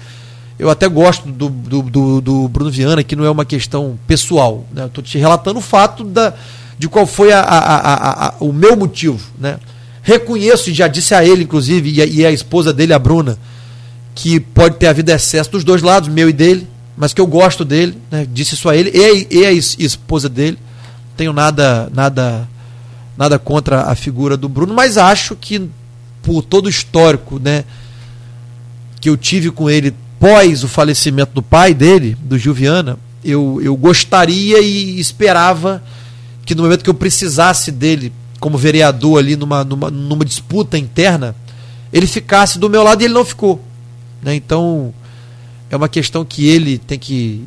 Eu 0.58 0.70
até 0.70 0.88
gosto 0.88 1.28
do, 1.28 1.50
do, 1.50 1.82
do, 1.82 2.22
do 2.22 2.48
Bruno 2.48 2.70
Viana, 2.70 3.04
que 3.04 3.16
não 3.16 3.26
é 3.26 3.30
uma 3.30 3.46
questão 3.46 3.98
pessoal. 4.08 4.66
Né? 4.72 4.86
Estou 4.86 5.04
te 5.04 5.18
relatando 5.18 5.60
o 5.60 5.62
fato 5.62 6.04
da, 6.04 6.34
de 6.78 6.88
qual 6.88 7.06
foi 7.06 7.32
a, 7.32 7.42
a, 7.42 8.28
a, 8.28 8.34
o 8.40 8.54
meu 8.54 8.76
motivo. 8.76 9.20
Né? 9.40 9.58
Reconheço, 10.02 10.70
e 10.70 10.74
já 10.74 10.88
disse 10.88 11.16
a 11.16 11.26
ele, 11.26 11.44
inclusive, 11.44 11.92
e 11.92 12.02
a, 12.02 12.06
e 12.06 12.26
a 12.26 12.32
esposa 12.32 12.72
dele, 12.72 12.94
a 12.94 13.00
Bruna, 13.00 13.38
que 14.14 14.40
pode 14.40 14.76
ter 14.76 14.88
havido 14.88 15.12
excesso 15.12 15.52
dos 15.52 15.64
dois 15.64 15.82
lados, 15.82 16.10
meu 16.10 16.30
e 16.30 16.34
dele, 16.34 16.68
mas 16.96 17.14
que 17.14 17.22
eu 17.22 17.26
gosto 17.26 17.66
dele, 17.66 17.98
né? 18.12 18.28
disse 18.32 18.54
isso 18.54 18.70
a 18.70 18.76
ele, 18.76 18.92
e 18.94 19.40
e 19.40 19.46
a 19.46 19.52
esposa 19.52 20.30
dele. 20.30 20.58
Tenho 21.18 21.34
nada, 21.34 21.90
nada, 21.94 22.48
nada 23.18 23.40
contra 23.40 23.84
a 23.84 23.96
figura 23.96 24.36
do 24.38 24.50
Bruno, 24.50 24.74
mas 24.74 24.98
acho 24.98 25.36
que 25.36 25.70
por 26.24 26.42
todo 26.42 26.66
o 26.66 26.70
histórico 26.70 27.40
né, 27.40 27.66
que 29.00 29.10
eu 29.10 29.18
tive 29.18 29.52
com 29.52 29.70
ele 29.70 29.94
após 30.24 30.64
o 30.64 30.70
falecimento 30.70 31.34
do 31.34 31.44
pai 31.44 31.74
dele, 31.74 32.16
do 32.22 32.38
Gilviana, 32.38 32.98
eu, 33.26 33.60
eu 33.62 33.76
gostaria 33.76 34.62
e 34.62 34.98
esperava 34.98 35.84
que 36.46 36.56
no 36.56 36.64
momento 36.64 36.82
que 36.82 36.90
eu 36.90 36.94
precisasse 36.94 37.70
dele 37.74 38.14
como 38.40 38.58
vereador 38.58 39.20
ali 39.20 39.36
numa, 39.36 39.66
numa, 39.66 39.92
numa 39.92 40.24
disputa 40.24 40.78
interna, 40.78 41.36
ele 41.92 42.08
ficasse 42.08 42.58
do 42.58 42.70
meu 42.70 42.84
lado 42.84 43.02
e 43.02 43.06
ele 43.06 43.14
não 43.14 43.26
ficou. 43.26 43.62
Né? 44.22 44.34
Então, 44.34 44.94
é 45.70 45.76
uma 45.76 45.90
questão 45.90 46.24
que 46.24 46.48
ele 46.48 46.78
tem 46.78 46.98
que, 46.98 47.46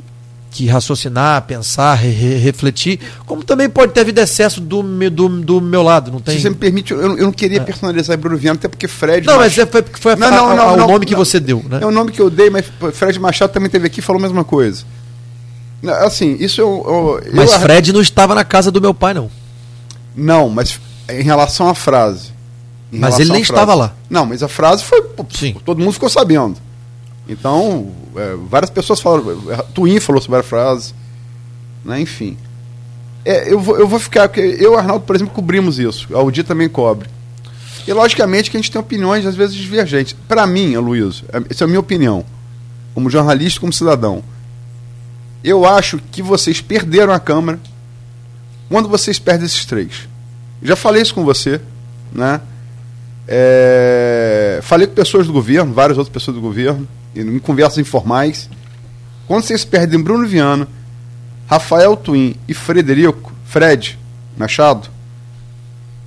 que 0.56 0.66
raciocinar, 0.66 1.42
pensar, 1.42 1.94
re, 1.94 2.08
re, 2.08 2.36
refletir, 2.36 2.98
como 3.26 3.44
também 3.44 3.68
pode 3.68 3.92
ter 3.92 4.00
havido 4.00 4.20
excesso 4.20 4.60
do, 4.60 4.82
do, 5.10 5.28
do 5.28 5.60
meu 5.60 5.82
lado, 5.82 6.10
não 6.10 6.20
tem? 6.20 6.34
Se 6.34 6.42
você 6.42 6.50
me 6.50 6.56
permite, 6.56 6.92
eu, 6.92 7.00
eu 7.00 7.24
não 7.24 7.32
queria 7.32 7.58
é. 7.58 7.60
personalizar 7.60 8.16
Bruno 8.16 8.38
Viana, 8.38 8.56
até 8.56 8.66
porque 8.66 8.88
Fred... 8.88 9.26
Não, 9.26 9.36
Machado... 9.36 9.56
mas 9.56 9.70
foi 9.70 9.82
porque 9.82 10.00
foi 10.00 10.16
não, 10.16 10.30
não, 10.30 10.46
a, 10.48 10.52
a, 10.52 10.76
não, 10.76 10.84
o 10.84 10.88
nome 10.92 11.04
que 11.04 11.14
você 11.14 11.38
deu, 11.38 11.62
né? 11.68 11.80
É 11.82 11.86
o 11.86 11.90
nome 11.90 12.10
que 12.10 12.20
eu 12.20 12.30
dei, 12.30 12.48
mas 12.48 12.64
Fred 12.94 13.18
Machado 13.20 13.52
também 13.52 13.68
teve 13.68 13.86
aqui 13.86 14.00
e 14.00 14.02
falou 14.02 14.18
a 14.18 14.22
mesma 14.22 14.44
coisa. 14.44 14.84
Assim, 16.00 16.36
isso 16.40 16.60
eu... 16.60 17.20
eu 17.24 17.34
mas 17.34 17.52
eu... 17.52 17.60
Fred 17.60 17.92
não 17.92 18.00
estava 18.00 18.34
na 18.34 18.44
casa 18.44 18.70
do 18.70 18.80
meu 18.80 18.94
pai, 18.94 19.12
não. 19.12 19.30
Não, 20.16 20.48
mas 20.48 20.80
em 21.10 21.22
relação 21.22 21.68
à 21.68 21.74
frase... 21.74 22.34
Mas 22.90 23.18
ele 23.18 23.32
nem 23.32 23.42
estava 23.42 23.74
lá. 23.74 23.94
Não, 24.08 24.24
mas 24.24 24.42
a 24.42 24.48
frase 24.48 24.82
foi... 24.82 25.04
Sim. 25.34 25.56
Todo 25.64 25.78
mundo 25.80 25.92
ficou 25.92 26.08
sabendo. 26.08 26.56
Então, 27.28 27.88
é, 28.16 28.36
várias 28.48 28.70
pessoas 28.70 29.00
falaram. 29.00 29.40
Twin 29.74 30.00
falou 30.00 30.20
sobre 30.20 30.40
a 30.40 30.42
frase. 30.42 30.94
Né, 31.84 32.00
enfim. 32.00 32.36
É, 33.24 33.52
eu, 33.52 33.60
vou, 33.60 33.78
eu 33.78 33.86
vou 33.86 33.98
ficar. 33.98 34.28
Porque 34.28 34.40
eu 34.40 34.72
e 34.72 34.74
o 34.74 34.78
Arnaldo, 34.78 35.04
por 35.04 35.16
exemplo, 35.16 35.34
cobrimos 35.34 35.78
isso. 35.78 36.08
A 36.14 36.18
Audi 36.18 36.42
também 36.42 36.68
cobre. 36.68 37.08
E 37.86 37.92
logicamente 37.92 38.50
que 38.50 38.56
a 38.56 38.60
gente 38.60 38.70
tem 38.70 38.80
opiniões, 38.80 39.24
às 39.24 39.36
vezes, 39.36 39.54
divergentes. 39.54 40.16
Para 40.26 40.46
mim, 40.46 40.74
Aloysio, 40.74 41.24
é, 41.32 41.40
essa 41.50 41.64
é 41.64 41.66
a 41.66 41.68
minha 41.68 41.80
opinião, 41.80 42.24
como 42.94 43.08
jornalista 43.08 43.60
como 43.60 43.72
cidadão. 43.72 44.22
Eu 45.44 45.64
acho 45.64 46.00
que 46.10 46.22
vocês 46.22 46.60
perderam 46.60 47.12
a 47.12 47.20
Câmara 47.20 47.60
quando 48.68 48.88
vocês 48.88 49.18
perdem 49.18 49.46
esses 49.46 49.64
três. 49.64 50.08
Já 50.60 50.74
falei 50.74 51.02
isso 51.02 51.14
com 51.14 51.24
você, 51.24 51.60
né? 52.12 52.40
É, 53.28 54.60
falei 54.62 54.86
com 54.88 54.94
pessoas 54.94 55.26
do 55.26 55.32
governo, 55.32 55.72
várias 55.72 55.98
outras 55.98 56.12
pessoas 56.12 56.36
do 56.36 56.40
governo 56.40 56.88
em 57.20 57.38
conversas 57.38 57.78
informais, 57.78 58.48
quando 59.26 59.42
vocês 59.42 59.64
perdem 59.64 60.00
Bruno 60.00 60.26
Viana, 60.26 60.68
Rafael 61.46 61.96
Twin 61.96 62.36
e 62.46 62.54
Frederico, 62.54 63.32
Fred 63.44 63.98
Machado, 64.36 64.88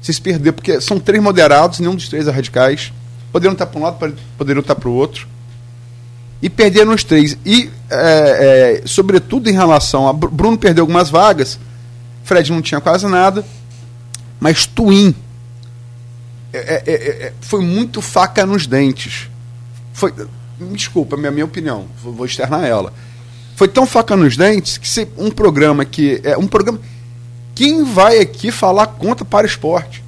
vocês 0.02 0.20
perderam, 0.20 0.54
porque 0.54 0.80
são 0.80 1.00
três 1.00 1.22
moderados, 1.22 1.80
nenhum 1.80 1.96
dos 1.96 2.08
três 2.08 2.28
é 2.28 2.32
radicais. 2.32 2.94
Poderiam 3.32 3.54
estar 3.54 3.66
para 3.66 3.80
um 3.80 3.84
lado, 3.84 4.16
poderiam 4.38 4.62
estar 4.62 4.76
para 4.76 4.90
o 4.90 4.94
outro. 4.94 5.28
E 6.42 6.50
perderam 6.50 6.94
os 6.94 7.04
três. 7.04 7.38
E, 7.46 7.70
é, 7.90 8.80
é, 8.80 8.88
sobretudo 8.88 9.50
em 9.50 9.54
relação 9.54 10.08
a. 10.08 10.14
Bruno 10.14 10.58
perdeu 10.58 10.84
algumas 10.84 11.10
vagas, 11.10 11.60
Fred 12.24 12.50
não 12.52 12.62
tinha 12.62 12.80
quase 12.80 13.06
nada, 13.08 13.46
mas 14.40 14.66
Twin 14.66 15.14
é, 16.54 16.58
é, 16.58 16.84
é, 16.86 16.94
é 17.28 17.34
foi 17.42 17.62
muito 17.62 18.02
faca 18.02 18.46
nos 18.46 18.66
dentes. 18.66 19.30
Foi, 19.92 20.14
me 20.60 20.76
desculpa, 20.76 21.16
minha, 21.16 21.32
minha 21.32 21.46
opinião, 21.46 21.88
vou, 22.04 22.26
externar 22.26 22.66
ela. 22.66 22.94
Foi 23.56 23.68
tão 23.68 23.86
faca 23.86 24.16
nos 24.16 24.36
dentes 24.36 24.78
que 24.78 24.88
se 24.88 25.08
um 25.18 25.32
programa 25.32 25.86
que. 25.86 26.22
É 26.24 26.38
um 26.38 26.48
programa. 26.48 26.80
Quem 27.56 27.84
vai 27.84 28.20
aqui 28.20 28.52
falar 28.52 28.88
contra 28.88 29.26
para 29.26 29.46
o 29.46 29.50
esporte? 29.50 30.04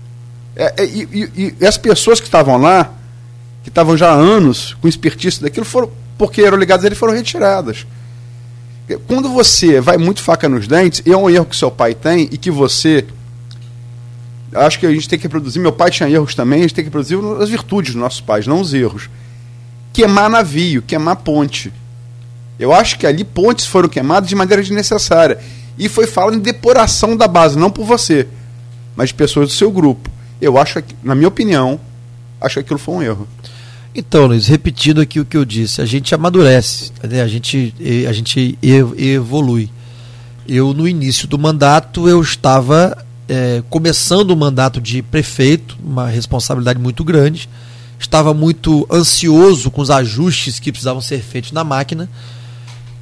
É, 0.56 0.84
é, 0.84 0.86
e, 0.86 1.08
e, 1.12 1.56
e, 1.60 1.66
as 1.66 1.78
pessoas 1.78 2.20
que 2.20 2.28
estavam 2.28 2.58
lá, 2.58 2.94
que 3.64 3.70
estavam 3.70 3.98
já 3.98 4.12
há 4.12 4.14
anos 4.14 4.76
com 4.82 4.88
expertise 4.88 5.42
daquilo, 5.42 5.66
foram, 5.66 5.92
porque 6.18 6.42
eram 6.42 6.58
ligadas 6.58 6.84
a 6.84 6.88
ele, 6.88 6.96
foram 6.96 7.14
retiradas. 7.14 7.86
Quando 9.08 9.30
você 9.30 9.80
vai 9.80 9.98
muito 9.98 10.22
faca 10.22 10.50
nos 10.50 10.68
dentes, 10.68 11.02
e 11.06 11.12
é 11.12 11.18
um 11.18 11.30
erro 11.30 11.46
que 11.46 11.56
seu 11.56 11.72
pai 11.72 11.94
tem 11.94 12.28
e 12.32 12.38
que 12.38 12.52
você. 12.52 13.06
Acho 14.54 14.80
que 14.80 14.86
a 14.86 14.92
gente 14.92 15.08
tem 15.08 15.18
que 15.18 15.24
reproduzir. 15.24 15.62
Meu 15.62 15.72
pai 15.72 15.90
tinha 15.92 16.10
erros 16.10 16.36
também, 16.36 16.60
a 16.60 16.62
gente 16.64 16.74
tem 16.74 16.84
que 16.84 16.90
reproduzir 16.90 17.18
as 17.42 17.50
virtudes 17.50 17.94
dos 17.94 18.02
nossos 18.02 18.20
pais, 18.20 18.48
não 18.48 18.60
os 18.60 18.74
erros 18.74 19.10
queimar 19.94 20.30
navio, 20.30 20.82
queimar 20.82 21.18
ponte. 21.18 21.72
Eu 22.60 22.72
acho 22.72 22.98
que 22.98 23.08
ali 23.08 23.24
pontes 23.24 23.66
foram 23.66 23.90
queimadas 23.90 24.30
de 24.30 24.36
maneira 24.36 24.62
desnecessária. 24.62 25.40
E 25.78 25.90
foi 25.90 26.06
falando 26.06 26.36
em 26.36 26.42
depuração 26.42 27.18
da 27.18 27.28
base, 27.28 27.58
não 27.58 27.72
por 27.72 27.86
você, 27.86 28.28
mas 28.96 29.10
de 29.10 29.16
pessoas 29.16 29.50
do 29.50 29.54
seu 29.54 29.72
grupo. 29.72 30.10
Eu 30.40 30.58
acho, 30.58 30.82
que, 30.82 30.96
na 31.02 31.16
minha 31.16 31.28
opinião, 31.28 31.80
acho 32.40 32.56
que 32.56 32.60
aquilo 32.60 32.80
foi 32.80 32.96
um 32.96 33.02
erro. 33.02 33.28
Então, 33.94 34.28
Luiz, 34.28 34.48
repetindo 34.48 35.02
aqui 35.02 35.20
o 35.20 35.26
que 35.26 35.36
eu 35.36 35.44
disse, 35.44 35.82
a 35.82 35.86
gente 35.86 36.14
amadurece, 36.14 36.92
né? 37.04 37.22
a 37.22 37.28
gente, 37.28 37.74
a 38.08 38.14
gente 38.14 38.58
evolui. 38.62 39.70
Eu, 40.48 40.74
no 40.74 40.88
início 40.88 41.28
do 41.28 41.38
mandato, 41.38 42.08
eu 42.08 42.22
estava 42.22 42.98
é, 43.28 43.64
começando 43.70 44.32
o 44.32 44.36
mandato 44.36 44.80
de 44.80 45.02
prefeito, 45.02 45.78
uma 45.84 46.08
responsabilidade 46.08 46.80
muito 46.80 47.04
grande 47.04 47.50
estava 48.06 48.34
muito 48.34 48.88
ansioso 48.92 49.72
com 49.72 49.82
os 49.82 49.90
ajustes 49.90 50.60
que 50.60 50.72
precisavam 50.72 51.02
ser 51.02 51.22
feitos 51.22 51.52
na 51.52 51.64
máquina. 51.64 52.10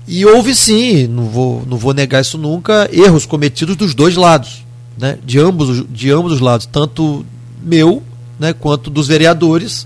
E 0.07 0.25
houve 0.25 0.55
sim, 0.55 1.07
não 1.07 1.25
vou, 1.25 1.63
não 1.67 1.77
vou 1.77 1.93
negar 1.93 2.21
isso 2.21 2.37
nunca, 2.37 2.89
erros 2.91 3.25
cometidos 3.25 3.75
dos 3.75 3.93
dois 3.93 4.15
lados, 4.15 4.65
né? 4.97 5.19
de, 5.23 5.39
ambos, 5.39 5.85
de 5.89 6.11
ambos 6.11 6.33
os 6.33 6.39
lados, 6.39 6.65
tanto 6.65 7.25
meu, 7.61 8.01
né, 8.39 8.53
quanto 8.53 8.89
dos 8.89 9.07
vereadores, 9.07 9.85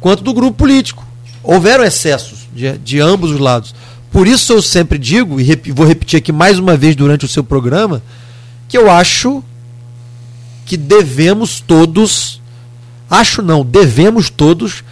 quanto 0.00 0.24
do 0.24 0.34
grupo 0.34 0.56
político. 0.56 1.06
Houveram 1.42 1.84
excessos 1.84 2.48
de, 2.54 2.76
de 2.78 3.00
ambos 3.00 3.30
os 3.30 3.38
lados. 3.38 3.74
Por 4.10 4.26
isso 4.26 4.52
eu 4.52 4.60
sempre 4.60 4.98
digo, 4.98 5.40
e 5.40 5.44
rep, 5.44 5.70
vou 5.70 5.86
repetir 5.86 6.18
aqui 6.18 6.32
mais 6.32 6.58
uma 6.58 6.76
vez 6.76 6.96
durante 6.96 7.24
o 7.24 7.28
seu 7.28 7.44
programa, 7.44 8.02
que 8.68 8.76
eu 8.76 8.90
acho 8.90 9.42
que 10.66 10.76
devemos 10.76 11.60
todos 11.60 12.39
acho 13.10 13.42
não, 13.42 13.64
devemos 13.64 14.30
todos 14.30 14.84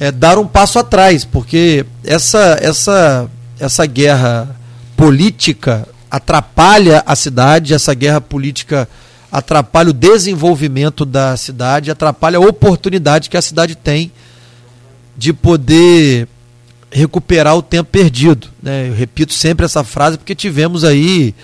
é, 0.00 0.10
dar 0.10 0.38
um 0.38 0.46
passo 0.46 0.78
atrás, 0.78 1.24
porque 1.24 1.84
essa, 2.02 2.58
essa, 2.60 3.30
essa 3.60 3.86
guerra 3.86 4.56
política 4.96 5.86
atrapalha 6.10 7.02
a 7.06 7.14
cidade, 7.14 7.74
essa 7.74 7.92
guerra 7.92 8.20
política 8.20 8.88
atrapalha 9.30 9.90
o 9.90 9.92
desenvolvimento 9.92 11.04
da 11.04 11.36
cidade, 11.36 11.90
atrapalha 11.90 12.38
a 12.38 12.40
oportunidade 12.40 13.28
que 13.28 13.36
a 13.36 13.42
cidade 13.42 13.74
tem 13.74 14.12
de 15.16 15.32
poder 15.32 16.28
recuperar 16.90 17.56
o 17.56 17.62
tempo 17.62 17.90
perdido. 17.90 18.48
Né? 18.62 18.88
Eu 18.88 18.94
repito 18.94 19.32
sempre 19.32 19.66
essa 19.66 19.82
frase 19.82 20.16
porque 20.16 20.34
tivemos 20.34 20.84
aí 20.84 21.34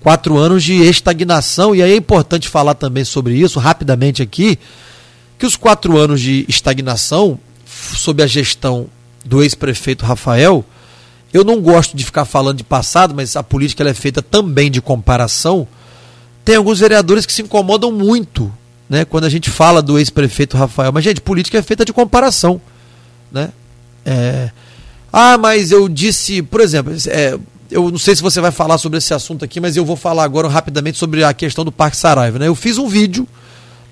quatro 0.00 0.36
anos 0.38 0.64
de 0.64 0.74
estagnação, 0.82 1.74
e 1.74 1.82
aí 1.82 1.92
é 1.92 1.96
importante 1.96 2.48
falar 2.48 2.74
também 2.74 3.04
sobre 3.04 3.34
isso 3.34 3.58
rapidamente 3.58 4.22
aqui 4.22 4.58
que 5.38 5.46
os 5.46 5.56
quatro 5.56 5.96
anos 5.96 6.20
de 6.20 6.44
estagnação, 6.48 7.38
sob 7.66 8.22
a 8.22 8.26
gestão 8.26 8.86
do 9.24 9.42
ex-prefeito 9.42 10.04
Rafael, 10.04 10.64
eu 11.32 11.42
não 11.42 11.60
gosto 11.60 11.96
de 11.96 12.04
ficar 12.04 12.24
falando 12.24 12.58
de 12.58 12.64
passado, 12.64 13.14
mas 13.14 13.34
a 13.34 13.42
política 13.42 13.82
é 13.88 13.94
feita 13.94 14.22
também 14.22 14.70
de 14.70 14.80
comparação. 14.80 15.66
Tem 16.44 16.56
alguns 16.56 16.78
vereadores 16.78 17.26
que 17.26 17.32
se 17.32 17.42
incomodam 17.42 17.90
muito 17.90 18.52
né, 18.88 19.04
quando 19.04 19.24
a 19.24 19.28
gente 19.28 19.50
fala 19.50 19.82
do 19.82 19.98
ex-prefeito 19.98 20.56
Rafael. 20.56 20.92
Mas, 20.92 21.02
gente, 21.02 21.20
política 21.20 21.58
é 21.58 21.62
feita 21.62 21.84
de 21.84 21.92
comparação. 21.92 22.60
Né? 23.32 23.50
É... 24.04 24.50
Ah, 25.12 25.38
mas 25.38 25.70
eu 25.70 25.88
disse, 25.88 26.42
por 26.42 26.60
exemplo, 26.60 26.92
é, 27.08 27.38
eu 27.70 27.90
não 27.90 27.98
sei 27.98 28.14
se 28.14 28.22
você 28.22 28.40
vai 28.40 28.50
falar 28.50 28.78
sobre 28.78 28.98
esse 28.98 29.12
assunto 29.14 29.44
aqui, 29.44 29.60
mas 29.60 29.76
eu 29.76 29.84
vou 29.84 29.96
falar 29.96 30.22
agora 30.24 30.48
rapidamente 30.48 30.98
sobre 30.98 31.24
a 31.24 31.32
questão 31.32 31.64
do 31.64 31.72
Parque 31.72 31.96
Saraiva. 31.96 32.38
Né? 32.38 32.46
Eu 32.46 32.54
fiz 32.54 32.78
um 32.78 32.88
vídeo 32.88 33.26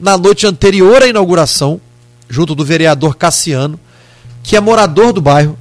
na 0.02 0.18
noite 0.18 0.48
anterior 0.48 1.00
à 1.00 1.06
inauguração, 1.06 1.80
junto 2.28 2.56
do 2.56 2.64
vereador 2.64 3.14
Cassiano, 3.14 3.78
que 4.42 4.56
é 4.56 4.60
morador 4.60 5.12
do 5.12 5.20
bairro, 5.20 5.56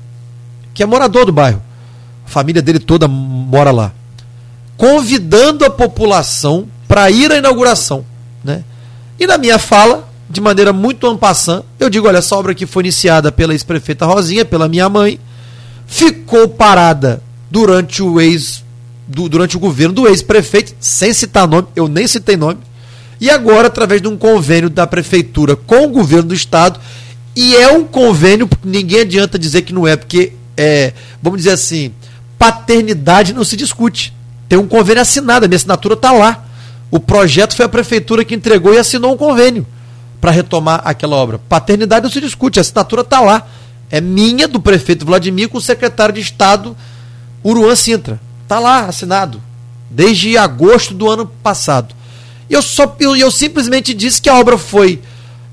que 0.74 0.82
é 0.82 0.86
morador 0.88 1.28
do 1.28 1.32
bairro. 1.32 1.62
A 2.26 2.30
família 2.30 2.60
dele 2.60 2.80
toda 2.80 3.08
mora 3.08 3.70
lá. 3.70 3.94
Convidando 4.76 5.64
a 5.64 5.70
população 5.70 6.68
para 6.88 7.12
ir 7.12 7.32
à 7.32 7.38
inauguração, 7.38 8.04
né? 8.44 8.64
E 9.20 9.28
na 9.28 9.38
minha 9.38 9.60
fala, 9.60 10.10
de 10.28 10.42
maneira 10.42 10.74
muito 10.74 11.06
ampassã, 11.06 11.62
eu 11.80 11.88
digo, 11.88 12.08
olha, 12.08 12.18
essa 12.18 12.36
obra 12.36 12.54
aqui 12.54 12.66
foi 12.66 12.82
iniciada 12.82 13.32
pela 13.32 13.54
ex-prefeita 13.54 14.08
Rosinha, 14.08 14.44
pela 14.44 14.68
minha 14.68 14.90
mãe, 14.90 15.20
ficou 15.86 16.50
parada 16.50 17.22
durante 17.52 18.02
o 18.02 18.20
ex 18.20 18.64
do, 19.08 19.30
durante 19.30 19.56
o 19.56 19.60
governo 19.60 19.94
do 19.94 20.08
ex-prefeito, 20.08 20.74
sem 20.80 21.14
citar 21.14 21.48
nome, 21.48 21.68
eu 21.76 21.88
nem 21.88 22.08
citei 22.08 22.36
nome, 22.36 22.58
e 23.22 23.30
agora, 23.30 23.68
através 23.68 24.02
de 24.02 24.08
um 24.08 24.18
convênio 24.18 24.68
da 24.68 24.88
prefeitura 24.88 25.56
com 25.56 25.86
o 25.86 25.90
governo 25.90 26.30
do 26.30 26.34
estado, 26.34 26.80
e 27.36 27.56
é 27.56 27.72
um 27.72 27.84
convênio, 27.84 28.50
ninguém 28.64 29.02
adianta 29.02 29.38
dizer 29.38 29.62
que 29.62 29.72
não 29.72 29.88
é, 29.88 29.96
porque, 29.96 30.34
é, 30.58 30.92
vamos 31.22 31.38
dizer 31.38 31.52
assim, 31.52 31.94
paternidade 32.40 33.32
não 33.32 33.44
se 33.44 33.56
discute. 33.56 34.12
Tem 34.50 34.58
um 34.58 34.68
convênio 34.68 35.04
assinado, 35.04 35.46
a 35.46 35.48
minha 35.48 35.56
assinatura 35.56 35.94
está 35.94 36.12
lá. 36.12 36.44
O 36.90 37.00
projeto 37.00 37.56
foi 37.56 37.64
a 37.64 37.70
prefeitura 37.70 38.26
que 38.26 38.34
entregou 38.34 38.74
e 38.74 38.80
assinou 38.80 39.14
um 39.14 39.18
convênio 39.18 39.68
para 40.20 40.32
retomar 40.32 40.82
aquela 40.84 41.16
obra. 41.16 41.40
Paternidade 41.48 42.04
não 42.04 42.12
se 42.12 42.20
discute, 42.20 42.60
a 42.60 42.62
assinatura 42.62 43.04
está 43.04 43.22
lá. 43.22 43.48
É 43.92 44.02
minha, 44.02 44.48
do 44.48 44.60
prefeito 44.60 45.06
Vladimir, 45.06 45.48
com 45.48 45.60
o 45.60 45.62
secretário 45.62 46.16
de 46.16 46.22
Estado, 46.22 46.76
Uruan 47.46 47.76
Sintra. 47.76 48.20
Está 48.42 48.58
lá, 48.58 48.86
assinado. 48.86 49.40
Desde 49.92 50.38
agosto 50.38 50.96
do 50.96 51.08
ano 51.08 51.28
passado. 51.28 52.01
Eu, 52.52 52.62
só, 52.62 52.96
eu, 53.00 53.16
eu 53.16 53.32
simplesmente 53.32 53.94
disse 53.94 54.22
que 54.22 54.30
a 54.30 54.38
obra 54.38 54.58
foi. 54.58 55.00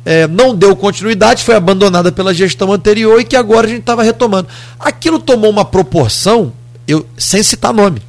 É, 0.05 0.27
não 0.27 0.55
deu 0.55 0.75
continuidade, 0.75 1.45
foi 1.45 1.55
abandonada 1.55 2.11
pela 2.11 2.35
gestão 2.35 2.73
anterior 2.73 3.21
e 3.21 3.25
que 3.25 3.37
agora 3.37 3.67
a 3.67 3.71
gente 3.71 3.81
estava 3.81 4.03
retomando. 4.03 4.49
Aquilo 4.79 5.19
tomou 5.19 5.51
uma 5.51 5.65
proporção, 5.65 6.53
eu, 6.87 7.07
sem 7.17 7.43
citar 7.43 7.73
nome, 7.73 8.01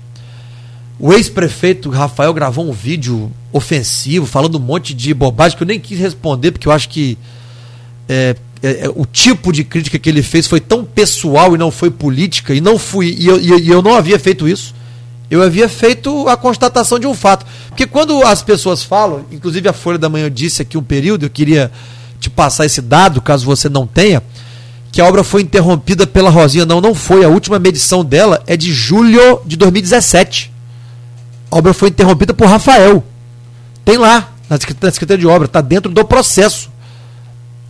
O 0.97 1.13
ex-prefeito 1.13 1.89
Rafael 1.89 2.33
gravou 2.33 2.67
um 2.67 2.71
vídeo 2.71 3.31
ofensivo, 3.53 4.25
falando 4.25 4.55
um 4.55 4.61
monte 4.61 4.93
de 4.93 5.13
bobagem 5.13 5.57
que 5.57 5.63
eu 5.63 5.67
nem 5.67 5.79
quis 5.79 5.99
responder, 5.99 6.51
porque 6.51 6.67
eu 6.67 6.71
acho 6.71 6.89
que 6.89 7.17
é, 8.07 8.35
é, 8.63 8.85
é, 8.85 8.89
o 8.95 9.05
tipo 9.05 9.51
de 9.51 9.63
crítica 9.63 9.99
que 9.99 10.09
ele 10.09 10.23
fez 10.23 10.47
foi 10.47 10.59
tão 10.59 10.83
pessoal 10.83 11.53
e 11.53 11.57
não 11.57 11.69
foi 11.69 11.91
política, 11.91 12.53
e 12.53 12.61
não 12.61 12.79
fui, 12.79 13.15
e 13.19 13.27
eu, 13.27 13.39
e 13.39 13.69
eu 13.69 13.81
não 13.81 13.93
havia 13.93 14.17
feito 14.17 14.47
isso. 14.47 14.73
Eu 15.29 15.43
havia 15.43 15.69
feito 15.69 16.27
a 16.27 16.35
constatação 16.35 16.97
de 16.97 17.05
um 17.05 17.13
fato. 17.13 17.45
Porque 17.67 17.85
quando 17.85 18.23
as 18.23 18.41
pessoas 18.41 18.83
falam, 18.83 19.25
inclusive 19.31 19.69
a 19.69 19.73
Folha 19.73 19.97
da 19.97 20.09
Manhã 20.09 20.29
disse 20.31 20.61
aqui 20.61 20.77
um 20.77 20.83
período, 20.83 21.25
eu 21.25 21.29
queria 21.29 21.71
te 22.19 22.29
passar 22.29 22.65
esse 22.65 22.81
dado, 22.81 23.21
caso 23.21 23.45
você 23.45 23.69
não 23.69 23.85
tenha, 23.85 24.23
que 24.91 24.99
a 24.99 25.05
obra 25.05 25.23
foi 25.23 25.41
interrompida 25.43 26.07
pela 26.07 26.29
Rosinha. 26.29 26.65
Não, 26.65 26.81
não 26.81 26.95
foi. 26.95 27.23
A 27.23 27.29
última 27.29 27.59
medição 27.59 28.03
dela 28.03 28.41
é 28.47 28.57
de 28.57 28.73
julho 28.73 29.41
de 29.45 29.55
2017. 29.55 30.51
A 31.51 31.57
obra 31.57 31.73
foi 31.73 31.89
interrompida 31.89 32.33
por 32.33 32.47
Rafael. 32.47 33.03
Tem 33.85 33.97
lá, 33.97 34.31
na 34.49 34.57
Secretaria 34.91 35.17
de 35.17 35.27
Obra, 35.27 35.45
está 35.45 35.61
dentro 35.61 35.91
do 35.91 36.03
processo. 36.05 36.71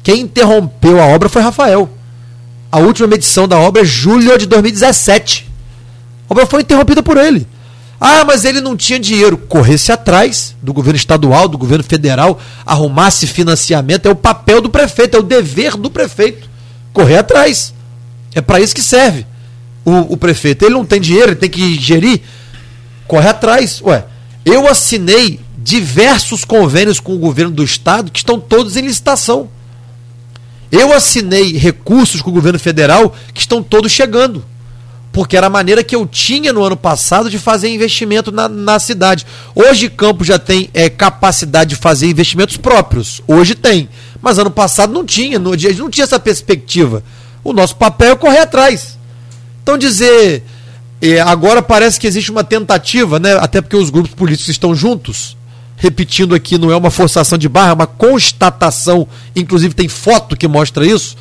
Quem 0.02 0.22
interrompeu 0.22 1.02
a 1.02 1.06
obra 1.06 1.28
foi 1.28 1.42
Rafael. 1.42 1.90
A 2.72 2.80
última 2.80 3.08
medição 3.08 3.48
da 3.48 3.58
obra 3.58 3.82
é 3.82 3.86
julho 3.86 4.38
de 4.38 4.46
2017. 4.46 5.49
A 6.30 6.34
obra 6.34 6.46
foi 6.46 6.62
interrompida 6.62 7.02
por 7.02 7.18
ele. 7.18 7.48
Ah, 8.00 8.24
mas 8.24 8.46
ele 8.46 8.62
não 8.62 8.78
tinha 8.78 9.00
dinheiro. 9.00 9.38
Corresse 9.38 9.92
atrás 9.92 10.56
do 10.62 10.72
governo 10.72 10.98
estadual, 10.98 11.48
do 11.48 11.58
governo 11.58 11.84
federal, 11.84 12.40
arrumasse 12.66 13.28
financiamento. 13.28 14.06
É 14.06 14.12
o 14.12 14.16
papel 14.16 14.62
do 14.62 14.70
prefeito, 14.70 15.18
é 15.18 15.20
o 15.20 15.24
dever 15.24 15.76
do 15.76 15.90
prefeito. 15.90 16.50
Correr 16.94 17.18
atrás. 17.18 17.74
É 18.34 18.42
para 18.42 18.60
isso 18.60 18.76
que 18.76 18.82
serve 18.82 19.26
o, 19.84 20.14
o 20.14 20.18
prefeito. 20.18 20.64
Ele 20.64 20.76
não 20.76 20.86
tem 20.86 21.02
dinheiro, 21.02 21.32
ele 21.32 21.36
tem 21.36 21.50
que 21.50 21.80
gerir 21.80 22.22
corre 23.10 23.28
atrás. 23.28 23.82
Ué, 23.82 24.06
eu 24.46 24.68
assinei 24.68 25.40
diversos 25.58 26.46
convênios 26.46 27.00
com 27.00 27.16
o 27.16 27.18
governo 27.20 27.52
do 27.52 27.64
estado 27.64 28.12
que 28.12 28.20
estão 28.20 28.40
todos 28.40 28.78
em 28.78 28.82
licitação. 28.82 29.50
Eu 30.72 30.94
assinei 30.94 31.58
recursos 31.58 32.22
com 32.22 32.30
o 32.30 32.34
governo 32.34 32.60
federal 32.60 33.14
que 33.34 33.42
estão 33.42 33.64
todos 33.64 33.92
chegando. 33.92 34.46
Porque 35.12 35.36
era 35.36 35.48
a 35.48 35.50
maneira 35.50 35.84
que 35.84 35.96
eu 35.96 36.06
tinha 36.06 36.54
no 36.54 36.64
ano 36.64 36.78
passado 36.78 37.30
de 37.30 37.40
fazer 37.40 37.70
investimento 37.70 38.32
na, 38.32 38.48
na 38.48 38.80
cidade. 38.80 39.26
Hoje 39.56 39.90
Campos 39.90 40.28
já 40.28 40.38
tem 40.38 40.70
é, 40.74 40.90
capacidade 40.90 41.72
de 41.72 41.76
fazer 41.76 42.08
investimentos 42.08 42.58
próprios. 42.58 43.22
Hoje 43.28 43.56
tem. 43.56 43.90
Mas 44.22 44.38
ano 44.38 44.52
passado 44.52 44.94
não 44.94 45.04
tinha. 45.04 45.40
No, 45.40 45.52
não 45.52 45.90
tinha 45.90 46.04
essa 46.04 46.20
perspectiva. 46.20 47.04
O 47.44 47.54
nosso 47.54 47.76
papel 47.76 48.12
é 48.12 48.16
correr 48.16 48.40
atrás. 48.40 48.98
Então 49.64 49.78
dizer 49.78 50.44
e 51.02 51.18
agora 51.18 51.62
parece 51.62 52.00
que 52.00 52.08
existe 52.08 52.30
uma 52.30 52.44
tentativa, 52.44 53.20
né? 53.20 53.34
até 53.40 53.62
porque 53.62 53.76
os 53.76 53.90
grupos 53.90 54.14
políticos 54.14 54.50
estão 54.50 54.76
juntos. 54.76 55.38
Repetindo 55.78 56.36
aqui, 56.36 56.58
não 56.58 56.72
é 56.72 56.76
uma 56.76 56.92
forçação 56.92 57.38
de 57.38 57.48
barra, 57.48 57.70
é 57.70 57.74
uma 57.74 57.88
constatação. 57.88 59.08
Inclusive 59.34 59.74
tem 59.74 59.88
foto 59.88 60.36
que 60.36 60.46
mostra 60.46 60.86
isso. 60.86 61.16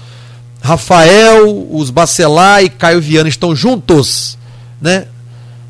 Rafael, 0.61 1.69
os 1.71 1.91
Bacelar 1.91 2.63
e 2.63 2.69
Caio 2.69 3.01
Viana 3.01 3.29
estão 3.29 3.55
juntos, 3.55 4.37
né? 4.81 5.07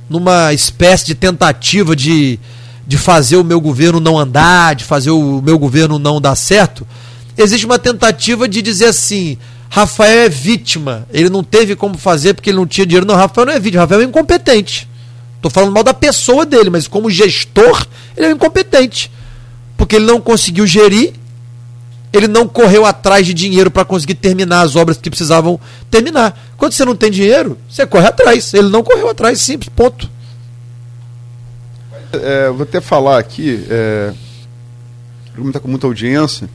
Numa 0.09 0.53
espécie 0.53 1.07
de 1.07 1.15
tentativa 1.15 1.95
de, 1.95 2.39
de 2.87 2.97
fazer 2.97 3.37
o 3.37 3.45
meu 3.45 3.61
governo 3.61 4.01
não 4.01 4.19
andar, 4.19 4.75
de 4.75 4.85
fazer 4.85 5.11
o 5.11 5.43
meu 5.43 5.59
governo 5.59 5.99
não 5.99 6.21
dar 6.21 6.35
certo. 6.35 6.87
Existe 7.37 7.67
uma 7.67 7.79
tentativa 7.79 8.49
de 8.49 8.63
dizer 8.63 8.87
assim: 8.87 9.37
Rafael 9.69 10.27
é 10.27 10.29
vítima. 10.29 11.07
Ele 11.13 11.29
não 11.29 11.45
teve 11.45 11.77
como 11.77 11.99
fazer 11.99 12.35
porque 12.35 12.51
ele 12.51 12.57
não 12.57 12.67
tinha 12.67 12.87
dinheiro. 12.87 13.07
Não, 13.07 13.15
Rafael 13.15 13.47
não 13.47 13.53
é 13.53 13.61
vítima. 13.61 13.83
Rafael 13.83 14.01
é 14.01 14.05
incompetente. 14.05 14.89
Estou 15.37 15.51
falando 15.51 15.73
mal 15.73 15.85
da 15.85 15.95
pessoa 15.95 16.45
dele, 16.45 16.69
mas 16.69 16.89
como 16.89 17.09
gestor, 17.09 17.87
ele 18.17 18.27
é 18.27 18.31
incompetente. 18.33 19.11
Porque 19.77 19.97
ele 19.97 20.07
não 20.07 20.21
conseguiu 20.21 20.67
gerir, 20.67 21.13
ele 22.13 22.29
não 22.29 22.49
correu 22.49 22.85
atrás 22.85 23.27
de 23.27 23.35
dinheiro 23.35 23.71
para 23.71 23.85
conseguir 23.85 24.15
terminar 24.15 24.63
as 24.63 24.77
obras 24.77 24.97
que 24.97 25.11
precisavam 25.11 25.61
terminar. 25.91 26.39
Quando 26.57 26.73
você 26.73 26.85
não 26.85 26.97
tem 26.97 27.11
dinheiro, 27.11 27.59
você 27.69 27.87
corre 27.87 28.07
atrás. 28.07 28.53
Ele 28.55 28.69
não 28.69 28.83
correu 28.83 29.09
atrás, 29.09 29.41
simples, 29.41 29.69
ponto. 29.75 30.09
É, 32.13 32.49
vou 32.49 32.63
até 32.63 32.81
falar 32.81 33.19
aqui, 33.19 33.67
é, 33.69 34.15
o 35.37 35.47
está 35.47 35.61
com 35.61 35.69
muita 35.69 35.87
audiência 35.87 36.49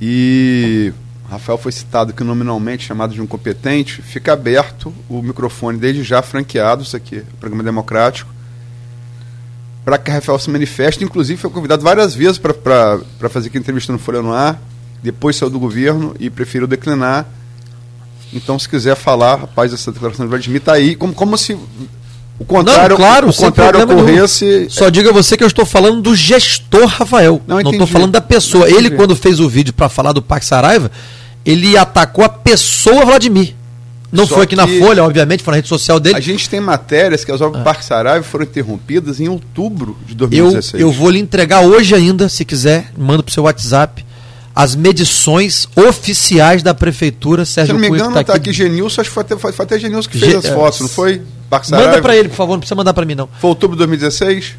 e 0.00 0.92
Rafael 1.28 1.58
foi 1.58 1.70
citado 1.70 2.10
aqui 2.10 2.24
nominalmente, 2.24 2.84
chamado 2.84 3.14
de 3.14 3.20
incompetente, 3.20 4.00
fica 4.00 4.32
aberto 4.32 4.92
o 5.08 5.22
microfone 5.22 5.78
desde 5.78 6.02
já 6.02 6.22
franqueado, 6.22 6.82
isso 6.82 6.96
aqui, 6.96 7.18
o 7.18 7.36
programa 7.38 7.62
democrático, 7.62 8.30
para 9.84 9.98
que 9.98 10.10
Rafael 10.10 10.38
se 10.38 10.50
manifeste. 10.50 11.04
Inclusive, 11.04 11.40
foi 11.40 11.50
convidado 11.50 11.82
várias 11.82 12.14
vezes 12.14 12.38
para 12.38 13.00
fazer 13.30 13.48
aqui 13.48 13.58
entrevista 13.58 13.92
no 13.92 13.98
Folha 13.98 14.22
no 14.22 14.32
Ar, 14.32 14.60
depois 15.02 15.36
saiu 15.36 15.50
do 15.50 15.58
governo 15.58 16.14
e 16.20 16.30
preferiu 16.30 16.66
declinar. 16.66 17.26
Então, 18.32 18.58
se 18.58 18.68
quiser 18.68 18.96
falar, 18.96 19.36
rapaz, 19.36 19.72
essa 19.72 19.92
declaração 19.92 20.24
de 20.24 20.30
Vladimir 20.30 20.58
está 20.58 20.72
aí, 20.72 20.94
como, 20.94 21.12
como 21.12 21.36
se 21.36 21.56
o 22.38 22.44
contrário, 22.44 22.90
não, 22.90 22.96
claro, 22.96 23.28
o 23.28 23.34
contrário 23.34 23.82
ocorresse. 23.82 24.44
Nenhum. 24.44 24.70
Só 24.70 24.88
diga 24.88 25.12
você 25.12 25.36
que 25.36 25.44
eu 25.44 25.48
estou 25.48 25.66
falando 25.66 26.00
do 26.00 26.16
gestor 26.16 26.86
Rafael. 26.86 27.40
Não 27.46 27.60
estou 27.60 27.86
falando 27.86 28.12
da 28.12 28.20
pessoa. 28.20 28.68
Ele, 28.68 28.90
quando 28.90 29.14
fez 29.14 29.38
o 29.38 29.48
vídeo 29.48 29.72
para 29.72 29.88
falar 29.88 30.12
do 30.12 30.22
Pax 30.22 30.46
Saraiva, 30.46 30.90
ele 31.44 31.76
atacou 31.76 32.24
a 32.24 32.28
pessoa 32.28 33.04
Vladimir. 33.04 33.54
Não 34.12 34.26
Só 34.26 34.34
foi 34.34 34.44
aqui 34.44 34.54
na 34.54 34.68
Folha, 34.68 35.02
obviamente, 35.02 35.42
foi 35.42 35.52
na 35.52 35.56
rede 35.56 35.68
social 35.68 35.98
dele. 35.98 36.16
A 36.16 36.20
gente 36.20 36.48
tem 36.48 36.60
matérias 36.60 37.24
que 37.24 37.32
as 37.32 37.40
obras 37.40 37.62
do 37.62 37.62
ah. 37.62 37.64
Parque 37.64 37.82
Saraiva 37.82 38.22
foram 38.22 38.44
interrompidas 38.44 39.18
em 39.20 39.28
outubro 39.28 39.96
de 40.06 40.14
2016. 40.14 40.74
Eu, 40.74 40.88
eu 40.88 40.92
vou 40.92 41.08
lhe 41.08 41.18
entregar 41.18 41.60
hoje 41.60 41.94
ainda, 41.94 42.28
se 42.28 42.44
quiser, 42.44 42.92
manda 42.96 43.22
para 43.22 43.30
o 43.30 43.32
seu 43.32 43.44
WhatsApp, 43.44 44.04
as 44.54 44.76
medições 44.76 45.66
oficiais 45.74 46.62
da 46.62 46.74
prefeitura. 46.74 47.46
Sérgio 47.46 47.74
Se 47.74 47.80
não 47.80 47.80
me 47.80 47.88
engano, 47.88 48.10
está 48.10 48.22
tá 48.22 48.34
aqui, 48.34 48.50
aqui 48.50 48.52
Genilson, 48.52 49.00
acho 49.00 49.08
que 49.08 49.14
foi 49.14 49.22
até, 49.22 49.36
foi, 49.38 49.50
foi 49.50 49.64
até 49.64 49.78
Genilson 49.78 50.10
que 50.10 50.18
fez 50.18 50.30
Ge 50.30 50.36
as 50.36 50.48
fotos, 50.48 50.80
não 50.80 50.88
foi? 50.88 51.22
Parque 51.48 51.68
Saraiva. 51.68 51.90
Manda 51.90 52.02
para 52.02 52.14
ele, 52.14 52.28
por 52.28 52.36
favor, 52.36 52.52
não 52.52 52.60
precisa 52.60 52.74
mandar 52.74 52.92
para 52.92 53.06
mim, 53.06 53.14
não. 53.14 53.28
Foi 53.40 53.48
outubro 53.48 53.76
de 53.76 53.78
2016? 53.78 54.56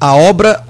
A 0.00 0.14
obra. 0.14 0.64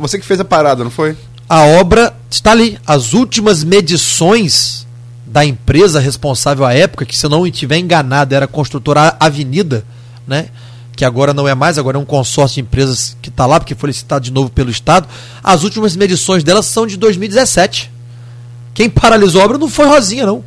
Você 0.00 0.18
que 0.20 0.26
fez 0.26 0.38
a 0.38 0.44
parada, 0.44 0.84
não 0.84 0.90
foi? 0.90 1.16
a 1.48 1.62
obra 1.64 2.14
está 2.30 2.52
ali. 2.52 2.78
As 2.86 3.12
últimas 3.12 3.64
medições 3.64 4.85
da 5.26 5.44
empresa 5.44 5.98
responsável 5.98 6.64
à 6.64 6.72
época, 6.72 7.04
que 7.04 7.16
se 7.16 7.26
eu 7.26 7.30
não 7.30 7.46
estiver 7.46 7.78
enganado 7.78 8.34
era 8.34 8.44
a 8.44 8.48
construtora 8.48 9.16
Avenida, 9.18 9.84
né? 10.26 10.48
que 10.96 11.04
agora 11.04 11.34
não 11.34 11.46
é 11.46 11.54
mais, 11.54 11.78
agora 11.78 11.98
é 11.98 12.00
um 12.00 12.06
consórcio 12.06 12.54
de 12.54 12.60
empresas 12.62 13.16
que 13.20 13.28
está 13.28 13.44
lá, 13.44 13.60
porque 13.60 13.74
foi 13.74 13.88
licitado 13.88 14.24
de 14.24 14.32
novo 14.32 14.48
pelo 14.48 14.70
Estado. 14.70 15.06
As 15.44 15.62
últimas 15.62 15.94
medições 15.94 16.42
delas 16.42 16.64
são 16.66 16.86
de 16.86 16.96
2017. 16.96 17.92
Quem 18.72 18.88
paralisou 18.88 19.42
a 19.42 19.44
obra 19.44 19.58
não 19.58 19.68
foi 19.68 19.86
Rosinha, 19.86 20.24
não. 20.24 20.42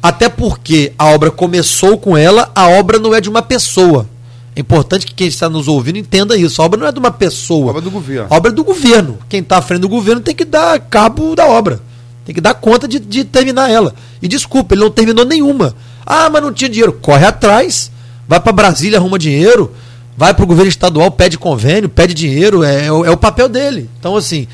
Até 0.00 0.28
porque 0.28 0.92
a 0.96 1.06
obra 1.06 1.30
começou 1.30 1.98
com 1.98 2.16
ela, 2.16 2.50
a 2.54 2.68
obra 2.68 3.00
não 3.00 3.12
é 3.12 3.20
de 3.20 3.28
uma 3.28 3.42
pessoa. 3.42 4.08
É 4.54 4.60
importante 4.60 5.06
que 5.06 5.14
quem 5.14 5.26
está 5.26 5.48
nos 5.48 5.66
ouvindo 5.66 5.98
entenda 5.98 6.36
isso. 6.36 6.62
A 6.62 6.64
obra 6.64 6.80
não 6.80 6.86
é 6.86 6.92
de 6.92 6.98
uma 6.98 7.10
pessoa. 7.10 7.66
A 7.66 7.70
obra 7.70 7.80
é 7.80 7.84
do 7.84 7.90
governo. 7.90 8.26
A 8.30 8.36
obra 8.36 8.50
é 8.50 8.54
do 8.54 8.64
governo. 8.64 9.18
Quem 9.28 9.40
está 9.40 9.58
à 9.58 9.62
frente 9.62 9.80
do 9.80 9.88
governo 9.88 10.20
tem 10.20 10.34
que 10.34 10.44
dar 10.44 10.78
cabo 10.80 11.34
da 11.34 11.46
obra. 11.46 11.80
Tem 12.28 12.34
que 12.34 12.42
dar 12.42 12.52
conta 12.52 12.86
de, 12.86 12.98
de 12.98 13.24
terminar 13.24 13.70
ela. 13.70 13.94
E 14.20 14.28
desculpa, 14.28 14.74
ele 14.74 14.82
não 14.82 14.90
terminou 14.90 15.24
nenhuma. 15.24 15.74
Ah, 16.04 16.28
mas 16.28 16.42
não 16.42 16.52
tinha 16.52 16.68
dinheiro. 16.68 16.92
Corre 16.92 17.24
atrás. 17.24 17.90
Vai 18.28 18.38
para 18.38 18.52
Brasília, 18.52 18.98
arruma 18.98 19.18
dinheiro. 19.18 19.74
Vai 20.14 20.34
para 20.34 20.44
o 20.44 20.46
governo 20.46 20.68
estadual, 20.68 21.10
pede 21.10 21.38
convênio, 21.38 21.88
pede 21.88 22.12
dinheiro. 22.12 22.62
É, 22.62 22.82
é, 22.82 22.86
é 22.88 23.10
o 23.10 23.16
papel 23.16 23.48
dele. 23.48 23.88
Então, 23.98 24.14
assim, 24.14 24.46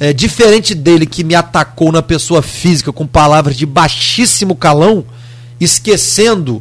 é, 0.00 0.12
diferente 0.12 0.74
dele 0.74 1.06
que 1.06 1.22
me 1.22 1.36
atacou 1.36 1.92
na 1.92 2.02
pessoa 2.02 2.42
física 2.42 2.92
com 2.92 3.06
palavras 3.06 3.56
de 3.56 3.66
baixíssimo 3.66 4.56
calão, 4.56 5.04
esquecendo 5.60 6.60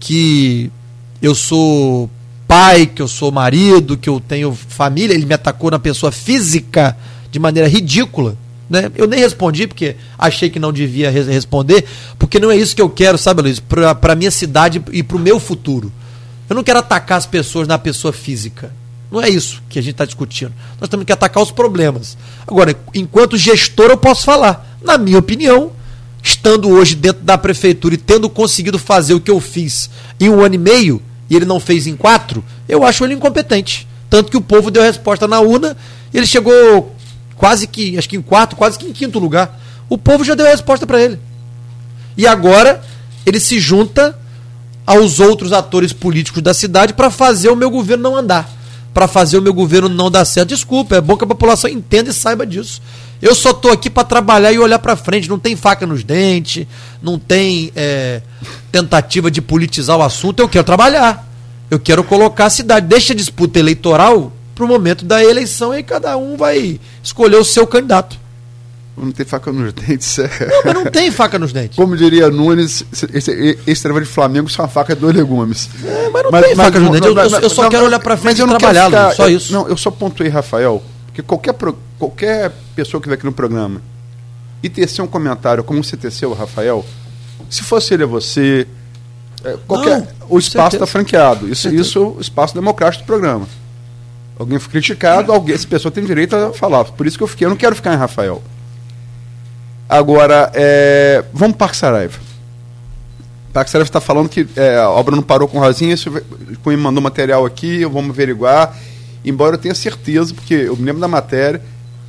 que 0.00 0.72
eu 1.20 1.34
sou 1.34 2.08
pai, 2.46 2.86
que 2.86 3.02
eu 3.02 3.08
sou 3.08 3.30
marido, 3.30 3.98
que 3.98 4.08
eu 4.08 4.20
tenho 4.26 4.56
família, 4.68 5.12
ele 5.12 5.26
me 5.26 5.34
atacou 5.34 5.70
na 5.70 5.78
pessoa 5.78 6.10
física 6.10 6.96
de 7.30 7.38
maneira 7.38 7.68
ridícula. 7.68 8.38
Né? 8.68 8.90
Eu 8.94 9.06
nem 9.06 9.18
respondi 9.18 9.66
porque 9.66 9.96
achei 10.18 10.50
que 10.50 10.58
não 10.58 10.72
devia 10.72 11.10
responder, 11.10 11.86
porque 12.18 12.38
não 12.38 12.50
é 12.50 12.56
isso 12.56 12.76
que 12.76 12.82
eu 12.82 12.90
quero, 12.90 13.16
sabe, 13.16 13.42
Luiz, 13.42 13.60
para 13.60 13.96
a 14.02 14.14
minha 14.14 14.30
cidade 14.30 14.82
e 14.92 15.02
para 15.02 15.16
o 15.16 15.20
meu 15.20 15.40
futuro. 15.40 15.90
Eu 16.48 16.54
não 16.54 16.62
quero 16.62 16.78
atacar 16.78 17.18
as 17.18 17.26
pessoas 17.26 17.66
na 17.66 17.78
pessoa 17.78 18.12
física. 18.12 18.72
Não 19.10 19.22
é 19.22 19.28
isso 19.28 19.62
que 19.70 19.78
a 19.78 19.82
gente 19.82 19.92
está 19.92 20.04
discutindo. 20.04 20.52
Nós 20.78 20.88
temos 20.88 21.06
que 21.06 21.12
atacar 21.12 21.42
os 21.42 21.50
problemas. 21.50 22.16
Agora, 22.46 22.76
enquanto 22.94 23.38
gestor, 23.38 23.86
eu 23.86 23.96
posso 23.96 24.24
falar. 24.24 24.76
Na 24.82 24.98
minha 24.98 25.18
opinião, 25.18 25.72
estando 26.22 26.68
hoje 26.68 26.94
dentro 26.94 27.22
da 27.22 27.38
prefeitura 27.38 27.94
e 27.94 27.98
tendo 27.98 28.28
conseguido 28.28 28.78
fazer 28.78 29.14
o 29.14 29.20
que 29.20 29.30
eu 29.30 29.40
fiz 29.40 29.88
em 30.20 30.28
um 30.28 30.42
ano 30.42 30.54
e 30.54 30.58
meio, 30.58 31.02
e 31.28 31.36
ele 31.36 31.46
não 31.46 31.58
fez 31.58 31.86
em 31.86 31.96
quatro, 31.96 32.44
eu 32.68 32.84
acho 32.84 33.02
ele 33.04 33.14
incompetente. 33.14 33.88
Tanto 34.10 34.30
que 34.30 34.36
o 34.36 34.42
povo 34.42 34.70
deu 34.70 34.82
resposta 34.82 35.26
na 35.26 35.40
urna 35.40 35.76
ele 36.12 36.26
chegou 36.26 36.94
quase 37.38 37.66
que, 37.66 37.96
acho 37.96 38.08
que 38.08 38.16
em 38.16 38.22
quarto, 38.22 38.56
quase 38.56 38.78
que 38.78 38.86
em 38.86 38.92
quinto 38.92 39.18
lugar. 39.18 39.58
O 39.88 39.96
povo 39.96 40.24
já 40.24 40.34
deu 40.34 40.46
a 40.46 40.50
resposta 40.50 40.86
para 40.86 41.00
ele. 41.00 41.18
E 42.16 42.26
agora 42.26 42.82
ele 43.24 43.40
se 43.40 43.58
junta 43.58 44.18
aos 44.84 45.20
outros 45.20 45.52
atores 45.52 45.92
políticos 45.92 46.42
da 46.42 46.52
cidade 46.52 46.92
para 46.92 47.10
fazer 47.10 47.48
o 47.48 47.56
meu 47.56 47.70
governo 47.70 48.10
não 48.10 48.16
andar, 48.16 48.50
para 48.92 49.06
fazer 49.06 49.38
o 49.38 49.42
meu 49.42 49.54
governo 49.54 49.88
não 49.88 50.10
dar 50.10 50.24
certo. 50.24 50.48
Desculpa, 50.48 50.96
é 50.96 51.00
bom 51.00 51.16
que 51.16 51.24
a 51.24 51.28
população 51.28 51.70
entenda 51.70 52.10
e 52.10 52.12
saiba 52.12 52.44
disso. 52.44 52.82
Eu 53.20 53.34
só 53.34 53.52
tô 53.52 53.70
aqui 53.70 53.88
para 53.88 54.04
trabalhar 54.04 54.52
e 54.52 54.58
olhar 54.58 54.78
para 54.78 54.96
frente. 54.96 55.28
Não 55.28 55.38
tem 55.38 55.56
faca 55.56 55.86
nos 55.86 56.02
dentes, 56.04 56.66
não 57.02 57.18
tem 57.18 57.72
é, 57.74 58.22
tentativa 58.70 59.30
de 59.30 59.40
politizar 59.40 59.96
o 59.96 60.02
assunto. 60.02 60.40
Eu 60.40 60.48
quero 60.48 60.64
trabalhar. 60.64 61.26
Eu 61.70 61.78
quero 61.78 62.02
colocar 62.02 62.46
a 62.46 62.50
cidade. 62.50 62.86
Deixa 62.86 63.12
a 63.12 63.16
disputa 63.16 63.58
eleitoral 63.58 64.32
para 64.58 64.64
o 64.64 64.68
momento 64.68 65.04
da 65.04 65.22
eleição 65.22 65.72
e 65.72 65.84
cada 65.84 66.16
um 66.16 66.36
vai 66.36 66.80
escolher 67.00 67.36
o 67.36 67.44
seu 67.44 67.64
candidato. 67.64 68.18
Não 68.96 69.12
tem 69.12 69.24
faca 69.24 69.52
nos 69.52 69.72
dentes. 69.72 70.18
É. 70.18 70.28
Não, 70.50 70.62
mas 70.64 70.74
não 70.74 70.84
tem 70.86 71.12
faca 71.12 71.38
nos 71.38 71.52
dentes. 71.52 71.76
Como 71.76 71.96
diria 71.96 72.28
Nunes, 72.28 72.84
esse, 73.14 73.60
esse 73.64 73.82
trabalho 73.82 74.04
de 74.04 74.10
Flamengo 74.10 74.50
é 74.50 74.60
uma 74.60 74.66
faca 74.66 74.96
de 74.96 75.00
dois 75.00 75.14
legumes. 75.14 75.70
É, 75.84 76.10
mas 76.10 76.24
não 76.24 76.30
mas, 76.32 76.44
tem 76.44 76.56
mas, 76.56 76.66
faca 76.66 76.80
nos 76.80 76.90
dentes. 76.90 77.08
Eu, 77.08 77.16
eu, 77.16 77.40
eu 77.42 77.50
só 77.50 77.70
quero 77.70 77.84
olhar 77.84 78.00
para 78.00 78.16
frente 78.16 78.42
e 78.42 78.44
trabalhar, 78.44 78.86
ficar, 78.86 79.14
só 79.14 79.28
isso. 79.28 79.52
Não, 79.52 79.68
eu 79.68 79.76
só 79.76 79.92
pontuei, 79.92 80.28
Rafael, 80.28 80.82
porque 81.06 81.22
qualquer, 81.22 81.54
qualquer 81.96 82.52
pessoa 82.74 83.00
que 83.00 83.08
vem 83.08 83.14
aqui 83.14 83.24
no 83.24 83.32
programa 83.32 83.80
e 84.60 84.68
tecer 84.68 85.00
um 85.00 85.06
comentário 85.06 85.62
como 85.62 85.84
você 85.84 85.96
teceu, 85.96 86.34
Rafael, 86.34 86.84
se 87.48 87.62
fosse 87.62 87.94
ele 87.94 88.02
a 88.02 88.06
você, 88.06 88.66
é, 89.44 89.56
qualquer, 89.68 90.00
não, 90.00 90.08
o 90.28 90.38
espaço 90.40 90.74
está 90.74 90.86
franqueado. 90.86 91.48
Isso, 91.48 91.72
isso 91.72 91.98
é 91.98 92.02
o 92.02 92.20
espaço 92.20 92.52
democrático 92.52 93.04
do 93.04 93.06
programa. 93.06 93.46
Alguém 94.38 94.58
foi 94.58 94.70
criticado, 94.70 95.32
alguém, 95.32 95.54
essa 95.54 95.66
pessoa 95.66 95.90
tem 95.90 96.04
direito 96.04 96.36
a 96.36 96.52
falar. 96.52 96.84
Por 96.84 97.06
isso 97.06 97.18
que 97.18 97.24
eu 97.24 97.28
fiquei, 97.28 97.46
eu 97.46 97.50
não 97.50 97.56
quero 97.56 97.74
ficar 97.74 97.92
em 97.92 97.96
Rafael. 97.96 98.42
Agora, 99.88 100.50
é, 100.54 101.24
vamos 101.32 101.56
para 101.56 101.66
Parque 101.66 101.76
Saraiva. 101.76 102.18
Parque 103.52 103.70
Saraiva 103.70 103.88
está 103.88 104.00
falando 104.00 104.28
que 104.28 104.46
é, 104.54 104.76
a 104.76 104.90
obra 104.90 105.16
não 105.16 105.22
parou 105.22 105.48
com 105.48 105.58
Rosinha, 105.58 105.96
Cunha 106.62 106.76
mandou 106.76 107.02
material 107.02 107.44
aqui, 107.44 107.84
vamos 107.84 108.10
averiguar. 108.10 108.76
Embora 109.24 109.56
eu 109.56 109.58
tenha 109.58 109.74
certeza, 109.74 110.32
porque 110.32 110.54
eu 110.54 110.76
me 110.76 110.84
lembro 110.84 111.00
da 111.00 111.08
matéria, 111.08 111.60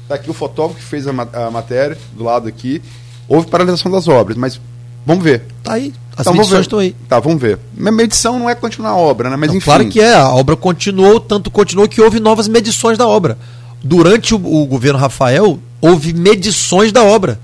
está 0.04 0.16
aqui 0.16 0.30
o 0.30 0.34
fotógrafo 0.34 0.80
que 0.80 0.86
fez 0.86 1.08
a, 1.08 1.12
a, 1.12 1.50
matéria, 1.50 1.98
do 2.14 2.24
lado 2.24 2.48
aqui, 2.48 2.82
houve 3.28 3.48
paralisação 3.48 3.92
das 3.92 4.08
obras, 4.08 4.38
mas 4.38 4.60
vamos 5.06 5.24
ver. 5.24 5.44
Tá 5.70 5.76
aí, 5.76 5.94
as 6.18 6.22
então, 6.22 6.34
medições 6.34 6.62
estão 6.62 6.80
aí. 6.80 6.96
Tá, 7.08 7.20
vamos 7.20 7.40
ver. 7.40 7.60
Medição 7.78 8.40
não 8.40 8.50
é 8.50 8.56
continuar 8.56 8.90
a 8.90 8.96
obra, 8.96 9.30
né? 9.30 9.36
Mas 9.36 9.52
enfim. 9.52 9.66
Claro 9.66 9.88
que 9.88 10.02
é, 10.02 10.16
a 10.16 10.30
obra 10.30 10.56
continuou, 10.56 11.20
tanto 11.20 11.52
continuou 11.52 11.88
que 11.88 12.02
houve 12.02 12.20
novas 12.20 12.48
medições 12.48 12.98
da 12.98 13.08
obra. 13.08 13.38
Durante 13.84 14.34
o, 14.34 14.38
o 14.38 14.66
governo 14.66 14.98
Rafael, 14.98 15.60
houve 15.80 16.12
medições 16.12 16.92
da 16.92 17.04
obra. 17.04 17.40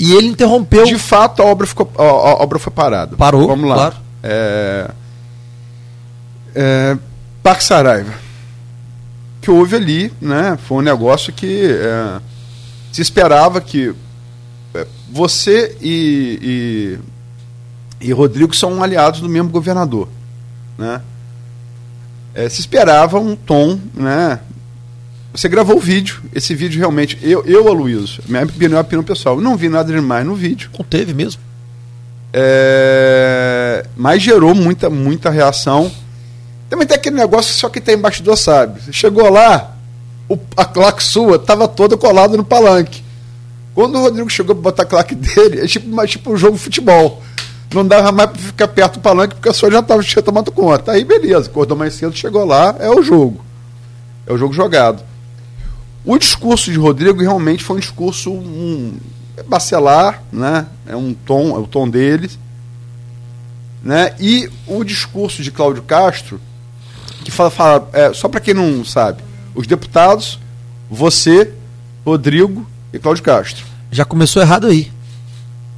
E 0.00 0.14
ele 0.14 0.26
interrompeu. 0.26 0.84
De 0.84 0.98
fato, 0.98 1.42
a 1.42 1.44
obra, 1.44 1.64
ficou, 1.64 1.88
a, 1.96 2.02
a 2.02 2.42
obra 2.42 2.58
foi 2.58 2.72
parada. 2.72 3.16
Parou, 3.16 3.46
Vamos 3.46 3.68
lá. 3.70 3.76
Claro. 3.76 3.96
É, 4.24 4.90
é, 6.56 6.98
Parque 7.40 7.62
Saraiva. 7.62 8.14
Que 9.40 9.48
houve 9.48 9.76
ali, 9.76 10.12
né? 10.20 10.58
Foi 10.66 10.78
um 10.78 10.82
negócio 10.82 11.32
que 11.32 11.66
é, 11.70 12.20
se 12.90 13.00
esperava 13.00 13.60
que 13.60 13.94
você 15.10 15.76
e, 15.80 16.98
e, 18.00 18.08
e, 18.08 18.12
Rodrigo 18.12 18.54
são 18.54 18.82
aliados 18.82 19.20
do 19.20 19.28
mesmo 19.28 19.50
governador, 19.50 20.08
né? 20.76 21.00
É, 22.34 22.48
se 22.48 22.60
esperava 22.60 23.18
um 23.18 23.34
tom, 23.34 23.78
né? 23.94 24.40
Você 25.32 25.48
gravou 25.48 25.76
o 25.76 25.80
vídeo. 25.80 26.22
Esse 26.34 26.54
vídeo 26.54 26.78
realmente. 26.78 27.18
Eu, 27.22 27.44
eu 27.46 27.68
Aloysio, 27.68 28.22
minha 28.26 28.44
opinião, 28.44 28.80
opinião 28.80 29.04
pessoal, 29.04 29.40
não 29.40 29.56
vi 29.56 29.68
nada 29.68 29.92
demais 29.92 30.26
no 30.26 30.34
vídeo. 30.34 30.70
Não 30.78 30.84
teve 30.84 31.14
mesmo. 31.14 31.40
É, 32.32 33.86
mas 33.96 34.22
gerou 34.22 34.54
muita, 34.54 34.90
muita 34.90 35.30
reação. 35.30 35.90
Também 36.68 36.86
tem 36.86 36.96
aquele 36.96 37.16
negócio 37.16 37.54
que 37.54 37.60
só 37.60 37.68
quem 37.68 37.80
tem 37.80 37.94
embaixador 37.94 38.36
sabe. 38.36 38.82
Você 38.82 38.92
chegou 38.92 39.30
lá, 39.30 39.76
o, 40.28 40.38
a 40.56 40.64
claque 40.64 41.02
sua 41.02 41.36
estava 41.36 41.68
toda 41.68 41.96
colada 41.96 42.36
no 42.36 42.44
palanque. 42.44 43.05
Quando 43.76 43.98
o 43.98 44.00
Rodrigo 44.00 44.30
chegou 44.30 44.54
para 44.54 44.62
botar 44.62 44.82
a 44.84 44.86
claque 44.86 45.14
dele, 45.14 45.60
é 45.60 45.66
tipo, 45.66 46.06
tipo 46.06 46.32
um 46.32 46.36
jogo 46.38 46.56
de 46.56 46.62
futebol. 46.62 47.22
Não 47.74 47.86
dava 47.86 48.10
mais 48.10 48.30
para 48.30 48.40
ficar 48.40 48.68
perto 48.68 48.94
do 48.94 49.00
palanque 49.00 49.34
porque 49.34 49.50
a 49.50 49.52
sua 49.52 49.70
já 49.70 49.80
estava 49.80 50.02
tomando 50.22 50.50
conta. 50.50 50.92
Aí 50.92 51.04
beleza, 51.04 51.50
acordou 51.50 51.76
mais 51.76 51.92
cedo, 51.92 52.16
chegou 52.16 52.46
lá, 52.46 52.74
é 52.78 52.88
o 52.88 53.02
jogo. 53.02 53.44
É 54.26 54.32
o 54.32 54.38
jogo 54.38 54.54
jogado. 54.54 55.04
O 56.06 56.16
discurso 56.16 56.72
de 56.72 56.78
Rodrigo 56.78 57.20
realmente 57.20 57.62
foi 57.62 57.76
um 57.76 57.78
discurso 57.78 58.32
um, 58.32 58.96
é 59.36 59.42
bacelar, 59.42 60.22
né? 60.32 60.66
É 60.86 60.96
um 60.96 61.12
tom, 61.12 61.54
é 61.54 61.58
o 61.58 61.66
tom 61.66 61.86
dele, 61.86 62.30
né? 63.82 64.14
E 64.18 64.48
o 64.66 64.82
discurso 64.84 65.42
de 65.42 65.50
Cláudio 65.50 65.82
Castro, 65.82 66.40
que 67.22 67.30
fala, 67.30 67.50
fala 67.50 67.90
é, 67.92 68.14
só 68.14 68.26
para 68.26 68.40
quem 68.40 68.54
não 68.54 68.82
sabe, 68.86 69.22
os 69.54 69.66
deputados, 69.66 70.38
você, 70.90 71.52
Rodrigo 72.06 72.66
e 72.96 72.98
Cláudio 72.98 73.22
Castro. 73.22 73.64
Já 73.90 74.04
começou 74.04 74.42
errado 74.42 74.66
aí. 74.66 74.90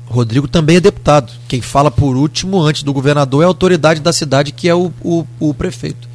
Rodrigo 0.06 0.48
também 0.48 0.76
é 0.76 0.80
deputado. 0.80 1.32
Quem 1.46 1.60
fala 1.60 1.90
por 1.90 2.16
último, 2.16 2.60
antes 2.62 2.82
do 2.82 2.92
governador, 2.92 3.42
é 3.42 3.44
a 3.44 3.48
autoridade 3.48 4.00
da 4.00 4.12
cidade, 4.12 4.52
que 4.52 4.68
é 4.68 4.74
o, 4.74 4.90
o, 5.02 5.26
o 5.38 5.52
prefeito. 5.52 6.08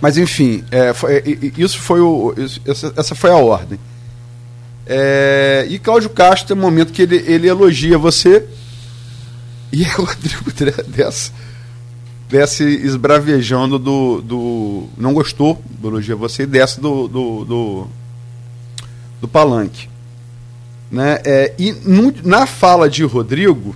Mas 0.00 0.18
enfim, 0.18 0.64
é, 0.70 0.92
foi, 0.92 1.52
isso 1.56 1.78
foi 1.78 2.00
o, 2.00 2.34
essa, 2.66 2.92
essa 2.96 3.14
foi 3.14 3.30
a 3.30 3.36
ordem. 3.36 3.78
É, 4.86 5.66
e 5.68 5.78
Cláudio 5.78 6.10
Castro 6.10 6.48
tem 6.48 6.56
um 6.56 6.60
momento 6.60 6.92
que 6.92 7.02
ele, 7.02 7.16
ele 7.26 7.48
elogia 7.48 7.98
você 7.98 8.46
e 9.72 9.82
o 9.98 10.04
Rodrigo 10.04 10.52
desce, 10.88 11.32
desce 12.28 12.64
esbravejando 12.64 13.78
do, 13.78 14.20
do. 14.22 14.88
Não 14.96 15.12
gostou 15.12 15.62
do 15.68 15.88
elogio 15.88 16.14
a 16.14 16.18
você 16.18 16.44
e 16.44 16.46
desce 16.46 16.80
do, 16.80 17.08
do, 17.08 17.44
do, 17.44 17.86
do 19.20 19.28
palanque. 19.28 19.88
Né? 20.90 21.20
É, 21.24 21.52
e 21.58 21.72
no, 21.72 22.14
na 22.22 22.46
fala 22.46 22.88
de 22.88 23.02
Rodrigo, 23.04 23.74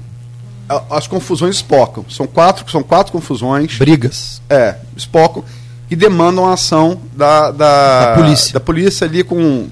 a, 0.69 0.97
as 0.97 1.07
confusões 1.07 1.57
espocam. 1.57 2.05
São 2.09 2.27
quatro, 2.27 2.71
são 2.71 2.83
quatro 2.83 3.13
confusões. 3.13 3.77
Brigas. 3.77 4.41
É, 4.49 4.77
espocam 4.97 5.45
e 5.91 5.97
demandam 5.97 6.47
a 6.47 6.53
ação 6.53 7.01
da, 7.17 7.51
da, 7.51 8.15
da, 8.15 8.23
polícia. 8.23 8.53
da 8.53 8.61
polícia 8.61 9.07
ali 9.07 9.25
com 9.25 9.69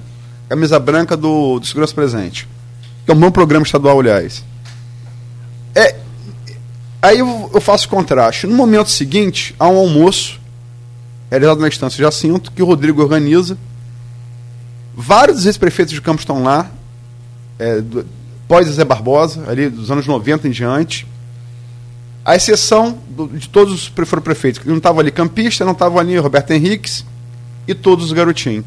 camisa 0.49 0.77
branca 0.77 1.15
do, 1.15 1.59
do 1.59 1.65
Segurança 1.65 1.93
Presente. 1.93 2.47
Que 3.05 3.11
é 3.11 3.15
um 3.15 3.19
bom 3.19 3.31
programa 3.31 3.65
estadual, 3.65 3.99
aliás. 3.99 4.43
É, 5.73 5.95
aí 7.01 7.19
eu, 7.19 7.49
eu 7.53 7.61
faço 7.61 7.87
contraste. 7.87 8.45
No 8.45 8.55
momento 8.55 8.89
seguinte, 8.89 9.55
há 9.57 9.69
um 9.69 9.77
almoço, 9.77 10.41
realizado 11.29 11.61
na 11.61 11.69
instância 11.69 11.95
de 11.95 12.03
Jacinto, 12.03 12.51
que 12.51 12.61
o 12.61 12.65
Rodrigo 12.65 13.01
organiza. 13.01 13.57
Vários 14.93 15.45
ex-prefeitos 15.45 15.93
de 15.93 16.01
Campos 16.01 16.23
estão 16.23 16.43
lá, 16.43 16.69
é, 17.59 17.83
pós 18.47 18.67
Zé 18.67 18.83
Barbosa, 18.83 19.43
ali 19.47 19.69
dos 19.69 19.91
anos 19.91 20.07
90 20.07 20.47
em 20.47 20.51
diante. 20.51 21.05
A 22.25 22.35
exceção 22.35 22.97
do, 23.09 23.27
de 23.27 23.49
todos 23.49 23.73
os 23.73 24.07
foram 24.07 24.21
prefeitos. 24.21 24.65
Não 24.65 24.77
estava 24.77 25.01
ali 25.01 25.11
Campista, 25.11 25.65
não 25.65 25.73
estava 25.73 25.99
ali 25.99 26.17
Roberto 26.17 26.51
Henriques 26.51 27.05
e 27.67 27.75
todos 27.75 28.05
os 28.05 28.11
garotinhos. 28.13 28.65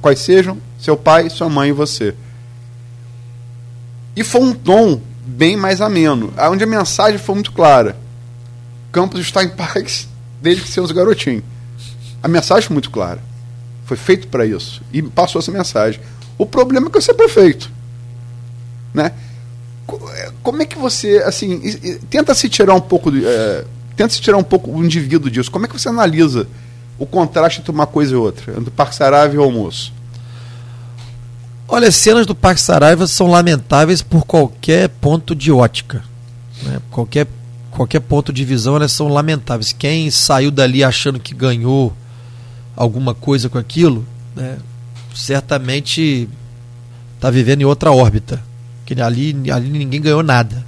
Quais 0.00 0.20
sejam, 0.20 0.58
seu 0.78 0.96
pai, 0.96 1.28
sua 1.28 1.48
mãe 1.48 1.70
e 1.70 1.72
você. 1.72 2.14
E 4.14 4.22
foi 4.22 4.40
um 4.40 4.54
tom 4.54 5.00
bem 5.24 5.56
mais 5.56 5.80
ameno, 5.80 6.32
onde 6.50 6.64
a 6.64 6.66
mensagem 6.66 7.18
foi 7.18 7.34
muito 7.34 7.52
clara. 7.52 7.96
Campos 8.90 9.20
está 9.20 9.42
em 9.42 9.48
paz 9.48 10.08
desde 10.40 10.62
que 10.62 10.68
seus 10.68 10.92
garotinhos. 10.92 11.44
A 12.22 12.28
mensagem 12.28 12.68
foi 12.68 12.74
muito 12.74 12.90
clara. 12.90 13.22
Foi 13.84 13.96
feito 13.96 14.28
para 14.28 14.44
isso. 14.44 14.82
E 14.92 15.02
passou 15.02 15.40
essa 15.40 15.50
mensagem. 15.50 16.00
O 16.36 16.44
problema 16.44 16.86
é 16.86 16.90
que 16.90 17.00
você 17.00 17.10
é 17.10 17.14
prefeito. 17.14 17.70
Né? 18.92 19.12
como 20.42 20.62
é 20.62 20.66
que 20.66 20.78
você, 20.78 21.18
assim, 21.18 21.60
tenta 22.08 22.34
se 22.34 22.48
tirar 22.48 22.74
um 22.74 22.80
pouco, 22.80 23.10
é, 23.14 23.64
tenta 23.96 24.12
se 24.12 24.20
tirar 24.20 24.36
um 24.36 24.42
pouco 24.42 24.70
o 24.70 24.84
indivíduo 24.84 25.30
disso. 25.30 25.50
Como 25.50 25.64
é 25.64 25.68
que 25.68 25.78
você 25.78 25.88
analisa 25.88 26.46
o 26.98 27.06
contraste 27.06 27.60
entre 27.60 27.70
uma 27.70 27.86
coisa 27.86 28.12
e 28.12 28.16
outra, 28.16 28.52
entre 28.52 28.68
o 28.68 28.72
Parque 28.72 28.94
Saraiva 28.94 29.34
e 29.34 29.38
o 29.38 29.42
almoço? 29.42 29.92
Olha, 31.68 31.88
as 31.88 31.94
cenas 31.94 32.26
do 32.26 32.34
Parque 32.34 32.60
Saraiva 32.60 33.06
são 33.06 33.28
lamentáveis 33.28 34.02
por 34.02 34.24
qualquer 34.24 34.88
ponto 34.88 35.34
de 35.34 35.50
ótica. 35.50 36.02
Né? 36.62 36.80
Qualquer, 36.90 37.26
qualquer 37.70 38.00
ponto 38.00 38.32
de 38.32 38.44
visão, 38.44 38.76
elas 38.76 38.92
são 38.92 39.08
lamentáveis. 39.08 39.72
Quem 39.72 40.10
saiu 40.10 40.50
dali 40.50 40.84
achando 40.84 41.18
que 41.18 41.34
ganhou 41.34 41.92
alguma 42.76 43.14
coisa 43.14 43.48
com 43.48 43.58
aquilo, 43.58 44.06
né? 44.34 44.58
certamente 45.14 46.28
está 47.16 47.30
vivendo 47.30 47.62
em 47.62 47.64
outra 47.64 47.92
órbita 47.92 48.42
que 48.94 49.00
ali, 49.00 49.50
ali 49.50 49.68
ninguém 49.68 50.00
ganhou 50.00 50.22
nada 50.22 50.64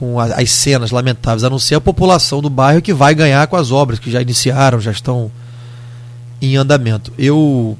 com 0.00 0.18
as 0.18 0.50
cenas 0.50 0.90
lamentáveis, 0.90 1.44
a 1.44 1.50
não 1.50 1.58
ser 1.58 1.74
a 1.74 1.80
população 1.80 2.40
do 2.40 2.48
bairro 2.48 2.80
que 2.80 2.94
vai 2.94 3.14
ganhar 3.14 3.46
com 3.48 3.56
as 3.56 3.70
obras 3.70 3.98
que 3.98 4.10
já 4.10 4.22
iniciaram, 4.22 4.80
já 4.80 4.90
estão 4.90 5.30
em 6.40 6.56
andamento. 6.56 7.12
Eu, 7.18 7.76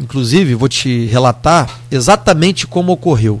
inclusive, 0.00 0.56
vou 0.56 0.68
te 0.68 1.06
relatar 1.06 1.78
exatamente 1.92 2.66
como 2.66 2.90
ocorreu. 2.90 3.40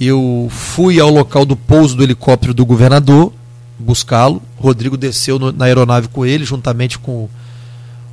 Eu 0.00 0.48
fui 0.50 0.98
ao 0.98 1.10
local 1.10 1.44
do 1.44 1.54
pouso 1.54 1.94
do 1.94 2.02
helicóptero 2.02 2.54
do 2.54 2.64
governador, 2.64 3.34
buscá-lo. 3.78 4.40
Rodrigo 4.58 4.96
desceu 4.96 5.38
no, 5.38 5.52
na 5.52 5.66
aeronave 5.66 6.08
com 6.08 6.24
ele, 6.24 6.46
juntamente 6.46 6.98
com 6.98 7.28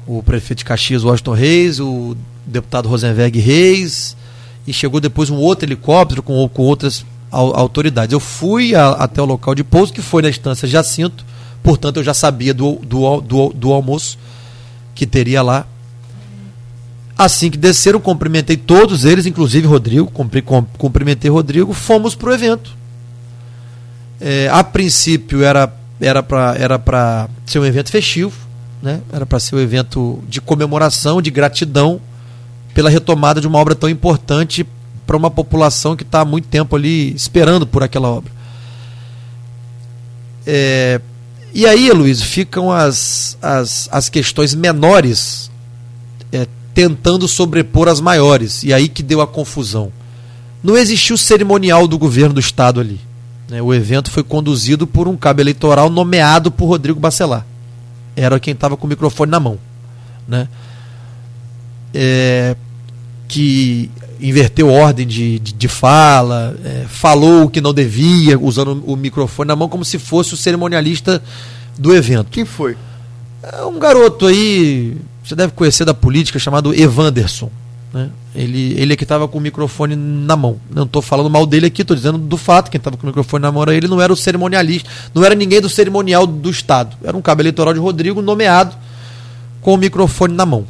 o, 0.06 0.18
o 0.18 0.22
prefeito 0.22 0.60
de 0.60 0.66
Caxias, 0.66 1.06
Washington 1.06 1.34
Reis, 1.34 1.80
o 1.80 2.18
deputado 2.46 2.90
Rosenberg 2.90 3.40
Reis, 3.40 4.18
e 4.66 4.74
chegou 4.74 5.00
depois 5.00 5.30
um 5.30 5.38
outro 5.38 5.66
helicóptero 5.66 6.22
com, 6.22 6.48
com 6.50 6.64
outras 6.64 7.06
autoridades. 7.32 8.14
Eu 8.14 8.20
fui 8.20 8.76
a, 8.76 8.90
até 8.92 9.22
o 9.22 9.26
local 9.26 9.56
de 9.56 9.64
pouso, 9.64 9.94
que 9.94 10.02
foi 10.02 10.22
na 10.22 10.30
estância 10.30 10.68
Jacinto, 10.68 11.26
portanto 11.64 11.98
eu 11.98 12.04
já 12.04 12.14
sabia 12.14 12.54
do, 12.54 12.76
do, 12.76 13.22
do, 13.22 13.50
do 13.54 13.72
almoço 13.72 14.18
que 14.94 15.06
teria 15.06 15.42
lá. 15.42 15.66
Assim 17.18 17.52
que 17.52 17.58
desceram, 17.58 18.00
cumprimentei 18.00 18.58
todos 18.58 19.06
eles, 19.06 19.26
inclusive 19.26 19.68
Rodrigo, 19.68 20.12
cumprimentei 20.78 21.30
Rodrigo, 21.30 21.74
fomos 21.74 22.16
para 22.16 22.30
o 22.30 22.34
evento. 22.34 22.76
É, 24.20 24.50
a 24.52 24.64
princípio 24.64 25.44
era 25.44 25.72
era 26.00 26.24
para 26.24 26.56
era 26.58 27.30
ser 27.46 27.60
um 27.60 27.66
evento 27.66 27.92
festivo, 27.92 28.36
né? 28.82 29.02
era 29.12 29.26
para 29.26 29.40
ser 29.40 29.56
um 29.56 29.60
evento 29.60 30.24
de 30.28 30.42
comemoração, 30.42 31.22
de 31.22 31.30
gratidão 31.30 32.02
pela 32.74 32.90
retomada 32.90 33.42
de 33.42 33.48
uma 33.48 33.60
obra 33.60 33.76
tão 33.76 33.90
importante 33.90 34.66
para 35.06 35.18
uma 35.18 35.30
população 35.30 35.96
que 35.96 36.04
está 36.04 36.22
há 36.22 36.26
muito 36.26 36.48
tempo 36.48 36.76
ali 36.76 37.14
esperando 37.14 37.68
por 37.68 37.84
aquela 37.84 38.08
obra. 38.08 38.32
É, 40.46 41.02
e 41.54 41.66
aí, 41.66 41.92
Luiz, 41.92 42.22
ficam 42.22 42.72
as, 42.72 43.38
as, 43.42 43.90
as 43.92 44.10
questões 44.10 44.56
menores 44.56 45.52
é, 46.32 46.48
tentando 46.74 47.28
sobrepor 47.28 47.88
as 47.88 48.00
maiores. 48.00 48.64
E 48.64 48.74
aí 48.74 48.88
que 48.88 49.04
deu 49.04 49.22
a 49.22 49.28
confusão. 49.28 49.92
Não 50.64 50.78
existiu 50.78 51.18
cerimonial 51.18 51.88
do 51.88 51.98
governo 51.98 52.36
do 52.36 52.40
Estado 52.40 52.80
ali. 52.80 53.00
Né? 53.50 53.62
O 53.62 53.74
evento 53.74 54.10
foi 54.10 54.24
conduzido 54.24 54.88
por 54.88 55.08
um 55.08 55.18
cabo 55.18 55.42
eleitoral 55.42 55.90
nomeado 55.90 56.52
por 56.52 56.68
Rodrigo 56.68 57.00
Bacelar. 57.00 57.46
Era 58.16 58.40
quem 58.40 58.54
estava 58.54 58.78
com 58.78 58.86
o 58.86 58.90
microfone 58.90 59.32
na 59.32 59.40
mão. 59.40 59.58
Né? 60.28 60.48
É, 61.94 62.56
que 63.28 63.90
inverteu 64.22 64.70
ordem 64.70 65.08
de, 65.08 65.40
de, 65.40 65.54
de 65.54 65.68
fala, 65.68 66.56
é, 66.64 66.86
falou 66.88 67.46
o 67.46 67.50
que 67.50 67.60
não 67.60 67.74
devia, 67.74 68.38
usando 68.38 68.84
o 68.86 68.96
microfone 68.96 69.48
na 69.48 69.56
mão, 69.56 69.68
como 69.68 69.84
se 69.84 69.98
fosse 69.98 70.34
o 70.34 70.38
cerimonialista 70.38 71.22
do 71.78 71.94
evento. 71.94 72.28
Quem 72.30 72.46
foi? 72.46 72.78
É 73.42 73.64
um 73.64 73.80
garoto 73.80 74.28
aí, 74.28 74.96
você 75.24 75.36
deve 75.36 75.54
conhecer 75.54 75.86
da 75.86 75.94
política, 75.94 76.38
chamado 76.38 76.74
Evanderson. 76.74 77.50
Né? 77.92 78.10
Ele, 78.36 78.74
ele 78.80 78.94
é 78.94 78.96
que 78.96 79.04
estava 79.04 79.28
com 79.28 79.38
o 79.38 79.42
microfone 79.42 79.96
na 79.96 80.36
mão. 80.36 80.58
Não 80.70 80.84
estou 80.84 81.02
falando 81.02 81.30
mal 81.30 81.46
dele 81.46 81.66
aqui, 81.66 81.82
estou 81.82 81.96
dizendo 81.96 82.18
do 82.18 82.38
fato, 82.38 82.70
quem 82.70 82.78
estava 82.78 82.96
com 82.96 83.04
o 83.04 83.08
microfone 83.08 83.42
na 83.42 83.52
mão 83.52 83.64
era 83.64 83.76
ele, 83.76 83.88
não 83.88 84.00
era 84.00 84.14
o 84.14 84.16
cerimonialista, 84.16 84.90
não 85.14 85.24
era 85.24 85.34
ninguém 85.34 85.60
do 85.60 85.70
cerimonial 85.70 86.28
do 86.28 86.50
Estado. 86.50 86.96
Era 87.04 87.18
um 87.18 87.22
cabo 87.22 87.42
eleitoral 87.42 87.74
de 87.74 87.80
Rodrigo 87.80 88.22
nomeado 88.22 88.76
com 89.62 89.74
o 89.74 89.78
microfone 89.78 90.34
na 90.36 90.46
mão. 90.46 90.66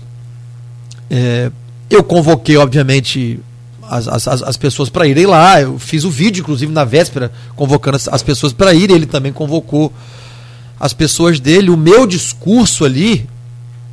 É, 1.13 1.51
eu 1.89 2.01
convoquei, 2.01 2.55
obviamente, 2.55 3.37
as, 3.83 4.07
as, 4.07 4.27
as 4.27 4.55
pessoas 4.55 4.89
para 4.89 5.05
irem 5.05 5.25
lá. 5.25 5.59
Eu 5.61 5.77
fiz 5.77 6.05
o 6.05 6.09
vídeo, 6.09 6.41
inclusive, 6.41 6.71
na 6.71 6.85
véspera, 6.85 7.33
convocando 7.53 7.97
as, 7.97 8.07
as 8.07 8.23
pessoas 8.23 8.53
para 8.53 8.73
irem. 8.73 8.95
Ele 8.95 9.05
também 9.05 9.33
convocou 9.33 9.91
as 10.79 10.93
pessoas 10.93 11.37
dele. 11.37 11.69
O 11.69 11.75
meu 11.75 12.07
discurso 12.07 12.85
ali. 12.85 13.29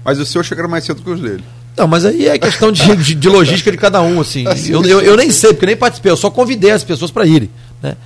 Mas 0.04 0.20
o 0.20 0.24
seu 0.24 0.44
chegaram 0.44 0.68
mais 0.68 0.84
cedo 0.84 1.02
que 1.02 1.10
os 1.10 1.20
dele. 1.20 1.42
Não, 1.76 1.88
mas 1.88 2.04
aí 2.04 2.28
é 2.28 2.38
questão 2.38 2.70
de, 2.70 2.96
de, 2.96 3.14
de 3.16 3.28
logística 3.28 3.70
de 3.70 3.76
cada 3.76 4.00
um, 4.00 4.20
assim. 4.20 4.46
assim 4.48 4.72
eu, 4.72 4.84
eu, 4.84 5.00
eu, 5.00 5.16
nem 5.16 5.30
sei, 5.30 5.52
porque 5.52 5.66
nem 5.66 5.76
participei, 5.76 6.10
eu 6.10 6.16
só 6.16 6.30
convidei 6.30 6.70
as 6.70 6.84
pessoas 6.84 7.10
para 7.10 7.26
irem. 7.26 7.50
Né? 7.82 7.96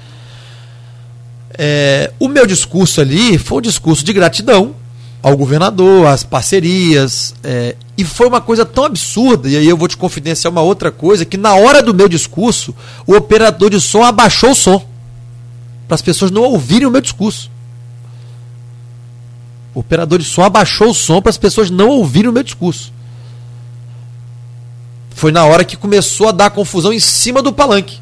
É, 1.56 2.12
o 2.18 2.28
meu 2.28 2.46
discurso 2.46 3.00
ali 3.00 3.36
foi 3.38 3.58
um 3.58 3.62
discurso 3.62 4.04
de 4.04 4.12
gratidão 4.12 4.74
ao 5.22 5.36
governador, 5.36 6.06
às 6.06 6.24
parcerias. 6.24 7.34
É, 7.44 7.76
e 7.96 8.04
foi 8.04 8.26
uma 8.26 8.40
coisa 8.40 8.64
tão 8.64 8.84
absurda, 8.84 9.48
e 9.48 9.56
aí 9.56 9.68
eu 9.68 9.76
vou 9.76 9.86
te 9.86 9.96
confidenciar 9.96 10.50
uma 10.50 10.62
outra 10.62 10.90
coisa, 10.90 11.24
que 11.24 11.36
na 11.36 11.54
hora 11.54 11.82
do 11.82 11.94
meu 11.94 12.08
discurso, 12.08 12.74
o 13.06 13.14
operador 13.14 13.70
de 13.70 13.80
som 13.80 14.02
abaixou 14.02 14.50
o 14.50 14.54
som. 14.54 14.84
Para 15.86 15.94
as 15.94 16.02
pessoas 16.02 16.30
não 16.30 16.42
ouvirem 16.42 16.88
o 16.88 16.90
meu 16.90 17.00
discurso. 17.00 17.50
O 19.74 19.80
operador 19.80 20.18
de 20.18 20.24
som 20.24 20.42
abaixou 20.42 20.90
o 20.90 20.94
som 20.94 21.22
para 21.22 21.30
as 21.30 21.38
pessoas 21.38 21.70
não 21.70 21.88
ouvirem 21.88 22.28
o 22.28 22.32
meu 22.32 22.42
discurso. 22.42 22.92
Foi 25.10 25.30
na 25.30 25.44
hora 25.44 25.64
que 25.64 25.76
começou 25.76 26.28
a 26.28 26.32
dar 26.32 26.50
confusão 26.50 26.92
em 26.92 26.98
cima 26.98 27.42
do 27.42 27.52
palanque. 27.52 28.00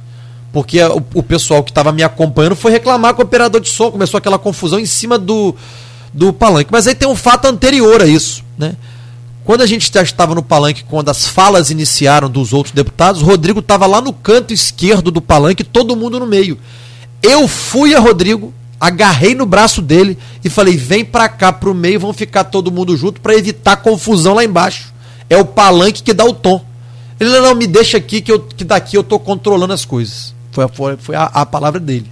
Porque 0.52 0.82
o, 0.82 1.02
o 1.14 1.22
pessoal 1.22 1.62
que 1.62 1.70
estava 1.70 1.92
me 1.92 2.02
acompanhando 2.02 2.56
foi 2.56 2.72
reclamar 2.72 3.14
com 3.14 3.22
o 3.22 3.24
operador 3.24 3.60
de 3.60 3.68
som, 3.68 3.90
começou 3.90 4.18
aquela 4.18 4.38
confusão 4.38 4.80
em 4.80 4.86
cima 4.86 5.16
do, 5.16 5.54
do 6.12 6.32
palanque. 6.32 6.70
Mas 6.72 6.86
aí 6.86 6.94
tem 6.94 7.08
um 7.08 7.16
fato 7.16 7.46
anterior 7.46 8.02
a 8.02 8.06
isso. 8.06 8.44
Né? 8.58 8.76
Quando 9.44 9.62
a 9.62 9.66
gente 9.66 9.90
já 9.92 10.02
estava 10.02 10.34
no 10.34 10.42
palanque, 10.42 10.84
quando 10.84 11.08
as 11.08 11.26
falas 11.26 11.70
iniciaram 11.70 12.28
dos 12.28 12.52
outros 12.52 12.74
deputados, 12.74 13.22
Rodrigo 13.22 13.60
estava 13.60 13.86
lá 13.86 14.00
no 14.00 14.12
canto 14.12 14.52
esquerdo 14.52 15.10
do 15.10 15.20
palanque, 15.20 15.64
todo 15.64 15.96
mundo 15.96 16.20
no 16.20 16.26
meio. 16.26 16.58
Eu 17.22 17.48
fui 17.48 17.94
a 17.94 18.00
Rodrigo, 18.00 18.52
agarrei 18.78 19.34
no 19.34 19.46
braço 19.46 19.82
dele 19.82 20.16
e 20.44 20.50
falei: 20.50 20.76
vem 20.76 21.04
para 21.04 21.28
cá 21.28 21.52
pro 21.52 21.74
meio, 21.74 22.00
vão 22.00 22.12
ficar 22.12 22.44
todo 22.44 22.70
mundo 22.70 22.96
junto 22.96 23.20
para 23.20 23.34
evitar 23.34 23.76
confusão 23.76 24.34
lá 24.34 24.44
embaixo. 24.44 24.92
É 25.28 25.36
o 25.36 25.44
palanque 25.44 26.02
que 26.02 26.12
dá 26.12 26.24
o 26.24 26.32
tom. 26.32 26.64
Ele 27.18 27.30
não, 27.40 27.54
me 27.54 27.66
deixa 27.66 27.98
aqui 27.98 28.20
que, 28.22 28.32
eu, 28.32 28.40
que 28.40 28.64
daqui 28.64 28.96
eu 28.96 29.04
tô 29.04 29.18
controlando 29.18 29.72
as 29.72 29.84
coisas. 29.84 30.34
Foi, 30.52 30.66
foi, 30.68 30.96
foi 30.96 31.14
a, 31.14 31.24
a 31.24 31.46
palavra 31.46 31.78
dele 31.78 32.10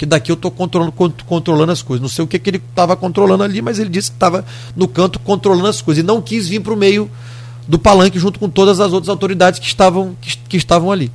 que 0.00 0.06
daqui 0.06 0.32
eu 0.32 0.34
estou 0.34 0.50
controlando, 0.50 0.94
controlando 1.26 1.70
as 1.72 1.82
coisas. 1.82 2.00
Não 2.00 2.08
sei 2.08 2.24
o 2.24 2.26
que, 2.26 2.38
que 2.38 2.48
ele 2.48 2.62
estava 2.70 2.96
controlando 2.96 3.42
ali, 3.42 3.60
mas 3.60 3.78
ele 3.78 3.90
disse 3.90 4.10
que 4.10 4.16
estava 4.16 4.42
no 4.74 4.88
canto 4.88 5.18
controlando 5.18 5.66
as 5.66 5.82
coisas. 5.82 6.02
E 6.02 6.06
não 6.06 6.22
quis 6.22 6.48
vir 6.48 6.58
para 6.60 6.72
o 6.72 6.76
meio 6.76 7.10
do 7.68 7.78
palanque 7.78 8.18
junto 8.18 8.40
com 8.40 8.48
todas 8.48 8.80
as 8.80 8.94
outras 8.94 9.10
autoridades 9.10 9.60
que 9.60 9.66
estavam, 9.66 10.16
que, 10.18 10.38
que, 10.38 10.56
estavam 10.56 10.90
ali. 10.90 11.12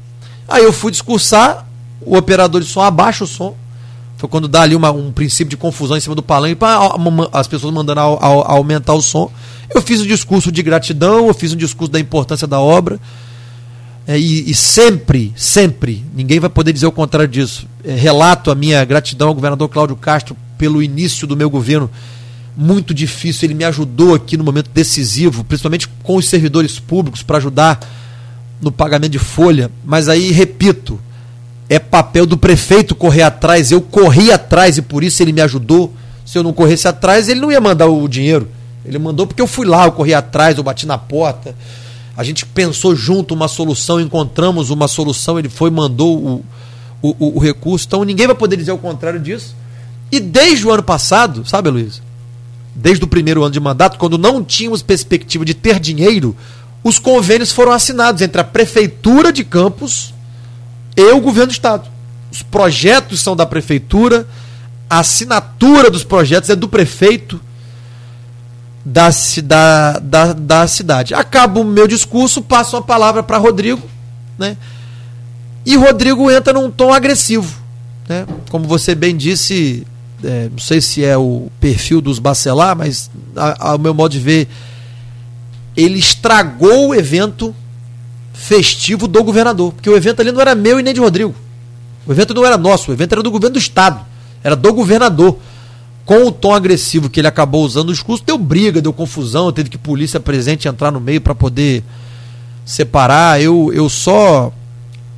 Aí 0.48 0.64
eu 0.64 0.72
fui 0.72 0.92
discursar, 0.92 1.68
o 2.00 2.16
operador 2.16 2.62
de 2.62 2.68
som 2.68 2.82
abaixa 2.82 3.24
o 3.24 3.28
som. 3.28 3.56
Foi 4.18 4.30
quando 4.30 4.48
dá 4.48 4.62
ali 4.62 4.76
uma, 4.76 4.92
um 4.92 5.12
princípio 5.12 5.50
de 5.50 5.58
confusão 5.58 5.98
em 5.98 6.00
cima 6.00 6.14
do 6.14 6.22
palanque, 6.22 6.56
as 7.34 7.48
pessoas 7.48 7.74
mandando 7.74 8.02
a, 8.02 8.04
a, 8.04 8.28
a 8.28 8.52
aumentar 8.52 8.94
o 8.94 9.02
som. 9.02 9.32
Eu 9.74 9.82
fiz 9.82 10.00
um 10.00 10.06
discurso 10.06 10.52
de 10.52 10.62
gratidão, 10.62 11.26
eu 11.26 11.34
fiz 11.34 11.54
um 11.54 11.58
discurso 11.58 11.92
da 11.92 12.00
importância 12.00 12.46
da 12.46 12.60
obra. 12.60 13.00
É, 14.08 14.20
e, 14.20 14.50
e, 14.50 14.54
sempre, 14.54 15.34
sempre, 15.36 16.06
ninguém 16.16 16.40
vai 16.40 16.50
poder 16.50 16.72
dizer 16.72 16.86
o 16.86 16.92
contrário 16.92 17.28
disso. 17.28 17.68
É, 17.84 17.96
relato 17.96 18.52
a 18.52 18.56
minha 18.56 18.84
gratidão 18.86 19.30
ao 19.30 19.34
governador 19.34 19.68
Cláudio 19.68 19.96
Castro 19.96 20.38
pelo 20.58 20.82
início 20.82 21.26
do 21.26 21.36
meu 21.36 21.50
governo 21.50 21.90
muito 22.56 22.94
difícil. 22.94 23.48
Ele 23.48 23.56
me 23.56 23.64
ajudou 23.64 24.14
aqui 24.14 24.38
no 24.38 24.44
momento 24.44 24.70
decisivo, 24.72 25.44
principalmente 25.44 25.88
com 26.04 26.18
os 26.18 26.30
servidores 26.30 26.80
públicos, 26.80 27.24
para 27.24 27.38
ajudar 27.38 27.80
no 28.62 28.72
pagamento 28.72 29.12
de 29.12 29.20
folha. 29.20 29.72
Mas 29.84 30.08
aí, 30.08 30.32
repito, 30.32 31.00
é 31.68 31.80
papel 31.80 32.28
do 32.28 32.38
prefeito 32.38 32.94
correr 32.94 33.24
atrás. 33.24 33.72
Eu 33.72 33.82
corri 33.82 34.32
atrás 34.32 34.78
e 34.78 34.84
por 34.84 35.04
isso 35.04 35.24
ele 35.24 35.34
me 35.34 35.42
ajudou. 35.42 35.92
Se 36.24 36.38
eu 36.38 36.44
não 36.44 36.54
corresse 36.54 36.88
atrás, 36.88 37.28
ele 37.28 37.40
não 37.40 37.52
ia 37.52 37.60
mandar 37.60 37.88
o 37.88 38.08
dinheiro. 38.08 38.48
Ele 38.86 39.00
mandou 39.00 39.26
porque 39.26 39.42
eu 39.42 39.48
fui 39.48 39.66
lá, 39.66 39.86
eu 39.86 39.92
corri 39.92 40.14
atrás, 40.14 40.58
eu 40.58 40.64
bati 40.64 40.86
na 40.86 40.98
porta 40.98 41.56
a 42.18 42.24
gente 42.24 42.46
pensou 42.46 42.96
junto 42.96 43.34
uma 43.34 43.48
solução, 43.48 44.00
encontramos 44.00 44.70
uma 44.70 44.88
solução, 44.88 45.38
ele 45.38 45.50
foi, 45.50 45.70
mandou 45.70 46.18
o, 46.18 46.46
o, 47.02 47.38
o, 47.38 47.40
recurso. 47.40 47.86
Então 47.86 48.04
ninguém 48.04 48.28
vai 48.28 48.36
poder 48.36 48.56
dizer 48.56 48.72
o 48.72 48.78
contrário 48.78 49.20
disso. 49.20 49.56
E 50.12 50.20
desde 50.20 50.66
o 50.66 50.72
ano 50.72 50.84
passado, 50.84 51.46
sabe, 51.46 51.70
Luiz? 51.70 52.02
Desde 52.74 53.04
o 53.04 53.08
primeiro 53.08 53.44
ano 53.44 53.52
de 53.52 53.60
mandato, 53.60 53.98
quando 53.98 54.18
não 54.18 54.44
tínhamos 54.44 54.82
perspectiva 54.82 55.44
de 55.44 55.54
ter 55.54 55.80
dinheiro, 55.80 56.36
os 56.84 57.00
convênios 57.00 57.52
foram 57.52 57.72
assinados 57.72 58.22
entre 58.22 58.40
a 58.40 58.44
Prefeitura 58.44 59.34
de 59.34 59.44
Campos 59.44 60.14
e 60.96 61.12
o 61.12 61.20
governo 61.20 61.48
do 61.48 61.54
Estado. 61.54 61.90
Os 62.32 62.42
projetos 62.42 63.20
são 63.20 63.36
da 63.36 63.46
Prefeitura, 63.46 64.28
a 64.90 65.00
assinatura 65.00 65.90
dos 65.90 66.04
projetos 66.04 66.50
é 66.50 66.56
do 66.56 66.70
prefeito 66.70 67.42
da, 68.86 69.10
da, 69.44 70.00
da, 70.00 70.34
da 70.34 70.68
cidade. 70.68 71.16
Acabo 71.16 71.62
o 71.62 71.66
meu 71.66 71.88
discurso, 71.88 72.42
passo 72.42 72.78
a 72.78 72.82
palavra 72.82 73.24
para 73.24 73.40
Rodrigo, 73.40 73.82
né? 74.38 74.56
E 75.66 75.76
Rodrigo 75.76 76.30
entra 76.30 76.54
num 76.54 76.70
tom 76.70 76.94
agressivo. 76.94 77.52
Né? 78.08 78.28
Como 78.52 78.68
você 78.68 78.94
bem 78.94 79.18
disse, 79.18 79.86
é, 80.24 80.50
não 80.52 80.60
sei 80.60 80.80
se 80.80 81.04
é 81.04 81.18
o 81.18 81.50
perfil 81.60 82.00
dos 82.00 82.20
Bacelar, 82.20 82.78
mas 82.78 83.10
ao 83.36 83.80
meu 83.80 83.92
modo 83.92 84.12
de 84.12 84.20
ver, 84.20 84.48
ele 85.76 85.98
estragou 85.98 86.90
o 86.90 86.96
evento 86.96 87.56
festivo 88.32 89.08
do 89.08 89.24
governador. 89.24 89.74
Porque 89.74 89.90
o 89.90 89.98
evento 89.98 90.20
ali 90.20 90.32
não 90.32 90.40
era 90.40 90.54
meu 90.54 90.80
e 90.80 90.84
nem 90.84 90.94
de 90.94 91.00
Rodrigo. 91.00 91.34
O 92.06 92.12
evento 92.12 92.36
não 92.36 92.46
era 92.46 92.60
nosso, 92.60 92.92
o 92.92 92.94
evento 92.94 93.14
era 93.14 93.24
do 93.24 93.32
governo 93.32 93.54
do 93.54 93.60
Estado. 93.60 94.06
Era 94.44 94.56
do 94.56 94.72
governador 94.72 95.40
com 96.06 96.28
o 96.28 96.32
tom 96.32 96.54
agressivo 96.54 97.10
que 97.10 97.20
ele 97.20 97.28
acabou 97.28 97.66
usando 97.66 97.88
no 97.88 97.94
discurso, 97.94 98.24
deu 98.24 98.38
briga, 98.38 98.82
deu 98.82 98.94
confusão, 98.94 99.52
teve 99.52 99.70
que 99.70 99.78
polícia 99.78 100.20
presente 100.20 100.68
entrar 100.68 100.92
no 100.92 101.00
meio 101.00 101.20
para 101.20 101.34
poder 101.34 101.84
separar. 102.64 103.42
Eu, 103.42 103.74
eu 103.74 103.90
só 103.90 104.54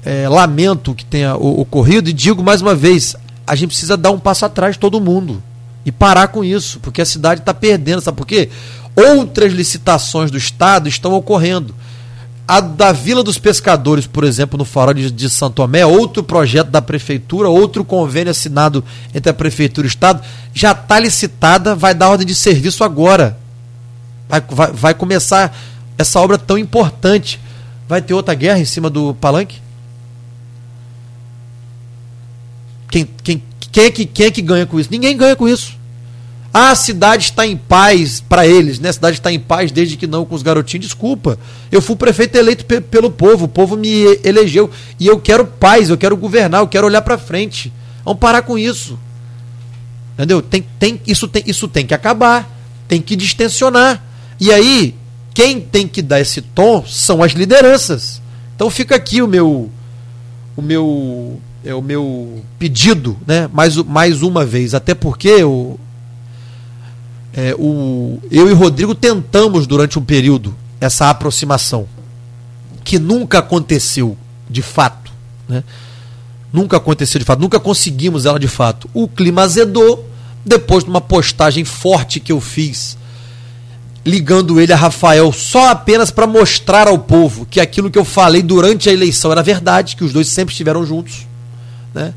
é, 0.03 0.30
lamento 0.30 0.95
que 0.95 1.03
tenha 1.03 1.35
ocorrido 1.35 2.09
e 2.09 2.14
digo 2.14 2.41
mais 2.41 2.61
uma 2.61 2.73
vez: 2.73 3.15
a 3.45 3.53
gente 3.55 3.69
precisa 3.69 3.97
dar 3.97 4.11
um 4.11 4.19
passo 4.19 4.45
atrás, 4.45 4.77
todo 4.77 5.01
mundo. 5.01 5.43
E 5.85 5.91
parar 5.91 6.30
com 6.30 6.43
isso, 6.43 6.80
porque 6.81 7.01
a 7.01 7.05
cidade 7.05 7.41
está 7.41 7.53
perdendo, 7.53 8.01
sabe 8.01 8.18
por 8.18 8.27
quê? 8.27 8.49
Outras 8.95 9.53
licitações 9.53 10.31
do 10.31 10.38
Estado 10.38 10.89
estão 10.89 11.14
ocorrendo. 11.14 11.73
A 12.47 12.61
da 12.61 12.93
Vila 12.93 13.23
dos 13.23 13.37
Pescadores, 13.37 14.07
por 14.07 14.23
exemplo, 14.23 14.57
no 14.57 14.63
Farol 14.63 14.93
de, 14.93 15.29
Santo 15.29 15.55
Tomé, 15.55 15.85
outro 15.85 16.23
projeto 16.23 16.69
da 16.69 16.81
Prefeitura, 16.81 17.49
outro 17.49 17.83
convênio 17.83 18.31
assinado 18.31 18.83
entre 19.13 19.29
a 19.29 19.33
Prefeitura 19.33 19.85
e 19.85 19.89
o 19.89 19.91
Estado, 19.91 20.23
já 20.53 20.71
está 20.71 20.97
licitada, 20.97 21.75
vai 21.75 21.93
dar 21.93 22.09
ordem 22.09 22.25
de 22.25 22.33
serviço 22.33 22.85
agora. 22.85 23.37
Vai, 24.29 24.41
vai, 24.49 24.71
vai 24.71 24.93
começar 24.93 25.57
essa 25.97 26.21
obra 26.21 26.37
tão 26.37 26.57
importante. 26.57 27.39
Vai 27.87 28.01
ter 28.01 28.13
outra 28.13 28.33
guerra 28.33 28.59
em 28.59 28.65
cima 28.65 28.89
do 28.89 29.13
palanque? 29.13 29.61
Quem, 32.89 33.07
quem, 33.23 33.43
quem, 33.71 33.83
é 33.83 33.91
que, 33.91 34.05
quem 34.05 34.25
é 34.25 34.31
que 34.31 34.41
ganha 34.41 34.65
com 34.65 34.79
isso? 34.79 34.89
Ninguém 34.89 35.17
ganha 35.17 35.35
com 35.35 35.47
isso. 35.49 35.76
A 36.59 36.73
cidade 36.73 37.25
está 37.25 37.45
em 37.45 37.55
paz 37.55 38.19
para 38.19 38.47
eles, 38.47 38.79
né? 38.79 38.89
A 38.89 38.93
cidade 38.93 39.17
está 39.17 39.31
em 39.31 39.39
paz 39.39 39.71
desde 39.71 39.95
que 39.95 40.07
não 40.07 40.25
com 40.25 40.34
os 40.34 40.41
garotinhos. 40.41 40.88
Desculpa. 40.88 41.38
Eu 41.71 41.84
fui 41.84 41.95
prefeito 41.95 42.35
eleito 42.35 42.65
pe 42.65 42.81
pelo 42.81 43.11
povo, 43.11 43.45
o 43.45 43.47
povo 43.47 43.77
me 43.77 44.19
elegeu. 44.23 44.67
E 44.99 45.05
eu 45.05 45.19
quero 45.19 45.45
paz, 45.45 45.91
eu 45.91 45.97
quero 45.99 46.17
governar, 46.17 46.61
eu 46.61 46.67
quero 46.67 46.88
olhar 46.88 47.03
para 47.03 47.15
frente. 47.15 47.71
Vamos 48.03 48.19
parar 48.19 48.41
com 48.41 48.57
isso. 48.57 48.97
Entendeu? 50.15 50.41
Tem, 50.41 50.65
tem, 50.79 50.99
isso, 51.05 51.27
tem, 51.27 51.43
isso 51.45 51.67
tem 51.67 51.85
que 51.85 51.93
acabar. 51.93 52.49
Tem 52.88 53.03
que 53.03 53.15
distensionar. 53.15 54.03
E 54.39 54.51
aí, 54.51 54.95
quem 55.35 55.61
tem 55.61 55.88
que 55.88 56.01
dar 56.01 56.21
esse 56.21 56.41
tom 56.41 56.84
são 56.88 57.21
as 57.21 57.34
lideranças. 57.34 58.19
Então 58.55 58.67
fica 58.71 58.95
aqui 58.95 59.21
o 59.21 59.27
meu 59.27 59.69
o 60.55 60.61
meu 60.63 61.39
é 61.63 61.75
o 61.75 61.84
meu 61.84 62.43
pedido, 62.57 63.15
né? 63.27 63.47
Mais, 63.53 63.75
mais 63.75 64.23
uma 64.23 64.43
vez, 64.43 64.73
até 64.73 64.95
porque 64.95 65.43
o, 65.43 65.77
é, 67.38 67.53
o, 67.53 68.19
eu 68.31 68.49
e 68.49 68.53
Rodrigo 68.53 68.95
tentamos 68.95 69.68
durante 69.68 69.99
um 69.99 70.03
período 70.03 70.55
essa 70.81 71.07
aproximação, 71.07 71.88
que 72.84 72.97
nunca 72.97 73.38
aconteceu 73.38 74.18
de 74.49 74.64
fato. 74.64 75.11
Né? 75.47 75.64
Nunca 76.51 76.77
aconteceu 76.77 77.19
de 77.19 77.26
fato, 77.26 77.39
nunca 77.39 77.59
conseguimos 77.59 78.26
ela 78.26 78.39
de 78.39 78.47
fato. 78.47 78.89
O 78.91 79.07
clima 79.07 79.43
azedou 79.43 80.09
depois 80.43 80.84
de 80.84 80.89
uma 80.89 80.99
postagem 80.99 81.64
forte 81.64 82.19
que 82.19 82.31
eu 82.31 82.41
fiz, 82.41 82.97
ligando 84.03 84.59
ele 84.59 84.73
a 84.73 84.77
Rafael 84.77 85.31
só 85.31 85.69
apenas 85.69 86.09
para 86.09 86.26
mostrar 86.26 86.88
ao 86.88 86.97
povo 86.97 87.45
que 87.45 87.59
aquilo 87.59 87.91
que 87.91 87.99
eu 87.99 88.05
falei 88.05 88.41
durante 88.41 88.89
a 88.89 88.93
eleição 88.93 89.31
era 89.31 89.43
verdade, 89.43 89.95
que 89.95 90.03
os 90.03 90.11
dois 90.11 90.27
sempre 90.27 90.53
estiveram 90.53 90.84
juntos. 90.84 91.27
Né? 91.93 92.15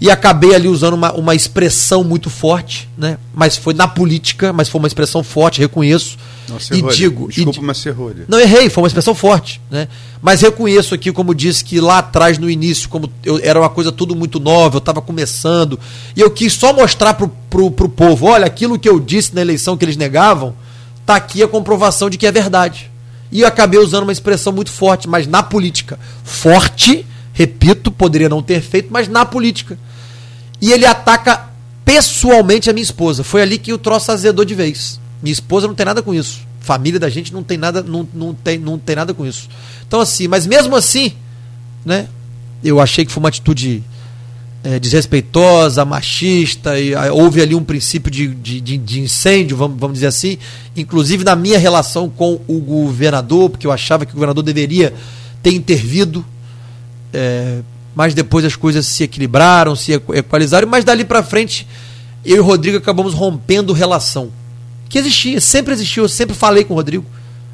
E 0.00 0.10
acabei 0.10 0.54
ali 0.54 0.68
usando 0.68 0.94
uma, 0.94 1.12
uma 1.12 1.34
expressão 1.34 2.02
muito 2.02 2.28
forte, 2.28 2.88
né? 2.98 3.16
Mas 3.32 3.56
foi 3.56 3.74
na 3.74 3.86
política, 3.86 4.52
mas 4.52 4.68
foi 4.68 4.80
uma 4.80 4.88
expressão 4.88 5.22
forte, 5.22 5.60
reconheço. 5.60 6.18
Não, 6.48 6.58
e 6.76 6.94
digo, 6.94 7.28
desculpa, 7.28 7.60
e, 7.60 7.62
mas 7.62 7.78
serrolha. 7.78 8.24
Não 8.28 8.38
errei, 8.38 8.68
foi 8.68 8.82
uma 8.82 8.88
expressão 8.88 9.14
forte, 9.14 9.60
né? 9.70 9.88
Mas 10.20 10.40
reconheço 10.40 10.94
aqui, 10.94 11.12
como 11.12 11.34
disse 11.34 11.64
que 11.64 11.80
lá 11.80 11.98
atrás 11.98 12.38
no 12.38 12.50
início, 12.50 12.88
como 12.88 13.10
eu, 13.24 13.38
era 13.42 13.58
uma 13.58 13.70
coisa 13.70 13.92
tudo 13.92 14.16
muito 14.16 14.40
nova, 14.40 14.76
eu 14.76 14.78
estava 14.78 15.00
começando 15.00 15.78
e 16.16 16.20
eu 16.20 16.30
quis 16.30 16.52
só 16.52 16.72
mostrar 16.72 17.14
pro, 17.14 17.28
pro, 17.48 17.70
pro 17.70 17.88
povo, 17.88 18.26
olha, 18.26 18.46
aquilo 18.46 18.78
que 18.78 18.88
eu 18.88 18.98
disse 18.98 19.34
na 19.34 19.40
eleição 19.40 19.76
que 19.76 19.84
eles 19.84 19.96
negavam, 19.96 20.54
tá 21.06 21.14
aqui 21.16 21.42
a 21.42 21.48
comprovação 21.48 22.10
de 22.10 22.18
que 22.18 22.26
é 22.26 22.32
verdade. 22.32 22.90
E 23.30 23.40
eu 23.40 23.48
acabei 23.48 23.80
usando 23.80 24.02
uma 24.02 24.12
expressão 24.12 24.52
muito 24.52 24.70
forte, 24.70 25.08
mas 25.08 25.26
na 25.26 25.42
política, 25.42 25.98
forte 26.22 27.06
Repito, 27.34 27.90
poderia 27.90 28.28
não 28.28 28.40
ter 28.40 28.62
feito, 28.62 28.88
mas 28.90 29.08
na 29.08 29.26
política. 29.26 29.76
E 30.60 30.72
ele 30.72 30.86
ataca 30.86 31.50
pessoalmente 31.84 32.70
a 32.70 32.72
minha 32.72 32.82
esposa. 32.82 33.24
Foi 33.24 33.42
ali 33.42 33.58
que 33.58 33.72
o 33.72 33.78
troço 33.78 34.12
azedou 34.12 34.44
de 34.44 34.54
vez. 34.54 35.00
Minha 35.20 35.32
esposa 35.32 35.66
não 35.66 35.74
tem 35.74 35.84
nada 35.84 36.00
com 36.00 36.14
isso. 36.14 36.40
Família 36.60 36.98
da 36.98 37.10
gente 37.10 37.32
não 37.32 37.42
tem 37.42 37.58
nada, 37.58 37.82
não, 37.82 38.08
não, 38.14 38.32
tem, 38.32 38.56
não 38.56 38.78
tem 38.78 38.96
nada 38.96 39.12
com 39.12 39.26
isso. 39.26 39.48
Então, 39.86 40.00
assim, 40.00 40.28
mas 40.28 40.46
mesmo 40.46 40.76
assim, 40.76 41.12
né? 41.84 42.08
Eu 42.62 42.80
achei 42.80 43.04
que 43.04 43.12
foi 43.12 43.20
uma 43.20 43.28
atitude 43.28 43.82
é, 44.62 44.78
desrespeitosa, 44.78 45.84
machista, 45.84 46.80
e 46.80 46.94
ah, 46.94 47.12
houve 47.12 47.42
ali 47.42 47.54
um 47.54 47.62
princípio 47.62 48.10
de, 48.10 48.28
de, 48.28 48.60
de, 48.60 48.78
de 48.78 49.00
incêndio, 49.00 49.56
vamos, 49.56 49.78
vamos 49.78 49.94
dizer 49.94 50.06
assim, 50.06 50.38
inclusive 50.74 51.22
na 51.22 51.36
minha 51.36 51.58
relação 51.58 52.08
com 52.08 52.40
o 52.48 52.60
governador, 52.60 53.50
porque 53.50 53.66
eu 53.66 53.72
achava 53.72 54.06
que 54.06 54.12
o 54.12 54.14
governador 54.14 54.42
deveria 54.42 54.94
ter 55.42 55.52
intervido 55.52 56.24
é, 57.14 57.60
mas 57.94 58.12
depois 58.12 58.44
as 58.44 58.56
coisas 58.56 58.86
se 58.86 59.04
equilibraram, 59.04 59.76
se 59.76 59.92
equalizaram, 59.92 60.66
mas 60.68 60.84
dali 60.84 61.04
para 61.04 61.22
frente 61.22 61.66
eu 62.24 62.36
e 62.36 62.40
o 62.40 62.44
Rodrigo 62.44 62.78
acabamos 62.78 63.14
rompendo 63.14 63.72
relação. 63.72 64.30
Que 64.88 64.98
existia, 64.98 65.40
sempre 65.40 65.72
existiu, 65.72 66.04
eu 66.04 66.08
sempre 66.08 66.34
falei 66.34 66.64
com 66.64 66.74
o 66.74 66.76
Rodrigo. 66.76 67.04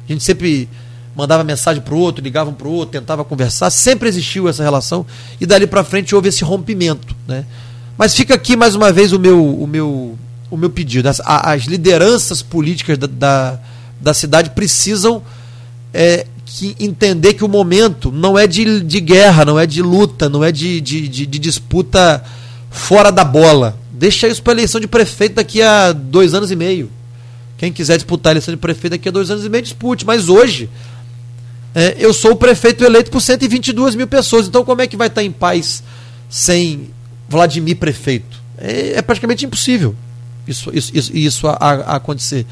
A 0.07 0.11
gente 0.11 0.23
sempre 0.23 0.67
mandava 1.15 1.43
mensagem 1.43 1.81
pro 1.81 1.97
outro, 1.97 2.23
ligava 2.23 2.49
um 2.49 2.53
pro 2.53 2.69
outro, 2.69 2.99
tentava 2.99 3.23
conversar, 3.23 3.69
sempre 3.69 4.07
existiu 4.07 4.47
essa 4.47 4.63
relação 4.63 5.05
e 5.39 5.45
dali 5.45 5.67
para 5.67 5.83
frente 5.83 6.15
houve 6.15 6.29
esse 6.29 6.43
rompimento, 6.43 7.15
né? 7.27 7.45
Mas 7.97 8.15
fica 8.15 8.33
aqui 8.33 8.55
mais 8.55 8.75
uma 8.75 8.91
vez 8.91 9.11
o 9.11 9.19
meu 9.19 9.45
o 9.45 9.67
meu 9.67 10.17
o 10.49 10.57
meu 10.57 10.69
pedido. 10.69 11.07
As, 11.07 11.21
as 11.23 11.63
lideranças 11.63 12.41
políticas 12.41 12.97
da, 12.97 13.07
da, 13.07 13.59
da 13.99 14.13
cidade 14.13 14.51
precisam 14.51 15.21
é, 15.93 16.25
que 16.57 16.75
entender 16.79 17.33
que 17.33 17.43
o 17.43 17.47
momento 17.47 18.11
não 18.11 18.37
é 18.37 18.45
de, 18.45 18.81
de 18.81 18.99
guerra, 18.99 19.45
não 19.45 19.59
é 19.59 19.65
de 19.65 19.81
luta, 19.81 20.29
não 20.29 20.43
é 20.43 20.51
de, 20.51 20.81
de, 20.81 21.07
de, 21.07 21.25
de 21.25 21.39
disputa 21.39 22.23
fora 22.69 23.11
da 23.11 23.23
bola. 23.23 23.77
Deixa 23.91 24.27
isso 24.27 24.41
para 24.41 24.53
eleição 24.53 24.79
de 24.79 24.87
prefeito 24.87 25.35
daqui 25.35 25.61
a 25.61 25.91
dois 25.91 26.33
anos 26.33 26.51
e 26.51 26.55
meio. 26.55 26.89
Quem 27.57 27.71
quiser 27.71 27.97
disputar 27.97 28.31
a 28.31 28.33
eleição 28.33 28.53
de 28.53 28.59
prefeito 28.59 28.91
daqui 28.91 29.07
a 29.07 29.11
dois 29.11 29.29
anos 29.29 29.45
e 29.45 29.49
meio, 29.49 29.63
dispute. 29.63 30.05
Mas 30.05 30.29
hoje, 30.29 30.69
é, 31.73 31.95
eu 31.99 32.13
sou 32.13 32.31
o 32.31 32.35
prefeito 32.35 32.83
eleito 32.83 33.11
por 33.11 33.21
122 33.21 33.95
mil 33.95 34.07
pessoas. 34.07 34.47
Então, 34.47 34.63
como 34.63 34.81
é 34.81 34.87
que 34.87 34.97
vai 34.97 35.07
estar 35.07 35.23
em 35.23 35.31
paz 35.31 35.83
sem 36.29 36.89
Vladimir 37.29 37.77
prefeito? 37.77 38.41
É, 38.57 38.93
é 38.97 39.01
praticamente 39.01 39.45
impossível 39.45 39.95
isso, 40.47 40.71
isso, 40.73 40.91
isso, 40.93 41.17
isso 41.17 41.47
a, 41.47 41.53
a 41.53 41.95
acontecer. 41.95 42.45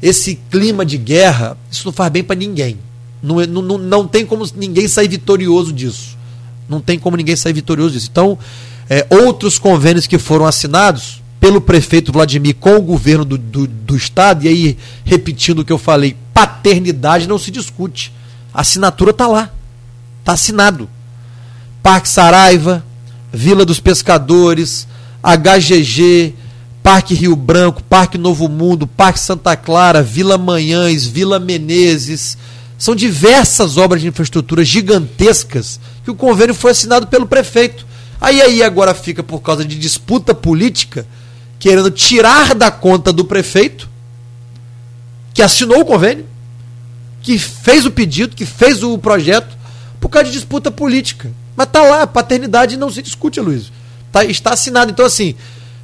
Esse 0.00 0.36
clima 0.50 0.84
de 0.84 0.96
guerra, 0.96 1.56
isso 1.70 1.86
não 1.86 1.92
faz 1.92 2.10
bem 2.10 2.24
para 2.24 2.36
ninguém. 2.36 2.78
Não, 3.22 3.40
é, 3.40 3.46
não, 3.46 3.62
não, 3.62 3.78
não 3.78 4.06
tem 4.06 4.24
como 4.24 4.46
ninguém 4.56 4.88
sair 4.88 5.08
vitorioso 5.08 5.72
disso. 5.72 6.16
Não 6.68 6.80
tem 6.80 6.98
como 6.98 7.16
ninguém 7.16 7.36
sair 7.36 7.52
vitorioso 7.52 7.94
disso. 7.94 8.08
Então, 8.10 8.38
é, 8.88 9.06
outros 9.10 9.58
convênios 9.58 10.06
que 10.06 10.18
foram 10.18 10.46
assinados 10.46 11.20
pelo 11.40 11.60
prefeito 11.60 12.12
Vladimir 12.12 12.54
com 12.56 12.76
o 12.76 12.82
governo 12.82 13.24
do, 13.24 13.38
do, 13.38 13.66
do 13.66 13.96
Estado, 13.96 14.44
e 14.44 14.48
aí, 14.48 14.78
repetindo 15.04 15.60
o 15.60 15.64
que 15.64 15.72
eu 15.72 15.78
falei, 15.78 16.16
paternidade 16.34 17.26
não 17.26 17.38
se 17.38 17.50
discute. 17.50 18.12
A 18.52 18.60
assinatura 18.60 19.10
está 19.10 19.26
lá. 19.26 19.50
Está 20.20 20.32
assinado. 20.32 20.88
Parque 21.82 22.08
Saraiva, 22.08 22.84
Vila 23.32 23.64
dos 23.64 23.80
Pescadores, 23.80 24.86
HGG, 25.22 26.34
Parque 26.82 27.14
Rio 27.14 27.36
Branco, 27.36 27.82
Parque 27.82 28.18
Novo 28.18 28.48
Mundo, 28.48 28.86
Parque 28.86 29.20
Santa 29.20 29.56
Clara, 29.56 30.02
Vila 30.02 30.36
Manhães, 30.36 31.06
Vila 31.06 31.38
Menezes, 31.38 32.36
são 32.80 32.94
diversas 32.94 33.76
obras 33.76 34.00
de 34.00 34.08
infraestrutura 34.08 34.64
gigantescas 34.64 35.78
que 36.02 36.10
o 36.10 36.14
convênio 36.14 36.54
foi 36.54 36.70
assinado 36.70 37.06
pelo 37.08 37.26
prefeito. 37.26 37.86
Aí 38.18 38.40
aí 38.40 38.62
agora 38.62 38.94
fica 38.94 39.22
por 39.22 39.40
causa 39.40 39.62
de 39.66 39.78
disputa 39.78 40.34
política, 40.34 41.06
querendo 41.58 41.90
tirar 41.90 42.54
da 42.54 42.70
conta 42.70 43.12
do 43.12 43.22
prefeito, 43.22 43.86
que 45.34 45.42
assinou 45.42 45.82
o 45.82 45.84
convênio, 45.84 46.24
que 47.20 47.38
fez 47.38 47.84
o 47.84 47.90
pedido, 47.90 48.34
que 48.34 48.46
fez 48.46 48.82
o 48.82 48.96
projeto, 48.96 49.58
por 50.00 50.08
causa 50.08 50.28
de 50.28 50.32
disputa 50.32 50.70
política. 50.70 51.30
Mas 51.54 51.68
tá 51.70 51.82
lá, 51.82 52.06
paternidade 52.06 52.78
não 52.78 52.90
se 52.90 53.02
discute, 53.02 53.40
Luiz. 53.40 53.70
Tá, 54.10 54.24
está 54.24 54.54
assinado. 54.54 54.90
Então, 54.90 55.04
assim, 55.04 55.34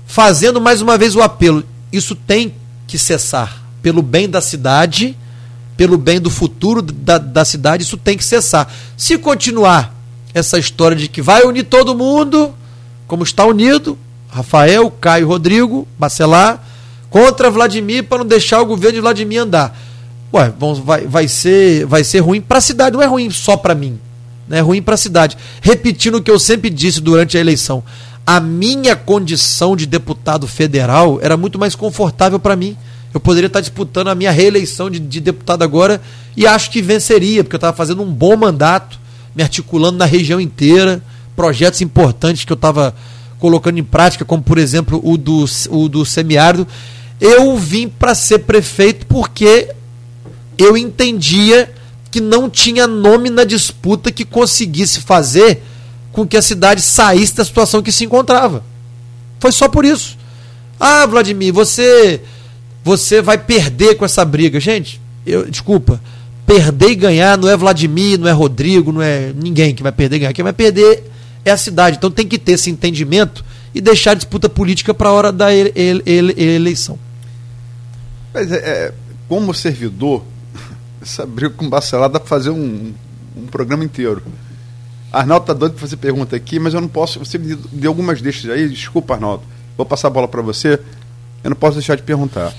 fazendo 0.07 0.63
mais 0.63 0.81
uma 0.81 0.97
vez 0.97 1.15
o 1.15 1.21
apelo, 1.21 1.63
isso 1.93 2.15
tem 2.15 2.55
que 2.87 2.99
cessar 2.99 3.63
pelo 3.83 4.01
bem 4.01 4.31
da 4.31 4.41
cidade 4.41 5.15
pelo 5.77 5.99
bem 5.99 6.21
do 6.21 6.31
futuro 6.31 6.81
da, 6.81 7.19
da 7.19 7.45
cidade, 7.45 7.83
isso 7.83 7.97
tem 7.97 8.17
que 8.17 8.25
cessar. 8.25 8.73
Se 8.97 9.19
continuar 9.19 9.95
essa 10.33 10.59
história 10.59 10.97
de 10.97 11.09
que 11.09 11.21
vai 11.21 11.45
unir 11.45 11.65
todo 11.65 11.95
mundo, 11.95 12.55
como 13.07 13.23
está 13.23 13.45
unido, 13.45 13.99
Rafael, 14.29 14.91
Caio, 14.91 15.29
Rodrigo, 15.29 15.87
Bacelar, 15.99 16.63
contra 17.11 17.51
Vladimir 17.51 18.05
para 18.05 18.19
não 18.19 18.27
deixar 18.27 18.61
o 18.61 18.67
governo 18.67 18.95
de 18.95 19.01
Vladimir 19.01 19.41
andar. 19.41 19.79
Ué, 20.33 20.53
vamos, 20.59 20.79
vai, 20.79 21.07
vai, 21.07 21.29
ser, 21.29 21.87
vai 21.87 22.03
ser 22.05 22.21
ruim 22.21 22.41
para 22.41 22.59
a 22.59 22.61
cidade, 22.61 22.95
não 22.95 23.03
é 23.03 23.07
ruim 23.07 23.31
só 23.31 23.57
para 23.57 23.75
mim. 23.75 23.99
Né? 24.49 24.59
É 24.59 24.61
ruim 24.61 24.83
para 24.83 24.95
a 24.95 24.99
cidade. 24.99 25.37
Repetindo 25.61 26.17
o 26.17 26.23
que 26.23 26.31
eu 26.31 26.39
sempre 26.39 26.69
disse 26.69 27.01
durante 27.01 27.37
a 27.37 27.41
eleição. 27.41 27.83
A 28.27 28.41
minha 28.41 28.97
condição 28.97 29.77
de 29.77 29.87
deputado 29.87 30.47
federal 30.47 31.19
era 31.23 31.37
muito 31.37 31.59
mais 31.59 31.75
confortável 31.75 32.39
para 32.39 32.57
mim 32.57 32.77
eu 33.17 33.21
poderia 33.21 33.47
estar 33.47 33.61
disputando 33.61 34.09
a 34.09 34.15
minha 34.15 34.31
reeleição 34.31 34.91
de, 34.91 34.99
de 34.99 35.21
deputado 35.21 35.63
agora 35.63 36.03
e 36.37 36.47
acho 36.47 36.71
que 36.71 36.83
venceria, 36.83 37.43
porque 37.43 37.57
eu 37.57 37.59
estava 37.59 37.77
fazendo 37.77 38.03
um 38.03 38.13
bom 38.13 38.37
mandato, 38.37 39.01
me 39.35 39.43
articulando 39.43 39.97
na 39.97 40.05
região 40.05 40.39
inteira, 40.39 41.03
projetos 41.35 41.81
importantes 41.81 42.45
que 42.45 42.53
eu 42.53 42.57
estava 42.57 42.95
colocando 43.39 43.79
em 43.79 43.85
prática, 43.85 44.25
como 44.25 44.43
por 44.43 44.59
exemplo 44.59 45.01
o 45.03 45.17
do, 45.17 45.47
o 45.71 45.89
do 45.89 46.05
semiárido. 46.05 46.67
Eu 47.19 47.57
vim 47.57 47.89
para 47.89 48.15
ser 48.15 48.41
prefeito 48.41 49.07
porque 49.07 49.71
eu 50.59 50.77
entendia 50.77 51.73
que 52.11 52.21
não 52.21 52.51
tinha 52.51 52.87
nome 52.87 53.31
na 53.31 53.45
disputa 53.45 54.13
que 54.13 54.27
conseguisse 54.27 55.01
fazer 55.01 55.63
com 56.13 56.27
que 56.27 56.37
a 56.37 56.43
cidade 56.43 56.83
saísse 56.83 57.35
da 57.35 57.45
situação 57.45 57.83
que 57.83 57.93
se 57.93 58.05
encontrava. 58.05 58.63
Foi 59.41 59.53
só 59.53 59.69
por 59.69 59.87
isso. 59.87 60.19
Ah, 60.79 61.07
Vladimir, 61.07 61.53
você 61.53 62.21
você 62.87 63.21
vai 63.21 63.37
perder 63.37 63.97
com 63.97 64.05
essa 64.05 64.25
briga. 64.25 64.61
Gente, 64.61 65.01
eu, 65.27 65.51
desculpa, 65.51 66.01
perder 66.47 66.91
e 66.91 66.95
ganhar 66.95 67.37
não 67.37 67.49
é 67.49 67.57
Vladimir, 67.57 68.17
não 68.17 68.29
é 68.29 68.33
Rodrigo, 68.33 68.93
não 68.93 69.03
é 69.03 69.33
ninguém 69.35 69.75
que 69.75 69.83
vai 69.83 69.91
perder 69.91 70.15
e 70.15 70.19
ganhar. 70.21 70.33
Quem 70.33 70.45
vai 70.45 70.53
perder 70.53 71.03
é 71.45 71.51
a 71.51 71.57
cidade. 71.57 71.97
Então 71.97 72.13
tem 72.13 72.29
que 72.29 72.39
ter 72.39 72.53
esse 72.53 72.71
entendimento 72.71 73.45
e 73.75 73.81
deixar 73.81 74.13
a 74.13 74.15
disputa 74.15 74.49
política 74.49 74.95
para 74.95 75.09
a 75.09 75.13
hora 75.13 75.33
da 75.33 75.53
ele, 75.53 75.73
ele, 75.75 76.03
ele, 76.07 76.43
eleição. 76.55 76.97
Mas 78.33 78.53
é, 78.53 78.57
é, 78.57 78.95
como 79.29 79.53
servidor, 79.53 80.23
essa 81.03 81.27
briga 81.27 81.51
com 81.51 81.67
o 81.67 81.69
Bacelar 81.69 82.09
dá 82.09 82.21
para 82.21 82.29
fazer 82.29 82.51
um, 82.51 82.95
um 83.37 83.47
programa 83.47 83.83
inteiro. 83.83 84.23
Arnaldo 85.13 85.47
tá 85.47 85.53
doido 85.53 85.73
para 85.73 85.81
fazer 85.81 85.97
pergunta 85.97 86.37
aqui, 86.37 86.61
mas 86.61 86.73
eu 86.73 86.81
não 86.81 86.89
posso. 86.89 87.19
Você 87.19 87.37
me 87.37 87.57
deu 87.73 87.91
algumas 87.91 88.23
deixas 88.23 88.49
aí, 88.49 88.69
desculpa, 88.69 89.15
Arnaldo. 89.15 89.43
Vou 89.77 89.85
passar 89.85 90.07
a 90.07 90.11
bola 90.13 90.29
para 90.29 90.41
você. 90.41 90.79
Eu 91.43 91.51
não 91.51 91.57
posso 91.57 91.75
deixar 91.75 91.97
de 91.97 92.03
perguntar. 92.03 92.55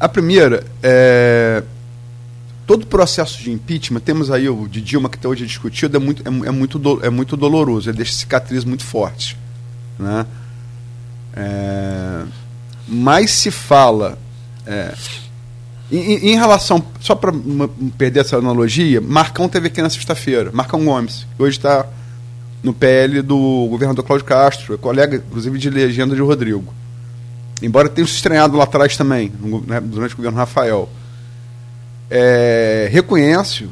A 0.00 0.08
primeira 0.08 0.64
é. 0.82 1.62
Todo 2.66 2.86
processo 2.86 3.42
de 3.42 3.50
impeachment, 3.50 3.98
temos 3.98 4.30
aí 4.30 4.48
o 4.48 4.68
de 4.68 4.80
Dilma 4.80 5.08
que 5.08 5.16
até 5.18 5.26
hoje 5.26 5.42
é 5.42 5.46
discutido, 5.46 5.96
é 5.96 6.00
muito, 6.00 6.22
é, 6.22 6.48
é 6.48 6.50
muito, 6.52 6.78
do, 6.78 7.04
é 7.04 7.10
muito 7.10 7.36
doloroso, 7.36 7.90
ele 7.90 7.96
deixa 7.96 8.12
cicatriz 8.12 8.64
muito 8.64 8.84
forte. 8.84 9.36
Né? 9.98 10.24
É, 11.34 12.22
mas 12.86 13.32
se 13.32 13.50
fala. 13.50 14.16
É, 14.64 14.94
em, 15.90 16.30
em, 16.30 16.36
relação, 16.36 16.84
só 17.00 17.16
para 17.16 17.32
perder 17.98 18.20
essa 18.20 18.36
analogia, 18.36 19.00
Marcão 19.00 19.48
teve 19.48 19.66
aqui 19.66 19.82
na 19.82 19.90
sexta-feira, 19.90 20.52
Marcão 20.52 20.84
Gomes, 20.84 21.26
que 21.36 21.42
hoje 21.42 21.56
está 21.56 21.84
no 22.62 22.72
PL 22.72 23.20
do 23.22 23.66
governador 23.68 24.04
Cláudio 24.04 24.24
Castro, 24.24 24.74
é 24.74 24.76
colega, 24.76 25.16
inclusive, 25.16 25.58
de 25.58 25.68
legenda 25.68 26.14
de 26.14 26.22
Rodrigo 26.22 26.72
embora 27.62 27.88
tenha 27.88 28.06
se 28.06 28.14
estranhado 28.14 28.56
lá 28.56 28.64
atrás 28.64 28.96
também, 28.96 29.32
né, 29.66 29.80
durante 29.80 30.14
o 30.14 30.16
governo 30.16 30.38
Rafael, 30.38 30.88
é, 32.10 32.88
reconhece 32.90 33.68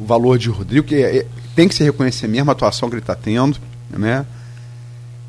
o 0.00 0.04
valor 0.04 0.38
de 0.38 0.48
Rodrigo, 0.48 0.86
que 0.86 0.96
é, 0.96 1.26
tem 1.54 1.68
que 1.68 1.74
se 1.74 1.84
reconhecer 1.84 2.26
mesmo 2.26 2.50
a 2.50 2.52
atuação 2.52 2.88
que 2.88 2.94
ele 2.94 3.02
está 3.02 3.14
tendo, 3.14 3.58
né? 3.90 4.24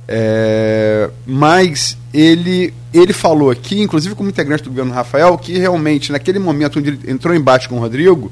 É, 0.07 1.10
mas 1.26 1.98
ele, 2.14 2.73
ele 2.94 3.11
falou 3.11 3.49
aqui, 3.49 3.82
inclusive 3.82 4.14
como 4.14 4.30
integrante 4.30 4.64
do 4.64 4.69
governo 4.69 4.94
Rafael, 4.94 5.38
que 5.38 5.57
realmente 5.57 6.11
naquele 6.11 6.38
momento 6.38 6.80
onde 6.80 6.90
ele 6.90 7.11
entrou 7.11 7.34
em 7.34 7.40
embate 7.40 7.68
com 7.68 7.76
o 7.76 7.80
Rodrigo, 7.80 8.32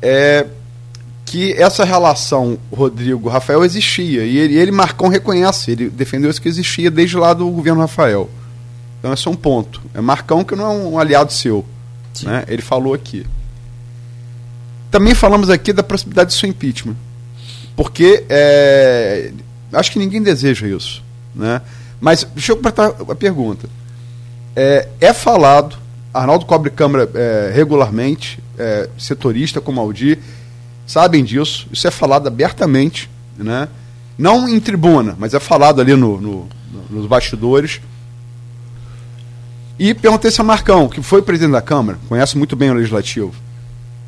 é, 0.00 0.46
que 1.26 1.52
essa 1.54 1.84
relação 1.84 2.56
Rodrigo-Rafael 2.72 3.64
existia. 3.64 4.24
E 4.24 4.38
ele, 4.38 4.54
ele, 4.54 4.70
Marcão, 4.70 5.08
reconhece, 5.08 5.72
ele 5.72 5.90
defendeu 5.90 6.30
isso 6.30 6.40
que 6.40 6.48
existia 6.48 6.90
desde 6.90 7.16
lá 7.16 7.34
do 7.34 7.50
governo 7.50 7.80
Rafael. 7.80 8.30
Então 9.00 9.12
é 9.12 9.16
só 9.16 9.28
um 9.28 9.36
ponto. 9.36 9.82
É 9.92 10.00
Marcão 10.00 10.44
que 10.44 10.54
não 10.54 10.64
é 10.64 10.68
um 10.68 10.98
aliado 10.98 11.32
seu. 11.32 11.66
Né? 12.22 12.44
Ele 12.46 12.62
falou 12.62 12.94
aqui. 12.94 13.26
Também 14.90 15.14
falamos 15.14 15.50
aqui 15.50 15.72
da 15.72 15.82
possibilidade 15.82 16.30
de 16.30 16.36
seu 16.36 16.48
impeachment. 16.48 16.96
Porque 17.74 18.24
é, 18.28 19.32
acho 19.72 19.90
que 19.90 19.98
ninguém 19.98 20.22
deseja 20.22 20.66
isso. 20.66 21.02
Né? 21.34 21.60
Mas 22.00 22.26
deixa 22.34 22.52
eu 22.52 22.56
apertar 22.56 22.94
a 23.08 23.14
pergunta. 23.14 23.68
É, 24.54 24.88
é 25.00 25.12
falado, 25.12 25.76
Arnaldo 26.14 26.46
cobre 26.46 26.70
Câmara 26.70 27.10
é, 27.14 27.52
regularmente, 27.52 28.38
é, 28.56 28.88
setorista 28.96 29.60
como 29.60 29.80
Aldir, 29.80 30.18
sabem 30.86 31.24
disso, 31.24 31.66
isso 31.72 31.86
é 31.86 31.90
falado 31.90 32.26
abertamente, 32.26 33.10
né? 33.36 33.68
não 34.18 34.48
em 34.48 34.58
tribuna, 34.58 35.14
mas 35.18 35.34
é 35.34 35.40
falado 35.40 35.80
ali 35.80 35.94
no, 35.94 36.20
no, 36.20 36.48
nos 36.88 37.06
bastidores. 37.06 37.80
E 39.78 39.92
perguntei 39.92 40.30
se 40.30 40.40
a 40.40 40.44
Marcão, 40.44 40.88
que 40.88 41.02
foi 41.02 41.20
presidente 41.20 41.52
da 41.52 41.60
Câmara, 41.60 41.98
conhece 42.08 42.38
muito 42.38 42.56
bem 42.56 42.70
o 42.70 42.74
Legislativo, 42.74 43.34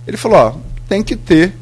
ele 0.07 0.17
falou, 0.17 0.39
ó, 0.39 0.55
tem 0.89 1.03
que 1.03 1.15
ter, 1.15 1.55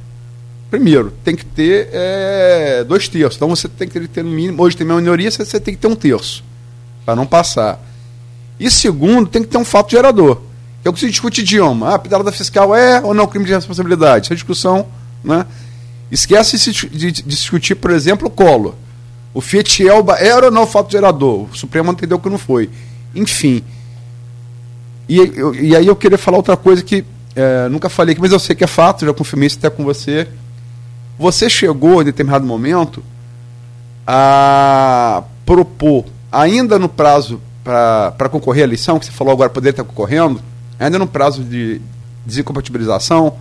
primeiro, 0.71 1.13
tem 1.25 1.35
que 1.35 1.45
ter 1.45 1.89
é, 1.93 2.85
dois 2.85 3.09
terços. 3.09 3.35
Então 3.35 3.49
você 3.49 3.69
tem 3.69 3.89
que 3.89 4.07
ter 4.07 4.23
no 4.23 4.31
mínimo, 4.31 4.63
hoje 4.63 4.77
tem 4.77 4.87
maioria, 4.87 5.31
você 5.31 5.59
tem 5.59 5.75
que 5.75 5.81
ter 5.81 5.89
um 5.89 5.97
terço, 5.97 6.45
para 7.05 7.17
não 7.17 7.27
passar. 7.27 7.81
E 8.61 8.71
segundo, 8.71 9.29
tem 9.29 9.43
que 9.43 9.49
ter 9.49 9.59
um 9.59 9.65
fato 9.65 9.91
gerador. 9.91 10.41
É 10.85 10.89
o 10.89 10.93
que 10.93 11.01
se 11.01 11.11
discute 11.11 11.41
idioma. 11.41 11.95
Ah, 11.95 11.99
pedalada 11.99 12.31
fiscal 12.31 12.73
é 12.73 13.01
ou 13.03 13.13
não 13.13 13.27
crime 13.27 13.45
de 13.45 13.53
responsabilidade? 13.53 14.27
Essa 14.27 14.35
é 14.35 14.37
discussão 14.37 14.87
né? 15.23 15.47
Esquece 16.11 16.57
de, 16.73 17.11
discutir, 17.11 17.75
por 17.75 17.91
exemplo, 17.91 18.29
o 18.29 18.31
colo. 18.31 18.77
O 19.35 19.41
Fiat 19.41 19.87
Elba 19.87 20.15
era 20.15 20.47
ou 20.47 20.53
não 20.53 20.67
fato 20.67 20.91
gerador? 20.91 21.49
O 21.51 21.57
Supremo 21.57 21.93
entendeu 21.93 22.19
que 22.19 22.29
não 22.29 22.39
foi. 22.39 22.71
Enfim. 23.15 23.63
E, 25.09 25.19
eu, 25.19 25.55
e 25.55 25.77
aí 25.77 25.87
eu 25.87 25.97
queria 25.97 26.17
falar 26.17 26.37
outra 26.39 26.57
coisa 26.57 26.83
que 26.83 27.05
é, 27.35 27.69
nunca 27.69 27.89
falei 27.89 28.13
aqui, 28.13 28.21
mas 28.21 28.33
eu 28.33 28.39
sei 28.39 28.57
que 28.57 28.65
é 28.65 28.67
fato, 28.67 29.05
já 29.05 29.13
confirmei 29.13 29.47
isso 29.47 29.59
até 29.59 29.69
com 29.69 29.85
você. 29.85 30.27
Você 31.19 31.51
chegou, 31.51 32.01
em 32.01 32.05
determinado 32.05 32.47
momento, 32.47 33.03
a 34.07 35.23
propor, 35.45 36.07
ainda 36.33 36.79
no 36.79 36.89
prazo 36.89 37.41
para 37.63 38.29
concorrer 38.31 38.63
à 38.63 38.67
eleição, 38.67 38.99
que 38.99 39.07
você 39.07 39.13
falou 39.13 39.33
agora 39.33 39.51
poderia 39.51 39.73
estar 39.73 39.85
concorrendo, 39.85 40.41
ainda 40.79 40.99
no 40.99 41.07
prazo 41.07 41.43
de 41.43 41.81
desincompatibilização, 42.25 43.37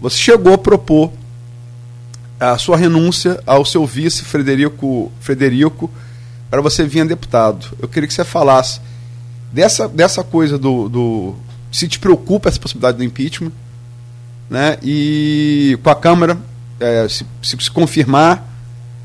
você 0.00 0.16
chegou 0.16 0.54
a 0.54 0.58
propor 0.58 1.10
a 2.38 2.58
sua 2.58 2.76
renúncia 2.76 3.42
ao 3.46 3.64
seu 3.64 3.86
vice 3.86 4.22
Frederico, 4.22 5.10
Frederico 5.20 5.90
para 6.50 6.60
você 6.60 6.84
vir 6.84 7.00
a 7.00 7.04
deputado. 7.04 7.66
Eu 7.80 7.88
queria 7.88 8.06
que 8.06 8.14
você 8.14 8.24
falasse 8.24 8.80
dessa, 9.52 9.88
dessa 9.88 10.22
coisa 10.22 10.58
do, 10.58 10.88
do 10.88 11.34
se 11.72 11.88
te 11.88 11.98
preocupa 11.98 12.48
essa 12.48 12.60
possibilidade 12.60 12.98
do 12.98 13.04
impeachment, 13.04 13.52
né? 14.48 14.78
E 14.82 15.78
com 15.82 15.90
a 15.90 15.94
Câmara, 15.94 16.38
é, 16.78 17.08
se, 17.08 17.26
se, 17.42 17.56
se, 17.58 17.70
confirmar 17.70 18.46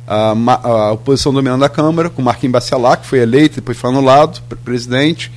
a, 0.08 0.34
a 0.64 0.92
oposição 0.92 1.34
dominante 1.34 1.62
da 1.62 1.70
Câmara, 1.70 2.10
com 2.10 2.22
Marquinhos 2.22 2.54
Bacelar, 2.54 3.00
que 3.00 3.08
foi 3.08 3.20
eleito, 3.20 3.56
depois 3.56 3.78
foi 3.78 3.90
anulado, 3.90 4.42
presidente, 4.64 5.32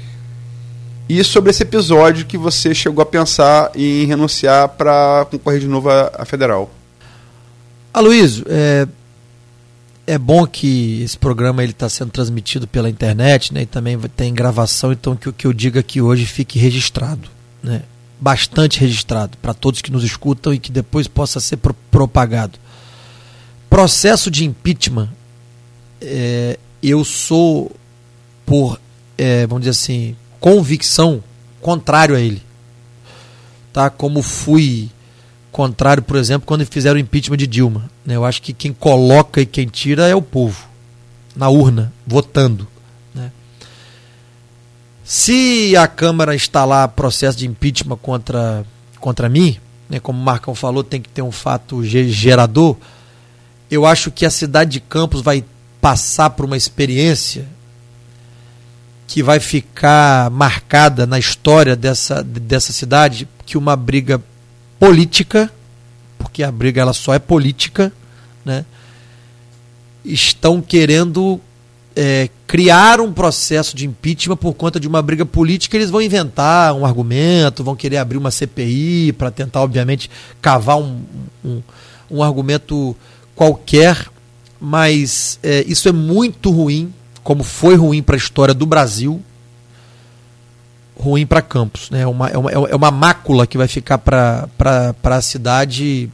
e 1.08 1.22
sobre 1.22 1.50
esse 1.50 1.62
episódio 1.62 2.24
que 2.24 2.38
você 2.38 2.74
chegou 2.74 3.02
a 3.02 3.06
pensar 3.06 3.70
em 3.74 4.06
renunciar 4.06 4.70
para 4.70 5.26
concorrer 5.30 5.60
de 5.60 5.68
novo 5.68 5.90
à, 5.90 6.24
federal. 6.24 6.70
Aloysio, 7.92 8.44
é, 8.48 8.88
é 10.06 10.18
bom 10.18 10.46
que 10.46 11.02
esse 11.02 11.18
programa 11.18 11.62
ele 11.62 11.72
está 11.72 11.88
sendo 11.88 12.10
transmitido 12.10 12.66
pela 12.66 12.88
internet, 12.88 13.52
né? 13.52 13.62
E 13.62 13.66
também 13.66 13.98
tem 14.16 14.32
gravação, 14.32 14.92
então 14.92 15.14
que 15.14 15.28
o 15.28 15.32
que 15.32 15.46
eu 15.46 15.52
diga 15.52 15.80
aqui 15.80 16.00
hoje 16.00 16.24
fique 16.24 16.58
registrado, 16.58 17.28
né? 17.62 17.82
Bastante 18.18 18.80
registrado 18.80 19.36
para 19.38 19.52
todos 19.52 19.82
que 19.82 19.92
nos 19.92 20.04
escutam 20.04 20.54
e 20.54 20.58
que 20.58 20.72
depois 20.72 21.06
possa 21.06 21.38
ser 21.38 21.58
pro 21.58 21.74
propagado. 21.90 22.58
Processo 23.68 24.30
de 24.30 24.44
impeachment, 24.44 25.10
é, 26.00 26.58
eu 26.82 27.04
sou 27.04 27.70
por, 28.46 28.80
é, 29.18 29.46
vamos 29.46 29.62
dizer 29.62 29.70
assim, 29.70 30.16
convicção 30.44 31.24
contrário 31.62 32.14
a 32.14 32.20
ele. 32.20 32.42
Tá? 33.72 33.88
Como 33.88 34.20
fui 34.20 34.90
contrário, 35.50 36.02
por 36.02 36.18
exemplo, 36.18 36.46
quando 36.46 36.66
fizeram 36.66 36.96
o 36.96 37.00
impeachment 37.00 37.38
de 37.38 37.46
Dilma. 37.46 37.90
Né? 38.04 38.14
Eu 38.14 38.26
acho 38.26 38.42
que 38.42 38.52
quem 38.52 38.70
coloca 38.70 39.40
e 39.40 39.46
quem 39.46 39.66
tira 39.66 40.06
é 40.06 40.14
o 40.14 40.20
povo, 40.20 40.68
na 41.34 41.48
urna, 41.48 41.90
votando. 42.06 42.68
Né? 43.14 43.32
Se 45.02 45.74
a 45.78 45.88
Câmara 45.88 46.34
instalar 46.34 46.88
processo 46.88 47.38
de 47.38 47.46
impeachment 47.46 47.96
contra, 47.96 48.66
contra 49.00 49.30
mim, 49.30 49.58
né, 49.88 49.98
como 49.98 50.20
o 50.20 50.22
Marcão 50.22 50.54
falou, 50.54 50.84
tem 50.84 51.00
que 51.00 51.08
ter 51.08 51.22
um 51.22 51.32
fato 51.32 51.82
gerador, 51.82 52.76
eu 53.70 53.86
acho 53.86 54.10
que 54.10 54.26
a 54.26 54.30
cidade 54.30 54.72
de 54.72 54.80
Campos 54.80 55.22
vai 55.22 55.42
passar 55.80 56.28
por 56.28 56.44
uma 56.44 56.56
experiência 56.58 57.48
que 59.06 59.22
vai 59.22 59.38
ficar 59.40 60.30
marcada 60.30 61.06
na 61.06 61.18
história 61.18 61.76
dessa, 61.76 62.22
dessa 62.22 62.72
cidade 62.72 63.28
que 63.44 63.58
uma 63.58 63.76
briga 63.76 64.22
política, 64.78 65.50
porque 66.18 66.42
a 66.42 66.50
briga 66.50 66.80
ela 66.80 66.92
só 66.92 67.14
é 67.14 67.18
política, 67.18 67.92
né? 68.44 68.64
estão 70.04 70.60
querendo 70.60 71.40
é, 71.96 72.28
criar 72.46 73.00
um 73.00 73.12
processo 73.12 73.76
de 73.76 73.86
impeachment 73.86 74.36
por 74.36 74.54
conta 74.54 74.80
de 74.80 74.88
uma 74.88 75.00
briga 75.00 75.24
política, 75.24 75.76
eles 75.76 75.90
vão 75.90 76.02
inventar 76.02 76.74
um 76.74 76.84
argumento, 76.84 77.64
vão 77.64 77.76
querer 77.76 77.98
abrir 77.98 78.18
uma 78.18 78.30
CPI 78.30 79.12
para 79.12 79.30
tentar, 79.30 79.62
obviamente, 79.62 80.10
cavar 80.40 80.78
um, 80.78 81.02
um, 81.44 81.62
um 82.10 82.22
argumento 82.22 82.96
qualquer 83.34 84.12
mas 84.64 85.38
é, 85.42 85.62
isso 85.66 85.90
é 85.90 85.92
muito 85.92 86.50
ruim, 86.50 86.90
como 87.24 87.42
foi 87.42 87.74
ruim 87.74 88.02
para 88.02 88.14
a 88.14 88.18
história 88.18 88.54
do 88.54 88.66
Brasil, 88.66 89.20
ruim 90.96 91.26
para 91.26 91.42
Campos. 91.42 91.90
Né? 91.90 92.02
É, 92.02 92.06
uma, 92.06 92.28
é, 92.28 92.38
uma, 92.38 92.50
é 92.50 92.76
uma 92.76 92.90
mácula 92.90 93.46
que 93.46 93.58
vai 93.58 93.66
ficar 93.66 93.98
para 93.98 94.94
a 95.02 95.22
cidade 95.22 96.10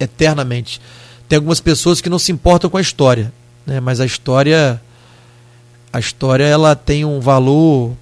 eternamente. 0.00 0.80
Tem 1.28 1.36
algumas 1.36 1.60
pessoas 1.60 2.00
que 2.00 2.10
não 2.10 2.18
se 2.18 2.32
importam 2.32 2.68
com 2.68 2.78
a 2.78 2.80
história, 2.80 3.32
né? 3.66 3.78
mas 3.78 4.00
a 4.00 4.06
história 4.06 4.80
a 5.92 6.00
história 6.00 6.44
ela 6.44 6.74
tem 6.74 7.04
um 7.04 7.20
valor 7.20 7.92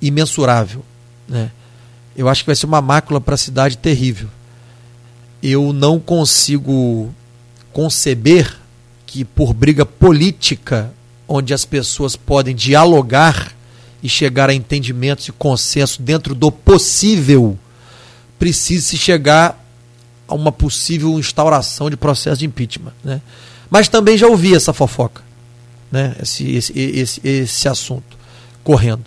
imensurável. 0.00 0.82
Né? 1.28 1.50
Eu 2.16 2.28
acho 2.28 2.42
que 2.42 2.46
vai 2.46 2.56
ser 2.56 2.64
uma 2.64 2.80
mácula 2.80 3.20
para 3.20 3.34
a 3.34 3.38
cidade 3.38 3.76
terrível. 3.76 4.28
Eu 5.42 5.72
não 5.74 6.00
consigo 6.00 7.14
conceber 7.72 8.56
que 9.04 9.22
por 9.22 9.52
briga 9.52 9.84
política, 9.84 10.90
onde 11.26 11.54
as 11.54 11.64
pessoas 11.64 12.16
podem 12.16 12.54
dialogar 12.54 13.52
e 14.02 14.08
chegar 14.08 14.50
a 14.50 14.54
entendimentos 14.54 15.28
e 15.28 15.32
consenso 15.32 16.02
dentro 16.02 16.34
do 16.34 16.52
possível, 16.52 17.58
precise 18.38 18.82
se 18.82 18.98
chegar 18.98 19.58
a 20.28 20.34
uma 20.34 20.52
possível 20.52 21.18
instauração 21.18 21.88
de 21.88 21.96
processo 21.96 22.38
de 22.38 22.46
impeachment. 22.46 22.92
Né? 23.02 23.20
Mas 23.70 23.88
também 23.88 24.18
já 24.18 24.26
ouvi 24.26 24.54
essa 24.54 24.72
fofoca, 24.72 25.22
né? 25.90 26.14
esse, 26.22 26.54
esse, 26.54 26.78
esse, 26.78 27.20
esse 27.26 27.68
assunto 27.68 28.16
correndo. 28.62 29.04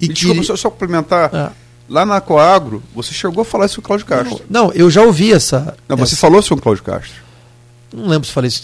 E 0.00 0.08
Desculpa, 0.08 0.40
que... 0.40 0.46
só, 0.46 0.56
só 0.56 0.70
complementar. 0.70 1.34
É. 1.34 1.50
Lá 1.88 2.04
na 2.04 2.20
Coagro, 2.20 2.82
você 2.94 3.12
chegou 3.12 3.42
a 3.42 3.44
falar 3.44 3.66
isso 3.66 3.76
com 3.76 3.80
o 3.82 3.84
Cláudio 3.84 4.06
Castro. 4.06 4.44
Não, 4.50 4.66
não, 4.66 4.72
eu 4.72 4.90
já 4.90 5.02
ouvi 5.02 5.32
essa. 5.32 5.76
Não, 5.88 5.96
essa... 5.96 6.06
você 6.06 6.16
falou 6.16 6.40
isso 6.40 6.48
com 6.48 6.58
o 6.58 6.62
Cláudio 6.62 6.82
Castro. 6.82 7.25
Não 7.96 8.08
lembro 8.08 8.28
se 8.28 8.32
falei 8.34 8.48
isso. 8.48 8.60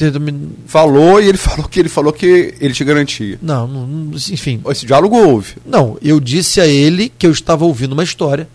Falou 0.66 1.18
e 1.18 1.26
ele 1.26 1.38
falou 1.38 1.66
que 1.66 1.80
ele 1.80 1.88
falou 1.88 2.12
que 2.12 2.54
ele 2.60 2.74
te 2.74 2.84
garantia. 2.84 3.38
Não, 3.40 3.66
não, 3.66 4.10
enfim. 4.14 4.60
Esse 4.68 4.84
diálogo 4.84 5.16
houve. 5.16 5.54
Não, 5.64 5.96
eu 6.02 6.20
disse 6.20 6.60
a 6.60 6.66
ele 6.66 7.10
que 7.18 7.26
eu 7.26 7.30
estava 7.30 7.64
ouvindo 7.64 7.92
uma 7.92 8.04
história, 8.04 8.46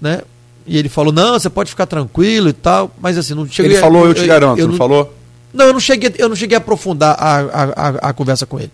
né? 0.00 0.22
E 0.66 0.76
ele 0.76 0.88
falou: 0.88 1.12
"Não, 1.12 1.34
você 1.34 1.48
pode 1.48 1.70
ficar 1.70 1.86
tranquilo 1.86 2.48
e 2.48 2.52
tal", 2.52 2.90
mas 3.00 3.16
assim, 3.16 3.34
não 3.34 3.46
cheguei 3.46 3.70
Ele 3.70 3.80
falou, 3.80 4.02
eu, 4.02 4.08
eu 4.08 4.14
te 4.14 4.26
garanto, 4.26 4.58
eu, 4.58 4.62
eu 4.62 4.66
não, 4.66 4.72
não, 4.72 4.78
falou? 4.78 5.14
Não, 5.54 5.66
eu 5.66 5.72
não 5.72 5.78
cheguei, 5.78 6.12
eu 6.18 6.28
não 6.28 6.34
cheguei 6.34 6.56
a 6.56 6.58
aprofundar 6.58 7.14
a, 7.16 7.38
a, 7.38 7.62
a, 7.64 7.88
a 8.08 8.12
conversa 8.12 8.44
com 8.44 8.58
ele. 8.58 8.72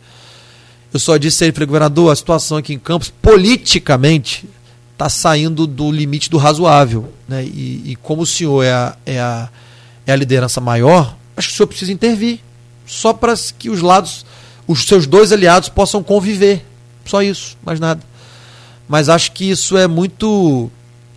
Eu 0.90 0.98
só 0.98 1.18
disse 1.18 1.44
a 1.44 1.46
ele, 1.46 1.54
falei, 1.54 1.66
governador, 1.66 2.10
a 2.10 2.16
situação 2.16 2.56
aqui 2.56 2.72
em 2.72 2.78
Campos, 2.78 3.12
politicamente, 3.20 4.46
está 4.92 5.10
saindo 5.10 5.66
do 5.66 5.92
limite 5.92 6.30
do 6.30 6.38
razoável. 6.38 7.12
Né? 7.28 7.44
E, 7.44 7.92
e 7.92 7.96
como 7.96 8.22
o 8.22 8.26
senhor 8.26 8.62
é 8.62 8.72
a, 8.72 8.96
é, 9.04 9.20
a, 9.20 9.48
é 10.06 10.12
a 10.12 10.16
liderança 10.16 10.60
maior, 10.60 11.14
acho 11.42 11.48
que 11.48 11.54
o 11.54 11.56
senhor 11.56 11.66
precisa 11.66 11.92
intervir. 11.92 12.40
Só 12.86 13.12
para 13.12 13.34
que 13.58 13.68
os 13.68 13.80
lados, 13.80 14.24
os 14.66 14.84
seus 14.84 15.06
dois 15.06 15.32
aliados 15.32 15.68
possam 15.68 16.02
conviver. 16.02 16.64
Só 17.04 17.22
isso, 17.22 17.56
mais 17.64 17.80
nada. 17.80 18.02
Mas 18.88 19.08
acho 19.08 19.32
que 19.32 19.50
isso 19.50 19.76
é 19.76 19.86
muito 19.86 20.70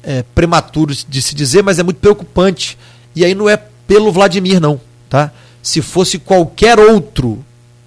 é, 0.03 0.23
prematuro 0.33 0.95
de 1.07 1.21
se 1.21 1.35
dizer, 1.35 1.63
mas 1.63 1.79
é 1.79 1.83
muito 1.83 1.97
preocupante. 1.97 2.77
E 3.15 3.23
aí 3.23 3.35
não 3.35 3.49
é 3.49 3.57
pelo 3.87 4.11
Vladimir, 4.11 4.59
não. 4.59 4.79
Tá? 5.09 5.31
Se 5.61 5.81
fosse 5.81 6.19
qualquer 6.19 6.79
outro, 6.79 7.43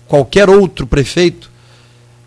qualquer 0.06 0.48
outro 0.48 0.86
prefeito 0.86 1.50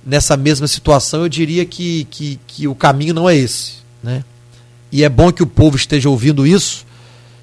nessa 0.06 0.36
mesma 0.36 0.68
situação, 0.68 1.22
eu 1.22 1.30
diria 1.30 1.66
que, 1.66 2.06
que, 2.06 2.40
que 2.48 2.68
o 2.68 2.76
caminho 2.76 3.14
não 3.14 3.30
é 3.30 3.36
esse. 3.36 3.74
Né? 4.02 4.24
E 4.92 5.04
é 5.04 5.10
bom 5.10 5.32
que 5.32 5.44
o 5.44 5.48
povo 5.48 5.76
esteja 5.76 6.10
ouvindo 6.10 6.46
isso, 6.46 6.86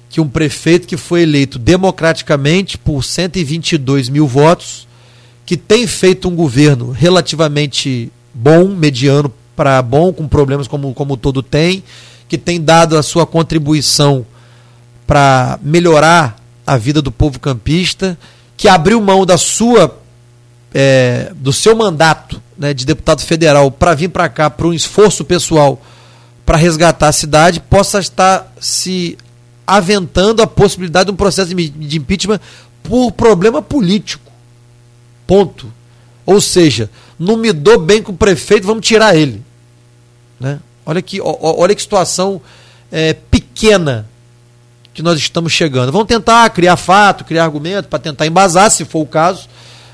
que 0.09 0.19
um 0.19 0.27
prefeito 0.27 0.87
que 0.87 0.97
foi 0.97 1.21
eleito 1.21 1.59
democraticamente 1.59 2.77
por 2.77 3.03
122 3.03 4.09
mil 4.09 4.25
votos, 4.27 4.87
que 5.45 5.55
tem 5.55 5.85
feito 5.85 6.27
um 6.27 6.35
governo 6.35 6.91
relativamente 6.91 8.11
bom, 8.33 8.67
mediano 8.69 9.31
para 9.55 9.81
bom, 9.81 10.11
com 10.11 10.27
problemas 10.27 10.67
como, 10.67 10.93
como 10.93 11.15
todo 11.15 11.43
tem, 11.43 11.83
que 12.27 12.37
tem 12.37 12.59
dado 12.59 12.97
a 12.97 13.03
sua 13.03 13.25
contribuição 13.25 14.25
para 15.05 15.59
melhorar 15.61 16.37
a 16.65 16.77
vida 16.77 17.01
do 17.01 17.11
povo 17.11 17.39
campista, 17.39 18.17
que 18.55 18.67
abriu 18.67 19.01
mão 19.01 19.25
da 19.25 19.37
sua 19.37 19.97
é, 20.73 21.31
do 21.35 21.51
seu 21.51 21.75
mandato 21.75 22.41
né, 22.57 22.73
de 22.73 22.85
deputado 22.85 23.21
federal 23.21 23.71
para 23.71 23.95
vir 23.95 24.09
para 24.09 24.29
cá 24.29 24.49
para 24.49 24.67
um 24.67 24.73
esforço 24.73 25.23
pessoal 25.23 25.81
para 26.45 26.57
resgatar 26.57 27.07
a 27.07 27.11
cidade, 27.11 27.59
possa 27.59 27.99
estar 27.99 28.51
se 28.59 29.17
aventando 29.77 30.41
a 30.41 30.47
possibilidade 30.47 31.05
de 31.05 31.11
um 31.11 31.15
processo 31.15 31.53
de 31.53 31.97
impeachment 31.97 32.39
por 32.81 33.11
problema 33.11 33.61
político. 33.61 34.31
Ponto. 35.27 35.71
Ou 36.25 36.41
seja, 36.41 36.89
não 37.17 37.37
me 37.37 37.53
dou 37.53 37.79
bem 37.79 38.01
com 38.01 38.11
o 38.11 38.17
prefeito, 38.17 38.65
vamos 38.65 38.85
tirar 38.85 39.15
ele. 39.15 39.43
Né? 40.39 40.59
Olha, 40.85 41.01
que, 41.01 41.19
olha 41.21 41.75
que 41.75 41.81
situação 41.81 42.41
é, 42.91 43.13
pequena 43.13 44.07
que 44.93 45.03
nós 45.03 45.19
estamos 45.19 45.53
chegando. 45.53 45.91
Vamos 45.91 46.07
tentar 46.07 46.49
criar 46.49 46.75
fato, 46.75 47.23
criar 47.23 47.43
argumento 47.43 47.87
para 47.87 47.99
tentar 47.99 48.25
embasar, 48.25 48.71
se 48.71 48.85
for 48.85 49.01
o 49.01 49.05
caso, 49.05 49.47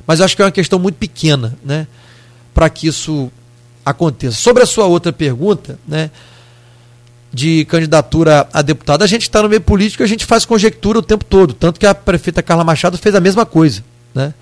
mas 0.07 0.21
acho 0.21 0.35
que 0.35 0.41
é 0.41 0.45
uma 0.45 0.51
questão 0.51 0.79
muito 0.79 0.95
pequena 0.95 1.57
né, 1.63 1.85
para 2.53 2.69
que 2.69 2.87
isso 2.87 3.29
aconteça. 3.85 4.37
Sobre 4.37 4.63
a 4.63 4.65
sua 4.65 4.85
outra 4.85 5.11
pergunta, 5.11 5.77
né, 5.85 6.09
de 7.35 7.65
candidatura 7.65 8.47
a 8.53 8.61
deputado, 8.61 9.03
a 9.03 9.07
gente 9.07 9.23
está 9.23 9.43
no 9.43 9.49
meio 9.49 9.59
político 9.59 10.01
a 10.01 10.07
gente 10.07 10.25
faz 10.25 10.45
conjectura 10.45 10.99
o 10.99 11.01
tempo 11.01 11.25
todo. 11.25 11.53
Tanto 11.53 11.77
que 11.77 11.85
a 11.85 11.93
prefeita 11.93 12.41
Carla 12.41 12.63
Machado 12.63 12.97
fez 12.97 13.13
a 13.13 13.19
mesma 13.19 13.45
coisa. 13.45 13.83
Né? 14.13 14.33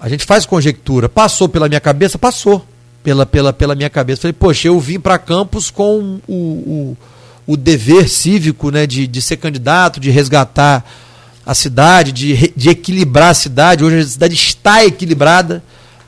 A 0.00 0.08
gente 0.08 0.24
faz 0.24 0.46
conjectura. 0.46 1.08
Passou 1.08 1.48
pela 1.48 1.68
minha 1.68 1.80
cabeça? 1.80 2.16
Passou 2.16 2.64
pela, 3.02 3.26
pela, 3.26 3.52
pela 3.52 3.74
minha 3.74 3.90
cabeça. 3.90 4.22
Falei, 4.22 4.32
poxa, 4.32 4.68
eu 4.68 4.78
vim 4.78 5.00
para 5.00 5.18
Campos 5.18 5.68
com 5.68 6.20
o, 6.28 6.32
o, 6.32 6.96
o, 7.44 7.56
dever 7.56 8.08
cívico 8.08 8.70
né, 8.70 8.86
de, 8.86 9.08
de 9.08 9.20
ser 9.20 9.38
candidato, 9.38 9.98
de 9.98 10.08
resgatar 10.08 10.84
a 11.44 11.54
cidade, 11.56 12.12
de, 12.12 12.52
de 12.54 12.68
equilibrar 12.70 13.30
a 13.30 13.34
cidade. 13.34 13.82
Hoje 13.82 13.98
a 13.98 14.06
cidade 14.06 14.34
está 14.36 14.84
equilibrada. 14.84 15.60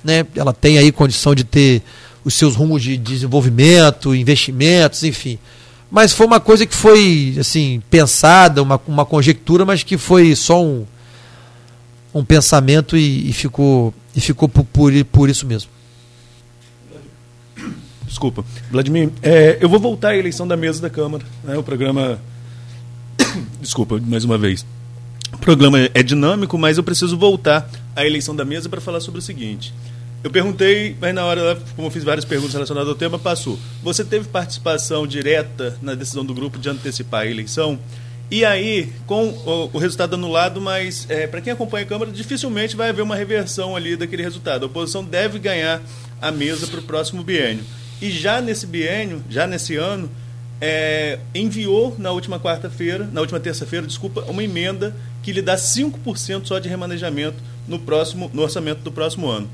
Né? 0.05 0.24
Ela 0.36 0.53
tem 0.53 0.78
aí 0.78 0.93
condição 0.93 1.35
de 1.35 1.43
ter 1.43 1.82
os 2.24 2.35
seus 2.35 2.55
rumos 2.55 2.85
de 2.85 2.97
desenvolvimento, 2.97 4.15
investimentos, 4.15 5.03
enfim. 5.03 5.41
Mas 5.95 6.12
foi 6.12 6.27
uma 6.27 6.41
coisa 6.41 6.66
que 6.66 6.75
foi 6.75 7.37
assim 7.39 7.81
pensada, 7.89 8.61
uma, 8.61 8.81
uma 8.85 9.07
conjectura, 9.07 9.65
mas 9.65 9.85
que 9.85 9.97
foi 9.97 10.35
só 10.35 10.61
um, 10.61 10.85
um 12.12 12.25
pensamento 12.25 12.97
e, 12.97 13.31
e 13.31 13.33
ficou, 13.33 13.95
e 14.12 14.21
ficou 14.21 14.49
por, 14.49 14.93
por, 15.12 15.31
isso 15.31 15.47
mesmo. 15.47 15.71
Desculpa. 18.09 18.45
Vladimir, 18.73 19.11
é, 19.23 19.57
eu 19.61 19.69
vou 19.69 19.79
voltar 19.79 20.09
à 20.09 20.16
eleição 20.16 20.49
da 20.49 20.57
mesa 20.57 20.83
da 20.83 20.91
Câmara. 20.91 21.25
Né, 21.45 21.57
o 21.57 21.62
programa. 21.62 22.19
Desculpa, 23.62 24.01
mais 24.05 24.25
uma 24.25 24.37
vez. 24.37 24.66
O 25.33 25.39
programa 25.39 25.79
é 25.95 26.03
dinâmico, 26.03 26.59
mas 26.59 26.77
eu 26.77 26.83
preciso 26.83 27.16
voltar 27.16 27.71
à 27.95 28.05
eleição 28.05 28.35
da 28.35 28.45
mesa 28.45 28.69
para 28.69 28.81
falar 28.81 28.99
sobre 28.99 29.21
o 29.21 29.23
seguinte. 29.23 29.73
Eu 30.25 30.31
perguntei, 30.31 30.97
mas 30.99 31.15
na 31.15 31.23
hora, 31.23 31.59
como 31.77 31.89
eu 31.89 31.91
fiz 31.91 32.03
várias 32.03 32.25
perguntas 32.25 32.55
relacionadas 32.55 32.89
ao 32.89 32.95
tema, 32.95 33.19
passou. 33.19 33.59
Você 33.83 34.03
teve 34.03 34.27
participação 34.27 35.07
direta 35.07 35.77
na 35.83 35.95
decisão 35.95 36.25
do 36.25 36.33
grupo 36.33 36.59
de 36.59 36.67
antecipar 36.67 37.25
a 37.25 37.27
eleição? 37.27 37.79
E 38.31 38.43
aí, 38.43 38.91
com 39.07 39.29
o, 39.29 39.77
resultado 39.77 40.15
anulado, 40.15 40.63
mas 40.63 41.05
é, 41.11 41.27
para 41.27 41.43
quem 41.43 41.53
acompanha 41.53 41.85
a 41.85 41.87
Câmara, 41.87 42.11
dificilmente 42.11 42.75
vai 42.75 42.89
haver 42.89 43.03
uma 43.03 43.15
reversão 43.15 43.77
ali 43.77 43.97
daquele 43.97 44.23
resultado. 44.23 44.63
A 44.63 44.67
oposição 44.67 45.05
deve 45.05 45.39
ganhar 45.39 45.83
a 46.23 46.33
mesa 46.33 46.67
para 46.69 46.81
o 46.81 46.83
próximo 46.85 47.23
biênio. 47.23 47.63
E 48.01 48.11
já 48.11 48.41
nesse 48.41 48.67
biênio, 48.67 49.23
já 49.29 49.47
nesse 49.47 49.77
ano, 49.77 50.11
é, 50.59 51.19
enviou 51.35 51.97
na 51.99 52.13
última 52.13 52.41
quarta-feira, 52.41 53.07
na 53.13 53.21
última 53.21 53.39
terça-feira, 53.39 53.87
desculpa, 53.87 54.23
uma 54.23 54.43
emenda 54.43 54.97
que 55.23 55.33
lhe 55.33 55.43
dá 55.43 55.57
5% 55.57 56.47
só 56.47 56.59
de 56.59 56.67
remanejamento 56.67 57.37
no 57.69 57.79
próximo 57.79 58.31
no 58.33 58.41
orçamento 58.41 58.81
do 58.81 58.91
próximo 58.91 59.29
ano 59.29 59.51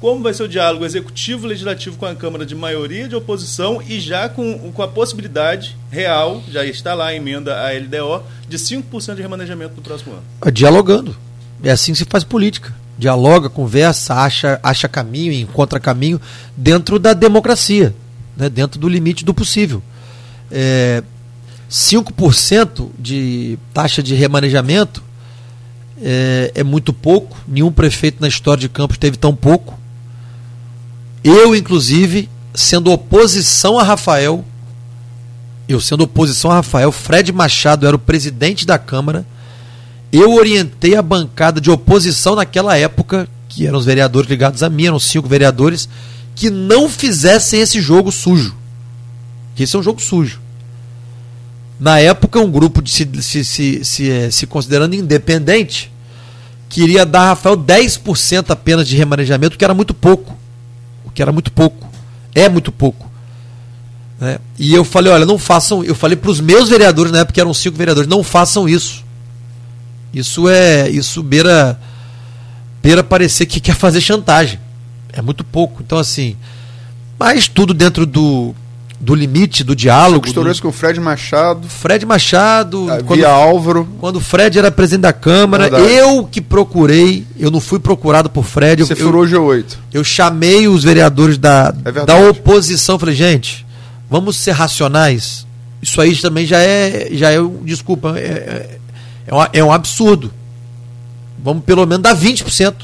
como 0.00 0.22
vai 0.22 0.32
ser 0.32 0.44
o 0.44 0.48
diálogo 0.48 0.84
executivo-legislativo 0.84 1.96
com 1.96 2.06
a 2.06 2.14
Câmara 2.14 2.46
de 2.46 2.54
maioria 2.54 3.08
de 3.08 3.16
oposição 3.16 3.82
e 3.86 3.98
já 3.98 4.28
com, 4.28 4.70
com 4.72 4.82
a 4.82 4.88
possibilidade 4.88 5.76
real, 5.90 6.42
já 6.48 6.64
está 6.64 6.94
lá 6.94 7.06
a 7.06 7.14
emenda 7.14 7.56
à 7.56 7.72
LDO, 7.72 8.22
de 8.48 8.56
5% 8.56 9.16
de 9.16 9.22
remanejamento 9.22 9.74
no 9.76 9.82
próximo 9.82 10.12
ano. 10.12 10.52
Dialogando. 10.52 11.16
É 11.62 11.70
assim 11.70 11.92
que 11.92 11.98
se 11.98 12.04
faz 12.04 12.22
política. 12.22 12.72
Dialoga, 12.96 13.48
conversa, 13.48 14.14
acha, 14.14 14.60
acha 14.62 14.88
caminho, 14.88 15.32
encontra 15.32 15.80
caminho 15.80 16.20
dentro 16.56 16.98
da 16.98 17.12
democracia, 17.12 17.94
né? 18.36 18.48
dentro 18.48 18.78
do 18.78 18.88
limite 18.88 19.24
do 19.24 19.34
possível. 19.34 19.82
É, 20.50 21.02
5% 21.70 22.88
de 22.98 23.58
taxa 23.74 24.02
de 24.02 24.14
remanejamento 24.14 25.02
é, 26.02 26.52
é, 26.54 26.62
muito 26.62 26.92
pouco. 26.92 27.36
Nenhum 27.46 27.70
prefeito 27.70 28.20
na 28.20 28.28
história 28.28 28.60
de 28.60 28.68
Campos 28.68 28.96
teve 28.96 29.16
tão 29.16 29.34
pouco. 29.34 29.78
Eu, 31.22 31.54
inclusive, 31.54 32.28
sendo 32.54 32.90
oposição 32.90 33.78
a 33.78 33.82
Rafael, 33.82 34.44
eu 35.68 35.80
sendo 35.80 36.04
oposição 36.04 36.50
a 36.50 36.54
Rafael, 36.54 36.90
Fred 36.90 37.32
Machado 37.32 37.86
era 37.86 37.96
o 37.96 37.98
presidente 37.98 38.66
da 38.66 38.78
Câmara, 38.78 39.26
eu 40.12 40.32
orientei 40.34 40.96
a 40.96 41.02
bancada 41.02 41.60
de 41.60 41.70
oposição 41.70 42.34
naquela 42.34 42.76
época, 42.76 43.28
que 43.48 43.66
eram 43.66 43.78
os 43.78 43.84
vereadores 43.84 44.30
ligados 44.30 44.62
a 44.62 44.70
mim, 44.70 44.86
eram 44.86 44.98
cinco 44.98 45.28
vereadores, 45.28 45.88
que 46.34 46.50
não 46.50 46.88
fizessem 46.88 47.60
esse 47.60 47.80
jogo 47.80 48.10
sujo. 48.10 48.56
Que 49.54 49.64
esse 49.64 49.76
é 49.76 49.78
um 49.78 49.82
jogo 49.82 50.00
sujo. 50.00 50.40
Na 51.78 51.98
época, 52.00 52.40
um 52.40 52.50
grupo 52.50 52.80
de 52.80 52.90
se, 52.90 53.08
se, 53.22 53.44
se, 53.44 53.84
se, 53.84 54.10
eh, 54.10 54.30
se 54.30 54.46
considerando 54.46 54.94
independente 54.94 55.92
queria 56.68 57.06
dar 57.06 57.22
a 57.22 57.28
Rafael 57.28 57.56
10% 57.56 58.50
apenas 58.50 58.86
de 58.86 58.96
remanejamento, 58.96 59.56
que 59.56 59.64
era 59.64 59.74
muito 59.74 59.94
pouco. 59.94 60.36
Que 61.18 61.22
era 61.22 61.32
muito 61.32 61.50
pouco. 61.50 61.90
É 62.32 62.48
muito 62.48 62.70
pouco. 62.70 63.10
Né? 64.20 64.38
E 64.56 64.72
eu 64.72 64.84
falei, 64.84 65.12
olha, 65.12 65.26
não 65.26 65.36
façam. 65.36 65.82
Eu 65.82 65.96
falei 65.96 66.16
para 66.16 66.30
os 66.30 66.40
meus 66.40 66.68
vereadores, 66.68 67.10
na 67.10 67.18
época 67.18 67.32
que 67.32 67.40
eram 67.40 67.52
cinco 67.52 67.76
vereadores, 67.76 68.08
não 68.08 68.22
façam 68.22 68.68
isso. 68.68 69.04
Isso 70.14 70.48
é. 70.48 70.88
Isso 70.88 71.20
beira. 71.20 71.76
Beira 72.80 73.02
parecer 73.02 73.46
que 73.46 73.58
quer 73.58 73.74
fazer 73.74 74.00
chantagem. 74.00 74.60
É 75.12 75.20
muito 75.20 75.42
pouco. 75.42 75.82
Então, 75.82 75.98
assim. 75.98 76.36
Mas 77.18 77.48
tudo 77.48 77.74
dentro 77.74 78.06
do, 78.06 78.54
do 79.00 79.14
limite, 79.14 79.62
do 79.62 79.76
diálogo. 79.76 80.26
Você 80.26 80.34
do... 80.34 80.50
isso 80.50 80.62
com 80.62 80.68
o 80.68 80.72
Fred 80.72 80.98
Machado. 80.98 81.68
Fred 81.68 82.04
Machado. 82.04 82.86
Ah, 82.90 83.02
quando, 83.04 83.24
Álvaro. 83.24 83.88
Quando 84.00 84.16
o 84.16 84.20
Fred 84.20 84.58
era 84.58 84.70
presidente 84.70 85.02
da 85.02 85.12
Câmara, 85.12 85.70
Verdade. 85.70 85.92
eu 85.92 86.24
que 86.24 86.40
procurei, 86.40 87.26
eu 87.38 87.50
não 87.50 87.60
fui 87.60 87.78
procurado 87.78 88.28
por 88.28 88.44
Fred. 88.44 88.82
Você 88.82 88.94
eu, 88.94 88.96
furou 88.96 89.24
o 89.24 89.26
G8. 89.26 89.76
Eu 89.92 90.02
chamei 90.02 90.66
os 90.66 90.82
vereadores 90.82 91.38
da, 91.38 91.72
é 91.84 91.92
da 91.92 92.16
oposição, 92.16 92.98
falei, 92.98 93.14
gente, 93.14 93.64
vamos 94.10 94.36
ser 94.36 94.52
racionais. 94.52 95.46
Isso 95.80 96.00
aí 96.00 96.16
também 96.16 96.44
já 96.44 96.58
é, 96.58 97.08
já 97.12 97.32
é 97.32 97.38
desculpa, 97.62 98.18
é, 98.18 98.78
é, 99.26 99.34
um, 99.34 99.46
é 99.52 99.64
um 99.64 99.72
absurdo. 99.72 100.32
Vamos 101.42 101.62
pelo 101.62 101.86
menos 101.86 102.02
dar 102.02 102.16
20%. 102.16 102.74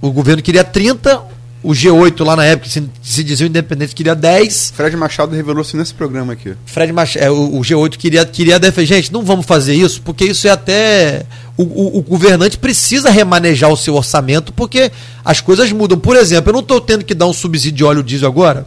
O 0.00 0.10
governo 0.10 0.42
queria 0.42 0.64
30%, 0.64 1.20
o 1.62 1.70
G8 1.70 2.24
lá 2.24 2.36
na 2.36 2.44
época, 2.44 2.68
se, 2.68 2.88
se 3.02 3.24
dizia 3.24 3.46
independente, 3.46 3.94
queria 3.94 4.14
10. 4.14 4.72
Fred 4.76 4.96
Machado 4.96 5.34
revelou-se 5.34 5.76
nesse 5.76 5.92
programa 5.92 6.32
aqui. 6.32 6.54
Fred 6.64 6.92
Machado, 6.92 7.24
é, 7.24 7.30
o, 7.30 7.56
o, 7.56 7.60
G8 7.60 7.96
queria, 7.96 8.24
queria 8.24 8.58
defender. 8.58 8.86
Gente, 8.86 9.12
não 9.12 9.24
vamos 9.24 9.44
fazer 9.44 9.74
isso, 9.74 10.00
porque 10.02 10.24
isso 10.24 10.46
é 10.46 10.50
até. 10.50 11.26
O, 11.56 11.64
o, 11.64 11.98
o, 11.98 12.02
governante 12.02 12.56
precisa 12.56 13.10
remanejar 13.10 13.70
o 13.70 13.76
seu 13.76 13.96
orçamento, 13.96 14.52
porque 14.52 14.92
as 15.24 15.40
coisas 15.40 15.72
mudam. 15.72 15.98
Por 15.98 16.16
exemplo, 16.16 16.50
eu 16.50 16.54
não 16.54 16.60
estou 16.60 16.80
tendo 16.80 17.04
que 17.04 17.14
dar 17.14 17.26
um 17.26 17.32
subsídio 17.32 17.76
de 17.76 17.84
óleo 17.84 18.02
diesel 18.04 18.28
agora. 18.28 18.64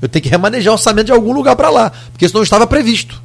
Eu 0.00 0.08
tenho 0.08 0.22
que 0.22 0.28
remanejar 0.30 0.72
o 0.72 0.76
orçamento 0.76 1.06
de 1.06 1.12
algum 1.12 1.32
lugar 1.32 1.54
para 1.54 1.68
lá, 1.68 1.92
porque 2.12 2.24
isso 2.24 2.34
não 2.34 2.42
estava 2.42 2.66
previsto. 2.66 3.22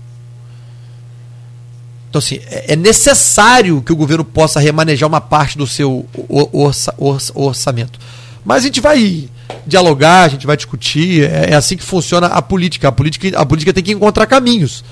Então, 2.10 2.20
assim, 2.20 2.40
é, 2.50 2.74
é 2.74 2.76
necessário 2.76 3.82
que 3.82 3.94
o 3.94 3.96
governo 3.96 4.26
possa 4.26 4.60
remanejar 4.60 5.08
uma 5.08 5.22
parte 5.22 5.58
do 5.58 5.66
seu 5.66 6.06
orça, 6.52 6.94
orça, 6.98 7.32
orçamento. 7.34 8.00
Mas 8.48 8.64
a 8.64 8.68
gente 8.68 8.80
vai 8.80 9.28
dialogar, 9.66 10.24
a 10.24 10.28
gente 10.30 10.48
vai 10.48 10.56
discutir. 10.56 11.26
É, 11.26 11.50
é, 11.52 11.54
assim 11.54 11.76
que 11.76 11.84
funciona 11.84 12.28
a 12.28 12.42
política. 12.42 12.88
A 12.88 12.92
política, 12.94 13.38
a 13.38 13.46
política 13.46 13.74
tem 13.74 13.84
que 13.84 13.92
encontrar 13.92 14.26
caminhos. 14.26 14.86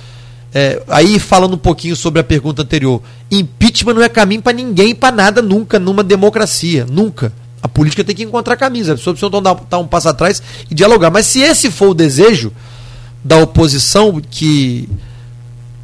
É, 0.54 0.84
aí 0.90 1.18
falando 1.20 1.54
um 1.54 1.58
pouquinho 1.58 1.96
sobre 1.96 2.20
a 2.20 2.24
pergunta 2.24 2.64
anterior, 2.64 3.02
impeachment 3.32 3.94
não 3.94 4.04
é 4.04 4.10
caminho 4.10 4.42
para 4.42 4.52
ninguém, 4.52 4.94
para 4.94 5.16
nada, 5.16 5.42
nunca, 5.42 5.80
numa 5.80 6.04
democracia, 6.04 6.86
nunca. 6.90 7.32
A 7.64 7.70
política 7.70 8.04
tem 8.04 8.14
que 8.14 8.24
encontrar 8.24 8.58
caminhos. 8.58 8.90
As 8.90 9.00
pessoas 9.00 9.18
precisam 9.18 9.42
dar, 9.42 9.56
dar 9.70 9.80
um 9.80 9.88
passo 9.88 10.10
atrás 10.10 10.44
e 10.70 10.76
dialogar. 10.76 11.10
Mas 11.10 11.26
se 11.26 11.40
esse 11.40 11.72
for 11.72 11.92
o 11.92 11.94
desejo 11.94 12.52
da 13.24 13.38
oposição 13.38 14.22
que 14.30 14.90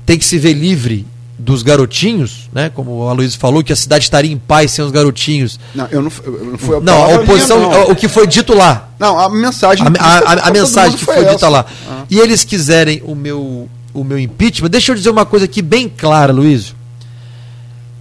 tem 0.06 0.18
que 0.18 0.26
se 0.26 0.38
ver 0.38 0.54
livre 0.54 1.08
dos 1.42 1.64
garotinhos, 1.64 2.50
né? 2.54 2.70
Como 2.70 3.08
a 3.10 3.14
Luiz 3.14 3.34
falou, 3.34 3.64
que 3.64 3.74
a 3.74 3.76
cidade 3.76 4.04
estaria 4.04 4.32
em 4.32 4.38
paz 4.38 4.72
sem 4.72 4.86
os 4.86 4.92
garotinhos. 4.92 5.60
Não, 5.74 5.88
eu 5.88 6.02
não, 6.02 6.12
eu 6.24 6.46
não 6.46 6.58
fui 6.58 6.78
a 6.78 6.80
Não, 6.80 7.04
a 7.04 7.16
oposição, 7.16 7.58
minha, 7.60 7.70
não. 7.70 7.92
o 7.92 7.96
que 7.96 8.08
foi 8.08 8.28
dito 8.28 8.54
lá. 8.54 8.90
Não, 9.00 9.18
a 9.18 9.28
mensagem. 9.30 9.86
A, 10.00 10.06
a, 10.06 10.18
a, 10.20 10.48
a 10.48 10.52
mensagem 10.52 10.98
que 10.98 11.04
foi, 11.04 11.16
foi 11.16 11.26
dita 11.26 11.50
lá. 11.50 11.66
Ah. 11.90 12.04
E 12.10 12.20
eles 12.20 12.44
quiserem 12.44 13.02
o 13.04 13.16
meu, 13.16 13.68
o 13.92 14.04
meu 14.04 14.20
impeachment. 14.20 14.70
Deixa 14.70 14.92
eu 14.92 14.96
dizer 14.96 15.10
uma 15.10 15.26
coisa 15.26 15.46
aqui 15.46 15.64
bem 15.64 15.90
clara, 15.90 16.32
Luiz. 16.32 16.76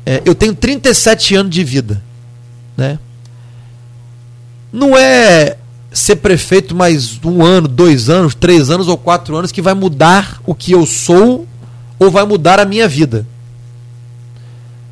É, 0.04 0.20
eu 0.24 0.34
tenho 0.34 0.54
37 0.54 1.34
anos 1.34 1.54
de 1.54 1.64
vida, 1.64 2.02
né? 2.76 2.98
Não 4.70 4.96
é 4.96 5.56
ser 5.92 6.16
prefeito 6.16 6.74
mais 6.74 7.18
um 7.24 7.42
ano, 7.42 7.66
dois 7.66 8.10
anos, 8.10 8.34
três 8.34 8.70
anos 8.70 8.86
ou 8.86 8.98
quatro 8.98 9.34
anos 9.34 9.50
que 9.50 9.62
vai 9.62 9.74
mudar 9.74 10.40
o 10.46 10.54
que 10.54 10.72
eu 10.72 10.84
sou 10.84 11.46
ou 11.98 12.10
vai 12.10 12.24
mudar 12.24 12.60
a 12.60 12.64
minha 12.64 12.86
vida. 12.86 13.26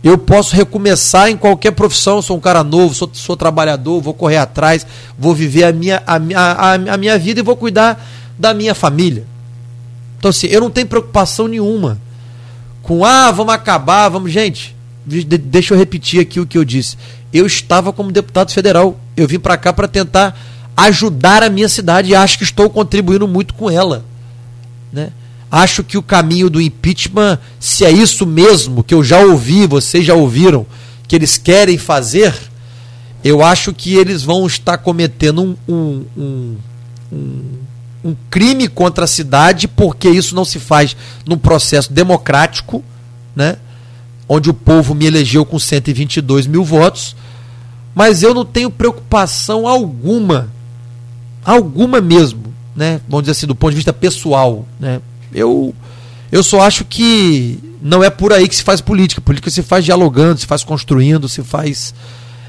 Eu 0.08 0.16
posso 0.16 0.56
recomeçar 0.56 1.28
em 1.28 1.36
qualquer 1.36 1.72
profissão, 1.72 2.22
sou 2.22 2.38
um 2.38 2.40
cara 2.40 2.64
novo, 2.64 2.94
sou, 2.94 3.10
sou 3.12 3.36
trabalhador, 3.36 4.00
vou 4.00 4.14
correr 4.14 4.38
atrás, 4.38 4.86
vou 5.18 5.34
viver 5.34 5.64
a 5.64 5.72
minha, 5.72 6.02
a, 6.06 6.16
a, 6.16 6.72
a 6.72 6.96
minha 6.96 7.18
vida 7.18 7.40
e 7.40 7.42
vou 7.42 7.54
cuidar 7.54 8.02
da 8.38 8.54
minha 8.54 8.74
família. 8.74 9.26
Então, 10.18 10.30
assim, 10.30 10.46
eu 10.46 10.62
não 10.62 10.70
tenho 10.70 10.86
preocupação 10.86 11.46
nenhuma 11.46 12.00
com, 12.82 13.04
ah, 13.04 13.30
vamos 13.30 13.52
acabar, 13.52 14.08
vamos. 14.08 14.32
Gente, 14.32 14.74
deixa 15.04 15.74
eu 15.74 15.78
repetir 15.78 16.20
aqui 16.20 16.40
o 16.40 16.46
que 16.46 16.56
eu 16.56 16.64
disse. 16.64 16.96
Eu 17.30 17.44
estava 17.44 17.92
como 17.92 18.10
deputado 18.10 18.50
federal, 18.50 18.98
eu 19.14 19.28
vim 19.28 19.38
para 19.38 19.58
cá 19.58 19.74
para 19.74 19.86
tentar 19.86 20.34
ajudar 20.74 21.42
a 21.42 21.50
minha 21.50 21.68
cidade 21.68 22.12
e 22.12 22.14
acho 22.14 22.38
que 22.38 22.44
estou 22.44 22.70
contribuindo 22.70 23.28
muito 23.28 23.52
com 23.52 23.70
ela. 23.70 24.02
Né? 24.90 25.12
Acho 25.50 25.82
que 25.82 25.96
o 25.96 26.02
caminho 26.02 26.50
do 26.50 26.60
impeachment, 26.60 27.38
se 27.58 27.84
é 27.84 27.90
isso 27.90 28.26
mesmo 28.26 28.84
que 28.84 28.94
eu 28.94 29.02
já 29.02 29.20
ouvi, 29.20 29.66
vocês 29.66 30.04
já 30.04 30.14
ouviram, 30.14 30.66
que 31.06 31.16
eles 31.16 31.38
querem 31.38 31.78
fazer, 31.78 32.34
eu 33.24 33.42
acho 33.42 33.72
que 33.72 33.94
eles 33.94 34.22
vão 34.22 34.46
estar 34.46 34.78
cometendo 34.78 35.42
um, 35.42 35.56
um, 35.66 36.04
um, 36.16 36.56
um, 37.10 37.40
um 38.04 38.16
crime 38.28 38.68
contra 38.68 39.04
a 39.04 39.08
cidade, 39.08 39.66
porque 39.66 40.08
isso 40.08 40.34
não 40.34 40.44
se 40.44 40.58
faz 40.58 40.94
num 41.26 41.38
processo 41.38 41.92
democrático, 41.92 42.84
né? 43.34 43.56
onde 44.28 44.50
o 44.50 44.54
povo 44.54 44.94
me 44.94 45.06
elegeu 45.06 45.46
com 45.46 45.58
122 45.58 46.46
mil 46.46 46.62
votos, 46.62 47.16
mas 47.94 48.22
eu 48.22 48.34
não 48.34 48.44
tenho 48.44 48.70
preocupação 48.70 49.66
alguma, 49.66 50.50
alguma 51.42 52.02
mesmo, 52.02 52.52
né? 52.76 53.00
vamos 53.08 53.22
dizer 53.22 53.32
assim, 53.32 53.46
do 53.46 53.54
ponto 53.54 53.70
de 53.70 53.76
vista 53.76 53.92
pessoal, 53.92 54.66
né? 54.78 55.00
Eu, 55.32 55.74
eu 56.30 56.42
só 56.42 56.60
acho 56.60 56.84
que 56.84 57.58
não 57.82 58.02
é 58.02 58.10
por 58.10 58.32
aí 58.32 58.48
que 58.48 58.56
se 58.56 58.62
faz 58.62 58.80
política. 58.80 59.20
Política 59.20 59.50
se 59.50 59.62
faz 59.62 59.84
dialogando, 59.84 60.40
se 60.40 60.46
faz 60.46 60.64
construindo, 60.64 61.28
se 61.28 61.42
faz 61.42 61.94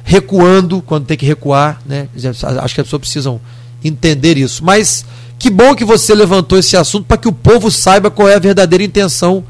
recuando 0.04 0.82
quando 0.82 1.06
tem 1.06 1.18
que 1.18 1.26
recuar. 1.26 1.82
Né? 1.86 2.08
Acho 2.16 2.76
que 2.76 2.82
as 2.82 2.88
pessoas 2.88 3.02
precisam 3.02 3.40
entender 3.84 4.38
isso. 4.38 4.64
Mas 4.64 5.06
que 5.38 5.50
bom 5.50 5.76
que 5.76 5.86
você 5.86 6.14
levantou 6.14 6.58
esse 6.58 6.76
assunto 6.76 7.06
para 7.06 7.18
que 7.18 7.28
o 7.28 7.34
povo 7.34 7.72
saiba 7.72 8.12
qual 8.12 8.28
é 8.28 8.36
a 8.36 8.40
verdadeira 8.40 8.84
intenção 8.84 9.44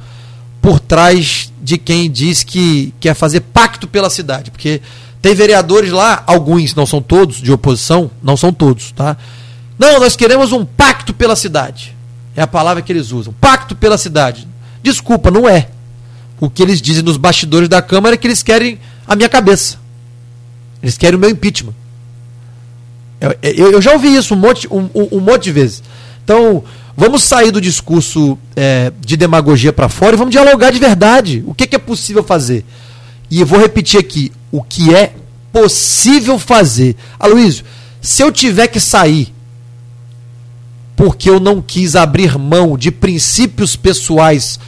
por 0.62 0.80
trás 0.80 1.52
de 1.62 1.78
quem 1.78 2.12
diz 2.12 2.44
que 2.44 2.94
quer 3.00 3.14
fazer 3.14 3.42
pacto 3.42 3.88
pela 3.88 4.10
cidade. 4.10 4.52
Porque 4.52 4.82
tem 5.22 5.34
vereadores 5.34 5.92
lá, 5.92 6.24
alguns, 6.28 6.76
não 6.76 6.86
são 6.86 7.02
todos, 7.02 7.38
de 7.38 7.52
oposição, 7.52 8.10
não 8.22 8.38
são 8.38 8.54
todos, 8.54 8.92
tá? 8.92 9.18
Não, 9.78 10.00
nós 10.00 10.16
queremos 10.16 10.52
um 10.52 10.66
pacto 10.66 11.14
pela 11.14 11.36
cidade. 11.36 11.96
É 12.40 12.44
a 12.44 12.48
palavra 12.48 12.82
que 12.82 12.90
eles 12.90 13.11
usam. 13.11 13.34
Pacto 13.34 13.76
pela 13.76 13.98
cidade. 13.98 14.48
Desculpa, 14.82 15.30
não 15.30 15.45
é. 15.45 15.68
O 16.40 16.49
que 16.49 16.64
eles 16.64 16.82
dizem 16.82 17.03
nos 17.03 17.18
bastidores 17.18 17.68
da 17.68 17.82
Câmara 17.82 18.16
é 18.16 18.18
que 18.18 18.26
eles 18.26 18.41
querem 18.41 18.80
a 19.06 19.14
minha 19.14 19.28
cabeça. 19.28 19.78
Eles 20.82 20.98
querem 20.98 21.18
o 21.18 21.20
meu 21.20 21.30
impeachment. 21.30 21.74
Eu, 23.20 23.36
eu, 23.44 23.72
eu 23.74 23.82
já 23.82 23.91
ouvi 23.91 24.16
isso 24.16 24.34
um 24.36 24.38
monte, 24.38 24.66
um, 24.72 24.90
um, 25.11 25.20
monte 25.20 25.44
de 25.44 25.52
vezes. 25.52 25.84
Então, 26.24 26.64
vamos 26.95 27.24
sair 27.24 27.52
do 27.52 27.60
discurso 27.60 28.40
é, 28.56 28.94
de 29.02 29.18
demagogia 29.18 29.74
para 29.74 29.90
fora 29.90 30.16
e 30.16 30.18
vamos 30.18 30.32
dialogar 30.32 30.72
de 30.72 30.80
verdade. 30.80 31.44
O 31.45 31.53
que, 31.53 31.68
que 31.68 31.76
é 31.76 31.80
possível 31.80 32.24
fazer? 32.24 32.64
E 33.30 33.41
eu 33.41 33.45
vou 33.45 33.60
repetir 33.60 33.99
aqui: 33.99 34.32
o 34.49 34.64
que 34.64 34.95
é 34.95 35.11
possível 35.52 36.40
fazer. 36.40 36.95
Aloysio, 37.20 37.66
se 37.99 38.24
eu 38.24 38.32
tiver 38.32 38.68
que 38.68 38.80
sair 38.80 39.34
porque 41.00 41.30
eu 41.30 41.40
não 41.40 41.62
quis 41.62 41.96
abrir 41.96 42.38
mão 42.38 42.78
de 42.78 42.92
princípios 42.92 43.78
pessoais 43.78 44.60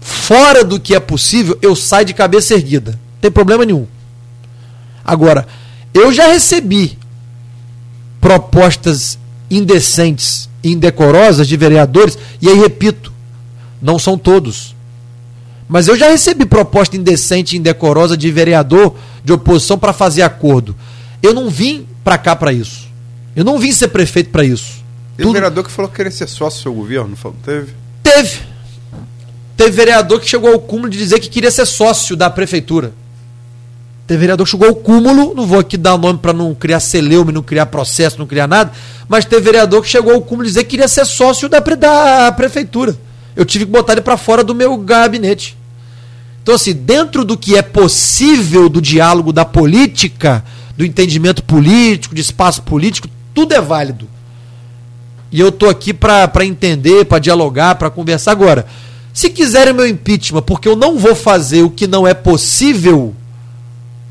fora 0.00 0.64
do 0.64 0.80
que 0.80 0.96
é 0.96 0.98
possível, 0.98 1.56
eu 1.62 1.76
saio 1.76 2.04
de 2.04 2.12
cabeça 2.12 2.54
erguida. 2.54 2.90
Não 2.90 3.20
tem 3.20 3.30
problema 3.30 3.64
nenhum. 3.64 3.86
Agora, 5.04 5.46
eu 5.94 6.12
já 6.12 6.26
recebi 6.26 6.98
propostas 8.20 9.16
indecentes, 9.48 10.48
indecorosas 10.64 11.46
de 11.46 11.56
vereadores, 11.56 12.18
e 12.42 12.48
aí 12.48 12.58
repito, 12.58 13.12
não 13.80 13.96
são 13.96 14.18
todos. 14.18 14.74
Mas 15.68 15.86
eu 15.86 15.96
já 15.96 16.08
recebi 16.08 16.44
proposta 16.46 16.96
indecente 16.96 17.54
e 17.54 17.60
indecorosa 17.60 18.16
de 18.16 18.28
vereador 18.28 18.96
de 19.22 19.32
oposição 19.32 19.78
para 19.78 19.92
fazer 19.92 20.22
acordo. 20.22 20.74
Eu 21.22 21.32
não 21.32 21.48
vim 21.48 21.86
para 22.02 22.18
cá 22.18 22.34
para 22.34 22.52
isso. 22.52 22.88
Eu 23.36 23.44
não 23.44 23.56
vim 23.56 23.70
ser 23.70 23.86
prefeito 23.86 24.30
para 24.30 24.44
isso. 24.44 24.82
E 25.18 25.22
tudo... 25.22 25.30
o 25.30 25.32
vereador 25.32 25.64
que 25.64 25.70
falou 25.70 25.90
que 25.90 25.96
queria 25.96 26.10
ser 26.10 26.28
sócio 26.28 26.60
do 26.60 26.62
seu 26.62 26.74
governo, 26.74 27.16
não 27.22 27.32
teve? 27.32 27.72
Teve. 28.02 28.40
teve 29.56 29.70
vereador 29.70 30.20
que 30.20 30.28
chegou 30.28 30.52
ao 30.52 30.60
cúmulo 30.60 30.90
de 30.90 30.98
dizer 30.98 31.20
que 31.20 31.28
queria 31.28 31.50
ser 31.50 31.66
sócio 31.66 32.16
da 32.16 32.28
prefeitura. 32.28 32.92
Teve 34.06 34.20
vereador 34.20 34.44
que 34.44 34.50
chegou 34.50 34.68
ao 34.68 34.74
cúmulo, 34.74 35.34
não 35.34 35.46
vou 35.46 35.58
aqui 35.58 35.78
dar 35.78 35.96
nome 35.96 36.18
para 36.18 36.32
não 36.32 36.54
criar 36.54 36.80
celeume, 36.80 37.32
não 37.32 37.42
criar 37.42 37.66
processo, 37.66 38.18
não 38.18 38.26
criar 38.26 38.46
nada, 38.46 38.70
mas 39.08 39.24
teve 39.24 39.40
vereador 39.40 39.80
que 39.82 39.88
chegou 39.88 40.12
ao 40.12 40.20
cúmulo 40.20 40.44
de 40.44 40.50
dizer 40.50 40.64
que 40.64 40.70
queria 40.70 40.88
ser 40.88 41.06
sócio 41.06 41.48
da, 41.48 41.60
da 41.60 42.32
prefeitura. 42.32 42.96
Eu 43.34 43.44
tive 43.44 43.64
que 43.64 43.70
botar 43.70 43.94
ele 43.94 44.02
para 44.02 44.16
fora 44.16 44.44
do 44.44 44.54
meu 44.54 44.76
gabinete. 44.76 45.56
Então, 46.42 46.54
assim, 46.54 46.74
dentro 46.74 47.24
do 47.24 47.38
que 47.38 47.56
é 47.56 47.62
possível 47.62 48.68
do 48.68 48.82
diálogo 48.82 49.32
da 49.32 49.46
política, 49.46 50.44
do 50.76 50.84
entendimento 50.84 51.42
político, 51.42 52.14
de 52.14 52.20
espaço 52.20 52.62
político, 52.62 53.08
tudo 53.32 53.54
é 53.54 53.60
válido. 53.62 54.06
E 55.34 55.40
eu 55.40 55.48
estou 55.48 55.68
aqui 55.68 55.92
para 55.92 56.30
entender, 56.44 57.06
para 57.06 57.18
dialogar, 57.18 57.74
para 57.74 57.90
conversar. 57.90 58.30
Agora, 58.30 58.66
se 59.12 59.28
quiserem 59.28 59.74
meu 59.74 59.84
impeachment, 59.84 60.42
porque 60.42 60.68
eu 60.68 60.76
não 60.76 60.96
vou 60.96 61.12
fazer 61.12 61.64
o 61.64 61.70
que 61.70 61.88
não 61.88 62.06
é 62.06 62.14
possível, 62.14 63.12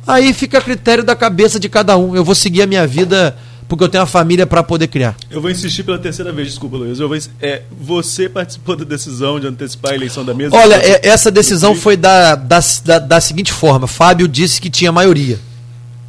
aí 0.05 0.33
fica 0.33 0.57
a 0.57 0.61
critério 0.61 1.01
da 1.01 1.15
cabeça 1.15 1.57
de 1.57 1.69
cada 1.69 1.95
um. 1.95 2.13
Eu 2.13 2.25
vou 2.25 2.35
seguir 2.35 2.61
a 2.61 2.67
minha 2.67 2.85
vida 2.85 3.37
porque 3.69 3.85
eu 3.85 3.87
tenho 3.87 4.01
uma 4.01 4.07
família 4.07 4.45
para 4.45 4.61
poder 4.63 4.87
criar. 4.87 5.15
Eu 5.31 5.39
vou 5.39 5.49
insistir 5.49 5.83
pela 5.83 5.97
terceira 5.97 6.33
vez, 6.33 6.49
desculpa, 6.49 6.75
Luiz. 6.75 6.99
Eu 6.99 7.07
vou, 7.07 7.17
é, 7.41 7.61
você 7.71 8.27
participou 8.27 8.75
da 8.75 8.83
decisão 8.83 9.39
de 9.39 9.47
antecipar 9.47 9.93
a 9.93 9.95
eleição 9.95 10.25
da 10.25 10.33
mesa? 10.33 10.53
Olha, 10.53 10.75
é, 10.75 11.07
essa 11.07 11.31
decisão 11.31 11.73
foi 11.73 11.95
da, 11.95 12.35
da, 12.35 12.59
da, 12.83 12.99
da, 12.99 13.21
seguinte 13.21 13.53
forma: 13.53 13.87
Fábio 13.87 14.27
disse 14.27 14.59
que 14.59 14.69
tinha 14.69 14.91
maioria. 14.91 15.39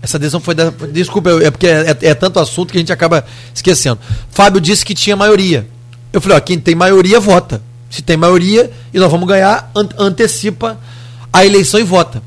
Essa 0.05 0.18
decisão 0.18 0.39
foi 0.39 0.55
da. 0.55 0.70
Desculpa, 0.93 1.31
é 1.43 1.51
porque 1.51 1.66
é, 1.66 1.97
é, 2.02 2.09
é 2.10 2.14
tanto 2.14 2.39
assunto 2.39 2.70
que 2.70 2.76
a 2.76 2.81
gente 2.81 2.93
acaba 2.93 3.24
esquecendo. 3.55 3.98
Fábio 4.31 4.60
disse 4.60 4.85
que 4.85 4.93
tinha 4.93 5.16
maioria. 5.16 5.66
Eu 6.12 6.20
falei: 6.20 6.36
ó, 6.36 6.40
quem 6.43 6.60
tem 6.60 6.74
maioria, 6.74 7.18
vota. 7.18 7.62
Se 7.89 8.02
tem 8.02 8.14
maioria 8.14 8.70
e 8.93 8.98
nós 8.98 9.10
vamos 9.10 9.26
ganhar, 9.26 9.70
an 9.74 9.89
antecipa 9.98 10.78
a 11.32 11.47
eleição 11.47 11.81
e 11.81 11.82
vota. 11.82 12.22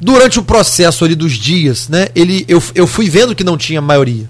Durante 0.00 0.38
o 0.38 0.42
processo 0.44 1.04
ali 1.04 1.16
dos 1.16 1.32
dias, 1.32 1.88
né, 1.88 2.08
ele, 2.14 2.44
eu, 2.46 2.62
eu 2.76 2.86
fui 2.86 3.10
vendo 3.10 3.34
que 3.34 3.42
não 3.42 3.58
tinha 3.58 3.80
maioria. 3.80 4.28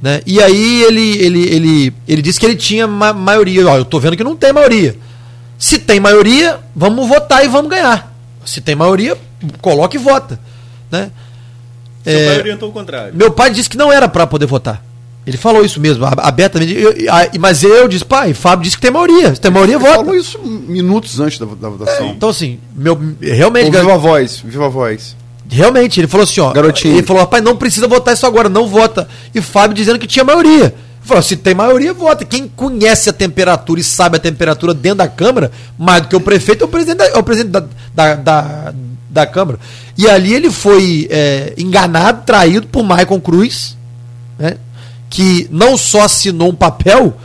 Né? 0.00 0.22
E 0.24 0.40
aí 0.40 0.84
ele, 0.84 1.18
ele, 1.18 1.48
ele, 1.48 1.94
ele 2.06 2.22
disse 2.22 2.38
que 2.38 2.46
ele 2.46 2.54
tinha 2.54 2.86
ma 2.86 3.12
maioria. 3.12 3.66
Ó, 3.66 3.76
eu 3.76 3.82
estou 3.82 3.98
vendo 3.98 4.16
que 4.16 4.22
não 4.22 4.36
tem 4.36 4.52
maioria. 4.52 4.96
Se 5.58 5.80
tem 5.80 5.98
maioria, 5.98 6.60
vamos 6.76 7.08
votar 7.08 7.44
e 7.44 7.48
vamos 7.48 7.70
ganhar. 7.70 8.14
Se 8.44 8.60
tem 8.60 8.76
maioria, 8.76 9.18
coloca 9.60 9.96
e 9.96 9.98
vota. 9.98 10.38
Né? 10.92 11.10
Seu 12.04 12.18
é, 12.18 12.26
pai 12.26 12.38
orientou 12.38 12.68
o 12.68 12.72
contrário. 12.72 13.14
Meu 13.14 13.30
pai 13.30 13.50
disse 13.50 13.68
que 13.68 13.76
não 13.76 13.90
era 13.92 14.08
para 14.08 14.26
poder 14.26 14.46
votar. 14.46 14.84
Ele 15.26 15.38
falou 15.38 15.64
isso 15.64 15.80
mesmo, 15.80 16.04
abertamente. 16.04 16.74
Eu, 16.74 16.92
eu, 16.92 17.12
mas 17.40 17.64
eu 17.64 17.88
disse, 17.88 18.04
pai, 18.04 18.34
Fábio 18.34 18.64
disse 18.64 18.76
que 18.76 18.82
tem 18.82 18.90
maioria. 18.90 19.34
Se 19.34 19.40
tem 19.40 19.50
maioria, 19.50 19.76
ele 19.76 19.84
vota. 19.84 19.96
falou 19.96 20.14
isso 20.14 20.38
minutos 20.38 21.18
antes 21.18 21.38
da, 21.38 21.46
da 21.46 21.68
votação. 21.70 22.06
É, 22.06 22.10
então, 22.10 22.28
assim, 22.28 22.58
meu, 22.76 22.98
realmente. 23.20 23.70
viva 23.70 23.94
a 23.94 23.96
voz, 23.96 24.42
viva 24.44 24.66
a 24.66 24.68
voz. 24.68 25.16
Realmente, 25.48 26.00
ele 26.00 26.06
falou 26.06 26.24
assim, 26.24 26.40
ó. 26.40 26.52
Garotinho. 26.52 26.94
Ele 26.94 27.06
falou, 27.06 27.22
rapaz, 27.22 27.42
não 27.42 27.56
precisa 27.56 27.88
votar 27.88 28.12
isso 28.12 28.26
agora, 28.26 28.50
não 28.50 28.66
vota. 28.66 29.08
E 29.34 29.40
Fábio 29.40 29.74
dizendo 29.74 29.98
que 29.98 30.06
tinha 30.06 30.24
maioria. 30.24 30.64
Ele 30.64 30.74
falou, 31.02 31.22
se 31.22 31.36
tem 31.36 31.54
maioria, 31.54 31.94
vota. 31.94 32.24
Quem 32.24 32.46
conhece 32.46 33.08
a 33.08 33.12
temperatura 33.12 33.80
e 33.80 33.84
sabe 33.84 34.16
a 34.16 34.20
temperatura 34.20 34.74
dentro 34.74 34.98
da 34.98 35.08
Câmara, 35.08 35.50
mais 35.78 36.02
do 36.02 36.08
que 36.08 36.16
o 36.16 36.20
prefeito, 36.20 36.64
é 36.64 36.66
o 36.66 36.68
presidente 36.68 36.98
da, 36.98 37.06
é 37.06 37.18
o 37.18 37.22
presidente 37.22 37.52
da, 37.52 37.64
da, 37.94 38.14
da, 38.14 38.74
da 39.14 39.26
Câmara. 39.26 39.58
E 39.96 40.08
ali 40.08 40.34
ele 40.34 40.50
foi 40.50 41.06
é, 41.08 41.54
enganado, 41.56 42.24
traído 42.26 42.66
por 42.66 42.82
Maicon 42.82 43.20
Cruz, 43.20 43.76
né, 44.38 44.56
que 45.08 45.48
não 45.50 45.78
só 45.78 46.02
assinou 46.02 46.50
um 46.50 46.54
papel, 46.54 47.16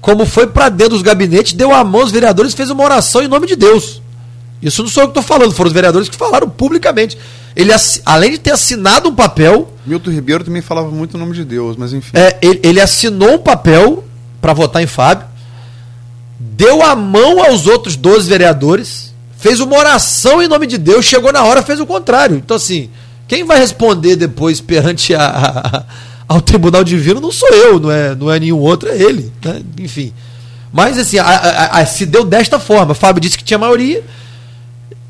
como 0.00 0.26
foi 0.26 0.46
para 0.46 0.68
dentro 0.68 0.94
dos 0.94 1.02
gabinetes, 1.02 1.54
deu 1.54 1.74
a 1.74 1.82
mão 1.82 2.02
aos 2.02 2.12
vereadores 2.12 2.52
e 2.52 2.56
fez 2.56 2.68
uma 2.68 2.84
oração 2.84 3.22
em 3.22 3.28
nome 3.28 3.46
de 3.46 3.56
Deus. 3.56 4.02
Isso 4.60 4.82
não 4.82 4.88
sou 4.88 5.02
eu 5.02 5.08
que 5.08 5.18
estou 5.18 5.22
falando, 5.22 5.52
foram 5.52 5.68
os 5.68 5.74
vereadores 5.74 6.08
que 6.08 6.16
falaram 6.16 6.48
publicamente. 6.48 7.18
Ele, 7.56 7.70
além 8.04 8.32
de 8.32 8.38
ter 8.38 8.50
assinado 8.50 9.08
um 9.08 9.14
papel. 9.14 9.72
Milton 9.86 10.10
Ribeiro 10.10 10.44
também 10.44 10.60
falava 10.60 10.90
muito 10.90 11.14
o 11.14 11.18
nome 11.18 11.32
de 11.34 11.44
Deus, 11.44 11.76
mas 11.76 11.92
enfim. 11.92 12.10
É, 12.14 12.36
ele, 12.42 12.60
ele 12.62 12.80
assinou 12.80 13.34
um 13.34 13.38
papel 13.38 14.04
para 14.40 14.52
votar 14.52 14.82
em 14.82 14.86
Fábio, 14.86 15.26
deu 16.38 16.82
a 16.82 16.94
mão 16.94 17.42
aos 17.42 17.66
outros 17.66 17.96
12 17.96 18.28
vereadores, 18.28 19.13
fez 19.44 19.60
uma 19.60 19.76
oração 19.76 20.42
em 20.42 20.48
nome 20.48 20.66
de 20.66 20.78
Deus, 20.78 21.04
chegou 21.04 21.30
na 21.30 21.44
hora, 21.44 21.62
fez 21.62 21.78
o 21.78 21.84
contrário. 21.84 22.38
Então, 22.38 22.56
assim, 22.56 22.88
quem 23.28 23.44
vai 23.44 23.58
responder 23.58 24.16
depois 24.16 24.58
perante 24.58 25.14
a, 25.14 25.26
a, 25.26 25.84
ao 26.26 26.40
Tribunal 26.40 26.82
Divino 26.82 27.20
não 27.20 27.30
sou 27.30 27.50
eu, 27.50 27.78
não 27.78 27.90
é, 27.90 28.14
não 28.14 28.32
é 28.32 28.40
nenhum 28.40 28.58
outro, 28.58 28.88
é 28.88 28.96
ele. 28.96 29.30
Né? 29.44 29.60
Enfim. 29.80 30.14
Mas, 30.72 30.96
assim, 30.96 31.18
a, 31.18 31.84
se 31.84 32.06
deu 32.06 32.24
desta 32.24 32.58
forma. 32.58 32.94
Fábio 32.94 33.20
disse 33.20 33.36
que 33.36 33.44
tinha 33.44 33.58
maioria 33.58 34.02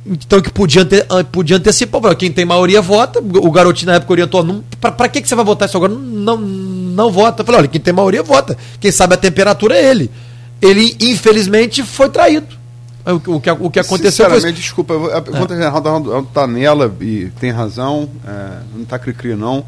então 0.04 0.42
que 0.42 0.50
podia, 0.50 0.82
ante, 0.82 1.28
podia 1.30 1.56
antecipar. 1.56 2.16
Quem 2.16 2.32
tem 2.32 2.44
maioria 2.44 2.82
vota. 2.82 3.20
O 3.20 3.50
garotinho 3.52 3.92
na 3.92 3.98
época 3.98 4.14
orientou. 4.14 4.44
Para 4.80 5.08
que, 5.08 5.22
que 5.22 5.28
você 5.28 5.36
vai 5.36 5.44
votar 5.44 5.68
isso 5.68 5.76
agora? 5.76 5.92
Não, 5.92 6.00
não, 6.02 6.36
não 6.38 7.10
vota. 7.12 7.42
Eu 7.42 7.46
falei, 7.46 7.60
olha, 7.60 7.68
quem 7.68 7.80
tem 7.80 7.94
maioria 7.94 8.22
vota. 8.24 8.58
Quem 8.80 8.90
sabe 8.90 9.14
a 9.14 9.16
temperatura 9.16 9.76
é 9.76 9.90
ele. 9.90 10.10
Ele, 10.60 10.96
infelizmente, 11.00 11.84
foi 11.84 12.08
traído. 12.10 12.63
O, 13.06 13.36
o, 13.36 13.40
que, 13.40 13.50
o 13.50 13.70
que 13.70 13.80
aconteceu 13.80 14.10
Sinceramente, 14.10 14.42
foi... 14.42 14.52
desculpa, 14.52 14.94
a 15.16 15.20
conta 15.20 15.54
é. 15.54 15.58
Geraldo 15.58 16.20
está 16.20 16.46
nela 16.46 16.94
e 17.00 17.30
tem 17.38 17.50
razão, 17.50 18.08
é, 18.26 18.60
não 18.74 18.82
está 18.82 18.98
cri-cri 18.98 19.34
não. 19.34 19.64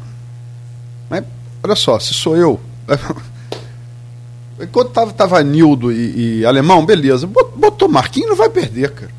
Mas, 1.09 1.23
olha 1.63 1.75
só, 1.75 1.99
se 1.99 2.13
sou 2.13 2.35
eu. 2.35 2.59
Enquanto 4.59 4.89
tava, 4.89 5.13
tava 5.13 5.43
Nildo 5.43 5.91
e, 5.91 6.39
e 6.39 6.45
Alemão, 6.45 6.83
beleza. 6.83 7.27
Botou 7.27 7.87
Marquinhos, 7.87 8.29
não 8.29 8.35
vai 8.35 8.49
perder, 8.49 8.89
cara. 8.91 9.11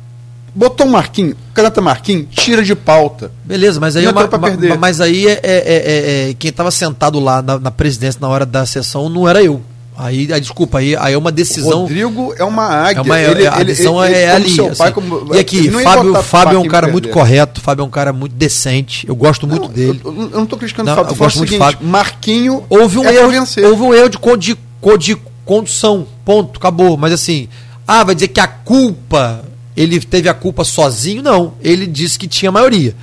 Botou 0.53 0.85
um 0.85 0.89
Marquinhos, 0.89 1.35
caneta 1.53 1.79
Marquinhos, 1.79 2.27
tira 2.31 2.63
de 2.63 2.75
pauta. 2.75 3.31
Beleza, 3.45 3.79
mas 3.79 3.95
aí, 3.95 4.05
é 4.05 4.09
uma, 4.09 4.27
ma, 4.27 4.77
mas 4.77 4.99
aí 4.99 5.27
é, 5.27 5.31
é, 5.31 5.39
é, 5.43 6.29
é 6.29 6.33
quem 6.33 6.49
estava 6.49 6.71
sentado 6.71 7.19
lá 7.19 7.41
na, 7.41 7.59
na, 7.59 7.71
presidência 7.71 8.19
na 8.19 8.27
hora 8.27 8.45
da 8.45 8.65
sessão 8.65 9.07
não 9.07 9.29
era 9.29 9.41
eu. 9.43 9.61
Aí, 10.01 10.31
aí 10.31 10.39
desculpa, 10.39 10.77
aí, 10.77 10.95
aí 10.95 11.13
é 11.13 11.17
uma 11.17 11.29
decisão. 11.31 11.79
O 11.79 11.81
Rodrigo 11.81 12.33
é 12.37 12.43
uma 12.45 12.63
águia. 12.63 12.99
É 12.99 13.01
uma, 13.01 13.19
ele, 13.19 13.45
a 13.45 13.61
decisão 13.63 14.01
ele, 14.05 14.15
é 14.15 14.31
ali. 14.31 14.61
Assim. 14.61 14.77
Pai, 14.77 14.93
como, 14.93 15.35
e 15.35 15.39
aqui, 15.39 15.69
Fábio, 15.69 16.23
Fábio 16.23 16.55
é 16.55 16.59
um 16.59 16.67
cara 16.69 16.87
muito 16.87 17.09
correto, 17.09 17.59
Fábio 17.59 17.83
é 17.83 17.85
um 17.85 17.89
cara 17.89 18.13
muito 18.13 18.33
decente. 18.33 19.05
Eu 19.05 19.13
gosto 19.13 19.45
muito 19.45 19.63
não, 19.63 19.73
dele. 19.73 19.99
Eu, 20.05 20.13
eu 20.13 20.29
não 20.29 20.43
estou 20.43 20.57
criticando 20.57 20.89
o 20.89 20.95
Fábio, 20.95 21.11
eu 21.11 21.17
gosto 21.17 21.37
muito 21.39 21.49
seguinte, 21.49 21.65
Fábio. 21.65 21.85
Marquinho 21.85 22.63
houve 22.69 22.97
um 22.97 23.03
erro, 23.03 23.45
houve 23.65 23.83
um 23.83 23.93
erro 23.93 24.09
de, 24.09 24.17
de, 24.37 24.57
de 24.97 25.17
condução. 25.43 26.07
Ponto, 26.23 26.57
acabou. 26.57 26.95
Mas 26.95 27.11
assim, 27.11 27.49
ah, 27.85 28.05
vai 28.05 28.15
dizer 28.15 28.29
que 28.29 28.39
a 28.39 28.47
culpa 28.47 29.43
ele 29.75 29.99
teve 29.99 30.29
a 30.29 30.33
culpa 30.33 30.63
sozinho? 30.63 31.21
Não. 31.21 31.55
Ele 31.61 31.85
disse 31.85 32.17
que 32.17 32.27
tinha 32.27 32.53
maioria. 32.53 32.95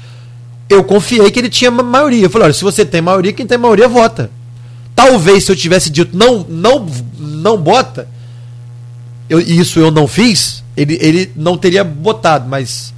Eu 0.66 0.82
confiei 0.82 1.30
que 1.30 1.38
ele 1.38 1.50
tinha 1.50 1.70
maioria. 1.70 2.24
Eu 2.24 2.30
falei, 2.30 2.46
olha, 2.46 2.54
se 2.54 2.64
você 2.64 2.86
tem 2.86 3.02
maioria, 3.02 3.34
quem 3.34 3.46
tem 3.46 3.58
maioria 3.58 3.86
vota. 3.86 4.30
Talvez 4.96 5.44
se 5.44 5.52
eu 5.52 5.56
tivesse 5.56 5.90
dito 5.90 6.16
não, 6.16 6.44
não, 6.48 6.84
não 7.16 7.56
bota, 7.56 8.08
eu, 9.30 9.38
isso 9.38 9.78
eu 9.78 9.92
não 9.92 10.08
fiz, 10.08 10.64
ele, 10.76 10.98
ele 11.00 11.30
não 11.36 11.56
teria 11.56 11.84
botado, 11.84 12.48
mas. 12.48 12.92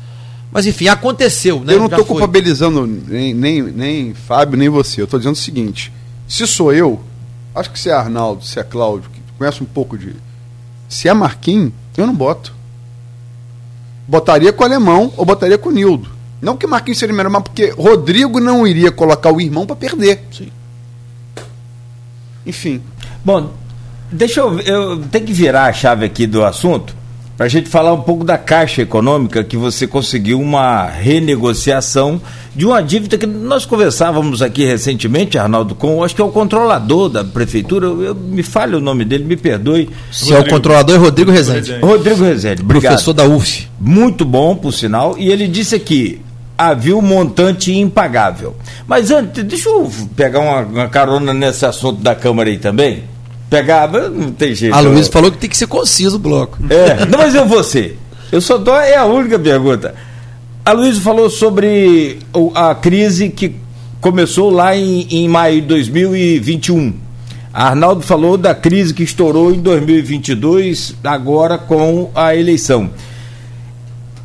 Mas 0.50 0.64
enfim, 0.64 0.88
aconteceu, 0.88 1.60
né? 1.62 1.74
Eu 1.74 1.80
não 1.80 1.86
estou 1.86 2.06
culpabilizando 2.06 2.86
nem, 2.86 3.34
nem, 3.34 3.60
nem 3.60 4.14
Fábio, 4.14 4.56
nem 4.56 4.70
você. 4.70 5.02
Eu 5.02 5.04
estou 5.04 5.20
dizendo 5.20 5.34
o 5.34 5.38
seguinte: 5.38 5.92
se 6.26 6.46
sou 6.46 6.72
eu, 6.72 6.98
acho 7.54 7.70
que 7.70 7.78
se 7.78 7.90
é 7.90 7.92
Arnaldo, 7.92 8.42
se 8.42 8.58
é 8.58 8.62
Cláudio, 8.62 9.10
que 9.10 9.20
conhece 9.36 9.62
um 9.62 9.66
pouco 9.66 9.98
de. 9.98 10.16
Se 10.88 11.06
é 11.06 11.12
Marquinhos, 11.12 11.72
eu 11.98 12.06
não 12.06 12.14
boto 12.14 12.56
botaria 14.08 14.50
com 14.52 14.62
o 14.62 14.66
alemão 14.66 15.12
ou 15.18 15.24
botaria 15.26 15.58
com 15.58 15.68
o 15.68 15.72
Nildo. 15.72 16.08
Não 16.40 16.56
que 16.56 16.66
Marquinhos 16.66 16.98
seria 16.98 17.14
melhor, 17.14 17.30
mas 17.30 17.42
porque 17.42 17.70
Rodrigo 17.70 18.40
não 18.40 18.66
iria 18.66 18.90
colocar 18.90 19.30
o 19.30 19.40
irmão 19.40 19.66
para 19.66 19.76
perder. 19.76 20.24
Sim. 20.32 20.50
Enfim. 22.48 22.80
Bom, 23.24 23.52
deixa 24.10 24.40
eu. 24.40 24.58
Eu 24.60 24.98
tenho 25.10 25.26
que 25.26 25.32
virar 25.32 25.66
a 25.66 25.72
chave 25.72 26.04
aqui 26.04 26.26
do 26.26 26.44
assunto 26.44 26.96
para 27.38 27.46
a 27.46 27.48
gente 27.48 27.68
falar 27.68 27.92
um 27.92 28.00
pouco 28.00 28.24
da 28.24 28.36
Caixa 28.36 28.82
Econômica, 28.82 29.44
que 29.44 29.56
você 29.56 29.86
conseguiu 29.86 30.40
uma 30.40 30.86
renegociação 30.86 32.20
de 32.52 32.66
uma 32.66 32.82
dívida 32.82 33.16
que 33.16 33.26
nós 33.26 33.64
conversávamos 33.64 34.42
aqui 34.42 34.64
recentemente, 34.64 35.38
Arnaldo, 35.38 35.76
com, 35.76 36.02
acho 36.02 36.16
que 36.16 36.20
é 36.20 36.24
o 36.24 36.32
controlador 36.32 37.08
da 37.08 37.22
prefeitura, 37.22 37.86
eu, 37.86 38.02
eu 38.02 38.14
me 38.16 38.42
falha 38.42 38.76
o 38.76 38.80
nome 38.80 39.04
dele, 39.04 39.22
me 39.22 39.36
perdoe. 39.36 39.88
Se 40.10 40.32
Rodrigo. 40.32 40.42
é 40.42 40.48
o 40.48 40.50
controlador, 40.52 40.96
é 40.96 40.98
Rodrigo 40.98 41.30
Rezende. 41.30 41.78
Rodrigo 41.80 42.24
Rezende, 42.24 42.60
obrigado. 42.60 42.90
Professor 42.90 43.12
da 43.12 43.24
UF. 43.24 43.68
Muito 43.78 44.24
bom, 44.24 44.56
por 44.56 44.72
sinal, 44.72 45.14
e 45.16 45.30
ele 45.30 45.46
disse 45.46 45.76
aqui, 45.76 46.20
havia 46.59 46.97
um 46.97 47.01
montante 47.01 47.72
impagável. 47.72 48.56
Mas 48.86 49.12
antes, 49.12 49.44
deixa 49.44 49.68
eu 49.68 49.89
pegar 50.16 50.40
uma, 50.40 50.60
uma 50.62 50.89
carona 50.89 51.32
nesse 51.32 51.64
assunto 51.64 52.02
da 52.02 52.16
Câmara 52.16 52.51
aí 52.51 52.59
também. 52.59 53.05
Pegava, 53.48 54.10
não 54.10 54.32
tem 54.32 54.55
jeito. 54.55 54.74
A 54.74 54.80
Luiz 54.80 55.06
falou 55.06 55.30
que 55.30 55.39
tem 55.39 55.48
que 55.48 55.56
ser 55.56 55.68
conciso 55.68 56.16
o 56.16 56.18
bloco. 56.18 56.59
É, 56.68 57.06
não, 57.06 57.18
mas 57.18 57.35
eu 57.35 57.47
vou 57.47 57.62
ser. 57.62 57.97
Eu 58.30 58.40
só 58.40 58.59
dou, 58.59 58.76
é 58.76 58.97
a 58.97 59.05
única 59.06 59.39
pergunta. 59.39 59.94
A 60.64 60.72
Luiz 60.72 60.98
falou 60.98 61.30
sobre 61.30 62.18
a 62.55 62.74
crise 62.74 63.30
que 63.30 63.55
começou 64.01 64.51
lá 64.51 64.76
em, 64.76 65.06
em 65.10 65.28
maio 65.28 65.62
de 65.62 65.68
2021. 65.68 66.93
A 67.55 67.68
Arnaldo 67.68 68.02
falou 68.02 68.36
da 68.36 68.55
crise 68.55 68.93
que 68.93 69.02
estourou 69.02 69.51
em 69.51 69.60
2022, 69.60 70.97
agora 71.02 71.56
com 71.56 72.10
a 72.14 72.36
eleição. 72.36 72.90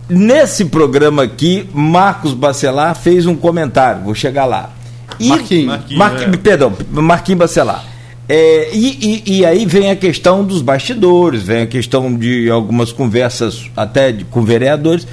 Nesse 0.10 0.66
programa 0.66 1.24
aqui, 1.24 1.68
Marcos 1.74 2.34
Bacelar 2.34 2.96
fez 2.96 3.26
um 3.26 3.36
comentário, 3.36 4.04
vou 4.04 4.16
chegar 4.16 4.46
lá. 4.46 4.72
E, 5.20 5.30
Marquinhos. 5.30 5.66
Marquinhos, 5.68 5.98
Marquinhos, 6.00 6.34
é. 6.34 6.38
Perdão, 6.38 6.74
Marquinhos 6.92 7.40
Bacelar. 7.40 7.86
É, 8.28 8.70
e, 8.74 9.22
e- 9.28 9.38
e 9.40 9.46
aí 9.46 9.66
vem 9.66 9.92
a 9.92 9.96
questão 9.96 10.44
dos 10.46 10.62
bastidores, 10.62 11.44
vem 11.44 11.64
a 11.64 11.68
questão 11.68 12.14
de 12.16 12.50
algumas 12.50 12.92
conversas 12.92 13.70
até 13.76 14.12
de- 14.12 14.24
com 14.26 14.42
vereadores, 14.44 15.06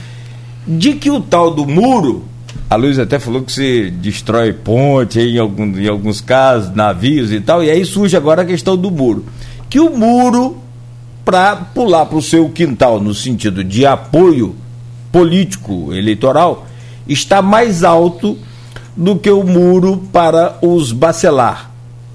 de 0.66 0.94
que 0.94 1.10
o 1.10 1.20
tal 1.20 1.50
do 1.50 1.66
muro, 1.66 2.24
a 2.68 2.76
Luiz 2.76 2.98
até 3.00 3.18
falou 3.18 3.42
que 3.42 3.50
se 3.52 3.90
destrói 3.90 4.52
ponte 4.52 5.18
em, 5.18 5.38
algum, 5.38 5.76
em 5.76 5.88
alguns 5.88 6.20
casos, 6.20 6.72
navios 6.74 7.32
e 7.32 7.40
tal, 7.40 7.64
e 7.64 7.70
aí 7.70 7.84
surge 7.84 8.16
agora 8.16 8.42
a 8.42 8.44
questão 8.44 8.76
do 8.76 8.90
muro. 8.90 9.24
Que 9.68 9.80
o 9.80 9.90
muro, 9.90 10.56
para 11.24 11.56
pular 11.56 12.06
para 12.06 12.16
o 12.18 12.22
seu 12.22 12.48
quintal 12.48 13.00
no 13.00 13.12
sentido 13.12 13.62
de 13.64 13.84
apoio 13.84 14.54
político 15.12 15.92
eleitoral, 15.92 16.66
está 17.08 17.42
mais 17.42 17.84
alto 17.84 18.38
do 18.96 19.16
que 19.16 19.30
o 19.30 19.42
muro 19.42 20.08
para 20.12 20.58
os 20.62 20.92
bacelar. 20.92 21.70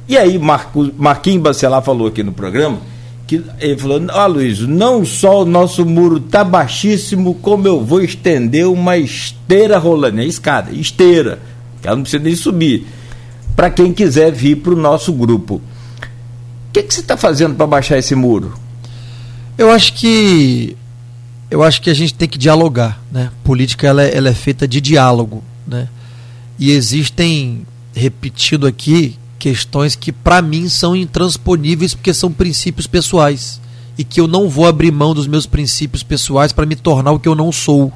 E 0.07 0.17
aí 0.17 0.37
Marco, 0.37 0.91
Marquinhos 0.97 1.41
Bacelar 1.41 1.81
falou 1.81 2.07
aqui 2.07 2.21
no 2.21 2.31
programa 2.31 2.79
que 3.27 3.43
ele 3.59 3.77
falou, 3.77 4.01
ó 4.11 4.27
Luiz, 4.27 4.59
não 4.61 5.03
só 5.03 5.41
o 5.41 5.45
nosso 5.45 5.85
muro 5.85 6.19
tá 6.19 6.43
baixíssimo, 6.43 7.33
como 7.35 7.67
eu 7.67 7.83
vou 7.83 8.01
estender 8.01 8.67
uma 8.67 8.97
esteira 8.97 9.77
rolando, 9.77 10.21
é 10.21 10.25
escada, 10.25 10.71
esteira, 10.71 11.39
que 11.81 11.87
ela 11.87 11.95
não 11.95 12.03
precisa 12.03 12.23
nem 12.23 12.35
subir, 12.35 12.85
para 13.55 13.71
quem 13.71 13.91
quiser 13.91 14.31
vir 14.31 14.57
para 14.57 14.73
o 14.73 14.77
nosso 14.77 15.11
grupo. 15.11 15.55
O 15.55 15.61
que, 16.71 16.83
que 16.83 16.93
você 16.93 17.01
está 17.01 17.17
fazendo 17.17 17.55
para 17.55 17.65
baixar 17.65 17.97
esse 17.97 18.13
muro? 18.13 18.53
Eu 19.57 19.71
acho 19.71 19.93
que 19.93 20.77
eu 21.49 21.63
acho 21.63 21.81
que 21.81 21.89
a 21.89 21.93
gente 21.93 22.13
tem 22.13 22.27
que 22.27 22.37
dialogar, 22.37 23.01
né? 23.11 23.31
Política 23.43 23.87
ela 23.87 24.03
é, 24.03 24.15
ela 24.15 24.29
é 24.29 24.33
feita 24.33 24.67
de 24.67 24.81
diálogo, 24.81 25.43
né? 25.67 25.87
E 26.57 26.71
existem 26.71 27.65
repetido 27.93 28.65
aqui 28.65 29.17
questões 29.37 29.95
que 29.95 30.11
para 30.11 30.41
mim 30.41 30.67
são 30.67 30.95
intransponíveis 30.95 31.93
porque 31.93 32.13
são 32.13 32.31
princípios 32.31 32.87
pessoais 32.87 33.61
e 33.97 34.03
que 34.03 34.19
eu 34.19 34.27
não 34.27 34.49
vou 34.49 34.65
abrir 34.67 34.91
mão 34.91 35.13
dos 35.13 35.27
meus 35.27 35.45
princípios 35.45 36.01
pessoais 36.03 36.51
para 36.51 36.65
me 36.65 36.75
tornar 36.75 37.11
o 37.11 37.19
que 37.19 37.27
eu 37.27 37.35
não 37.35 37.51
sou. 37.51 37.93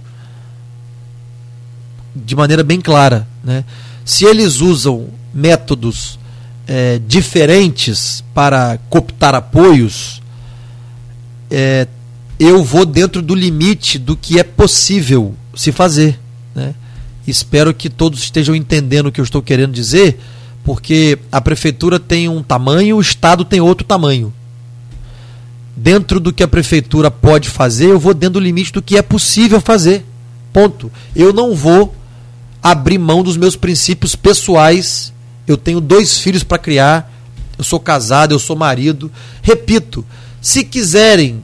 De 2.16 2.36
maneira 2.36 2.64
bem 2.64 2.80
clara, 2.80 3.28
né? 3.44 3.64
Se 4.06 4.26
eles 4.26 4.62
usam 4.62 5.08
métodos 5.34 6.20
eh, 6.68 7.02
diferentes 7.08 8.24
para 8.34 8.80
cooptar 8.90 9.36
apoios, 9.36 10.22
é, 11.50 11.88
eu 12.40 12.64
vou 12.64 12.86
dentro 12.86 13.22
do 13.22 13.36
limite 13.36 14.00
do 14.00 14.16
que 14.16 14.40
é 14.40 14.44
possível 14.44 15.36
se 15.54 15.74
fazer. 15.74 16.18
Né? 16.56 16.74
Espero 17.28 17.74
que 17.74 17.90
todos 17.90 18.20
estejam 18.20 18.56
entendendo 18.56 19.08
o 19.08 19.12
que 19.12 19.20
eu 19.20 19.26
estou 19.26 19.42
querendo 19.42 19.74
dizer, 19.74 20.18
porque 20.64 21.20
a 21.30 21.42
prefeitura 21.42 22.00
tem 22.00 22.30
um 22.30 22.42
tamanho, 22.42 22.96
o 22.96 23.02
Estado 23.02 23.44
tem 23.44 23.60
outro 23.60 23.86
tamanho. 23.86 24.34
Dentro 25.76 26.20
do 26.20 26.32
que 26.32 26.42
a 26.42 26.48
prefeitura 26.48 27.12
pode 27.12 27.50
fazer, 27.50 27.88
eu 27.88 28.00
vou 28.00 28.14
dentro 28.14 28.36
do 28.36 28.40
limite 28.40 28.72
do 28.72 28.82
que 28.82 28.98
é 28.98 29.02
possível 29.02 29.60
fazer. 29.60 30.06
Ponto. 30.54 30.92
Eu 31.16 31.34
não 31.34 31.54
vou 31.54 31.94
abrir 32.64 32.98
mão 32.98 33.22
dos 33.22 33.38
meus 33.38 33.56
princípios 33.56 34.16
pessoais. 34.16 35.14
Eu 35.48 35.58
tenho 35.58 35.80
dois 35.80 36.20
filhos 36.20 36.44
para 36.44 36.58
criar. 36.58 37.12
Eu 37.58 37.64
sou 37.64 37.80
casado, 37.80 38.34
eu 38.34 38.40
sou 38.40 38.56
marido. 38.56 39.12
Repito, 39.42 40.06
se 40.42 40.64
quiserem 40.64 41.42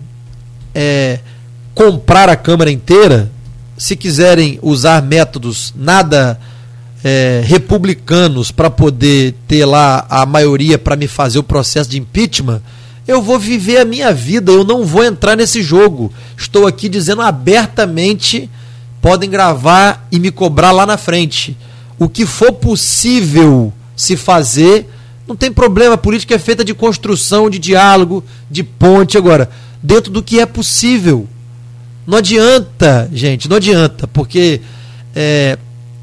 é, 0.75 1.19
comprar 1.73 2.27
a 2.27 2.35
Câmara 2.35 2.69
inteira, 2.69 3.31
se 3.77 3.95
quiserem 3.95 4.59
usar 4.61 5.01
métodos 5.01 5.73
nada 5.75 6.39
é, 7.03 7.41
republicanos 7.45 8.51
para 8.51 8.69
poder 8.69 9.33
ter 9.47 9.65
lá 9.65 10.05
a 10.09 10.25
maioria 10.25 10.77
para 10.77 10.95
me 10.95 11.07
fazer 11.07 11.39
o 11.39 11.43
processo 11.43 11.89
de 11.89 11.97
impeachment, 11.97 12.61
eu 13.07 13.21
vou 13.21 13.37
viver 13.39 13.77
a 13.77 13.85
minha 13.85 14.11
vida, 14.11 14.51
eu 14.51 14.63
não 14.63 14.83
vou 14.83 15.03
entrar 15.03 15.35
nesse 15.35 15.61
jogo. 15.61 16.11
Estou 16.35 16.65
aqui 16.65 16.89
dizendo 16.89 17.21
abertamente, 17.21 18.49
podem 19.01 19.29
gravar 19.29 20.07
e 20.11 20.19
me 20.19 20.31
cobrar 20.31 20.71
lá 20.71 20.85
na 20.85 20.97
frente. 20.97 21.55
O 21.99 22.09
que 22.09 22.25
for 22.25 22.51
possível 22.53 23.71
se 23.95 24.17
fazer, 24.17 24.89
não 25.27 25.35
tem 25.35 25.51
problema. 25.51 25.93
A 25.93 25.99
política 25.99 26.33
é 26.33 26.39
feita 26.39 26.65
de 26.65 26.73
construção, 26.73 27.49
de 27.49 27.59
diálogo, 27.59 28.23
de 28.49 28.63
ponte. 28.63 29.17
Agora, 29.17 29.49
dentro 29.85 30.11
do 30.11 30.23
que 30.23 30.39
é 30.39 30.45
possível. 30.45 31.27
Não 32.05 32.17
adianta, 32.17 33.09
gente, 33.13 33.47
não 33.47 33.57
adianta, 33.57 34.07
porque 34.07 34.61
é, 35.15 35.57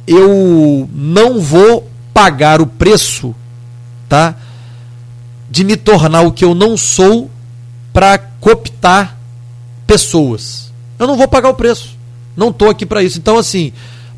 eu 0.06 0.88
não 0.92 1.40
vou 1.40 1.88
pagar 2.14 2.60
o 2.60 2.66
preço, 2.66 3.34
tá? 4.09 4.34
De 5.50 5.64
me 5.64 5.76
tornar 5.76 6.22
o 6.22 6.32
que 6.32 6.44
eu 6.44 6.54
não 6.54 6.76
sou 6.76 7.30
para 7.92 8.18
cooptar 8.18 9.16
pessoas. 9.86 10.72
Eu 10.98 11.06
não 11.06 11.16
vou 11.16 11.28
pagar 11.28 11.50
o 11.50 11.54
preço. 11.54 11.96
Não 12.36 12.48
estou 12.48 12.70
aqui 12.70 12.86
para 12.86 13.02
isso. 13.02 13.18
Então, 13.18 13.36
assim, 13.36 13.72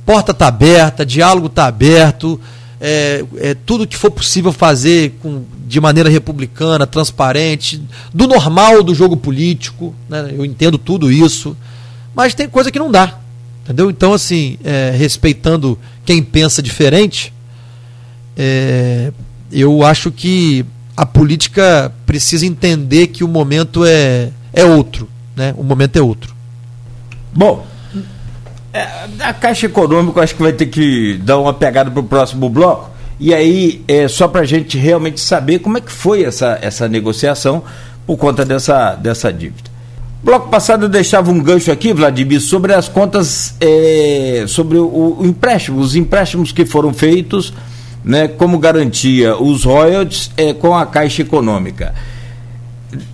porta 0.06 0.32
está 0.32 0.46
aberta, 0.46 1.04
diálogo 1.04 1.46
está 1.46 1.66
aberto, 1.66 2.40
é, 2.86 3.24
é, 3.38 3.54
tudo 3.54 3.86
que 3.86 3.96
for 3.96 4.10
possível 4.10 4.52
fazer 4.52 5.14
com, 5.22 5.42
de 5.66 5.80
maneira 5.80 6.10
republicana, 6.10 6.86
transparente, 6.86 7.82
do 8.12 8.26
normal 8.26 8.82
do 8.82 8.94
jogo 8.94 9.16
político, 9.16 9.94
né? 10.06 10.34
eu 10.36 10.44
entendo 10.44 10.76
tudo 10.76 11.10
isso, 11.10 11.56
mas 12.14 12.34
tem 12.34 12.46
coisa 12.46 12.70
que 12.70 12.78
não 12.78 12.90
dá. 12.90 13.18
Entendeu? 13.62 13.88
Então, 13.88 14.12
assim, 14.12 14.58
é, 14.62 14.92
respeitando 14.94 15.78
quem 16.04 16.22
pensa 16.22 16.60
diferente, 16.60 17.32
é, 18.36 19.10
eu 19.50 19.82
acho 19.82 20.12
que 20.12 20.66
a 20.94 21.06
política 21.06 21.90
precisa 22.04 22.44
entender 22.44 23.06
que 23.06 23.24
o 23.24 23.28
momento 23.28 23.82
é, 23.86 24.28
é 24.52 24.62
outro. 24.62 25.08
Né? 25.34 25.54
O 25.56 25.62
momento 25.62 25.96
é 25.96 26.02
outro. 26.02 26.34
Bom, 27.34 27.66
é, 28.74 28.88
a 29.20 29.32
Caixa 29.32 29.66
Econômica 29.66 30.20
acho 30.20 30.34
que 30.34 30.42
vai 30.42 30.52
ter 30.52 30.66
que 30.66 31.16
dar 31.22 31.38
uma 31.38 31.54
pegada 31.54 31.90
para 31.90 32.00
o 32.00 32.04
próximo 32.04 32.48
bloco. 32.48 32.90
E 33.20 33.32
aí, 33.32 33.84
é 33.86 34.08
só 34.08 34.26
para 34.26 34.40
a 34.40 34.44
gente 34.44 34.76
realmente 34.76 35.20
saber 35.20 35.60
como 35.60 35.78
é 35.78 35.80
que 35.80 35.92
foi 35.92 36.24
essa, 36.24 36.58
essa 36.60 36.88
negociação 36.88 37.62
por 38.04 38.16
conta 38.16 38.44
dessa, 38.44 38.96
dessa 38.96 39.32
dívida. 39.32 39.72
Bloco 40.24 40.48
passado 40.48 40.86
eu 40.86 40.88
deixava 40.88 41.30
um 41.30 41.40
gancho 41.40 41.70
aqui, 41.70 41.92
Vladimir, 41.92 42.40
sobre 42.40 42.74
as 42.74 42.88
contas, 42.88 43.54
é, 43.60 44.44
sobre 44.48 44.78
o, 44.78 45.18
o 45.20 45.26
empréstimo, 45.26 45.80
os 45.80 45.94
empréstimos 45.94 46.50
que 46.50 46.66
foram 46.66 46.92
feitos, 46.92 47.52
né, 48.02 48.26
como 48.26 48.58
garantia 48.58 49.36
os 49.36 49.64
royalties 49.64 50.30
é, 50.36 50.52
com 50.52 50.74
a 50.74 50.84
Caixa 50.84 51.22
Econômica. 51.22 51.94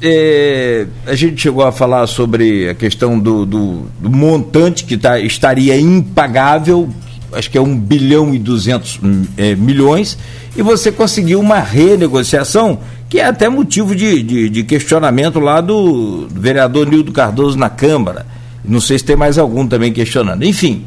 É, 0.02 0.86
a 1.07 1.15
gente 1.15 1.40
chegou 1.40 1.65
a 1.65 1.73
falar 1.73 2.07
sobre 2.07 2.69
a 2.69 2.74
questão 2.74 3.19
do, 3.19 3.47
do, 3.47 3.86
do 4.01 4.11
montante 4.11 4.85
que 4.85 4.97
tá, 4.97 5.19
estaria 5.19 5.78
impagável, 5.78 6.89
acho 7.32 7.51
que 7.51 7.57
é 7.57 7.61
1 7.61 7.78
bilhão 7.78 8.35
e 8.35 8.39
200 8.39 9.01
é, 9.36 9.55
milhões, 9.55 10.19
e 10.57 10.62
você 10.62 10.90
conseguiu 10.90 11.40
uma 11.40 11.61
renegociação 11.61 12.78
que 13.09 13.19
é 13.19 13.24
até 13.24 13.48
motivo 13.48 13.94
de, 13.94 14.23
de, 14.23 14.48
de 14.48 14.62
questionamento 14.62 15.40
lá 15.40 15.61
do, 15.61 16.27
do, 16.28 16.40
vereador 16.40 16.86
Nildo 16.86 17.11
Cardoso 17.12 17.59
na 17.59 17.69
Câmara. 17.69 18.24
Não 18.65 18.81
sei 18.81 18.98
se 18.98 19.05
tem 19.05 19.16
mais 19.16 19.36
algum 19.36 19.66
também 19.66 19.93
questionando. 19.93 20.44
Enfim, 20.44 20.85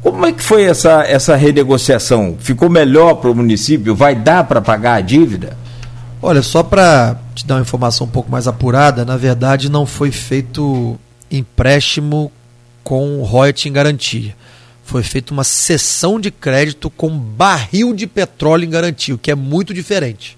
como 0.00 0.24
é 0.26 0.32
que 0.32 0.42
foi 0.42 0.64
essa, 0.64 1.02
essa 1.02 1.34
renegociação? 1.34 2.36
Ficou 2.38 2.68
melhor 2.68 3.14
para 3.14 3.30
o 3.30 3.34
município? 3.34 3.96
Vai 3.96 4.14
dar 4.14 4.44
para 4.44 4.60
pagar 4.60 4.94
a 4.94 5.00
dívida? 5.00 5.56
Olha, 6.22 6.40
só 6.40 6.62
para 6.62 7.16
te 7.34 7.46
dar 7.46 7.56
uma 7.56 7.62
informação 7.62 8.06
um 8.06 8.10
pouco 8.10 8.30
mais 8.30 8.46
apurada, 8.46 9.04
na 9.04 9.16
verdade 9.16 9.68
não 9.68 9.84
foi 9.84 10.10
feito 10.10 10.98
empréstimo 11.30 12.30
com 12.82 13.22
royalties 13.22 13.66
em 13.66 13.72
garantia. 13.72 14.36
Foi 14.84 15.02
feita 15.02 15.32
uma 15.32 15.44
cessão 15.44 16.20
de 16.20 16.30
crédito 16.30 16.90
com 16.90 17.08
barril 17.18 17.94
de 17.94 18.06
petróleo 18.06 18.64
em 18.64 18.70
garantia, 18.70 19.14
o 19.14 19.18
que 19.18 19.30
é 19.30 19.34
muito 19.34 19.72
diferente. 19.72 20.36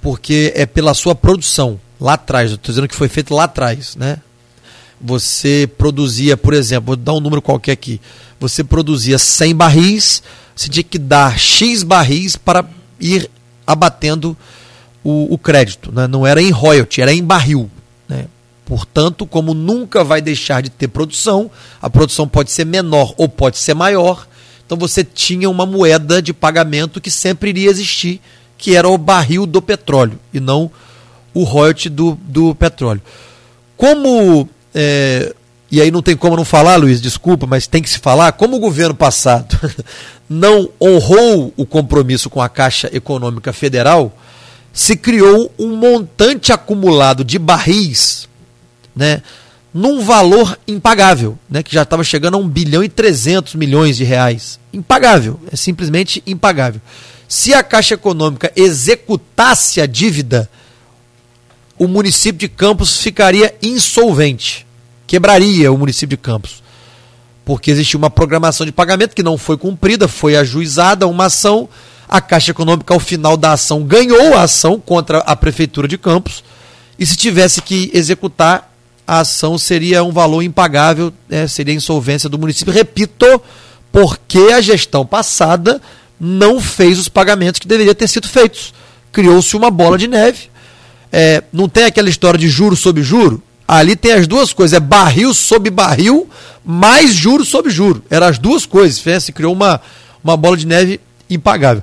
Porque 0.00 0.52
é 0.56 0.64
pela 0.64 0.94
sua 0.94 1.14
produção, 1.14 1.78
lá 2.00 2.14
atrás, 2.14 2.50
estou 2.50 2.72
dizendo 2.72 2.88
que 2.88 2.94
foi 2.94 3.08
feito 3.08 3.34
lá 3.34 3.44
atrás, 3.44 3.94
né? 3.94 4.18
Você 4.98 5.68
produzia, 5.76 6.38
por 6.38 6.54
exemplo, 6.54 6.86
vou 6.86 6.96
dar 6.96 7.12
um 7.12 7.20
número 7.20 7.42
qualquer 7.42 7.72
aqui, 7.72 8.00
você 8.40 8.64
produzia 8.64 9.18
100 9.18 9.54
barris, 9.54 10.22
você 10.54 10.70
tinha 10.70 10.82
que 10.82 10.98
dar 10.98 11.38
X 11.38 11.82
barris 11.82 12.34
para 12.34 12.64
ir 12.98 13.30
abatendo 13.66 14.34
o, 15.06 15.34
o 15.34 15.38
crédito. 15.38 15.92
Né? 15.92 16.08
Não 16.08 16.26
era 16.26 16.42
em 16.42 16.50
royalty, 16.50 17.00
era 17.00 17.12
em 17.12 17.22
barril. 17.22 17.70
Né? 18.08 18.26
Portanto, 18.64 19.24
como 19.24 19.54
nunca 19.54 20.02
vai 20.02 20.20
deixar 20.20 20.60
de 20.60 20.68
ter 20.68 20.88
produção, 20.88 21.48
a 21.80 21.88
produção 21.88 22.26
pode 22.26 22.50
ser 22.50 22.66
menor 22.66 23.14
ou 23.16 23.28
pode 23.28 23.56
ser 23.58 23.74
maior, 23.74 24.26
então 24.64 24.76
você 24.76 25.04
tinha 25.04 25.48
uma 25.48 25.64
moeda 25.64 26.20
de 26.20 26.32
pagamento 26.32 27.00
que 27.00 27.10
sempre 27.10 27.50
iria 27.50 27.70
existir, 27.70 28.20
que 28.58 28.74
era 28.74 28.88
o 28.88 28.98
barril 28.98 29.46
do 29.46 29.62
petróleo 29.62 30.18
e 30.34 30.40
não 30.40 30.68
o 31.32 31.44
royalty 31.44 31.88
do, 31.88 32.18
do 32.22 32.52
petróleo. 32.56 33.00
Como 33.76 34.48
é, 34.74 35.32
e 35.70 35.80
aí 35.80 35.92
não 35.92 36.02
tem 36.02 36.16
como 36.16 36.36
não 36.36 36.44
falar, 36.44 36.76
Luiz, 36.76 37.00
desculpa, 37.00 37.46
mas 37.46 37.68
tem 37.68 37.80
que 37.80 37.88
se 37.88 38.00
falar, 38.00 38.32
como 38.32 38.56
o 38.56 38.60
governo 38.60 38.94
passado 38.94 39.56
não 40.28 40.68
honrou 40.80 41.52
o 41.56 41.64
compromisso 41.64 42.28
com 42.28 42.42
a 42.42 42.48
Caixa 42.48 42.90
Econômica 42.92 43.52
Federal, 43.52 44.12
se 44.76 44.96
criou 44.96 45.50
um 45.58 45.74
montante 45.74 46.52
acumulado 46.52 47.24
de 47.24 47.38
barris, 47.38 48.28
né, 48.94 49.22
num 49.72 50.04
valor 50.04 50.58
impagável, 50.68 51.38
né, 51.48 51.62
que 51.62 51.74
já 51.74 51.82
estava 51.82 52.04
chegando 52.04 52.34
a 52.34 52.38
1 52.38 52.48
bilhão 52.48 52.84
e 52.84 52.88
300 52.88 53.54
milhões 53.54 53.96
de 53.96 54.04
reais. 54.04 54.60
Impagável, 54.72 55.40
é 55.50 55.56
simplesmente 55.56 56.22
impagável. 56.26 56.80
Se 57.26 57.54
a 57.54 57.62
Caixa 57.62 57.94
Econômica 57.94 58.52
executasse 58.54 59.80
a 59.80 59.86
dívida, 59.86 60.48
o 61.78 61.88
município 61.88 62.38
de 62.38 62.48
Campos 62.48 62.98
ficaria 62.98 63.54
insolvente 63.62 64.66
quebraria 65.06 65.72
o 65.72 65.78
município 65.78 66.16
de 66.16 66.22
Campos. 66.22 66.62
Porque 67.44 67.70
existia 67.70 67.96
uma 67.96 68.10
programação 68.10 68.66
de 68.66 68.72
pagamento 68.72 69.14
que 69.14 69.22
não 69.22 69.38
foi 69.38 69.56
cumprida, 69.56 70.08
foi 70.08 70.36
ajuizada 70.36 71.06
uma 71.06 71.26
ação. 71.26 71.68
A 72.08 72.20
Caixa 72.20 72.52
Econômica, 72.52 72.94
ao 72.94 73.00
final 73.00 73.36
da 73.36 73.52
ação, 73.52 73.82
ganhou 73.82 74.34
a 74.34 74.42
ação 74.42 74.78
contra 74.78 75.18
a 75.18 75.34
Prefeitura 75.34 75.88
de 75.88 75.98
Campos. 75.98 76.44
E 76.98 77.04
se 77.04 77.16
tivesse 77.16 77.60
que 77.60 77.90
executar, 77.92 78.72
a 79.06 79.20
ação 79.20 79.58
seria 79.58 80.02
um 80.02 80.12
valor 80.12 80.42
impagável, 80.42 81.12
né, 81.28 81.46
seria 81.46 81.74
insolvência 81.74 82.28
do 82.28 82.38
município. 82.38 82.72
Repito, 82.72 83.40
porque 83.92 84.38
a 84.52 84.60
gestão 84.60 85.06
passada 85.06 85.80
não 86.18 86.60
fez 86.60 86.98
os 86.98 87.08
pagamentos 87.08 87.58
que 87.58 87.68
deveriam 87.68 87.94
ter 87.94 88.08
sido 88.08 88.28
feitos. 88.28 88.74
Criou-se 89.12 89.56
uma 89.56 89.70
bola 89.70 89.96
de 89.96 90.08
neve. 90.08 90.48
É, 91.12 91.42
não 91.52 91.68
tem 91.68 91.84
aquela 91.84 92.08
história 92.08 92.38
de 92.38 92.48
juro 92.48 92.76
sobre 92.76 93.02
juro? 93.02 93.42
Ali 93.66 93.96
tem 93.96 94.12
as 94.12 94.26
duas 94.26 94.52
coisas, 94.52 94.76
é 94.76 94.80
barril 94.80 95.34
sobre 95.34 95.70
barril, 95.70 96.28
mais 96.64 97.12
juro 97.12 97.44
sobre 97.44 97.70
juro. 97.70 98.02
Eram 98.08 98.26
as 98.28 98.38
duas 98.38 98.64
coisas. 98.64 99.02
Se 99.22 99.32
criou 99.32 99.52
uma, 99.52 99.80
uma 100.22 100.36
bola 100.36 100.56
de 100.56 100.66
neve 100.66 101.00
impagável. 101.28 101.82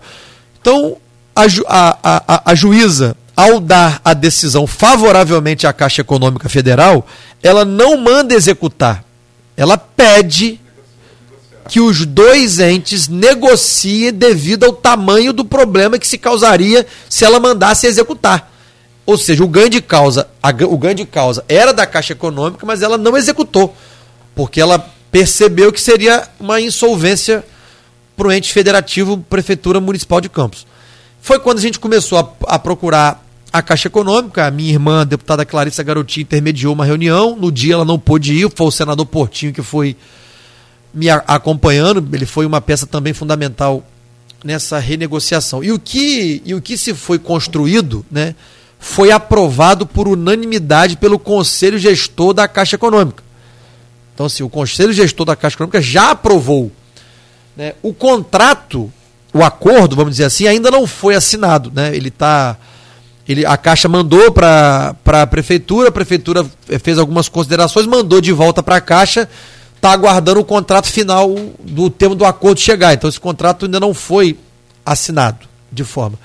Então, 0.62 0.98
a, 1.36 1.46
a, 1.68 2.24
a, 2.28 2.52
a 2.52 2.56
juíza, 2.56 3.16
ao 3.36 3.60
dar 3.60 4.00
a 4.04 4.14
decisão 4.14 4.68
favoravelmente 4.68 5.66
à 5.66 5.74
Caixa 5.74 6.02
Econômica 6.02 6.48
Federal, 6.48 7.06
ela 7.42 7.66
não 7.66 7.98
manda 7.98 8.34
executar. 8.34 9.04
Ela 9.58 9.78
pede 9.78 10.60
que 11.68 11.80
os 11.80 12.06
dois 12.06 12.60
entes 12.60 13.08
negociem 13.08 14.12
devido 14.14 14.66
ao 14.66 14.74
tamanho 14.74 15.34
do 15.34 15.46
problema 15.46 15.98
que 15.98 16.08
se 16.08 16.18
causaria 16.18 16.86
se 17.10 17.24
ela 17.26 17.40
mandasse 17.40 17.88
executar. 17.88 18.52
Ou 19.06 19.18
seja, 19.18 19.44
o 19.44 19.48
ganho 19.48 19.70
de 19.70 19.82
causa, 19.82 20.28
a, 20.42 20.50
o 20.50 20.78
ganho 20.78 20.96
de 20.96 21.06
causa 21.06 21.44
era 21.48 21.74
da 21.74 21.86
Caixa 21.86 22.14
Econômica, 22.14 22.66
mas 22.66 22.82
ela 22.82 22.98
não 22.98 23.18
executou, 23.18 23.76
porque 24.34 24.62
ela 24.62 24.80
percebeu 25.12 25.72
que 25.72 25.82
seria 25.82 26.28
uma 26.40 26.60
insolvência 26.62 27.44
para 28.16 28.28
o 28.28 28.32
ente 28.32 28.54
federativo 28.54 29.18
Prefeitura 29.30 29.80
Municipal 29.80 30.22
de 30.22 30.30
Campos. 30.30 30.66
Foi 31.22 31.40
quando 31.40 31.58
a 31.58 31.62
gente 31.62 31.80
começou 31.80 32.20
a, 32.20 32.56
a 32.56 32.60
procurar 32.60 33.24
a 33.52 33.62
Caixa 33.62 33.88
Econômica, 33.88 34.46
a 34.46 34.52
minha 34.52 34.72
irmã, 34.72 35.02
a 35.02 35.04
deputada 35.04 35.46
Clarissa 35.46 35.84
Garotinho, 35.84 36.24
intermediou 36.24 36.74
uma 36.74 36.86
reunião, 36.86 37.36
no 37.36 37.52
dia 37.52 37.76
ela 37.76 37.86
não 37.86 38.00
pôde 38.00 38.34
ir, 38.34 38.52
foi 38.54 38.68
o 38.68 38.72
senador 38.72 39.06
Portinho 39.06 39.54
que 39.54 39.62
foi 39.62 39.96
me 40.94 41.10
acompanhando, 41.10 42.08
ele 42.14 42.26
foi 42.26 42.46
uma 42.46 42.62
peça 42.62 42.86
também 42.86 43.14
fundamental 43.14 43.84
nessa 44.44 44.80
renegociação. 44.80 45.64
E 45.64 45.72
o 45.72 45.80
que, 45.80 46.42
e 46.46 46.54
o 46.54 46.62
que 46.62 46.78
se 46.78 46.94
foi 46.94 47.18
construído, 47.18 48.06
né? 48.12 48.36
foi 48.84 49.12
aprovado 49.12 49.88
por 49.88 50.10
unanimidade 50.10 50.98
pelo 50.98 51.18
Conselho 51.18 51.78
Gestor 51.78 52.34
da 52.34 52.50
Caixa 52.50 52.76
Econômica. 52.76 53.24
Então, 54.14 54.26
assim, 54.26 54.44
o 54.44 54.50
Conselho 54.50 54.92
Gestor 54.92 55.26
da 55.26 55.38
Caixa 55.38 55.56
Econômica 55.56 55.82
já 55.82 56.12
aprovou. 56.12 56.70
Né? 57.56 57.74
O 57.82 57.94
contrato, 57.94 58.92
o 59.34 59.44
acordo, 59.44 59.96
vamos 59.96 60.12
dizer 60.12 60.26
assim, 60.26 60.48
ainda 60.48 60.70
não 60.72 60.88
foi 60.88 61.16
assinado. 61.16 61.72
Né? 61.74 61.96
Ele 61.96 62.10
está. 62.10 62.58
Ele, 63.28 63.46
a 63.46 63.56
Caixa 63.56 63.88
mandou 63.88 64.32
para 64.32 64.96
a 65.06 65.28
Prefeitura, 65.28 65.90
a 65.90 65.92
Prefeitura 65.92 66.46
fez 66.82 67.00
algumas 67.00 67.30
considerações, 67.30 67.86
mandou 67.86 68.20
de 68.20 68.34
volta 68.34 68.62
para 68.62 68.76
a 68.76 68.82
Caixa, 68.82 69.30
está 69.76 69.92
aguardando 69.92 70.42
o 70.42 70.46
contrato 70.46 70.88
final 70.88 71.34
do 71.60 71.90
termo 71.90 72.16
do 72.16 72.26
acordo 72.26 72.60
chegar. 72.60 72.94
Então, 72.94 73.10
esse 73.10 73.20
contrato 73.20 73.66
ainda 73.66 73.80
não 73.80 73.94
foi 73.94 74.38
assinado 74.86 75.48
de 75.72 75.86
forma. 75.86 76.20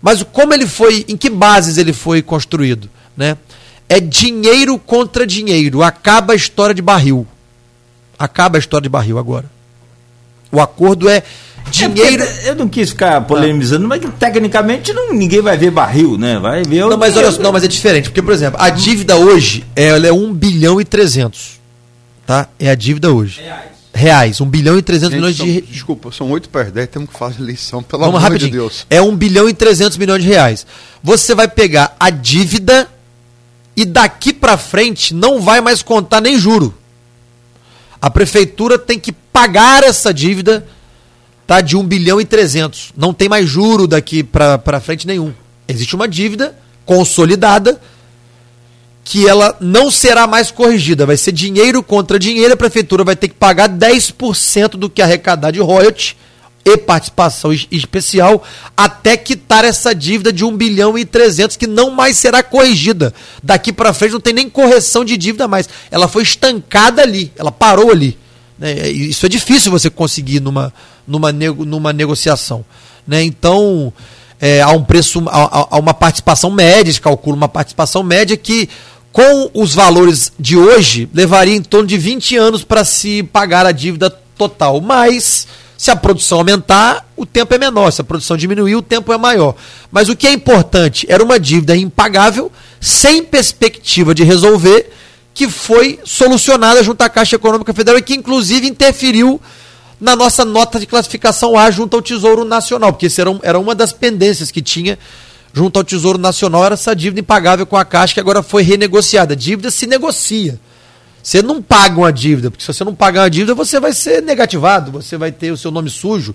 Mas 0.00 0.22
como 0.22 0.52
ele 0.52 0.66
foi, 0.66 1.04
em 1.08 1.16
que 1.16 1.30
bases 1.30 1.76
ele 1.76 1.92
foi 1.92 2.22
construído? 2.22 2.88
Né? 3.16 3.36
É 3.88 3.98
dinheiro 3.98 4.78
contra 4.78 5.26
dinheiro. 5.26 5.82
Acaba 5.82 6.34
a 6.34 6.36
história 6.36 6.74
de 6.74 6.82
barril. 6.82 7.26
Acaba 8.18 8.58
a 8.58 8.60
história 8.60 8.82
de 8.82 8.88
barril 8.88 9.18
agora. 9.18 9.53
O 10.54 10.60
acordo 10.60 11.08
é 11.08 11.22
dinheiro. 11.70 12.22
É 12.22 12.50
eu 12.50 12.54
não 12.54 12.68
quis 12.68 12.90
ficar 12.90 13.20
polemizando, 13.22 13.86
mas 13.88 14.00
tecnicamente 14.18 14.92
não, 14.92 15.12
ninguém 15.12 15.40
vai 15.40 15.56
ver 15.56 15.70
barril, 15.70 16.16
né? 16.16 16.38
Vai 16.38 16.62
ver. 16.62 16.80
Não, 16.80 16.96
mas 16.96 17.16
olha, 17.16 17.30
não, 17.32 17.52
mas 17.52 17.64
é 17.64 17.68
diferente, 17.68 18.08
porque 18.10 18.22
por 18.22 18.32
exemplo, 18.32 18.60
a 18.60 18.70
dívida 18.70 19.16
hoje 19.16 19.64
ela 19.74 20.06
é 20.06 20.12
1 20.12 20.32
bilhão 20.34 20.80
e 20.80 20.84
300. 20.84 21.60
Tá? 22.26 22.48
É 22.58 22.70
a 22.70 22.74
dívida 22.74 23.12
hoje. 23.12 23.42
Reais 23.42 23.74
reais. 23.94 24.40
1 24.40 24.46
bilhão 24.46 24.76
e 24.76 24.82
300 24.82 25.10
Gente, 25.10 25.20
milhões 25.20 25.36
são, 25.36 25.46
de 25.46 25.60
Desculpa, 25.62 26.12
são 26.12 26.30
8 26.30 26.48
para 26.48 26.62
as 26.62 26.72
10, 26.72 26.88
temos 26.88 27.10
que 27.10 27.18
fazer 27.18 27.40
eleição, 27.40 27.82
pelo 27.82 28.00
Vamos 28.00 28.16
amor 28.16 28.28
rapidinho. 28.28 28.50
de 28.50 28.58
Deus. 28.58 28.86
É 28.90 29.00
1 29.00 29.16
bilhão 29.16 29.48
e 29.48 29.54
300 29.54 29.96
milhões 29.96 30.22
de 30.22 30.28
reais. 30.28 30.66
Você 31.02 31.34
vai 31.34 31.48
pegar 31.48 31.96
a 31.98 32.10
dívida 32.10 32.88
e 33.76 33.84
daqui 33.84 34.32
para 34.32 34.58
frente 34.58 35.14
não 35.14 35.40
vai 35.40 35.60
mais 35.60 35.82
contar 35.82 36.20
nem 36.20 36.38
juro. 36.38 36.74
A 38.02 38.10
prefeitura 38.10 38.78
tem 38.78 38.98
que 38.98 39.14
pagar 39.34 39.82
essa 39.82 40.14
dívida 40.14 40.64
tá 41.44 41.60
de 41.60 41.76
1 41.76 41.84
bilhão 41.84 42.20
e 42.20 42.24
300. 42.24 42.92
Não 42.96 43.12
tem 43.12 43.28
mais 43.28 43.48
juro 43.48 43.88
daqui 43.88 44.22
para 44.22 44.80
frente 44.80 45.08
nenhum. 45.08 45.34
Existe 45.66 45.96
uma 45.96 46.06
dívida 46.06 46.56
consolidada 46.86 47.80
que 49.02 49.28
ela 49.28 49.56
não 49.60 49.90
será 49.90 50.28
mais 50.28 50.52
corrigida. 50.52 51.04
Vai 51.04 51.16
ser 51.16 51.32
dinheiro 51.32 51.82
contra 51.82 52.16
dinheiro, 52.16 52.54
a 52.54 52.56
prefeitura 52.56 53.02
vai 53.02 53.16
ter 53.16 53.26
que 53.26 53.34
pagar 53.34 53.68
10% 53.68 54.76
do 54.76 54.88
que 54.88 55.02
arrecadar 55.02 55.50
de 55.50 55.58
royalty 55.58 56.16
e 56.64 56.78
participação 56.78 57.52
especial 57.52 58.42
até 58.76 59.16
quitar 59.16 59.64
essa 59.64 59.92
dívida 59.94 60.32
de 60.32 60.44
1 60.44 60.56
bilhão 60.56 60.96
e 60.96 61.04
300 61.04 61.56
que 61.56 61.66
não 61.66 61.90
mais 61.90 62.16
será 62.16 62.40
corrigida. 62.40 63.12
Daqui 63.42 63.72
para 63.72 63.92
frente 63.92 64.12
não 64.12 64.20
tem 64.20 64.32
nem 64.32 64.48
correção 64.48 65.04
de 65.04 65.16
dívida 65.16 65.48
mais. 65.48 65.68
Ela 65.90 66.06
foi 66.06 66.22
estancada 66.22 67.02
ali, 67.02 67.32
ela 67.36 67.50
parou 67.50 67.90
ali. 67.90 68.16
Né? 68.64 68.88
Isso 68.88 69.26
é 69.26 69.28
difícil 69.28 69.70
você 69.70 69.90
conseguir 69.90 70.40
numa, 70.40 70.72
numa, 71.06 71.30
nego, 71.30 71.66
numa 71.66 71.92
negociação. 71.92 72.64
Né? 73.06 73.22
Então, 73.22 73.92
é, 74.40 74.62
há 74.62 74.70
um 74.70 74.82
preço, 74.82 75.22
há, 75.28 75.68
há 75.70 75.78
uma 75.78 75.92
participação 75.92 76.50
média, 76.50 76.90
se 76.90 77.00
calcula 77.00 77.36
uma 77.36 77.48
participação 77.48 78.02
média 78.02 78.34
que 78.38 78.70
com 79.12 79.50
os 79.54 79.74
valores 79.74 80.32
de 80.40 80.56
hoje, 80.56 81.08
levaria 81.14 81.54
em 81.54 81.62
torno 81.62 81.86
de 81.86 81.96
20 81.96 82.36
anos 82.36 82.64
para 82.64 82.84
se 82.84 83.22
pagar 83.22 83.64
a 83.64 83.70
dívida 83.70 84.10
total. 84.36 84.80
Mas, 84.80 85.46
se 85.78 85.88
a 85.88 85.94
produção 85.94 86.38
aumentar, 86.38 87.08
o 87.16 87.24
tempo 87.24 87.54
é 87.54 87.58
menor. 87.58 87.92
Se 87.92 88.00
a 88.00 88.04
produção 88.04 88.36
diminuir, 88.36 88.74
o 88.74 88.82
tempo 88.82 89.12
é 89.12 89.18
maior. 89.18 89.54
Mas 89.92 90.08
o 90.08 90.16
que 90.16 90.26
é 90.26 90.32
importante 90.32 91.06
era 91.08 91.22
uma 91.22 91.38
dívida 91.38 91.76
impagável, 91.76 92.50
sem 92.80 93.22
perspectiva 93.22 94.12
de 94.12 94.24
resolver, 94.24 94.90
que 95.34 95.48
foi 95.48 95.98
solucionada 96.04 96.82
junto 96.82 97.02
à 97.02 97.08
Caixa 97.08 97.36
Econômica 97.36 97.74
Federal 97.74 97.98
e 97.98 98.02
que, 98.02 98.14
inclusive, 98.14 98.68
interferiu 98.68 99.40
na 100.00 100.14
nossa 100.14 100.44
nota 100.44 100.78
de 100.78 100.86
classificação 100.86 101.58
A 101.58 101.70
junto 101.70 101.96
ao 101.96 102.02
Tesouro 102.02 102.44
Nacional, 102.44 102.92
porque 102.92 103.06
isso 103.06 103.20
era, 103.20 103.38
era 103.42 103.58
uma 103.58 103.74
das 103.74 103.92
pendências 103.92 104.50
que 104.50 104.62
tinha 104.62 104.98
junto 105.52 105.78
ao 105.78 105.84
Tesouro 105.84 106.18
Nacional 106.18 106.64
era 106.64 106.74
essa 106.74 106.94
dívida 106.94 107.20
impagável 107.20 107.64
com 107.64 107.76
a 107.76 107.84
Caixa 107.84 108.14
que 108.14 108.20
agora 108.20 108.42
foi 108.42 108.62
renegociada. 108.62 109.36
Dívida 109.36 109.70
se 109.70 109.86
negocia. 109.86 110.58
Você 111.22 111.40
não 111.40 111.62
paga 111.62 111.96
uma 111.96 112.12
dívida, 112.12 112.50
porque 112.50 112.62
se 112.62 112.72
você 112.72 112.84
não 112.84 112.94
pagar 112.94 113.22
uma 113.22 113.30
dívida, 113.30 113.54
você 113.54 113.80
vai 113.80 113.92
ser 113.92 114.20
negativado, 114.20 114.90
você 114.90 115.16
vai 115.16 115.32
ter 115.32 115.52
o 115.52 115.56
seu 115.56 115.70
nome 115.70 115.88
sujo. 115.88 116.34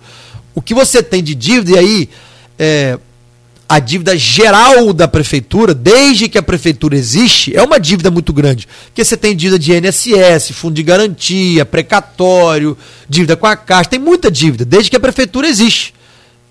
O 0.56 0.62
que 0.62 0.74
você 0.74 1.04
tem 1.04 1.22
de 1.22 1.36
dívida, 1.36 1.72
e 1.72 1.78
aí 1.78 2.10
é, 2.58 2.98
a 3.70 3.78
dívida 3.78 4.18
geral 4.18 4.92
da 4.92 5.08
prefeitura, 5.08 5.76
desde 5.76 6.28
que 6.28 6.40
a 6.40 6.42
prefeitura 6.42 6.98
existe, 6.98 7.56
é 7.56 7.62
uma 7.62 7.80
dívida 7.80 8.10
muito 8.10 8.34
grande. 8.34 8.68
Porque 8.88 9.06
você 9.06 9.16
tem 9.16 9.36
dívida 9.36 9.60
de 9.60 9.72
INSS, 9.72 10.54
fundo 10.54 10.74
de 10.74 10.82
garantia, 10.82 11.64
precatório, 11.64 12.76
dívida 13.08 13.36
com 13.36 13.46
a 13.46 13.56
Caixa, 13.56 13.92
tem 13.92 14.00
muita 14.00 14.32
dívida, 14.32 14.66
desde 14.66 14.90
que 14.90 14.96
a 14.98 15.00
prefeitura 15.00 15.48
existe 15.48 15.94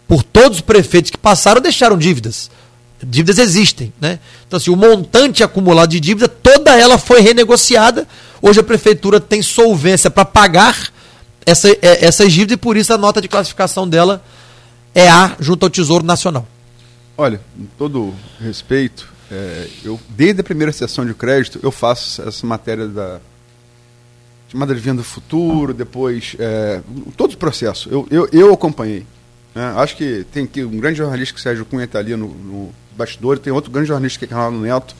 por 0.06 0.22
todos 0.22 0.58
os 0.58 0.60
prefeitos 0.60 1.10
que 1.10 1.18
passaram 1.18 1.60
deixaram 1.60 1.98
dívidas. 1.98 2.52
Dívidas 3.02 3.38
existem, 3.38 3.92
né? 4.00 4.20
Então, 4.46 4.56
assim, 4.56 4.70
o 4.70 4.76
montante 4.76 5.42
acumulado 5.42 5.90
de 5.90 5.98
dívida, 5.98 6.28
toda 6.28 6.76
ela 6.78 6.98
foi 6.98 7.20
renegociada. 7.20 8.06
Hoje 8.40 8.60
a 8.60 8.62
prefeitura 8.62 9.20
tem 9.20 9.42
solvência 9.42 10.08
para 10.08 10.24
pagar 10.24 10.92
essa, 11.44 11.68
é, 11.68 12.04
essas 12.06 12.32
dívidas 12.32 12.54
e 12.54 12.56
por 12.56 12.76
isso 12.76 12.92
a 12.92 12.98
nota 12.98 13.20
de 13.20 13.26
classificação 13.26 13.88
dela 13.88 14.22
é 14.94 15.08
A 15.08 15.36
junto 15.40 15.66
ao 15.66 15.70
Tesouro 15.70 16.04
Nacional. 16.04 16.46
Olha, 17.20 17.40
com 17.56 17.66
todo 17.76 18.14
respeito, 18.40 19.12
é, 19.28 19.68
eu 19.82 19.98
desde 20.10 20.40
a 20.40 20.44
primeira 20.44 20.70
sessão 20.70 21.04
de 21.04 21.12
crédito 21.12 21.58
eu 21.60 21.72
faço 21.72 22.22
essa 22.22 22.46
matéria 22.46 22.86
da 22.86 23.20
chamadas 24.48 24.80
Vinda 24.80 24.98
do 24.98 25.04
Futuro, 25.04 25.74
depois 25.74 26.36
é, 26.38 26.80
todo 27.16 27.32
o 27.32 27.36
processo. 27.36 27.88
Eu, 27.90 28.06
eu, 28.08 28.28
eu 28.32 28.54
acompanhei. 28.54 29.04
Né? 29.52 29.64
Acho 29.76 29.96
que 29.96 30.24
tem 30.30 30.44
aqui 30.44 30.62
um 30.62 30.78
grande 30.78 30.98
jornalista 30.98 31.34
que 31.34 31.40
Sérgio 31.40 31.64
Cunha 31.64 31.86
está 31.86 31.98
ali 31.98 32.14
no, 32.14 32.28
no 32.28 32.72
bastidor, 32.96 33.40
tem 33.40 33.52
outro 33.52 33.72
grande 33.72 33.88
jornalista 33.88 34.20
que 34.20 34.24
é 34.24 34.28
Carlos 34.28 34.62
Neto. 34.62 34.94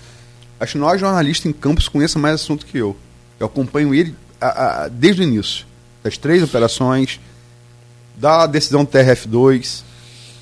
Acho 0.59 0.73
que 0.73 0.79
nós 0.79 1.01
jornalistas 1.01 1.47
em 1.47 1.53
campos 1.53 1.89
conhecem 1.89 2.21
mais 2.21 2.35
assunto 2.35 2.67
que 2.67 2.79
eu. 2.79 2.97
Eu 3.39 3.47
acompanho 3.47 3.95
ele 3.95 4.13
a, 4.41 4.47
a, 4.47 4.89
desde 4.89 5.23
o 5.23 5.25
início, 5.25 5.65
das 6.03 6.19
três 6.19 6.43
operações, 6.43 7.21
da 8.17 8.45
decisão 8.49 8.85
do 8.85 8.91
TRF2, 8.91 9.87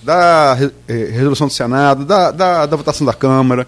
da 0.07 0.57
eh, 0.86 1.10
resolução 1.10 1.49
do 1.49 1.52
Senado, 1.52 2.05
da, 2.05 2.31
da, 2.31 2.65
da, 2.65 2.76
votação 2.76 3.05
da 3.05 3.12
Câmara, 3.12 3.67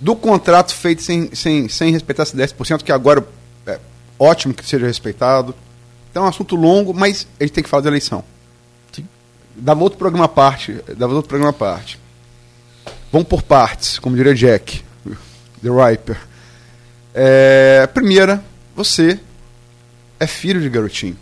do 0.00 0.16
contrato 0.16 0.74
feito 0.74 1.04
sem, 1.04 1.32
sem, 1.36 1.68
sem 1.68 1.92
respeitar 1.92 2.24
esse 2.24 2.36
10%, 2.36 2.82
que 2.82 2.90
agora 2.90 3.24
é 3.64 3.78
ótimo 4.18 4.52
que 4.52 4.66
seja 4.66 4.84
respeitado. 4.84 5.54
Então 6.10 6.24
é 6.24 6.26
um 6.26 6.28
assunto 6.30 6.56
longo, 6.56 6.92
mas 6.92 7.28
a 7.38 7.44
gente 7.44 7.52
tem 7.52 7.62
que 7.62 7.70
falar 7.70 7.82
da 7.82 7.90
eleição. 7.90 8.24
Sim. 8.90 9.06
Dava 9.54 9.84
outro 9.84 9.96
programa 10.00 10.24
à 10.24 10.28
parte. 10.28 10.82
Dava 10.96 11.14
outro 11.14 11.28
programa 11.28 11.50
à 11.50 11.52
parte. 11.52 11.96
Vamos 13.12 13.28
por 13.28 13.40
partes, 13.40 14.00
como 14.00 14.16
diria 14.16 14.34
Jack, 14.34 14.84
The 15.62 15.68
Riper. 15.68 16.18
É, 17.14 17.86
primeira, 17.94 18.42
você 18.74 19.20
é 20.18 20.26
filho 20.26 20.60
de 20.60 20.68
garotinho. 20.68 21.16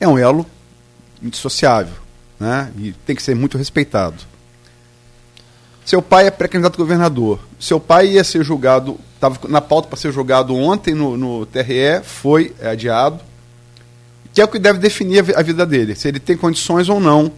É 0.00 0.08
um 0.08 0.18
elo 0.18 0.44
indissociável, 1.22 1.94
né? 2.38 2.70
E 2.78 2.92
tem 3.06 3.16
que 3.16 3.22
ser 3.22 3.34
muito 3.34 3.58
respeitado. 3.58 4.16
Seu 5.84 6.02
pai 6.02 6.26
é 6.26 6.30
pré-candidato 6.30 6.74
a 6.74 6.76
governador. 6.76 7.40
Seu 7.58 7.80
pai 7.80 8.08
ia 8.08 8.24
ser 8.24 8.44
julgado, 8.44 8.98
estava 9.14 9.38
na 9.48 9.60
pauta 9.60 9.88
para 9.88 9.96
ser 9.96 10.12
julgado 10.12 10.54
ontem 10.54 10.94
no, 10.94 11.16
no 11.16 11.46
TRE, 11.46 12.02
foi 12.04 12.54
adiado. 12.62 13.20
Que 14.34 14.40
é 14.40 14.44
o 14.44 14.48
que 14.48 14.58
deve 14.58 14.78
definir 14.78 15.34
a 15.34 15.42
vida 15.42 15.64
dele, 15.64 15.94
se 15.94 16.06
ele 16.06 16.20
tem 16.20 16.36
condições 16.36 16.88
ou 16.88 17.00
não. 17.00 17.32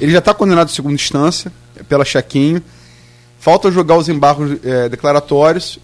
Ele 0.00 0.12
já 0.12 0.18
está 0.18 0.34
condenado 0.34 0.68
em 0.68 0.74
segunda 0.74 0.94
instância, 0.94 1.50
pela 1.88 2.04
Chequinho. 2.04 2.62
Falta 3.40 3.70
julgar 3.70 3.96
os 3.96 4.08
embargos 4.08 4.58
é, 4.64 4.88
declaratórios 4.88 5.78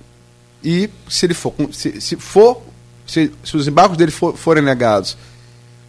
e 0.63 0.89
se 1.09 1.27
ele 1.27 1.35
for, 1.35 1.55
se, 1.73 2.01
se 2.01 2.17
for, 2.17 2.63
se, 3.07 3.31
se 3.45 3.57
os 3.57 3.69
embargos 3.69 3.97
dele 3.97 4.11
for, 4.11 4.37
forem 4.37 4.63
negados, 4.63 5.17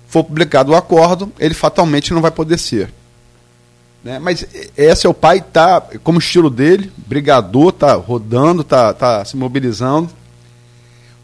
for 0.08 0.24
publicado 0.24 0.72
o 0.72 0.76
acordo, 0.76 1.32
ele 1.40 1.54
fatalmente 1.54 2.14
não 2.14 2.22
vai 2.22 2.32
poder 2.32 2.58
ser. 2.58 2.94
Né? 4.04 4.20
Mas 4.20 4.46
esse 4.78 5.08
é 5.08 5.10
o 5.10 5.14
pai, 5.14 5.42
tá 5.42 5.82
como 6.04 6.20
estilo 6.20 6.50
dele, 6.50 6.92
brigador, 6.96 7.72
tá 7.72 7.94
rodando, 7.96 8.64
tá, 8.64 8.94
tá 8.94 9.26
se 9.26 9.36
mobilizando, 9.36 10.10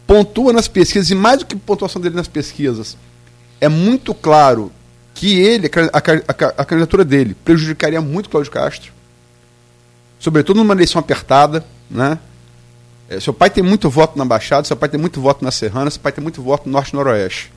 pontua 0.06 0.52
nas 0.52 0.66
pesquisas 0.66 1.08
e 1.10 1.14
mais 1.14 1.38
do 1.38 1.46
que 1.46 1.54
pontuação 1.54 2.02
dele 2.02 2.16
nas 2.16 2.26
pesquisas, 2.26 2.96
é 3.60 3.68
muito 3.68 4.12
claro 4.12 4.72
que 5.14 5.38
ele, 5.38 5.70
a, 5.92 5.98
a, 5.98 6.62
a 6.62 6.64
candidatura 6.64 7.04
dele, 7.04 7.36
prejudicaria 7.44 8.00
muito 8.00 8.28
Cláudio 8.28 8.50
Castro, 8.50 8.92
sobretudo 10.18 10.56
numa 10.56 10.74
eleição 10.74 10.98
apertada, 10.98 11.64
né? 11.88 12.18
É, 13.08 13.20
seu 13.20 13.32
pai 13.32 13.50
tem 13.50 13.62
muito 13.62 13.88
voto 13.90 14.18
na 14.18 14.24
Baixada, 14.24 14.66
seu 14.66 14.76
pai 14.76 14.88
tem 14.88 14.98
muito 14.98 15.20
voto 15.20 15.44
na 15.44 15.50
Serrana, 15.50 15.90
seu 15.90 16.00
pai 16.00 16.12
tem 16.12 16.22
muito 16.22 16.42
voto 16.42 16.66
no 16.66 16.72
Norte 16.72 16.90
e 16.90 16.96
Noroeste. 16.96 17.52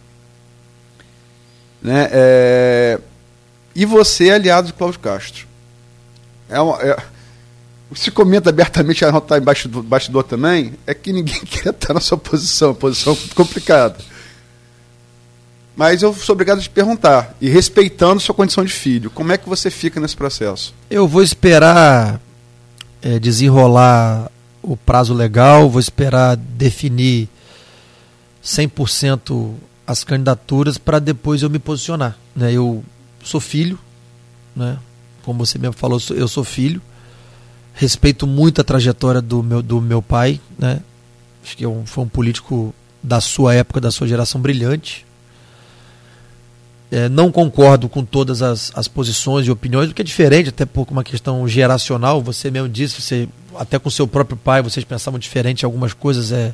Né? 1.86 2.10
É... 2.12 3.00
E 3.76 3.86
você 3.86 4.30
é 4.30 4.34
aliado 4.34 4.68
de 4.68 4.74
Cláudio 4.74 5.00
Castro. 5.00 5.46
É 6.50 6.60
uma, 6.60 6.82
é... 6.82 6.98
Se 7.94 8.10
comenta 8.10 8.50
abertamente, 8.50 9.06
a 9.06 9.16
está 9.16 9.38
embaixo 9.38 9.70
do 9.70 9.84
bastidor 9.84 10.24
também, 10.24 10.74
é 10.88 10.96
que 10.96 11.14
ninguém 11.14 11.40
quer 11.46 11.70
estar 11.70 11.94
na 11.94 12.00
sua 12.00 12.18
posição, 12.18 12.74
posição 12.74 13.16
complicada. 13.36 13.98
Mas 15.76 16.02
eu 16.02 16.12
sou 16.16 16.34
obrigado 16.34 16.58
a 16.58 16.62
te 16.62 16.70
perguntar, 16.70 17.36
e 17.40 17.50
respeitando 17.50 18.20
sua 18.20 18.34
condição 18.34 18.66
de 18.66 18.74
filho, 18.74 19.12
como 19.12 19.32
é 19.32 19.38
que 19.38 19.48
você 19.48 19.70
fica 19.70 20.00
nesse 20.00 20.16
processo? 20.16 20.74
Eu 20.90 21.08
vou 21.08 21.22
esperar 21.22 22.20
é, 23.02 23.20
desenrolar 23.20 24.32
o 24.64 24.76
prazo 24.76 25.14
legal, 25.14 25.70
vou 25.70 25.80
esperar 25.80 26.36
definir 26.36 27.30
100% 28.44 29.54
as 29.88 30.04
candidaturas 30.04 30.78
para 30.78 31.00
depois 31.00 31.42
eu 31.42 31.50
me 31.50 31.60
posicionar. 31.60 32.18
Né? 32.36 32.54
Eu 32.54 32.84
sou 33.24 33.40
filho, 33.40 33.78
né? 34.56 34.78
como 35.24 35.46
você 35.46 35.58
mesmo 35.58 35.74
falou, 35.74 36.00
eu 36.12 36.28
sou 36.28 36.44
filho, 36.44 36.82
respeito 37.74 38.26
muito 38.26 38.62
a 38.62 38.64
trajetória 38.64 39.22
do 39.22 39.44
meu, 39.44 39.62
do 39.62 39.82
meu 39.82 40.02
pai, 40.02 40.40
né? 40.58 40.82
acho 41.44 41.56
que 41.56 41.66
é 41.66 41.68
foi 41.86 42.04
um 42.04 42.08
político 42.08 42.74
da 43.02 43.22
sua 43.22 43.54
época, 43.54 43.80
da 43.80 43.92
sua 43.92 44.08
geração 44.08 44.42
brilhante. 44.42 45.06
É, 46.92 47.10
não 47.10 47.32
concordo 47.32 47.90
com 47.90 48.06
todas 48.06 48.42
as, 48.42 48.72
as 48.76 48.88
posições 48.88 49.46
e 49.48 49.52
opiniões, 49.52 49.90
o 49.90 49.94
que 49.94 50.02
é 50.02 50.06
diferente, 50.06 50.50
até 50.50 50.66
por 50.66 50.88
uma 50.90 51.04
questão 51.04 51.48
geracional. 51.48 52.22
Você 52.22 52.50
mesmo 52.50 52.70
disse, 52.70 53.02
você, 53.02 53.28
até 53.56 53.78
com 53.78 53.90
seu 53.90 54.08
próprio 54.08 54.38
pai, 54.38 54.62
vocês 54.62 54.84
pensavam 54.86 55.20
diferente, 55.20 55.66
algumas 55.66 55.94
coisas 55.94 56.32
é, 56.32 56.54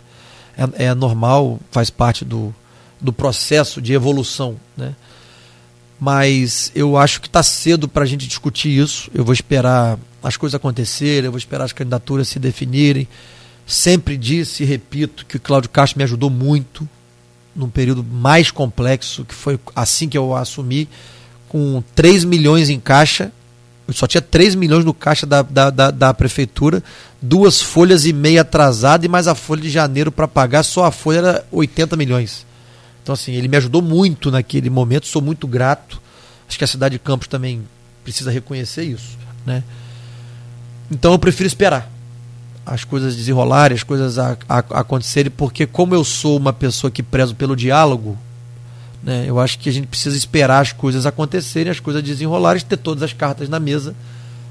é, 0.58 0.86
é 0.86 0.94
normal, 0.94 1.60
faz 1.70 1.90
parte 1.90 2.26
do, 2.26 2.54
do 3.02 3.12
processo 3.12 3.82
de 3.82 3.94
evolução. 3.94 4.56
Né? 4.78 4.96
Mas 6.00 6.72
eu 6.76 6.98
acho 6.98 7.20
que 7.20 7.28
está 7.28 7.44
cedo 7.44 7.88
para 7.88 8.04
a 8.04 8.08
gente 8.08 8.28
discutir 8.28 8.70
isso. 8.70 9.10
Eu 9.14 9.26
vou 9.26 9.34
esperar 9.34 9.98
as 10.24 10.38
coisas 10.38 10.56
acontecerem, 10.56 11.26
eu 11.26 11.32
vou 11.32 11.38
esperar 11.38 11.66
as 11.66 11.74
candidaturas 11.74 12.28
se 12.28 12.40
definirem. 12.40 13.08
Sempre 13.66 14.18
disse 14.18 14.64
e 14.64 14.66
repito 14.66 15.26
que 15.26 15.38
o 15.38 15.40
Cláudio 15.40 15.70
Castro 15.70 15.98
me 15.98 16.04
ajudou 16.04 16.30
muito 16.30 16.88
num 17.56 17.70
período 17.70 18.04
mais 18.04 18.50
complexo, 18.50 19.26
que 19.26 19.34
foi 19.34 19.60
assim 19.76 20.08
que 20.08 20.18
eu 20.18 20.36
assumi, 20.36 20.88
com 21.50 21.84
3 21.96 22.24
milhões 22.24 22.70
em 22.70 22.80
caixa. 22.80 23.32
Eu 23.88 23.94
só 23.94 24.08
tinha 24.08 24.22
3 24.22 24.56
milhões 24.56 24.86
no 24.86 24.94
caixa 24.94 25.26
da, 25.26 25.42
da, 25.42 25.70
da, 25.70 25.92
da 25.92 26.14
prefeitura, 26.14 26.82
duas 27.22 27.62
folhas 27.62 28.06
e 28.06 28.14
meia 28.14 28.42
atrasadas 28.42 29.06
e 29.06 29.10
mais 29.10 29.28
a 29.28 29.36
folha 29.36 29.62
de 29.62 29.70
janeiro 29.70 30.12
para 30.12 30.28
pagar, 30.28 30.64
só 30.64 30.86
a 30.86 30.92
folha 30.92 31.18
era 31.18 31.46
80 31.52 31.98
milhões. 31.98 32.46
Então, 33.02 33.14
assim, 33.14 33.34
ele 33.34 33.48
me 33.48 33.58
ajudou 33.58 33.82
muito 33.82 34.30
naquele 34.30 34.70
momento, 34.70 35.08
sou 35.08 35.22
muito 35.22 35.48
grato. 35.48 36.02
Acho 36.48 36.58
que 36.58 36.64
a 36.64 36.68
cidade 36.68 36.94
de 36.94 37.00
Campos 37.00 37.28
também 37.28 37.64
precisa 38.04 38.32
reconhecer 38.32 38.84
isso. 38.84 39.18
Né? 39.46 39.64
Então, 40.90 41.12
eu 41.12 41.20
prefiro 41.20 41.48
esperar 41.48 41.90
as 42.66 42.84
coisas 42.84 43.16
desenrolarem, 43.16 43.76
as 43.76 43.84
coisas 43.84 44.20
a, 44.20 44.38
a, 44.48 44.58
acontecerem, 44.80 45.32
porque, 45.32 45.66
como 45.66 45.96
eu 45.96 46.04
sou 46.04 46.38
uma 46.38 46.54
pessoa 46.54 46.92
que 46.92 47.02
prezo 47.02 47.34
pelo 47.34 47.56
diálogo, 47.56 48.18
né, 49.04 49.26
eu 49.28 49.40
acho 49.40 49.58
que 49.58 49.68
a 49.68 49.74
gente 49.74 49.88
precisa 49.88 50.16
esperar 50.16 50.62
as 50.62 50.72
coisas 50.72 51.06
acontecerem, 51.06 51.72
as 51.72 51.80
coisas 51.80 52.04
desenrolarem, 52.04 52.62
ter 52.62 52.78
todas 52.78 53.02
as 53.02 53.14
cartas 53.14 53.50
na 53.50 53.60
mesa, 53.60 53.96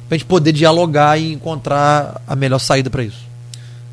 para 0.08 0.16
a 0.16 0.18
gente 0.18 0.26
poder 0.26 0.52
dialogar 0.52 1.18
e 1.18 1.32
encontrar 1.32 2.20
a 2.26 2.34
melhor 2.34 2.58
saída 2.58 2.90
para 2.90 3.04
isso. 3.04 3.30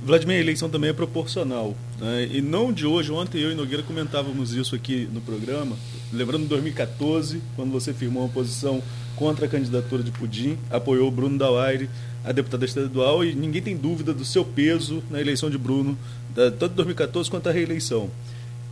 Vladimir, 0.07 0.37
a 0.37 0.39
eleição 0.39 0.69
também 0.69 0.89
é 0.89 0.93
proporcional. 0.93 1.75
Né? 1.99 2.29
E 2.31 2.41
não 2.41 2.71
de 2.71 2.85
hoje, 2.85 3.11
ontem 3.11 3.41
eu 3.41 3.51
e 3.51 3.55
Nogueira 3.55 3.83
comentávamos 3.83 4.53
isso 4.53 4.73
aqui 4.73 5.05
no 5.11 5.19
programa. 5.19 5.75
Lembrando 6.13 6.43
de 6.43 6.47
2014, 6.47 7.41
quando 7.57 7.73
você 7.73 7.93
firmou 7.93 8.23
uma 8.23 8.29
posição 8.29 8.81
contra 9.17 9.47
a 9.47 9.49
candidatura 9.49 10.01
de 10.01 10.09
Pudim, 10.11 10.57
apoiou 10.69 11.11
Bruno 11.11 11.37
Dauaire, 11.37 11.89
a 12.23 12.31
deputada 12.31 12.63
estadual, 12.63 13.21
e 13.25 13.35
ninguém 13.35 13.61
tem 13.61 13.75
dúvida 13.75 14.13
do 14.13 14.23
seu 14.23 14.45
peso 14.45 15.03
na 15.11 15.19
eleição 15.19 15.49
de 15.49 15.57
Bruno, 15.57 15.97
tanto 16.33 16.69
2014 16.69 17.29
quanto 17.29 17.49
a 17.49 17.51
reeleição. 17.51 18.09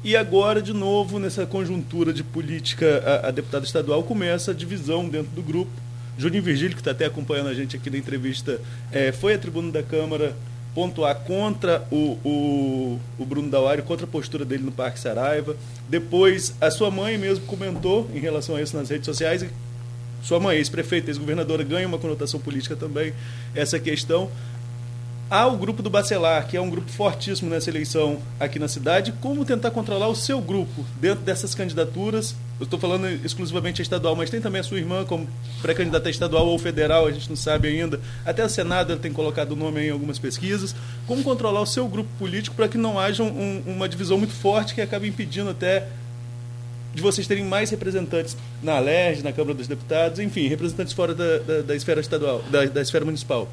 E 0.05 0.15
agora, 0.15 0.61
de 0.61 0.71
novo, 0.71 1.19
nessa 1.19 1.45
conjuntura 1.45 2.13
de 2.13 2.23
política, 2.23 3.03
a, 3.05 3.27
a 3.27 3.31
deputada 3.31 3.65
estadual 3.65 4.03
começa 4.03 4.51
a 4.51 4.53
divisão 4.53 5.09
dentro 5.09 5.33
do 5.35 5.43
grupo. 5.43 5.71
Juninho 6.17 6.43
Virgílio, 6.43 6.75
que 6.75 6.81
está 6.81 6.91
até 6.91 7.03
acompanhando 7.03 7.49
a 7.49 7.53
gente 7.53 7.75
aqui 7.75 7.89
na 7.89 7.97
entrevista, 7.97 8.61
é, 8.89 9.11
foi 9.11 9.33
à 9.33 9.37
tribuna 9.37 9.69
da 9.69 9.83
Câmara 9.83 10.33
pontuar 10.75 11.15
contra 11.21 11.87
o, 11.89 12.19
o, 12.23 12.99
o 13.17 13.25
Bruno 13.25 13.49
Dauário, 13.49 13.81
contra 13.81 14.05
a 14.05 14.09
postura 14.09 14.43
dele 14.43 14.63
no 14.63 14.73
Parque 14.73 14.99
Saraiva. 14.99 15.55
Depois, 15.87 16.53
a 16.59 16.69
sua 16.69 16.91
mãe 16.91 17.17
mesmo 17.17 17.45
comentou 17.45 18.07
em 18.13 18.19
relação 18.19 18.57
a 18.57 18.61
isso 18.61 18.75
nas 18.75 18.89
redes 18.89 19.05
sociais. 19.05 19.45
Sua 20.21 20.39
mãe, 20.39 20.57
ex-prefeita, 20.57 21.09
ex-governadora, 21.09 21.63
ganha 21.63 21.87
uma 21.87 21.97
conotação 21.97 22.41
política 22.41 22.75
também, 22.75 23.13
essa 23.55 23.79
questão. 23.79 24.29
Há 25.27 25.47
o 25.47 25.57
grupo 25.57 25.81
do 25.81 25.89
Bacelar, 25.89 26.47
que 26.47 26.55
é 26.55 26.61
um 26.61 26.69
grupo 26.69 26.91
fortíssimo 26.91 27.49
nessa 27.49 27.71
eleição 27.71 28.19
aqui 28.39 28.59
na 28.59 28.67
cidade. 28.67 29.11
Como 29.21 29.43
tentar 29.43 29.71
controlar 29.71 30.07
o 30.07 30.15
seu 30.15 30.39
grupo 30.39 30.85
dentro 31.01 31.23
dessas 31.23 31.55
candidaturas? 31.55 32.35
Eu 32.59 32.65
estou 32.65 32.79
falando 32.79 33.07
exclusivamente 33.25 33.81
estadual, 33.81 34.15
mas 34.15 34.29
tem 34.29 34.39
também 34.39 34.61
a 34.61 34.63
sua 34.63 34.77
irmã 34.77 35.03
como 35.03 35.27
pré-candidata 35.63 36.11
estadual 36.11 36.45
ou 36.45 36.59
federal, 36.59 37.07
a 37.07 37.11
gente 37.11 37.27
não 37.27 37.35
sabe 37.35 37.67
ainda. 37.67 37.99
Até 38.23 38.43
a 38.43 38.49
Senado 38.49 38.95
tem 38.97 39.11
colocado 39.11 39.53
o 39.53 39.55
nome 39.55 39.87
em 39.87 39.89
algumas 39.89 40.19
pesquisas. 40.19 40.75
Como 41.07 41.23
controlar 41.23 41.61
o 41.61 41.65
seu 41.65 41.87
grupo 41.87 42.09
político 42.19 42.55
para 42.55 42.67
que 42.67 42.77
não 42.77 42.99
haja 42.99 43.23
um, 43.23 43.63
uma 43.65 43.89
divisão 43.89 44.19
muito 44.19 44.33
forte 44.33 44.75
que 44.75 44.81
acabe 44.81 45.07
impedindo 45.07 45.49
até 45.49 45.87
de 46.93 47.01
vocês 47.01 47.25
terem 47.25 47.43
mais 47.43 47.71
representantes 47.71 48.37
na 48.61 48.77
LERJ, 48.77 49.23
na 49.23 49.33
Câmara 49.33 49.55
dos 49.55 49.67
Deputados, 49.67 50.19
enfim, 50.19 50.47
representantes 50.47 50.93
fora 50.93 51.15
da, 51.15 51.39
da, 51.39 51.61
da 51.63 51.75
esfera 51.75 51.99
estadual, 51.99 52.43
da, 52.51 52.65
da 52.65 52.81
esfera 52.81 53.03
municipal? 53.03 53.49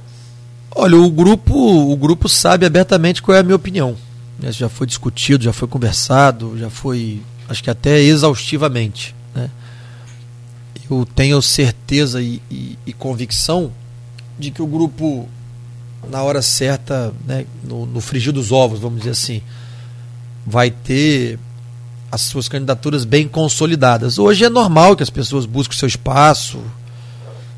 Olha, 0.74 0.96
o 0.96 1.10
grupo, 1.10 1.54
o 1.54 1.96
grupo 1.96 2.28
sabe 2.28 2.64
abertamente 2.64 3.22
qual 3.22 3.36
é 3.36 3.40
a 3.40 3.42
minha 3.42 3.56
opinião. 3.56 3.96
Isso 4.42 4.58
já 4.58 4.68
foi 4.68 4.86
discutido, 4.86 5.44
já 5.44 5.52
foi 5.52 5.68
conversado, 5.68 6.58
já 6.58 6.70
foi, 6.70 7.20
acho 7.48 7.62
que 7.62 7.70
até 7.70 8.00
exaustivamente. 8.00 9.14
Né? 9.34 9.50
Eu 10.90 11.06
tenho 11.14 11.40
certeza 11.42 12.22
e, 12.22 12.40
e, 12.50 12.78
e 12.86 12.92
convicção 12.92 13.70
de 14.38 14.50
que 14.50 14.62
o 14.62 14.66
grupo, 14.66 15.28
na 16.10 16.22
hora 16.22 16.40
certa, 16.40 17.12
né, 17.26 17.46
no, 17.62 17.86
no 17.86 18.00
frigir 18.00 18.32
dos 18.32 18.50
ovos, 18.50 18.80
vamos 18.80 18.98
dizer 18.98 19.10
assim, 19.10 19.42
vai 20.46 20.70
ter 20.70 21.38
as 22.10 22.22
suas 22.22 22.48
candidaturas 22.48 23.04
bem 23.04 23.28
consolidadas. 23.28 24.18
Hoje 24.18 24.44
é 24.44 24.48
normal 24.48 24.96
que 24.96 25.02
as 25.02 25.10
pessoas 25.10 25.46
busquem 25.46 25.78
seu 25.78 25.88
espaço. 25.88 26.60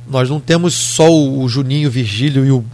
Nós 0.06 0.28
não 0.28 0.38
temos 0.38 0.74
só 0.74 1.10
o 1.10 1.48
Juninho 1.48 1.90
Virgílio 1.90 2.44
e 2.44 2.50
o, 2.50 2.64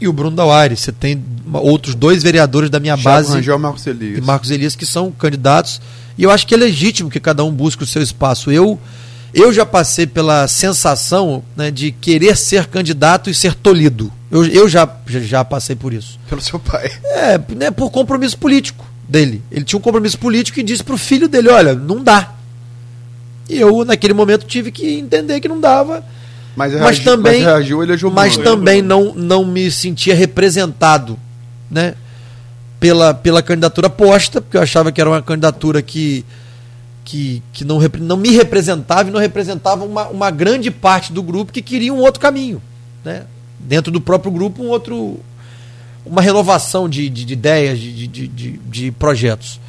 e 0.00 0.08
o 0.08 0.12
Bruno 0.12 0.36
Dauari. 0.36 0.76
Você 0.76 0.92
tem 0.92 1.22
outros 1.52 1.94
dois 1.94 2.22
vereadores 2.22 2.70
da 2.70 2.80
minha 2.80 2.96
Thiago 2.96 3.04
base 3.04 3.32
Rangel, 3.32 3.58
Marcos 3.58 3.86
Elias. 3.86 4.18
e 4.18 4.20
Marcos 4.20 4.50
Elias 4.50 4.76
que 4.76 4.86
são 4.86 5.10
candidatos. 5.10 5.80
E 6.16 6.22
eu 6.22 6.30
acho 6.30 6.46
que 6.46 6.54
é 6.54 6.58
legítimo 6.58 7.10
que 7.10 7.20
cada 7.20 7.44
um 7.44 7.52
busque 7.52 7.82
o 7.82 7.86
seu 7.86 8.02
espaço. 8.02 8.50
Eu, 8.50 8.78
eu 9.32 9.52
já 9.52 9.64
passei 9.64 10.06
pela 10.06 10.48
sensação 10.48 11.42
né, 11.56 11.70
de 11.70 11.92
querer 11.92 12.36
ser 12.36 12.66
candidato 12.66 13.30
e 13.30 13.34
ser 13.34 13.54
tolhido. 13.54 14.12
Eu, 14.30 14.44
eu 14.46 14.68
já, 14.68 14.88
já, 15.06 15.20
já 15.20 15.44
passei 15.44 15.76
por 15.76 15.92
isso. 15.92 16.18
Pelo 16.28 16.40
seu 16.40 16.58
pai. 16.58 16.90
É, 17.04 17.40
né, 17.54 17.70
por 17.70 17.90
compromisso 17.90 18.36
político 18.36 18.86
dele. 19.08 19.42
Ele 19.50 19.64
tinha 19.64 19.78
um 19.78 19.82
compromisso 19.82 20.18
político 20.18 20.60
e 20.60 20.62
disse 20.62 20.84
pro 20.84 20.98
filho 20.98 21.28
dele, 21.28 21.48
olha, 21.48 21.74
não 21.74 22.02
dá. 22.02 22.34
E 23.48 23.58
eu, 23.58 23.84
naquele 23.84 24.12
momento, 24.12 24.44
tive 24.44 24.70
que 24.70 24.98
entender 24.98 25.40
que 25.40 25.48
não 25.48 25.58
dava. 25.58 26.04
Mas, 26.80 26.98
também- 26.98 27.42
mas 27.42 27.52
reagiu, 27.52 27.82
ele 27.82 27.92
agiu 27.92 28.10
Mas 28.10 28.36
também 28.36 28.82
não, 28.82 29.14
não 29.14 29.44
me 29.44 29.70
sentia 29.70 30.14
representado, 30.14 31.18
né? 31.70 31.94
Pela, 32.80 33.12
pela 33.12 33.42
candidatura 33.42 33.88
posta, 33.90 34.40
porque 34.40 34.56
eu 34.56 34.62
achava 34.62 34.92
que 34.92 35.00
era 35.00 35.10
uma 35.10 35.20
candidatura 35.22 35.82
que, 35.82 36.24
que, 37.04 37.42
que 37.52 37.64
não, 37.64 37.80
não 38.00 38.16
me 38.16 38.30
representava 38.30 39.08
e 39.08 39.12
não 39.12 39.18
representava 39.18 39.84
uma, 39.84 40.08
uma 40.08 40.30
grande 40.30 40.70
parte 40.70 41.12
do 41.12 41.22
grupo 41.22 41.52
que 41.52 41.62
queria 41.62 41.92
um 41.92 41.98
outro 41.98 42.20
caminho. 42.20 42.62
Né? 43.04 43.24
Dentro 43.58 43.90
do 43.90 44.00
próprio 44.00 44.30
grupo, 44.30 44.62
um 44.62 44.68
outro, 44.68 45.18
uma 46.06 46.22
renovação 46.22 46.88
de, 46.88 47.08
de, 47.08 47.24
de 47.24 47.32
ideias, 47.32 47.78
de, 47.80 48.06
de, 48.06 48.28
de, 48.28 48.52
de 48.58 48.90
projetos. 48.92 49.60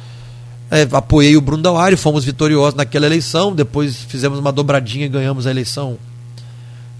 É, 0.70 0.86
apoiei 0.92 1.36
o 1.36 1.40
Bruno 1.40 1.62
Dauari, 1.64 1.96
fomos 1.96 2.24
vitoriosos 2.24 2.74
naquela 2.74 3.06
eleição, 3.06 3.52
depois 3.52 3.96
fizemos 3.96 4.38
uma 4.38 4.52
dobradinha 4.52 5.06
e 5.06 5.08
ganhamos 5.08 5.46
a 5.48 5.50
eleição 5.50 5.98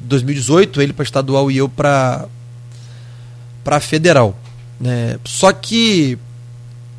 2018, 0.01 0.81
ele 0.81 0.93
para 0.93 1.05
estadual 1.05 1.51
e 1.51 1.57
eu 1.59 1.69
para 1.69 2.27
para 3.63 3.79
federal. 3.81 4.37
Né? 4.81 5.19
Só 5.25 5.53
que 5.53 6.19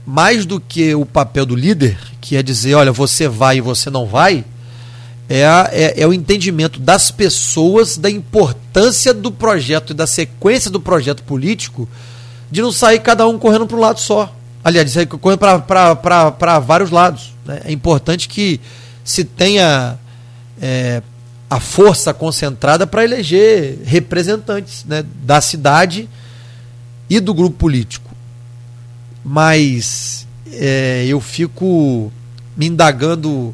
mais 0.06 0.46
do 0.46 0.60
que 0.60 0.94
o 0.96 1.06
papel 1.06 1.46
do 1.46 1.56
líder, 1.56 1.98
que 2.20 2.36
é 2.36 2.44
dizer, 2.44 2.76
olha, 2.76 2.92
você 2.92 3.28
vai 3.28 3.58
e 3.58 3.62
você 3.62 3.90
não 3.90 4.06
vai, 4.06 4.46
é, 5.30 5.46
a- 5.46 5.70
é, 5.72 6.02
é 6.02 6.08
o 6.08 6.14
entendimento 6.14 6.80
das 6.80 7.10
pessoas 7.12 7.98
da 7.98 8.10
importância 8.10 9.14
do 9.14 9.32
projeto 9.32 9.92
e 9.92 9.94
da 9.94 10.06
sequência 10.06 10.70
do 10.70 10.80
projeto 10.80 11.24
político 11.24 11.88
de 12.52 12.62
não 12.62 12.72
sair 12.72 13.00
cada 13.00 13.28
um 13.28 13.40
correndo 13.40 13.66
para 13.66 13.78
um 13.78 13.80
lado 13.80 14.00
só. 14.00 14.34
Aliás, 14.64 14.92
sair 14.92 15.08
correndo 15.08 15.40
para 15.40 16.60
vários 16.60 16.92
lados. 16.92 17.34
né? 17.46 17.62
É 17.66 17.72
importante 17.72 18.28
que 18.28 18.60
se 19.04 19.24
tenha 19.24 19.98
é, 20.62 21.02
a 21.52 21.60
força 21.60 22.14
concentrada 22.14 22.88
para 22.88 23.04
eleger 23.04 23.80
representantes 23.84 24.86
né, 24.86 25.04
da 25.22 25.42
cidade 25.42 26.08
e 27.10 27.20
do 27.20 27.34
grupo 27.34 27.58
político. 27.58 28.10
Mas 29.22 30.26
é, 30.50 31.04
eu 31.06 31.20
fico 31.20 32.10
me 32.56 32.68
indagando 32.68 33.54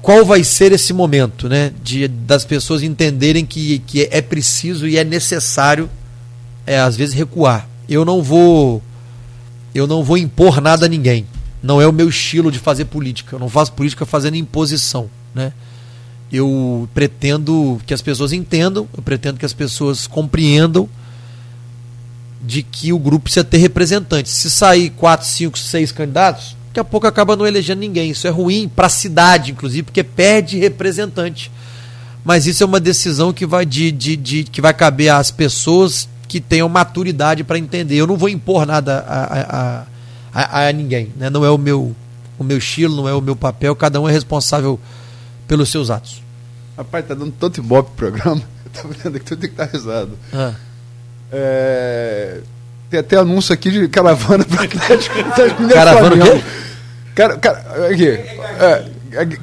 qual 0.00 0.24
vai 0.24 0.42
ser 0.42 0.72
esse 0.72 0.94
momento, 0.94 1.46
né? 1.46 1.70
De, 1.82 2.08
das 2.08 2.42
pessoas 2.42 2.82
entenderem 2.82 3.44
que, 3.44 3.80
que 3.80 4.08
é 4.10 4.22
preciso 4.22 4.88
e 4.88 4.96
é 4.96 5.04
necessário, 5.04 5.90
é, 6.66 6.78
às 6.78 6.96
vezes, 6.96 7.14
recuar. 7.14 7.68
Eu 7.86 8.02
não 8.02 8.22
vou. 8.22 8.82
Eu 9.74 9.86
não 9.86 10.02
vou 10.02 10.16
impor 10.16 10.58
nada 10.58 10.86
a 10.86 10.88
ninguém. 10.88 11.26
Não 11.62 11.82
é 11.82 11.86
o 11.86 11.92
meu 11.92 12.08
estilo 12.08 12.50
de 12.50 12.58
fazer 12.58 12.86
política. 12.86 13.36
Eu 13.36 13.40
não 13.40 13.50
faço 13.50 13.72
política 13.72 14.06
fazendo 14.06 14.36
imposição, 14.36 15.10
né? 15.34 15.52
Eu 16.32 16.88
pretendo 16.92 17.80
que 17.86 17.94
as 17.94 18.02
pessoas 18.02 18.32
entendam, 18.32 18.88
eu 18.96 19.02
pretendo 19.02 19.38
que 19.38 19.46
as 19.46 19.52
pessoas 19.52 20.06
compreendam 20.06 20.88
de 22.42 22.62
que 22.62 22.92
o 22.92 22.98
grupo 22.98 23.24
precisa 23.24 23.44
ter 23.44 23.58
representantes. 23.58 24.32
Se 24.32 24.50
sair 24.50 24.90
quatro, 24.90 25.26
cinco, 25.26 25.58
seis 25.58 25.92
candidatos, 25.92 26.56
daqui 26.68 26.80
a 26.80 26.84
pouco 26.84 27.06
acaba 27.06 27.36
não 27.36 27.46
elegendo 27.46 27.78
ninguém. 27.80 28.10
Isso 28.10 28.26
é 28.26 28.30
ruim 28.30 28.68
para 28.68 28.86
a 28.86 28.90
cidade, 28.90 29.52
inclusive, 29.52 29.84
porque 29.84 30.02
perde 30.02 30.58
representante. 30.58 31.50
Mas 32.24 32.46
isso 32.46 32.62
é 32.62 32.66
uma 32.66 32.80
decisão 32.80 33.32
que 33.32 33.46
vai, 33.46 33.64
de, 33.64 33.92
de, 33.92 34.16
de- 34.16 34.44
que 34.44 34.60
vai 34.60 34.74
caber 34.74 35.10
às 35.10 35.30
pessoas 35.30 36.08
que 36.26 36.40
tenham 36.40 36.68
maturidade 36.68 37.44
para 37.44 37.58
entender. 37.58 37.96
Eu 37.96 38.06
não 38.06 38.16
vou 38.16 38.28
impor 38.28 38.66
nada 38.66 39.04
a, 39.06 39.84
a, 40.34 40.42
a, 40.42 40.66
a 40.68 40.72
ninguém. 40.72 41.12
Né? 41.16 41.30
Não 41.30 41.44
é 41.44 41.50
o 41.50 41.58
meu, 41.58 41.94
o 42.38 42.42
meu 42.44 42.58
estilo, 42.58 42.96
não 42.96 43.08
é 43.08 43.14
o 43.14 43.20
meu 43.20 43.36
papel. 43.36 43.76
Cada 43.76 44.00
um 44.00 44.08
é 44.08 44.12
responsável 44.12 44.80
pelos 45.46 45.68
seus 45.70 45.90
atos. 45.90 46.22
Rapaz, 46.76 47.06
tá 47.06 47.14
dando 47.14 47.32
tanto 47.32 47.60
ibope 47.60 47.90
pro 47.96 48.10
programa. 48.10 48.42
Eu 48.64 48.82
tô 48.82 48.88
vendo 48.88 49.16
aqui, 49.16 49.24
tu 49.24 49.36
tem 49.36 49.50
que 49.50 49.62
estar 49.62 49.66
risado. 49.66 50.18
Ah. 50.32 50.52
É, 51.32 52.38
Tem 52.90 53.00
até 53.00 53.16
anúncio 53.16 53.52
aqui 53.52 53.70
de 53.70 53.88
caravana 53.88 54.44
para 54.44 54.64
Atlético. 54.64 55.16
Caravana 55.72 56.14
o 56.14 56.30
quê? 56.30 56.44
Cara, 57.14 57.36
cara, 57.38 57.88
aqui. 57.90 58.08
É, 58.08 58.84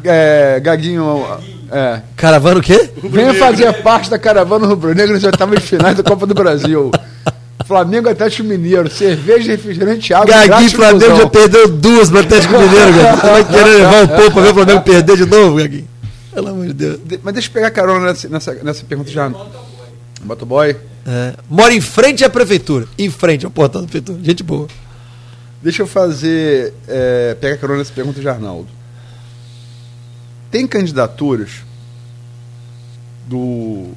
é, 0.03 0.59
Gaguinho. 0.59 1.25
É. 1.71 2.01
Caravana 2.17 2.59
o 2.59 2.63
quê? 2.63 2.91
Venha 3.03 3.33
fazer 3.33 3.71
parte 3.81 4.09
da 4.09 4.19
caravana 4.19 4.67
rubro-negra 4.67 5.13
nos 5.13 5.23
oitavas 5.23 5.59
de 5.59 5.67
finais 5.67 5.95
da 5.95 6.03
Copa 6.03 6.25
do 6.25 6.33
Brasil. 6.33 6.91
Flamengo 7.71 8.09
Atlético 8.09 8.43
Mineiro, 8.43 8.89
cerveja, 8.91 9.49
refrigerante, 9.53 10.13
água. 10.13 10.25
Gaguinho 10.27 10.49
grátis 10.49 10.73
Flamengo 10.73 11.15
já 11.15 11.27
perdeu 11.29 11.67
duas 11.69 12.09
pro 12.09 12.19
Atlético 12.19 12.53
Mineiro, 12.59 12.91
Gaguinho. 12.93 13.15
Você 13.15 13.27
vai 13.27 13.43
querer 13.47 13.63
levar 13.77 14.03
um 14.03 14.07
pouco 14.07 14.31
pra 14.33 14.41
ver 14.41 14.49
o 14.49 14.53
Flamengo 14.53 14.81
perder 14.81 15.15
de 15.17 15.25
novo, 15.25 15.55
Gaguinho? 15.55 15.87
Pelo 16.33 16.47
amor 16.49 16.67
de 16.67 16.73
Deus. 16.73 16.99
De- 17.05 17.19
Mas 17.23 17.33
deixa 17.33 17.47
eu 17.47 17.53
pegar 17.53 17.71
carona 17.71 18.07
nessa, 18.07 18.27
nessa, 18.27 18.53
nessa 18.55 18.83
pergunta 18.83 19.09
já. 19.09 19.31
Motoboy. 20.23 20.75
É, 21.07 21.33
mora 21.49 21.73
em 21.73 21.79
frente 21.81 22.25
à 22.25 22.29
prefeitura. 22.29 22.87
Em 22.99 23.09
frente 23.09 23.45
ao 23.45 23.51
portão 23.51 23.79
da 23.81 23.87
prefeitura. 23.87 24.19
Gente 24.21 24.43
boa. 24.43 24.67
Deixa 25.63 25.81
eu 25.81 25.87
fazer. 25.87 26.73
É, 26.89 27.35
pegar 27.39 27.55
carona 27.57 27.79
nessa 27.79 27.93
pergunta 27.93 28.19
de 28.19 28.27
Arnaldo. 28.27 28.67
Tem 30.51 30.67
candidaturas 30.67 31.49
do. 33.27 33.91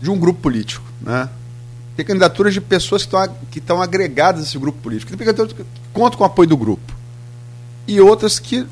de 0.00 0.10
um 0.10 0.18
grupo 0.18 0.40
político, 0.40 0.84
né? 1.00 1.28
Tem 1.96 2.04
candidaturas 2.04 2.52
de 2.52 2.60
pessoas 2.60 3.02
que 3.02 3.08
estão 3.14 3.36
que 3.50 3.58
estão 3.60 3.80
agregadas 3.82 4.42
a 4.42 4.44
esse 4.48 4.58
grupo 4.58 4.78
político. 4.80 5.10
Tem 5.10 5.18
candidaturas 5.18 5.52
que 5.52 5.64
contam 5.92 6.18
com 6.18 6.24
o 6.24 6.26
apoio 6.26 6.48
do 6.48 6.56
grupo. 6.56 6.92
E 7.86 8.00
outras 8.00 8.38
que 8.38 8.66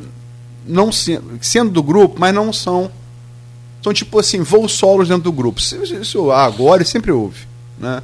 não 0.66 0.90
se- 0.90 1.20
sendo 1.40 1.70
do 1.70 1.82
grupo, 1.82 2.16
mas 2.18 2.34
não 2.34 2.52
são. 2.52 2.90
São 3.82 3.92
tipo 3.92 4.18
assim, 4.18 4.40
voos 4.42 4.72
solos 4.72 5.08
dentro 5.08 5.24
do 5.24 5.32
grupo. 5.32 5.60
Isso, 5.60 5.76
isso 5.76 6.30
agora 6.32 6.82
e 6.82 6.86
sempre 6.86 7.10
houve. 7.12 7.46
Né? 7.78 8.02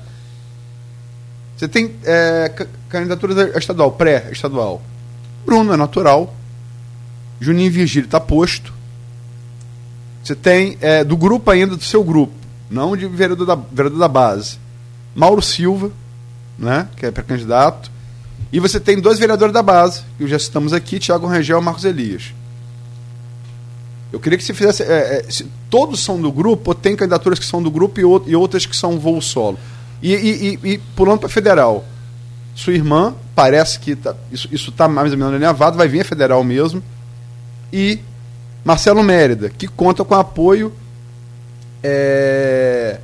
Você 1.56 1.66
tem 1.68 1.94
é, 2.04 2.48
ca- 2.54 2.66
candidaturas 2.88 3.36
a 3.54 3.58
estadual, 3.58 3.92
pré-estadual. 3.92 4.82
Bruno 5.44 5.72
é 5.72 5.76
natural. 5.76 6.34
Juninho 7.40 7.70
Virgílio 7.72 8.06
está 8.06 8.20
posto. 8.20 8.72
Você 10.22 10.34
tem 10.34 10.76
é, 10.80 11.02
do 11.04 11.16
grupo 11.16 11.50
ainda, 11.50 11.76
do 11.76 11.82
seu 11.84 12.02
grupo, 12.04 12.32
não 12.70 12.96
de 12.96 13.06
vereador 13.06 13.46
da, 13.46 13.54
vereador 13.54 13.98
da 13.98 14.08
base. 14.08 14.58
Mauro 15.18 15.42
Silva, 15.42 15.90
né, 16.56 16.86
que 16.96 17.04
é 17.04 17.10
pré-candidato. 17.10 17.90
E 18.52 18.60
você 18.60 18.78
tem 18.78 19.00
dois 19.00 19.18
vereadores 19.18 19.52
da 19.52 19.62
base, 19.62 20.02
que 20.16 20.26
já 20.28 20.38
citamos 20.38 20.72
aqui, 20.72 20.98
Tiago 21.00 21.26
Rangel 21.26 21.58
e 21.60 21.62
Marcos 21.62 21.84
Elias. 21.84 22.32
Eu 24.12 24.20
queria 24.20 24.38
que 24.38 24.44
você 24.44 24.54
fizesse. 24.54 24.82
é, 24.84 25.24
é, 25.26 25.30
se 25.30 25.46
todos 25.68 26.00
são 26.00 26.20
do 26.20 26.30
grupo, 26.32 26.70
ou 26.70 26.74
tem 26.74 26.94
candidaturas 26.96 27.38
que 27.38 27.44
são 27.44 27.60
do 27.62 27.70
grupo 27.70 27.98
e, 28.00 28.30
e 28.30 28.36
outras 28.36 28.64
que 28.64 28.76
são 28.76 28.98
voo 28.98 29.20
solo. 29.20 29.58
E, 30.00 30.14
e- 30.14 30.58
e- 30.64 30.72
e 30.74 30.78
pulando 30.96 31.18
para 31.20 31.28
federal. 31.28 31.84
Sua 32.54 32.72
irmã, 32.72 33.14
parece 33.34 33.78
que 33.80 33.96
tá- 33.96 34.14
isso 34.32 34.70
está 34.70 34.86
mais 34.88 35.12
ou 35.12 35.18
menos 35.18 35.34
alinhavado, 35.34 35.76
vai 35.76 35.88
vir 35.88 36.00
a 36.00 36.04
federal 36.04 36.42
mesmo. 36.44 36.82
E 37.72 37.98
Marcelo 38.64 39.02
Mérida, 39.02 39.50
que 39.50 39.66
conta 39.68 40.04
com 40.04 40.14
apoio 40.14 40.72
é, 41.82 42.98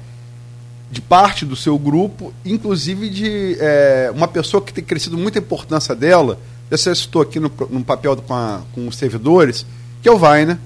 de 0.95 1.01
parte 1.01 1.45
do 1.45 1.57
seu 1.57 1.77
grupo, 1.79 2.33
inclusive 2.45 3.11
de 3.11 3.57
é, 3.59 4.13
uma 4.15 4.29
pessoa 4.29 4.63
que 4.63 4.73
tem 4.73 4.83
crescido 4.85 5.19
muita 5.19 5.41
importância 5.41 5.95
dela. 5.95 6.39
Você 6.71 6.95
citou 6.95 7.21
aqui 7.21 7.41
no, 7.41 7.51
no 7.69 7.85
papel 7.85 8.17
com, 8.17 8.33
a- 8.33 8.63
com 8.73 8.87
os 8.87 8.97
servidores, 8.97 9.67
que 10.01 10.09
é 10.09 10.13
o 10.13 10.17
Vaina, 10.17 10.59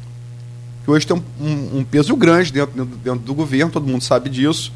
que 0.85 0.91
hoje 0.91 1.07
tem 1.07 1.17
um, 1.17 1.23
um- 1.45 1.79
um 1.79 1.85
peso 1.85 2.15
grande 2.15 2.53
dentro, 2.53 2.75
dentro, 2.77 2.97
dentro 2.99 3.21
do 3.21 3.35
governo, 3.35 3.73
todo 3.73 3.87
mundo 3.87 4.05
sabe 4.05 4.29
disso. 4.29 4.71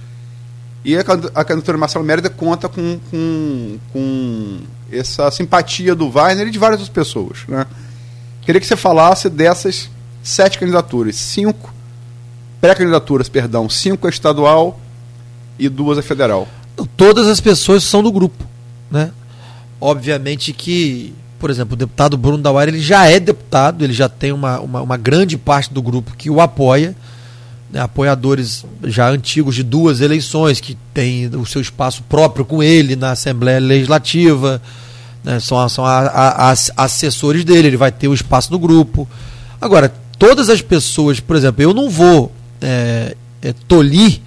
E 0.85 0.97
a, 0.97 1.01
a 1.01 1.45
candidatura 1.45 1.77
Marcelo 1.79 2.05
Mérida 2.05 2.31
conta 2.31 2.69
com, 2.69 2.99
com, 3.11 3.79
com 3.93 4.59
essa 4.91 5.31
simpatia 5.31 5.95
do 5.95 6.11
Wagner 6.11 6.49
e 6.49 6.51
de 6.51 6.59
várias 6.59 6.81
outras 6.81 6.95
pessoas. 6.95 7.39
Né? 7.47 7.67
Queria 8.41 8.61
que 8.61 8.67
você 8.67 8.75
falasse 8.77 9.29
dessas 9.29 9.89
sete 10.23 10.59
candidaturas. 10.59 11.15
Cinco 11.17 11.73
pré-candidaturas, 12.61 13.29
perdão. 13.29 13.69
Cinco 13.69 14.09
estadual 14.09 14.81
e 15.59 15.69
duas 15.69 15.99
é 15.99 16.03
federal. 16.03 16.49
Todas 16.97 17.27
as 17.27 17.41
pessoas 17.41 17.85
são 17.85 18.03
do 18.03 18.11
grupo. 18.11 18.45
Né? 18.91 19.11
Obviamente 19.81 20.53
que, 20.53 21.15
por 21.39 21.51
exemplo, 21.51 21.75
o 21.75 21.77
deputado 21.77 22.17
Bruno 22.17 22.39
Dauer 22.39 22.69
ele 22.69 22.81
já 22.81 23.07
é 23.07 23.19
deputado, 23.21 23.85
ele 23.85 23.93
já 23.93 24.09
tem 24.09 24.33
uma, 24.33 24.61
uma, 24.61 24.83
uma 24.83 24.97
grande 24.97 25.37
parte 25.37 25.73
do 25.73 25.83
grupo 25.83 26.17
que 26.17 26.31
o 26.31 26.41
apoia 26.41 26.95
né, 27.73 27.81
apoiadores 27.81 28.65
já 28.85 29.09
antigos 29.09 29.55
de 29.55 29.63
duas 29.63 30.01
eleições, 30.01 30.61
que 30.61 30.77
tem 30.93 31.29
o 31.29 31.47
seu 31.47 31.63
espaço 31.63 32.03
próprio 32.03 32.45
com 32.45 32.63
ele 32.63 32.95
na 32.95 33.13
Assembleia 33.13 33.59
Legislativa, 33.59 34.61
né, 35.25 35.41
são, 35.41 35.67
são 35.69 35.85
a, 35.85 36.01
a, 36.01 36.51
a, 36.51 36.55
assessores 36.77 37.45
dele, 37.45 37.69
ele 37.69 37.77
vai 37.77 37.91
ter 37.91 38.09
o 38.09 38.15
espaço 38.15 38.53
no 38.53 38.59
grupo. 38.59 39.09
Agora, 39.59 39.93
todas 40.19 40.51
as 40.51 40.61
pessoas, 40.61 41.19
por 41.19 41.35
exemplo, 41.35 41.63
eu 41.63 41.73
não 41.73 41.89
vou 41.89 42.31
é, 42.61 43.17
é, 43.41 43.55
tolir 43.67 44.21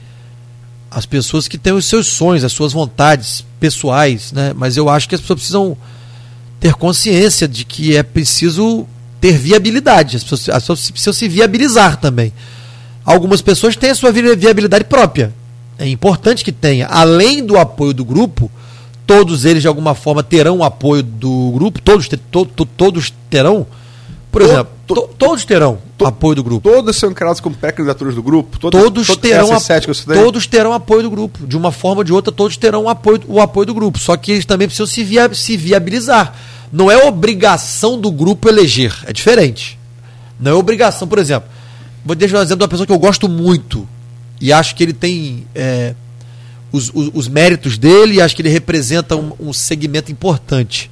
as 0.95 1.05
pessoas 1.05 1.47
que 1.47 1.57
têm 1.57 1.73
os 1.73 1.85
seus 1.85 2.07
sonhos, 2.07 2.43
as 2.43 2.53
suas 2.53 2.73
vontades 2.73 3.45
pessoais, 3.59 4.31
né, 4.31 4.53
mas 4.55 4.77
eu 4.77 4.89
acho 4.89 5.07
que 5.07 5.13
as 5.13 5.21
pessoas 5.21 5.39
precisam 5.39 5.77
ter 6.59 6.73
consciência 6.73 7.47
de 7.47 7.65
que 7.65 7.95
é 7.95 8.01
preciso 8.01 8.87
ter 9.21 9.37
viabilidade, 9.37 10.15
as 10.15 10.23
pessoas, 10.23 10.49
as 10.49 10.63
pessoas 10.63 10.91
precisam 10.91 11.13
se 11.13 11.27
viabilizar 11.27 11.97
também 11.97 12.33
algumas 13.05 13.41
pessoas 13.41 13.75
têm 13.75 13.91
a 13.91 13.95
sua 13.95 14.11
viabilidade 14.11 14.85
própria. 14.85 15.31
É 15.77 15.87
importante 15.87 16.43
que 16.43 16.51
tenha. 16.51 16.87
Além 16.87 17.45
do 17.45 17.57
apoio 17.57 17.93
do 17.93 18.03
grupo, 18.03 18.49
todos 19.05 19.45
eles 19.45 19.61
de 19.61 19.67
alguma 19.67 19.93
forma 19.93 20.23
terão 20.23 20.57
o 20.57 20.63
apoio 20.63 21.03
do 21.03 21.51
grupo, 21.53 21.79
todos, 21.81 22.07
to, 22.07 22.45
to, 22.45 22.65
todos 22.65 23.13
terão. 23.29 23.67
Por 24.35 24.41
to, 24.41 24.47
exemplo, 24.49 24.73
to, 24.85 25.09
todos 25.17 25.45
terão 25.45 25.77
apoio 26.03 26.35
do 26.35 26.43
grupo. 26.43 26.69
Todos 26.69 26.97
são 26.97 27.09
encarados 27.09 27.39
como 27.39 27.55
pré-candidaturas 27.55 28.15
do 28.15 28.21
grupo? 28.21 28.59
Todos, 28.59 29.07
terão 29.15 29.47
todos 30.05 30.45
terão 30.45 30.73
apoio 30.73 31.03
do 31.03 31.09
grupo. 31.09 31.47
De 31.47 31.55
uma 31.55 31.71
forma 31.71 32.01
ou 32.01 32.03
de 32.03 32.11
outra, 32.11 32.33
todos 32.33 32.57
terão 32.57 32.83
o 32.83 32.89
apoio, 32.89 33.21
o 33.29 33.39
apoio 33.39 33.65
do 33.65 33.73
grupo. 33.73 33.97
Só 33.97 34.17
que 34.17 34.33
eles 34.33 34.43
também 34.43 34.67
precisam 34.67 34.87
se, 34.87 35.05
via, 35.05 35.33
se 35.33 35.55
viabilizar. 35.55 36.35
Não 36.69 36.91
é 36.91 36.97
obrigação 37.05 37.97
do 37.97 38.11
grupo 38.11 38.49
eleger. 38.49 38.93
É 39.05 39.13
diferente. 39.13 39.79
Não 40.37 40.51
é 40.51 40.53
obrigação, 40.53 41.07
por 41.07 41.17
exemplo. 41.17 41.49
Vou 42.03 42.13
deixar 42.13 42.39
um 42.39 42.41
exemplo 42.41 42.57
de 42.57 42.63
uma 42.63 42.67
pessoa 42.67 42.85
que 42.85 42.91
eu 42.91 42.99
gosto 42.99 43.29
muito 43.29 43.87
e 44.41 44.51
acho 44.51 44.75
que 44.75 44.83
ele 44.83 44.91
tem 44.91 45.47
é, 45.55 45.95
os, 46.73 46.91
os, 46.93 47.09
os, 47.13 47.27
méritos 47.29 47.77
dele 47.77 48.15
e 48.15 48.21
acho 48.21 48.35
que 48.35 48.41
ele 48.41 48.49
representa 48.49 49.15
um, 49.15 49.31
um 49.39 49.53
segmento 49.53 50.11
importante. 50.11 50.91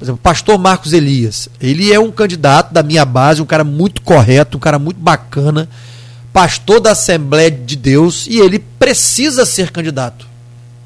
Por 0.00 0.04
exemplo, 0.06 0.20
pastor 0.20 0.58
Marcos 0.58 0.92
Elias. 0.92 1.48
Ele 1.60 1.92
é 1.92 2.00
um 2.00 2.10
candidato 2.10 2.72
da 2.72 2.82
minha 2.82 3.04
base, 3.04 3.40
um 3.40 3.46
cara 3.46 3.62
muito 3.62 4.00
correto, 4.00 4.56
um 4.56 4.60
cara 4.60 4.78
muito 4.78 4.98
bacana, 4.98 5.68
pastor 6.32 6.80
da 6.80 6.92
Assembleia 6.92 7.52
de 7.52 7.76
Deus 7.76 8.26
e 8.26 8.40
ele 8.40 8.58
precisa 8.58 9.46
ser 9.46 9.70
candidato 9.70 10.26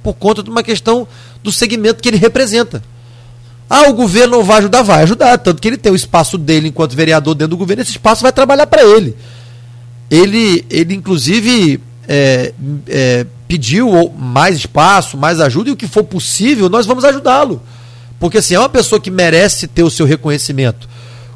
por 0.02 0.12
conta 0.12 0.42
de 0.42 0.50
uma 0.50 0.62
questão 0.62 1.08
do 1.42 1.50
segmento 1.50 2.02
que 2.02 2.08
ele 2.10 2.18
representa. 2.18 2.82
Ah, 3.70 3.88
o 3.88 3.94
governo 3.94 4.36
não 4.36 4.44
vai 4.44 4.58
ajudar? 4.58 4.82
Vai 4.82 5.02
ajudar. 5.04 5.38
Tanto 5.38 5.62
que 5.62 5.68
ele 5.68 5.78
tem 5.78 5.90
o 5.90 5.96
espaço 5.96 6.36
dele 6.36 6.68
enquanto 6.68 6.94
vereador 6.94 7.34
dentro 7.34 7.52
do 7.52 7.56
governo, 7.56 7.80
esse 7.82 7.92
espaço 7.92 8.20
vai 8.20 8.32
trabalhar 8.32 8.66
para 8.66 8.82
ele 8.82 9.16
ele, 10.10 10.64
ele 10.70 10.94
inclusive 10.94 11.80
é, 12.06 12.52
é, 12.86 13.26
pediu 13.48 14.12
mais 14.16 14.56
espaço, 14.56 15.16
mais 15.16 15.40
ajuda, 15.40 15.70
e 15.70 15.72
o 15.72 15.76
que 15.76 15.86
for 15.86 16.04
possível, 16.04 16.68
nós 16.68 16.86
vamos 16.86 17.04
ajudá-lo. 17.04 17.62
Porque 18.24 18.38
assim, 18.38 18.54
é 18.54 18.58
uma 18.58 18.70
pessoa 18.70 18.98
que 18.98 19.10
merece 19.10 19.68
ter 19.68 19.82
o 19.82 19.90
seu 19.90 20.06
reconhecimento. 20.06 20.88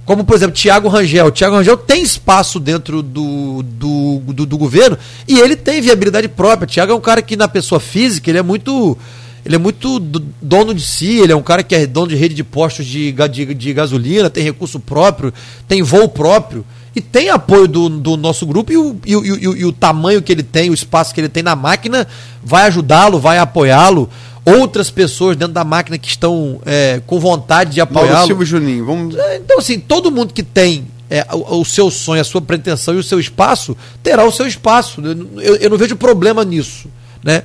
Como, 0.07 0.25
por 0.25 0.34
exemplo, 0.34 0.55
Tiago 0.55 0.89
Rangel. 0.89 1.31
Tiago 1.31 1.57
Rangel 1.57 1.76
tem 1.76 2.02
espaço 2.02 2.58
dentro 2.58 3.02
do, 3.02 3.62
do, 3.62 4.23
do, 4.26 4.47
do 4.47 4.57
governo 4.57 4.97
e 5.28 5.39
ele 5.39 5.55
tem 5.55 5.83
viabilidade 5.83 6.28
própria. 6.28 6.67
Tiago 6.67 6.92
é 6.92 6.94
um 6.94 7.00
cara 7.00 7.20
que, 7.20 7.36
na 7.36 7.47
pessoa 7.47 7.78
física, 7.78 8.31
ele 8.31 8.39
é 8.39 8.42
muito. 8.42 8.97
Ele 9.44 9.55
é 9.55 9.58
muito 9.58 9.99
dono 10.41 10.73
de 10.75 10.83
si, 10.83 11.18
ele 11.18 11.31
é 11.31 11.36
um 11.36 11.42
cara 11.42 11.62
que 11.62 11.75
é 11.75 11.86
dono 11.86 12.08
de 12.08 12.17
rede 12.17 12.34
de 12.34 12.42
postos 12.42 12.86
de, 12.86 13.12
de, 13.12 13.55
de 13.55 13.73
gasolina, 13.75 14.31
tem 14.31 14.42
recurso 14.42 14.81
próprio, 14.81 15.33
tem 15.67 15.83
voo 15.83 16.08
próprio 16.08 16.65
e 16.97 17.00
tem 17.00 17.28
apoio 17.31 17.68
do, 17.68 17.89
do 17.89 18.17
nosso 18.17 18.44
grupo 18.44 18.73
e 18.73 18.76
o, 18.76 18.97
e, 19.07 19.17
o, 19.17 19.25
e, 19.25 19.49
o, 19.49 19.57
e 19.58 19.65
o 19.65 19.73
tamanho 19.73 20.20
que 20.20 20.33
ele 20.33 20.42
tem, 20.42 20.68
o 20.68 20.75
espaço 20.75 21.15
que 21.15 21.20
ele 21.20 21.28
tem 21.28 21.42
na 21.42 21.55
máquina, 21.55 22.07
vai 22.42 22.67
ajudá-lo, 22.67 23.20
vai 23.20 23.39
apoiá-lo. 23.39 24.10
Outras 24.57 24.91
pessoas 24.91 25.36
dentro 25.36 25.55
da 25.55 25.65
máquina 25.65 25.99
que 25.99 26.09
estão 26.09 26.60
é, 26.65 27.02
com 27.07 27.18
vontade 27.18 27.73
de 27.73 27.81
apoiá-lo. 27.81 28.27
Silvio 28.27 28.47
Juninho, 28.47 28.86
vamos. 28.86 29.17
É, 29.17 29.36
então, 29.36 29.59
assim, 29.59 29.78
todo 29.78 30.10
mundo 30.10 30.33
que 30.33 30.43
tem 30.43 30.86
é, 31.10 31.27
o, 31.33 31.60
o, 31.60 31.65
seu 31.65 31.91
sonho, 31.91 32.20
a 32.20 32.25
sua 32.25 32.41
pretensão 32.41 32.94
e 32.94 32.99
o 32.99 33.02
seu 33.02 33.18
espaço, 33.18 33.77
terá 34.02 34.25
o 34.25 34.33
seu 34.33 34.47
espaço. 34.47 35.01
Eu, 35.41 35.57
eu, 35.57 35.70
não 35.70 35.77
vejo 35.77 35.97
problema 35.97 36.44
nisso. 36.44 36.89
Né? 37.23 37.43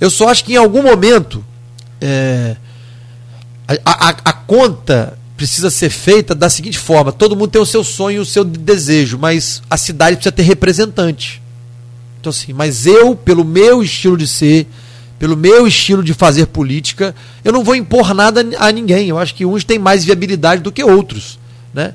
Eu 0.00 0.10
só 0.10 0.28
acho 0.28 0.44
que 0.44 0.54
em 0.54 0.56
algum 0.56 0.82
momento 0.82 1.44
é, 2.00 2.56
a, 3.84 4.08
a, 4.08 4.08
a 4.10 4.32
conta 4.32 5.18
precisa 5.36 5.70
ser 5.70 5.90
feita 5.90 6.34
da 6.34 6.48
seguinte 6.48 6.78
forma: 6.78 7.12
todo 7.12 7.36
mundo 7.36 7.50
tem 7.50 7.60
o 7.60 7.66
seu 7.66 7.84
sonho, 7.84 8.22
o 8.22 8.26
seu 8.26 8.44
desejo, 8.44 9.18
mas 9.18 9.62
a 9.68 9.76
cidade 9.76 10.16
precisa 10.16 10.32
ter 10.32 10.42
representante. 10.42 11.42
Então, 12.20 12.30
assim, 12.30 12.52
mas 12.52 12.86
eu, 12.86 13.14
pelo 13.14 13.44
meu 13.44 13.82
estilo 13.82 14.16
de 14.16 14.26
ser, 14.26 14.66
pelo 15.18 15.36
meu 15.36 15.66
estilo 15.66 16.02
de 16.02 16.12
fazer 16.14 16.46
política, 16.46 17.14
eu 17.44 17.52
não 17.52 17.64
vou 17.64 17.74
impor 17.74 18.14
nada 18.14 18.44
a 18.58 18.70
ninguém. 18.70 19.08
Eu 19.08 19.18
acho 19.18 19.34
que 19.34 19.46
uns 19.46 19.64
têm 19.64 19.78
mais 19.78 20.04
viabilidade 20.04 20.62
do 20.62 20.72
que 20.72 20.82
outros. 20.82 21.38
Né? 21.72 21.94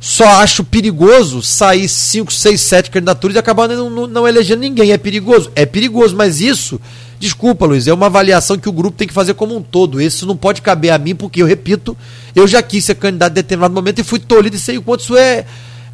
Só 0.00 0.26
acho 0.42 0.64
perigoso 0.64 1.42
sair 1.42 1.88
5, 1.88 2.32
6, 2.32 2.60
7 2.60 2.90
candidaturas 2.90 3.36
e 3.36 3.38
acabar 3.38 3.68
não, 3.68 4.06
não, 4.06 4.28
elegendo 4.28 4.60
ninguém. 4.60 4.92
É 4.92 4.98
perigoso? 4.98 5.50
É 5.54 5.66
perigoso, 5.66 6.14
mas 6.14 6.40
isso 6.40 6.80
Desculpa, 7.24 7.64
Luiz, 7.64 7.86
é 7.86 7.92
uma 7.94 8.04
avaliação 8.04 8.58
que 8.58 8.68
o 8.68 8.72
grupo 8.72 8.98
tem 8.98 9.08
que 9.08 9.14
fazer 9.14 9.32
como 9.32 9.56
um 9.56 9.62
todo. 9.62 9.98
Isso 9.98 10.26
não 10.26 10.36
pode 10.36 10.60
caber 10.60 10.90
a 10.90 10.98
mim, 10.98 11.14
porque 11.14 11.40
eu 11.40 11.46
repito, 11.46 11.96
eu 12.34 12.46
já 12.46 12.62
quis 12.62 12.84
ser 12.84 12.96
candidato 12.96 13.32
em 13.32 13.36
determinado 13.36 13.72
momento 13.72 13.98
e 14.00 14.04
fui 14.04 14.18
tolhido 14.18 14.56
e 14.56 14.58
sei 14.58 14.76
o 14.76 14.82
quanto 14.82 15.00
isso 15.00 15.16
é, 15.16 15.46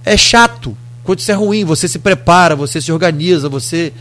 é 0.05 0.17
chato, 0.17 0.77
quanto 1.05 1.21
isso 1.21 1.31
é 1.31 1.35
ruim. 1.35 1.65
Você 1.65 1.87
se 1.87 2.01
prepara, 2.01 2.57
você 2.57 2.81
se 2.81 2.91
organiza, 2.91 3.49
você 3.49 3.93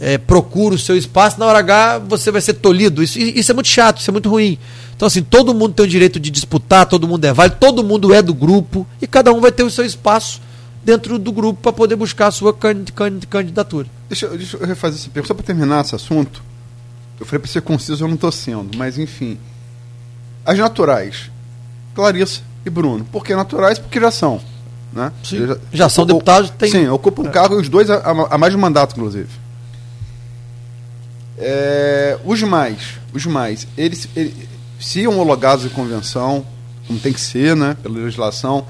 é, 0.00 0.16
procura 0.16 0.74
o 0.74 0.78
seu 0.78 0.96
espaço, 0.96 1.38
na 1.38 1.44
hora 1.44 1.58
H 1.58 1.98
você 1.98 2.30
vai 2.30 2.40
ser 2.40 2.54
tolhido. 2.54 3.02
Isso, 3.02 3.18
isso 3.18 3.50
é 3.50 3.54
muito 3.54 3.68
chato, 3.68 4.00
isso 4.00 4.10
é 4.10 4.12
muito 4.12 4.30
ruim. 4.30 4.58
Então, 4.96 5.06
assim, 5.06 5.22
todo 5.22 5.54
mundo 5.54 5.74
tem 5.74 5.84
o 5.84 5.88
direito 5.88 6.18
de 6.18 6.30
disputar, 6.30 6.86
todo 6.86 7.06
mundo 7.06 7.24
é 7.24 7.32
válido, 7.32 7.56
todo 7.60 7.84
mundo 7.84 8.12
é 8.12 8.22
do 8.22 8.34
grupo 8.34 8.86
e 9.00 9.06
cada 9.06 9.32
um 9.32 9.40
vai 9.40 9.52
ter 9.52 9.62
o 9.62 9.70
seu 9.70 9.84
espaço 9.84 10.40
dentro 10.82 11.18
do 11.18 11.30
grupo 11.30 11.60
para 11.60 11.72
poder 11.72 11.96
buscar 11.96 12.28
a 12.28 12.30
sua 12.30 12.56
candidatura. 13.28 13.86
Deixa, 14.08 14.26
deixa 14.28 14.56
eu 14.56 14.66
refazer 14.66 14.98
essa 14.98 15.10
pergunta, 15.10 15.28
só 15.28 15.34
para 15.34 15.44
terminar 15.44 15.84
esse 15.84 15.94
assunto. 15.94 16.42
Eu 17.18 17.26
falei 17.26 17.40
para 17.40 17.50
ser 17.50 17.60
conciso, 17.60 18.02
eu 18.02 18.08
não 18.08 18.14
estou 18.14 18.32
sendo, 18.32 18.76
mas 18.78 18.98
enfim. 18.98 19.38
As 20.44 20.58
naturais, 20.58 21.30
Clarissa 21.94 22.40
e 22.64 22.70
Bruno. 22.70 23.04
Por 23.04 23.22
que 23.22 23.34
naturais? 23.34 23.78
Porque 23.78 24.00
já 24.00 24.10
são. 24.10 24.40
Né? 24.92 25.12
Sim, 25.22 25.46
já, 25.46 25.56
já 25.72 25.88
são 25.88 26.06
deputados. 26.06 26.50
Tem... 26.50 26.70
Sim, 26.70 26.88
ocupam 26.88 27.26
é. 27.26 27.30
cargo, 27.30 27.56
os 27.56 27.68
dois 27.68 27.90
há, 27.90 28.38
mais 28.38 28.52
de 28.52 28.56
um 28.56 28.60
mandato, 28.60 28.96
inclusive. 28.96 29.28
É, 31.40 32.18
os 32.24 32.42
mais, 32.42 32.98
os 33.14 33.24
mais, 33.24 33.66
eles, 33.76 34.08
eles 34.14 34.34
se 34.78 35.06
homologados 35.06 35.64
em 35.64 35.70
convenção, 35.70 36.44
como 36.86 36.98
tem 36.98 37.12
que 37.12 37.20
ser, 37.20 37.56
né, 37.56 37.76
pela 37.82 37.98
legislação, 37.98 38.66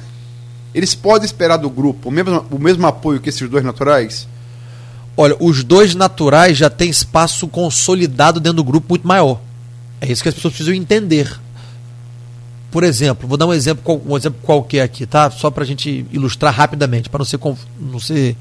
eles 0.73 0.95
podem 0.95 1.27
esperar 1.27 1.57
do 1.57 1.69
grupo 1.69 2.09
o 2.09 2.13
mesmo, 2.13 2.47
o 2.51 2.59
mesmo 2.59 2.87
apoio 2.87 3.21
que 3.21 3.29
esses 3.29 3.49
dois 3.49 3.65
naturais? 3.65 4.29
Olha, 5.17 5.37
os 5.41 5.65
dois 5.65 5.95
naturais 5.95 6.57
já 6.57 6.71
têm 6.71 6.89
espaço 6.89 7.49
consolidado 7.49 8.39
dentro 8.39 8.59
do 8.59 8.65
grupo 8.65 8.87
muito 8.91 9.07
maior. 9.07 9.41
É 10.01 10.11
isso 10.11 10.23
que 10.23 10.29
as 10.29 10.35
pessoas 10.35 10.55
precisam 10.55 10.75
entender. 10.75 11.39
Por 12.71 12.85
exemplo, 12.85 13.29
vou 13.29 13.37
dar 13.37 13.47
um 13.47 13.53
exemplo, 13.53 14.01
um 14.07 14.17
exemplo 14.17 14.41
qualquer 14.43 14.83
aqui, 14.83 15.05
tá? 15.07 15.29
Só 15.31 15.51
para 15.51 15.65
a 15.65 15.67
gente 15.67 16.07
ilustrar 16.13 16.55
rapidamente, 16.55 17.11
para 17.11 17.19
não 17.19 17.25
ser, 17.25 17.41
não 17.81 17.99
ser 17.99 18.37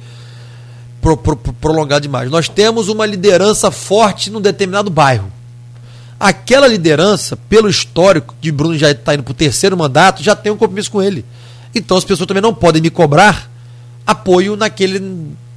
pro, 1.02 1.18
pro, 1.18 1.36
prolongado 1.36 2.02
demais. 2.02 2.30
Nós 2.30 2.48
temos 2.48 2.90
uma 2.90 3.06
liderança 3.06 3.72
forte 3.72 4.30
num 4.30 4.42
determinado 4.42 4.90
bairro. 4.90 5.32
Aquela 6.19 6.68
liderança, 6.68 7.38
pelo 7.38 7.69
histórico 7.69 8.36
de 8.42 8.52
Bruno 8.52 8.78
já 8.78 8.92
está 8.92 9.14
indo 9.14 9.24
para 9.24 9.32
o 9.32 9.36
terceiro 9.36 9.78
mandato, 9.78 10.22
já 10.22 10.36
tem 10.36 10.52
um 10.52 10.58
compromisso 10.58 10.92
com 10.92 11.02
ele. 11.02 11.24
Então 11.74 11.95
as 11.95 12.03
pessoas 12.03 12.28
também 12.28 12.42
não 12.42 12.53
podem 12.53 12.82
me 12.82 12.90
cobrar 12.90 13.50
apoio 14.06 14.56
naquele 14.56 15.00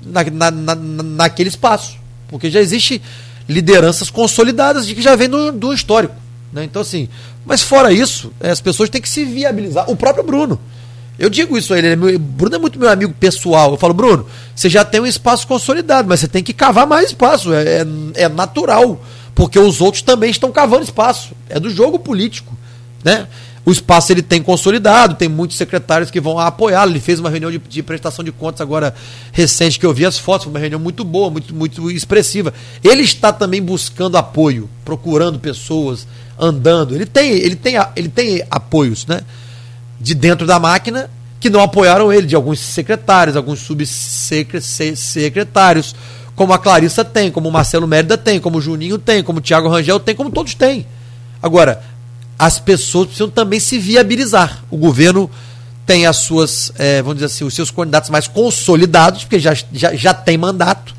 na, 0.04 0.24
na, 0.24 0.50
na, 0.50 0.74
naquele 0.74 1.48
espaço. 1.48 1.96
Porque 2.28 2.50
já 2.50 2.60
existe 2.60 3.02
lideranças 3.48 4.10
consolidadas 4.10 4.86
de 4.86 4.94
que 4.94 5.02
já 5.02 5.16
vem 5.16 5.28
do, 5.28 5.52
do 5.52 5.72
histórico. 5.72 6.14
Né? 6.52 6.64
Então, 6.64 6.82
assim, 6.82 7.08
mas 7.44 7.62
fora 7.62 7.92
isso, 7.92 8.32
é, 8.40 8.50
as 8.50 8.60
pessoas 8.60 8.88
têm 8.88 9.00
que 9.00 9.08
se 9.08 9.24
viabilizar. 9.24 9.90
O 9.90 9.96
próprio 9.96 10.24
Bruno. 10.24 10.60
Eu 11.22 11.30
digo 11.30 11.56
isso 11.56 11.72
a 11.72 11.78
ele, 11.78 11.86
ele 11.86 11.92
é 11.92 11.96
meu, 11.96 12.18
Bruno 12.18 12.56
é 12.56 12.58
muito 12.58 12.80
meu 12.80 12.90
amigo 12.90 13.14
pessoal. 13.14 13.70
Eu 13.70 13.76
falo, 13.76 13.94
Bruno, 13.94 14.26
você 14.56 14.68
já 14.68 14.84
tem 14.84 15.00
um 15.00 15.06
espaço 15.06 15.46
consolidado, 15.46 16.08
mas 16.08 16.18
você 16.18 16.26
tem 16.26 16.42
que 16.42 16.52
cavar 16.52 16.84
mais 16.84 17.10
espaço. 17.10 17.54
É, 17.54 17.62
é, 17.62 18.22
é 18.24 18.28
natural. 18.28 19.00
Porque 19.32 19.56
os 19.56 19.80
outros 19.80 20.02
também 20.02 20.32
estão 20.32 20.50
cavando 20.50 20.82
espaço. 20.82 21.30
É 21.48 21.60
do 21.60 21.70
jogo 21.70 21.96
político. 21.96 22.58
Né? 23.04 23.28
O 23.64 23.70
espaço 23.70 24.12
ele 24.12 24.20
tem 24.20 24.42
consolidado, 24.42 25.14
tem 25.14 25.28
muitos 25.28 25.56
secretários 25.56 26.10
que 26.10 26.20
vão 26.20 26.40
apoiá-lo. 26.40 26.90
Ele 26.90 26.98
fez 26.98 27.20
uma 27.20 27.30
reunião 27.30 27.52
de, 27.52 27.58
de, 27.58 27.82
prestação 27.84 28.24
de 28.24 28.32
contas 28.32 28.60
agora 28.60 28.92
recente, 29.30 29.78
que 29.78 29.86
eu 29.86 29.94
vi 29.94 30.04
as 30.04 30.18
fotos, 30.18 30.48
uma 30.48 30.58
reunião 30.58 30.80
muito 30.80 31.04
boa, 31.04 31.30
muito, 31.30 31.54
muito 31.54 31.88
expressiva. 31.88 32.52
Ele 32.82 33.02
está 33.02 33.32
também 33.32 33.62
buscando 33.62 34.16
apoio, 34.18 34.68
procurando 34.84 35.38
pessoas, 35.38 36.04
andando. 36.36 36.96
Ele 36.96 37.06
tem, 37.06 37.30
ele 37.30 37.54
tem, 37.54 37.74
ele 37.94 38.08
tem 38.08 38.42
apoios, 38.50 39.06
né? 39.06 39.20
De 40.02 40.14
dentro 40.14 40.46
da 40.46 40.58
máquina 40.58 41.10
que 41.40 41.50
não 41.50 41.60
apoiaram 41.60 42.10
ele, 42.12 42.26
de 42.26 42.36
alguns 42.36 42.60
secretários, 42.60 43.36
alguns 43.36 43.60
subsecretários, 43.60 45.94
como 46.36 46.52
a 46.52 46.58
Clarissa 46.58 47.04
tem, 47.04 47.32
como 47.32 47.48
o 47.48 47.52
Marcelo 47.52 47.88
Mérida 47.88 48.16
tem, 48.16 48.38
como 48.38 48.58
o 48.58 48.60
Juninho 48.60 48.98
tem, 48.98 49.24
como 49.24 49.38
o 49.38 49.42
Thiago 49.42 49.68
Rangel 49.68 49.98
tem, 49.98 50.14
como 50.14 50.30
todos 50.30 50.54
têm. 50.54 50.86
Agora, 51.42 51.82
as 52.38 52.60
pessoas 52.60 53.06
precisam 53.06 53.28
também 53.28 53.58
se 53.58 53.76
viabilizar. 53.78 54.62
O 54.70 54.76
governo 54.76 55.28
tem 55.84 56.06
as 56.06 56.18
suas, 56.18 56.72
é, 56.78 57.02
vamos 57.02 57.16
dizer 57.16 57.26
assim, 57.26 57.44
os 57.44 57.54
seus 57.54 57.70
candidatos 57.70 58.10
mais 58.10 58.28
consolidados, 58.28 59.24
porque 59.24 59.40
já, 59.40 59.54
já, 59.72 59.94
já 59.94 60.14
tem 60.14 60.38
mandato. 60.38 60.94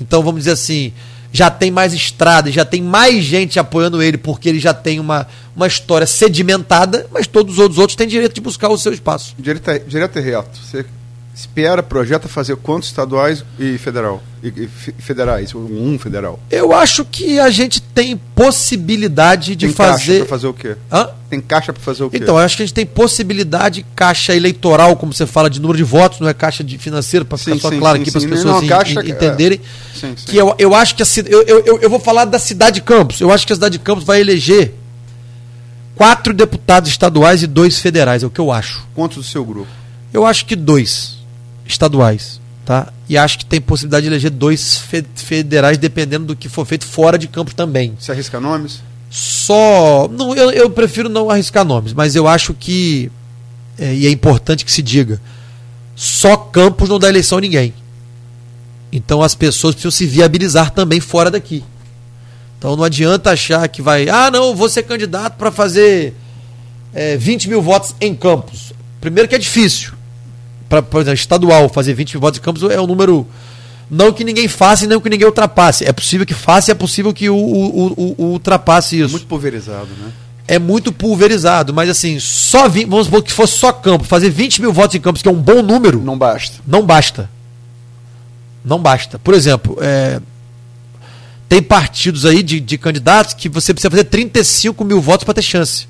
Então, 0.00 0.22
vamos 0.22 0.40
dizer 0.40 0.52
assim, 0.52 0.92
já 1.34 1.50
tem 1.50 1.68
mais 1.68 1.92
estrada, 1.92 2.48
já 2.48 2.64
tem 2.64 2.80
mais 2.80 3.24
gente 3.24 3.58
apoiando 3.58 4.00
ele, 4.00 4.16
porque 4.16 4.48
ele 4.48 4.60
já 4.60 4.72
tem 4.72 5.00
uma, 5.00 5.26
uma 5.56 5.66
história 5.66 6.06
sedimentada, 6.06 7.08
mas 7.10 7.26
todos 7.26 7.58
os 7.58 7.76
outros 7.76 7.96
têm 7.96 8.06
direito 8.06 8.36
de 8.36 8.40
buscar 8.40 8.68
o 8.68 8.78
seu 8.78 8.92
espaço. 8.92 9.34
Direto, 9.36 9.88
direto 9.88 10.16
e 10.20 10.22
reto. 10.22 10.56
Você 10.56 10.86
espera, 11.34 11.82
projeta 11.82 12.28
fazer 12.28 12.56
quantos 12.56 12.88
estaduais 12.88 13.44
e 13.58 13.76
federal? 13.76 14.22
E, 14.42 14.48
e 14.48 15.02
federais, 15.02 15.52
um 15.54 15.98
federal? 15.98 16.38
Eu 16.48 16.72
acho 16.72 17.04
que 17.04 17.40
a 17.40 17.50
gente 17.50 17.82
tem 17.82 18.16
possibilidade 18.16 19.56
de 19.56 19.66
tem 19.66 19.74
fazer. 19.74 20.18
Caixa 20.18 20.26
fazer 20.26 20.46
o 20.46 20.54
quê? 20.54 20.76
Hã? 20.92 21.08
Tem 21.28 21.40
caixa 21.40 21.72
para 21.72 21.82
fazer 21.82 22.04
o 22.04 22.10
quê? 22.10 22.18
Então, 22.18 22.38
eu 22.38 22.44
acho 22.44 22.56
que 22.56 22.62
a 22.62 22.66
gente 22.66 22.74
tem 22.74 22.86
possibilidade, 22.86 23.84
caixa 23.96 24.34
eleitoral, 24.34 24.94
como 24.94 25.12
você 25.12 25.26
fala, 25.26 25.50
de 25.50 25.60
número 25.60 25.76
de 25.76 25.82
votos, 25.82 26.20
não 26.20 26.28
é 26.28 26.34
caixa 26.34 26.62
de 26.62 26.78
financeiro, 26.78 27.24
para 27.24 27.36
ficar 27.36 27.54
sim, 27.54 27.60
só 27.60 27.70
sim, 27.70 27.78
claro 27.80 27.96
sim, 27.96 28.02
aqui 28.02 28.10
para 28.12 28.18
as 28.18 28.26
pessoas 28.26 28.62
não, 28.62 28.66
caixa, 28.68 29.00
entenderem. 29.00 29.60
É. 30.02 30.08
Que 30.26 30.36
eu, 30.36 30.54
eu 30.56 30.74
acho 30.74 30.94
que 30.94 31.02
a, 31.02 31.06
eu, 31.26 31.42
eu, 31.42 31.80
eu 31.80 31.90
vou 31.90 31.98
falar 31.98 32.26
da 32.26 32.38
cidade 32.38 32.76
de 32.76 32.82
Campos. 32.82 33.20
Eu 33.20 33.32
acho 33.32 33.44
que 33.44 33.52
a 33.52 33.56
cidade 33.56 33.78
de 33.78 33.84
Campos 33.84 34.04
vai 34.04 34.20
eleger 34.20 34.74
quatro 35.96 36.32
deputados 36.32 36.88
estaduais 36.90 37.42
e 37.42 37.46
dois 37.48 37.80
federais, 37.80 38.22
é 38.22 38.26
o 38.26 38.30
que 38.30 38.40
eu 38.40 38.52
acho. 38.52 38.86
Quantos 38.94 39.16
do 39.16 39.24
seu 39.24 39.44
grupo? 39.44 39.68
Eu 40.12 40.24
acho 40.24 40.46
que 40.46 40.54
dois 40.54 41.13
estaduais, 41.66 42.40
tá? 42.64 42.92
E 43.08 43.16
acho 43.16 43.38
que 43.38 43.44
tem 43.44 43.60
possibilidade 43.60 44.04
de 44.04 44.12
eleger 44.12 44.30
dois 44.30 44.82
federais, 45.14 45.78
dependendo 45.78 46.26
do 46.26 46.36
que 46.36 46.48
for 46.48 46.64
feito 46.64 46.86
fora 46.86 47.18
de 47.18 47.28
campo 47.28 47.54
também. 47.54 47.94
Você 47.98 48.12
arrisca 48.12 48.40
nomes? 48.40 48.82
Só. 49.10 50.08
Não, 50.08 50.34
eu, 50.34 50.50
eu 50.50 50.70
prefiro 50.70 51.08
não 51.08 51.30
arriscar 51.30 51.64
nomes, 51.64 51.92
mas 51.92 52.16
eu 52.16 52.26
acho 52.26 52.54
que. 52.54 53.10
É, 53.78 53.94
e 53.94 54.06
é 54.06 54.10
importante 54.10 54.64
que 54.64 54.72
se 54.72 54.82
diga: 54.82 55.20
só 55.94 56.36
Campos 56.36 56.88
não 56.88 56.98
dá 56.98 57.08
eleição 57.08 57.38
a 57.38 57.40
ninguém. 57.40 57.74
Então 58.92 59.22
as 59.22 59.34
pessoas 59.34 59.74
precisam 59.74 59.90
se 59.90 60.06
viabilizar 60.06 60.70
também 60.70 61.00
fora 61.00 61.30
daqui. 61.30 61.64
Então 62.58 62.76
não 62.76 62.84
adianta 62.84 63.30
achar 63.30 63.66
que 63.68 63.82
vai. 63.82 64.08
Ah, 64.08 64.30
não, 64.30 64.54
vou 64.54 64.68
ser 64.68 64.84
candidato 64.84 65.36
para 65.36 65.50
fazer 65.50 66.14
é, 66.92 67.16
20 67.16 67.48
mil 67.48 67.60
votos 67.60 67.94
em 68.00 68.14
Campos. 68.14 68.72
Primeiro 69.00 69.28
que 69.28 69.34
é 69.34 69.38
difícil 69.38 69.93
para 70.68 70.82
por 70.82 71.00
exemplo, 71.00 71.14
estadual, 71.14 71.68
fazer 71.68 71.94
20 71.94 72.16
votos 72.16 72.38
de 72.38 72.44
campos 72.44 72.62
é 72.62 72.80
um 72.80 72.86
número. 72.86 73.26
Não 73.90 74.12
que 74.12 74.24
ninguém 74.24 74.48
faça 74.48 74.84
e 74.84 74.88
não 74.88 75.00
que 75.00 75.10
ninguém 75.10 75.26
ultrapasse. 75.26 75.84
É 75.84 75.92
possível 75.92 76.26
que 76.26 76.34
faça 76.34 76.70
e 76.70 76.72
é 76.72 76.74
possível 76.74 77.12
que 77.12 77.28
o, 77.28 77.36
o, 77.36 78.14
o, 78.18 78.24
ultrapasse 78.32 78.98
isso. 78.98 79.10
Muito 79.10 79.26
pulverizado, 79.26 79.88
né? 80.00 80.10
É 80.46 80.58
muito 80.58 80.92
pulverizado, 80.92 81.72
mas 81.72 81.88
assim, 81.88 82.20
só 82.20 82.68
vamos 82.68 83.06
supor 83.06 83.22
que 83.22 83.32
fosse 83.32 83.54
só 83.54 83.72
campo, 83.72 84.04
fazer 84.04 84.28
20 84.28 84.60
mil 84.60 84.72
votos 84.72 84.94
em 84.94 85.00
campos, 85.00 85.22
que 85.22 85.28
é 85.28 85.30
um 85.30 85.40
bom 85.40 85.62
número. 85.62 86.00
Não 86.02 86.18
basta. 86.18 86.58
Não 86.66 86.84
basta. 86.84 87.30
Não 88.62 88.78
basta. 88.78 89.18
Por 89.18 89.32
exemplo, 89.32 89.78
é, 89.80 90.20
tem 91.48 91.62
partidos 91.62 92.26
aí 92.26 92.42
de, 92.42 92.60
de 92.60 92.76
candidatos 92.76 93.34
que 93.34 93.48
você 93.48 93.72
precisa 93.72 93.90
fazer 93.90 94.04
35 94.04 94.84
mil 94.84 95.00
votos 95.00 95.24
para 95.24 95.34
ter 95.34 95.42
chance. 95.42 95.86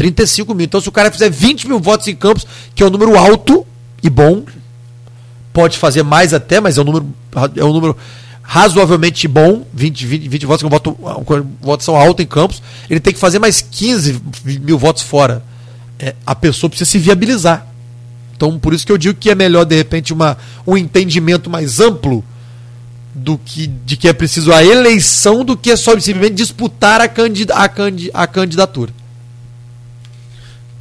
35 0.00 0.54
mil. 0.54 0.64
Então, 0.64 0.80
se 0.80 0.88
o 0.88 0.92
cara 0.92 1.10
fizer 1.10 1.28
20 1.28 1.68
mil 1.68 1.78
votos 1.78 2.08
em 2.08 2.16
Campos, 2.16 2.46
que 2.74 2.82
é 2.82 2.86
um 2.86 2.88
número 2.88 3.18
alto 3.18 3.66
e 4.02 4.08
bom, 4.08 4.44
pode 5.52 5.76
fazer 5.76 6.02
mais 6.02 6.32
até, 6.32 6.58
mas 6.58 6.78
é 6.78 6.80
um 6.80 6.84
número, 6.84 7.06
é 7.54 7.62
um 7.62 7.72
número 7.72 7.94
razoavelmente 8.40 9.28
bom, 9.28 9.62
20, 9.74 10.06
20, 10.06 10.28
20 10.28 10.46
votos, 10.46 10.62
que 10.62 10.66
é 10.66 10.70
voto, 10.70 10.96
votação 11.60 11.96
alta 11.96 12.22
em 12.22 12.26
Campos, 12.26 12.62
ele 12.88 12.98
tem 12.98 13.12
que 13.12 13.20
fazer 13.20 13.38
mais 13.38 13.60
15 13.60 14.22
mil 14.62 14.78
votos 14.78 15.02
fora. 15.02 15.44
É, 15.98 16.14
a 16.24 16.34
pessoa 16.34 16.70
precisa 16.70 16.90
se 16.90 16.98
viabilizar. 16.98 17.66
Então, 18.34 18.58
por 18.58 18.72
isso 18.72 18.86
que 18.86 18.92
eu 18.92 18.96
digo 18.96 19.18
que 19.18 19.28
é 19.28 19.34
melhor, 19.34 19.66
de 19.66 19.76
repente, 19.76 20.14
uma, 20.14 20.38
um 20.66 20.78
entendimento 20.78 21.50
mais 21.50 21.78
amplo 21.78 22.24
do 23.14 23.36
que 23.36 23.66
de 23.66 23.98
que 23.98 24.08
é 24.08 24.14
preciso 24.14 24.50
a 24.50 24.64
eleição 24.64 25.44
do 25.44 25.58
que 25.58 25.70
é 25.70 25.76
só 25.76 25.92
simplesmente 26.00 26.36
disputar 26.36 27.02
a, 27.02 27.08
candid, 27.08 27.50
a, 27.52 27.68
candid, 27.68 28.10
a 28.14 28.26
candidatura. 28.26 28.99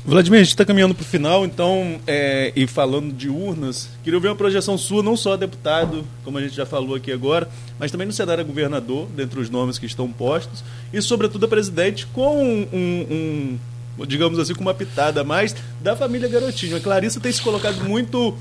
Vladimir, 0.10 0.40
a 0.40 0.44
gente 0.44 0.54
está 0.54 0.66
caminhando 0.66 0.96
para 0.96 1.04
o 1.04 1.06
final, 1.06 1.46
então, 1.46 2.02
é, 2.08 2.52
e 2.56 2.66
falando 2.66 3.14
de 3.14 3.30
urnas, 3.30 3.90
queria 4.04 4.18
ouvir 4.18 4.28
uma 4.28 4.36
projeção 4.36 4.76
sua, 4.76 5.04
não 5.04 5.16
só 5.16 5.38
deputado, 5.38 6.04
como 6.24 6.40
a 6.40 6.42
gente 6.42 6.56
já 6.56 6.66
falou 6.66 6.96
aqui 6.96 7.12
agora, 7.12 7.48
mas 7.78 7.92
também 7.92 8.08
no 8.08 8.14
cenário 8.14 8.44
governador, 8.44 9.08
dentre 9.16 9.40
os 9.40 9.52
nomes 9.52 9.78
que 9.78 9.86
estão 9.86 10.12
postos, 10.12 10.64
e 10.92 11.00
sobretudo 11.00 11.46
a 11.46 11.48
presidente, 11.48 12.08
com 12.08 12.44
um, 12.44 13.58
um, 14.00 14.06
digamos 14.08 14.40
assim, 14.40 14.56
com 14.56 14.62
uma 14.62 14.74
pitada 14.74 15.22
a 15.22 15.24
mais 15.24 15.56
da 15.80 15.96
família 15.96 16.28
Garotinho. 16.28 16.76
A 16.76 16.80
Clarissa 16.80 17.20
tem 17.20 17.32
se 17.32 17.44
colocado 17.44 17.84
muito 17.84 18.36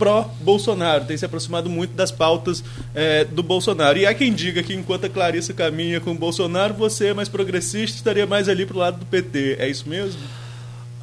pró-Bolsonaro, 0.00 1.04
tem 1.04 1.16
se 1.16 1.24
aproximado 1.24 1.70
muito 1.70 1.94
das 1.94 2.10
pautas 2.10 2.64
é, 2.92 3.24
do 3.24 3.44
Bolsonaro. 3.44 3.96
E 3.96 4.06
há 4.06 4.12
quem 4.12 4.32
diga 4.32 4.60
que 4.60 4.74
enquanto 4.74 5.06
a 5.06 5.08
Clarissa 5.08 5.54
caminha 5.54 6.00
com 6.00 6.10
o 6.10 6.16
Bolsonaro, 6.16 6.74
você 6.74 7.08
é 7.08 7.14
mais 7.14 7.28
progressista 7.28 7.96
estaria 7.96 8.26
mais 8.26 8.48
ali 8.48 8.66
para 8.66 8.76
o 8.76 8.80
lado 8.80 8.98
do 8.98 9.06
PT. 9.06 9.58
É 9.60 9.68
isso 9.68 9.88
mesmo? 9.88 10.20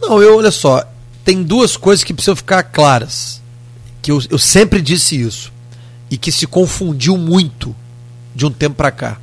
Não, 0.01 0.21
eu, 0.21 0.37
olha 0.37 0.51
só, 0.51 0.83
tem 1.23 1.43
duas 1.43 1.75
coisas 1.75 2.03
que 2.03 2.13
precisam 2.13 2.35
ficar 2.35 2.63
claras. 2.63 3.41
Que 4.01 4.11
eu, 4.11 4.21
eu 4.29 4.37
sempre 4.37 4.81
disse 4.81 5.19
isso. 5.19 5.51
E 6.09 6.17
que 6.17 6.31
se 6.31 6.47
confundiu 6.47 7.17
muito 7.17 7.75
de 8.33 8.45
um 8.45 8.51
tempo 8.51 8.75
para 8.75 8.91
cá. 8.91 9.17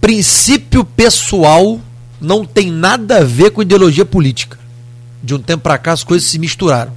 Princípio 0.00 0.84
pessoal 0.84 1.80
não 2.20 2.44
tem 2.44 2.70
nada 2.70 3.18
a 3.18 3.24
ver 3.24 3.50
com 3.50 3.62
ideologia 3.62 4.04
política. 4.04 4.58
De 5.22 5.34
um 5.34 5.38
tempo 5.38 5.62
para 5.62 5.78
cá 5.78 5.92
as 5.92 6.04
coisas 6.04 6.28
se 6.28 6.38
misturaram. 6.38 6.92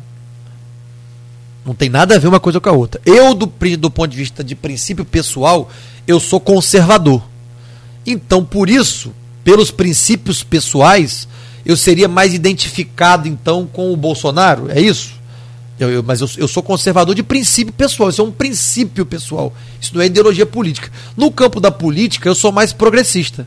Não 1.65 1.75
tem 1.75 1.89
nada 1.89 2.15
a 2.15 2.19
ver 2.19 2.27
uma 2.27 2.39
coisa 2.39 2.61
com 2.61 2.69
a 2.69 2.73
outra. 2.73 3.01
Eu, 3.05 3.33
do, 3.33 3.51
do 3.77 3.91
ponto 3.91 4.07
de 4.09 4.17
vista 4.17 4.41
de 4.41 4.55
princípio 4.55 5.03
pessoal, 5.03 5.69
eu 6.07 6.19
sou 6.19 6.39
conservador. 6.39 7.21
Então, 8.05 8.45
por 8.45 8.69
isso, 8.69 9.11
pelos 9.43 9.69
princípios 9.69 10.43
pessoais, 10.43 11.27
eu 11.67 11.75
seria 11.75 12.07
mais 12.07 12.33
identificado 12.33 13.27
então 13.27 13.67
com 13.67 13.91
o 13.91 13.97
Bolsonaro? 13.97 14.71
É 14.71 14.79
isso? 14.79 15.11
Eu, 15.77 15.91
eu, 15.91 16.01
mas 16.01 16.21
eu, 16.21 16.29
eu, 16.37 16.47
sou 16.47 16.63
conservador 16.63 17.13
de 17.13 17.21
princípio 17.21 17.73
pessoal, 17.73 18.09
isso 18.09 18.21
é 18.21 18.23
um 18.23 18.31
princípio 18.31 19.05
pessoal, 19.05 19.53
isso 19.79 19.93
não 19.93 20.01
é 20.01 20.05
ideologia 20.05 20.45
política. 20.45 20.89
No 21.15 21.29
campo 21.29 21.59
da 21.59 21.69
política, 21.69 22.29
eu 22.29 22.33
sou 22.33 22.53
mais 22.53 22.71
progressista, 22.71 23.45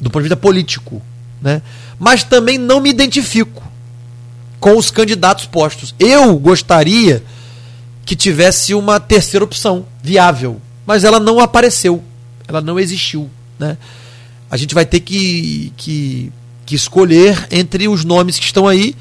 do 0.00 0.10
ponto 0.10 0.24
de 0.24 0.28
vista 0.28 0.36
político, 0.36 1.00
né? 1.40 1.62
mas 2.00 2.24
também 2.24 2.58
não 2.58 2.80
me 2.80 2.90
identifico 2.90 3.62
com 4.58 4.76
os 4.76 4.90
candidatos 4.90 5.46
postos. 5.46 5.94
Eu 6.00 6.36
gostaria 6.36 7.22
que 8.04 8.16
tivesse 8.16 8.74
uma 8.74 8.98
terceira 8.98 9.44
opção 9.44 9.86
viável, 10.02 10.60
mas 10.84 11.04
ela 11.04 11.20
não 11.20 11.38
apareceu, 11.38 12.02
ela 12.48 12.60
não 12.60 12.78
existiu. 12.78 13.30
Né? 13.56 13.78
A 14.50 14.56
gente 14.56 14.74
vai 14.74 14.84
ter 14.84 14.98
que, 14.98 15.72
que 15.76 16.32
que 16.64 16.74
escolher 16.74 17.46
entre 17.50 17.88
os 17.88 18.04
nomes 18.04 18.38
que 18.38 18.44
estão 18.44 18.66
aí. 18.66 18.94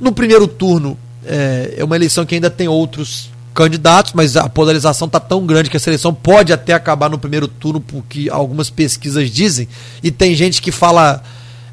No 0.00 0.12
primeiro 0.12 0.46
turno, 0.46 0.98
é, 1.24 1.74
é 1.78 1.84
uma 1.84 1.96
eleição 1.96 2.24
que 2.24 2.34
ainda 2.34 2.50
tem 2.50 2.68
outros 2.68 3.30
candidatos, 3.52 4.12
mas 4.14 4.36
a 4.36 4.48
polarização 4.48 5.06
está 5.06 5.20
tão 5.20 5.44
grande 5.44 5.68
que 5.68 5.76
a 5.76 5.80
seleção 5.80 6.14
pode 6.14 6.52
até 6.52 6.72
acabar 6.72 7.10
no 7.10 7.18
primeiro 7.18 7.48
turno, 7.48 7.80
porque 7.80 8.28
algumas 8.30 8.70
pesquisas 8.70 9.30
dizem, 9.30 9.68
e 10.02 10.10
tem 10.10 10.34
gente 10.34 10.62
que 10.62 10.70
fala 10.70 11.22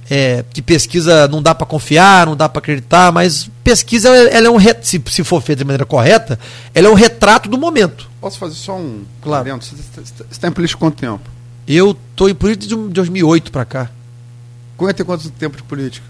é, 0.10 0.44
que 0.52 0.62
pesquisa 0.62 1.28
não 1.28 1.42
dá 1.42 1.54
para 1.54 1.66
confiar, 1.66 2.26
não 2.26 2.36
dá 2.36 2.48
para 2.50 2.60
acreditar, 2.60 3.12
mas 3.12 3.50
pesquisa 3.64 4.10
ela 4.10 4.48
é 4.48 4.50
um 4.50 4.60
se, 4.82 5.02
se 5.08 5.24
for 5.24 5.42
feita 5.42 5.60
de 5.60 5.66
maneira 5.66 5.86
correta, 5.86 6.40
ela 6.74 6.88
é 6.88 6.90
um 6.90 6.96
retrato 6.96 7.50
do 7.50 7.58
momento. 7.58 8.10
Posso 8.20 8.40
fazer 8.40 8.56
só 8.56 8.76
um 8.76 9.04
claro. 9.22 9.50
Você 9.62 9.76
está 10.32 10.48
em 10.48 10.52
política 10.52 10.80
quanto 10.80 10.98
tempo? 10.98 11.30
Eu 11.68 11.92
estou 11.92 12.30
em 12.30 12.36
política 12.36 12.76
de 12.76 12.90
2008 12.90 13.52
para 13.52 13.66
cá. 13.66 13.90
Quanto 14.78 14.96
tem 14.96 15.06
quanto 15.06 15.30
tempo 15.32 15.58
de 15.58 15.64
política? 15.64 16.06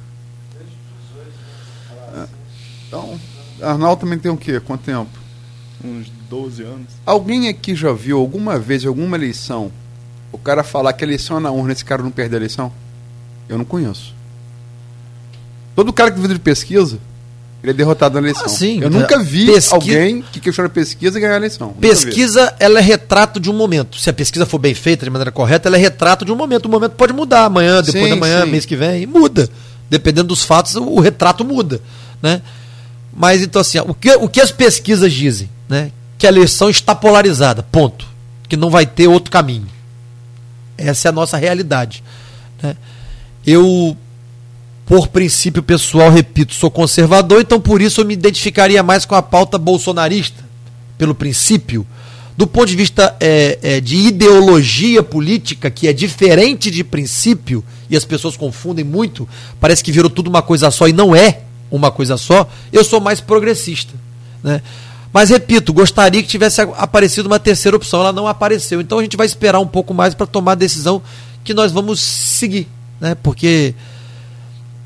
Então, 2.87 3.19
Arnaldo 3.61 4.01
também 4.01 4.19
tem 4.19 4.29
o 4.29 4.37
quê? 4.37 4.59
Quanto 4.59 4.83
tempo? 4.83 5.09
Uns 5.83 6.09
12 6.29 6.63
anos. 6.63 6.87
Alguém 7.05 7.47
aqui 7.47 7.75
já 7.75 7.93
viu 7.93 8.19
alguma 8.19 8.59
vez, 8.59 8.83
em 8.83 8.87
alguma 8.87 9.15
eleição, 9.15 9.71
o 10.31 10.37
cara 10.37 10.63
falar 10.63 10.93
que 10.93 11.03
a 11.03 11.07
eleição 11.07 11.37
é 11.37 11.39
na 11.39 11.51
urna 11.51 11.71
esse 11.71 11.85
cara 11.85 12.03
não 12.03 12.11
perde 12.11 12.35
a 12.35 12.37
eleição? 12.37 12.71
Eu 13.47 13.57
não 13.57 13.65
conheço. 13.65 14.13
Todo 15.75 15.93
cara 15.93 16.11
que 16.11 16.19
vive 16.19 16.33
de 16.33 16.39
pesquisa, 16.39 16.99
ele 17.63 17.71
é 17.71 17.73
derrotado 17.73 18.15
na 18.15 18.21
eleição. 18.21 18.45
Ah, 18.45 18.49
sim. 18.49 18.79
Eu 18.81 18.89
nunca 18.89 19.19
vi 19.23 19.47
alguém 19.71 20.21
que 20.31 20.39
questiona 20.39 20.69
pesquisa 20.69 21.17
e 21.17 21.21
ganhar 21.21 21.33
a 21.33 21.37
eleição. 21.37 21.67
Nunca 21.67 21.81
vi. 21.81 21.87
Pesquisa, 21.89 22.55
ela 22.59 22.79
é 22.79 22.81
retrato 22.81 23.39
de 23.39 23.49
um 23.49 23.53
momento. 23.53 23.99
Se 23.99 24.09
a 24.09 24.13
pesquisa 24.13 24.45
for 24.45 24.59
bem 24.59 24.73
feita, 24.75 25.05
de 25.05 25.09
maneira 25.09 25.31
correta, 25.31 25.67
ela 25.67 25.75
é 25.75 25.79
retrato 25.79 26.23
de 26.23 26.31
um 26.31 26.35
momento. 26.35 26.65
O 26.67 26.69
momento 26.69 26.91
pode 26.91 27.13
mudar 27.13 27.45
amanhã, 27.45 27.81
depois 27.81 28.03
Sim, 28.03 28.09
da 28.09 28.15
manhã, 28.15 28.45
sim. 28.45 28.51
mês 28.51 28.65
que 28.65 28.75
vem, 28.75 29.05
muda. 29.07 29.49
Dependendo 29.89 30.27
dos 30.27 30.43
fatos, 30.43 30.75
o, 30.75 30.99
retrato 30.99 31.43
muda, 31.43 31.81
né? 32.21 32.41
Mas 33.13 33.41
então 33.41 33.61
assim, 33.61 33.79
o 33.79 33.93
que, 33.93 34.11
o 34.15 34.27
que 34.29 34.39
as 34.41 34.51
pesquisas 34.51 35.11
dizem, 35.11 35.49
né? 35.67 35.91
Que 36.17 36.27
a 36.27 36.29
eleição 36.29 36.69
está 36.69 36.93
polarizada, 36.93 37.63
ponto. 37.63 38.05
Que 38.47 38.55
não 38.55 38.69
vai 38.69 38.85
ter 38.85 39.07
outro 39.07 39.31
caminho. 39.31 39.67
Essa 40.77 41.07
é 41.07 41.09
a 41.09 41.11
nossa 41.11 41.37
realidade. 41.37 42.03
né? 42.61 42.75
Eu, 43.45 43.95
por 44.87 45.09
princípio 45.09 45.61
pessoal, 45.61 46.09
repito, 46.09 46.53
sou 46.53 46.71
conservador, 46.71 47.41
então 47.41 47.59
por 47.59 47.81
isso 47.81 47.99
eu 47.99 48.05
me 48.05 48.13
identificaria 48.13 48.81
mais 48.81 49.03
com 49.03 49.15
a 49.15 49.21
pauta 49.21 49.57
bolsonarista, 49.57 50.45
pelo 50.97 51.13
princípio. 51.13 51.85
Do 52.37 52.47
ponto 52.47 52.67
de 52.67 52.75
vista 52.77 53.13
é, 53.19 53.59
é, 53.61 53.81
de 53.81 53.97
ideologia 53.97 55.03
política, 55.03 55.69
que 55.69 55.89
é 55.89 55.93
diferente 55.93 56.71
de 56.71 56.85
princípio, 56.85 57.65
e 57.89 57.97
as 57.97 58.05
pessoas 58.05 58.37
confundem 58.37 58.85
muito, 58.85 59.27
parece 59.59 59.83
que 59.83 59.91
virou 59.91 60.09
tudo 60.09 60.29
uma 60.29 60.41
coisa 60.41 60.71
só 60.71 60.87
e 60.87 60.93
não 60.93 61.13
é 61.13 61.41
uma 61.69 61.91
coisa 61.91 62.15
só, 62.15 62.49
eu 62.71 62.81
sou 62.81 63.01
mais 63.01 63.19
progressista. 63.19 63.93
Né? 64.41 64.61
Mas 65.11 65.31
repito, 65.31 65.73
gostaria 65.73 66.23
que 66.23 66.29
tivesse 66.29 66.61
aparecido 66.61 67.27
uma 67.27 67.39
terceira 67.39 67.75
opção, 67.75 67.99
ela 67.99 68.13
não 68.13 68.25
apareceu. 68.25 68.79
Então 68.79 68.99
a 68.99 69.01
gente 69.01 69.17
vai 69.17 69.25
esperar 69.25 69.59
um 69.59 69.67
pouco 69.67 69.93
mais 69.93 70.13
para 70.13 70.25
tomar 70.25 70.53
a 70.53 70.55
decisão 70.55 71.01
que 71.43 71.53
nós 71.53 71.73
vamos 71.73 71.99
seguir, 71.99 72.67
né? 73.01 73.15
Porque 73.15 73.73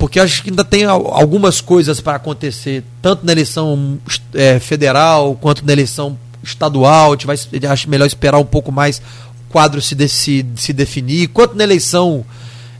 porque 0.01 0.19
acho 0.19 0.41
que 0.41 0.49
ainda 0.49 0.63
tem 0.65 0.83
al- 0.83 1.13
algumas 1.13 1.61
coisas 1.61 2.01
para 2.01 2.15
acontecer, 2.15 2.83
tanto 3.03 3.23
na 3.23 3.31
eleição 3.31 3.99
eh, 4.33 4.59
federal 4.59 5.35
quanto 5.39 5.63
na 5.63 5.71
eleição 5.71 6.17
estadual. 6.43 7.09
A 7.11 7.15
gente 7.15 7.27
vai, 7.27 7.35
acho 7.71 7.87
melhor 7.87 8.07
esperar 8.07 8.39
um 8.39 8.45
pouco 8.45 8.71
mais 8.71 8.97
o 8.97 9.51
quadro 9.51 9.79
se, 9.79 9.93
de- 9.93 10.09
se, 10.09 10.43
se 10.55 10.73
definir. 10.73 11.27
Quanto 11.27 11.55
na 11.55 11.63
eleição 11.63 12.25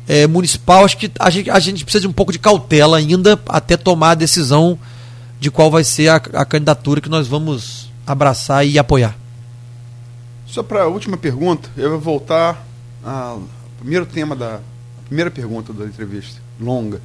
eh, 0.08 0.26
municipal, 0.26 0.84
acho 0.84 0.98
que 0.98 1.12
a 1.20 1.30
gente, 1.30 1.48
a 1.52 1.60
gente 1.60 1.84
precisa 1.86 2.02
de 2.02 2.08
um 2.08 2.12
pouco 2.12 2.32
de 2.32 2.40
cautela 2.40 2.98
ainda 2.98 3.40
até 3.48 3.78
tomar 3.78 4.12
a 4.12 4.16
decisão 4.16 4.80
de 5.40 5.52
qual 5.52 5.70
vai 5.70 5.84
ser 5.84 6.08
a, 6.10 6.16
a 6.16 6.44
candidatura 6.44 7.00
que 7.02 7.10
nós 7.10 7.28
vamos 7.28 7.92
abraçar 8.08 8.66
e 8.66 8.80
apoiar. 8.80 9.16
Só 10.48 10.64
para 10.64 10.82
a 10.84 10.88
última 10.88 11.18
pergunta, 11.18 11.70
eu 11.78 11.92
vou 11.92 12.00
voltar 12.00 12.66
ao 13.06 13.44
primeiro 13.80 14.08
tema 14.08 14.36
da 14.36 14.60
primeira 15.06 15.30
pergunta 15.30 15.72
da 15.72 15.86
entrevista, 15.86 16.42
longa, 16.60 17.00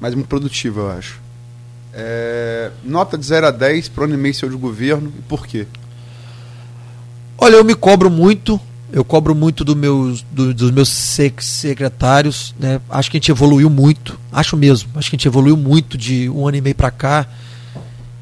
mas 0.00 0.14
muito 0.14 0.28
produtiva, 0.28 0.80
eu 0.80 0.90
acho. 0.90 1.20
É, 1.92 2.70
nota 2.84 3.16
de 3.18 3.24
0 3.26 3.46
a 3.46 3.50
10 3.50 3.88
para 3.88 4.02
o 4.02 4.04
ano 4.04 4.14
e 4.14 4.16
meio 4.16 4.34
seu 4.34 4.48
de 4.48 4.56
governo 4.56 5.12
e 5.18 5.22
por 5.22 5.46
quê? 5.46 5.66
Olha, 7.36 7.56
eu 7.56 7.64
me 7.64 7.74
cobro 7.74 8.10
muito, 8.10 8.60
eu 8.92 9.04
cobro 9.04 9.34
muito 9.34 9.64
do 9.64 9.74
meus, 9.76 10.22
do- 10.30 10.52
dos 10.52 10.70
meus 10.70 10.88
sec- 10.88 11.40
secretários, 11.42 12.54
né? 12.58 12.80
Acho 12.90 13.10
que 13.10 13.16
a 13.16 13.20
gente 13.20 13.30
evoluiu 13.30 13.70
muito, 13.70 14.18
acho 14.32 14.56
mesmo, 14.56 14.90
acho 14.96 15.08
que 15.10 15.16
a 15.16 15.18
gente 15.18 15.28
evoluiu 15.28 15.56
muito 15.56 15.96
de 15.96 16.28
um 16.30 16.46
ano 16.46 16.56
e 16.56 16.60
meio 16.60 16.74
para 16.74 16.90
cá. 16.90 17.26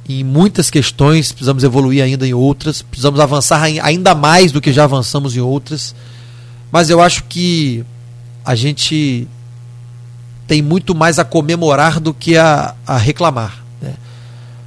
Em 0.08 0.22
muitas 0.22 0.70
questões, 0.70 1.32
precisamos 1.32 1.64
evoluir 1.64 2.02
ainda 2.02 2.26
em 2.26 2.32
outras, 2.34 2.80
precisamos 2.82 3.18
avançar 3.18 3.60
ai- 3.62 3.80
ainda 3.80 4.14
mais 4.14 4.52
do 4.52 4.60
que 4.60 4.72
já 4.72 4.84
avançamos 4.84 5.34
em 5.36 5.40
outras. 5.40 5.94
Mas 6.70 6.90
eu 6.90 7.00
acho 7.00 7.24
que 7.24 7.84
a 8.44 8.54
gente 8.54 9.26
tem 10.46 10.62
muito 10.62 10.94
mais 10.94 11.18
a 11.18 11.24
comemorar 11.24 12.00
do 12.00 12.14
que 12.14 12.36
a, 12.36 12.74
a 12.86 12.96
reclamar. 12.96 13.64
né? 13.80 13.94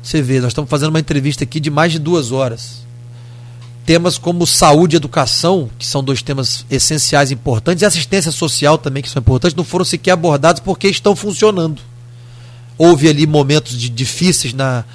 Você 0.03 0.21
vê, 0.21 0.39
nós 0.39 0.49
estamos 0.49 0.69
fazendo 0.69 0.89
uma 0.89 0.99
entrevista 0.99 1.43
aqui 1.43 1.59
de 1.59 1.69
mais 1.69 1.91
de 1.91 1.99
duas 1.99 2.31
horas 2.31 2.79
temas 3.89 4.19
como 4.19 4.45
saúde 4.45 4.95
e 4.95 4.97
educação, 4.97 5.67
que 5.79 5.83
são 5.83 6.03
dois 6.03 6.21
temas 6.21 6.63
essenciais 6.69 7.31
importantes, 7.31 7.81
e 7.81 7.85
assistência 7.87 8.31
social 8.31 8.77
também, 8.77 9.01
que 9.01 9.09
são 9.09 9.19
importantes, 9.19 9.55
não 9.55 9.63
foram 9.63 9.83
sequer 9.83 10.11
abordados 10.11 10.61
porque 10.61 10.87
estão 10.87 11.15
funcionando. 11.15 11.81
Houve 12.77 13.09
ali 13.09 13.25
momentos 13.25 13.75
de, 13.75 13.89
difíceis 13.89 14.53
na, 14.53 14.85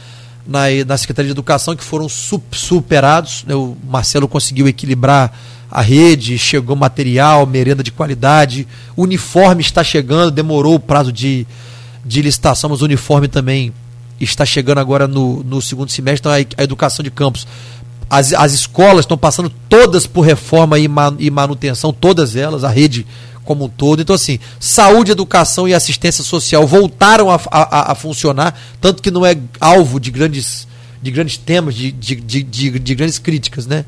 na, 0.47 0.63
na 0.87 0.97
Secretaria 0.97 1.29
de 1.29 1.33
Educação 1.33 1.75
que 1.77 1.83
foram 1.85 2.09
su- 2.09 2.43
superados. 2.53 3.45
né? 3.47 3.55
O 3.55 3.77
Marcelo 3.89 4.29
conseguiu 4.29 4.67
equilibrar 4.69 5.33
a 5.71 5.81
rede, 5.81 6.39
chegou 6.39 6.77
material, 6.77 7.47
merenda 7.47 7.83
de 7.83 7.91
qualidade, 7.91 8.67
uniforme 8.97 9.61
está 9.61 9.83
chegando, 9.83 10.31
demorou 10.31 10.75
o 10.77 10.81
prazo 10.81 11.11
de, 11.13 11.47
de 12.05 12.23
licitação, 12.23 12.71
mas 12.71 12.81
o 12.81 12.85
uniforme 12.85 13.27
também 13.27 13.73
está 14.21 14.45
chegando 14.47 14.79
agora 14.79 15.09
no, 15.09 15.43
no 15.43 15.61
segundo 15.61 15.91
semestre, 15.91 16.21
então 16.21 16.33
a, 16.33 16.61
a 16.61 16.65
educação 16.65 17.03
de 17.03 17.11
campos 17.11 17.47
as, 18.09 18.33
as 18.35 18.53
escolas 18.53 19.01
estão 19.05 19.19
passando 19.19 19.51
todas 19.69 20.07
por 20.07 20.21
reforma 20.21 20.79
e, 20.79 20.87
ma- 20.87 21.17
e 21.19 21.31
manutenção, 21.31 21.93
todas 21.93 22.37
elas, 22.37 22.63
a 22.63 22.69
rede 22.69 23.05
como 23.45 23.65
um 23.67 23.69
todo. 23.69 24.01
Então, 24.03 24.15
assim, 24.15 24.39
saúde, 24.59 25.13
educação 25.13 25.69
e 25.69 25.75
assistência 25.75 26.25
social 26.25 26.67
voltaram 26.67 27.31
a, 27.31 27.41
a- 27.51 27.93
a 27.93 27.95
funcionar, 27.95 28.59
tanto 28.81 29.03
que 29.03 29.11
não 29.11 29.25
é 29.25 29.37
alvo 29.61 30.01
de 30.01 30.11
grandes, 30.11 30.67
de 31.03 31.11
grandes 31.11 31.37
temas, 31.37 31.75
de, 31.75 31.93
de, 31.93 32.15
de, 32.17 32.43
de- 32.43 32.79
de 32.79 32.95
grandes 32.95 33.19
críticas, 33.19 33.67
né? 33.67 33.85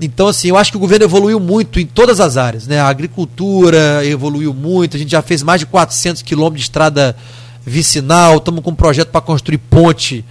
Então, 0.00 0.26
assim, 0.26 0.48
eu 0.48 0.56
acho 0.56 0.72
que 0.72 0.76
o 0.76 0.80
governo 0.80 1.04
evoluiu 1.04 1.38
muito 1.38 1.78
em 1.78 1.86
todas 1.86 2.18
as 2.18 2.36
áreas, 2.36 2.66
né? 2.66 2.80
A 2.80 2.88
agricultura 2.88 4.04
evoluiu 4.04 4.52
muito, 4.52 4.96
a 4.96 4.98
gente 4.98 5.10
já 5.12 5.22
fez 5.22 5.42
mais 5.44 5.60
de 5.60 5.66
400 5.66 6.22
quilômetros 6.22 6.60
de 6.60 6.64
estrada 6.64 7.14
vicinal, 7.64 8.38
estamos 8.38 8.62
com 8.64 8.70
um 8.70 8.74
projeto 8.74 9.08
para 9.10 9.20
construir 9.20 9.58
ponte 9.58 10.24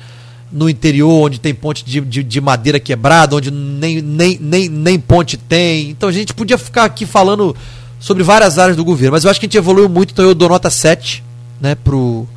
no 0.51 0.69
interior, 0.69 1.27
onde 1.27 1.39
tem 1.39 1.53
ponte 1.53 1.85
de, 1.85 2.01
de, 2.01 2.21
de 2.23 2.41
madeira 2.41 2.77
quebrada, 2.77 3.37
onde 3.37 3.49
nem, 3.49 4.01
nem, 4.01 4.37
nem, 4.41 4.67
nem 4.67 4.99
ponte 4.99 5.37
tem. 5.37 5.89
Então 5.89 6.09
a 6.09 6.11
gente 6.11 6.33
podia 6.33 6.57
ficar 6.57 6.83
aqui 6.83 7.05
falando 7.05 7.55
sobre 8.01 8.23
várias 8.23 8.57
áreas 8.57 8.75
do 8.75 8.83
governo, 8.83 9.13
mas 9.13 9.23
eu 9.23 9.29
acho 9.29 9.39
que 9.39 9.45
a 9.45 9.47
gente 9.47 9.57
evoluiu 9.57 9.87
muito, 9.87 10.11
então 10.11 10.25
eu 10.25 10.33
dou 10.33 10.49
nota 10.49 10.71
7 10.71 11.23
né, 11.61 11.75
pro, 11.75 12.27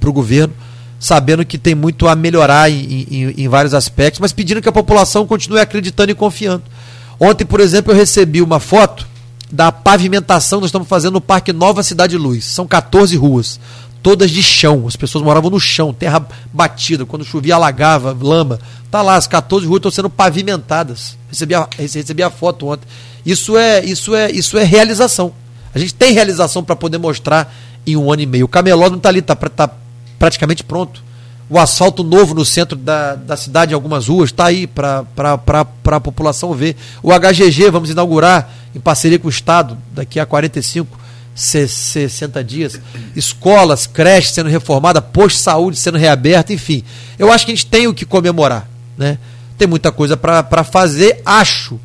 pro 0.00 0.12
governo, 0.12 0.52
sabendo 0.98 1.46
que 1.46 1.56
tem 1.56 1.76
muito 1.76 2.08
a 2.08 2.16
melhorar 2.16 2.68
em, 2.68 3.06
em, 3.08 3.34
em 3.44 3.48
vários 3.48 3.72
aspectos, 3.72 4.20
mas 4.20 4.32
pedindo 4.32 4.60
que 4.60 4.68
a 4.68 4.72
população 4.72 5.24
continue 5.24 5.60
acreditando 5.60 6.10
e 6.10 6.14
confiando. 6.14 6.64
Ontem, 7.20 7.44
por 7.44 7.60
exemplo, 7.60 7.92
eu 7.92 7.96
recebi 7.96 8.42
uma 8.42 8.58
foto 8.58 9.06
da 9.50 9.70
pavimentação 9.70 10.58
que 10.58 10.62
nós 10.62 10.70
estamos 10.70 10.88
fazendo 10.88 11.14
no 11.14 11.20
Parque 11.20 11.52
Nova 11.52 11.82
Cidade 11.84 12.16
Luz. 12.16 12.44
São 12.46 12.66
14 12.66 13.16
ruas, 13.16 13.60
todas 14.02 14.30
de 14.30 14.42
chão. 14.42 14.86
As 14.86 14.96
pessoas 14.96 15.24
moravam 15.24 15.50
no 15.50 15.60
chão, 15.60 15.94
terra 15.94 16.26
batida. 16.52 17.06
Quando 17.06 17.24
chovia, 17.24 17.54
alagava, 17.54 18.16
lama. 18.20 18.58
Tá 18.90 19.00
lá, 19.00 19.16
as 19.16 19.26
14 19.26 19.66
ruas 19.66 19.78
estão 19.78 19.90
sendo 19.90 20.10
pavimentadas. 20.10 21.16
Recebi 21.28 21.54
a, 21.54 21.68
recebi 21.78 22.22
a 22.22 22.30
foto 22.30 22.68
ontem. 22.68 22.86
Isso 23.24 23.56
é, 23.56 23.84
isso 23.84 24.14
é, 24.14 24.30
isso 24.30 24.58
é 24.58 24.64
realização. 24.64 25.32
A 25.74 25.78
gente 25.78 25.94
tem 25.94 26.12
realização 26.12 26.62
para 26.62 26.76
poder 26.76 26.98
mostrar 26.98 27.54
em 27.86 27.96
um 27.96 28.12
ano 28.12 28.22
e 28.22 28.26
meio. 28.26 28.44
O 28.44 28.48
camelódromo 28.48 28.98
está 28.98 29.08
ali, 29.08 29.20
está 29.20 29.34
tá 29.34 29.70
praticamente 30.18 30.62
pronto. 30.64 31.02
O 31.48 31.58
asfalto 31.58 32.02
novo 32.02 32.34
no 32.34 32.44
centro 32.44 32.76
da, 32.76 33.14
da 33.14 33.36
cidade, 33.36 33.72
em 33.72 33.74
algumas 33.74 34.08
ruas, 34.08 34.30
está 34.30 34.46
aí 34.46 34.66
para 34.66 35.04
a 35.86 36.00
população 36.00 36.52
ver. 36.54 36.76
O 37.02 37.10
HGG, 37.12 37.70
vamos 37.70 37.90
inaugurar 37.90 38.50
em 38.74 38.80
parceria 38.80 39.18
com 39.18 39.26
o 39.26 39.30
Estado, 39.30 39.76
daqui 39.92 40.18
a 40.18 40.24
45, 40.24 40.98
60 41.34 42.42
dias. 42.44 42.80
Escolas, 43.16 43.86
creches 43.86 44.32
sendo 44.32 44.50
reformada, 44.50 45.00
posto 45.00 45.36
de 45.36 45.42
saúde 45.42 45.78
sendo 45.78 45.98
reaberto, 45.98 46.52
enfim. 46.52 46.84
Eu 47.18 47.32
acho 47.32 47.46
que 47.46 47.52
a 47.52 47.54
gente 47.54 47.66
tem 47.66 47.86
o 47.86 47.94
que 47.94 48.04
comemorar. 48.04 48.68
Né? 48.96 49.18
Tem 49.56 49.66
muita 49.66 49.90
coisa 49.90 50.16
para 50.16 50.64
fazer. 50.64 51.22
Acho 51.24 51.80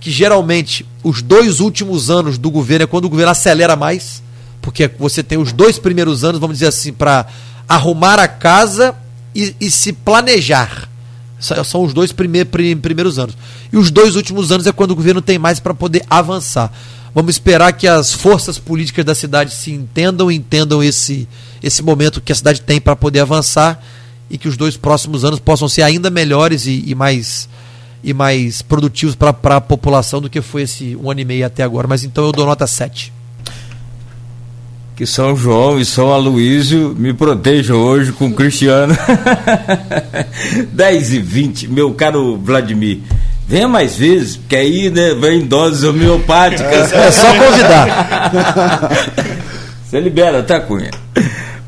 que 0.00 0.10
geralmente 0.10 0.86
os 1.02 1.22
dois 1.22 1.60
últimos 1.60 2.10
anos 2.10 2.38
do 2.38 2.50
governo 2.50 2.84
é 2.84 2.86
quando 2.86 3.04
o 3.04 3.08
governo 3.08 3.30
acelera 3.30 3.76
mais, 3.76 4.22
porque 4.60 4.90
você 4.98 5.22
tem 5.22 5.38
os 5.38 5.52
dois 5.52 5.78
primeiros 5.78 6.24
anos, 6.24 6.40
vamos 6.40 6.56
dizer 6.56 6.68
assim, 6.68 6.92
para 6.92 7.26
arrumar 7.68 8.18
a 8.18 8.28
casa 8.28 8.94
e, 9.34 9.54
e 9.60 9.70
se 9.70 9.92
planejar. 9.92 10.88
São 11.64 11.82
os 11.82 11.92
dois 11.92 12.12
primeir, 12.12 12.46
primeiros 12.46 13.18
anos. 13.18 13.36
E 13.72 13.76
os 13.76 13.90
dois 13.90 14.14
últimos 14.14 14.52
anos 14.52 14.66
é 14.66 14.72
quando 14.72 14.92
o 14.92 14.96
governo 14.96 15.20
tem 15.20 15.38
mais 15.38 15.58
para 15.58 15.74
poder 15.74 16.04
avançar. 16.08 16.72
Vamos 17.14 17.34
esperar 17.34 17.72
que 17.72 17.86
as 17.86 18.12
forças 18.12 18.58
políticas 18.58 19.04
da 19.04 19.14
cidade 19.14 19.54
se 19.54 19.70
entendam 19.70 20.30
entendam 20.30 20.82
esse, 20.82 21.28
esse 21.62 21.82
momento 21.82 22.20
que 22.20 22.32
a 22.32 22.34
cidade 22.34 22.62
tem 22.62 22.80
para 22.80 22.96
poder 22.96 23.20
avançar 23.20 23.82
e 24.30 24.38
que 24.38 24.48
os 24.48 24.56
dois 24.56 24.78
próximos 24.78 25.24
anos 25.24 25.38
possam 25.38 25.68
ser 25.68 25.82
ainda 25.82 26.08
melhores 26.08 26.66
e, 26.66 26.82
e 26.86 26.94
mais 26.94 27.48
e 28.02 28.12
mais 28.12 28.62
produtivos 28.62 29.14
para 29.14 29.56
a 29.56 29.60
população 29.60 30.20
do 30.20 30.28
que 30.28 30.40
foi 30.40 30.62
esse 30.62 30.96
um 30.96 31.10
ano 31.10 31.20
e 31.20 31.24
meio 31.24 31.46
até 31.46 31.62
agora. 31.62 31.86
Mas 31.86 32.02
então 32.02 32.24
eu 32.24 32.32
dou 32.32 32.46
nota 32.46 32.66
7. 32.66 33.12
que 34.96 35.06
São 35.06 35.36
João 35.36 35.78
e 35.78 35.84
São 35.84 36.12
Aloísio 36.12 36.96
me 36.98 37.12
protejam 37.12 37.76
hoje 37.76 38.10
com 38.10 38.32
Cristiano. 38.32 38.96
10 40.72 41.12
e 41.12 41.18
20, 41.20 41.68
meu 41.68 41.92
caro 41.94 42.36
Vladimir. 42.38 43.00
Venha 43.52 43.68
mais 43.68 43.94
vezes, 43.94 44.38
porque 44.38 44.56
aí 44.56 44.88
né, 44.88 45.12
vem 45.12 45.44
doses 45.44 45.84
homeopáticas. 45.84 46.90
É 46.90 47.10
só 47.10 47.26
convidar. 47.34 48.88
Você 49.84 50.00
libera, 50.00 50.42
tá, 50.42 50.58
Cunha? 50.58 50.90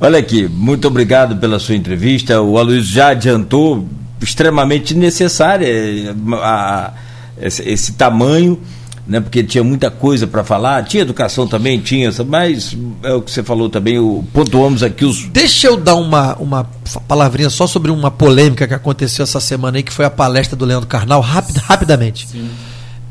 Olha 0.01 0.19
aqui, 0.19 0.49
muito 0.49 0.89
obrigado 0.89 1.37
pela 1.37 1.59
sua 1.59 1.75
entrevista. 1.75 2.41
O 2.41 2.57
Aloysio 2.57 2.91
já 2.91 3.09
adiantou, 3.09 3.87
extremamente 4.19 4.95
necessária 4.95 5.67
eh, 5.67 6.15
a, 6.41 6.47
a, 6.47 6.93
esse, 7.39 7.69
esse 7.69 7.93
tamanho 7.93 8.59
né, 9.07 9.21
porque 9.21 9.45
tinha 9.45 9.63
muita 9.63 9.91
coisa 9.91 10.27
para 10.27 10.43
falar, 10.43 10.83
tinha 10.85 11.03
educação 11.03 11.47
também, 11.47 11.79
tinha, 11.79 12.11
mas 12.27 12.77
é 13.03 13.13
o 13.13 13.21
que 13.21 13.31
você 13.31 13.43
falou 13.43 13.69
também, 13.69 13.99
o, 13.99 14.25
pontuamos 14.33 14.83
aqui 14.83 15.05
os. 15.05 15.25
Deixa 15.27 15.67
eu 15.67 15.77
dar 15.77 15.95
uma, 15.95 16.35
uma 16.37 16.65
palavrinha 17.07 17.51
só 17.51 17.67
sobre 17.67 17.91
uma 17.91 18.11
polêmica 18.11 18.67
que 18.67 18.75
aconteceu 18.75 19.23
essa 19.23 19.41
semana 19.41 19.77
aí, 19.77 19.83
que 19.83 19.93
foi 19.93 20.07
a 20.07 20.11
palestra 20.11 20.57
do 20.57 20.65
Leandro 20.65 20.89
Carnal, 20.89 21.21
rapid, 21.21 21.57
rapidamente. 21.57 22.27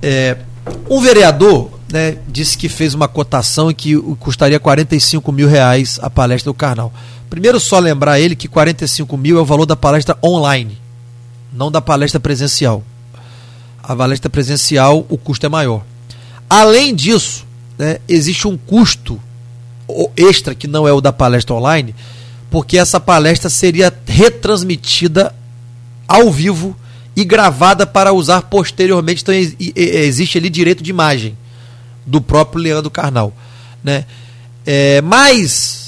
É, 0.01 0.37
um 0.89 0.99
vereador 0.99 1.69
né, 1.91 2.17
disse 2.27 2.57
que 2.57 2.67
fez 2.67 2.95
uma 2.95 3.07
cotação 3.07 3.69
e 3.69 3.73
que 3.73 3.95
custaria 4.19 4.59
45 4.59 5.31
mil 5.31 5.47
reais 5.47 5.99
a 6.01 6.09
palestra 6.09 6.49
do 6.51 6.55
Carnal. 6.55 6.91
Primeiro, 7.29 7.59
só 7.59 7.77
lembrar 7.77 8.19
ele 8.19 8.35
que 8.35 8.47
45 8.47 9.15
mil 9.15 9.37
é 9.37 9.41
o 9.41 9.45
valor 9.45 9.65
da 9.65 9.75
palestra 9.75 10.17
online, 10.23 10.77
não 11.53 11.71
da 11.71 11.81
palestra 11.81 12.19
presencial 12.19 12.83
a 13.83 13.95
palestra 13.95 14.29
presencial 14.29 15.05
o 15.09 15.17
custo 15.17 15.45
é 15.45 15.49
maior. 15.49 15.83
Além 16.49 16.95
disso, 16.95 17.45
né, 17.77 17.97
existe 18.07 18.47
um 18.47 18.57
custo 18.57 19.19
extra 20.15 20.55
que 20.55 20.67
não 20.67 20.87
é 20.87 20.93
o 20.93 21.01
da 21.01 21.11
palestra 21.11 21.53
online, 21.53 21.93
porque 22.49 22.77
essa 22.77 22.99
palestra 22.99 23.49
seria 23.49 23.93
retransmitida 24.05 25.35
ao 26.07 26.31
vivo 26.31 26.75
e 27.15 27.25
gravada 27.25 27.85
para 27.85 28.13
usar 28.13 28.43
posteriormente. 28.43 29.21
Então 29.21 29.35
existe 29.75 30.37
ali 30.37 30.49
direito 30.49 30.81
de 30.81 30.89
imagem 30.89 31.37
do 32.05 32.21
próprio 32.21 32.61
Leandro 32.61 32.89
Carnal. 32.89 33.33
Né? 33.83 34.05
É, 34.65 35.01
mas 35.01 35.82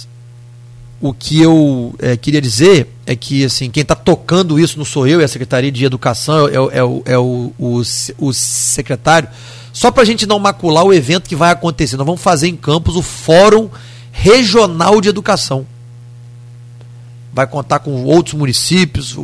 o 1.01 1.14
que 1.14 1.41
eu 1.41 1.93
é, 1.99 2.15
queria 2.15 2.41
dizer 2.41 2.88
é 3.06 3.15
que 3.15 3.45
assim 3.45 3.69
quem 3.69 3.82
está 3.82 3.95
tocando 3.95 4.59
isso 4.59 4.77
não 4.77 4.85
sou 4.85 5.07
eu, 5.07 5.22
é 5.22 5.25
a 5.25 5.27
Secretaria 5.27 5.72
de 5.72 5.85
Educação, 5.85 6.48
é, 6.48 6.53
é, 6.53 6.77
é, 6.80 6.83
o, 6.83 7.03
é 7.06 7.17
o, 7.17 7.53
o, 7.59 7.82
o 8.19 8.33
secretário. 8.33 9.30
Só 9.74 9.91
para 9.91 10.03
a 10.03 10.06
gente 10.06 10.25
não 10.25 10.40
macular 10.40 10.85
o 10.85 10.93
evento 10.93 11.27
que 11.27 11.35
vai 11.35 11.51
acontecer, 11.51 11.98
nós 11.98 12.06
vamos 12.06 12.22
fazer 12.22 12.48
em 12.48 12.56
Campos 12.56 12.95
o 12.95 13.01
Fórum 13.01 13.69
Regional 14.11 15.01
de 15.01 15.09
Educação. 15.09 15.67
Vai 17.33 17.45
contar 17.45 17.80
com 17.80 18.06
outros 18.06 18.33
municípios, 18.33 19.17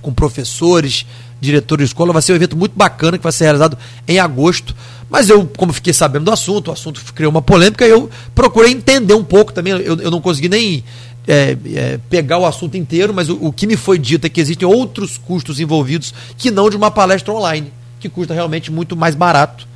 com 0.00 0.14
professores, 0.14 1.04
diretores 1.40 1.88
de 1.88 1.90
escola. 1.90 2.12
Vai 2.12 2.22
ser 2.22 2.32
um 2.32 2.36
evento 2.36 2.56
muito 2.56 2.74
bacana 2.76 3.16
que 3.18 3.22
vai 3.22 3.32
ser 3.32 3.44
realizado 3.44 3.76
em 4.06 4.18
agosto. 4.18 4.74
Mas 5.08 5.28
eu, 5.28 5.46
como 5.56 5.72
fiquei 5.72 5.92
sabendo 5.92 6.24
do 6.24 6.32
assunto, 6.32 6.68
o 6.68 6.72
assunto 6.72 7.00
criou 7.14 7.30
uma 7.30 7.42
polêmica, 7.42 7.86
eu 7.86 8.10
procurei 8.34 8.72
entender 8.72 9.14
um 9.14 9.24
pouco 9.24 9.52
também. 9.52 9.72
Eu, 9.72 10.00
eu 10.00 10.10
não 10.10 10.20
consegui 10.20 10.48
nem 10.48 10.82
é, 11.26 11.56
é, 11.74 12.00
pegar 12.10 12.38
o 12.38 12.46
assunto 12.46 12.76
inteiro, 12.76 13.14
mas 13.14 13.28
o, 13.28 13.38
o, 13.40 13.52
que 13.52 13.66
me 13.66 13.76
foi 13.76 13.98
dito 13.98 14.26
é 14.26 14.28
que 14.28 14.40
existem 14.40 14.66
outros 14.66 15.18
custos 15.18 15.60
envolvidos 15.60 16.12
que 16.36 16.50
não 16.50 16.68
de 16.68 16.76
uma 16.76 16.90
palestra 16.90 17.32
online, 17.32 17.72
que 18.00 18.08
custa 18.08 18.34
realmente 18.34 18.70
muito 18.70 18.96
mais 18.96 19.14
barato 19.14 19.66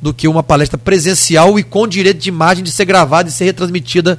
do 0.00 0.12
que 0.12 0.28
uma 0.28 0.42
palestra 0.42 0.76
presencial 0.76 1.58
e 1.58 1.62
com 1.62 1.86
direito 1.88 2.18
de 2.18 2.28
imagem 2.28 2.62
de 2.62 2.70
ser 2.70 2.84
gravada 2.84 3.28
e 3.28 3.32
ser 3.32 3.44
retransmitida 3.44 4.18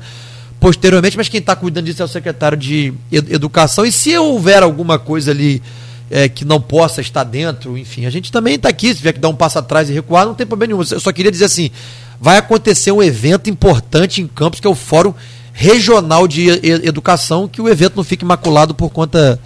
posteriormente. 0.60 1.16
Mas 1.16 1.30
quem 1.30 1.40
está 1.40 1.56
cuidando 1.56 1.86
disso 1.86 2.02
é 2.02 2.06
o 2.06 2.08
secretário 2.08 2.58
de 2.58 2.94
Educação. 3.12 3.86
E 3.86 3.92
se 3.92 4.18
houver 4.18 4.64
alguma 4.64 4.98
coisa 4.98 5.32
ali 5.32 5.62
é, 6.10 6.30
que 6.30 6.46
não 6.46 6.60
possa 6.62 7.02
estar 7.02 7.24
dentro, 7.24 7.78
enfim, 7.78 8.06
a 8.06 8.10
gente 8.10 8.32
também 8.32 8.56
está 8.56 8.70
aqui, 8.70 8.90
se 8.90 8.98
tiver 8.98 9.14
que 9.14 9.20
dar 9.20 9.30
um 9.30 9.36
passo 9.36 9.60
atrás 9.60 9.90
e 9.90 9.94
recuar, 9.94 10.26
não 10.26 10.34
tem 10.34 10.48
problema 10.48 10.74
nenhum. 10.74 10.88
Eu 10.90 11.00
só 11.00 11.12
queria 11.12 11.32
dizer 11.32 11.46
assim, 11.46 11.70
vai 12.20 12.38
acontecer 12.38 12.92
um 12.92 13.04
evento 13.04 13.50
importante 13.50 14.22
em 14.22 14.28
Campos, 14.28 14.60
que 14.60 14.68
é 14.68 14.70
o 14.70 14.76
Fórum 14.76 15.14
Regional 15.54 16.28
de 16.28 16.48
Educação, 16.86 17.48
que 17.48 17.62
o 17.62 17.68
evento 17.68 17.96
não 17.96 18.04
fique 18.04 18.24
maculado 18.24 18.74
por 18.74 18.90
conta 18.90 19.40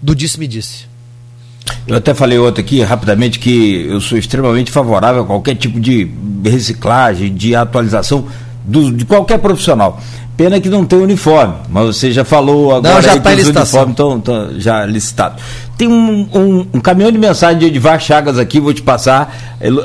do 0.00 0.14
disse-me-disse. 0.14 0.86
Eu 1.86 1.96
até 1.96 2.12
falei 2.12 2.38
outro 2.38 2.62
aqui, 2.62 2.82
rapidamente, 2.82 3.38
que 3.38 3.86
eu 3.86 4.00
sou 4.00 4.18
extremamente 4.18 4.70
favorável 4.70 5.22
a 5.22 5.26
qualquer 5.26 5.54
tipo 5.54 5.80
de 5.80 6.10
reciclagem, 6.44 7.34
de 7.34 7.54
atualização 7.54 8.26
do, 8.64 8.90
de 8.92 9.04
qualquer 9.04 9.38
profissional. 9.38 10.00
Pena 10.36 10.58
que 10.58 10.68
não 10.68 10.84
tem 10.84 10.98
uniforme, 10.98 11.54
mas 11.70 11.86
você 11.96 12.10
já 12.10 12.24
falou 12.24 12.74
agora 12.74 12.94
não, 12.94 13.02
já 13.02 13.12
aí 13.12 13.20
tá 13.20 13.36
que 13.36 13.42
os 13.42 13.48
uniformes 13.48 13.90
estão 13.90 14.20
já 14.56 14.84
licitados. 14.84 15.40
Tem 15.78 15.86
um, 15.86 16.28
um, 16.34 16.66
um, 16.74 16.80
caminhão 16.80 17.12
de 17.12 17.18
mensagem 17.18 17.58
de 17.58 17.66
Edivar 17.66 18.00
Chagas 18.00 18.36
aqui, 18.36 18.58
vou 18.58 18.74
te 18.74 18.82
passar, 18.82 19.32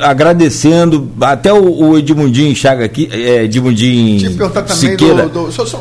agradecendo 0.01 1.11
até 1.21 1.53
o, 1.53 1.89
o 1.89 1.97
Edmundinho 1.99 2.55
Chaga 2.55 2.85
aqui, 2.85 3.07
é, 3.11 3.43
Edmundinho 3.43 4.19
Te 4.19 4.29
perguntar 4.35 4.63
também 4.63 4.89
Siqueira. 4.91 5.27
do, 5.27 5.45
do, 5.45 5.51
só, 5.51 5.65
só, 5.67 5.79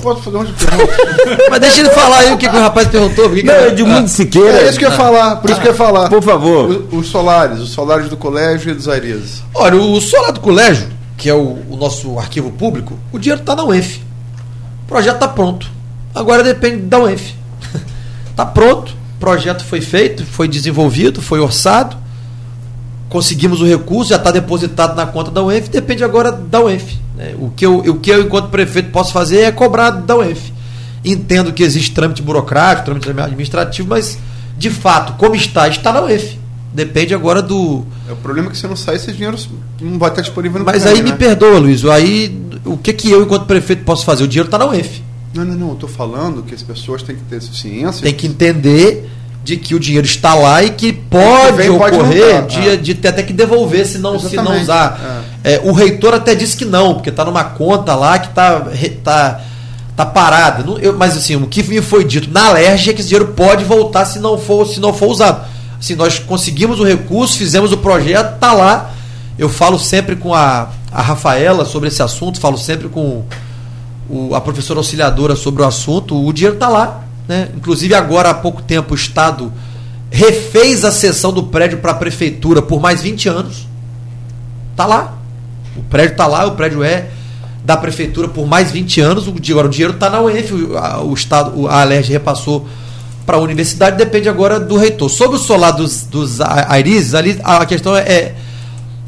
posso 0.00 0.22
fazer 0.22 0.36
uma 0.36 0.44
pergunta? 0.44 1.46
Mas 1.50 1.60
deixa 1.60 1.80
ele 1.80 1.90
falar 1.90 2.18
aí 2.18 2.32
o 2.32 2.36
que, 2.36 2.48
que 2.48 2.56
o 2.56 2.60
rapaz 2.60 2.86
perguntou. 2.86 3.30
Que 3.30 3.42
não, 3.42 3.66
Edmundo 3.66 4.04
ah, 4.04 4.08
Siqueira. 4.08 4.60
É 4.60 4.68
isso 4.68 4.78
que 4.78 4.84
eu 4.84 4.90
ia 4.90 4.96
falar, 4.96 5.36
por 5.36 5.50
isso 5.50 5.60
que 5.60 5.66
eu 5.66 5.72
ia 5.72 5.76
falar. 5.76 6.08
Por 6.08 6.22
favor. 6.22 6.68
Os, 6.68 7.00
os 7.00 7.06
solares, 7.08 7.58
os 7.58 7.70
solares 7.70 8.08
do 8.08 8.16
colégio 8.16 8.70
e 8.70 8.74
dos 8.74 8.88
Arizes. 8.88 9.42
Olha, 9.52 9.76
o 9.76 10.00
solar 10.00 10.30
do 10.30 10.40
colégio, 10.40 10.86
que 11.16 11.28
é 11.28 11.34
o, 11.34 11.58
o 11.70 11.76
nosso 11.76 12.18
arquivo 12.18 12.50
público, 12.50 12.98
o 13.12 13.18
dinheiro 13.18 13.40
está 13.40 13.54
na 13.54 13.64
UENF. 13.64 14.00
O 14.84 14.88
projeto 14.88 15.14
está 15.14 15.28
pronto. 15.28 15.70
Agora 16.14 16.42
depende 16.42 16.82
da 16.82 16.98
UENF. 16.98 17.34
Está 18.30 18.44
pronto 18.46 19.04
projeto 19.24 19.64
foi 19.64 19.80
feito, 19.80 20.22
foi 20.26 20.46
desenvolvido, 20.46 21.22
foi 21.22 21.40
orçado, 21.40 21.96
conseguimos 23.08 23.62
o 23.62 23.64
recurso, 23.64 24.10
já 24.10 24.16
está 24.16 24.30
depositado 24.30 24.94
na 24.94 25.06
conta 25.06 25.30
da 25.30 25.42
UENF, 25.42 25.70
depende 25.70 26.04
agora 26.04 26.30
da 26.30 26.60
UENF. 26.60 26.98
Né? 27.16 27.34
O, 27.38 27.48
que 27.48 27.64
eu, 27.64 27.78
o 27.78 28.00
que 28.00 28.10
eu, 28.10 28.20
enquanto 28.20 28.50
prefeito, 28.50 28.90
posso 28.90 29.14
fazer 29.14 29.40
é 29.40 29.50
cobrar 29.50 29.90
da 29.90 30.16
UENF. 30.16 30.52
Entendo 31.02 31.54
que 31.54 31.62
existe 31.62 31.92
trâmite 31.92 32.20
burocrático, 32.20 32.84
trâmite 32.84 33.08
administrativo, 33.08 33.88
mas, 33.88 34.18
de 34.58 34.68
fato, 34.68 35.14
como 35.14 35.34
está, 35.34 35.68
está 35.68 35.90
na 35.90 36.02
UENF. 36.02 36.38
Depende 36.74 37.14
agora 37.14 37.40
do. 37.40 37.86
O 38.14 38.22
problema 38.22 38.48
é 38.48 38.50
que 38.50 38.56
se 38.56 38.66
não 38.66 38.76
sai, 38.76 38.96
esse 38.96 39.12
dinheiro 39.12 39.36
não 39.80 39.98
vai 39.98 40.10
estar 40.10 40.22
disponível 40.22 40.60
no 40.60 40.64
Mas 40.64 40.86
aí 40.86 41.02
né? 41.02 41.10
me 41.10 41.12
perdoa, 41.12 41.58
Luiz. 41.58 41.84
Aí 41.84 42.36
o 42.64 42.76
que, 42.76 42.92
que 42.92 43.10
eu, 43.10 43.22
enquanto 43.22 43.44
prefeito, 43.46 43.84
posso 43.84 44.04
fazer? 44.04 44.24
O 44.24 44.28
dinheiro 44.28 44.46
está 44.46 44.58
na 44.58 44.66
UENF. 44.66 45.02
Não, 45.34 45.44
não, 45.44 45.54
não. 45.54 45.68
Eu 45.68 45.74
estou 45.74 45.88
falando 45.88 46.42
que 46.42 46.54
as 46.54 46.62
pessoas 46.62 47.02
têm 47.02 47.16
que 47.16 47.22
ter 47.22 47.42
ciência. 47.42 48.02
Tem 48.02 48.14
que 48.14 48.26
entender 48.26 49.10
de 49.44 49.58
que 49.58 49.74
o 49.74 49.78
dinheiro 49.78 50.06
está 50.06 50.34
lá 50.34 50.62
e 50.62 50.70
que 50.70 50.90
pode 50.92 51.58
vem, 51.58 51.68
ocorrer 51.68 52.40
pode 52.42 52.60
de, 52.60 52.70
ah. 52.70 52.76
de 52.76 52.94
ter 52.94 53.08
até 53.08 53.22
que 53.22 53.32
devolver 53.32 53.86
se 53.86 53.98
não, 53.98 54.18
se 54.18 54.34
não 54.36 54.58
usar. 54.58 55.22
É. 55.44 55.54
É, 55.54 55.60
o 55.62 55.72
reitor 55.72 56.14
até 56.14 56.34
disse 56.34 56.56
que 56.56 56.64
não, 56.64 56.94
porque 56.94 57.10
está 57.10 57.24
numa 57.26 57.44
conta 57.44 57.94
lá 57.94 58.18
que 58.18 58.28
está 58.28 58.60
tá, 59.02 59.40
tá 59.94 60.06
parada. 60.06 60.64
Não, 60.64 60.78
eu, 60.78 60.94
mas 60.94 61.14
assim, 61.14 61.36
o 61.36 61.46
que 61.46 61.62
me 61.62 61.82
foi 61.82 62.04
dito 62.04 62.30
na 62.30 62.46
alergia 62.46 62.92
é 62.92 62.94
que 62.94 63.02
esse 63.02 63.10
dinheiro 63.10 63.34
pode 63.34 63.64
voltar 63.64 64.06
se 64.06 64.18
não 64.18 64.38
for, 64.38 64.66
se 64.66 64.80
não 64.80 64.94
for 64.94 65.08
usado. 65.08 65.44
Assim, 65.84 65.94
nós 65.94 66.18
conseguimos 66.18 66.80
o 66.80 66.84
recurso, 66.84 67.36
fizemos 67.36 67.70
o 67.72 67.76
projeto, 67.76 68.34
está 68.34 68.52
lá. 68.52 68.90
Eu 69.38 69.48
falo 69.48 69.78
sempre 69.78 70.16
com 70.16 70.32
a, 70.32 70.68
a 70.90 71.02
Rafaela 71.02 71.64
sobre 71.64 71.88
esse 71.88 72.02
assunto, 72.02 72.40
falo 72.40 72.56
sempre 72.56 72.88
com 72.88 73.24
o, 74.08 74.34
a 74.34 74.40
professora 74.40 74.80
auxiliadora 74.80 75.36
sobre 75.36 75.62
o 75.62 75.66
assunto. 75.66 76.26
O 76.26 76.32
dinheiro 76.32 76.54
está 76.54 76.68
lá 76.68 77.04
né? 77.26 77.48
Inclusive, 77.56 77.94
agora 77.94 78.30
há 78.30 78.34
pouco 78.34 78.62
tempo, 78.62 78.92
o 78.92 78.94
Estado 78.94 79.52
refez 80.10 80.84
a 80.84 80.92
cessão 80.92 81.32
do 81.32 81.44
prédio 81.44 81.78
para 81.78 81.92
a 81.92 81.94
prefeitura 81.94 82.62
por 82.62 82.80
mais 82.80 83.02
20 83.02 83.28
anos. 83.28 83.66
Está 84.70 84.86
lá. 84.86 85.14
O 85.76 85.82
prédio 85.82 86.12
está 86.12 86.26
lá, 86.26 86.46
o 86.46 86.52
prédio 86.52 86.84
é 86.84 87.08
da 87.64 87.76
prefeitura 87.76 88.28
por 88.28 88.46
mais 88.46 88.70
20 88.70 89.00
anos. 89.00 89.26
O, 89.26 89.34
agora 89.50 89.66
o 89.66 89.70
dinheiro 89.70 89.94
está 89.94 90.10
na 90.10 90.20
UENF, 90.20 90.52
o, 90.52 91.08
o 91.08 91.14
Estado, 91.14 91.66
a 91.66 91.80
Alerj 91.80 92.12
repassou 92.12 92.68
para 93.26 93.36
a 93.36 93.40
universidade, 93.40 93.96
depende 93.96 94.28
agora 94.28 94.60
do 94.60 94.76
reitor. 94.76 95.08
Sobre 95.08 95.36
o 95.36 95.40
solar 95.40 95.72
dos, 95.72 96.02
dos 96.02 96.40
Airizes, 96.40 97.14
ali 97.14 97.40
a 97.42 97.64
questão 97.64 97.96
é, 97.96 98.34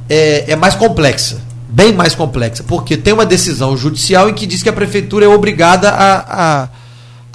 é, 0.09 0.53
é 0.53 0.57
mais 0.57 0.75
complexa. 0.75 1.45
Bem 1.69 1.93
mais 1.93 2.15
complexa, 2.15 2.63
porque 2.63 2.97
tem 2.97 3.13
uma 3.13 3.27
decisão 3.27 3.77
judicial 3.77 4.31
em 4.31 4.35
que 4.35 4.47
diz 4.47 4.63
que 4.63 4.69
a 4.69 4.73
prefeitura 4.73 5.27
é 5.27 5.29
obrigada 5.29 5.91
a, 5.91 6.63
a 6.63 6.69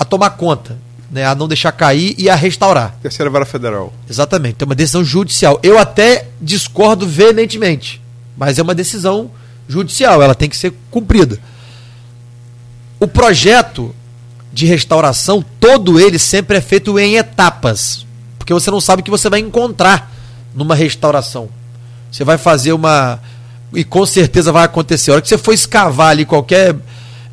a 0.01 0.03
tomar 0.03 0.31
conta, 0.31 0.79
né, 1.11 1.27
a 1.27 1.35
não 1.35 1.47
deixar 1.47 1.71
cair 1.71 2.15
e 2.17 2.27
a 2.27 2.33
restaurar. 2.33 2.95
Terceira 3.03 3.29
vara 3.29 3.45
federal. 3.45 3.93
Exatamente, 4.09 4.55
tem 4.55 4.65
uma 4.65 4.73
decisão 4.73 5.03
judicial. 5.03 5.59
Eu 5.61 5.77
até 5.77 6.25
discordo 6.41 7.07
veementemente, 7.07 8.01
mas 8.35 8.57
é 8.57 8.63
uma 8.63 8.73
decisão 8.73 9.29
judicial, 9.67 10.19
ela 10.19 10.33
tem 10.33 10.49
que 10.49 10.57
ser 10.57 10.73
cumprida. 10.89 11.37
O 12.99 13.07
projeto 13.07 13.93
de 14.53 14.65
restauração, 14.65 15.43
todo 15.59 15.99
ele 15.99 16.19
sempre 16.19 16.57
é 16.57 16.61
feito 16.61 16.97
em 16.99 17.15
etapas, 17.15 18.05
porque 18.38 18.53
você 18.53 18.69
não 18.69 18.81
sabe 18.81 19.01
o 19.01 19.05
que 19.05 19.11
você 19.11 19.30
vai 19.30 19.39
encontrar 19.39 20.11
numa 20.53 20.75
restauração. 20.75 21.49
Você 22.11 22.23
vai 22.23 22.38
fazer 22.38 22.73
uma 22.73 23.19
e 23.73 23.83
com 23.83 24.05
certeza 24.05 24.51
vai 24.51 24.65
acontecer. 24.65 25.11
A 25.11 25.13
hora 25.15 25.21
que 25.21 25.30
você 25.30 25.38
for 25.38 25.53
escavar 25.53 26.09
ali 26.09 26.25
qualquer 26.25 26.75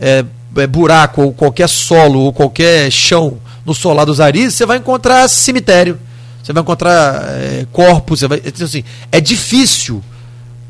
é, 0.01 0.25
é, 0.57 0.67
buraco, 0.67 1.23
ou 1.23 1.33
qualquer 1.33 1.69
solo, 1.69 2.21
ou 2.21 2.33
qualquer 2.33 2.91
chão 2.91 3.39
no 3.67 3.75
solar 3.75 4.07
dos 4.07 4.21
Arizes, 4.21 4.55
você 4.55 4.65
vai 4.65 4.79
encontrar 4.79 5.29
cemitério, 5.29 5.99
você 6.43 6.53
vai 6.53 6.63
encontrar 6.63 7.25
é, 7.29 7.67
corpos, 7.73 8.21
você 8.21 8.29
vai, 8.29 8.41
então, 8.45 8.65
assim, 8.65 8.85
é 9.11 9.21
difícil 9.21 10.03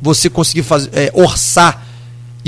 você 0.00 0.30
conseguir 0.30 0.62
fazer, 0.62 0.90
é, 0.92 1.10
orçar 1.14 1.86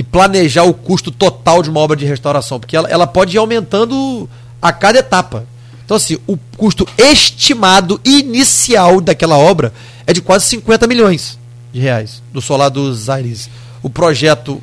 e 0.00 0.02
planejar 0.02 0.64
o 0.64 0.72
custo 0.72 1.10
total 1.10 1.62
de 1.62 1.68
uma 1.68 1.78
obra 1.78 1.94
de 1.94 2.06
restauração, 2.06 2.58
porque 2.58 2.74
ela, 2.74 2.88
ela 2.88 3.06
pode 3.06 3.36
ir 3.36 3.38
aumentando 3.38 4.26
a 4.60 4.72
cada 4.72 4.98
etapa. 4.98 5.44
Então, 5.84 5.94
assim, 5.94 6.16
o 6.26 6.38
custo 6.56 6.88
estimado 6.96 8.00
inicial 8.02 9.02
daquela 9.02 9.36
obra 9.36 9.74
é 10.06 10.14
de 10.14 10.22
quase 10.22 10.46
50 10.46 10.86
milhões 10.86 11.38
de 11.70 11.80
reais 11.80 12.22
do 12.32 12.40
solar 12.40 12.70
dos 12.70 13.10
Aires. 13.10 13.50
O 13.82 13.90
projeto 13.90 14.58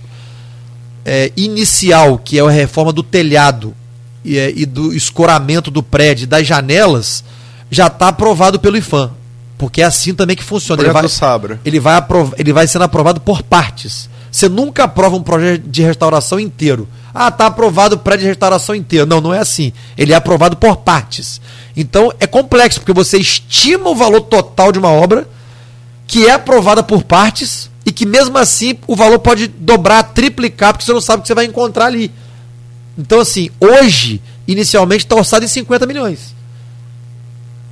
é, 1.05 1.31
inicial, 1.37 2.17
que 2.17 2.39
é 2.39 2.41
a 2.41 2.49
reforma 2.49 2.91
do 2.91 3.03
telhado 3.03 3.75
e, 4.25 4.39
é, 4.39 4.51
e 4.55 4.65
do 4.65 4.91
escoramento 4.91 5.69
do 5.69 5.83
prédio, 5.83 6.25
das 6.25 6.47
janelas, 6.47 7.23
já 7.69 7.85
está 7.85 8.07
aprovado 8.07 8.59
pelo 8.59 8.75
IFAM. 8.75 9.11
Porque 9.55 9.83
é 9.83 9.85
assim 9.85 10.15
também 10.15 10.35
que 10.35 10.43
funciona. 10.43 10.81
Ele 10.81 10.91
vai, 10.91 11.03
ele 11.63 11.79
vai, 11.79 11.95
aprov, 11.95 12.33
ele 12.39 12.51
vai 12.51 12.67
sendo 12.67 12.85
aprovado 12.85 13.21
por 13.21 13.43
partes. 13.43 14.09
Você 14.31 14.49
nunca 14.49 14.83
aprova 14.83 15.15
um 15.15 15.23
projeto 15.23 15.63
de 15.67 15.81
restauração 15.81 16.39
inteiro. 16.39 16.87
Ah, 17.13 17.31
tá 17.31 17.47
aprovado 17.47 17.95
o 17.95 17.99
prédio 17.99 18.21
de 18.21 18.27
restauração 18.27 18.75
inteiro. 18.75 19.05
Não, 19.05 19.21
não 19.21 19.33
é 19.33 19.39
assim. 19.39 19.73
Ele 19.97 20.13
é 20.13 20.15
aprovado 20.15 20.55
por 20.57 20.77
partes. 20.77 21.41
Então 21.75 22.13
é 22.19 22.27
complexo, 22.27 22.79
porque 22.79 22.93
você 22.93 23.17
estima 23.17 23.89
o 23.89 23.95
valor 23.95 24.21
total 24.21 24.71
de 24.71 24.79
uma 24.79 24.91
obra 24.91 25.27
que 26.05 26.25
é 26.25 26.31
aprovada 26.31 26.81
por 26.81 27.03
partes 27.03 27.69
e 27.85 27.91
que 27.91 28.05
mesmo 28.05 28.37
assim 28.37 28.77
o 28.87 28.95
valor 28.95 29.19
pode 29.19 29.47
dobrar, 29.47 30.03
triplicar, 30.03 30.73
porque 30.73 30.85
você 30.85 30.93
não 30.93 31.01
sabe 31.01 31.19
o 31.19 31.21
que 31.21 31.27
você 31.27 31.33
vai 31.33 31.45
encontrar 31.45 31.85
ali. 31.85 32.11
Então, 32.97 33.19
assim, 33.19 33.49
hoje, 33.59 34.21
inicialmente 34.47 35.05
está 35.05 35.15
orçado 35.15 35.45
em 35.45 35.47
50 35.47 35.85
milhões. 35.85 36.35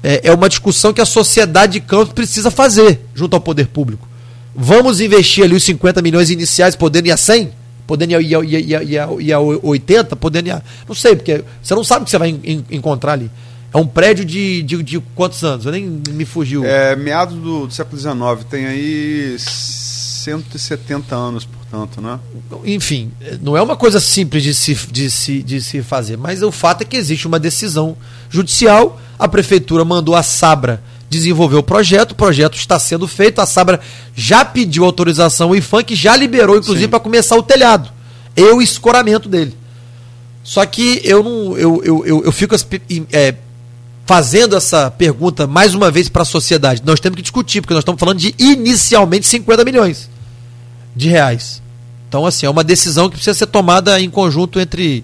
É, 0.03 0.29
é 0.29 0.33
uma 0.33 0.47
discussão 0.47 0.93
que 0.93 1.01
a 1.01 1.05
sociedade 1.05 1.73
de 1.73 1.79
Campos 1.79 2.13
precisa 2.13 2.51
fazer 2.51 3.01
junto 3.15 3.33
ao 3.33 3.41
poder 3.41 3.67
público. 3.67 4.07
Vamos 4.55 5.01
investir 5.01 5.43
ali 5.43 5.53
os 5.53 5.63
50 5.63 6.01
milhões 6.01 6.29
iniciais, 6.29 6.75
podendo 6.75 7.07
ir 7.07 7.11
a 7.11 7.17
100? 7.17 7.51
Podendo 7.85 8.11
ir 8.13 8.15
a, 8.15 8.21
ir 8.21 8.35
a, 8.35 8.43
ir 8.43 8.75
a, 8.75 8.83
ir 8.83 8.99
a, 8.99 9.07
ir 9.19 9.33
a 9.33 9.39
80? 9.39 10.15
Podendo 10.15 10.47
ir 10.47 10.51
a. 10.51 10.61
Não 10.87 10.95
sei, 10.95 11.15
porque 11.15 11.43
você 11.61 11.75
não 11.75 11.83
sabe 11.83 12.03
o 12.03 12.05
que 12.05 12.11
você 12.11 12.17
vai 12.17 12.29
en, 12.29 12.63
encontrar 12.71 13.13
ali. 13.13 13.29
É 13.73 13.77
um 13.77 13.85
prédio 13.85 14.23
de, 14.23 14.63
de, 14.63 14.81
de, 14.81 14.99
quantos 15.13 15.43
anos? 15.43 15.65
Eu 15.65 15.73
nem 15.73 15.83
me 15.85 16.23
fugiu. 16.23 16.63
É 16.63 16.95
meados 16.95 17.35
do, 17.35 17.67
do 17.67 17.73
século 17.73 17.99
XIX, 17.99 18.15
tem 18.49 18.65
aí 18.65 19.35
170 19.37 21.13
anos, 21.13 21.43
portanto, 21.43 22.01
né? 22.01 22.17
Enfim, 22.63 23.11
não 23.41 23.57
é 23.57 23.61
uma 23.61 23.75
coisa 23.75 23.99
simples 23.99 24.41
de 24.41 24.53
se, 24.55 24.73
de, 24.89 25.11
se, 25.11 25.43
de 25.43 25.61
se 25.61 25.83
fazer, 25.83 26.17
mas 26.17 26.41
o 26.41 26.53
fato 26.53 26.83
é 26.83 26.85
que 26.85 26.95
existe 26.95 27.27
uma 27.27 27.37
decisão 27.37 27.97
judicial, 28.29 28.99
a 29.19 29.27
prefeitura 29.27 29.83
mandou 29.83 30.15
a 30.15 30.23
Sabra 30.23 30.81
desenvolver 31.09 31.57
o 31.57 31.63
projeto, 31.63 32.11
o 32.11 32.15
projeto 32.15 32.55
está 32.55 32.79
sendo 32.79 33.07
feito, 33.07 33.39
a 33.39 33.45
Sabra 33.45 33.79
já 34.15 34.43
pediu 34.43 34.85
autorização, 34.85 35.51
o 35.51 35.83
que 35.83 35.95
já 35.95 36.15
liberou, 36.15 36.57
inclusive, 36.57 36.87
para 36.87 36.99
começar 36.99 37.35
o 37.37 37.43
telhado 37.43 37.89
e 38.35 38.43
o 38.43 38.61
escoramento 38.61 39.29
dele. 39.29 39.55
Só 40.43 40.65
que 40.65 41.01
eu 41.03 41.23
não. 41.23 41.57
Eu, 41.57 41.81
eu, 41.83 42.05
eu, 42.05 42.23
eu 42.25 42.31
fico 42.31 42.55
é, 43.11 43.35
fazendo 44.05 44.55
essa 44.55 44.91
pergunta 44.91 45.47
mais 45.47 45.73
uma 45.73 45.89
vez 45.89 46.07
para 46.07 46.21
a 46.21 46.25
sociedade. 46.25 46.83
Nós 46.85 46.99
temos 46.99 47.15
que 47.15 47.23
discutir, 47.23 47.61
porque 47.61 47.73
nós 47.73 47.81
estamos 47.81 47.99
falando 47.99 48.19
de 48.19 48.35
inicialmente 48.37 49.25
50 49.25 49.65
milhões 49.65 50.09
de 50.95 51.09
reais. 51.09 51.61
Então, 52.07 52.25
assim, 52.25 52.45
é 52.45 52.49
uma 52.49 52.63
decisão 52.63 53.09
que 53.09 53.15
precisa 53.15 53.33
ser 53.33 53.47
tomada 53.47 53.99
em 53.99 54.09
conjunto 54.09 54.59
entre, 54.59 55.03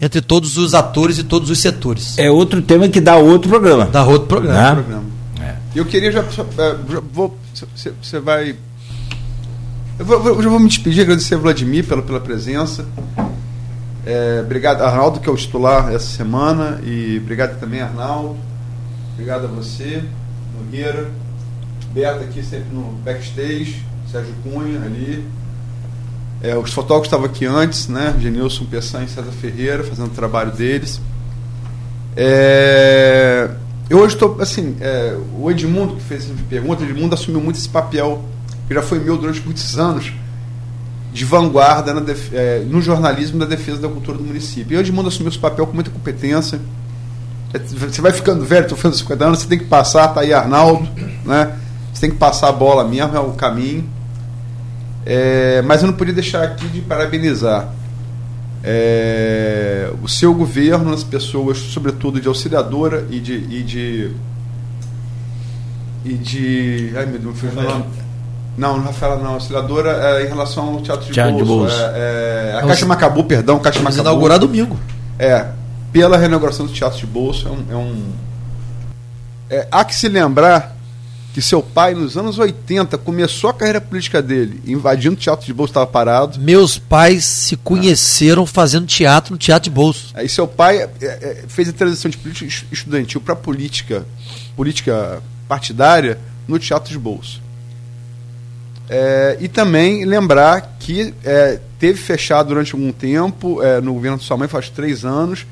entre 0.00 0.20
todos 0.20 0.56
os 0.56 0.74
atores 0.74 1.18
e 1.18 1.24
todos 1.24 1.50
os 1.50 1.58
setores. 1.58 2.18
É 2.18 2.30
outro 2.30 2.62
tema 2.62 2.88
que 2.88 3.00
dá 3.00 3.16
outro 3.16 3.48
programa. 3.48 3.86
Dá 3.86 4.04
outro 4.04 4.28
programa. 4.28 4.82
Né? 4.82 5.02
É. 5.40 5.56
Eu 5.74 5.84
queria 5.84 6.12
já. 6.12 6.20
É, 6.20 6.76
já 6.90 7.00
vou. 7.12 7.36
Você 8.02 8.20
vai. 8.20 8.54
Eu, 9.98 10.04
vou, 10.04 10.26
eu 10.28 10.42
já 10.42 10.48
vou 10.48 10.60
me 10.60 10.68
despedir, 10.68 11.02
agradecer 11.02 11.34
a 11.34 11.38
Vladimir 11.38 11.84
pela, 11.84 12.02
pela 12.02 12.20
presença. 12.20 12.86
É, 14.06 14.40
obrigado, 14.44 14.80
Arnaldo, 14.82 15.20
que 15.20 15.28
é 15.28 15.32
o 15.32 15.36
titular 15.36 15.92
essa 15.92 16.06
semana. 16.06 16.80
E 16.84 17.18
obrigado 17.20 17.58
também, 17.58 17.80
Arnaldo. 17.80 18.36
Obrigado 19.14 19.46
a 19.46 19.48
você, 19.48 20.04
Nogueira. 20.56 21.10
Berta 21.92 22.24
aqui 22.24 22.42
sempre 22.42 22.72
no 22.72 22.92
backstage. 23.04 23.84
Sérgio 24.10 24.32
Cunha 24.42 24.80
ali. 24.82 25.26
É, 26.40 26.56
os 26.56 26.72
fotógrafos 26.72 27.06
estavam 27.06 27.26
aqui 27.26 27.44
antes, 27.44 27.88
né? 27.88 28.14
Genilson 28.20 28.64
Pessan 28.66 29.04
e 29.04 29.08
César 29.08 29.32
Ferreira 29.32 29.82
fazendo 29.82 30.06
o 30.06 30.14
trabalho 30.14 30.52
deles. 30.52 31.00
É, 32.16 33.50
eu 33.90 33.98
hoje 33.98 34.14
estou, 34.14 34.40
assim, 34.40 34.76
é, 34.80 35.16
o 35.38 35.50
Edmundo 35.50 35.96
que 35.96 36.02
fez 36.02 36.24
essa 36.24 36.34
pergunta, 36.48 36.82
o 36.82 36.86
Edmundo 36.86 37.14
assumiu 37.14 37.40
muito 37.40 37.56
esse 37.56 37.68
papel, 37.68 38.22
que 38.66 38.74
já 38.74 38.82
foi 38.82 38.98
meu 38.98 39.16
durante 39.16 39.40
muitos 39.40 39.78
anos, 39.78 40.12
de 41.12 41.24
vanguarda 41.24 42.00
def, 42.00 42.32
é, 42.32 42.60
no 42.60 42.80
jornalismo 42.80 43.38
da 43.38 43.46
defesa 43.46 43.78
da 43.78 43.88
cultura 43.88 44.18
do 44.18 44.24
município. 44.24 44.74
E 44.74 44.76
o 44.76 44.80
Edmundo 44.80 45.08
assumiu 45.08 45.30
esse 45.30 45.38
papel 45.38 45.66
com 45.66 45.74
muita 45.74 45.90
competência. 45.90 46.60
É, 47.52 47.58
você 47.58 48.00
vai 48.00 48.12
ficando 48.12 48.44
velho, 48.44 48.64
estou 48.64 48.78
fazendo 48.78 48.98
50 48.98 49.24
anos, 49.24 49.38
você 49.40 49.48
tem 49.48 49.58
que 49.58 49.64
passar, 49.64 50.08
tá 50.08 50.20
aí 50.20 50.32
Arnaldo, 50.32 50.88
né? 51.24 51.56
Você 51.92 52.02
tem 52.02 52.10
que 52.10 52.16
passar 52.16 52.48
a 52.48 52.52
bola 52.52 52.86
mesmo, 52.86 53.16
é 53.16 53.20
o 53.20 53.32
caminho. 53.32 53.88
É, 55.06 55.62
mas 55.62 55.82
eu 55.82 55.86
não 55.86 55.94
podia 55.94 56.12
deixar 56.12 56.42
aqui 56.42 56.66
de 56.68 56.80
parabenizar 56.80 57.68
é, 58.62 59.90
o 60.02 60.08
seu 60.08 60.34
governo, 60.34 60.92
as 60.92 61.04
pessoas, 61.04 61.58
sobretudo 61.58 62.20
de 62.20 62.28
auxiliadora 62.28 63.06
e 63.10 63.20
de. 63.20 63.34
E 63.34 63.62
de, 63.62 64.12
e 66.04 66.14
de 66.14 66.92
ai 66.96 67.06
meu 67.06 67.18
Deus, 67.18 67.40
Rafael. 67.40 67.86
Não, 68.56 68.80
Rafaela 68.80 69.22
não, 69.22 69.34
auxiliadora 69.34 69.90
é, 69.90 70.24
em 70.24 70.28
relação 70.28 70.74
ao 70.74 70.80
Teatro 70.80 71.06
de 71.06 71.12
Teatro 71.12 71.44
Bolso. 71.44 71.76
De 71.76 71.80
bolso. 71.80 71.94
É, 71.94 72.52
é, 72.54 72.58
a 72.58 72.66
Caixa 72.66 72.86
Macabu, 72.86 73.24
perdão, 73.24 73.58
Caixa 73.60 73.78
Macabu. 73.78 74.00
inaugurar 74.00 74.38
domingo. 74.38 74.76
É, 75.16 75.46
pela 75.92 76.18
reinauguração 76.18 76.66
do 76.66 76.72
Teatro 76.72 76.98
de 76.98 77.06
Bolso. 77.06 77.46
É 77.46 77.50
um. 77.50 77.64
É 77.70 77.76
um 77.76 78.12
é, 79.50 79.68
há 79.70 79.84
que 79.84 79.94
se 79.94 80.08
lembrar 80.08 80.76
que 81.32 81.42
seu 81.42 81.62
pai, 81.62 81.94
nos 81.94 82.16
anos 82.16 82.38
80, 82.38 82.98
começou 82.98 83.50
a 83.50 83.54
carreira 83.54 83.80
política 83.80 84.20
dele, 84.20 84.60
invadindo 84.66 85.14
o 85.14 85.18
teatro 85.18 85.46
de 85.46 85.52
bolso, 85.52 85.70
estava 85.70 85.86
parado. 85.86 86.40
Meus 86.40 86.78
pais 86.78 87.24
se 87.24 87.56
conheceram 87.56 88.46
fazendo 88.46 88.86
teatro 88.86 89.32
no 89.32 89.38
teatro 89.38 89.70
de 89.70 89.74
bolso. 89.74 90.10
Aí 90.14 90.28
seu 90.28 90.48
pai 90.48 90.78
é, 90.78 90.88
é, 91.00 91.44
fez 91.46 91.68
a 91.68 91.72
transição 91.72 92.10
de 92.10 92.16
política 92.16 92.66
estudantil 92.72 93.20
para 93.20 93.36
política, 93.36 94.06
política 94.56 95.22
partidária 95.46 96.18
no 96.46 96.58
teatro 96.58 96.90
de 96.90 96.98
bolso. 96.98 97.40
É, 98.90 99.36
e 99.38 99.48
também 99.48 100.04
lembrar 100.06 100.76
que 100.80 101.12
é, 101.22 101.60
teve 101.78 102.00
fechado 102.00 102.48
durante 102.48 102.74
algum 102.74 102.90
tempo 102.90 103.62
é, 103.62 103.80
no 103.82 103.92
governo 103.92 104.16
de 104.16 104.24
sua 104.24 104.36
mãe, 104.36 104.48
faz 104.48 104.70
três 104.70 105.04
anos, 105.04 105.46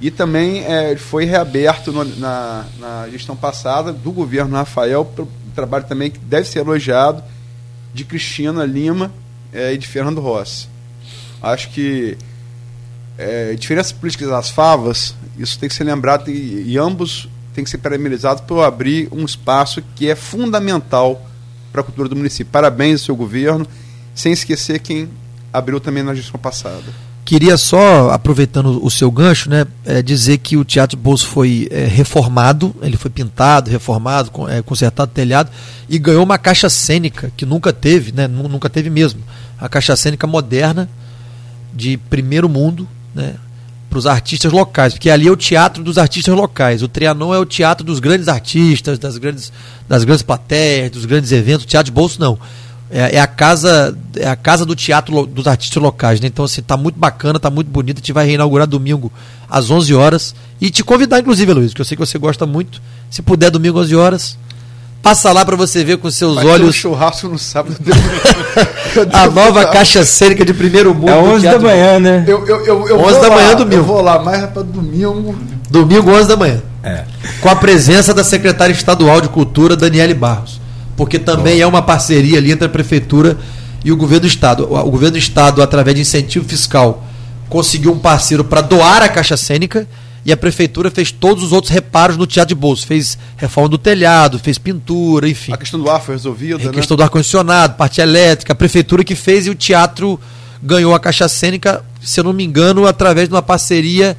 e 0.00 0.10
também 0.10 0.64
é, 0.64 0.96
foi 0.96 1.24
reaberto 1.24 1.92
no, 1.92 2.04
na, 2.16 2.64
na, 2.78 3.08
gestão 3.10 3.36
passada 3.36 3.92
do 3.92 4.12
governo 4.12 4.54
Rafael, 4.54 5.10
um 5.18 5.50
trabalho 5.54 5.84
também 5.86 6.10
que 6.10 6.18
deve 6.18 6.46
ser 6.48 6.60
elogiado, 6.60 7.22
de 7.92 8.04
Cristina 8.04 8.64
Lima 8.64 9.12
é, 9.52 9.72
e 9.72 9.78
de 9.78 9.86
Fernando 9.86 10.20
Rossi. 10.20 10.68
Acho 11.42 11.70
que 11.70 12.16
é, 13.16 13.54
diferenças 13.54 13.90
políticas 13.90 14.28
das 14.28 14.50
favas, 14.50 15.16
isso 15.36 15.58
tem 15.58 15.68
que 15.68 15.74
ser 15.74 15.84
lembrado 15.84 16.30
e, 16.30 16.72
e 16.72 16.78
ambos 16.78 17.28
têm 17.52 17.64
que 17.64 17.70
ser 17.70 17.78
parabenizado 17.78 18.42
por 18.42 18.62
abrir 18.62 19.08
um 19.10 19.24
espaço 19.24 19.82
que 19.96 20.08
é 20.08 20.14
fundamental 20.14 21.20
para 21.72 21.80
a 21.80 21.84
cultura 21.84 22.08
do 22.08 22.14
município. 22.14 22.52
Parabéns 22.52 23.00
ao 23.00 23.06
seu 23.06 23.16
governo, 23.16 23.66
sem 24.14 24.32
esquecer 24.32 24.78
quem 24.78 25.08
abriu 25.52 25.80
também 25.80 26.04
na 26.04 26.14
gestão 26.14 26.38
passada. 26.38 27.07
Queria 27.28 27.58
só, 27.58 28.08
aproveitando 28.08 28.82
o 28.82 28.90
seu 28.90 29.10
gancho, 29.10 29.50
né, 29.50 29.66
é, 29.84 30.00
dizer 30.00 30.38
que 30.38 30.56
o 30.56 30.64
Teatro 30.64 30.96
Bolso 30.96 31.26
foi 31.26 31.68
é, 31.70 31.84
reformado, 31.84 32.74
ele 32.80 32.96
foi 32.96 33.10
pintado, 33.10 33.70
reformado, 33.70 34.30
é, 34.48 34.62
consertado, 34.62 35.12
telhado, 35.12 35.50
e 35.90 35.98
ganhou 35.98 36.24
uma 36.24 36.38
caixa 36.38 36.70
cênica, 36.70 37.30
que 37.36 37.44
nunca 37.44 37.70
teve, 37.70 38.12
né, 38.12 38.26
nunca 38.26 38.70
teve 38.70 38.88
mesmo. 38.88 39.20
A 39.60 39.68
caixa 39.68 39.94
cênica 39.94 40.26
moderna, 40.26 40.88
de 41.74 41.98
primeiro 41.98 42.48
mundo, 42.48 42.88
né, 43.14 43.34
para 43.90 43.98
os 43.98 44.06
artistas 44.06 44.50
locais, 44.50 44.94
porque 44.94 45.10
ali 45.10 45.28
é 45.28 45.30
o 45.30 45.36
teatro 45.36 45.84
dos 45.84 45.98
artistas 45.98 46.34
locais. 46.34 46.82
O 46.82 46.88
Trianon 46.88 47.34
é 47.34 47.38
o 47.38 47.44
teatro 47.44 47.84
dos 47.84 48.00
grandes 48.00 48.28
artistas, 48.28 48.98
das 48.98 49.18
grandes, 49.18 49.52
das 49.86 50.02
grandes 50.02 50.22
plateias, 50.22 50.90
dos 50.92 51.04
grandes 51.04 51.30
eventos. 51.30 51.64
O 51.64 51.68
Teatro 51.68 51.92
Bolso 51.92 52.18
não 52.18 52.38
é, 52.90 53.16
é, 53.16 53.20
a 53.20 53.26
casa 53.26 53.96
é 54.16 54.28
a 54.28 54.36
casa 54.36 54.64
do 54.64 54.74
teatro 54.74 55.26
dos 55.26 55.46
artistas 55.46 55.82
locais, 55.82 56.20
né? 56.20 56.26
Então 56.26 56.44
assim, 56.44 56.62
tá 56.62 56.76
muito 56.76 56.98
bacana, 56.98 57.38
tá 57.38 57.50
muito 57.50 57.70
bonito. 57.70 57.98
A 57.98 58.00
gente 58.00 58.12
vai 58.12 58.26
reinaugurar 58.26 58.66
domingo 58.66 59.12
às 59.48 59.70
11 59.70 59.94
horas 59.94 60.34
e 60.60 60.70
te 60.70 60.82
convidar 60.82 61.20
inclusive, 61.20 61.52
Luiz, 61.52 61.74
que 61.74 61.80
eu 61.80 61.84
sei 61.84 61.96
que 61.96 62.04
você 62.04 62.18
gosta 62.18 62.46
muito. 62.46 62.80
Se 63.10 63.22
puder 63.22 63.50
domingo 63.50 63.78
às 63.78 63.86
11 63.86 63.96
horas, 63.96 64.38
Passa 65.02 65.32
lá 65.32 65.44
para 65.44 65.56
você 65.56 65.84
ver 65.84 65.98
com 65.98 66.10
seus 66.10 66.34
Vai 66.34 66.44
ter 66.44 66.50
um 66.50 66.54
olhos 66.54 66.74
churrasco 66.74 67.28
no 67.28 67.38
sábado. 67.38 67.76
a 69.12 69.30
nova 69.30 69.66
caixa 69.66 70.04
cênica 70.04 70.44
de 70.44 70.52
primeiro 70.52 70.94
mundo. 70.94 71.08
É 71.08 71.22
do 71.22 71.28
11 71.30 71.44
da 71.44 71.58
manhã, 71.58 72.00
né? 72.00 72.24
Eu, 72.26 72.46
eu, 72.46 72.66
eu, 72.66 72.88
eu 72.88 73.00
11 73.00 73.12
vou 73.12 73.22
da 73.22 73.28
lá, 73.28 73.34
manhã, 73.36 73.54
domingo. 73.54 73.80
Eu 73.80 73.84
vou 73.84 74.02
lá, 74.02 74.18
mas 74.18 74.42
é 74.42 74.46
para 74.48 74.62
domingo. 74.62 75.36
Domingo, 75.70 76.10
11 76.10 76.28
da 76.28 76.36
manhã. 76.36 76.62
É. 76.82 77.04
Com 77.40 77.48
a 77.48 77.56
presença 77.56 78.12
da 78.12 78.24
secretária 78.24 78.72
estadual 78.72 79.20
de 79.20 79.28
Cultura, 79.28 79.76
Daniele 79.76 80.14
Barros. 80.14 80.60
Porque 80.98 81.16
também 81.18 81.60
é 81.60 81.66
uma 81.66 81.80
parceria 81.80 82.38
ali 82.38 82.50
entre 82.50 82.66
a 82.66 82.68
Prefeitura 82.68 83.38
e 83.84 83.92
o 83.92 83.96
Governo 83.96 84.22
do 84.22 84.26
Estado. 84.26 84.64
O 84.64 84.90
Governo 84.90 85.12
do 85.12 85.18
Estado, 85.18 85.62
através 85.62 85.94
de 85.94 86.02
incentivo 86.02 86.46
fiscal, 86.46 87.06
conseguiu 87.48 87.92
um 87.92 87.98
parceiro 88.00 88.44
para 88.44 88.60
doar 88.60 89.04
a 89.04 89.08
Caixa 89.08 89.36
Cênica 89.36 89.86
e 90.26 90.32
a 90.32 90.36
Prefeitura 90.36 90.90
fez 90.90 91.12
todos 91.12 91.44
os 91.44 91.52
outros 91.52 91.72
reparos 91.72 92.16
no 92.16 92.26
Teatro 92.26 92.48
de 92.48 92.60
Bolso. 92.60 92.84
Fez 92.84 93.16
reforma 93.36 93.68
do 93.68 93.78
telhado, 93.78 94.40
fez 94.40 94.58
pintura, 94.58 95.28
enfim. 95.28 95.52
A 95.52 95.56
questão 95.56 95.78
do 95.78 95.88
ar 95.88 96.00
foi 96.02 96.16
resolvida, 96.16 96.60
Em 96.60 96.66
né? 96.66 96.72
questão 96.72 96.96
do 96.96 97.02
ar-condicionado, 97.04 97.76
parte 97.76 98.00
elétrica, 98.00 98.52
a 98.52 98.56
prefeitura 98.56 99.04
que 99.04 99.14
fez 99.14 99.46
e 99.46 99.50
o 99.50 99.54
teatro 99.54 100.18
ganhou 100.60 100.92
a 100.96 100.98
caixa 100.98 101.28
cênica, 101.28 101.84
se 102.02 102.18
eu 102.18 102.24
não 102.24 102.32
me 102.32 102.42
engano, 102.44 102.88
através 102.88 103.28
de 103.28 103.34
uma 103.36 103.40
parceria 103.40 104.16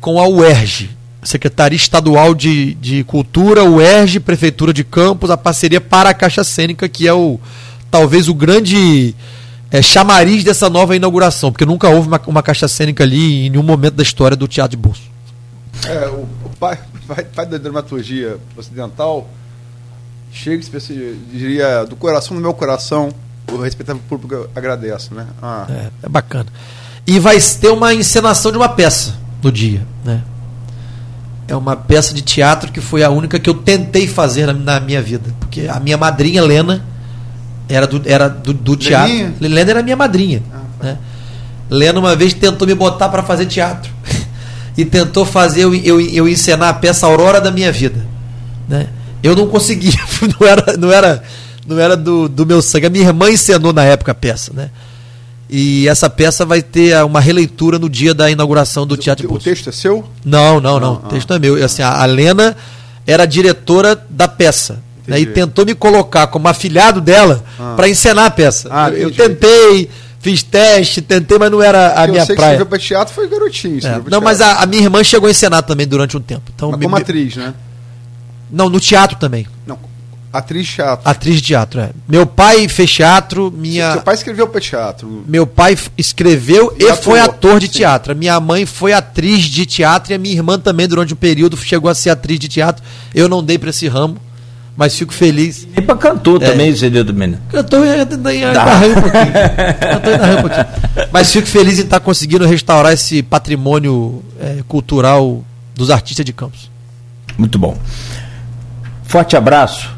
com 0.00 0.18
a 0.20 0.26
UERJ, 0.26 0.90
Secretaria 1.22 1.76
Estadual 1.76 2.34
de, 2.34 2.74
de 2.74 3.04
Cultura, 3.04 3.64
UERJ, 3.64 4.20
Prefeitura 4.20 4.72
de 4.72 4.84
Campos, 4.84 5.30
a 5.30 5.36
parceria 5.36 5.80
para 5.80 6.10
a 6.10 6.14
caixa 6.14 6.44
cênica, 6.44 6.88
que 6.88 7.06
é 7.06 7.12
o 7.12 7.40
talvez 7.90 8.28
o 8.28 8.34
grande 8.34 9.14
é, 9.70 9.82
chamariz 9.82 10.44
dessa 10.44 10.70
nova 10.70 10.94
inauguração, 10.94 11.50
porque 11.50 11.66
nunca 11.66 11.88
houve 11.88 12.08
uma, 12.08 12.20
uma 12.26 12.42
caixa 12.42 12.68
cênica 12.68 13.04
ali 13.04 13.46
em 13.46 13.50
nenhum 13.50 13.62
momento 13.62 13.94
da 13.94 14.02
história 14.02 14.36
do 14.36 14.46
Teatro 14.46 14.76
de 14.76 14.82
Bolso. 14.82 15.02
É, 15.86 16.08
o, 16.08 16.26
o 16.44 16.50
pai, 16.58 16.78
pai, 17.06 17.24
pai 17.24 17.46
da 17.46 17.58
dramaturgia 17.58 18.38
ocidental, 18.56 19.28
Shakespeare 20.32 20.80
se 20.80 21.18
diria 21.32 21.84
do 21.84 21.96
coração 21.96 22.36
do 22.36 22.40
meu 22.42 22.54
coração, 22.54 23.10
o 23.50 23.56
respeitável 23.56 24.02
público 24.08 24.48
agradece, 24.54 25.12
né? 25.14 25.26
Ah, 25.42 25.66
É, 25.68 25.90
é 26.02 26.08
bacana. 26.08 26.46
E 27.06 27.18
vai 27.18 27.38
ter 27.40 27.68
uma 27.68 27.94
encenação 27.94 28.52
de 28.52 28.58
uma 28.58 28.68
peça 28.68 29.16
no 29.42 29.50
dia, 29.50 29.86
né? 30.04 30.22
É 31.48 31.56
uma 31.56 31.74
peça 31.74 32.12
de 32.14 32.20
teatro 32.20 32.70
que 32.70 32.80
foi 32.80 33.02
a 33.02 33.08
única 33.08 33.38
que 33.38 33.48
eu 33.48 33.54
tentei 33.54 34.06
fazer 34.06 34.46
na, 34.46 34.52
na 34.52 34.80
minha 34.80 35.00
vida. 35.00 35.34
Porque 35.40 35.66
a 35.66 35.80
minha 35.80 35.96
madrinha, 35.96 36.42
Lena, 36.42 36.84
era 37.68 37.86
do, 37.86 38.02
era 38.04 38.28
do, 38.28 38.52
do 38.52 38.76
teatro. 38.76 39.34
Lena 39.40 39.70
era 39.70 39.82
minha 39.82 39.96
madrinha. 39.96 40.42
Ah, 40.52 40.60
tá. 40.78 40.84
né? 40.84 40.98
Lena 41.70 41.98
uma 41.98 42.14
vez 42.14 42.34
tentou 42.34 42.68
me 42.68 42.74
botar 42.74 43.08
para 43.08 43.22
fazer 43.22 43.46
teatro. 43.46 43.90
e 44.76 44.84
tentou 44.84 45.24
fazer 45.24 45.64
eu, 45.64 45.74
eu, 45.74 46.00
eu 46.00 46.28
encenar 46.28 46.68
a 46.68 46.74
peça 46.74 47.06
Aurora 47.06 47.40
da 47.40 47.50
minha 47.50 47.72
vida. 47.72 48.06
Né? 48.68 48.88
Eu 49.22 49.34
não 49.34 49.48
consegui, 49.48 49.92
não 50.38 50.46
era, 50.46 50.76
não 50.76 50.92
era, 50.92 51.22
não 51.66 51.78
era 51.78 51.96
do, 51.96 52.28
do 52.28 52.46
meu 52.46 52.60
sangue. 52.62 52.86
A 52.86 52.90
minha 52.90 53.06
irmã 53.06 53.30
encenou 53.30 53.72
na 53.72 53.84
época 53.84 54.12
a 54.12 54.14
peça. 54.14 54.52
Né? 54.54 54.70
E 55.50 55.88
essa 55.88 56.10
peça 56.10 56.44
vai 56.44 56.60
ter 56.62 56.94
ah, 56.94 57.04
uma 57.06 57.20
releitura 57.20 57.78
no 57.78 57.88
dia 57.88 58.12
da 58.12 58.30
inauguração 58.30 58.86
do 58.86 58.96
Teatro 58.96 59.22
de 59.22 59.26
o, 59.26 59.30
o 59.30 59.32
Bolso. 59.32 59.44
texto 59.44 59.68
é 59.68 59.72
seu? 59.72 60.04
Não, 60.24 60.60
não, 60.60 60.78
não. 60.78 60.80
Não, 60.80 60.94
O 60.96 61.02
ah. 61.04 61.08
texto 61.08 61.30
não 61.30 61.36
é 61.36 61.38
meu. 61.38 61.64
Assim, 61.64 61.80
a, 61.82 62.04
Lena 62.04 62.54
era 63.06 63.22
a 63.22 63.26
diretora 63.26 63.98
da 64.10 64.28
peça. 64.28 64.80
Né, 65.06 65.20
e 65.20 65.24
tentou 65.26 65.64
me 65.64 65.74
colocar 65.74 66.26
como 66.26 66.46
afilhado 66.48 67.00
dela 67.00 67.42
Ah. 67.58 67.72
para 67.76 67.88
encenar 67.88 68.26
a 68.26 68.30
peça. 68.30 68.68
Ah, 68.70 68.90
eu, 68.90 69.08
eu 69.08 69.10
tentei, 69.10 69.88
fiz 70.20 70.42
teste, 70.42 71.00
tentei, 71.00 71.38
mas 71.38 71.50
não 71.50 71.62
era 71.62 71.86
a 71.88 71.92
Porque 71.94 72.10
minha 72.10 72.22
eu 72.22 72.26
sei 72.26 72.34
que 72.36 72.40
praia. 72.42 72.50
escreveu 72.52 72.66
para 72.66 72.78
teatro 72.78 73.14
foi 73.14 73.26
garotinho. 73.26 73.78
É, 73.78 73.98
pra 74.00 74.10
Não, 74.10 74.20
mas 74.20 74.42
a, 74.42 74.56
a 74.60 74.66
minha 74.66 74.82
irmã 74.82 75.02
chegou 75.02 75.28
a 75.28 75.30
encenar 75.30 75.62
também 75.62 75.86
durante 75.86 76.14
um 76.14 76.20
tempo. 76.20 76.42
Então, 76.54 76.70
Mas 76.72 76.78
me- 76.78 76.84
como 76.84 76.96
atriz, 76.96 77.36
né? 77.36 77.54
Não, 78.50 78.68
no 78.68 78.78
teatro 78.78 79.16
também. 79.16 79.46
Não, 79.66 79.78
atriz 80.32 80.68
teatro. 80.68 81.08
Atriz 81.10 81.36
de 81.36 81.42
teatro, 81.42 81.80
é. 81.80 81.90
Meu 82.06 82.26
pai 82.26 82.68
fez 82.68 82.90
teatro, 82.90 83.52
minha. 83.56 83.92
Seu 83.92 84.02
pai 84.02 84.14
escreveu 84.14 84.48
para 84.48 84.60
teatro. 84.60 85.24
Meu 85.26 85.46
pai 85.46 85.76
escreveu 85.96 86.74
E 86.78 86.84
e, 86.84 86.96
foi 86.96 87.20
ator 87.20 87.58
de 87.60 87.66
sim. 87.66 87.72
teatro. 87.72 88.14
Minha 88.14 88.38
mãe 88.40 88.66
foi 88.66 88.92
atriz 88.92 89.44
de 89.44 89.64
teatro 89.66 90.12
e 90.12 90.14
a 90.14 90.18
minha 90.18 90.34
irmã 90.34 90.58
também, 90.58 90.86
durante 90.86 91.12
um 91.14 91.16
período, 91.16 91.56
chegou 91.56 91.90
a 91.90 91.94
ser 91.94 92.10
atriz 92.10 92.38
de 92.38 92.48
teatro. 92.48 92.84
Eu 93.14 93.28
não 93.28 93.42
dei 93.42 93.58
para 93.58 93.70
esse 93.70 93.88
ramo, 93.88 94.16
mas 94.76 94.94
fico 94.96 95.12
feliz. 95.12 95.66
E 95.76 95.80
pra 95.80 95.96
cantor 95.96 96.42
É. 96.42 96.50
também, 96.50 96.74
seria 96.76 97.02
do 97.02 97.12
menino. 97.14 97.40
Cantor 97.50 97.86
ainda 97.86 98.28
ainda 98.30 98.62
arranha 98.62 98.96
um 98.96 99.00
pouquinho. 99.02 99.32
Cantor 99.32 100.38
um 100.38 100.40
pouquinho. 100.42 101.08
Mas 101.12 101.32
fico 101.32 101.46
feliz 101.46 101.78
em 101.78 101.82
estar 101.82 102.00
conseguindo 102.00 102.46
restaurar 102.46 102.92
esse 102.92 103.22
patrimônio 103.22 104.22
é, 104.40 104.62
cultural 104.68 105.42
dos 105.74 105.90
artistas 105.90 106.24
de 106.24 106.32
Campos. 106.32 106.70
Muito 107.36 107.58
bom. 107.58 107.78
Forte 109.04 109.36
abraço. 109.36 109.88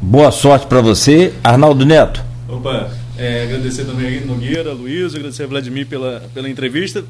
Boa 0.00 0.30
sorte 0.30 0.66
pra 0.66 0.80
você, 0.80 1.32
Arnaldo 1.42 1.84
Neto. 1.84 2.22
Opa, 2.48 2.90
é, 3.16 3.44
agradecer 3.44 3.84
também 3.84 4.24
Nogueira, 4.24 4.72
Luiz, 4.72 5.14
agradecer 5.14 5.44
a 5.44 5.46
Vladimir 5.46 5.86
pela, 5.86 6.22
pela 6.34 6.48
entrevista. 6.48 7.04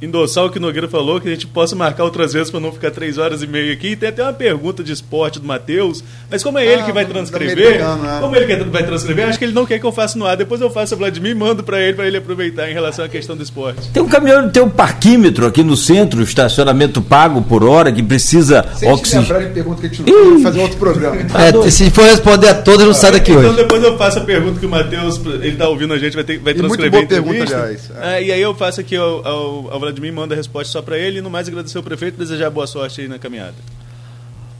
Endossar 0.00 0.44
o 0.44 0.50
que 0.50 0.58
o 0.58 0.60
Nogueira 0.60 0.86
falou, 0.88 1.18
que 1.18 1.26
a 1.26 1.30
gente 1.30 1.46
possa 1.46 1.74
marcar 1.74 2.04
outras 2.04 2.32
vezes 2.34 2.50
para 2.50 2.60
não 2.60 2.70
ficar 2.70 2.90
três 2.90 3.16
horas 3.16 3.42
e 3.42 3.46
meia 3.46 3.72
aqui. 3.72 3.96
Tem 3.96 4.10
até 4.10 4.22
uma 4.22 4.32
pergunta 4.32 4.84
de 4.84 4.92
esporte 4.92 5.40
do 5.40 5.46
Matheus, 5.46 6.04
mas 6.30 6.42
como 6.42 6.58
é 6.58 6.66
ele 6.66 6.82
Ah, 6.82 6.84
que 6.84 6.92
vai 6.92 7.06
transcrever, 7.06 7.78
né? 7.78 8.18
como 8.20 8.36
ele 8.36 8.44
que 8.44 8.64
vai 8.64 8.84
transcrever, 8.84 9.26
acho 9.26 9.38
que 9.38 9.44
ele 9.46 9.54
não 9.54 9.64
quer 9.64 9.78
que 9.78 9.86
eu 9.86 9.92
faça 9.92 10.18
no 10.18 10.26
ar. 10.26 10.36
Depois 10.36 10.60
eu 10.60 10.68
faço 10.70 10.94
a 10.94 10.98
Vladimir 10.98 11.32
e 11.32 11.34
mando 11.34 11.62
para 11.62 11.80
ele, 11.80 11.94
para 11.94 12.06
ele 12.06 12.18
aproveitar 12.18 12.70
em 12.70 12.74
relação 12.74 13.04
à 13.06 13.08
questão 13.08 13.34
do 13.34 13.42
esporte. 13.42 13.88
Tem 13.90 14.02
um 14.02 14.08
caminhão, 14.08 14.50
tem 14.50 14.62
um 14.62 14.68
parquímetro 14.68 15.46
aqui 15.46 15.62
no 15.62 15.76
centro, 15.76 16.22
estacionamento 16.22 17.00
pago 17.00 17.40
por 17.40 17.64
hora, 17.64 17.90
que 17.90 18.02
precisa 18.02 18.66
oxigênio. 18.82 19.50
pergunta 19.54 19.80
que 19.80 19.86
a 19.86 19.88
gente 19.88 20.10
não 20.10 20.40
fazer 20.42 20.60
outro 20.60 20.76
programa. 20.76 21.16
É, 21.36 21.70
se 21.70 21.90
for 21.90 22.04
responder 22.04 22.48
a 22.48 22.54
todas, 22.54 22.86
não 22.86 22.94
sai 22.94 23.12
daqui 23.12 23.30
então 23.30 23.44
hoje. 23.44 23.56
depois 23.56 23.82
eu 23.82 23.96
faço 23.96 24.18
a 24.18 24.22
pergunta 24.22 24.58
que 24.58 24.66
o 24.66 24.68
Matheus, 24.68 25.20
ele 25.42 25.56
tá 25.56 25.68
ouvindo 25.68 25.92
a 25.92 25.98
gente, 25.98 26.14
vai, 26.14 26.24
ter, 26.24 26.38
vai 26.38 26.52
E 26.54 26.56
muito 26.56 26.76
transcrever 26.76 26.90
boa 26.90 27.06
pergunta, 27.06 27.54
aliás. 27.54 27.90
É, 28.00 28.22
e 28.22 28.32
aí 28.32 28.40
eu 28.40 28.54
faço 28.54 28.80
aqui 28.80 28.96
ao, 28.96 29.26
ao, 29.26 29.72
ao 29.72 29.78
Vladimir, 29.86 30.12
mando 30.12 30.34
a 30.34 30.36
resposta 30.36 30.72
só 30.72 30.82
para 30.82 30.98
ele, 30.98 31.18
e 31.18 31.22
no 31.22 31.30
mais 31.30 31.48
agradecer 31.48 31.78
ao 31.78 31.84
prefeito 31.84 32.14
e 32.14 32.18
desejar 32.18 32.50
boa 32.50 32.66
sorte 32.66 33.00
aí 33.00 33.08
na 33.08 33.18
caminhada. 33.18 33.54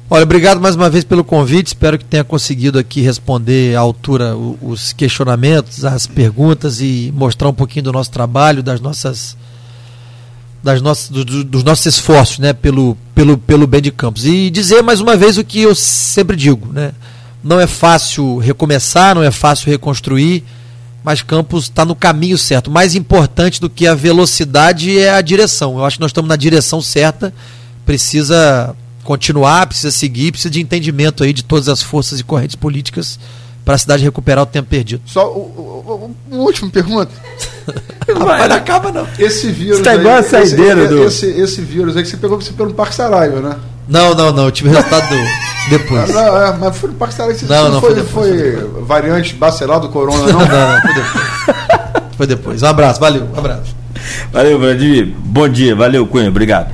Olha, 0.08 0.22
obrigado 0.22 0.60
mais 0.60 0.76
uma 0.76 0.88
vez 0.88 1.02
pelo 1.02 1.24
convite. 1.24 1.66
Espero 1.68 1.98
que 1.98 2.04
tenha 2.04 2.22
conseguido 2.22 2.78
aqui 2.78 3.00
responder 3.00 3.74
à 3.76 3.80
altura 3.80 4.36
os 4.36 4.92
questionamentos, 4.92 5.84
as 5.84 6.06
perguntas 6.06 6.80
e 6.80 7.12
mostrar 7.14 7.48
um 7.48 7.52
pouquinho 7.52 7.82
do 7.86 7.92
nosso 7.92 8.10
trabalho, 8.12 8.62
das 8.62 8.80
nossas, 8.80 9.36
das 10.62 10.80
nossas, 10.80 11.08
do- 11.08 11.24
do- 11.24 11.42
dos 11.44 11.64
nossos 11.64 11.86
esforços, 11.86 12.38
né, 12.38 12.52
pelo, 12.52 12.96
pelo, 13.16 13.36
pelo 13.36 13.66
bem 13.66 13.82
de 13.82 13.90
Campos. 13.90 14.24
E 14.26 14.48
dizer 14.48 14.80
mais 14.80 15.00
uma 15.00 15.16
vez 15.16 15.38
o 15.38 15.44
que 15.44 15.60
eu 15.62 15.74
sempre 15.74 16.36
digo, 16.36 16.72
né? 16.72 16.92
Não 17.42 17.58
é 17.58 17.66
fácil 17.66 18.38
recomeçar, 18.38 19.12
não 19.14 19.24
é 19.24 19.30
fácil 19.32 19.68
reconstruir, 19.70 20.44
mas 21.06 21.22
Campos 21.22 21.62
está 21.66 21.84
no 21.84 21.94
caminho 21.94 22.36
certo. 22.36 22.68
Mais 22.68 22.96
importante 22.96 23.60
do 23.60 23.70
que 23.70 23.86
a 23.86 23.94
velocidade 23.94 24.98
é 24.98 25.10
a 25.14 25.20
direção. 25.20 25.78
Eu 25.78 25.84
acho 25.84 25.98
que 25.98 26.00
nós 26.00 26.10
estamos 26.10 26.28
na 26.28 26.34
direção 26.34 26.82
certa. 26.82 27.32
Precisa 27.84 28.74
continuar, 29.04 29.68
precisa 29.68 29.92
seguir, 29.92 30.32
precisa 30.32 30.50
de 30.50 30.60
entendimento 30.60 31.22
aí 31.22 31.32
de 31.32 31.44
todas 31.44 31.68
as 31.68 31.80
forças 31.80 32.18
e 32.18 32.24
correntes 32.24 32.56
políticas 32.56 33.20
para 33.64 33.76
a 33.76 33.78
cidade 33.78 34.02
recuperar 34.02 34.42
o 34.42 34.46
tempo 34.46 34.68
perdido. 34.68 35.00
Só 35.06 35.32
uma 35.32 36.42
última 36.42 36.68
pergunta. 36.70 37.12
Rapaz, 38.12 38.48
não 38.48 38.56
acaba 38.56 38.90
não. 38.90 39.06
Esse 39.16 39.52
vírus. 39.52 39.78
Você 39.78 39.84
tá 39.84 39.92
aí, 39.92 39.98
igual 40.00 40.16
a 40.16 40.22
saideira 40.24 40.80
esse, 40.82 40.88
do- 40.88 41.04
esse, 41.04 41.26
esse 41.26 41.60
vírus 41.60 41.96
aí 41.96 42.02
que 42.02 42.08
você 42.08 42.16
pegou 42.16 42.40
você 42.40 42.50
pegou 42.50 42.66
no 42.66 42.74
Parque 42.74 42.96
Saraiva, 42.96 43.40
né? 43.40 43.56
Não, 43.88 44.14
não, 44.14 44.32
não. 44.32 44.44
Eu 44.46 44.50
tive 44.50 44.68
resultado 44.70 45.08
do- 45.08 45.28
depois. 45.70 46.10
Ah, 46.10 46.22
não, 46.22 46.42
é, 46.42 46.56
mas 46.58 46.76
foi 46.76 46.90
no 46.90 46.96
Parque. 46.96 47.14
Você, 47.14 47.46
Não, 47.46 47.70
não, 47.70 47.80
foi, 47.80 47.94
foi 47.94 48.02
depois, 48.30 48.70
foi 48.72 48.82
variante 48.82 49.34
bacelar 49.34 49.80
do 49.80 49.88
corona, 49.88 50.18
Não, 50.32 50.38
não? 50.40 50.46
não, 50.46 50.72
não. 50.72 50.80
Foi 50.80 50.94
depois. 50.94 52.06
Foi 52.16 52.26
depois. 52.26 52.62
Um 52.62 52.66
abraço, 52.66 53.00
valeu. 53.00 53.28
Um 53.34 53.38
abraço. 53.38 53.74
Valeu, 54.32 54.58
Vladimir. 54.58 55.12
Bom 55.18 55.48
dia, 55.48 55.74
valeu, 55.74 56.06
Cunha, 56.06 56.28
obrigado. 56.28 56.68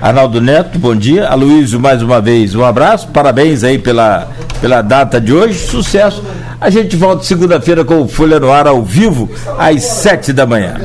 Arnaldo 0.00 0.40
Neto, 0.40 0.78
bom 0.78 0.94
dia. 0.94 1.26
Aloysio, 1.28 1.80
mais 1.80 2.02
uma 2.02 2.20
vez, 2.20 2.54
um 2.54 2.64
abraço. 2.64 3.08
Parabéns 3.08 3.64
aí 3.64 3.78
pela, 3.78 4.28
pela 4.60 4.82
data 4.82 5.20
de 5.20 5.32
hoje. 5.32 5.66
Sucesso. 5.66 6.22
A 6.60 6.70
gente 6.70 6.96
volta 6.96 7.22
segunda-feira 7.24 7.84
com 7.84 8.02
o 8.02 8.08
Folha 8.08 8.38
no 8.40 8.50
Ar 8.50 8.66
ao 8.66 8.82
vivo, 8.82 9.28
às 9.58 9.82
sete 9.84 10.32
da 10.32 10.46
manhã. 10.46 10.76